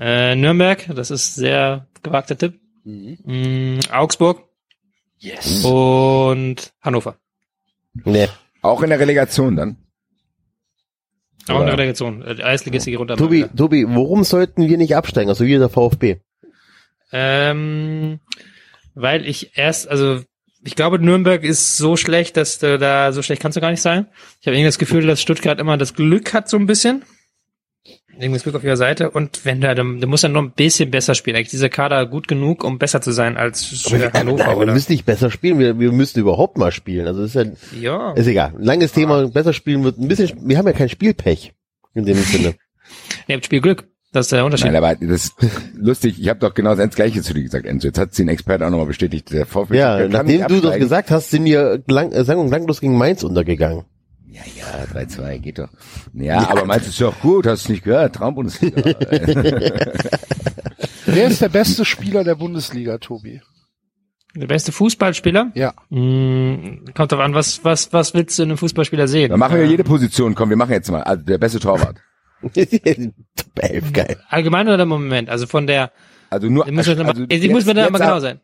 Äh, 0.00 0.34
Nürnberg, 0.34 0.88
das 0.94 1.10
ist 1.10 1.34
sehr 1.34 1.86
gewagter 2.02 2.36
Tipp. 2.36 2.58
Mm, 2.84 3.78
Augsburg 3.92 4.42
Yes. 5.18 5.62
und 5.64 6.72
Hannover. 6.80 7.16
Nee. 8.04 8.28
auch 8.62 8.82
in 8.82 8.88
der 8.88 8.98
Relegation 8.98 9.56
dann. 9.56 9.76
Auch 11.44 11.50
in 11.50 11.56
Oder? 11.56 11.64
der 11.66 11.74
Relegation. 11.74 12.22
Äh, 12.22 12.42
Eisligist 12.42 12.88
runter. 12.88 13.16
Tobi, 13.16 13.44
Tobi, 13.54 13.84
warum 13.86 14.24
sollten 14.24 14.66
wir 14.68 14.78
nicht 14.78 14.96
absteigen? 14.96 15.28
Also 15.28 15.44
wie 15.44 15.58
der 15.58 15.68
VfB. 15.68 16.16
Ähm, 17.12 18.20
weil 18.94 19.26
ich 19.26 19.58
erst, 19.58 19.88
also 19.88 20.22
ich 20.62 20.76
glaube, 20.76 20.98
Nürnberg 20.98 21.42
ist 21.42 21.76
so 21.76 21.96
schlecht, 21.96 22.36
dass 22.36 22.58
du 22.58 22.78
da 22.78 23.12
so 23.12 23.22
schlecht 23.22 23.42
kannst 23.42 23.56
du 23.56 23.60
gar 23.60 23.70
nicht 23.70 23.82
sein. 23.82 24.06
Ich 24.40 24.46
habe 24.46 24.56
irgendwie 24.56 24.68
das 24.68 24.78
Gefühl, 24.78 25.06
dass 25.06 25.20
Stuttgart 25.20 25.58
immer 25.58 25.76
das 25.76 25.94
Glück 25.94 26.32
hat 26.32 26.48
so 26.48 26.56
ein 26.56 26.66
bisschen. 26.66 27.02
Irgendwie 28.20 28.34
das 28.36 28.42
Glück 28.42 28.54
auf 28.54 28.64
ihrer 28.64 28.76
Seite. 28.76 29.10
Und 29.10 29.44
wenn 29.44 29.60
du, 29.60 29.74
du 29.74 30.06
musst 30.06 30.24
dann 30.24 30.32
noch 30.32 30.42
ein 30.42 30.52
bisschen 30.52 30.90
besser 30.90 31.14
spielen. 31.14 31.36
Eigentlich 31.36 31.50
dieser 31.50 31.68
Kader 31.70 32.04
gut 32.06 32.28
genug, 32.28 32.62
um 32.64 32.78
besser 32.78 33.00
zu 33.00 33.12
sein 33.12 33.36
als 33.36 33.84
Aber 33.86 33.98
wir, 33.98 34.12
Hannover, 34.12 34.46
wir 34.46 34.56
oder? 34.58 34.72
müssen 34.72 34.92
nicht 34.92 35.06
besser 35.06 35.30
spielen, 35.30 35.58
wir, 35.58 35.78
wir 35.78 35.92
müssen 35.92 36.20
überhaupt 36.20 36.58
mal 36.58 36.70
spielen. 36.72 37.06
Also 37.06 37.22
ist 37.22 37.34
ja, 37.34 37.44
Ja. 37.80 38.12
ist 38.12 38.26
egal. 38.26 38.52
Ein 38.58 38.64
langes 38.64 38.92
Thema, 38.92 39.26
besser 39.28 39.52
spielen 39.52 39.82
wird 39.84 39.98
ein 39.98 40.08
bisschen, 40.08 40.48
wir 40.48 40.58
haben 40.58 40.66
ja 40.66 40.72
kein 40.72 40.88
Spielpech. 40.88 41.54
In 41.94 42.04
dem 42.04 42.16
Sinne. 42.18 42.54
Ihr 43.26 43.36
habt 43.36 43.44
Spielglück. 43.46 43.88
Das 44.12 44.26
ist 44.26 44.32
der 44.32 44.44
Unterschied. 44.44 44.66
Nein, 44.66 44.76
aber 44.82 44.96
das 44.96 45.26
ist 45.26 45.34
lustig. 45.74 46.20
Ich 46.20 46.28
habe 46.28 46.40
doch 46.40 46.52
genau 46.52 46.74
das 46.74 46.94
Gleiche 46.96 47.22
zu 47.22 47.32
dir 47.32 47.42
gesagt, 47.44 47.64
Enzo. 47.64 47.86
Jetzt 47.86 47.98
hat 47.98 48.12
sie 48.12 48.24
ein 48.24 48.28
Experte 48.28 48.66
auch 48.66 48.70
nochmal 48.70 48.86
bestätigt. 48.88 49.30
Der 49.32 49.46
VfB 49.46 49.76
Ja, 49.78 49.98
kann 50.00 50.10
nachdem 50.10 50.38
nicht 50.38 50.50
du 50.50 50.60
das 50.60 50.76
gesagt 50.78 51.12
hast, 51.12 51.30
sind 51.30 51.44
wir 51.44 51.82
lang, 51.86 52.10
äh, 52.10 52.24
sang- 52.24 52.38
und 52.38 52.48
klanglos 52.48 52.80
gegen 52.80 52.98
Mainz 52.98 53.22
untergegangen. 53.22 53.84
Ja, 54.32 54.42
ja, 54.56 54.84
3-2, 55.00 55.38
geht 55.38 55.58
doch. 55.58 55.68
Ja, 56.12 56.48
aber 56.50 56.64
meinst 56.64 56.86
du 56.86 56.90
ist 56.90 57.00
doch 57.00 57.18
gut, 57.20 57.46
hast 57.46 57.66
du 57.68 57.72
nicht 57.72 57.82
gehört? 57.84 58.14
Traumbundesliga. 58.14 58.80
Wer 61.06 61.26
ist 61.28 61.42
der 61.42 61.48
beste 61.48 61.84
Spieler 61.84 62.22
der 62.24 62.36
Bundesliga, 62.36 62.98
Tobi? 62.98 63.40
Der 64.36 64.46
beste 64.46 64.70
Fußballspieler? 64.70 65.50
Ja. 65.54 65.74
Mm, 65.88 66.84
kommt 66.94 67.10
drauf 67.10 67.18
an, 67.20 67.34
was, 67.34 67.64
was, 67.64 67.92
was 67.92 68.14
willst 68.14 68.38
du 68.38 68.44
in 68.44 68.50
einem 68.50 68.58
Fußballspieler 68.58 69.08
sehen? 69.08 69.30
Dann 69.30 69.40
machen 69.40 69.56
wir 69.56 69.64
Ähm, 69.64 69.70
jede 69.70 69.82
Position. 69.82 70.36
Komm, 70.36 70.50
wir 70.50 70.56
machen 70.56 70.70
jetzt 70.72 70.88
mal. 70.90 71.02
Also 71.02 71.24
der 71.24 71.38
beste 71.38 71.58
Torwart. 71.58 71.96
Top 72.42 72.52
11, 73.58 73.92
geil. 73.92 74.16
Allgemein 74.28 74.68
oder 74.68 74.84
im 74.84 74.88
Moment? 74.88 75.28
Also 75.28 75.46
von 75.48 75.66
der, 75.66 75.90
Also 76.30 76.48
nur, 76.48 76.66
ich 76.68 76.72
muss, 76.72 76.86
mir 76.86 76.94
da 76.94 77.02
mal- 77.02 77.26
also 77.30 77.48
muss 77.48 77.66
mir 77.66 77.74
da 77.74 77.82
jetzt 77.82 77.90
mal 77.92 78.00
am- 78.02 78.06
genau 78.08 78.20
sein. 78.20 78.40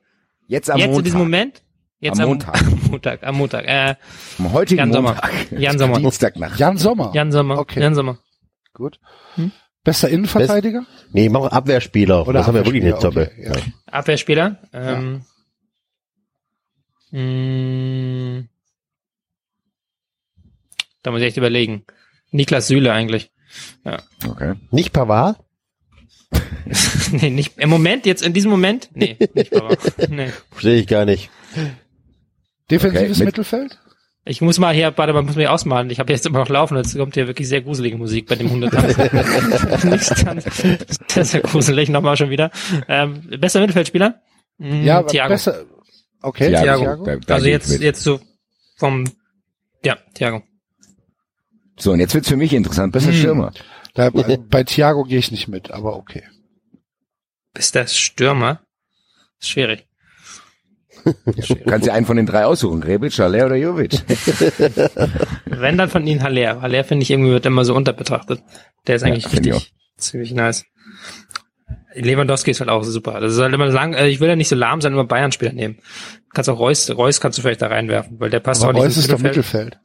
Jetzt 0.48 0.70
am 0.70 0.78
Jetzt 0.78 0.86
Montag. 0.88 0.98
in 0.98 1.04
diesem 1.04 1.18
Moment? 1.20 1.62
Jetzt 1.98 2.20
Am 2.20 2.28
Montag. 2.28 2.62
Am 2.62 2.80
Montag, 2.90 3.22
am 3.22 3.36
Montag. 3.36 3.64
Äh, 3.66 3.94
Am 4.38 4.52
heutigen 4.52 4.78
Jan 4.78 4.92
Sommer. 4.92 5.12
Montag. 5.14 5.52
Jan 5.52 5.78
Sommer. 5.78 5.98
Dienstagnacht. 5.98 6.58
Jan 6.58 6.76
Sommer. 6.76 7.10
Jan 7.14 7.32
Sommer. 7.32 7.58
Okay. 7.58 7.80
Jan 7.80 7.94
Sommer. 7.94 8.18
Gut. 8.74 9.00
Bester 9.82 10.08
Innenverteidiger? 10.08 10.84
Nee, 11.12 11.28
mach 11.28 11.50
Abwehrspieler. 11.52 12.26
Oder 12.26 12.40
das 12.40 12.46
haben 12.48 12.54
wir 12.54 12.66
wirklich 12.66 12.82
nicht 12.82 12.94
Abwehrspieler, 13.02 13.50
okay, 13.52 13.60
ja. 13.64 13.92
Abwehrspieler. 13.92 14.58
Ähm, 14.72 15.22
mh, 17.12 18.44
da 21.02 21.10
muss 21.12 21.20
ich 21.20 21.26
echt 21.28 21.36
überlegen. 21.36 21.84
Niklas 22.32 22.66
Süle 22.66 22.92
eigentlich. 22.92 23.30
Ja. 23.84 24.02
Okay. 24.28 24.54
Nicht 24.72 24.92
Pavard? 24.92 25.38
nee, 27.12 27.30
nicht, 27.30 27.56
im 27.58 27.70
Moment, 27.70 28.04
jetzt 28.06 28.22
in 28.22 28.32
diesem 28.32 28.50
Moment? 28.50 28.90
Nee, 28.92 29.16
nicht 29.34 29.52
Pavard. 29.52 29.78
Nee. 30.10 30.32
Verstehe 30.50 30.80
ich 30.80 30.88
gar 30.88 31.04
nicht. 31.04 31.30
Defensives 32.70 33.02
Okay, 33.16 33.18
mit- 33.18 33.26
Mittelfeld? 33.26 33.78
Ich 34.28 34.40
muss 34.40 34.58
mal 34.58 34.74
hier, 34.74 34.92
warte 34.98 35.12
mal, 35.12 35.22
muss 35.22 35.36
mir 35.36 35.52
ausmalen. 35.52 35.88
Ich 35.90 36.00
habe 36.00 36.12
jetzt 36.12 36.26
immer 36.26 36.40
noch 36.40 36.48
laufen, 36.48 36.76
jetzt 36.76 36.96
kommt 36.96 37.14
hier 37.14 37.28
wirklich 37.28 37.46
sehr 37.48 37.62
gruselige 37.62 37.96
Musik 37.96 38.26
bei 38.26 38.34
dem 38.34 38.50
Hundetanz. 38.50 38.96
Ganz, 40.24 40.50
sehr, 41.08 41.24
sehr 41.24 41.40
gruselig, 41.42 41.88
nochmal 41.90 42.16
schon 42.16 42.30
wieder. 42.30 42.50
Ähm, 42.88 43.22
bester 43.40 43.60
Mittelfeldspieler? 43.60 44.20
Mm, 44.58 44.82
Ja, 44.82 45.02
Thiago. 45.04 45.32
besser. 45.34 45.64
Okay, 46.22 46.48
Thiago. 46.48 46.80
Thiago. 46.82 47.04
Da- 47.04 47.16
da 47.16 47.34
also 47.36 47.46
jetzt, 47.46 47.70
jetzt 47.80 48.02
so 48.02 48.18
vom, 48.76 49.04
ja, 49.84 49.96
Thiago. 50.14 50.42
So, 51.78 51.92
und 51.92 52.00
jetzt 52.00 52.14
wird's 52.14 52.28
für 52.28 52.36
mich 52.36 52.52
interessant. 52.52 52.92
Besser 52.92 53.12
Hm. 53.12 53.18
Stürmer. 53.18 53.52
Da, 53.94 54.10
bei, 54.10 54.36
bei 54.38 54.64
Thiago 54.64 55.04
gehe 55.04 55.18
ich 55.18 55.30
nicht 55.30 55.46
mit, 55.46 55.70
aber 55.70 55.94
okay. 55.96 56.24
Ist 57.54 57.76
das 57.76 57.96
Stürmer? 57.96 58.60
Ist 59.40 59.50
schwierig. 59.50 59.86
Du 61.06 61.64
kannst 61.66 61.86
dir 61.86 61.92
einen 61.92 62.06
von 62.06 62.16
den 62.16 62.26
drei 62.26 62.44
aussuchen. 62.44 62.82
Rebic, 62.82 63.16
Haller 63.18 63.46
oder 63.46 63.56
Jovic. 63.56 63.92
Wenn 65.46 65.78
dann 65.78 65.88
von 65.88 66.06
ihnen 66.06 66.22
Haller. 66.22 66.60
Haller 66.60 66.84
finde 66.84 67.04
ich 67.04 67.10
irgendwie 67.10 67.30
wird 67.30 67.46
immer 67.46 67.64
so 67.64 67.74
unterbetrachtet. 67.74 68.42
Der 68.86 68.96
ist 68.96 69.02
Ja, 69.02 69.08
eigentlich 69.08 69.26
ich 69.26 69.32
richtig, 69.32 69.74
ziemlich 69.96 70.32
nice. 70.32 70.64
Lewandowski 71.94 72.50
ist 72.50 72.60
halt 72.60 72.70
auch 72.70 72.82
super. 72.82 73.20
Das 73.20 73.32
ist 73.32 73.40
halt 73.40 73.54
immer 73.54 73.66
lang, 73.66 73.94
äh, 73.94 74.08
ich 74.08 74.20
will 74.20 74.28
ja 74.28 74.36
nicht 74.36 74.48
so 74.48 74.56
lahm 74.56 74.80
sein, 74.80 74.92
immer 74.92 75.04
Bayern-Spieler 75.04 75.52
nehmen. 75.52 75.78
Kannst 76.34 76.50
auch 76.50 76.58
Reus, 76.58 76.90
Reus 76.90 77.20
kannst 77.20 77.38
du 77.38 77.42
vielleicht 77.42 77.62
da 77.62 77.68
reinwerfen, 77.68 78.20
weil 78.20 78.30
der 78.30 78.40
passt 78.40 78.62
Aber 78.62 78.70
auch 78.70 78.74
nicht 78.74 78.84
Reus 78.84 78.96
ist 78.96 79.10
doch 79.10 79.18
Mittelfeld. 79.18 79.78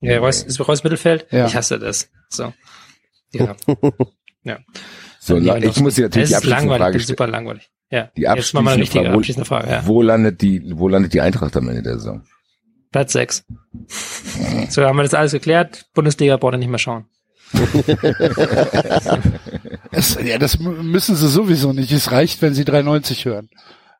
Ja, 0.00 0.18
Reus, 0.18 0.42
ist 0.42 0.60
Reus 0.60 0.84
Mittelfeld? 0.84 1.26
Ja. 1.30 1.46
Ich 1.46 1.56
hasse 1.56 1.78
das. 1.78 2.10
So. 2.28 2.52
Ja. 3.32 3.56
ja. 4.42 4.58
So, 5.26 5.40
Dann 5.40 5.62
ich 5.62 5.80
muss 5.80 5.94
dir 5.96 6.02
natürlich 6.02 6.28
die 6.28 6.34
ist 6.34 6.36
abschließende 6.36 6.50
langweilig, 6.50 6.78
Frage 6.82 6.92
das 6.92 7.00
ist 7.02 7.04
stellen. 7.06 7.16
super 7.18 7.26
langweilig. 7.26 7.70
Ja. 7.90 8.10
Die 8.16 8.22
Jetzt 8.22 8.54
mal 8.54 8.60
eine 8.68 8.80
richtige 8.82 9.10
abschließende 9.10 9.16
abschließende 9.18 9.44
Frage, 9.44 9.66
ja. 9.66 9.72
Frage. 9.78 9.86
Wo 9.88 10.02
landet 10.02 10.40
die, 10.40 10.62
wo 10.76 10.88
landet 10.88 11.14
die 11.14 11.20
Eintracht 11.20 11.56
am 11.56 11.68
Ende 11.68 11.82
der 11.82 11.94
Saison? 11.94 12.22
Platz 12.92 13.12
6. 13.12 13.44
So, 14.70 14.84
haben 14.84 14.96
wir 14.96 15.02
das 15.02 15.14
alles 15.14 15.32
geklärt. 15.32 15.86
Bundesliga 15.94 16.36
braucht 16.36 16.54
ihr 16.54 16.58
nicht 16.58 16.68
mehr 16.68 16.78
schauen. 16.78 17.06
Es, 19.92 20.18
ja, 20.22 20.36
das 20.38 20.58
müssen 20.58 21.16
sie 21.16 21.28
sowieso 21.28 21.72
nicht. 21.72 21.90
Es 21.92 22.10
reicht, 22.12 22.42
wenn 22.42 22.54
sie 22.54 22.64
390 22.64 23.24
hören. 23.24 23.48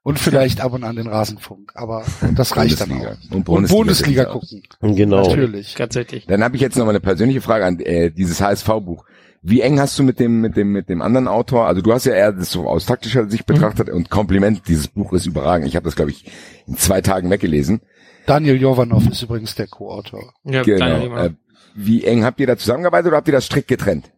Und 0.03 0.19
vielleicht 0.19 0.61
ab 0.61 0.73
und 0.73 0.85
an 0.85 0.97
den 0.97 1.07
Rasenfunk. 1.09 1.73
Aber 1.75 2.05
das 2.35 2.57
reicht 2.57 2.81
dann 2.81 2.91
Bundesliga. 2.91 3.13
auch. 3.13 3.35
Und 3.35 3.49
Und 3.49 3.69
Bundesliga 3.69 3.75
Bundesliga 3.77 4.23
natürlich 4.25 4.69
gucken. 4.69 4.95
Genau. 4.97 5.29
Natürlich. 5.29 5.75
Ganz 5.75 5.97
richtig. 5.97 6.27
Dann 6.27 6.45
habe 6.45 6.55
ich 6.57 6.63
jetzt 6.63 6.77
noch 6.77 6.85
mal 6.85 6.91
eine 6.91 7.01
persönliche 7.01 7.41
Frage 7.41 7.65
an 7.65 7.81
äh, 7.81 8.11
dieses 8.11 8.41
HSV-Buch. 8.41 9.05
Wie 9.49 9.61
eng 9.61 9.79
hast 9.79 9.97
du 9.97 10.03
mit 10.03 10.19
dem 10.19 10.41
mit 10.41 10.57
dem 10.57 10.73
mit 10.73 10.89
dem 10.89 11.01
anderen 11.03 11.29
Autor? 11.29 11.69
Also 11.69 11.81
du 11.81 11.93
hast 11.93 12.05
ja 12.05 12.15
eher 12.15 12.33
das 12.33 12.51
so 12.51 12.67
aus 12.67 12.85
taktischer 12.85 13.31
Sicht 13.31 13.47
betrachtet 13.47 13.89
und 13.91 14.11
Kompliment, 14.11 14.63
dieses 14.67 14.89
Buch 14.89 15.13
ist 15.13 15.25
überragend. 15.25 15.69
Ich 15.69 15.77
habe 15.77 15.85
das 15.85 15.95
glaube 15.95 16.11
ich 16.11 16.25
in 16.67 16.77
zwei 16.77 17.01
Tagen 17.01 17.31
weggelesen. 17.31 17.81
Daniel 18.27 18.61
Jovanov 18.61 19.07
ist 19.09 19.23
übrigens 19.23 19.55
der 19.55 19.69
Co-Autor. 19.69 20.35
Ja, 20.43 20.65
genau. 20.65 21.17
Äh, 21.17 21.31
wie 21.77 22.05
eng 22.05 22.25
habt 22.25 22.41
ihr 22.41 22.49
da 22.49 22.57
zusammengearbeitet 22.57 23.07
oder 23.07 23.19
habt 23.19 23.29
ihr 23.29 23.33
das 23.33 23.47
strikt 23.47 23.69
getrennt? 23.69 24.11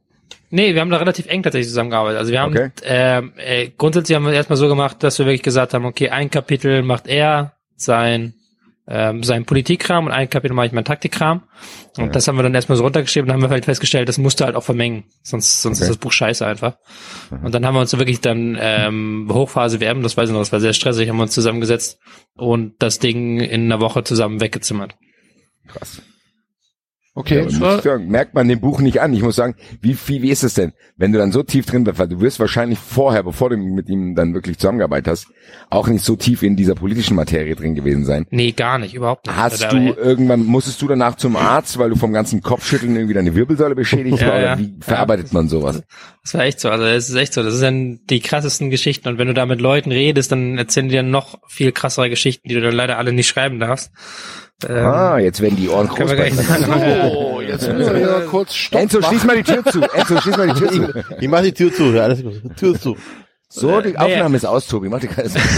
Nee, 0.48 0.72
wir 0.72 0.80
haben 0.80 0.88
da 0.88 0.96
relativ 0.96 1.26
eng 1.26 1.42
tatsächlich 1.42 1.68
zusammengearbeitet. 1.68 2.18
Also 2.18 2.32
wir 2.32 2.40
haben 2.40 2.56
Okay. 2.56 2.70
ähm, 2.84 3.32
äh, 3.36 3.68
grundsätzlich 3.76 4.16
haben 4.16 4.24
wir 4.24 4.32
erstmal 4.32 4.56
so 4.56 4.66
gemacht, 4.66 5.02
dass 5.02 5.18
wir 5.18 5.26
wirklich 5.26 5.42
gesagt 5.42 5.74
haben, 5.74 5.84
okay, 5.84 6.08
ein 6.08 6.30
Kapitel 6.30 6.82
macht 6.82 7.06
er 7.06 7.52
sein 7.76 8.32
ähm, 8.90 9.22
sein 9.22 9.44
Politikkram 9.44 10.06
und 10.06 10.12
ein 10.12 10.30
Kapitel 10.30 10.54
mache 10.54 10.66
ich 10.66 10.72
mein 10.72 10.84
Taktikkram. 10.84 11.42
Und 11.98 12.06
Ja. 12.06 12.10
das 12.10 12.26
haben 12.26 12.36
wir 12.36 12.42
dann 12.42 12.54
erstmal 12.54 12.76
so 12.78 12.84
runtergeschrieben 12.84 13.28
und 13.28 13.34
haben 13.34 13.42
wir 13.42 13.50
halt 13.50 13.66
festgestellt, 13.66 14.08
das 14.08 14.16
musste 14.18 14.44
halt 14.46 14.56
auch 14.56 14.62
vermengen. 14.64 15.04
Sonst, 15.22 15.60
sonst 15.62 15.78
Okay. 15.78 15.84
ist 15.84 15.90
das 15.90 15.98
Buch 15.98 16.12
scheiße 16.12 16.46
einfach. 16.46 16.76
Und 17.42 17.54
dann 17.54 17.66
haben 17.66 17.74
wir 17.74 17.80
uns 17.80 17.96
wirklich 17.96 18.20
dann 18.20 18.56
ähm, 18.60 19.28
Hochphase 19.30 19.80
WM, 19.80 20.02
das 20.02 20.16
weiß 20.16 20.28
ich 20.30 20.32
noch, 20.32 20.40
das 20.40 20.52
war 20.52 20.60
sehr 20.60 20.72
stressig, 20.72 21.08
haben 21.08 21.16
wir 21.18 21.22
uns 21.24 21.34
zusammengesetzt 21.34 21.98
und 22.34 22.74
das 22.78 22.98
Ding 22.98 23.40
in 23.40 23.64
einer 23.64 23.80
Woche 23.80 24.04
zusammen 24.04 24.40
weggezimmert. 24.40 24.94
Krass. 25.66 26.00
Okay. 27.18 27.48
Ja, 27.48 27.80
sagen, 27.82 28.06
merkt 28.06 28.34
man 28.34 28.46
dem 28.46 28.60
Buch 28.60 28.78
nicht 28.78 29.00
an. 29.00 29.12
Ich 29.12 29.22
muss 29.22 29.34
sagen, 29.34 29.56
wie 29.80 29.94
viel, 29.94 30.22
wie 30.22 30.30
ist 30.30 30.44
es 30.44 30.54
denn, 30.54 30.72
wenn 30.96 31.10
du 31.10 31.18
dann 31.18 31.32
so 31.32 31.42
tief 31.42 31.66
drin 31.66 31.82
bist, 31.82 31.98
weil 31.98 32.06
du 32.06 32.20
wirst 32.20 32.38
wahrscheinlich 32.38 32.78
vorher, 32.78 33.24
bevor 33.24 33.50
du 33.50 33.56
mit 33.56 33.88
ihm 33.88 34.14
dann 34.14 34.34
wirklich 34.34 34.56
zusammengearbeitet 34.58 35.08
hast, 35.08 35.26
auch 35.68 35.88
nicht 35.88 36.04
so 36.04 36.14
tief 36.14 36.44
in 36.44 36.54
dieser 36.54 36.76
politischen 36.76 37.16
Materie 37.16 37.56
drin 37.56 37.74
gewesen 37.74 38.04
sein. 38.04 38.24
Nee, 38.30 38.52
gar 38.52 38.78
nicht, 38.78 38.94
überhaupt 38.94 39.26
nicht. 39.26 39.36
Hast 39.36 39.64
Also, 39.64 39.76
du 39.76 39.94
irgendwann, 39.94 40.44
musstest 40.44 40.80
du 40.80 40.86
danach 40.86 41.16
zum 41.16 41.34
Arzt, 41.34 41.76
weil 41.78 41.90
du 41.90 41.96
vom 41.96 42.12
ganzen 42.12 42.40
Kopfschütteln 42.40 42.94
irgendwie 42.94 43.14
deine 43.14 43.34
Wirbelsäule 43.34 43.74
beschädigt 43.74 44.20
Ja, 44.20 44.26
war? 44.28 44.34
Oder 44.34 44.44
ja. 44.44 44.58
wie 44.60 44.76
verarbeitet 44.78 45.32
man 45.32 45.48
sowas? 45.48 45.82
Das 46.22 46.34
war 46.34 46.42
echt 46.42 46.60
so. 46.60 46.70
Also 46.70 46.84
es 46.84 47.08
ist 47.08 47.16
echt 47.16 47.32
so. 47.32 47.42
Das 47.42 47.54
sind 47.54 48.02
die 48.10 48.20
krassesten 48.20 48.70
Geschichten. 48.70 49.08
Und 49.08 49.18
wenn 49.18 49.26
du 49.26 49.34
da 49.34 49.44
mit 49.44 49.60
Leuten 49.60 49.90
redest, 49.90 50.30
dann 50.30 50.56
erzählen 50.56 50.86
die 50.86 50.94
dir 50.94 51.02
noch 51.02 51.40
viel 51.48 51.72
krassere 51.72 52.10
Geschichten, 52.10 52.48
die 52.48 52.54
du 52.54 52.60
dann 52.60 52.74
leider 52.74 52.96
alle 52.96 53.12
nicht 53.12 53.26
schreiben 53.26 53.58
darfst. 53.58 53.90
Ähm, 54.66 54.76
ah, 54.76 55.18
jetzt 55.18 55.40
werden 55.40 55.56
die 55.56 55.68
Ohren 55.68 55.86
groß. 55.86 56.10
Oh, 56.10 57.40
jetzt 57.46 57.68
müssen 57.72 57.94
wir 57.94 58.00
ja 58.00 58.20
kurz 58.22 58.54
Stopp 58.54 58.80
Enzo, 58.80 59.00
schließ 59.00 59.24
mal 59.24 59.36
die 59.36 59.44
Tür 59.44 59.64
zu. 59.64 59.80
Enzo, 59.82 60.20
schließ 60.20 60.36
mal 60.36 60.48
die 60.48 60.54
Tür 60.60 60.70
zu. 60.70 61.04
Ich 61.20 61.28
mach 61.28 61.42
die 61.42 61.52
Tür 61.52 61.72
zu, 61.72 61.84
alles 62.00 62.22
gut. 62.22 62.56
Tür 62.56 62.74
zu. 62.80 62.96
So, 63.50 63.80
die 63.80 63.94
Äh, 63.94 63.96
Aufnahme 63.96 64.36
ist 64.36 64.44
aus, 64.44 64.66
Tobi. 64.66 64.88
Mach 64.88 65.00
dir 65.00 65.08
keine 65.08 65.28
Sorgen. 65.28 65.48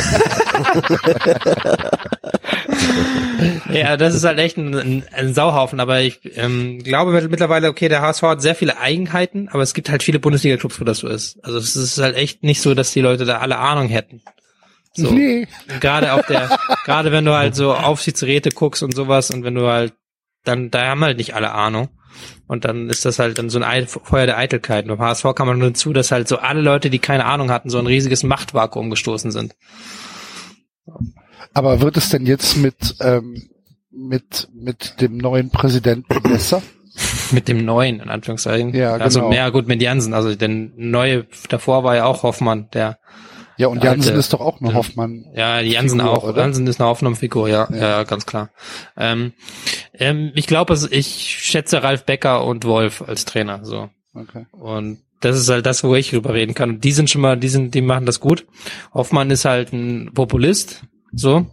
Ja, 3.72 3.96
das 3.96 4.14
ist 4.14 4.24
halt 4.24 4.38
echt 4.38 4.56
ein, 4.58 4.74
ein, 4.74 5.04
ein 5.12 5.34
Sauhaufen, 5.34 5.80
aber 5.80 6.00
ich 6.00 6.20
ähm, 6.36 6.82
glaube 6.82 7.12
mittlerweile, 7.28 7.68
okay, 7.68 7.88
der 7.88 8.02
HSV 8.02 8.22
hat 8.22 8.42
sehr 8.42 8.54
viele 8.54 8.78
Eigenheiten, 8.78 9.48
aber 9.48 9.62
es 9.62 9.74
gibt 9.74 9.88
halt 9.90 10.02
viele 10.02 10.18
Bundesliga-Clubs, 10.18 10.80
wo 10.80 10.84
das 10.84 10.98
so 10.98 11.08
ist. 11.08 11.38
Also 11.42 11.58
es 11.58 11.74
ist 11.76 11.98
halt 11.98 12.16
echt 12.16 12.42
nicht 12.42 12.60
so, 12.60 12.74
dass 12.74 12.92
die 12.92 13.00
Leute 13.00 13.24
da 13.24 13.38
alle 13.38 13.58
Ahnung 13.58 13.88
hätten. 13.88 14.22
So. 14.92 15.10
Nee. 15.12 15.46
Gerade 15.80 16.12
auf 16.14 16.26
der, 16.26 16.58
gerade 16.84 17.12
wenn 17.12 17.24
du 17.24 17.34
halt 17.34 17.54
so 17.54 17.72
Aufsichtsräte 17.74 18.50
guckst 18.50 18.82
und 18.82 18.94
sowas 18.94 19.30
und 19.30 19.44
wenn 19.44 19.54
du 19.54 19.66
halt, 19.68 19.94
dann, 20.44 20.70
da 20.70 20.86
haben 20.86 21.02
halt 21.04 21.18
nicht 21.18 21.34
alle 21.34 21.52
Ahnung. 21.52 21.88
Und 22.48 22.64
dann 22.64 22.88
ist 22.90 23.04
das 23.04 23.18
halt 23.20 23.38
dann 23.38 23.50
so 23.50 23.58
ein 23.58 23.64
Ei- 23.64 23.86
Feuer 23.86 24.26
der 24.26 24.36
Eitelkeit. 24.36 24.84
Und 24.88 24.96
beim 24.98 25.06
HSV 25.06 25.26
kam 25.36 25.46
man 25.46 25.58
nur 25.58 25.68
hinzu, 25.68 25.92
dass 25.92 26.10
halt 26.10 26.26
so 26.28 26.38
alle 26.38 26.60
Leute, 26.60 26.90
die 26.90 26.98
keine 26.98 27.24
Ahnung 27.24 27.50
hatten, 27.52 27.70
so 27.70 27.78
ein 27.78 27.86
riesiges 27.86 28.24
Machtvakuum 28.24 28.90
gestoßen 28.90 29.30
sind. 29.30 29.54
Aber 31.54 31.80
wird 31.80 31.96
es 31.96 32.08
denn 32.10 32.26
jetzt 32.26 32.56
mit, 32.56 32.96
ähm, 33.00 33.48
mit, 33.90 34.48
mit 34.52 35.00
dem 35.00 35.16
neuen 35.16 35.50
Präsidenten 35.50 36.22
besser? 36.22 36.62
Mit 37.30 37.48
dem 37.48 37.64
neuen, 37.64 38.00
in 38.00 38.08
Anführungszeichen. 38.10 38.74
Ja, 38.74 38.94
Also, 38.94 39.20
genau. 39.20 39.32
ja, 39.32 39.48
gut, 39.50 39.68
mit 39.68 39.80
Jansen. 39.80 40.12
Also, 40.14 40.34
der 40.34 40.48
neue, 40.48 41.26
davor 41.48 41.84
war 41.84 41.96
ja 41.96 42.04
auch 42.04 42.22
Hoffmann, 42.24 42.68
der. 42.72 42.98
Ja, 43.60 43.66
und 43.68 43.84
Jansen 43.84 44.16
ist 44.16 44.32
doch 44.32 44.40
auch 44.40 44.58
eine 44.62 44.72
Hoffmann. 44.72 45.26
Ja, 45.34 45.60
die 45.60 45.72
Jansen 45.72 46.00
auch. 46.00 46.24
oder? 46.24 46.40
Jansen 46.40 46.66
ist 46.66 46.80
eine 46.80 46.88
Hoffnungsfigur, 46.88 47.46
ja, 47.46 47.68
ja, 47.70 48.04
ganz 48.04 48.24
klar. 48.24 48.48
Ähm, 48.96 49.34
ähm, 49.92 50.32
ich 50.34 50.46
glaube, 50.46 50.72
also 50.72 50.88
ich 50.90 51.36
schätze 51.42 51.82
Ralf 51.82 52.04
Becker 52.04 52.46
und 52.46 52.64
Wolf 52.64 53.02
als 53.06 53.26
Trainer, 53.26 53.62
so. 53.62 53.90
Okay. 54.14 54.46
Und 54.52 55.00
das 55.20 55.38
ist 55.38 55.50
halt 55.50 55.66
das, 55.66 55.84
wo 55.84 55.94
ich 55.94 56.08
drüber 56.08 56.32
reden 56.32 56.54
kann. 56.54 56.70
Und 56.70 56.84
die 56.84 56.92
sind 56.92 57.10
schon 57.10 57.20
mal, 57.20 57.36
die 57.36 57.50
sind, 57.50 57.74
die 57.74 57.82
machen 57.82 58.06
das 58.06 58.18
gut. 58.18 58.46
Hoffmann 58.94 59.30
ist 59.30 59.44
halt 59.44 59.74
ein 59.74 60.12
Populist, 60.14 60.80
so. 61.12 61.44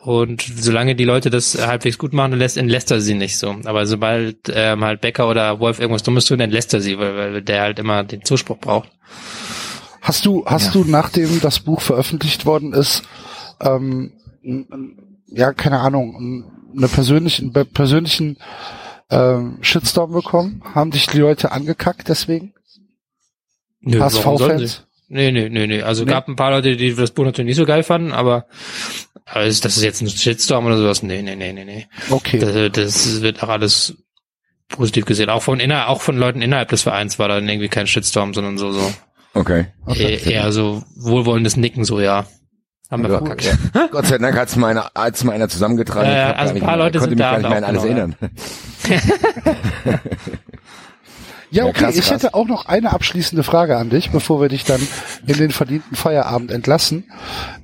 Und 0.00 0.42
solange 0.42 0.96
die 0.96 1.04
Leute 1.04 1.30
das 1.30 1.56
halbwegs 1.64 1.98
gut 1.98 2.12
machen, 2.12 2.32
lässt, 2.32 2.56
entlässt 2.56 2.90
er 2.90 3.00
sie 3.00 3.14
nicht 3.14 3.38
so. 3.38 3.54
Aber 3.64 3.86
sobald 3.86 4.52
ähm, 4.52 4.82
halt 4.82 5.02
Becker 5.02 5.28
oder 5.30 5.60
Wolf 5.60 5.78
irgendwas 5.78 6.02
Dummes 6.02 6.24
tun, 6.24 6.40
entlässt 6.40 6.74
er 6.74 6.80
sie, 6.80 6.98
weil, 6.98 7.16
weil 7.16 7.42
der 7.42 7.62
halt 7.62 7.78
immer 7.78 8.02
den 8.02 8.24
Zuspruch 8.24 8.58
braucht. 8.58 8.90
Hast 10.04 10.26
du, 10.26 10.44
hast 10.44 10.74
du, 10.74 10.84
nachdem 10.84 11.40
das 11.40 11.60
Buch 11.60 11.80
veröffentlicht 11.80 12.44
worden 12.44 12.74
ist, 12.74 13.04
ähm, 13.58 14.12
ja, 15.28 15.54
keine 15.54 15.80
Ahnung, 15.80 16.44
eine 16.76 16.88
persönlichen, 16.88 17.54
persönlichen 17.54 18.36
ähm, 19.08 19.56
Shitstorm 19.62 20.12
bekommen? 20.12 20.62
Haben 20.74 20.90
dich 20.90 21.06
die 21.06 21.16
Leute 21.16 21.52
angekackt 21.52 22.06
deswegen? 22.10 22.52
Nö, 23.80 23.98
HSV-Fans? 23.98 24.86
Nee, 25.08 25.32
nee, 25.32 25.48
nee, 25.48 25.66
nee. 25.66 25.80
Also 25.80 26.04
Nee? 26.04 26.10
gab 26.10 26.28
ein 26.28 26.36
paar 26.36 26.50
Leute, 26.50 26.76
die 26.76 26.94
das 26.94 27.12
Buch 27.12 27.24
natürlich 27.24 27.48
nicht 27.48 27.56
so 27.56 27.64
geil 27.64 27.82
fanden, 27.82 28.12
aber 28.12 28.44
also 29.24 29.62
das 29.62 29.78
ist 29.78 29.82
jetzt 29.82 30.02
ein 30.02 30.10
Shitstorm 30.10 30.66
oder 30.66 30.76
sowas. 30.76 31.02
Nee, 31.02 31.22
nee, 31.22 31.34
nee, 31.34 31.54
nee, 31.54 31.64
nee. 31.64 31.86
Okay. 32.10 32.38
Das, 32.38 32.72
das 32.72 33.22
wird 33.22 33.42
auch 33.42 33.48
alles 33.48 33.96
positiv 34.68 35.06
gesehen. 35.06 35.30
Auch 35.30 35.42
von 35.42 35.60
inner, 35.60 35.88
auch 35.88 36.02
von 36.02 36.18
Leuten 36.18 36.42
innerhalb 36.42 36.68
des 36.68 36.82
Vereins 36.82 37.18
war 37.18 37.28
dann 37.28 37.48
irgendwie 37.48 37.68
kein 37.68 37.86
Shitstorm, 37.86 38.34
sondern 38.34 38.58
so, 38.58 38.70
so. 38.70 38.92
Okay. 39.34 39.66
Eher, 39.86 40.26
eher 40.26 40.52
so 40.52 40.82
wohlwollendes 40.96 41.56
Nicken, 41.56 41.84
so, 41.84 42.00
ja. 42.00 42.24
Haben 42.90 43.02
wir 43.02 43.10
Ja, 43.10 43.18
verkackt. 43.18 43.44
ja. 43.74 43.86
Gott 43.90 44.06
sei 44.06 44.18
Dank 44.18 44.36
hat's 44.36 44.56
mal 44.56 44.68
einer, 44.68 44.90
hat's 44.94 45.24
mal 45.24 45.32
einer 45.32 45.48
zusammengetragen. 45.48 46.08
Ja, 46.08 46.14
ja, 46.16 46.22
Ich 46.22 46.28
hab 46.34 46.38
also 46.40 46.54
ein 46.54 46.60
paar 46.60 46.76
mehr- 46.76 46.84
Leute 46.84 46.98
konnte 46.98 47.10
sind 47.10 47.18
mich 47.18 47.26
da 47.26 47.30
gar 47.32 47.38
nicht 47.38 47.48
mehr 47.48 47.58
an 47.58 47.64
alles 47.64 47.82
genau, 47.82 47.94
erinnern. 47.96 48.16
Ja, 51.50 51.62
Ja, 51.64 51.64
okay. 51.70 51.80
krass, 51.84 51.94
ich 51.96 52.00
krass. 52.06 52.10
hätte 52.22 52.34
auch 52.34 52.46
noch 52.48 52.66
eine 52.66 52.92
abschließende 52.92 53.44
Frage 53.44 53.76
an 53.76 53.88
dich, 53.90 54.10
bevor 54.10 54.40
wir 54.40 54.48
dich 54.48 54.64
dann 54.64 54.80
in 55.26 55.36
den 55.36 55.50
verdienten 55.52 55.94
Feierabend 55.96 56.50
entlassen. 56.50 57.04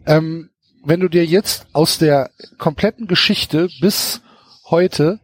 Ähm, 0.07 0.51
wenn 0.85 1.01
du 1.01 1.09
dir 1.09 1.25
jetzt 1.27 1.67
aus 1.73 1.99
der 1.99 2.31
kompletten 2.59 3.07
Geschichte 3.09 3.69
bis 3.81 4.21
heute 4.71 5.19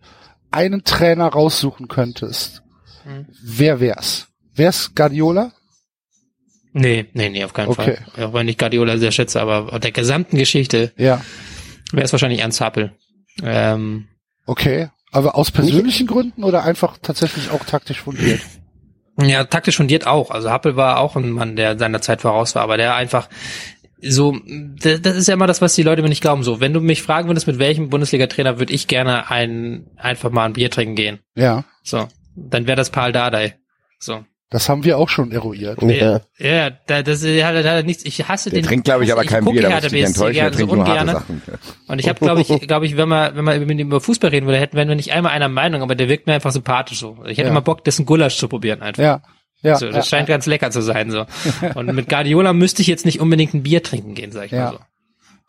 einen 0.50 0.82
Trainer 0.84 1.28
raussuchen 1.28 1.86
könntest, 1.88 2.62
Hm. 3.04 3.26
wer 3.42 3.78
wär's? 3.78 4.26
Wär's 4.54 4.94
Guardiola? 4.96 5.52
Nee, 6.78 7.06
nee, 7.14 7.30
nee, 7.30 7.42
auf 7.42 7.54
keinen 7.54 7.68
Okay. 7.68 7.96
Fall. 8.14 8.24
Auch 8.26 8.34
wenn 8.34 8.48
ich 8.48 8.58
Guardiola 8.58 8.98
sehr 8.98 9.10
schätze, 9.12 9.40
aber 9.40 9.72
auf 9.72 9.80
der 9.80 9.92
gesamten 9.92 10.36
Geschichte 10.36 10.92
Ja. 10.98 11.22
wäre 11.92 12.04
es 12.04 12.12
wahrscheinlich 12.12 12.40
Ernst 12.40 12.60
Happel. 12.60 12.92
Ähm, 13.42 14.08
Okay. 14.46 14.90
Aber 15.10 15.34
aus 15.36 15.50
persönlichen 15.50 16.06
Gründen 16.06 16.44
oder 16.44 16.62
einfach 16.64 16.98
tatsächlich 17.00 17.50
auch 17.50 17.64
taktisch 17.64 18.00
fundiert? 18.02 18.40
Ja, 19.20 19.44
taktisch 19.44 19.76
fundiert 19.78 20.06
auch. 20.06 20.30
Also 20.30 20.50
Happel 20.50 20.76
war 20.76 21.00
auch 21.00 21.16
ein 21.16 21.30
Mann, 21.30 21.56
der 21.56 21.78
seiner 21.78 22.02
Zeit 22.02 22.20
voraus 22.20 22.54
war, 22.54 22.62
aber 22.62 22.76
der 22.76 22.94
einfach 22.94 23.28
so, 24.02 24.36
das, 24.78 25.00
das 25.00 25.16
ist 25.16 25.26
ja 25.28 25.34
immer 25.34 25.46
das, 25.46 25.62
was 25.62 25.74
die 25.74 25.82
Leute 25.82 26.02
mir 26.02 26.10
nicht 26.10 26.20
glauben. 26.20 26.42
So, 26.42 26.60
wenn 26.60 26.74
du 26.74 26.80
mich 26.80 27.02
fragen 27.02 27.28
würdest, 27.28 27.46
mit 27.46 27.58
welchem 27.58 27.88
Bundesliga-Trainer 27.88 28.58
würde 28.58 28.74
ich 28.74 28.86
gerne 28.88 29.30
ein, 29.30 29.86
einfach 29.96 30.30
mal 30.30 30.44
ein 30.44 30.52
Bier 30.52 30.70
trinken 30.70 30.94
gehen. 30.96 31.18
Ja. 31.34 31.64
So, 31.82 32.06
dann 32.36 32.66
wäre 32.66 32.76
das 32.76 32.90
Paul 32.90 33.12
Dardai. 33.12 33.54
So. 33.98 34.22
Das 34.48 34.68
haben 34.68 34.84
wir 34.84 34.96
auch 34.96 35.08
schon 35.08 35.32
eruiert. 35.32 35.82
Ja, 35.82 36.20
ja 36.38 36.70
da, 36.86 37.02
das 37.02 37.22
ist 37.22 37.42
halt, 37.44 37.84
nichts. 37.84 38.04
Ich 38.04 38.28
hasse 38.28 38.48
Der 38.50 38.60
den. 38.60 38.66
trinkt, 38.66 38.84
glaube 38.84 39.04
ich, 39.04 39.12
aber 39.12 39.24
kein 39.24 39.44
Bier, 39.44 39.62
da 39.62 39.70
muss 39.70 39.84
ich 39.84 39.90
dich 39.90 40.04
enttäuschen, 40.04 40.34
der 40.34 40.50
gerne 40.50 40.56
so 40.56 40.66
trinkt 40.66 40.74
nur 40.76 40.86
harte 40.86 41.00
ungerne. 41.00 41.12
Sachen. 41.18 41.42
Und 41.88 41.98
ich 41.98 42.08
habe, 42.08 42.18
glaube 42.20 42.40
ich, 42.42 42.60
glaube 42.68 42.86
ich, 42.86 42.96
wenn 42.96 43.08
man, 43.08 43.34
wenn 43.36 43.44
man 43.44 43.58
mit 43.66 43.70
ihm 43.78 43.88
über 43.88 44.00
Fußball 44.00 44.30
reden 44.30 44.46
würde, 44.46 44.60
hätten, 44.60 44.76
wären 44.76 44.88
wir 44.88 44.94
nicht 44.94 45.12
einmal 45.12 45.32
einer 45.32 45.48
Meinung, 45.48 45.82
aber 45.82 45.96
der 45.96 46.08
wirkt 46.08 46.28
mir 46.28 46.34
einfach 46.34 46.52
sympathisch 46.52 47.00
so. 47.00 47.18
Ich 47.26 47.38
hätte 47.38 47.48
Ja. 47.48 47.54
mal 47.54 47.60
Bock, 47.60 47.82
dessen 47.82 48.06
Gulasch 48.06 48.36
zu 48.36 48.46
probieren 48.46 48.82
einfach. 48.82 49.02
Ja. 49.02 49.22
Ja. 49.62 49.76
so, 49.76 49.86
das 49.86 49.96
ja, 49.96 50.02
scheint 50.02 50.28
ganz 50.28 50.46
lecker 50.46 50.70
zu 50.70 50.80
sein 50.80 51.10
so. 51.10 51.24
Und 51.74 51.92
mit 51.92 52.08
Guardiola 52.08 52.52
müsste 52.52 52.82
ich 52.82 52.88
jetzt 52.88 53.04
nicht 53.04 53.20
unbedingt 53.20 53.52
ein 53.54 53.64
Bier 53.64 53.82
trinken 53.82 54.14
gehen, 54.14 54.30
sag 54.30 54.44
ich 54.46 54.52
Ja. 54.52 54.64
mal 54.66 54.72
so. 54.72 54.78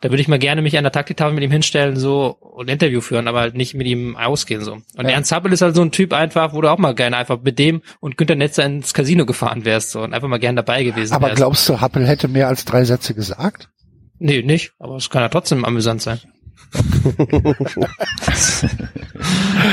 Da 0.00 0.10
würde 0.10 0.20
ich 0.22 0.28
mal 0.28 0.38
gerne 0.38 0.62
mich 0.62 0.78
an 0.78 0.84
der 0.84 0.92
Taktiktafel 0.92 1.34
mit 1.34 1.42
ihm 1.42 1.50
hinstellen 1.50 1.96
so 1.96 2.28
und 2.40 2.70
Interview 2.70 3.00
führen, 3.00 3.26
aber 3.26 3.40
halt 3.40 3.56
nicht 3.56 3.74
mit 3.74 3.86
ihm 3.88 4.16
ausgehen 4.16 4.62
so. 4.62 4.74
Und 4.74 4.84
Ja. 4.96 5.08
Ernst 5.10 5.32
Happel 5.32 5.52
ist 5.52 5.60
halt 5.60 5.74
so 5.74 5.82
ein 5.82 5.90
Typ 5.90 6.12
einfach, 6.12 6.52
wo 6.52 6.60
du 6.60 6.68
auch 6.70 6.78
mal 6.78 6.94
gerne 6.94 7.16
einfach 7.16 7.40
mit 7.42 7.58
dem 7.58 7.82
und 7.98 8.16
Günter 8.16 8.36
Netzer 8.36 8.64
ins 8.64 8.94
Casino 8.94 9.26
gefahren 9.26 9.64
wärst 9.64 9.90
so 9.90 10.00
und 10.02 10.14
einfach 10.14 10.28
mal 10.28 10.38
gerne 10.38 10.56
dabei 10.62 10.84
gewesen 10.84 11.14
Aber 11.14 11.26
wärst. 11.26 11.38
glaubst 11.38 11.68
du, 11.68 11.80
Happel 11.80 12.06
hätte 12.06 12.28
mehr 12.28 12.46
als 12.46 12.64
drei 12.64 12.84
Sätze 12.84 13.12
gesagt? 13.14 13.70
Nee, 14.20 14.42
nicht, 14.42 14.72
aber 14.78 14.96
es 14.96 15.10
kann 15.10 15.22
ja 15.22 15.28
trotzdem 15.30 15.64
amüsant 15.64 16.00
sein. 16.02 16.20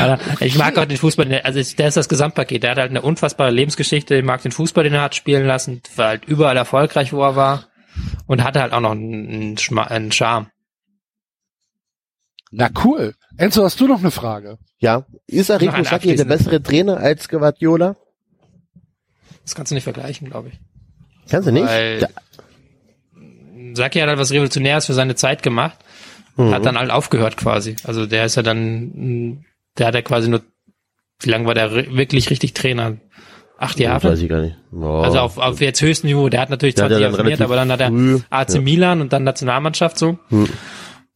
Aber 0.01 0.19
ich 0.39 0.57
mag 0.57 0.77
auch 0.77 0.85
den 0.85 0.97
Fußball, 0.97 1.41
also 1.43 1.59
ich- 1.59 1.75
der 1.75 1.87
ist 1.87 1.97
das 1.97 2.09
Gesamtpaket. 2.09 2.63
Der 2.63 2.71
hat 2.71 2.77
halt 2.77 2.89
eine 2.91 3.01
unfassbare 3.01 3.51
Lebensgeschichte. 3.51 4.15
Ich 4.15 4.23
mag 4.23 4.41
den 4.41 4.51
Fußball, 4.51 4.83
den 4.83 4.93
er 4.93 5.01
hat 5.01 5.15
spielen 5.15 5.45
lassen. 5.45 5.81
War 5.95 6.07
halt 6.09 6.25
überall 6.25 6.57
erfolgreich, 6.57 7.13
wo 7.13 7.21
er 7.23 7.35
war. 7.35 7.65
Und 8.27 8.43
hatte 8.43 8.61
halt 8.61 8.73
auch 8.73 8.79
noch 8.79 8.91
einen, 8.91 9.27
einen, 9.29 9.57
Schma- 9.57 9.87
einen 9.87 10.11
Charme. 10.11 10.47
Na 12.51 12.69
cool. 12.83 13.15
Enzo, 13.37 13.63
hast 13.63 13.79
du 13.79 13.87
noch 13.87 13.99
eine 13.99 14.11
Frage? 14.11 14.57
Ja, 14.79 15.05
ist 15.27 15.51
Arrigo 15.51 15.83
Sacchi 15.83 16.15
der 16.15 16.25
bessere 16.25 16.61
Trainer 16.61 16.97
als 16.97 17.27
Guardiola? 17.27 17.95
Das 19.43 19.55
kannst 19.55 19.71
du 19.71 19.75
nicht 19.75 19.83
vergleichen, 19.83 20.29
glaube 20.29 20.49
ich. 20.49 20.59
Kannst 21.29 21.47
du 21.47 21.51
nicht? 21.51 21.65
Weil. 21.65 22.07
Saki 23.73 23.99
hat 23.99 24.07
halt 24.07 24.19
was 24.19 24.31
Revolutionäres 24.31 24.85
für 24.85 24.93
seine 24.93 25.15
Zeit 25.15 25.43
gemacht. 25.43 25.77
Mhm. 26.37 26.51
Hat 26.51 26.65
dann 26.65 26.77
halt 26.77 26.91
aufgehört 26.91 27.35
quasi. 27.37 27.75
Also 27.83 28.05
der 28.05 28.25
ist 28.25 28.35
ja 28.35 28.43
dann, 28.43 29.43
der 29.77 29.87
hat 29.87 29.95
ja 29.95 30.01
quasi 30.01 30.29
nur, 30.29 30.41
wie 31.19 31.29
lange 31.29 31.45
war 31.45 31.53
der 31.55 31.71
wirklich 31.73 32.29
richtig 32.29 32.53
Trainer? 32.53 32.97
Acht 33.57 33.79
Jahre? 33.79 34.09
Weiß 34.09 34.21
ich 34.21 34.29
gar 34.29 34.41
nicht. 34.41 34.57
Oh. 34.73 34.85
Also 34.85 35.19
auf, 35.19 35.37
auf 35.37 35.61
jetzt 35.61 35.81
höchstem 35.81 36.09
Niveau. 36.09 36.27
Der 36.29 36.41
hat 36.41 36.49
natürlich 36.49 36.75
Der 36.75 36.85
hat 36.85 36.91
20 36.91 37.01
ja 37.01 37.07
Jahre 37.07 37.21
trainiert, 37.21 37.41
aber 37.41 37.55
dann 37.55 37.71
hat 37.71 37.79
er 37.79 37.91
AC 38.29 38.55
ja. 38.55 38.61
Milan 38.61 39.01
und 39.01 39.13
dann 39.13 39.23
Nationalmannschaft 39.23 39.97
so. 39.97 40.19
Hm. 40.29 40.49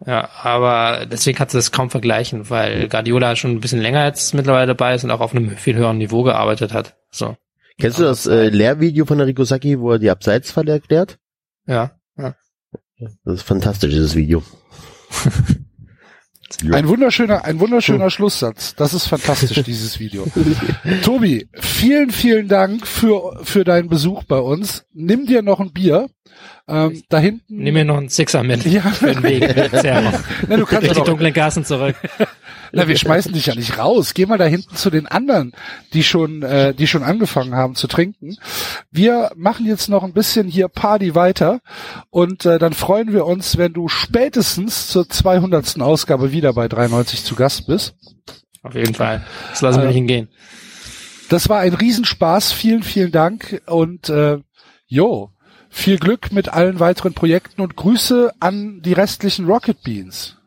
Ja, 0.06 0.30
aber 0.44 1.06
deswegen 1.06 1.38
kannst 1.38 1.54
du 1.54 1.58
das 1.58 1.72
kaum 1.72 1.90
vergleichen, 1.90 2.50
weil 2.50 2.88
Guardiola 2.88 3.36
schon 3.36 3.52
ein 3.52 3.60
bisschen 3.60 3.82
länger 3.82 4.06
jetzt 4.06 4.34
mittlerweile 4.34 4.68
dabei 4.68 4.96
ist 4.96 5.04
und 5.04 5.12
auch 5.12 5.20
auf 5.20 5.36
einem 5.36 5.58
viel 5.58 5.76
höheren 5.76 5.98
Niveau 5.98 6.24
gearbeitet 6.24 6.74
hat. 6.74 6.96
So. 7.12 7.36
Kennst 7.78 8.00
du 8.00 8.04
das 8.04 8.26
äh, 8.26 8.48
Lehrvideo 8.48 9.06
von 9.06 9.20
Arrigo 9.20 9.44
Sacchi, 9.44 9.80
wo 9.80 9.92
er 9.92 10.00
die 10.00 10.10
Abseitsfalle 10.10 10.72
erklärt? 10.72 11.18
Ja. 11.66 11.92
ja. 12.18 12.36
Das 13.26 13.36
ist 13.36 13.44
fantastisch, 13.44 13.92
dieses 13.92 14.16
Video. 14.16 14.44
Ein 16.72 16.88
wunderschöner, 16.88 17.46
ein 17.46 17.60
wunderschöner 17.60 18.10
Schlusssatz. 18.10 18.76
Das 18.76 18.94
ist 18.94 19.08
fantastisch, 19.08 19.64
dieses 19.66 20.00
Video. 20.00 20.26
Tobi, 21.04 21.48
vielen, 21.54 22.12
vielen 22.12 22.48
Dank 22.48 22.86
für, 22.88 23.40
für 23.44 23.64
deinen 23.64 23.90
Besuch 23.90 24.24
bei 24.24 24.40
uns. 24.40 24.86
Nimm 24.94 25.26
dir 25.26 25.42
noch 25.42 25.60
ein 25.60 25.72
Bier. 25.72 26.10
Ähm, 26.68 27.02
da 27.10 27.20
hinten. 27.20 27.58
Nimm 27.58 27.74
mir 27.74 27.86
noch 27.86 27.98
einen 27.98 28.10
Sixer 28.10 28.44
mit. 28.44 28.66
Ja. 28.66 28.82
Für 28.82 29.14
den 29.14 29.24
Weg. 29.24 29.44
Sehr. 29.82 30.22
Na, 30.48 30.58
du 30.58 30.66
kannst 30.66 30.88
Durch 30.88 31.00
die 31.00 31.04
dunklen 31.04 31.34
Gassen 31.34 31.66
zurück. 31.66 31.96
Na, 32.72 32.88
wir 32.88 32.98
schmeißen 32.98 33.34
dich 33.34 33.48
ja 33.48 33.56
nicht 33.56 33.78
raus. 33.78 34.14
Geh 34.14 34.26
mal 34.26 34.38
da 34.38 34.46
hinten 34.46 34.76
zu 34.76 34.90
den 34.90 35.08
anderen, 35.08 35.54
die 35.94 36.04
schon, 36.04 36.44
äh, 36.44 36.74
die 36.74 36.88
schon 36.88 37.04
angefangen 37.04 37.56
haben 37.56 37.76
zu 37.76 37.88
trinken. 37.88 38.38
Wir 38.92 39.32
machen 39.36 39.66
jetzt 39.66 39.90
noch 39.90 40.04
ein 40.04 40.14
bisschen 40.14 40.48
hier 40.48 40.68
Party 40.68 41.16
weiter 41.16 41.62
und 42.10 42.46
äh, 42.46 42.60
dann 42.60 42.74
freuen 42.74 43.14
wir 43.14 43.26
uns, 43.26 43.58
wenn 43.58 43.74
du 43.74 43.88
spätestens 43.88 44.88
zur 44.90 45.10
200. 45.10 45.80
Ausgabe 45.82 46.32
wieder 46.32 46.54
bei 46.54 46.68
93 46.68 47.24
zu 47.24 47.36
Gast 47.36 47.68
bist. 47.68 47.96
Auf 48.64 48.76
jeden 48.76 48.94
Fall. 48.96 49.26
Das 49.50 49.62
lassen 49.62 49.78
wir 49.80 49.84
Äh, 49.84 49.88
nicht 49.88 49.96
hingehen. 49.96 50.30
Das 51.30 51.48
war 51.50 51.60
ein 51.60 51.74
Riesenspaß. 51.74 52.52
Vielen, 52.52 52.84
vielen 52.84 53.12
Dank 53.12 53.62
und 53.68 54.10
äh, 54.10 54.40
jo, 54.88 55.32
viel 55.70 56.00
Glück 56.00 56.32
mit 56.32 56.50
allen 56.50 56.80
weiteren 56.80 57.14
Projekten 57.14 57.62
und 57.62 57.76
Grüße 57.76 58.34
an 58.40 58.82
die 58.82 58.94
restlichen 58.94 59.46
Rocket 59.46 59.84
Beans. 59.84 60.38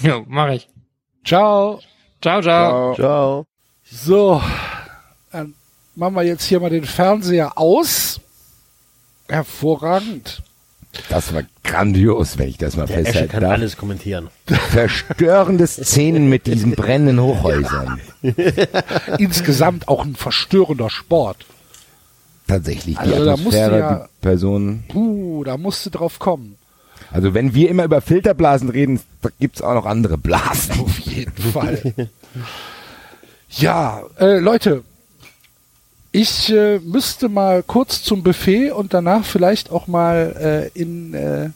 Jo, 0.00 0.24
mach 0.26 0.48
ich. 0.48 0.68
Ciao. 1.24 1.80
Ciao, 2.20 2.40
ciao. 2.42 2.94
Ciao. 2.94 3.46
So, 3.84 4.42
dann 5.32 5.54
machen 5.94 6.14
wir 6.14 6.22
jetzt 6.22 6.44
hier 6.44 6.60
mal 6.60 6.70
den 6.70 6.84
Fernseher 6.84 7.58
aus. 7.58 8.20
Hervorragend. 9.28 10.42
Das 11.08 11.32
war 11.32 11.42
grandios, 11.64 12.36
wenn 12.36 12.48
ich 12.48 12.58
das 12.58 12.76
mal 12.76 12.86
Der 12.86 12.96
Esche 12.98 13.04
festhalten 13.06 13.32
kann 13.32 13.40
darf. 13.42 13.52
alles 13.52 13.76
kommentieren. 13.78 14.28
Verstörende 14.46 15.66
Szenen 15.66 16.28
mit 16.28 16.46
diesen 16.46 16.72
brennenden 16.72 17.20
Hochhäusern. 17.20 17.98
Insgesamt 19.18 19.88
auch 19.88 20.04
ein 20.04 20.16
verstörender 20.16 20.90
Sport. 20.90 21.46
Tatsächlich, 22.46 22.96
die 22.98 23.12
Also 23.12 23.24
da 23.24 23.30
musst 23.38 23.44
du 23.44 23.48
Atmosphäre, 23.62 23.78
ja- 23.78 23.94
die 24.06 24.20
Personen. 24.20 24.84
Puh, 24.88 25.44
da 25.44 25.56
musst 25.56 25.86
du 25.86 25.90
drauf 25.90 26.18
kommen. 26.18 26.56
Also 27.12 27.34
wenn 27.34 27.54
wir 27.54 27.68
immer 27.68 27.84
über 27.84 28.00
Filterblasen 28.00 28.70
reden, 28.70 29.00
da 29.20 29.28
gibt's 29.38 29.60
auch 29.62 29.74
noch 29.74 29.86
andere 29.86 30.18
Blasen. 30.18 30.80
Auf 30.80 30.98
jeden 31.00 31.42
Fall. 31.52 32.08
Ja, 33.50 34.02
äh, 34.18 34.38
Leute, 34.38 34.82
ich 36.10 36.50
äh, 36.50 36.78
müsste 36.78 37.28
mal 37.28 37.62
kurz 37.62 38.02
zum 38.02 38.22
Buffet 38.22 38.70
und 38.70 38.94
danach 38.94 39.24
vielleicht 39.24 39.70
auch 39.70 39.86
mal 39.86 40.70
äh, 40.74 40.78
in, 40.78 41.14
äh, 41.14 41.50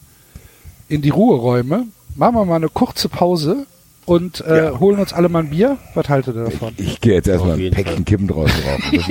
in 0.88 1.02
die 1.02 1.10
Ruheräume. 1.10 1.86
Machen 2.14 2.34
wir 2.34 2.44
mal 2.44 2.56
eine 2.56 2.68
kurze 2.68 3.08
Pause 3.08 3.66
und 4.06 4.40
äh, 4.42 4.70
holen 4.70 5.00
uns 5.00 5.12
alle 5.12 5.28
mal 5.28 5.40
ein 5.40 5.50
Bier. 5.50 5.78
Was 5.94 6.08
haltet 6.08 6.36
ihr 6.36 6.44
davon? 6.44 6.72
Ich 6.76 7.00
gehe 7.00 7.14
jetzt 7.14 7.26
erstmal 7.28 7.58
ein 7.58 7.72
Päckchen 7.72 8.04
Kippen 8.04 8.28
draußen 8.28 8.62
rauchen. 8.64 9.02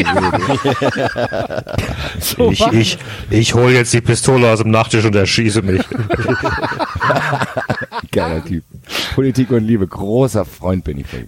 So 2.20 2.52
ich, 2.52 2.66
ich, 2.72 2.98
ich 3.30 3.54
hole 3.54 3.74
jetzt 3.74 3.94
die 3.94 4.02
Pistole 4.02 4.52
aus 4.52 4.60
dem 4.60 4.72
Nachttisch 4.72 5.06
und 5.06 5.16
erschieße 5.16 5.62
mich. 5.62 5.82
Geiler 8.12 8.44
Typ. 8.44 8.64
Politik 9.14 9.52
und 9.52 9.66
Liebe, 9.66 9.86
großer 9.86 10.46
Freund 10.46 10.86
bin 10.86 11.00
ich 11.00 11.08
von 11.08 11.20
ihm. 11.20 11.28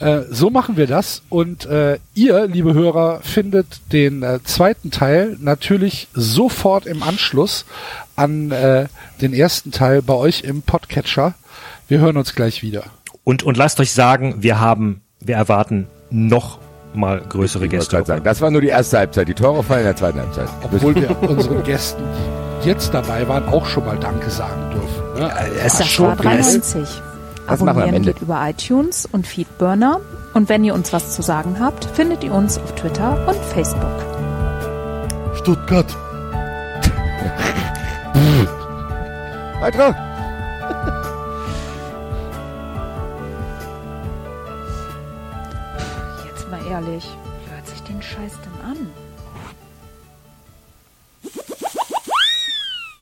Äh, 0.00 0.22
so 0.30 0.50
machen 0.50 0.76
wir 0.76 0.86
das. 0.86 1.22
Und 1.28 1.66
äh, 1.66 1.98
ihr, 2.14 2.46
liebe 2.46 2.74
Hörer, 2.74 3.20
findet 3.22 3.92
den 3.92 4.22
äh, 4.22 4.40
zweiten 4.44 4.90
Teil 4.90 5.36
natürlich 5.40 6.08
sofort 6.12 6.86
im 6.86 7.02
Anschluss 7.02 7.64
an 8.16 8.50
äh, 8.50 8.86
den 9.20 9.32
ersten 9.32 9.72
Teil 9.72 10.02
bei 10.02 10.14
euch 10.14 10.42
im 10.42 10.62
Podcatcher. 10.62 11.34
Wir 11.88 12.00
hören 12.00 12.16
uns 12.16 12.34
gleich 12.34 12.62
wieder. 12.62 12.84
Und, 13.24 13.42
und 13.42 13.56
lasst 13.56 13.80
euch 13.80 13.92
sagen, 13.92 14.36
wir 14.38 14.60
haben, 14.60 15.02
wir 15.20 15.36
erwarten 15.36 15.86
noch 16.10 16.58
mal 16.94 17.20
größere 17.20 17.64
Ich 17.64 17.70
Gäste. 17.70 18.02
sagen, 18.04 18.24
das 18.24 18.40
war 18.40 18.50
nur 18.50 18.60
die 18.60 18.68
erste 18.68 18.98
Halbzeit. 18.98 19.28
Die 19.28 19.34
Tore 19.34 19.62
fallen 19.62 19.80
in 19.80 19.86
der 19.86 19.96
zweiten 19.96 20.18
Halbzeit. 20.20 20.48
Obwohl 20.62 20.94
wir 20.94 21.22
unseren 21.22 21.62
Gästen, 21.62 22.02
die 22.64 22.68
jetzt 22.68 22.92
dabei 22.94 23.26
waren, 23.28 23.46
auch 23.48 23.66
schon 23.66 23.84
mal 23.84 23.96
Danke 23.98 24.30
sagen 24.30 24.70
dürfen. 24.70 25.20
Ne? 25.22 25.30
Es 25.64 25.74
war 25.74 25.78
Das 25.80 25.88
schon 25.88 26.06
war 26.08 26.16
geil. 26.16 26.36
93. 26.42 26.82
Das 27.46 27.60
machen 27.60 27.60
wir 27.60 27.60
am 27.60 27.68
Abonnieren 27.78 27.94
Ende. 27.96 28.12
geht 28.12 28.22
über 28.22 28.46
iTunes 28.48 29.06
und 29.10 29.26
Feedburner. 29.26 30.00
Und 30.34 30.48
wenn 30.50 30.64
ihr 30.64 30.74
uns 30.74 30.92
was 30.92 31.14
zu 31.14 31.22
sagen 31.22 31.56
habt, 31.60 31.86
findet 31.86 32.22
ihr 32.22 32.32
uns 32.34 32.58
auf 32.58 32.74
Twitter 32.74 33.26
und 33.26 33.36
Facebook. 33.46 33.88
Stuttgart. 35.36 35.96
Eintracht! 39.62 39.96
Jetzt 46.86 47.17